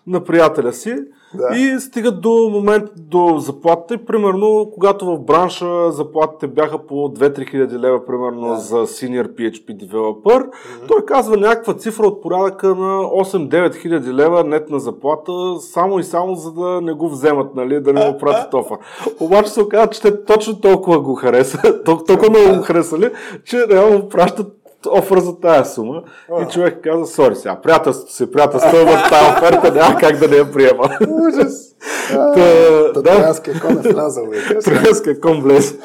на 0.07 0.23
приятеля 0.23 0.73
си. 0.73 0.95
Да. 1.33 1.57
И 1.57 1.79
стигат 1.79 2.21
до 2.21 2.49
момент 2.51 2.89
до 2.97 3.37
заплатите. 3.37 4.05
Примерно, 4.05 4.71
когато 4.73 5.05
в 5.05 5.19
бранша 5.19 5.91
заплатите 5.91 6.47
бяха 6.47 6.77
по 6.77 6.95
2-3 6.95 7.49
хиляди 7.49 7.79
лева, 7.79 8.05
примерно 8.05 8.47
да. 8.47 8.55
за 8.55 8.75
senior 8.75 9.27
PHP 9.27 9.85
developer, 9.85 10.23
mm-hmm. 10.23 10.87
той 10.87 11.05
казва 11.05 11.37
някаква 11.37 11.73
цифра 11.73 12.07
от 12.07 12.21
порядъка 12.21 12.67
на 12.67 13.03
8-9 13.03 13.75
хиляди 13.81 14.13
лева 14.13 14.43
нетна 14.43 14.79
заплата, 14.79 15.31
само 15.59 15.99
и 15.99 16.03
само 16.03 16.35
за 16.35 16.51
да 16.51 16.81
не 16.81 16.93
го 16.93 17.09
вземат, 17.09 17.55
нали, 17.55 17.81
да 17.81 17.93
не 17.93 18.05
му 18.05 18.17
пратят 18.17 18.53
офа. 18.53 18.75
Обаче 19.19 19.49
се 19.49 19.61
оказа, 19.61 19.89
че 19.89 20.01
те 20.01 20.25
точно 20.25 20.61
толкова 20.61 20.99
го 20.99 21.15
хареса, 21.15 21.83
толкова 21.85 22.29
много 22.29 22.57
го 22.57 22.63
харесали, 22.63 23.09
че 23.45 23.67
реално 23.67 24.09
пращат 24.09 24.56
офър 24.85 25.19
за 25.19 25.39
тази 25.39 25.73
сума 25.73 26.03
а. 26.31 26.43
и 26.43 26.47
човек 26.47 26.79
каза, 26.83 27.05
сори 27.05 27.35
сега, 27.35 27.61
приятелството 27.61 28.13
си, 28.13 28.31
приятелство, 28.31 28.77
в 28.77 29.09
тази 29.09 29.31
оферта 29.37 29.73
няма 29.73 29.95
как 29.99 30.17
да 30.17 30.27
не 30.27 30.35
я 30.35 30.51
приема. 30.51 30.89
Ужас! 31.09 31.75
Троянския 33.03 33.59
кон 33.59 33.71
е 33.71 33.93
влязал. 33.93 34.25
Троянския 34.63 35.19
кон 35.19 35.41
влезе. 35.41 35.79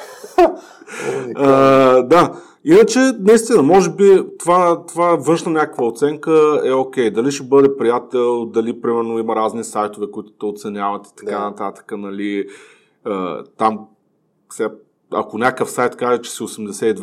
Да, 2.05 2.33
Иначе, 2.65 2.99
наистина, 3.21 3.62
може 3.62 3.91
би 3.91 4.25
това, 4.39 4.87
това 4.87 5.17
външна 5.17 5.53
някаква 5.53 5.87
оценка 5.87 6.61
е 6.65 6.73
окей. 6.73 7.11
Okay. 7.11 7.15
Дали 7.15 7.31
ще 7.31 7.47
бъде 7.47 7.77
приятел, 7.77 8.47
дали, 8.47 8.81
примерно, 8.81 9.19
има 9.19 9.37
разни 9.37 9.65
сайтове, 9.65 10.07
които 10.12 10.33
те 10.33 10.47
оценяват 10.47 11.07
и 11.07 11.17
така 11.17 11.39
да. 11.39 11.45
нататък, 11.45 11.93
нали, 11.97 12.49
там 13.57 13.79
сега 14.51 14.71
ако 15.15 15.39
някакъв 15.39 15.71
сайт 15.71 15.97
каже, 15.97 16.23
че 16.23 16.31
си 16.31 16.43
82% 16.43 16.95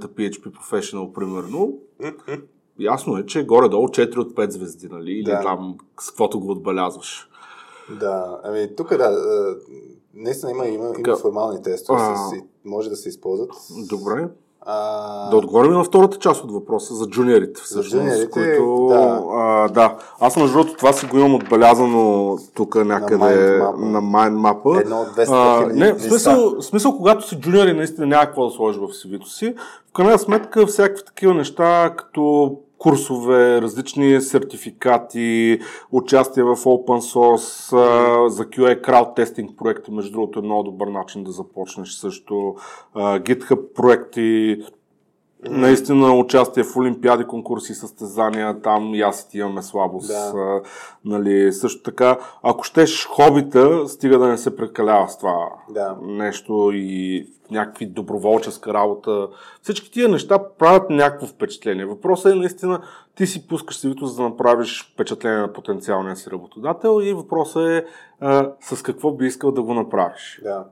PHP 0.00 0.40
Professional, 0.40 1.12
примерно, 1.12 1.78
ясно 2.78 3.18
е, 3.18 3.26
че 3.26 3.46
горе-долу 3.46 3.88
4 3.88 4.16
от 4.16 4.34
5 4.34 4.50
звезди, 4.50 4.88
нали? 4.88 5.12
Или 5.12 5.30
да. 5.30 5.40
там 5.42 5.76
с 6.00 6.08
каквото 6.08 6.40
го 6.40 6.50
отбелязваш. 6.50 7.28
Да, 8.00 8.40
ами 8.44 8.76
тук 8.76 8.96
да, 8.96 9.18
наистина 10.14 10.50
има, 10.50 10.66
има, 10.66 10.92
има 10.98 11.16
формални 11.16 11.62
тестове, 11.62 12.00
а... 12.00 12.16
може 12.64 12.90
да 12.90 12.96
се 12.96 13.08
използват. 13.08 13.50
Добре. 13.88 14.28
А... 14.66 15.30
Да 15.30 15.36
отговорим 15.36 15.72
на 15.72 15.84
втората 15.84 16.18
част 16.18 16.44
от 16.44 16.52
въпроса 16.52 16.94
за 16.94 17.06
джуниорите. 17.06 17.60
Всъщност, 17.64 17.90
за 17.90 17.98
джуниорите, 17.98 18.30
които, 18.30 18.86
да. 18.88 19.22
А, 19.32 19.68
да. 19.68 19.96
Аз 20.20 20.36
между 20.36 20.52
другото 20.52 20.76
това 20.76 20.92
си 20.92 21.06
го 21.06 21.18
имам 21.18 21.34
отбелязано 21.34 22.36
тук 22.54 22.74
някъде 22.74 23.58
на 23.78 24.02
Map. 24.02 24.80
Едно 24.80 25.00
от 25.00 25.08
200 25.08 25.72
Не, 25.72 25.92
в 25.92 26.00
смисъл, 26.00 26.62
смисъл, 26.62 26.96
когато 26.96 27.28
си 27.28 27.40
джуниор 27.40 27.66
и 27.66 27.72
наистина 27.72 28.06
няма 28.06 28.26
какво 28.26 28.46
да 28.46 28.50
сложиш 28.50 28.80
в 28.80 28.88
CV-то 28.88 29.28
си. 29.28 29.54
В 29.90 29.92
крайна 29.92 30.18
сметка 30.18 30.66
всякакви 30.66 31.04
такива 31.04 31.34
неща, 31.34 31.94
като 31.96 32.56
курсове, 32.84 33.62
различни 33.62 34.20
сертификати, 34.20 35.60
участие 35.92 36.42
в 36.42 36.56
open 36.56 37.00
source, 37.14 37.70
за 38.28 38.44
QA 38.44 38.80
крауд 38.80 39.14
тестинг 39.16 39.58
проекти, 39.58 39.90
между 39.90 40.12
другото 40.12 40.38
е 40.38 40.42
много 40.42 40.62
добър 40.62 40.86
начин 40.86 41.24
да 41.24 41.32
започнеш 41.32 41.92
също, 41.92 42.54
GitHub 42.94 43.72
проекти, 43.74 44.56
Наистина 45.50 46.14
участие 46.14 46.62
в 46.62 46.76
олимпиади, 46.76 47.24
конкурси, 47.24 47.74
състезания, 47.74 48.60
там 48.60 48.94
и 48.94 49.00
аз 49.00 49.28
ти 49.28 49.38
имаме 49.38 49.62
слабост. 49.62 50.08
Да. 50.08 50.32
А, 50.36 50.62
нали, 51.04 51.52
също 51.52 51.82
така, 51.82 52.18
ако 52.42 52.64
щеш 52.64 53.06
хобита, 53.06 53.88
стига 53.88 54.18
да 54.18 54.28
не 54.28 54.38
се 54.38 54.56
прекалява 54.56 55.08
с 55.08 55.18
това 55.18 55.48
да. 55.68 55.96
нещо 56.02 56.70
и 56.74 57.26
някакви 57.54 57.86
доброволческа 57.86 58.74
работа. 58.74 59.28
Всички 59.62 59.90
тия 59.90 60.08
неща 60.08 60.48
правят 60.58 60.90
някакво 60.90 61.26
впечатление. 61.26 61.86
Въпросът 61.86 62.32
е 62.32 62.34
наистина, 62.34 62.82
ти 63.14 63.26
си 63.26 63.48
пускаш 63.48 63.80
CV, 63.80 64.04
за 64.04 64.16
да 64.16 64.22
направиш 64.22 64.92
впечатление 64.92 65.38
на 65.38 65.52
потенциалния 65.52 66.16
си 66.16 66.30
работодател 66.30 67.00
и 67.02 67.12
въпросът 67.12 67.68
е 67.68 67.84
а, 68.20 68.52
с 68.60 68.82
какво 68.82 69.12
би 69.12 69.26
искал 69.26 69.52
да 69.52 69.62
го 69.62 69.74
направиш. 69.74 70.40
Да. 70.42 70.64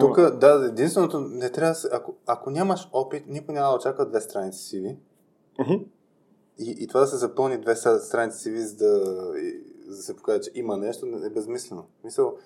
Тук, 0.00 0.20
да, 0.20 0.66
единственото, 0.68 1.20
не 1.20 1.50
трябва 1.50 1.74
да 1.82 1.88
ако, 1.92 2.14
ако 2.26 2.50
нямаш 2.50 2.88
опит, 2.92 3.24
никой 3.28 3.54
няма 3.54 3.68
да 3.68 3.76
очаква 3.76 4.06
две 4.06 4.20
страници 4.20 4.76
CV. 4.76 4.96
Uh-huh. 5.58 5.84
И, 6.58 6.76
и 6.78 6.86
това 6.86 7.00
да 7.00 7.06
се 7.06 7.16
запълни 7.16 7.58
две 7.58 7.76
страници 7.76 8.48
CV, 8.48 8.56
за 8.56 8.76
да, 8.76 9.04
за 9.86 9.96
да 9.96 10.02
се 10.02 10.16
покаже, 10.16 10.40
че 10.40 10.50
има 10.54 10.76
нещо, 10.76 11.06
е 11.06 11.30
безмислено. 11.30 11.84
Мисъл, 12.04 12.36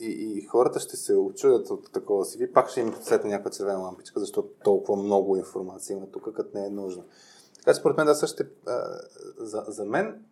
и, 0.00 0.38
и 0.38 0.46
хората 0.46 0.80
ще 0.80 0.96
се 0.96 1.14
очудят 1.16 1.70
от 1.70 1.92
такова 1.92 2.24
CV, 2.24 2.52
пак 2.52 2.68
ще 2.68 2.80
им 2.80 2.94
сетне 3.02 3.30
някаква 3.30 3.50
червена 3.50 3.78
лампичка, 3.78 4.20
защото 4.20 4.48
толкова 4.64 5.02
много 5.02 5.36
информация 5.36 5.96
има 5.96 6.06
тук, 6.06 6.32
като 6.34 6.58
не 6.58 6.66
е 6.66 6.70
нужно. 6.70 7.04
Така 7.58 7.74
че 7.74 7.80
според 7.80 7.96
мен 7.96 8.06
да 8.06 8.14
също 8.14 8.44
за, 9.38 9.64
за 9.68 9.84
мен, 9.84 10.24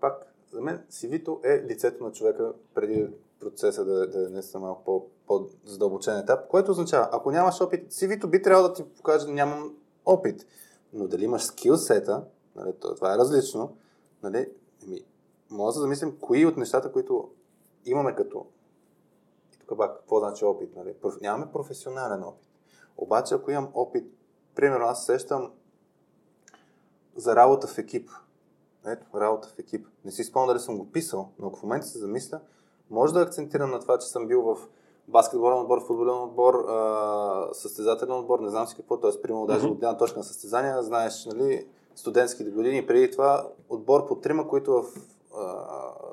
пак, 0.00 0.34
за 0.52 0.60
мен 0.60 0.84
CV-то 0.90 1.40
е 1.44 1.62
лицето 1.62 2.04
на 2.04 2.12
човека 2.12 2.52
преди 2.74 3.08
процеса 3.40 3.84
да, 3.84 4.06
да 4.06 4.26
е 4.26 4.28
наистина 4.28 4.60
малко 4.60 4.84
по, 4.84 5.06
по-задълбочен 5.26 6.18
етап, 6.18 6.48
което 6.48 6.70
означава, 6.70 7.08
ако 7.12 7.30
нямаш 7.30 7.60
опит, 7.60 7.92
CV-то 7.92 8.28
би 8.28 8.42
трябвало 8.42 8.68
да 8.68 8.74
ти 8.74 8.84
покаже, 8.84 9.26
нямам 9.28 9.74
опит. 10.06 10.46
Но 10.92 11.08
дали 11.08 11.24
имаш 11.24 11.42
скилсета, 11.42 12.24
нали, 12.56 12.72
това 12.80 13.14
е 13.14 13.18
различно, 13.18 13.76
нали, 14.22 14.48
ми, 14.86 15.00
може 15.50 15.74
да 15.74 15.80
замислим 15.80 16.16
кои 16.20 16.46
от 16.46 16.56
нещата, 16.56 16.92
които 16.92 17.30
имаме 17.84 18.14
като 18.14 18.46
тук 19.66 19.78
пак, 19.78 19.96
какво 19.96 20.18
значи 20.18 20.44
опит? 20.44 20.76
Нали? 20.76 20.94
Нямаме 21.22 21.52
професионален 21.52 22.22
опит. 22.22 22.48
Обаче, 22.96 23.34
ако 23.34 23.50
имам 23.50 23.68
опит, 23.74 24.04
примерно 24.54 24.86
аз 24.86 25.06
сещам 25.06 25.52
за 27.16 27.36
работа 27.36 27.66
в 27.66 27.78
екип. 27.78 28.10
Ето, 28.86 29.20
работа 29.20 29.48
в 29.48 29.58
екип. 29.58 29.86
Не 30.04 30.10
си 30.10 30.24
спомням 30.24 30.48
дали 30.48 30.60
съм 30.60 30.78
го 30.78 30.92
писал, 30.92 31.28
но 31.38 31.48
ако 31.48 31.58
в 31.58 31.62
момента 31.62 31.86
се 31.86 31.98
замисля, 31.98 32.40
може 32.90 33.14
да 33.14 33.20
акцентирам 33.20 33.70
на 33.70 33.80
това, 33.80 33.98
че 33.98 34.06
съм 34.08 34.26
бил 34.26 34.42
в 34.42 34.68
баскетболен 35.08 35.58
отбор, 35.58 35.86
футболен 35.86 36.22
отбор, 36.22 36.66
състезателен 37.52 38.18
отбор, 38.18 38.40
не 38.40 38.50
знам 38.50 38.66
си 38.66 38.76
какво, 38.76 39.00
т.е. 39.00 39.22
примерно 39.22 39.46
даже 39.46 39.66
от 39.66 39.74
една 39.74 39.96
точка 39.96 40.18
на 40.18 40.24
състезания, 40.24 40.82
знаеш, 40.82 41.24
нали, 41.26 41.66
студентските 41.94 42.50
години, 42.50 42.86
преди 42.86 43.10
това 43.10 43.48
отбор 43.68 44.06
по 44.06 44.14
трима, 44.14 44.48
които 44.48 44.82
в 44.82 44.84
а, 45.36 45.66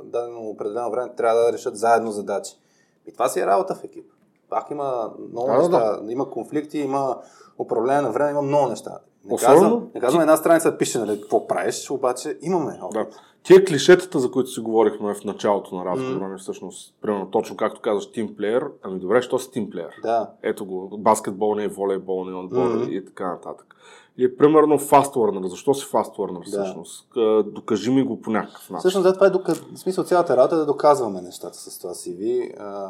дадено 0.03 0.49
определено 0.49 0.91
време 0.91 1.15
трябва 1.15 1.41
да 1.41 1.53
решат 1.53 1.77
заедно 1.77 2.11
задачи. 2.11 2.59
И 3.07 3.14
това 3.14 3.30
си 3.30 3.40
е 3.40 3.45
работа 3.45 3.75
в 3.75 3.83
екип. 3.83 4.06
Пак 4.49 4.72
има 4.72 5.11
много 5.32 5.48
да, 5.48 5.57
неща, 5.57 5.98
да. 5.98 6.11
има 6.11 6.30
конфликти, 6.30 6.80
има 6.80 7.17
управление 7.59 8.01
на 8.01 8.11
време, 8.11 8.32
има 8.32 8.41
много 8.41 8.67
неща. 8.67 8.99
Не 9.25 9.38
казвам, 9.38 9.90
не 9.95 10.01
казвам 10.01 10.22
една 10.22 10.38
страница 10.38 10.77
пише 10.77 10.99
нали, 10.99 11.22
какво 11.22 11.48
правиш, 11.48 11.91
обаче 11.91 12.38
имаме 12.41 12.80
опит. 12.82 12.93
Да. 12.93 13.17
Тия 13.43 13.65
клишетата, 13.65 14.19
за 14.19 14.32
които 14.32 14.49
си 14.49 14.59
говорихме 14.59 15.14
в 15.14 15.23
началото 15.23 15.75
на 15.75 15.85
разговора, 15.85 16.33
mm. 16.33 16.38
всъщност, 16.38 16.95
примерно 17.01 17.32
точно 17.32 17.57
както 17.57 17.82
казваш 17.82 18.11
тимплеер, 18.11 18.65
ами 18.83 18.99
добре, 18.99 19.22
що 19.22 19.40
си 19.40 19.51
тимплеер? 19.51 19.95
Да. 20.01 20.30
Ето 20.43 20.65
го, 20.65 20.98
баскетбол 20.98 21.56
не 21.56 21.64
е 21.64 21.67
волейбол, 21.67 22.25
не 22.25 22.32
е 22.32 22.35
отбор 22.35 22.67
mm. 22.67 22.90
и 22.90 23.06
така 23.06 23.27
нататък. 23.27 23.75
И 24.17 24.38
примерно 24.38 24.80
fast 24.80 25.16
learner. 25.16 25.48
Защо 25.48 25.74
си 25.74 25.85
fast 25.85 26.17
learner 26.17 26.45
всъщност? 26.45 27.08
Да. 27.16 27.43
Докажи 27.43 27.92
ми 27.92 28.03
го 28.03 28.22
по 28.22 28.32
някакъв 28.32 28.69
начин. 28.69 28.80
Всъщност, 28.80 29.03
да, 29.03 29.14
това 29.14 29.27
е 29.27 29.30
дока... 29.30 29.56
в 29.56 29.80
смисъл 29.80 30.03
цялата 30.03 30.38
работа 30.38 30.56
е 30.56 30.58
да 30.58 30.66
доказваме 30.66 31.22
нещата 31.22 31.58
с 31.58 31.80
това 31.80 31.93
CV. 31.93 32.53
А, 32.59 32.90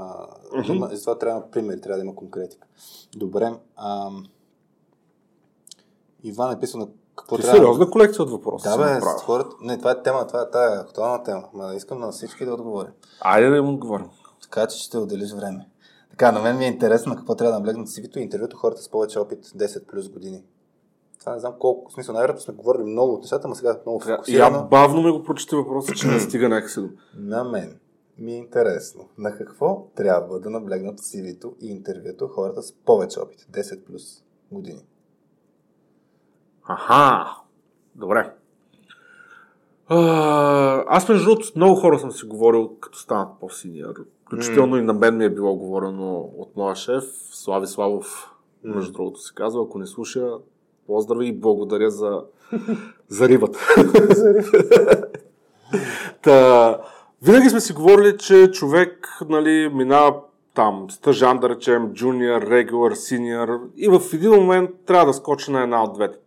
mm-hmm. 0.53 0.75
има... 0.75 0.89
това 0.89 1.17
трябва 1.17 1.51
примери, 1.51 1.81
трябва 1.81 1.97
да 1.97 2.03
има 2.03 2.15
конкретика. 2.15 2.67
Добре. 3.15 3.53
А... 3.75 4.09
Иван 6.23 6.51
е 6.51 6.59
писал 6.59 6.79
на 6.79 6.87
какво 7.15 7.35
Ти 7.35 7.41
трябва... 7.41 7.57
сериозна 7.57 7.89
колекция 7.89 8.23
от 8.23 8.31
въпроси. 8.31 8.63
Да, 8.63 8.77
бе, 8.77 8.99
хората... 9.01 9.55
Не, 9.61 9.77
това 9.77 9.91
е 9.91 10.01
тема, 10.01 10.27
това 10.27 10.41
е 10.41 10.49
тая 10.51 10.79
актуална 10.79 11.23
тема. 11.23 11.43
Ма 11.53 11.75
искам 11.75 11.99
на 11.99 12.11
всички 12.11 12.45
да 12.45 12.53
отговоря. 12.53 12.91
Айде 13.21 13.49
да 13.49 13.57
им 13.57 13.69
отговорим. 13.69 14.09
Така 14.41 14.67
че 14.67 14.83
ще 14.83 14.97
отделиш 14.97 15.31
време. 15.31 15.69
Така, 16.09 16.31
на 16.31 16.41
мен 16.41 16.57
ми 16.57 16.65
е 16.65 16.67
интересно 16.67 17.09
на 17.09 17.15
какво 17.15 17.35
трябва 17.35 17.51
да 17.51 17.59
наблегнат 17.59 17.87
CV-то 17.87 18.19
и 18.19 18.21
интервюто 18.21 18.57
хората 18.57 18.81
с 18.81 18.89
повече 18.89 19.19
опит 19.19 19.45
10 19.45 19.85
плюс 19.85 20.09
години. 20.09 20.43
Това 21.23 21.33
не 21.33 21.39
знам 21.39 21.53
колко. 21.59 21.91
В 21.91 21.93
смисъл, 21.93 22.13
най-вероятно 22.13 22.41
сме 22.41 22.53
говорили 22.53 22.83
много 22.83 23.13
от 23.13 23.21
нещата, 23.21 23.47
но 23.47 23.55
сега 23.55 23.79
много 23.85 23.99
фокусирано. 23.99 24.57
Я 24.57 24.63
бавно 24.63 25.01
ми 25.01 25.11
го 25.11 25.23
прочете 25.23 25.55
въпроса, 25.55 25.93
че 25.93 26.07
не 26.07 26.19
стига 26.19 26.49
някакси 26.49 26.81
до. 26.81 26.89
На 27.17 27.43
мен 27.43 27.79
ми 28.17 28.33
е 28.33 28.37
интересно. 28.37 29.09
На 29.17 29.37
какво 29.37 29.87
трябва 29.95 30.39
да 30.39 30.49
наблегнат 30.49 30.99
CV-то 30.99 31.53
и 31.61 31.67
интервюто 31.67 32.27
хората 32.27 32.61
с 32.61 32.71
повече 32.71 33.19
опит? 33.19 33.39
10 33.51 33.83
плюс 33.83 34.23
години. 34.51 34.81
Аха, 36.67 37.35
добре. 37.95 38.33
А, 39.87 40.83
аз 40.87 41.09
между 41.09 41.25
другото 41.25 41.51
много 41.55 41.75
хора 41.75 41.99
съм 41.99 42.11
си 42.11 42.25
говорил, 42.25 42.75
като 42.79 42.97
станат 42.99 43.39
по-синьор. 43.39 44.05
Включително 44.25 44.75
mm. 44.75 44.79
и 44.79 44.81
на 44.81 44.93
мен 44.93 45.17
ми 45.17 45.25
е 45.25 45.33
било 45.33 45.55
говорено 45.55 46.17
от 46.37 46.55
моя 46.55 46.75
шеф, 46.75 47.03
Слави 47.31 47.67
Славов, 47.67 48.31
mm. 48.65 48.75
между 48.75 48.91
другото 48.91 49.19
се 49.19 49.33
казва, 49.33 49.63
ако 49.63 49.79
не 49.79 49.87
слуша, 49.87 50.37
поздрави 50.87 51.27
и 51.27 51.33
благодаря 51.33 51.89
за, 51.89 52.21
за 53.07 53.29
рибата. 53.29 53.59
Та, 56.21 56.77
винаги 57.23 57.49
сме 57.49 57.59
си 57.59 57.73
говорили, 57.73 58.17
че 58.17 58.51
човек 58.51 59.17
нали, 59.29 59.69
минава 59.73 60.15
там 60.53 60.87
стъжан, 60.89 61.39
да 61.39 61.49
речем, 61.49 61.93
джуниор, 61.93 62.41
регулар, 62.41 62.93
синьор 62.93 63.59
и 63.75 63.87
в 63.87 64.01
един 64.13 64.31
момент 64.31 64.69
трябва 64.85 65.05
да 65.05 65.13
скочи 65.13 65.51
на 65.51 65.63
една 65.63 65.83
от 65.83 65.93
двете 65.93 66.17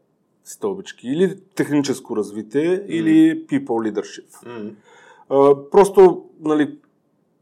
стълбички. 0.44 1.08
Или 1.08 1.40
техническо 1.54 2.16
развитие, 2.16 2.80
mm. 2.80 2.86
или 2.86 3.46
people 3.46 3.92
leadership. 3.92 4.46
Mm. 4.46 4.70
А, 5.28 5.70
просто, 5.70 6.24
нали, 6.40 6.78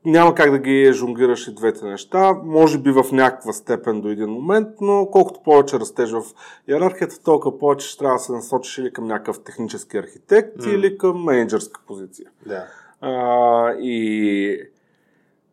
няма 0.05 0.34
как 0.34 0.50
да 0.50 0.58
ги 0.58 0.92
жонглираш 0.92 1.49
и 1.49 1.55
двете 1.55 1.84
неща. 1.84 2.33
Може 2.44 2.78
би 2.78 2.91
в 2.91 3.05
някаква 3.12 3.52
степен 3.52 4.00
до 4.00 4.08
един 4.08 4.31
момент, 4.31 4.68
но 4.81 5.08
колкото 5.12 5.42
повече 5.42 5.81
растеж 5.81 6.10
в 6.10 6.23
иерархията, 6.68 7.23
толкова 7.23 7.58
повече 7.58 7.89
ще 7.89 7.99
трябва 7.99 8.15
да 8.15 8.18
се 8.18 8.33
насочиш 8.33 8.78
или 8.78 8.92
към 8.92 9.07
някакъв 9.07 9.42
технически 9.44 9.97
архитект, 9.97 10.57
mm. 10.57 10.74
или 10.74 10.99
към 10.99 11.24
менеджерска 11.24 11.81
позиция. 11.86 12.31
Да. 12.47 12.66
А, 13.00 13.73
и 13.73 14.60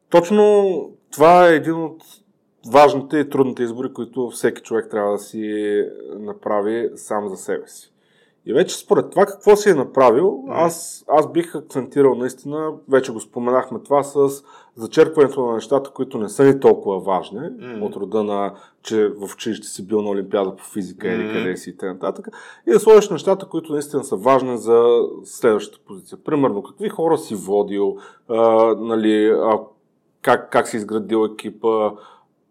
точно 0.09 0.91
това 1.11 1.47
е 1.47 1.55
един 1.55 1.83
от 1.83 2.03
важните 2.71 3.17
и 3.17 3.29
трудните 3.29 3.63
избори, 3.63 3.93
които 3.93 4.29
всеки 4.29 4.61
човек 4.61 4.87
трябва 4.91 5.11
да 5.11 5.19
си 5.19 5.83
направи 6.19 6.89
сам 6.95 7.29
за 7.29 7.37
себе 7.37 7.67
си. 7.67 7.91
И 8.45 8.53
вече 8.53 8.77
според 8.77 9.09
това 9.09 9.25
какво 9.25 9.55
си 9.55 9.69
е 9.69 9.73
направил, 9.73 10.43
аз, 10.49 11.05
аз 11.07 11.31
бих 11.31 11.55
акцентирал 11.55 12.15
наистина, 12.15 12.73
вече 12.89 13.11
го 13.11 13.19
споменахме 13.19 13.79
това 13.79 14.03
с 14.03 14.43
зачерпването 14.75 15.45
на 15.45 15.53
нещата, 15.53 15.89
които 15.89 16.17
не 16.17 16.29
са 16.29 16.43
ни 16.43 16.59
толкова 16.59 16.99
важни, 16.99 17.39
mm. 17.39 17.81
от 17.81 17.95
рода 17.95 18.23
на, 18.23 18.53
че 18.83 19.07
в 19.07 19.33
училище 19.33 19.67
си 19.67 19.87
бил 19.87 20.01
на 20.01 20.09
Олимпиада 20.09 20.55
по 20.55 20.63
физика 20.63 21.07
mm. 21.07 21.15
или 21.15 21.33
къде 21.33 21.57
си 21.57 21.69
и 21.69 21.77
т.н. 21.77 22.13
И 22.67 22.71
да 22.71 22.79
сложиш 22.79 23.09
нещата, 23.09 23.45
които 23.45 23.73
наистина 23.73 24.03
са 24.03 24.15
важни 24.15 24.57
за 24.57 24.99
следващата 25.23 25.85
позиция. 25.85 26.17
Примерно, 26.25 26.63
какви 26.63 26.89
хора 26.89 27.17
си 27.17 27.35
водил, 27.35 27.97
а, 28.29 28.75
нали, 28.75 29.27
а, 29.27 29.59
как, 30.21 30.51
как 30.51 30.67
си 30.67 30.77
изградил 30.77 31.29
екипа, 31.33 31.91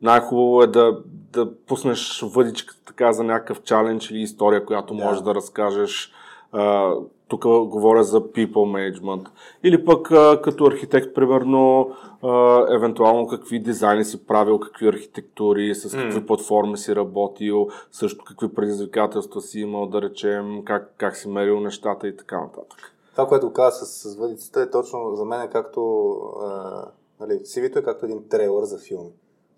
най-хубаво 0.02 0.62
е 0.62 0.66
да, 0.66 0.98
да 1.32 1.54
пуснеш 1.66 2.24
въдичката 2.34 2.80
така 2.86 3.12
за 3.12 3.24
някакъв 3.24 3.62
чалендж 3.62 4.10
или 4.10 4.20
история, 4.20 4.64
която 4.64 4.94
можеш 4.94 5.22
да 5.22 5.34
разкажеш. 5.34 6.12
А, 6.52 6.94
тук 7.28 7.42
говоря 7.44 8.04
за 8.04 8.20
people 8.20 8.50
management. 8.50 9.26
Или 9.62 9.84
пък 9.84 10.10
а, 10.10 10.40
като 10.42 10.64
архитект, 10.64 11.14
примерно, 11.14 11.90
а, 12.22 12.64
евентуално 12.74 13.26
какви 13.26 13.58
дизайни 13.58 14.04
си 14.04 14.26
правил, 14.26 14.60
какви 14.60 14.88
архитектури, 14.88 15.74
с 15.74 15.96
какви 15.96 16.20
mm. 16.20 16.26
платформи 16.26 16.78
си 16.78 16.96
работил, 16.96 17.68
също 17.92 18.24
какви 18.24 18.54
предизвикателства 18.54 19.40
си 19.40 19.60
имал, 19.60 19.86
да 19.86 20.02
речем, 20.02 20.62
как, 20.64 20.94
как 20.96 21.16
си 21.16 21.28
мерил 21.28 21.60
нещата 21.60 22.08
и 22.08 22.16
така 22.16 22.40
нататък. 22.40 22.94
Това, 23.12 23.26
което 23.26 23.52
каза 23.52 23.86
с, 23.86 24.10
с 24.10 24.16
въдицата 24.16 24.60
е 24.60 24.70
точно 24.70 25.14
за 25.14 25.24
мен 25.24 25.40
е 25.40 25.50
както 25.50 26.10
а, 26.42 26.84
нали, 27.20 27.32
CV-то 27.32 27.78
е 27.78 27.82
както 27.82 28.04
един 28.04 28.28
трейлър 28.28 28.64
за 28.64 28.78
филми. 28.78 29.10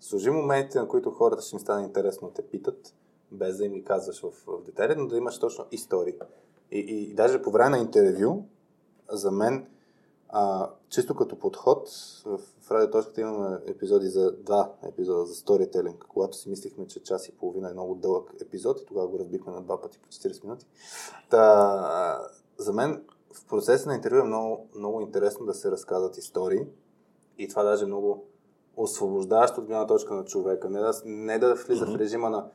Служи 0.03 0.29
моментите, 0.29 0.79
на 0.79 0.87
които 0.87 1.11
хората 1.11 1.41
ще 1.41 1.55
им 1.55 1.59
стане 1.59 1.85
интересно 1.85 2.27
да 2.27 2.33
те 2.33 2.41
питат, 2.41 2.93
без 3.31 3.57
да 3.57 3.65
им 3.65 3.73
ги 3.73 3.83
казваш 3.83 4.21
в, 4.21 4.31
в 4.47 4.63
детайли, 4.63 4.95
но 4.97 5.07
да 5.07 5.17
имаш 5.17 5.39
точно 5.39 5.65
истории. 5.71 6.13
И, 6.71 6.79
и, 6.79 7.11
и 7.11 7.13
даже 7.13 7.41
по 7.41 7.51
време 7.51 7.69
на 7.69 7.77
интервю, 7.77 8.45
за 9.11 9.31
мен, 9.31 9.67
а, 10.29 10.71
чисто 10.89 11.15
като 11.15 11.39
подход, 11.39 11.89
в, 12.25 12.37
в 12.61 12.71
радиоточката 12.71 13.21
имаме 13.21 13.59
епизоди 13.65 14.07
за 14.07 14.31
два 14.31 14.73
епизода 14.83 15.25
за 15.25 15.35
сторителинг, 15.35 16.05
когато 16.09 16.37
си 16.37 16.49
мислихме, 16.49 16.87
че 16.87 17.03
час 17.03 17.27
и 17.27 17.37
половина 17.37 17.69
е 17.69 17.73
много 17.73 17.95
дълъг 17.95 18.33
епизод 18.41 18.81
и 18.81 18.85
тогава 18.85 19.07
го 19.07 19.19
разбихме 19.19 19.51
на 19.51 19.61
два 19.61 19.81
пъти 19.81 19.99
по 19.99 20.09
40 20.09 20.43
минути. 20.43 20.65
Та, 21.29 22.27
за 22.57 22.73
мен 22.73 23.03
в 23.33 23.45
процеса 23.45 23.89
на 23.89 23.95
интервю 23.95 24.19
е 24.19 24.23
много, 24.23 24.67
много 24.75 25.01
интересно 25.01 25.45
да 25.45 25.53
се 25.53 25.71
разказват 25.71 26.17
истории 26.17 26.67
и 27.37 27.47
това 27.47 27.63
даже 27.63 27.85
много 27.85 28.25
освобождаващо 28.77 29.61
от 29.61 29.67
гледна 29.67 29.87
точка 29.87 30.13
на 30.13 30.25
човека. 30.25 30.69
Не 30.69 30.79
да, 30.79 30.91
не 31.05 31.39
да 31.39 31.55
влиза 31.55 31.85
mm-hmm. 31.85 31.97
в 31.97 31.99
режима 31.99 32.29
на 32.29 32.49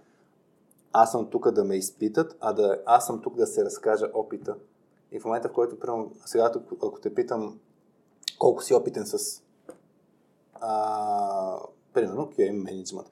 аз 0.92 1.10
съм 1.10 1.30
тук 1.30 1.50
да 1.50 1.64
ме 1.64 1.76
изпитат, 1.76 2.36
а 2.40 2.52
да 2.52 2.82
аз 2.86 3.06
съм 3.06 3.22
тук 3.22 3.36
да 3.36 3.46
се 3.46 3.64
разкажа 3.64 4.10
опита. 4.14 4.56
И 5.12 5.20
в 5.20 5.24
момента, 5.24 5.48
в 5.48 5.52
който, 5.52 5.78
примерно, 5.78 6.12
сега, 6.26 6.52
ако 6.82 7.00
те 7.00 7.14
питам 7.14 7.58
колко 8.38 8.62
си 8.62 8.74
опитен 8.74 9.06
с, 9.06 9.42
а, 10.54 11.58
примерно, 11.92 12.26
QA 12.26 12.52
менеджмент, 12.52 13.08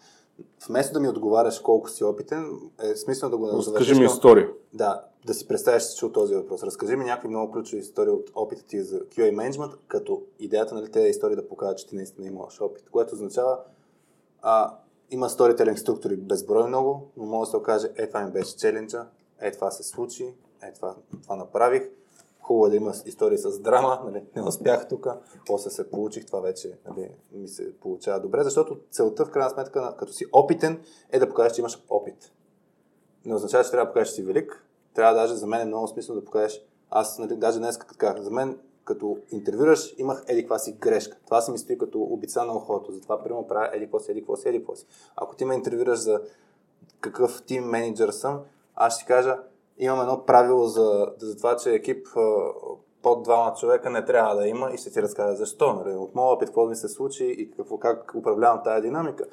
вместо 0.69 0.95
да 0.95 1.01
ми 1.01 1.09
отговаряш 1.09 1.61
колко 1.61 1.91
си 1.91 2.05
опитен, 2.05 2.61
е 2.83 2.97
смисъл 2.97 3.31
да 3.31 3.37
го 3.37 3.47
назовеш. 3.47 3.81
Разкажи 3.81 4.01
ми 4.01 4.07
история. 4.07 4.51
Да, 4.73 5.05
да 5.27 5.35
си 5.35 5.49
представяш, 5.49 5.91
че 5.91 5.97
чул 5.97 6.13
този 6.13 6.35
въпрос. 6.35 6.63
Разкажи 6.63 6.97
ми 6.97 7.05
някакви 7.05 7.29
много 7.29 7.53
ключови 7.53 7.81
истории 7.81 8.11
от 8.11 8.31
опита 8.35 8.63
ти 8.63 8.83
за 8.83 9.01
QA 9.01 9.31
менеджмент, 9.31 9.73
като 9.89 10.23
идеята 10.39 10.75
нали, 10.75 10.91
тези 10.91 11.09
истории 11.09 11.37
да 11.37 11.49
покажат, 11.49 11.79
че 11.79 11.87
ти 11.87 11.97
наистина 11.97 12.27
имаш 12.27 12.61
опит, 12.61 12.91
което 12.91 13.15
означава 13.15 13.59
а, 14.43 14.75
има 15.11 15.31
сторителинг 15.31 15.79
структури 15.79 16.17
безброй 16.17 16.69
много, 16.69 17.11
но 17.17 17.25
може 17.25 17.49
да 17.49 17.51
се 17.51 17.57
окаже, 17.57 17.89
е 17.97 18.09
това 18.09 18.23
ми 18.23 18.33
беше 18.33 18.57
челенджа, 18.57 19.07
е 19.41 19.53
това 19.53 19.71
се 19.71 19.83
случи, 19.83 20.35
е 20.63 20.73
това, 20.73 20.95
това 21.23 21.37
направих. 21.37 21.83
Хубаво 22.47 22.67
е 22.67 22.71
да 22.71 22.77
има 22.77 22.93
истории 23.07 23.39
с 23.39 23.59
драма, 23.59 24.03
нали, 24.05 24.25
не 24.37 24.43
успях 24.43 24.89
тук, 24.89 25.07
после 25.47 25.71
се 25.71 25.91
получих, 25.91 26.27
това 26.27 26.41
вече 26.41 26.79
нали, 26.89 27.11
ми 27.33 27.49
се 27.49 27.81
получава 27.81 28.21
добре, 28.21 28.45
защото 28.45 28.79
целта 28.91 29.25
в 29.25 29.31
крайна 29.31 29.51
сметка, 29.51 29.95
като 29.99 30.13
си 30.13 30.25
опитен, 30.33 30.83
е 31.11 31.19
да 31.19 31.29
покажеш, 31.29 31.53
че 31.53 31.61
имаш 31.61 31.85
опит. 31.89 32.33
Не 33.25 33.35
означава, 33.35 33.65
че 33.65 33.71
трябва 33.71 33.87
да 33.87 33.91
покажеш, 33.91 34.09
че 34.09 34.15
си 34.15 34.23
велик, 34.23 34.67
трябва 34.95 35.15
даже 35.15 35.35
за 35.35 35.47
мен 35.47 35.61
е 35.61 35.65
много 35.65 35.89
смисъл 35.89 36.15
да 36.15 36.25
покажеш, 36.25 36.65
аз 36.91 37.19
нали, 37.19 37.37
даже 37.37 37.59
днес 37.59 37.79
така, 37.79 38.15
за 38.19 38.31
мен 38.31 38.59
като 38.87 39.19
интервюраш, 39.31 39.95
имах 39.99 40.25
еди 40.29 40.43
каква 40.43 40.59
си 40.59 40.73
грешка. 40.73 41.17
Това 41.25 41.41
си 41.41 41.51
ми 41.51 41.59
стои 41.59 41.79
като 41.79 42.01
обица 42.01 42.45
на 42.45 42.57
ухото. 42.57 42.93
Затова, 42.93 43.23
примерно, 43.23 43.49
правя 43.49 43.71
еди 43.73 43.85
какво 43.85 44.01
си, 44.01 44.11
еди 44.11 44.21
какво 44.21 44.37
си, 44.37 44.49
еди 44.49 44.59
какво 44.59 44.77
си. 44.77 44.87
Ако 45.17 45.37
ти 45.37 45.45
ме 45.45 45.55
интервюраш 45.55 45.99
за 45.99 46.21
какъв 47.01 47.43
тим 47.47 47.65
менеджер 47.65 48.09
съм, 48.09 48.41
аз 48.75 48.95
ще 48.95 49.07
кажа, 49.07 49.39
имам 49.79 50.01
едно 50.01 50.25
правило 50.27 50.67
за, 50.67 51.13
за 51.19 51.37
това, 51.37 51.57
че 51.57 51.71
екип 51.71 52.07
под 53.03 53.23
двама 53.23 53.55
човека 53.55 53.91
не 53.91 54.05
трябва 54.05 54.35
да 54.35 54.49
има 54.49 54.71
и 54.75 54.79
ще 54.79 54.91
ти 54.91 55.03
разкажа 55.03 55.37
защо. 55.37 55.73
Нали? 55.73 55.97
От 55.97 56.15
моя 56.15 56.29
опит, 56.29 56.49
какво 56.49 56.67
ми 56.67 56.77
се 56.77 56.89
случи 56.89 57.25
и 57.25 57.51
какво, 57.51 57.79
как 57.79 58.15
управлявам 58.15 58.63
тази 58.65 58.83
динамика. 58.83 59.27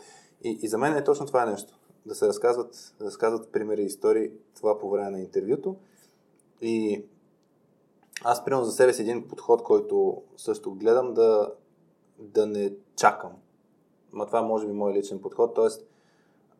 И, 0.43 0.59
и 0.61 0.67
за 0.67 0.77
мен 0.77 0.97
е 0.97 1.03
точно 1.03 1.25
това 1.25 1.43
е 1.43 1.51
нещо. 1.51 1.79
Да 2.05 2.15
се 2.15 2.27
разказват, 2.27 2.93
да 2.99 3.05
разказват 3.05 3.51
примери 3.51 3.81
и 3.81 3.85
истории 3.85 4.31
това 4.55 4.79
по 4.79 4.89
време 4.89 5.09
на 5.09 5.19
интервюто. 5.19 5.75
И 6.61 7.05
аз 8.23 8.45
приемам 8.45 8.65
за 8.65 8.71
себе 8.71 8.93
си 8.93 9.01
един 9.01 9.27
подход, 9.27 9.63
който 9.63 10.21
също 10.37 10.73
гледам 10.75 11.13
да, 11.13 11.51
да 12.19 12.45
не 12.45 12.73
чакам. 12.95 13.31
Ма 14.11 14.25
това 14.25 14.41
може 14.41 14.67
би 14.67 14.73
мой 14.73 14.93
личен 14.93 15.21
подход, 15.21 15.55
т.е. 15.55 15.92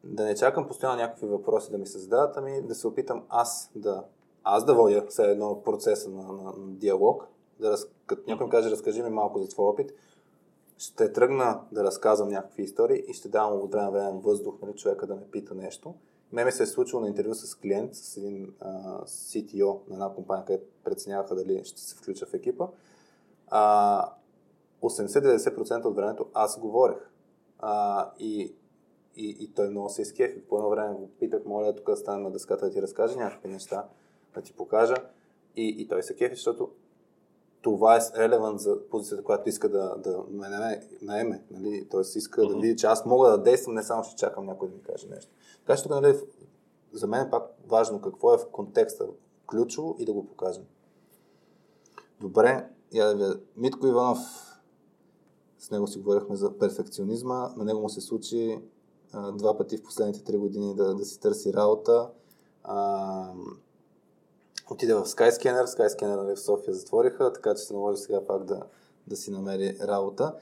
да 0.03 0.25
не 0.25 0.35
чакам 0.35 0.67
постоянно 0.67 0.97
някакви 0.97 1.27
въпроси 1.27 1.71
да 1.71 1.77
ми 1.77 1.85
се 1.85 1.99
зададат, 1.99 2.37
ами 2.37 2.61
да 2.61 2.75
се 2.75 2.87
опитам 2.87 3.23
аз 3.29 3.71
да, 3.75 4.03
аз 4.43 4.65
да 4.65 4.75
водя 4.75 5.05
все 5.09 5.23
едно 5.23 5.63
процеса 5.63 6.09
на, 6.09 6.23
на, 6.23 6.43
на 6.43 6.71
диалог, 6.71 7.27
да 7.59 7.71
раз, 7.71 7.87
като 8.05 8.23
някой 8.27 8.45
ми 8.45 8.51
каже, 8.51 8.71
разкажи 8.71 9.01
ми 9.01 9.09
малко 9.09 9.39
за 9.39 9.47
твой 9.47 9.65
опит, 9.65 9.91
ще 10.77 11.13
тръгна 11.13 11.61
да 11.71 11.83
разказвам 11.83 12.29
някакви 12.29 12.63
истории 12.63 13.03
и 13.07 13.13
ще 13.13 13.29
давам 13.29 13.61
от 13.61 13.71
време 13.71 13.91
време 13.91 14.19
въздух, 14.23 14.55
нали, 14.61 14.75
човека 14.75 15.07
да 15.07 15.15
ме 15.15 15.27
пита 15.31 15.55
нещо 15.55 15.95
ме 16.33 16.45
ми 16.45 16.51
се 16.51 16.63
е 16.63 16.67
случило 16.67 17.01
на 17.01 17.07
интервю 17.07 17.33
с 17.33 17.55
клиент, 17.55 17.95
с 17.95 18.17
един 18.17 18.53
а, 18.59 18.69
CTO 19.05 19.79
на 19.87 19.93
една 19.93 20.09
компания, 20.09 20.45
където 20.45 20.65
преценяваха 20.83 21.35
дали 21.35 21.65
ще 21.65 21.81
се 21.81 21.95
включа 21.95 22.25
в 22.25 22.33
екипа. 22.33 22.67
А, 23.47 24.09
80-90% 24.81 25.85
от 25.85 25.95
времето 25.95 26.25
аз 26.33 26.59
говорех. 26.59 27.09
А, 27.59 28.11
и, 28.19 28.55
и, 29.15 29.37
и 29.39 29.53
той 29.53 29.69
много 29.69 29.89
се 29.89 30.01
изкефи. 30.01 30.41
По 30.41 30.57
едно 30.57 30.69
време 30.69 30.93
го 30.95 31.09
питах, 31.19 31.45
моля, 31.45 31.75
тук 31.75 31.85
да 31.85 31.97
стане 31.97 32.23
на 32.23 32.31
дъската 32.31 32.65
да 32.65 32.71
ти 32.71 32.81
разкаже 32.81 33.15
някакви 33.15 33.49
неща, 33.49 33.87
да 34.35 34.41
ти 34.41 34.53
покажа. 34.53 34.95
И, 35.55 35.75
и 35.79 35.87
той 35.87 36.03
се 36.03 36.15
кефи, 36.15 36.35
защото 36.35 36.69
това 37.61 37.95
е 37.95 37.99
релевант 38.17 38.59
за 38.59 38.89
позицията, 38.89 39.23
която 39.23 39.49
иска 39.49 39.69
да, 39.69 39.95
да 39.97 40.23
ме 40.31 40.47
наеме. 41.01 41.43
Нали? 41.51 41.87
Тоест 41.91 42.15
иска 42.15 42.41
mm-hmm. 42.41 42.47
да 42.47 42.59
види, 42.59 42.75
че 42.75 42.87
аз 42.87 43.05
мога 43.05 43.29
да 43.29 43.37
действам, 43.37 43.73
не 43.73 43.83
само 43.83 44.03
ще 44.03 44.15
чакам 44.15 44.45
някой 44.45 44.69
да 44.69 44.75
ми 44.75 44.81
каже 44.81 45.07
нещо. 45.07 45.31
Така 45.65 45.77
че 45.77 45.83
тук 45.83 45.91
нали, 45.91 46.19
за 46.93 47.07
мен 47.07 47.27
е 47.27 47.29
пак 47.29 47.43
важно 47.67 48.01
какво 48.01 48.33
е 48.33 48.37
в 48.37 48.47
контекста 48.51 49.05
ключово 49.47 49.95
и 49.99 50.05
да 50.05 50.13
го 50.13 50.27
покажем. 50.27 50.63
Добре, 52.19 52.69
я 52.93 53.05
да 53.05 53.13
видя. 53.13 53.39
Митко 53.57 53.87
Иванов, 53.87 54.19
с 55.59 55.71
него 55.71 55.87
си 55.87 55.99
говорихме 55.99 56.35
за 56.35 56.57
перфекционизма. 56.57 57.49
На 57.57 57.63
него 57.63 57.81
му 57.81 57.89
се 57.89 58.01
случи 58.01 58.59
два 59.13 59.57
пъти 59.57 59.77
в 59.77 59.83
последните 59.83 60.23
три 60.23 60.37
години 60.37 60.75
да, 60.75 60.95
да 60.95 61.05
си 61.05 61.19
търси 61.19 61.53
работа. 61.53 62.09
А, 62.63 63.33
отиде 64.71 64.93
в 64.93 65.05
Skyscanner. 65.05 65.65
Skyscanner 65.65 66.23
нали, 66.23 66.35
в 66.35 66.39
София 66.39 66.73
затвориха, 66.73 67.33
така 67.33 67.55
че 67.55 67.61
се 67.61 67.73
наложи 67.73 68.01
сега 68.01 68.25
пак 68.27 68.43
да, 68.43 68.63
да 69.07 69.15
си 69.15 69.31
намери 69.31 69.77
работа. 69.81 70.35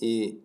И 0.00 0.40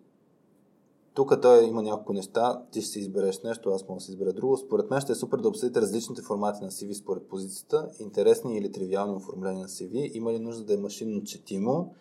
тук 1.14 1.40
той 1.42 1.64
има 1.64 1.82
няколко 1.82 2.12
неща, 2.12 2.62
ти 2.72 2.82
ще 2.82 2.90
си 2.90 2.98
избереш 2.98 3.42
нещо, 3.42 3.70
аз 3.70 3.88
мога 3.88 3.98
да 3.98 4.04
си 4.04 4.10
избера 4.10 4.32
друго. 4.32 4.56
Според 4.56 4.90
мен 4.90 5.00
ще 5.00 5.12
е 5.12 5.14
супер 5.14 5.38
да 5.38 5.48
обсъдите 5.48 5.80
различните 5.80 6.22
формати 6.22 6.64
на 6.64 6.70
CV 6.70 6.92
според 6.92 7.28
позицията, 7.28 7.88
интересни 7.98 8.58
или 8.58 8.72
тривиални 8.72 9.16
оформления 9.16 9.62
на 9.62 9.68
CV, 9.68 10.10
има 10.14 10.32
ли 10.32 10.38
нужда 10.38 10.64
да 10.64 10.74
е 10.74 10.76
машинно 10.76 11.24
четимо, 11.24 11.94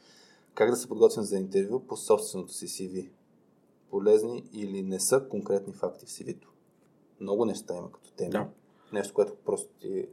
как 0.53 0.69
да 0.69 0.75
се 0.75 0.87
подготвим 0.87 1.23
за 1.23 1.37
интервю 1.37 1.79
по 1.79 1.97
собственото 1.97 2.53
си 2.53 2.67
CV. 2.67 3.09
Полезни 3.93 4.43
или 4.53 4.83
не 4.83 4.99
са 4.99 5.27
конкретни 5.29 5.73
факти 5.73 6.05
в 6.05 6.09
CV-то. 6.09 6.47
Много 7.19 7.45
неща 7.45 7.77
има 7.77 7.91
като 7.91 8.11
тема. 8.11 8.29
Да. 8.29 8.47
Нещо, 8.93 9.13
което 9.13 9.33
просто 9.45 9.69
ти 9.79 10.07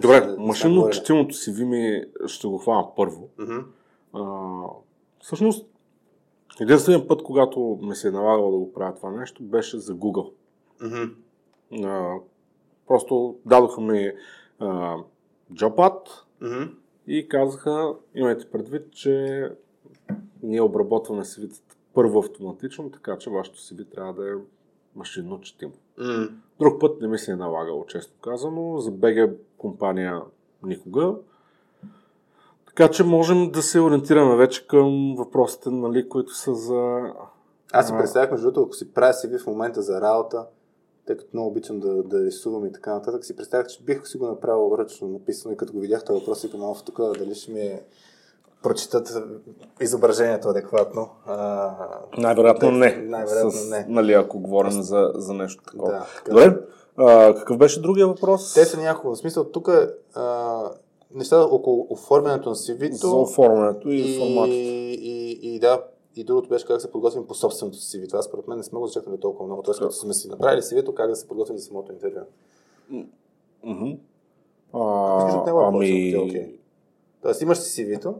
Добре, 0.00 0.20
да 0.20 0.36
машинно 0.38 0.90
четимото 0.90 1.34
CV 1.34 1.64
ми 1.64 2.04
ще 2.26 2.46
го 2.46 2.58
хвана 2.58 2.94
първо. 2.96 3.28
Mm-hmm. 3.38 3.64
А, 4.12 4.22
всъщност, 5.20 5.66
Единственият 6.60 7.08
път, 7.08 7.22
когато 7.22 7.78
ми 7.82 7.94
се 7.94 8.08
е 8.08 8.10
налагало 8.10 8.50
да 8.50 8.58
го 8.58 8.72
правя 8.72 8.94
това 8.94 9.10
нещо, 9.10 9.42
беше 9.42 9.78
за 9.78 9.94
Google. 9.94 10.32
Mm-hmm. 10.80 11.14
А, 11.84 12.20
просто 12.86 13.38
дадоха 13.46 13.80
ми 13.80 14.12
а, 14.58 14.96
mm-hmm. 15.52 16.70
и 17.06 17.28
казаха, 17.28 17.94
имайте 18.14 18.50
предвид, 18.50 18.92
че 18.92 19.44
ние 20.42 20.60
обработваме 20.60 21.24
cv 21.24 21.75
първо 21.96 22.18
автоматично, 22.18 22.90
така 22.90 23.18
че 23.18 23.30
вашето 23.30 23.58
CV 23.58 23.94
трябва 23.94 24.12
да 24.12 24.30
е 24.30 24.34
машинно 24.96 25.40
четимо. 25.40 25.72
Mm-hmm. 25.98 26.30
Друг 26.60 26.80
път 26.80 27.00
не 27.00 27.08
ми 27.08 27.18
се 27.18 27.32
е 27.32 27.36
налагало, 27.36 27.86
често 27.86 28.12
казано. 28.20 28.78
За 28.78 28.90
BG 28.90 29.34
компания 29.58 30.22
никога. 30.62 31.14
Така 32.66 32.90
че 32.90 33.04
можем 33.04 33.50
да 33.50 33.62
се 33.62 33.80
ориентираме 33.80 34.36
вече 34.36 34.66
към 34.66 35.14
въпросите, 35.18 35.70
нали, 35.70 36.08
които 36.08 36.34
са 36.34 36.54
за... 36.54 37.12
Аз 37.72 37.86
си 37.86 37.92
представях, 37.98 38.30
между 38.30 38.46
другото, 38.46 38.62
ако 38.62 38.72
си 38.72 38.92
правя 38.92 39.12
CV 39.12 39.38
в 39.38 39.46
момента 39.46 39.82
за 39.82 40.00
работа, 40.00 40.46
тъй 41.06 41.16
като 41.16 41.30
много 41.32 41.48
обичам 41.48 41.80
да, 41.80 42.02
да 42.02 42.24
рисувам 42.24 42.66
и 42.66 42.72
така 42.72 42.94
нататък, 42.94 43.24
си 43.24 43.36
представях, 43.36 43.66
че 43.66 43.82
бих 43.82 44.06
си 44.06 44.18
го 44.18 44.26
направил 44.26 44.76
ръчно 44.78 45.08
написано 45.08 45.54
и 45.54 45.56
като 45.56 45.72
го 45.72 45.80
видях 45.80 46.04
този 46.04 46.20
въпрос, 46.20 46.44
и 46.44 46.56
малко 46.56 46.84
тук, 46.84 47.00
дали 47.18 47.34
ще 47.34 47.52
ми 47.52 47.60
е 47.60 47.82
прочитат 48.66 49.12
изображението 49.80 50.48
адекватно. 50.48 51.08
А, 51.26 51.72
най-вероятно 52.18 52.70
не. 52.70 52.96
Най-вероятно 52.96 53.50
С, 53.50 53.70
не. 53.70 53.86
Нали, 53.88 54.12
ако 54.12 54.40
говорим 54.40 54.82
за, 54.82 55.12
за 55.14 55.34
нещо 55.34 55.62
такова. 55.64 55.92
Да, 55.92 56.06
така. 56.16 56.30
Добре, 56.30 56.58
а, 56.96 57.34
какъв 57.34 57.58
беше 57.58 57.82
другия 57.82 58.06
въпрос? 58.06 58.54
Те 58.54 58.64
са 58.64 58.80
няколко. 58.80 59.16
В 59.16 59.18
смисъл, 59.18 59.44
тук 59.44 59.70
неща 61.14 61.40
около 61.40 61.86
оформянето 61.90 62.48
на 62.48 62.54
CV-то. 62.54 63.08
За 63.08 63.16
оформянето 63.16 63.90
и, 63.90 64.00
и 64.00 64.18
форматите. 64.18 64.56
И, 64.56 64.94
и, 64.94 65.54
и 65.54 65.60
да, 65.60 65.82
и 66.16 66.24
другото 66.24 66.48
беше 66.48 66.66
как 66.66 66.80
се 66.80 66.90
подготвим 66.90 67.26
по 67.26 67.34
собственото 67.34 67.78
си 67.78 67.98
CV. 67.98 68.08
Това 68.08 68.22
според 68.22 68.48
мен 68.48 68.58
не 68.58 68.64
сме 68.64 68.78
го 68.78 68.86
зачекнали 68.86 69.20
толкова 69.20 69.46
много. 69.46 69.62
Тоест, 69.62 69.80
като 69.80 69.92
сме 69.92 70.14
си 70.14 70.28
направили 70.28 70.62
CV-то, 70.62 70.94
как 70.94 71.10
да 71.10 71.16
се 71.16 71.28
подготвим 71.28 71.58
за 71.58 71.64
самото 71.64 71.92
интервю. 71.92 72.20
Mm-hmm. 73.64 73.98
А, 74.72 75.68
ами... 75.68 76.14
Okay. 76.14 76.56
Тоест 77.22 77.42
имаш 77.42 77.58
си 77.58 77.84
CV-то. 77.84 78.14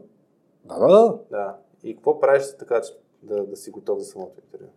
Да, 0.67 0.79
да, 0.79 0.87
да. 0.87 1.19
Да. 1.31 1.55
И 1.83 1.95
какво 1.95 2.19
правиш 2.19 2.43
така, 2.59 2.81
че 2.81 2.93
да, 3.23 3.45
да 3.45 3.55
си 3.55 3.71
готов 3.71 3.99
за 3.99 4.05
самото 4.05 4.41
интервю? 4.45 4.69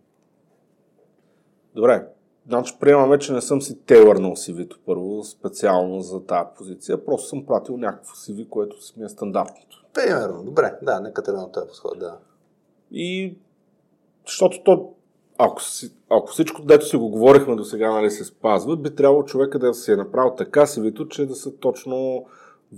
Добре. 1.75 2.07
Значи 2.47 2.77
приемаме, 2.79 3.19
че 3.19 3.33
не 3.33 3.41
съм 3.41 3.61
си 3.61 3.79
тейлърнал 3.79 4.31
CV-то 4.31 4.77
първо, 4.85 5.23
специално 5.23 6.01
за 6.01 6.25
тази 6.25 6.49
позиция. 6.57 7.05
Просто 7.05 7.27
съм 7.27 7.45
пратил 7.45 7.77
някакво 7.77 8.15
CV, 8.15 8.49
което 8.49 8.83
си 8.83 8.93
ми 8.97 9.05
е 9.05 9.09
стандартното. 9.09 9.85
Примерно, 9.93 10.43
добре. 10.43 10.77
Да, 10.81 10.99
нека 10.99 11.23
тръгнем 11.23 11.43
от 11.43 11.51
този 11.51 11.67
подход, 11.67 11.99
да. 11.99 12.17
И 12.91 13.37
защото 14.25 14.63
то, 14.63 14.93
ако, 15.37 15.61
си, 15.61 15.93
ако 16.09 16.27
всичко, 16.27 16.61
дето 16.61 16.85
си 16.85 16.97
го 16.97 17.09
говорихме 17.09 17.55
до 17.55 17.63
сега, 17.63 17.91
нали, 17.91 18.11
се 18.11 18.23
спазва, 18.23 18.77
би 18.77 18.95
трябвало 18.95 19.23
човека 19.23 19.59
да 19.59 19.73
се 19.73 19.93
е 19.93 19.95
направил 19.95 20.35
така 20.35 20.65
си 20.65 20.81
вито, 20.81 21.07
че 21.07 21.25
да 21.25 21.35
са 21.35 21.55
точно 21.55 22.25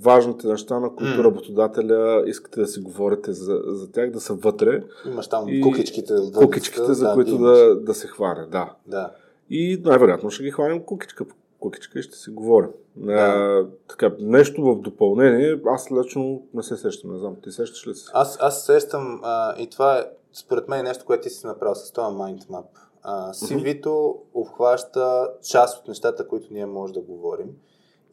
важните 0.01 0.47
неща, 0.47 0.79
на 0.79 0.95
които 0.95 1.13
mm. 1.13 1.23
работодателя 1.23 2.23
искате 2.27 2.59
да 2.59 2.67
си 2.67 2.79
говорите 2.79 3.33
за, 3.33 3.61
за 3.65 3.91
тях, 3.91 4.11
да 4.11 4.21
са 4.21 4.33
вътре. 4.33 4.83
Имаш 5.05 5.27
там 5.27 5.49
и 5.49 5.61
кукичките. 5.61 6.13
Кукичките, 6.35 6.93
за 6.93 7.07
да, 7.07 7.13
които 7.13 7.37
да, 7.37 7.75
да 7.79 7.93
се 7.93 8.07
хване, 8.07 8.45
да. 8.51 8.73
да. 8.87 9.11
И 9.49 9.81
най-вероятно 9.85 10.29
ще 10.29 10.43
ги 10.43 10.51
хванем 10.51 10.83
кукичка 10.83 11.25
по 11.25 11.35
кукичка 11.59 11.99
и 11.99 12.03
ще 12.03 12.17
си 12.17 12.29
говорим. 12.29 12.69
Да. 12.95 13.13
А, 13.13 13.65
така, 13.87 14.15
нещо 14.19 14.63
в 14.63 14.81
допълнение, 14.81 15.61
аз 15.65 15.91
лично 15.91 16.41
не 16.53 16.63
се 16.63 16.77
сещам, 16.77 17.11
не 17.11 17.19
знам, 17.19 17.35
ти 17.43 17.51
сещаш 17.51 17.87
ли 17.87 17.95
се? 17.95 18.11
Аз, 18.13 18.37
аз 18.41 18.65
сещам 18.65 19.19
а, 19.23 19.61
и 19.61 19.69
това 19.69 19.97
е 19.97 20.05
според 20.33 20.67
мен 20.67 20.79
е 20.79 20.83
нещо, 20.83 21.05
което 21.05 21.23
ти 21.23 21.29
си 21.29 21.47
направил 21.47 21.75
с 21.75 21.91
този 21.91 22.15
mindmap. 22.15 22.65
А, 23.03 23.33
CV-то 23.33 23.89
mm-hmm. 23.89 24.17
обхваща 24.33 25.29
част 25.49 25.81
от 25.81 25.87
нещата, 25.87 26.27
които 26.27 26.47
ние 26.51 26.65
може 26.65 26.93
да 26.93 27.01
говорим. 27.01 27.47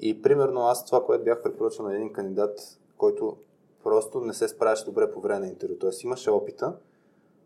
И 0.01 0.23
примерно 0.23 0.61
аз 0.61 0.87
това, 0.87 1.05
което 1.05 1.25
бях 1.25 1.43
препоръчал 1.43 1.87
на 1.87 1.95
един 1.95 2.13
кандидат, 2.13 2.79
който 2.97 3.37
просто 3.85 4.21
не 4.21 4.35
се 4.35 4.49
справяше 4.49 4.85
добре 4.85 5.13
по 5.13 5.21
време 5.21 5.41
на 5.41 5.47
интервю. 5.47 5.75
Тоест 5.81 6.03
имаше 6.03 6.31
опита, 6.31 6.77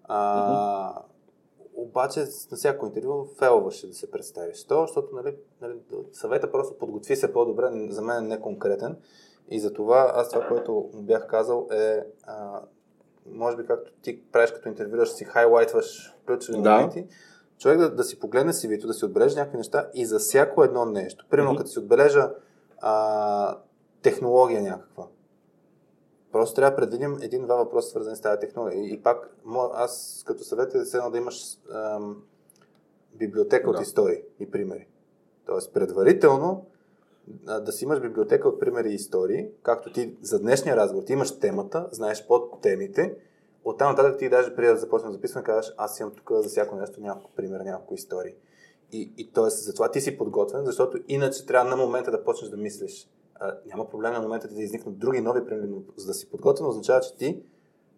а, 0.05 0.95
mm-hmm. 0.95 1.03
обаче 1.75 2.21
на 2.51 2.57
всяко 2.57 2.87
интервю 2.87 3.27
фелваше 3.39 3.87
да 3.87 3.95
се 3.95 4.11
представиш. 4.11 4.65
То, 4.65 4.81
защото 4.81 5.15
нали, 5.15 5.37
нали, 5.61 5.75
съвета 6.13 6.53
просто 6.53 6.79
подготви 6.79 7.17
се 7.17 7.33
по-добре, 7.33 7.71
за 7.89 8.03
мен 8.03 8.25
е 8.25 8.29
не 8.29 8.41
конкретен. 8.41 8.97
И 9.51 9.61
затова 9.61 10.13
аз 10.15 10.31
това, 10.31 10.47
което 10.47 10.91
бях 10.95 11.27
казал 11.27 11.69
е 11.73 12.05
а, 12.23 12.61
може 13.27 13.57
би 13.57 13.67
както 13.67 13.93
ти 14.03 14.23
правиш 14.33 14.53
като 14.53 14.69
интервюраш, 14.69 15.09
си 15.09 15.25
хайлайтваш 15.25 16.15
ключови 16.27 16.63
да. 16.63 16.71
моменти, 16.71 17.07
човек 17.59 17.79
да, 17.79 17.95
да 17.95 18.05
си 18.05 18.19
погледне 18.19 18.53
си 18.53 18.69
вито, 18.69 18.87
да 18.87 18.95
си 18.95 19.05
отбележи 19.05 19.37
някакви 19.37 19.57
неща 19.57 19.91
и 19.95 20.07
за 20.07 20.19
всяко 20.19 20.65
едно 20.65 20.85
нещо. 20.85 21.27
Примерно, 21.31 21.55
mm-hmm. 21.55 21.59
като 21.59 21.71
си 21.71 21.79
отбележа 21.79 22.31
а, 22.87 23.59
технология 24.03 24.63
някаква. 24.63 25.07
Просто 26.33 26.55
трябва 26.55 26.71
да 26.71 26.77
предвидим 26.77 27.19
един-два 27.23 27.57
въпроса, 27.57 27.91
свързани 27.91 28.17
с 28.17 28.21
тази 28.21 28.41
технология. 28.41 28.85
И, 28.85 28.95
и 28.95 29.03
пак, 29.03 29.37
аз 29.75 30.23
като 30.27 30.45
съвет 30.45 30.75
е 30.75 30.85
седно 30.85 31.11
да 31.11 31.19
имаш 31.19 31.59
ам, 31.75 32.23
библиотека 33.15 33.71
да. 33.71 33.77
от 33.79 33.83
истории 33.83 34.23
и 34.41 34.51
примери. 34.51 34.89
Тоест, 35.47 35.75
предварително 35.75 36.67
да 37.61 37.73
си 37.73 37.85
имаш 37.85 38.01
библиотека 38.01 38.49
от 38.49 38.61
примери 38.61 38.91
и 38.91 38.95
истории, 38.95 39.49
както 39.63 39.93
ти 39.93 40.17
за 40.23 40.41
днешния 40.41 40.77
разговор, 40.77 41.05
ти 41.05 41.13
имаш 41.13 41.39
темата, 41.39 41.89
знаеш 41.93 42.27
под 42.27 42.61
темите, 42.61 43.17
оттам 43.65 43.91
нататък 43.91 44.19
ти 44.19 44.29
даже 44.29 44.57
преди 44.57 44.69
да 44.69 44.77
започнем 44.77 45.13
записване, 45.13 45.45
казваш, 45.45 45.75
аз 45.77 46.01
имам 46.01 46.15
тук 46.15 46.31
за 46.33 46.49
всяко 46.49 46.77
нещо 46.77 47.01
няколко 47.01 47.31
примера, 47.37 47.65
няколко 47.65 47.95
истории. 47.95 48.35
И, 48.95 49.13
и 49.17 49.33
т.е. 49.33 49.51
затова 49.51 49.91
ти 49.91 50.01
си 50.01 50.19
подготвен, 50.19 50.65
защото 50.65 50.99
иначе 51.09 51.47
трябва 51.47 51.71
на 51.71 51.77
момента 51.77 52.11
да 52.11 52.25
почнеш 52.25 52.51
да 52.51 52.57
мислиш. 52.57 53.09
А, 53.35 53.55
няма 53.67 53.91
проблем 53.91 54.13
на 54.13 54.21
момента 54.21 54.49
да 54.49 54.63
изникнат 54.63 54.99
други 54.99 55.21
нови 55.21 55.47
примери, 55.47 55.67
но 55.69 55.83
за 55.97 56.07
да 56.07 56.15
си 56.15 56.31
подготвен 56.31 56.67
означава, 56.67 57.01
че 57.01 57.17
ти 57.17 57.43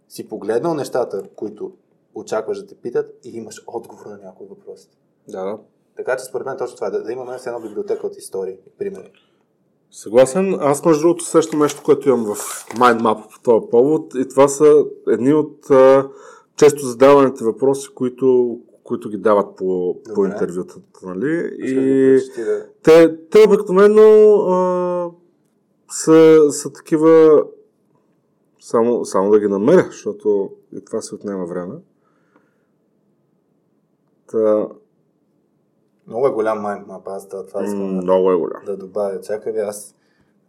си 0.08 0.28
погледнал 0.28 0.74
нещата, 0.74 1.22
които 1.36 1.72
очакваш 2.14 2.58
да 2.58 2.66
те 2.66 2.74
питат 2.74 3.14
и 3.24 3.30
имаш 3.36 3.64
отговор 3.66 4.06
на 4.06 4.18
някои 4.18 4.46
въпроси. 4.46 4.88
Да. 5.28 5.58
Така 5.96 6.16
че 6.16 6.24
според 6.24 6.46
мен 6.46 6.56
точно 6.58 6.76
това 6.76 6.86
е, 6.86 6.90
да, 6.90 7.02
да 7.02 7.12
имаме 7.12 7.38
с 7.38 7.46
една 7.46 7.60
библиотека 7.60 8.06
от 8.06 8.16
истории 8.16 8.56
примери. 8.78 9.12
Съгласен. 9.90 10.56
Аз 10.60 10.84
между 10.84 11.02
другото 11.02 11.24
сещам 11.24 11.60
нещо, 11.60 11.82
което 11.84 12.08
имам 12.08 12.34
в 12.34 12.38
MindMap 12.68 13.30
по 13.30 13.40
този 13.42 13.66
повод 13.70 14.14
и 14.14 14.28
това 14.28 14.48
са 14.48 14.84
едни 15.08 15.32
от 15.32 15.70
а, 15.70 16.08
често 16.56 16.86
задаваните 16.86 17.44
въпроси, 17.44 17.88
които, 17.94 18.58
които 18.86 19.08
ги 19.08 19.16
дават 19.16 19.56
по, 19.56 19.96
по 20.14 20.26
интервютата. 20.26 21.06
Нали? 21.06 21.56
И 21.58 21.74
да 22.36 22.66
те, 22.82 23.28
те 23.30 23.38
обикновено 23.46 24.34
а, 24.34 25.10
са, 25.90 26.38
са 26.50 26.72
такива 26.72 27.42
само, 28.60 29.04
само 29.04 29.30
да 29.30 29.40
ги 29.40 29.48
намеря, 29.48 29.86
защото 29.86 30.50
и 30.72 30.84
това 30.84 31.00
се 31.00 31.14
отнема 31.14 31.46
време. 31.46 31.74
Та, 34.26 34.68
много 36.06 36.26
е 36.26 36.30
голям 36.30 36.60
майндмап, 36.60 37.08
аз 37.08 37.28
това, 37.28 37.46
това 37.46 37.64
искам 37.64 37.96
много 37.96 38.32
е 38.32 38.36
голям. 38.36 38.62
да 38.66 38.76
добавя. 38.76 39.20
Чакай 39.20 39.52
ви, 39.52 39.58
аз 39.58 39.94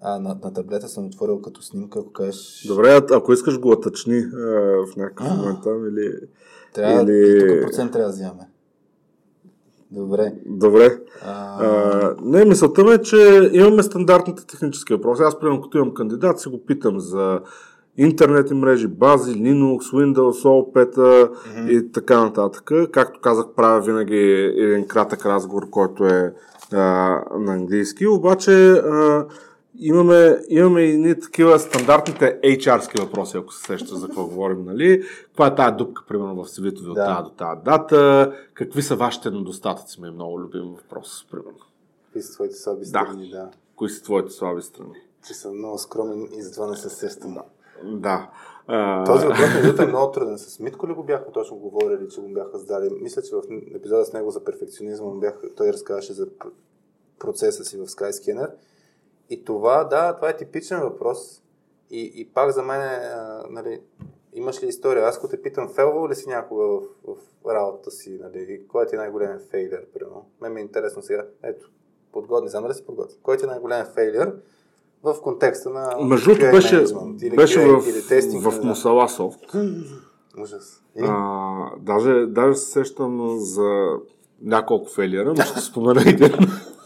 а, 0.01 0.19
на, 0.19 0.38
на 0.43 0.53
таблета 0.53 0.88
съм 0.88 1.06
отворил 1.06 1.41
като 1.41 1.61
снимка, 1.61 1.99
ако 1.99 2.11
кажеш... 2.11 2.66
Добре, 2.67 3.01
ако 3.11 3.33
искаш 3.33 3.59
го 3.59 3.72
атъчни 3.72 4.17
а, 4.17 4.40
в 4.85 4.95
някакъв 4.98 5.27
момент 5.30 5.64
там 5.64 5.88
или... 5.88 6.19
Трябва, 6.74 7.02
или... 7.02 7.40
тук 7.40 7.62
процент 7.62 7.92
трябва 7.92 8.10
да 8.10 8.14
вземаме. 8.14 8.50
Добре. 9.92 10.34
Добре. 10.46 10.98
А... 11.26 11.64
А, 11.66 12.16
не, 12.22 12.46
мисълта 12.46 12.84
ми 12.84 12.92
е, 12.92 13.02
че 13.02 13.50
имаме 13.54 13.84
стандартните 13.84 14.46
технически 14.48 14.94
въпроси. 14.94 15.24
Аз, 15.24 15.40
примерно, 15.40 15.62
като 15.62 15.78
имам 15.78 15.94
кандидат, 15.94 16.40
си 16.40 16.50
го 16.50 16.66
питам 16.66 17.00
за 17.00 17.40
интернет 17.98 18.52
и 18.52 18.54
мрежи, 18.54 18.88
бази, 18.88 19.34
Linux, 19.34 19.80
Windows, 19.80 20.44
OPET 20.44 20.96
mm-hmm. 20.96 21.70
и 21.70 21.92
така 21.92 22.24
нататък. 22.24 22.72
Както 22.92 23.20
казах, 23.20 23.46
правя 23.56 23.82
винаги 23.82 24.54
един 24.58 24.88
кратък 24.88 25.26
разговор, 25.26 25.70
който 25.70 26.06
е 26.06 26.34
а, 26.74 26.78
на 27.40 27.54
английски. 27.54 28.08
Обаче 28.08 28.72
а, 28.72 29.26
имаме, 29.80 30.39
имаме 30.49 30.81
и 30.81 30.97
ние 30.97 31.19
такива 31.19 31.59
стандартните 31.59 32.39
HR-ски 32.43 33.01
въпроси, 33.01 33.38
ако 33.38 33.53
се 33.53 33.64
сеща 33.64 33.95
за 33.95 34.07
какво 34.07 34.25
говорим, 34.25 34.65
нали? 34.65 35.03
Каква 35.25 35.47
е 35.47 35.56
тази 35.56 35.75
дупка, 35.75 36.03
примерно, 36.07 36.43
в 36.43 36.47
CV-то 36.47 36.83
ви 36.83 36.89
от 36.89 36.95
да. 36.95 37.06
тази 37.06 37.23
до 37.23 37.30
тази 37.30 37.61
дата? 37.65 38.33
Какви 38.53 38.81
са 38.81 38.95
вашите 38.95 39.31
недостатъци? 39.31 40.01
Ми 40.01 40.07
е 40.07 40.11
много 40.11 40.39
любим 40.39 40.64
въпрос, 40.64 41.27
примерно. 41.31 41.59
Какви 42.06 42.22
са 42.22 42.33
твоите 42.33 42.56
слаби 42.56 42.85
страни, 42.85 43.30
да. 43.30 43.38
да. 43.38 43.49
Кои 43.75 43.89
са 43.89 44.03
твоите 44.03 44.31
слаби 44.31 44.61
страни? 44.61 44.93
Че 45.27 45.33
съм 45.33 45.57
много 45.57 45.77
скромен 45.77 46.27
и 46.38 46.41
затова 46.41 46.67
не 46.67 46.77
се 46.77 46.89
сещам. 46.89 47.33
Да. 47.33 48.30
Да. 48.67 49.03
Този 49.06 49.27
въпрос 49.27 49.80
е 49.80 49.88
много 49.88 50.11
труден. 50.11 50.38
С 50.38 50.59
Митко 50.59 50.88
ли 50.88 50.93
го 50.93 51.03
бяхме 51.03 51.31
точно 51.33 51.57
говорили, 51.57 52.09
че 52.09 52.22
го 52.22 52.27
бяха 52.27 52.57
задали? 52.57 52.89
Мисля, 53.01 53.22
че 53.22 53.35
в 53.35 53.41
епизода 53.75 54.06
с 54.06 54.14
него 54.14 54.31
за 54.31 54.43
перфекционизма 54.43 55.11
бях, 55.15 55.41
той 55.57 55.73
разказваше 55.73 56.14
за 56.14 56.27
процеса 57.19 57.65
си 57.65 57.77
в 57.77 57.85
Skyscanner. 57.85 58.51
И 59.30 59.45
това, 59.45 59.83
да, 59.83 60.15
това 60.15 60.30
е 60.30 60.38
типичен 60.38 60.80
въпрос. 60.80 61.43
И, 61.89 62.11
и 62.15 62.30
пак 62.33 62.51
за 62.51 62.64
мен 62.64 62.81
е, 62.81 62.99
нали, 63.49 63.81
имаш 64.33 64.64
ли 64.64 64.67
история? 64.67 65.06
Аз 65.06 65.17
ако 65.17 65.27
те 65.27 65.41
питам, 65.41 65.69
фейлвал 65.69 66.09
ли 66.09 66.15
си 66.15 66.30
някога 66.30 66.64
в, 66.64 66.81
в 67.07 67.15
работата 67.47 67.91
си? 67.91 68.19
Нали? 68.22 68.67
Кой 68.67 68.83
е 68.83 68.88
ти 68.88 68.95
най-големият 68.95 69.49
фейлер, 69.49 69.85
примерно? 69.93 70.25
Мен 70.41 70.53
ми 70.53 70.59
е 70.59 70.64
интересно 70.64 71.01
сега. 71.01 71.25
Ето, 71.43 71.69
подгодни, 72.11 72.49
знам 72.49 72.67
да 72.67 72.73
си 72.73 72.85
подготвя. 72.85 73.17
Кой 73.23 73.35
е 73.35 73.38
ти 73.38 73.45
най-големият 73.45 73.93
фейлер? 73.93 74.33
в 75.03 75.22
контекста 75.22 75.69
на 75.69 75.95
Между 76.03 76.25
другото 76.25 76.51
беше, 76.51 76.85
или 77.22 77.35
беше 77.35 77.59
QA, 77.59 77.80
в, 77.80 77.88
или 77.88 78.07
тестинг, 78.07 78.43
в 78.43 78.64
Мусала 78.64 79.09
Софт. 79.09 79.39
Ужас. 80.41 80.83
А, 81.01 81.69
даже, 81.80 82.25
даже 82.25 82.57
се 82.57 82.72
сещам 82.72 83.38
за 83.39 83.89
няколко 84.41 84.90
фейлера, 84.90 85.33
но 85.38 85.43
ще 85.43 85.59
спомена 85.59 86.01
един. 86.06 86.32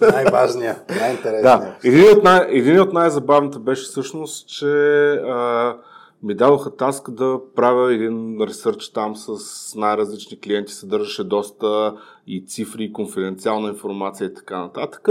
Най-важният, 0.02 0.90
най-интересният. 0.90 1.44
Да, 1.44 1.76
един 1.84 2.18
от, 2.18 2.24
най- 2.24 2.48
един 2.50 2.82
от 2.82 2.94
най-забавните 2.94 3.60
беше 3.60 3.84
всъщност, 3.84 4.48
че 4.48 4.68
а, 5.14 5.76
ми 6.24 6.36
дадоха 6.36 6.76
таск 6.76 7.12
да 7.12 7.40
правя 7.56 7.94
един 7.94 8.38
ресърч 8.42 8.90
там 8.90 9.16
с 9.16 9.36
най-различни 9.76 10.40
клиенти, 10.40 10.74
съдържаше 10.74 11.24
доста 11.24 11.94
и 12.28 12.46
цифри, 12.46 12.84
и 12.84 12.94
конфиденциална 12.94 13.70
информация 13.70 14.26
и 14.26 14.34
така 14.34 14.60
нататък. 14.60 15.08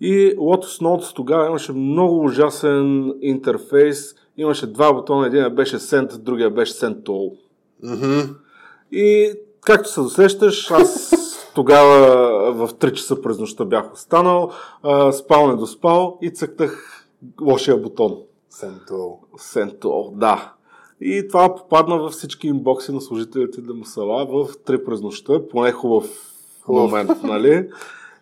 И 0.00 0.36
Lotus 0.36 0.82
Notes 0.82 1.14
тогава 1.14 1.46
имаше 1.46 1.72
много 1.72 2.24
ужасен 2.24 3.14
интерфейс. 3.20 4.14
Имаше 4.36 4.66
два 4.66 4.92
бутона, 4.92 5.26
един 5.26 5.54
беше 5.54 5.78
Send, 5.78 6.18
другия 6.18 6.50
беше 6.50 6.72
Send 6.72 6.94
to 6.94 7.08
All. 7.08 7.32
Mm-hmm. 7.84 8.34
И 8.92 9.32
както 9.60 9.88
се 9.88 10.00
досещаш, 10.00 10.70
аз 10.70 11.10
тогава 11.54 12.52
в 12.52 12.74
3 12.74 12.92
часа 12.92 13.22
през 13.22 13.38
нощта 13.38 13.64
бях 13.64 13.92
останал, 13.92 14.50
спал 15.12 15.46
не 15.48 15.56
доспал 15.56 16.18
и 16.22 16.30
цъктах 16.30 17.04
лошия 17.40 17.76
бутон. 17.76 18.16
Сентуол. 18.50 19.18
Сентуол, 19.36 20.12
да. 20.16 20.52
И 21.00 21.28
това 21.28 21.54
попадна 21.54 21.98
във 21.98 22.12
всички 22.12 22.48
инбокси 22.48 22.92
на 22.92 23.00
служителите 23.00 23.60
на 23.60 23.74
Мусала 23.74 24.26
в 24.26 24.48
3 24.54 24.84
през 24.84 25.00
нощта, 25.00 25.48
поне 25.50 25.72
хубав. 25.72 26.34
момент, 26.68 27.10
нали? 27.22 27.68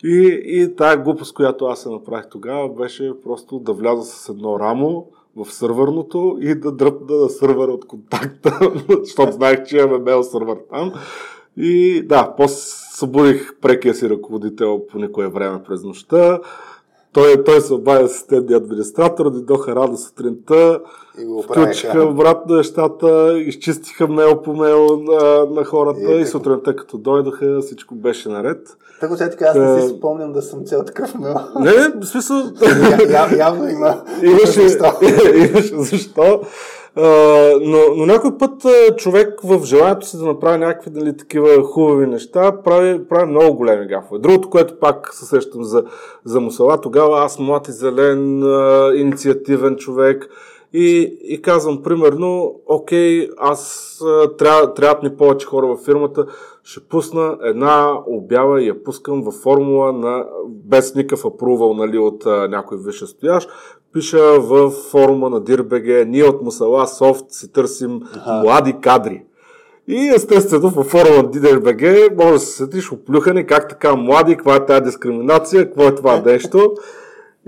И, 0.05 0.43
и 0.45 0.77
тая 0.77 0.97
глупост, 0.97 1.35
която 1.35 1.65
аз 1.65 1.81
се 1.81 1.89
направих 1.89 2.29
тогава, 2.31 2.69
беше 2.69 3.13
просто 3.25 3.59
да 3.59 3.73
вляза 3.73 4.05
с 4.05 4.29
едно 4.29 4.59
рамо 4.59 5.07
в 5.37 5.53
сървърното 5.53 6.39
и 6.41 6.55
да 6.55 6.73
дръпна 6.73 7.17
на 7.17 7.29
сървъра 7.29 7.73
от 7.73 7.87
контакта, 7.87 8.73
защото 9.03 9.33
знаех, 9.33 9.65
че 9.65 9.77
имаме 9.77 9.99
мейл 9.99 10.23
сървър 10.23 10.59
там. 10.71 10.93
И 11.57 12.03
да, 12.07 12.35
после 12.37 12.82
събудих 12.95 13.55
прекия 13.61 13.95
си 13.95 14.11
ръководител 14.11 14.87
по 14.91 14.99
никое 14.99 15.29
време 15.29 15.63
през 15.69 15.83
нощта. 15.83 16.39
Той, 17.13 17.45
той 17.45 17.61
се 17.61 17.75
обади 17.75 18.05
асистентния 18.05 18.57
администратор, 18.57 19.31
дойдоха 19.31 19.77
рано 19.77 19.97
сутринта, 19.97 20.81
включиха 21.45 22.05
обратно 22.05 22.57
нещата, 22.57 23.39
изчистиха 23.39 24.09
мейл 24.09 24.43
по 24.43 24.55
мейл 24.55 24.97
на, 24.97 25.47
на 25.51 25.65
хората 25.65 26.13
и, 26.13 26.21
и 26.21 26.27
сутринта 26.27 26.77
като 26.77 26.99
дойдоха 26.99 27.61
всичко 27.61 27.95
беше 27.95 28.29
наред. 28.29 28.77
Така 29.01 29.17
че 29.17 29.31
така, 29.31 29.45
аз 29.45 29.57
не 29.57 29.83
си 29.83 29.89
спомням 29.99 30.33
да 30.33 30.43
съм 30.43 30.65
цял 30.65 30.85
такъв 30.85 31.15
мейл. 31.15 31.35
Не, 31.61 31.71
не, 31.71 32.01
в 32.01 32.05
смисъл... 32.05 32.37
Я, 32.63 33.29
я, 33.31 33.37
явно 33.39 33.69
има. 33.69 34.03
Имаше 34.23 34.69
защо. 34.69 34.93
имаше 35.49 35.77
защо. 35.77 36.41
Но, 37.61 37.79
но 37.97 38.07
някой 38.07 38.39
път 38.39 38.53
човек 38.97 39.41
в 39.45 39.65
желанието 39.65 40.07
си 40.07 40.19
да 40.19 40.25
направи 40.25 40.59
някакви 40.59 40.91
дали, 40.91 41.17
такива 41.17 41.63
хубави 41.63 42.07
неща 42.07 42.63
прави, 42.65 43.09
прави 43.09 43.31
много 43.31 43.57
големи 43.57 43.87
гафове. 43.87 44.21
Другото, 44.21 44.51
което 44.51 44.79
пак 44.81 45.15
се 45.15 45.25
сещам 45.25 45.65
за, 45.65 45.85
за 46.25 46.41
Мусала, 46.41 46.81
тогава 46.81 47.25
аз 47.25 47.39
млад 47.39 47.69
и 47.69 47.73
зелен, 47.73 48.43
инициативен 48.97 49.77
човек 49.77 50.29
и, 50.73 51.19
и 51.23 51.43
казвам 51.43 51.83
примерно, 51.83 52.61
окей, 52.67 53.29
аз 53.39 53.99
трябва, 54.39 54.75
трябват 54.75 55.03
ми 55.03 55.17
повече 55.17 55.47
хора 55.47 55.67
във 55.67 55.81
фирмата, 55.81 56.27
ще 56.65 56.81
пусна 56.81 57.39
една 57.43 57.99
обява 58.07 58.63
и 58.63 58.69
я 58.69 58.85
пускам 58.85 59.23
във 59.23 59.35
формула 59.35 59.93
на, 59.93 60.27
без 60.49 60.95
никакъв 60.95 61.25
апрувал 61.25 61.75
нали, 61.75 61.99
от 61.99 62.27
а, 62.27 62.49
някой 62.49 62.79
висшестоящ. 62.81 63.51
Пиша 63.93 64.41
в 64.41 64.71
форума 64.71 65.31
на 65.31 65.41
DIRBG, 65.41 66.05
ние 66.05 66.25
от 66.25 66.43
Мусала 66.43 66.87
Софт 66.87 67.25
си 67.29 67.53
търсим 67.53 68.01
ага. 68.13 68.43
млади 68.43 68.77
кадри. 68.81 69.25
И 69.89 70.13
естествено 70.15 70.71
във 70.71 70.87
форума 70.87 71.17
на 71.17 71.31
DIRBG 71.31 72.15
може 72.17 72.33
да 72.33 72.39
се 72.39 72.57
сетиш 72.57 72.93
оплюхане 72.93 73.47
как 73.47 73.69
така 73.69 73.97
млади, 73.97 74.37
каква 74.37 74.57
е 74.57 74.67
тази 74.67 74.83
дискриминация, 74.83 75.65
какво 75.65 75.83
е 75.83 75.95
това 75.95 76.21
нещо. 76.27 76.75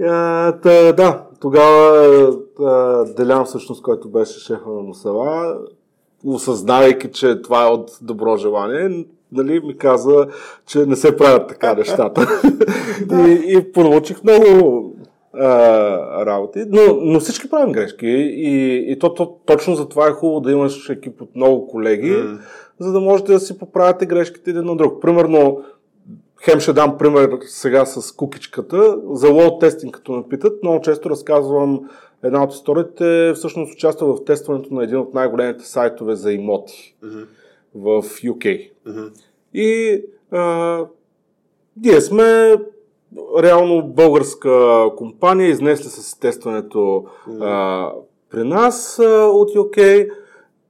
А, 0.02 0.52
та, 0.52 0.92
да, 0.92 1.22
тогава 1.40 2.36
Делян 3.16 3.44
всъщност, 3.44 3.82
който 3.82 4.08
беше 4.08 4.40
шефа 4.40 4.68
на 4.68 4.82
Мусала, 4.82 5.58
осъзнавайки, 6.24 7.10
че 7.12 7.42
това 7.42 7.64
е 7.64 7.70
от 7.70 7.90
добро 8.02 8.36
желание, 8.36 9.06
нали, 9.32 9.60
ми 9.60 9.78
каза, 9.78 10.26
че 10.66 10.86
не 10.86 10.96
се 10.96 11.16
правят 11.16 11.48
така 11.48 11.74
нещата. 11.78 12.40
и, 13.12 13.44
и 13.46 13.72
получих 13.72 14.22
много 14.22 14.93
а, 15.38 16.26
работи. 16.26 16.64
Но, 16.68 16.80
но 17.00 17.20
всички 17.20 17.50
правим 17.50 17.72
грешки 17.72 18.06
и, 18.06 18.76
и 18.92 18.98
то, 18.98 19.14
то, 19.14 19.36
точно 19.46 19.74
за 19.74 19.88
това 19.88 20.06
е 20.06 20.12
хубаво 20.12 20.40
да 20.40 20.52
имаш 20.52 20.88
екип 20.88 21.20
от 21.22 21.36
много 21.36 21.68
колеги, 21.68 22.12
mm. 22.12 22.38
за 22.78 22.92
да 22.92 23.00
можете 23.00 23.32
да 23.32 23.40
си 23.40 23.58
поправяте 23.58 24.06
грешките 24.06 24.50
един 24.50 24.64
на 24.64 24.76
друг. 24.76 25.02
Примерно, 25.02 25.64
Хем 26.44 26.60
ще 26.60 26.72
дам 26.72 26.98
пример 26.98 27.38
сега 27.46 27.86
с 27.86 28.12
кукичката. 28.12 28.98
За 29.10 29.30
лоу 29.30 29.58
тестинг, 29.58 29.94
като 29.94 30.12
ме 30.12 30.22
питат, 30.30 30.62
много 30.62 30.80
често 30.80 31.10
разказвам 31.10 31.90
една 32.22 32.44
от 32.44 32.52
историите. 32.52 33.32
Всъщност 33.34 33.74
участва 33.74 34.16
в 34.16 34.24
тестването 34.24 34.74
на 34.74 34.84
един 34.84 34.98
от 34.98 35.14
най-големите 35.14 35.64
сайтове 35.64 36.14
за 36.14 36.32
имоти 36.32 36.96
mm-hmm. 37.04 37.26
в 37.74 38.02
UK. 38.02 38.70
Mm-hmm. 38.86 39.12
И 39.54 40.02
а, 40.30 40.80
ние 41.84 42.00
сме 42.00 42.56
реално 43.42 43.82
българска 43.82 44.84
компания, 44.96 45.48
изнесли 45.48 45.88
с 45.88 46.20
тестването 46.20 47.04
а, 47.40 47.90
при 48.30 48.44
нас 48.44 48.98
а, 48.98 49.04
от 49.26 49.50
UK. 49.50 50.10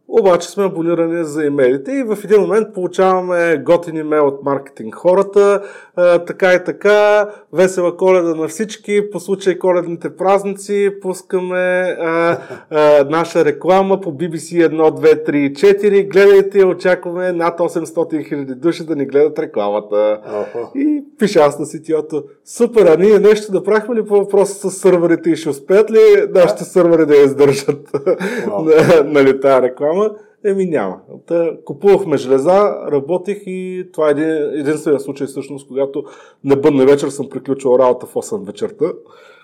Обаче 0.09 0.49
сме 0.49 0.65
абонирани 0.65 1.25
за 1.25 1.45
имейлите 1.45 1.93
и 1.93 2.03
в 2.03 2.19
един 2.25 2.41
момент 2.41 2.75
получаваме 2.75 3.63
готин 3.65 3.97
имейл 3.97 4.27
от 4.27 4.45
маркетинг 4.45 4.95
хората, 4.95 5.63
а, 5.97 6.19
така 6.19 6.55
и 6.55 6.65
така, 6.65 7.29
весела 7.53 7.97
коледа 7.97 8.35
на 8.35 8.49
всички, 8.49 9.11
по 9.11 9.21
случай 9.21 9.59
коледните 9.59 10.17
празници 10.17 10.91
пускаме 11.03 11.97
а, 12.01 12.39
а, 12.71 13.05
наша 13.11 13.45
реклама 13.45 14.01
по 14.01 14.13
BBC 14.13 14.69
1, 14.69 14.71
2, 14.71 15.31
3 15.31 15.53
4, 15.53 16.09
гледайте, 16.09 16.65
очакваме 16.65 17.33
над 17.33 17.59
800 17.59 18.29
хиляди 18.29 18.55
души 18.55 18.87
да 18.87 18.97
ни 18.97 19.07
гледат 19.07 19.39
рекламата. 19.39 20.21
Uh-huh. 20.29 20.77
И 20.77 21.05
пише 21.19 21.39
аз 21.39 21.59
на 21.59 21.67
сетиото, 21.67 22.25
супер, 22.45 22.87
а 22.87 22.97
ние 22.97 23.19
нещо 23.19 23.53
направихме 23.53 23.95
ли 23.95 24.05
по 24.05 24.15
въпроса 24.15 24.71
с 24.71 24.75
сървърите 24.75 25.31
и 25.31 25.37
ще 25.37 25.49
успеят 25.49 25.91
ли 25.91 25.99
нашите 26.35 26.65
сървъри 26.65 27.07
да 27.07 27.17
я 27.17 27.25
издържат 27.25 27.91
uh-huh. 27.91 29.05
на, 29.05 29.11
нали, 29.11 29.41
тази 29.41 29.63
реклама? 29.63 29.94
Реклама, 29.95 30.11
еми 30.45 30.67
няма. 30.67 30.97
Та, 31.27 31.51
купувахме 31.65 32.17
железа, 32.17 32.75
работих 32.93 33.43
и 33.47 33.89
това 33.93 34.09
е 34.09 34.11
един, 34.11 34.61
единствения 34.61 35.01
случай 35.01 35.27
всъщност, 35.27 35.69
когато 35.69 36.05
на 36.45 36.57
бъдна 36.57 36.85
вечер 36.85 37.09
съм 37.09 37.29
приключил 37.29 37.77
работа 37.79 38.07
в 38.07 38.15
8 38.15 38.47
вечерта. 38.47 38.85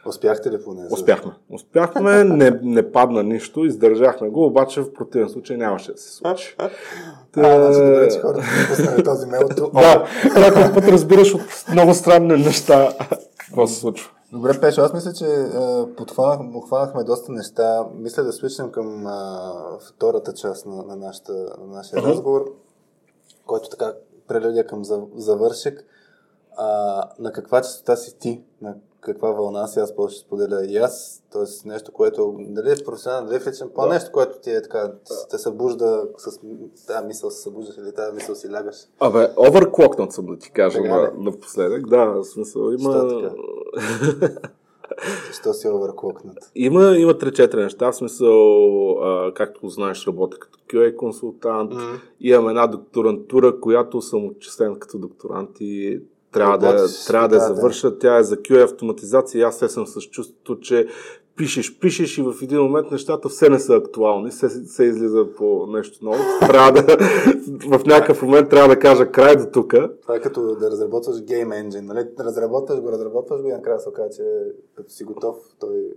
Успяхте 0.07 0.51
ли 0.51 0.57
поне? 0.65 0.83
Успяхме. 0.91 1.33
Успяхме, 1.51 2.25
не, 2.25 2.51
не 2.63 2.93
падна 2.93 3.23
нищо, 3.23 3.65
издържахме 3.65 4.29
го, 4.29 4.47
обаче 4.47 4.81
в 4.81 4.93
противен 4.93 5.29
случай 5.29 5.57
нямаше 5.57 5.93
да 5.93 5.99
се 5.99 6.15
случи. 6.17 6.57
Та... 6.59 6.71
А, 7.37 7.73
значи 7.73 7.91
добре, 7.91 8.09
че 8.09 8.21
хората 8.21 8.45
пуснали 8.69 9.05
този 9.05 9.27
мейл. 9.27 9.49
да, 9.75 10.07
някой 10.41 10.75
път 10.75 10.85
разбираш 10.89 11.35
от 11.35 11.41
много 11.73 11.95
странни 11.95 12.45
неща 12.45 12.93
какво 13.39 13.67
се 13.67 13.81
случва. 13.81 14.11
Добре, 14.33 14.61
Пешо, 14.61 14.81
аз 14.81 14.93
мисля, 14.93 15.13
че 15.13 15.51
обхванахме 16.55 17.05
доста 17.05 17.33
неща. 17.33 17.87
Мисля 17.95 18.23
да 18.23 18.33
свичнем 18.33 18.71
към 18.71 19.07
а, 19.07 19.53
втората 19.89 20.35
част 20.35 20.67
на, 20.67 20.83
на, 20.83 20.97
нашата, 20.97 21.33
на 21.33 21.67
нашия 21.67 22.03
uh-huh. 22.03 22.07
разговор, 22.07 22.55
който 23.47 23.69
така 23.69 23.95
прелюдя 24.29 24.67
към 24.67 24.85
завършек. 25.15 25.85
А, 26.57 27.03
на 27.19 27.33
каква 27.33 27.63
частота 27.63 27.97
си 27.97 28.19
ти? 28.19 28.45
На 28.63 28.75
каква 29.01 29.31
вълна 29.31 29.67
си? 29.67 29.79
Аз 29.79 29.97
после 29.97 30.15
ще 30.15 30.27
споделя 30.27 30.65
и 30.67 30.77
аз. 30.77 31.23
Тоест 31.33 31.65
нещо, 31.65 31.93
което 31.93 32.37
дали 32.39 32.73
е 32.73 32.85
професионално, 32.85 33.29
дали 33.29 33.43
е 33.43 33.51
личен, 33.51 33.71
по-нещо, 33.75 34.13
което 34.13 34.39
ти 34.39 34.51
е 34.51 34.63
така, 34.63 34.93
те 35.31 35.39
събужда 35.39 36.05
с 36.17 36.39
тази 36.87 37.07
мисъл 37.07 37.31
се 37.31 37.43
събуждаш 37.43 37.77
или 37.77 37.95
тази 37.95 38.15
мисъл 38.15 38.35
си 38.35 38.53
лягаш. 38.53 38.77
Абе, 39.01 39.29
оверклокнат 39.37 40.13
съм 40.13 40.27
да 40.27 40.39
ти 40.39 40.51
кажа 40.51 40.81
на, 40.81 41.13
напоследък. 41.19 41.89
Да, 41.89 42.05
в 42.05 42.25
смисъл 42.25 42.71
има... 42.71 42.93
Що 42.93 43.31
Защо 45.27 45.53
си 45.53 45.69
оверклокнат? 45.69 46.51
Има, 46.55 46.97
има 46.97 47.15
3-4 47.15 47.63
неща. 47.63 47.93
В 47.93 47.97
смисъл, 47.97 48.91
а, 48.99 49.35
както 49.35 49.69
знаеш, 49.69 50.07
работя 50.07 50.39
като 50.39 50.59
QA 50.69 50.97
консултант. 50.97 51.73
Mm-hmm. 51.73 52.01
Имам 52.21 52.49
една 52.49 52.67
докторантура, 52.67 53.61
която 53.61 54.03
съм 54.03 54.27
отчислен 54.27 54.77
като 54.79 54.99
докторант 54.99 55.51
и 55.61 56.01
трябва 56.33 56.59
да, 56.59 56.87
трябва 57.07 57.29
да, 57.29 57.39
да 57.39 57.55
завърша. 57.55 57.99
Тя 57.99 58.19
е 58.19 58.23
за 58.23 58.37
QA 58.37 58.65
автоматизация 58.65 59.41
и 59.41 59.43
аз 59.43 59.59
се 59.59 59.69
съм 59.69 59.87
с 59.87 60.01
чувството, 60.01 60.61
че 60.61 60.87
пишеш, 61.37 61.79
пишеш 61.79 62.19
и 62.19 62.23
в 62.23 62.35
един 62.43 62.61
момент 62.61 62.91
нещата 62.91 63.29
все 63.29 63.49
не 63.49 63.59
са 63.59 63.75
актуални, 63.75 64.33
се, 64.33 64.49
се 64.49 64.85
излиза 64.85 65.27
по 65.37 65.67
нещо 65.67 66.05
ново. 66.05 66.23
Трябва 66.41 66.73
да, 66.73 66.97
в 67.79 67.85
някакъв 67.87 68.23
момент 68.23 68.51
трябва 68.51 68.69
да 68.69 68.79
кажа 68.79 69.13
край 69.13 69.37
до 69.37 69.47
тук. 69.47 69.75
Това 70.03 70.17
е 70.17 70.21
като 70.21 70.55
да 70.55 70.71
разработваш 70.71 71.17
Game 71.17 71.63
Engine. 71.63 71.81
Нали? 71.81 72.07
Разработваш 72.21 72.81
го, 72.81 72.93
разработваш 72.93 73.41
го 73.41 73.49
и 73.49 73.53
накрая 73.53 73.81
се 73.81 73.89
оказа, 73.89 74.11
че 74.11 74.23
като 74.75 74.93
си 74.93 75.05
готов, 75.05 75.37
той 75.61 75.93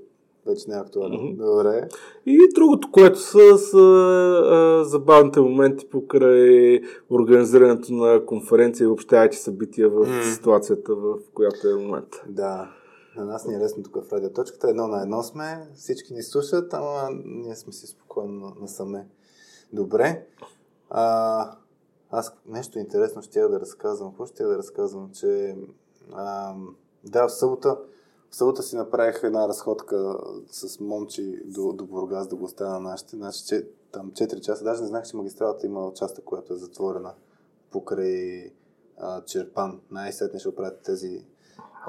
вече 0.47 0.69
не 0.69 0.75
е 0.75 0.80
актуален. 0.80 1.19
Mm-hmm. 1.19 1.35
Добре. 1.35 1.89
И 2.25 2.38
другото, 2.55 2.91
което 2.91 3.19
са, 3.19 3.57
са 3.57 3.80
а, 3.80 4.83
забавните 4.85 5.39
моменти 5.39 5.89
покрай 5.89 6.81
организирането 7.09 7.93
на 7.93 8.25
конференция 8.25 8.85
и 8.85 8.88
IT 8.88 9.31
събития 9.31 9.89
в 9.89 10.05
mm. 10.05 10.33
ситуацията, 10.33 10.95
в 10.95 11.17
която 11.33 11.69
е 11.69 11.75
момента. 11.75 12.23
Да. 12.30 12.69
На 13.17 13.25
нас 13.25 13.47
ни 13.47 13.55
е 13.55 13.59
лесно 13.59 13.83
тук 13.83 13.95
в 14.03 14.13
радиоточката. 14.13 14.69
Едно 14.69 14.88
на 14.88 15.01
едно 15.01 15.23
сме. 15.23 15.67
Всички 15.75 16.13
ни 16.13 16.23
слушат, 16.23 16.73
ама 16.73 17.09
ние 17.25 17.55
сме 17.55 17.73
си 17.73 17.88
спокойно 17.88 18.55
насаме. 18.61 19.07
Добре. 19.73 20.25
А, 20.89 21.55
аз 22.11 22.33
нещо 22.47 22.80
интересно 22.80 23.22
ще 23.22 23.39
я 23.39 23.49
да 23.49 23.59
разказвам. 23.59 24.09
Какво 24.09 24.25
ще 24.25 24.43
я 24.43 24.49
да 24.49 24.57
разказвам? 24.57 25.09
Че 25.13 25.55
а, 26.13 26.53
да, 27.03 27.27
в 27.27 27.31
събота 27.31 27.77
в 28.34 28.36
събота 28.36 28.64
си 28.64 28.76
направих 28.76 29.24
една 29.24 29.48
разходка 29.48 30.18
с 30.52 30.80
момчи 30.80 31.42
до, 31.45 31.74
до 31.74 31.86
Бургас 31.86 32.28
да 32.28 32.36
го 32.36 32.44
оставя 32.44 32.72
на 32.72 32.80
нашите. 32.80 33.16
Значи, 33.16 33.45
че, 33.45 33.68
там 33.92 34.12
4 34.12 34.40
часа. 34.40 34.64
Даже 34.64 34.82
не 34.82 34.88
знах, 34.88 35.08
че 35.08 35.18
магистралата 35.18 35.66
има 35.66 35.88
участък, 35.88 36.26
която 36.26 36.53
е 36.53 36.58
затворена 36.58 37.14
покрай 37.72 38.52
а, 38.98 39.22
Черпан. 39.22 39.82
Най-сетне 39.92 40.40
ще 40.40 40.50
оправят 40.50 40.82
тези 40.82 41.26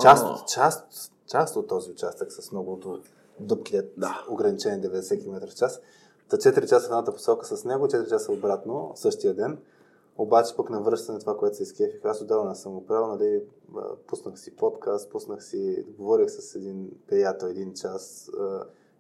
част, 0.00 0.48
част, 0.48 1.12
част 1.26 1.56
от 1.56 1.68
този 1.68 1.90
участък 1.90 2.32
с 2.32 2.52
многото 2.52 3.00
дупките, 3.40 3.88
да. 3.96 4.26
ограничени 4.30 4.82
90 4.82 5.22
км 5.22 5.50
в 5.50 5.54
час. 5.54 5.80
Та 6.28 6.36
4 6.36 6.68
часа 6.68 6.80
в 6.80 6.90
едната 6.90 7.12
посока 7.12 7.46
с 7.46 7.64
него, 7.64 7.86
4 7.86 8.08
часа 8.08 8.32
обратно, 8.32 8.92
същия 8.94 9.34
ден. 9.34 9.58
Обаче 10.18 10.56
пък 10.56 10.70
на 10.70 10.82
връщане 10.82 11.18
това, 11.18 11.36
което 11.36 11.56
се 11.56 11.62
изкефих, 11.62 12.04
аз 12.04 12.22
отдавна 12.22 12.54
съм 12.54 12.72
го 12.72 12.86
правил, 12.86 13.06
нали, 13.06 13.42
пуснах 14.06 14.38
си 14.38 14.56
подкаст, 14.56 15.10
пуснах 15.10 15.44
си, 15.44 15.84
говорих 15.98 16.30
с 16.30 16.54
един 16.54 16.90
приятел 17.06 17.46
един 17.46 17.74
час 17.74 18.30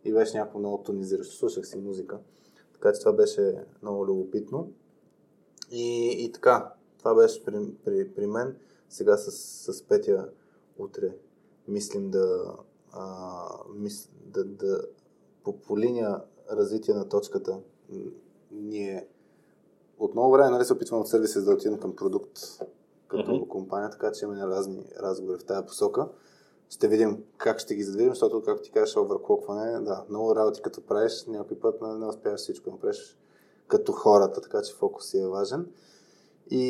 и 0.04 0.12
беше 0.12 0.38
някакво 0.38 0.58
много 0.58 0.82
тонизиращо, 0.82 1.34
слушах 1.34 1.66
си 1.66 1.78
музика. 1.78 2.18
Така 2.72 2.92
че 2.92 3.00
това 3.00 3.12
беше 3.12 3.64
много 3.82 4.06
любопитно. 4.06 4.72
И, 5.70 6.08
и 6.24 6.32
така, 6.32 6.72
това 6.98 7.14
беше 7.14 7.44
при, 7.44 7.74
при, 7.84 8.14
при 8.14 8.26
мен. 8.26 8.56
Сега 8.88 9.16
с, 9.16 9.30
с 9.72 9.82
Петя 9.82 10.28
утре 10.78 11.16
мислим 11.68 12.10
да, 12.10 12.56
а, 12.92 13.46
мис, 13.74 14.10
да, 14.26 14.44
да 14.44 14.80
по, 15.44 15.60
по 15.60 15.78
линия 15.78 16.22
развитие 16.50 16.94
на 16.94 17.08
точката 17.08 17.60
ние 18.50 19.08
от 20.04 20.14
много 20.14 20.32
време 20.32 20.50
нали, 20.50 20.64
се 20.64 20.72
опитваме 20.72 21.00
от 21.00 21.08
сервиса 21.08 21.42
да 21.42 21.52
отидем 21.52 21.78
към 21.78 21.96
продукт 21.96 22.38
като 23.08 23.30
mm-hmm. 23.30 23.48
компания, 23.48 23.90
така 23.90 24.12
че 24.12 24.24
имаме 24.24 24.46
разни 24.46 24.82
разговори 25.00 25.38
в 25.38 25.44
тази 25.44 25.66
посока. 25.66 26.08
Ще 26.70 26.88
видим 26.88 27.24
как 27.36 27.58
ще 27.58 27.74
ги 27.74 27.82
задвижим, 27.82 28.10
защото, 28.10 28.42
както 28.42 28.62
ти 28.62 28.70
кажеш, 28.70 28.96
оверклокване, 28.96 29.80
да, 29.80 30.04
много 30.08 30.36
работи 30.36 30.62
като 30.62 30.86
правиш, 30.86 31.24
някой 31.28 31.60
път 31.60 31.82
не, 31.82 31.88
нали, 31.88 31.98
не 31.98 32.06
успяваш 32.06 32.40
всичко 32.40 32.70
да 32.70 32.78
правиш 32.78 33.18
като 33.68 33.92
хората, 33.92 34.40
така 34.40 34.62
че 34.62 34.74
фокус 34.74 35.06
си 35.06 35.18
е 35.18 35.26
важен. 35.26 35.66
И, 36.50 36.66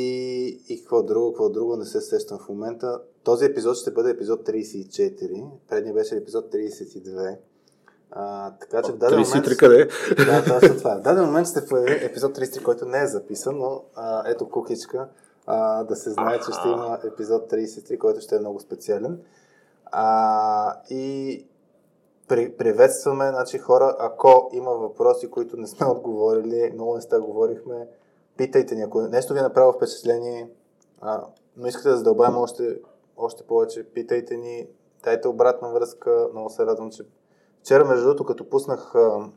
и 0.68 0.78
какво 0.78 1.02
друго, 1.02 1.32
какво 1.32 1.48
друго, 1.48 1.76
не 1.76 1.84
се 1.84 2.00
сещам 2.00 2.38
в 2.38 2.48
момента. 2.48 3.02
Този 3.22 3.44
епизод 3.44 3.76
ще 3.76 3.90
бъде 3.90 4.10
епизод 4.10 4.48
34, 4.48 5.50
предният 5.68 5.96
беше 5.96 6.16
епизод 6.16 6.52
32. 6.52 7.38
А, 8.16 8.52
така 8.60 8.82
че 8.82 8.92
в 8.92 8.96
даден 8.96 9.18
33 9.18 9.34
момент... 9.34 9.56
къде? 9.58 9.88
Да, 10.24 10.44
точно 10.44 10.76
това. 10.78 10.96
В 10.96 11.00
даден 11.00 11.24
момент 11.24 11.48
ще 11.48 11.66
появи 11.66 12.04
епизод 12.04 12.38
33, 12.38 12.62
който 12.62 12.84
не 12.84 13.02
е 13.02 13.06
записан, 13.06 13.58
но 13.58 13.82
а, 13.94 14.30
ето 14.30 14.48
кукичка, 14.48 15.08
а, 15.46 15.84
да 15.84 15.96
се 15.96 16.10
знае, 16.10 16.38
че 16.38 16.52
ще 16.52 16.68
има 16.68 16.98
епизод 17.04 17.50
33, 17.50 17.98
който 17.98 18.20
ще 18.20 18.36
е 18.36 18.38
много 18.38 18.60
специален. 18.60 19.20
А, 19.84 20.80
и 20.90 21.46
при, 22.28 22.56
приветстваме 22.56 23.28
значи, 23.28 23.58
хора, 23.58 23.96
ако 23.98 24.50
има 24.52 24.70
въпроси, 24.70 25.30
които 25.30 25.56
не 25.56 25.66
сме 25.66 25.86
отговорили, 25.86 26.70
много 26.74 26.94
неща 26.94 27.20
говорихме, 27.20 27.88
питайте 28.36 28.74
ни, 28.74 28.82
ако 28.82 29.02
нещо 29.02 29.32
ви 29.32 29.38
е 29.38 29.42
направило 29.42 29.72
впечатление, 29.72 30.50
а, 31.00 31.24
но 31.56 31.66
искате 31.66 31.88
да 31.88 31.96
задълбаем 31.96 32.36
още, 32.36 32.80
още 33.16 33.42
повече, 33.42 33.84
питайте 33.84 34.36
ни, 34.36 34.66
дайте 35.04 35.28
обратна 35.28 35.68
връзка, 35.72 36.28
много 36.32 36.50
се 36.50 36.66
радвам, 36.66 36.90
че 36.90 37.02
Вчера, 37.64 37.84
между 37.84 38.04
другото, 38.04 38.24
като 38.24 38.48
пуснах 38.48 38.94
а, 38.94 39.30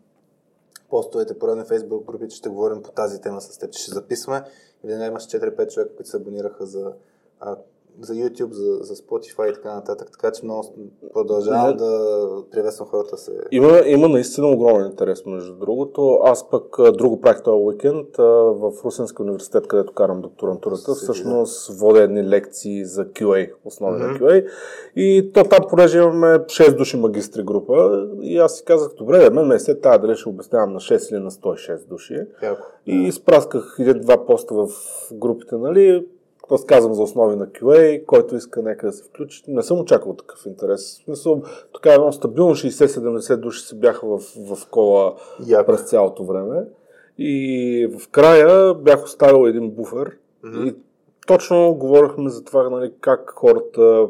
постовете 0.89 1.39
по 1.39 1.47
на 1.47 1.65
фейсбук 1.65 2.05
групи, 2.05 2.29
че 2.29 2.37
ще 2.37 2.49
говорим 2.49 2.83
по 2.83 2.91
тази 2.91 3.21
тема 3.21 3.41
с 3.41 3.57
теб, 3.57 3.71
че 3.71 3.81
ще 3.81 3.91
записваме. 3.91 4.43
И 4.83 4.87
веднага 4.87 5.05
имаше 5.05 5.27
4-5 5.27 5.73
човека, 5.73 5.95
които 5.95 6.09
се 6.09 6.17
абонираха 6.17 6.65
за 6.65 6.93
а, 7.39 7.55
за 8.01 8.13
YouTube, 8.13 8.51
за, 8.51 8.77
за 8.81 8.95
Spotify 8.95 9.51
и 9.51 9.53
така 9.53 9.75
нататък. 9.75 10.09
Така 10.11 10.31
че 10.31 10.45
много 10.45 10.75
продължавам 11.13 11.67
не. 11.69 11.73
да 11.73 12.27
приветствам 12.51 12.89
хората 12.89 13.17
се. 13.17 13.31
Има, 13.51 13.81
има 13.85 14.07
наистина 14.07 14.47
огромен 14.47 14.85
интерес, 14.85 15.25
между 15.25 15.55
другото. 15.55 16.19
Аз 16.23 16.49
пък 16.49 16.75
друго 16.97 17.21
правих 17.21 17.43
този 17.43 17.63
уикенд 17.63 18.17
в 18.17 18.71
Русенския 18.85 19.23
университет, 19.23 19.67
където 19.67 19.93
карам 19.93 20.21
докторантурата. 20.21 20.93
Всъщност 20.93 21.79
водя 21.79 22.01
едни 22.01 22.29
лекции 22.29 22.85
за 22.85 23.05
QA, 23.05 23.51
основи 23.65 24.01
mm-hmm. 24.01 24.11
на 24.11 24.19
QA. 24.19 24.47
И 24.95 25.31
то 25.33 25.43
там, 25.43 25.59
понеже 25.69 25.97
имаме 25.97 26.27
6 26.27 26.77
души 26.77 26.97
магистри 26.97 27.43
група, 27.43 28.07
и 28.21 28.37
аз 28.37 28.57
си 28.57 28.63
казах, 28.65 28.93
добре, 28.97 29.17
да 29.17 29.31
мен 29.31 29.47
ме 29.47 29.59
се 29.59 29.79
тази 29.79 29.99
дали 29.99 30.15
ще 30.15 30.29
обяснявам 30.29 30.73
на 30.73 30.79
6 30.79 31.11
или 31.11 31.23
на 31.23 31.31
106 31.31 31.87
души. 31.87 32.17
Яко. 32.43 32.67
И 32.85 32.95
изпрасках 32.95 33.75
един-два 33.79 34.25
поста 34.25 34.55
в 34.55 34.67
групите, 35.13 35.55
нали, 35.55 36.07
аз 36.51 36.65
казвам 36.65 36.93
за 36.93 37.03
основи 37.03 37.35
на 37.35 37.47
QA, 37.47 38.05
който 38.05 38.35
иска 38.35 38.61
нека 38.61 38.85
да 38.87 38.93
се 38.93 39.03
включи. 39.03 39.43
Не 39.47 39.63
съм 39.63 39.79
очаквал 39.79 40.15
такъв 40.15 40.45
интерес. 40.45 40.99
В 40.99 41.03
смисъл, 41.03 41.41
така 41.73 41.93
едно 41.93 42.11
стабилно 42.11 42.55
60-70 42.55 43.35
души 43.35 43.61
се 43.61 43.75
бяха 43.75 44.07
в, 44.07 44.19
в 44.19 44.67
кола 44.69 45.15
Яко. 45.47 45.71
през 45.71 45.81
цялото 45.81 46.25
време. 46.25 46.65
И 47.17 47.89
в 47.99 48.07
края 48.09 48.73
бях 48.73 49.03
оставил 49.03 49.47
един 49.47 49.71
буфер 49.71 50.17
mm-hmm. 50.45 50.69
и 50.69 50.75
точно 51.27 51.73
говорихме 51.73 52.29
за 52.29 52.43
това, 52.43 52.69
нали, 52.69 52.93
как 53.01 53.33
хората, 53.35 54.07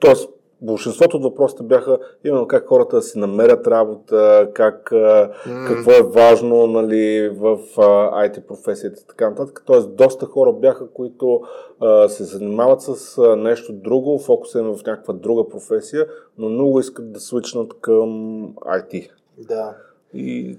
т.е 0.00 0.35
большинството 0.62 1.16
от 1.16 1.22
въпросите 1.22 1.62
бяха 1.62 1.98
именно 2.24 2.48
как 2.48 2.66
хората 2.66 2.96
да 2.96 3.02
си 3.02 3.18
намерят 3.18 3.66
работа, 3.66 4.50
как, 4.54 4.90
mm. 4.90 5.66
какво 5.66 5.90
е 5.90 6.02
важно 6.02 6.66
нали, 6.66 7.28
в 7.28 7.58
IT 7.76 8.40
професията 8.40 9.00
и 9.00 9.06
така 9.06 9.30
нататък. 9.30 9.62
Тоест, 9.66 9.96
доста 9.96 10.26
хора 10.26 10.52
бяха, 10.52 10.90
които 10.90 11.40
а, 11.80 12.08
се 12.08 12.24
занимават 12.24 12.82
с 12.82 13.18
а, 13.18 13.36
нещо 13.36 13.72
друго, 13.72 14.18
фокуса 14.18 14.58
им 14.58 14.66
е 14.66 14.76
в 14.76 14.86
някаква 14.86 15.14
друга 15.14 15.48
професия, 15.48 16.06
но 16.38 16.48
много 16.48 16.80
искат 16.80 17.12
да 17.12 17.20
свичнат 17.20 17.72
към 17.80 18.08
IT. 18.54 19.10
Да. 19.38 19.76
И 20.14 20.58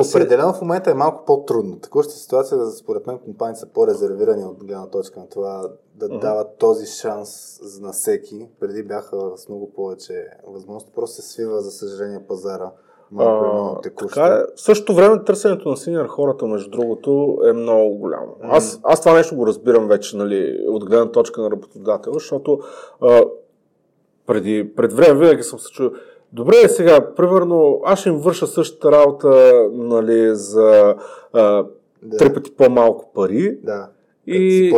Определено 0.00 0.52
в 0.52 0.60
момента 0.60 0.90
е 0.90 0.94
малко 0.94 1.24
по-трудно. 1.24 1.78
Такова 1.80 2.04
ситуация, 2.04 2.66
според 2.66 3.06
мен, 3.06 3.18
компаниите 3.18 3.60
са 3.60 3.66
по-резервирани 3.66 4.44
от 4.44 4.64
гледна 4.64 4.86
точка 4.86 5.20
на 5.20 5.28
това 5.28 5.70
да 5.94 6.08
uh-huh. 6.08 6.20
дават 6.20 6.58
този 6.58 6.86
шанс 6.86 7.60
на 7.80 7.92
всеки. 7.92 8.48
Преди 8.60 8.82
бяха 8.82 9.16
с 9.36 9.48
много 9.48 9.72
повече 9.72 10.26
възможности. 10.46 10.92
Просто 10.94 11.16
се 11.16 11.22
свива, 11.22 11.60
за 11.60 11.70
съжаление, 11.70 12.26
пазара. 12.28 12.70
Малко 13.10 13.44
е 13.44 13.52
много 13.52 13.80
текущо. 13.80 14.08
Така 14.08 14.34
е. 14.34 14.54
В 14.56 14.60
същото 14.60 14.94
време 14.94 15.24
търсенето 15.24 15.68
на 15.68 15.76
синьор 15.76 16.06
хората, 16.06 16.46
между 16.46 16.70
другото, 16.70 17.38
е 17.48 17.52
много 17.52 17.94
голямо. 17.94 18.26
Mm. 18.26 18.48
Аз, 18.50 18.80
аз 18.82 19.00
това 19.00 19.14
нещо 19.14 19.36
го 19.36 19.46
разбирам 19.46 19.88
вече, 19.88 20.16
нали, 20.16 20.66
от 20.68 20.84
гледна 20.84 21.12
точка 21.12 21.42
на 21.42 21.50
работодател, 21.50 22.12
защото 22.12 22.60
а, 23.00 23.22
преди, 24.26 24.72
пред 24.76 24.92
време 24.92 25.18
винаги 25.20 25.42
съм 25.42 25.58
се 25.58 25.72
чул, 25.72 25.90
Добре, 26.32 26.68
сега, 26.68 27.14
примерно, 27.14 27.80
аз 27.84 28.00
ще 28.00 28.08
им 28.08 28.16
върша 28.16 28.46
същата 28.46 28.92
работа 28.92 29.52
нали, 29.72 30.34
за 30.34 30.94
а, 31.32 31.64
да. 32.02 32.16
три 32.16 32.34
пъти 32.34 32.50
по-малко 32.50 33.12
пари. 33.14 33.58
Да. 33.62 33.88
И, 34.26 34.70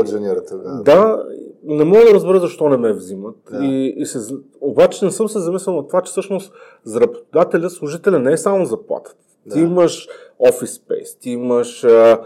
да. 0.57 0.83
да, 0.83 1.25
не 1.65 1.85
мога 1.85 2.05
да 2.05 2.15
разбера 2.15 2.41
защо 2.41 2.68
не 2.68 2.77
ме 2.77 2.93
взимат. 2.93 3.36
Да. 3.51 3.65
И, 3.65 3.94
и 3.97 4.07
се, 4.07 4.35
обаче 4.60 5.05
не 5.05 5.10
съм 5.10 5.28
се 5.28 5.39
замислил 5.39 5.75
на 5.75 5.86
това, 5.86 6.02
че 6.02 6.10
всъщност 6.10 6.52
за 6.85 7.01
работодателя, 7.01 7.70
служителя 7.70 8.18
не 8.18 8.33
е 8.33 8.36
само 8.36 8.65
заплатата. 8.65 9.17
Да. 9.47 9.55
Ти 9.55 9.60
имаш 9.60 10.09
офис 10.39 10.78
space, 10.78 11.20
ти 11.20 11.31
имаш 11.31 11.85
а, 11.85 12.20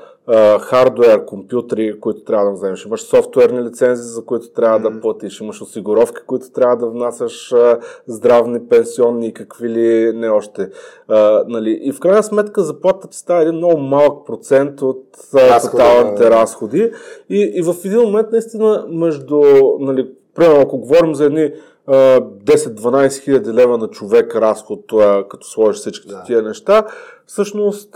хардвер, 0.60 1.25
компютри, 1.25 2.01
които 2.01 2.25
трябва 2.25 2.47
да 2.47 2.52
вземеш, 2.52 2.84
имаш 2.84 3.01
софтуерни 3.01 3.62
лицензии, 3.62 4.05
за 4.05 4.25
които 4.25 4.51
трябва 4.51 4.81
mm-hmm. 4.81 4.94
да 4.94 5.01
платиш, 5.01 5.41
имаш 5.41 5.62
осигуровки, 5.62 6.20
които 6.26 6.51
трябва 6.51 6.76
да 6.76 6.86
внасяш 6.86 7.52
а, 7.52 7.78
здравни, 8.07 8.68
пенсионни 8.68 9.26
и 9.26 9.33
какви 9.33 9.68
ли 9.68 10.12
не 10.15 10.28
още. 10.28 10.68
А, 11.09 11.44
нали. 11.49 11.81
И 11.83 11.92
в 11.92 12.01
крайна 12.01 12.23
сметка 12.23 12.62
заплата 12.62 13.09
ти 13.09 13.17
става 13.17 13.42
един 13.42 13.55
много 13.55 13.81
малък 13.81 14.26
процент 14.26 14.83
от 14.83 15.05
тоталните 15.62 16.23
да. 16.23 16.31
разходи. 16.31 16.92
И, 17.31 17.52
и 17.55 17.62
в 17.62 17.75
един 17.84 18.01
момент 18.01 18.28
наистина 18.33 18.86
между, 18.89 19.42
нали, 19.81 20.10
примерно 20.34 20.60
ако 20.60 20.78
говорим 20.78 21.15
за 21.15 21.25
едни 21.25 21.52
10-12 21.88 23.22
хиляди 23.22 23.52
лева 23.52 23.78
на 23.78 23.88
човек 23.88 24.36
разход, 24.36 24.84
като 25.28 25.46
сложиш 25.46 25.80
всички 25.80 26.08
да. 26.08 26.22
тия 26.22 26.42
неща. 26.42 26.84
Всъщност, 27.26 27.90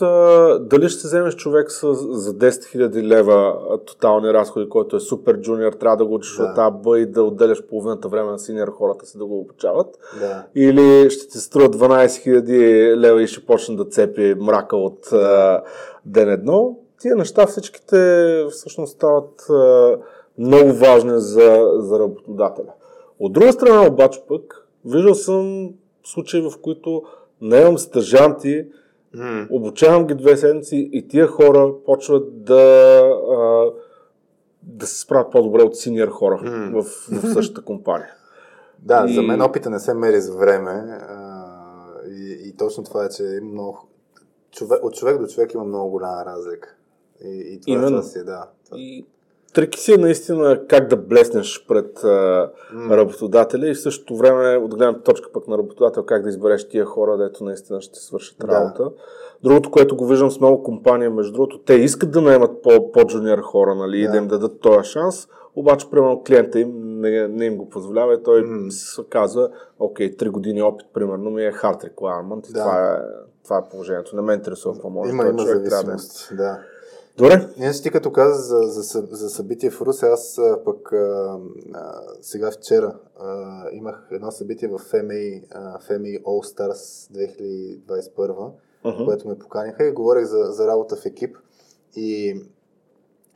дали 0.61 0.89
ще 0.89 1.01
се 1.01 1.07
вземеш 1.07 1.37
човек 1.37 1.71
с, 1.71 1.95
за 1.95 2.35
10 2.35 2.65
хиляди 2.65 3.03
лева 3.03 3.55
тотални 3.87 4.33
разходи, 4.33 4.69
който 4.69 4.97
е 4.97 5.01
супер 5.01 5.41
джуниор, 5.41 5.73
трябва 5.73 5.97
да 5.97 6.07
го 6.07 6.15
учиш 6.15 6.37
да. 6.37 6.43
от 6.45 6.59
АБ 6.59 6.97
и 6.97 7.07
да 7.07 7.23
отделяш 7.23 7.63
половината 7.63 8.09
време 8.09 8.31
на 8.31 8.39
синьор 8.39 8.69
хората 8.69 9.07
си 9.07 9.19
да 9.19 9.27
го 9.27 9.39
обучават. 9.39 9.99
Да. 10.21 10.45
Или 10.55 11.11
ще 11.11 11.29
ти 11.29 11.39
струва 11.39 11.69
12 11.69 12.23
хиляди 12.23 12.95
лева 12.97 13.23
и 13.23 13.27
ще 13.27 13.47
почне 13.47 13.77
да 13.77 13.85
цепи 13.85 14.35
мрака 14.41 14.77
от 14.77 14.99
да. 15.11 15.63
ден 16.05 16.31
едно. 16.31 16.79
Тия 17.01 17.17
неща 17.17 17.47
всичките 17.47 18.45
всъщност 18.51 18.93
стават 18.93 19.47
много 20.39 20.73
важни 20.73 21.13
за, 21.15 21.71
за 21.79 21.99
работодателя. 21.99 22.73
От 23.19 23.33
друга 23.33 23.53
страна 23.53 23.87
обаче 23.87 24.21
пък, 24.29 24.69
виждал 24.85 25.15
съм 25.15 25.71
случаи, 26.05 26.41
в 26.41 26.53
които 26.63 27.03
наемам 27.41 27.79
стъжанти, 27.79 28.67
mm. 29.17 29.47
обучавам 29.51 30.07
ги 30.07 30.15
две 30.15 30.37
седмици 30.37 30.91
и 30.93 31.09
тия 31.09 31.27
хора 31.27 31.73
почват 31.85 32.45
да, 32.45 33.01
а, 33.31 33.71
да 34.63 34.87
се 34.87 35.01
справят 35.01 35.33
по-добре 35.33 35.63
от 35.63 35.77
синьор 35.77 36.09
хора 36.09 36.41
mm. 36.45 36.81
в, 36.81 36.85
в 37.11 37.33
същата 37.33 37.65
компания. 37.65 38.11
Да, 38.79 39.07
и... 39.09 39.15
за 39.15 39.23
мен 39.23 39.43
опита 39.43 39.71
не 39.71 39.79
се 39.79 39.95
мери 39.95 40.21
с 40.21 40.37
време 40.37 40.71
а, 40.71 41.45
и, 42.11 42.49
и 42.49 42.57
точно 42.57 42.85
това 42.85 43.05
е, 43.05 43.09
че 43.09 43.23
има 43.23 43.51
много... 43.53 43.89
Човек, 44.51 44.85
от 44.85 44.95
човек 44.95 45.19
до 45.19 45.27
човек 45.27 45.55
има 45.55 45.65
много 45.65 45.91
голяма 45.91 46.25
разлика. 46.27 46.75
И, 47.25 47.55
и 47.55 47.61
това, 47.61 47.75
Именно. 47.75 48.03
си, 48.03 48.25
да. 48.25 48.49
Това... 48.65 48.79
И 48.79 49.07
трики 49.57 49.81
си 49.81 49.93
е 49.93 49.97
наистина 49.97 50.61
как 50.69 50.89
да 50.89 50.97
блеснеш 50.97 51.65
пред 51.69 52.05
а, 52.05 52.07
mm. 52.75 52.97
работодателя 52.97 53.69
и 53.69 53.75
в 53.75 53.81
същото 53.81 54.17
време 54.17 54.57
от 54.57 54.75
гледната 54.75 55.03
точка 55.03 55.33
пък 55.33 55.49
на 55.49 55.59
работодател 55.59 56.03
как 56.05 56.23
да 56.23 56.29
избереш 56.29 56.69
тия 56.69 56.85
хора, 56.85 57.17
дето 57.17 57.45
наистина 57.45 57.81
ще 57.81 57.99
свършат 57.99 58.45
работа. 58.45 58.83
Да. 58.83 58.91
Другото, 59.43 59.71
което 59.71 59.97
го 59.97 60.07
виждам 60.07 60.31
с 60.31 60.41
много 60.41 60.63
компания, 60.63 61.11
между 61.11 61.33
другото, 61.33 61.59
те 61.59 61.75
искат 61.75 62.11
да 62.11 62.21
наемат 62.21 62.63
по, 62.63 62.93
по-джуниор 62.93 63.39
хора, 63.39 63.75
нали, 63.75 63.99
да. 63.99 64.05
и 64.05 64.09
да 64.09 64.17
им 64.17 64.29
дадат 64.29 64.61
този 64.61 64.91
шанс, 64.91 65.29
обаче, 65.55 65.91
примерно, 65.91 66.23
клиента 66.27 66.61
им 66.61 66.73
не, 67.01 67.29
не 67.29 67.45
им 67.45 67.57
го 67.57 67.69
позволява 67.69 68.15
и 68.15 68.23
той 68.23 68.43
mm. 68.43 68.71
се 68.71 69.03
казва, 69.11 69.51
окей, 69.79 70.17
3 70.17 70.31
години 70.31 70.63
опит, 70.63 70.87
примерно, 70.95 71.31
ми 71.31 71.45
е 71.45 71.53
hard 71.53 71.91
requirement 71.91 72.51
и 72.51 72.53
да. 72.53 72.59
това, 72.59 72.93
е, 72.93 72.99
това 73.45 73.59
е 73.59 73.71
положението. 73.71 74.17
Не 74.17 74.23
ме 74.23 74.35
интересува 74.35 74.75
какво 74.75 74.91
може. 74.91 75.11
Има, 75.11 75.27
има 75.27 75.43
зависимост, 75.43 76.37
да. 76.37 76.59
Добре. 77.19 77.49
Не, 77.59 77.73
ти 77.73 77.91
като 77.91 78.13
каза 78.13 78.43
за, 78.43 78.83
за, 78.83 79.07
за 79.11 79.31
събитие 79.31 79.71
в 79.71 79.81
Русе, 79.81 80.07
аз 80.07 80.41
пък 80.65 80.93
а, 80.93 81.39
а, 81.75 82.03
сега 82.21 82.51
вчера 82.51 82.99
а, 83.21 83.65
имах 83.73 84.09
едно 84.11 84.31
събитие 84.31 84.69
в 84.69 84.79
FMA, 84.79 85.45
а, 85.51 85.79
FMA 85.79 86.23
All 86.23 86.57
Stars 86.57 87.13
2021, 87.87 88.53
uh-huh. 88.85 89.05
което 89.05 89.29
ме 89.29 89.39
поканиха 89.39 89.87
и 89.87 89.93
говорех 89.93 90.25
за, 90.25 90.45
за 90.45 90.67
работа 90.67 90.97
в 90.97 91.07
екип. 91.07 91.37
И, 91.95 92.41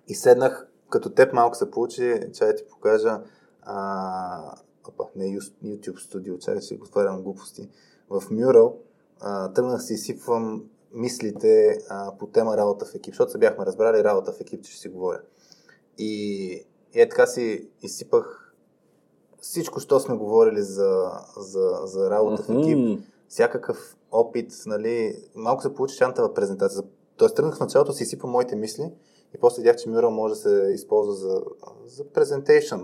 и 0.08 0.14
седнах, 0.14 0.68
като 0.90 1.10
теб 1.10 1.32
малко 1.32 1.56
се 1.56 1.70
получи, 1.70 2.20
чай 2.34 2.54
ти 2.54 2.62
покажа 2.70 3.20
а, 3.62 4.54
опа, 4.88 5.04
не 5.16 5.24
YouTube 5.64 5.98
студио, 5.98 6.38
чай 6.38 6.60
си 6.60 6.78
отварям 6.82 7.22
глупости. 7.22 7.68
В 8.10 8.20
Mural 8.20 8.74
а, 9.20 9.52
тръгнах 9.52 9.82
си 9.82 9.94
изсипвам 9.94 10.64
мислите 10.92 11.78
а, 11.88 12.12
по 12.18 12.26
тема 12.26 12.56
работа 12.56 12.84
в 12.84 12.94
екип, 12.94 13.14
защото 13.14 13.32
се 13.32 13.38
бяхме 13.38 13.66
разбрали 13.66 14.04
работа 14.04 14.32
в 14.32 14.40
екип, 14.40 14.64
че 14.64 14.72
ще 14.72 14.80
си 14.80 14.88
говоря. 14.88 15.20
И, 15.98 16.52
и 16.94 17.00
е 17.00 17.08
така 17.08 17.26
си 17.26 17.68
изсипах 17.82 18.54
всичко, 19.40 19.80
що 19.80 20.00
сме 20.00 20.16
говорили 20.16 20.62
за, 20.62 21.10
за, 21.36 21.80
за 21.84 22.10
работа 22.10 22.42
mm-hmm. 22.42 22.54
в 22.54 22.68
екип, 22.68 23.06
всякакъв 23.28 23.96
опит, 24.12 24.52
нали, 24.66 25.16
малко 25.34 25.62
се 25.62 25.74
получи 25.74 25.96
шантава 25.96 26.34
презентация. 26.34 26.82
Тоест 27.16 27.36
тръгнах 27.36 27.56
в 27.56 27.60
началото 27.60 27.92
си 27.92 28.02
изсипам 28.02 28.30
моите 28.30 28.56
мисли 28.56 28.92
и 29.34 29.38
после 29.40 29.62
видях, 29.62 29.76
че 29.76 29.88
Mural 29.88 30.08
може 30.08 30.34
да 30.34 30.40
се 30.40 30.72
използва 30.74 31.12
за, 31.12 31.42
за 31.86 32.04
презентейшн. 32.04 32.76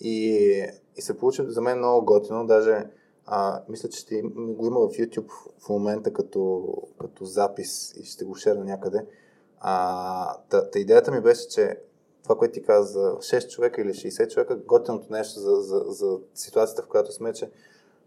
И, 0.00 0.36
и 0.96 1.02
се 1.02 1.18
получи 1.18 1.42
за 1.48 1.60
мен 1.60 1.78
много 1.78 2.04
готино, 2.04 2.46
даже 2.46 2.86
а, 3.32 3.62
мисля, 3.68 3.88
че 3.88 4.00
ще 4.00 4.22
го 4.22 4.66
има 4.66 4.80
в 4.80 4.92
YouTube 4.92 5.30
в 5.58 5.68
момента 5.68 6.12
като, 6.12 6.72
като 7.00 7.24
запис 7.24 7.96
и 7.96 8.04
ще 8.04 8.24
го 8.24 8.34
шерна 8.34 8.64
някъде. 8.64 9.06
А, 9.60 10.36
та, 10.48 10.70
та 10.70 10.78
идеята 10.78 11.12
ми 11.12 11.20
беше, 11.20 11.48
че 11.48 11.80
това, 12.22 12.36
което 12.36 12.54
ти 12.54 12.62
каза 12.62 12.92
за 12.92 13.16
6 13.16 13.48
човека 13.48 13.82
или 13.82 13.88
60 13.88 14.32
човека, 14.32 14.56
готиното 14.56 15.12
нещо 15.12 15.40
за, 15.40 15.54
за, 15.54 15.84
за 15.88 16.18
ситуацията, 16.34 16.82
в 16.82 16.88
която 16.88 17.12
сме, 17.12 17.32
че 17.32 17.50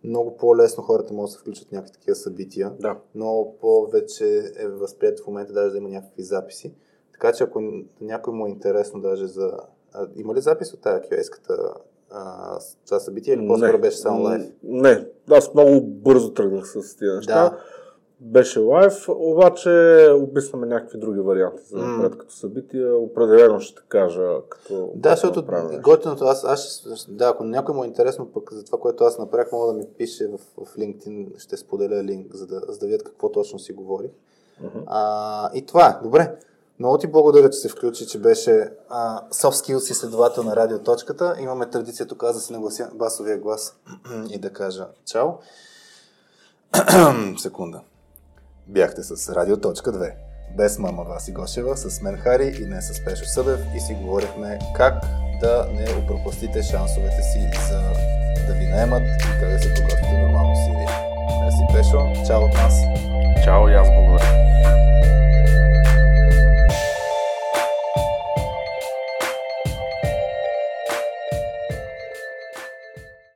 много 0.04 0.38
по-лесно 0.38 0.84
хората 0.84 1.14
могат 1.14 1.28
да 1.28 1.32
се 1.32 1.40
включат 1.40 1.68
в 1.68 1.72
някакви 1.72 1.94
такива 1.94 2.16
събития. 2.16 2.74
Да. 2.80 3.00
Много 3.16 3.58
повече 3.58 4.54
е 4.56 4.68
възприето 4.68 5.24
в 5.24 5.28
момента 5.28 5.54
даже 5.54 5.72
да 5.72 5.78
има 5.78 5.90
някакви 5.90 6.24
записи. 6.24 6.74
Така 7.12 7.34
че 7.34 7.44
ако 7.44 7.62
някой 8.02 8.34
му 8.34 8.48
е 8.48 8.50
интересно 8.50 9.02
даже 9.02 9.28
за... 9.28 9.58
А, 9.94 10.08
има 10.16 10.36
ли 10.36 10.42
запис 10.42 10.74
от 10.74 10.82
тази 10.82 11.02
QS-ката 11.02 11.74
а, 12.14 12.60
това 12.86 13.00
събитие 13.00 13.34
или 13.34 13.48
по-скоро 13.48 13.80
беше 13.80 13.98
само 13.98 14.24
лайв? 14.24 14.44
Не, 14.64 15.08
аз 15.32 15.54
много 15.54 15.82
бързо 15.82 16.34
тръгнах 16.34 16.68
с 16.68 16.96
тези 16.96 17.16
неща. 17.16 17.50
Да. 17.50 17.58
Беше 18.20 18.60
лайв, 18.60 19.10
обаче 19.10 20.08
обмисляме 20.14 20.68
някакви 20.68 20.98
други 20.98 21.20
варианти 21.20 21.64
за 21.64 21.78
напред 21.78 22.14
mm. 22.14 22.18
като 22.18 22.34
събитие. 22.34 22.92
Определено 22.92 23.60
ще 23.60 23.82
кажа 23.88 24.30
като... 24.50 24.92
Да, 24.96 25.10
защото 25.10 25.46
готиното, 25.84 26.26
аз, 26.26 26.44
аз 26.44 26.88
да, 27.10 27.30
ако 27.30 27.44
някой 27.44 27.76
му 27.76 27.84
е 27.84 27.88
интересно 27.88 28.26
пък 28.26 28.54
за 28.54 28.64
това, 28.64 28.80
което 28.80 29.04
аз 29.04 29.20
направих, 29.20 29.52
мога 29.52 29.68
да 29.68 29.74
ми 29.74 29.86
пише 29.98 30.28
в, 30.28 30.66
в 30.66 30.78
LinkedIn, 30.78 31.40
ще 31.40 31.58
споделя 31.58 32.04
линк, 32.04 32.36
за 32.36 32.48
да, 32.48 32.62
за 32.68 32.80
да 32.80 32.86
видят 32.86 33.04
какво 33.04 33.32
точно 33.32 33.60
си 33.60 33.74
говорих. 33.74 34.12
Mm-hmm. 34.64 34.84
А, 34.86 35.50
и 35.54 35.66
това 35.66 35.88
е. 35.88 36.04
Добре. 36.04 36.36
Много 36.80 36.98
ти 36.98 37.08
благодаря, 37.08 37.50
че 37.50 37.58
се 37.60 37.70
включи, 37.70 38.08
че 38.08 38.20
беше 38.20 38.72
а, 38.90 39.22
soft 39.30 39.76
skills 39.76 39.92
изследовател 39.92 40.44
на 40.44 40.56
радиоточката. 40.56 41.36
Имаме 41.40 41.70
традиция 41.70 42.08
тук 42.08 42.24
да 42.24 42.34
се 42.34 42.54
наглася 42.54 42.90
басовия 42.94 43.38
глас 43.38 43.76
и 44.30 44.40
да 44.40 44.54
кажа 44.54 44.88
чао. 45.06 45.30
Секунда. 47.38 47.82
Бяхте 48.68 49.04
с 49.04 49.36
Радиоточка 49.36 49.94
2. 49.94 50.14
Без 50.58 50.80
мама 50.80 51.04
Васи 51.04 51.32
Гошева, 51.32 51.78
с 51.78 52.02
мен 52.02 52.18
Хари 52.18 52.56
и 52.62 52.66
не 52.66 52.82
с 52.82 53.06
Пешо 53.06 53.26
Събев 53.26 53.60
и 53.76 53.80
си 53.80 53.98
говорихме 54.02 54.60
как 54.76 54.94
да 55.42 55.68
не 55.74 56.08
пропустите 56.08 56.64
шансовете 56.64 57.22
си 57.22 57.40
за 57.70 57.80
да 58.48 58.54
ви 58.54 58.66
наемат 58.66 59.02
и 59.02 59.40
как 59.40 59.50
да 59.50 59.60
се 59.60 59.74
подготвите 59.74 60.18
нормално 60.22 60.56
си. 60.56 60.72
Мерси 61.44 61.64
Пешо, 61.74 62.28
чао 62.28 62.44
от 62.44 62.54
нас. 62.54 62.74
Чао 63.44 63.70
и 63.70 63.74
аз 63.74 63.88
благодаря. 63.88 64.33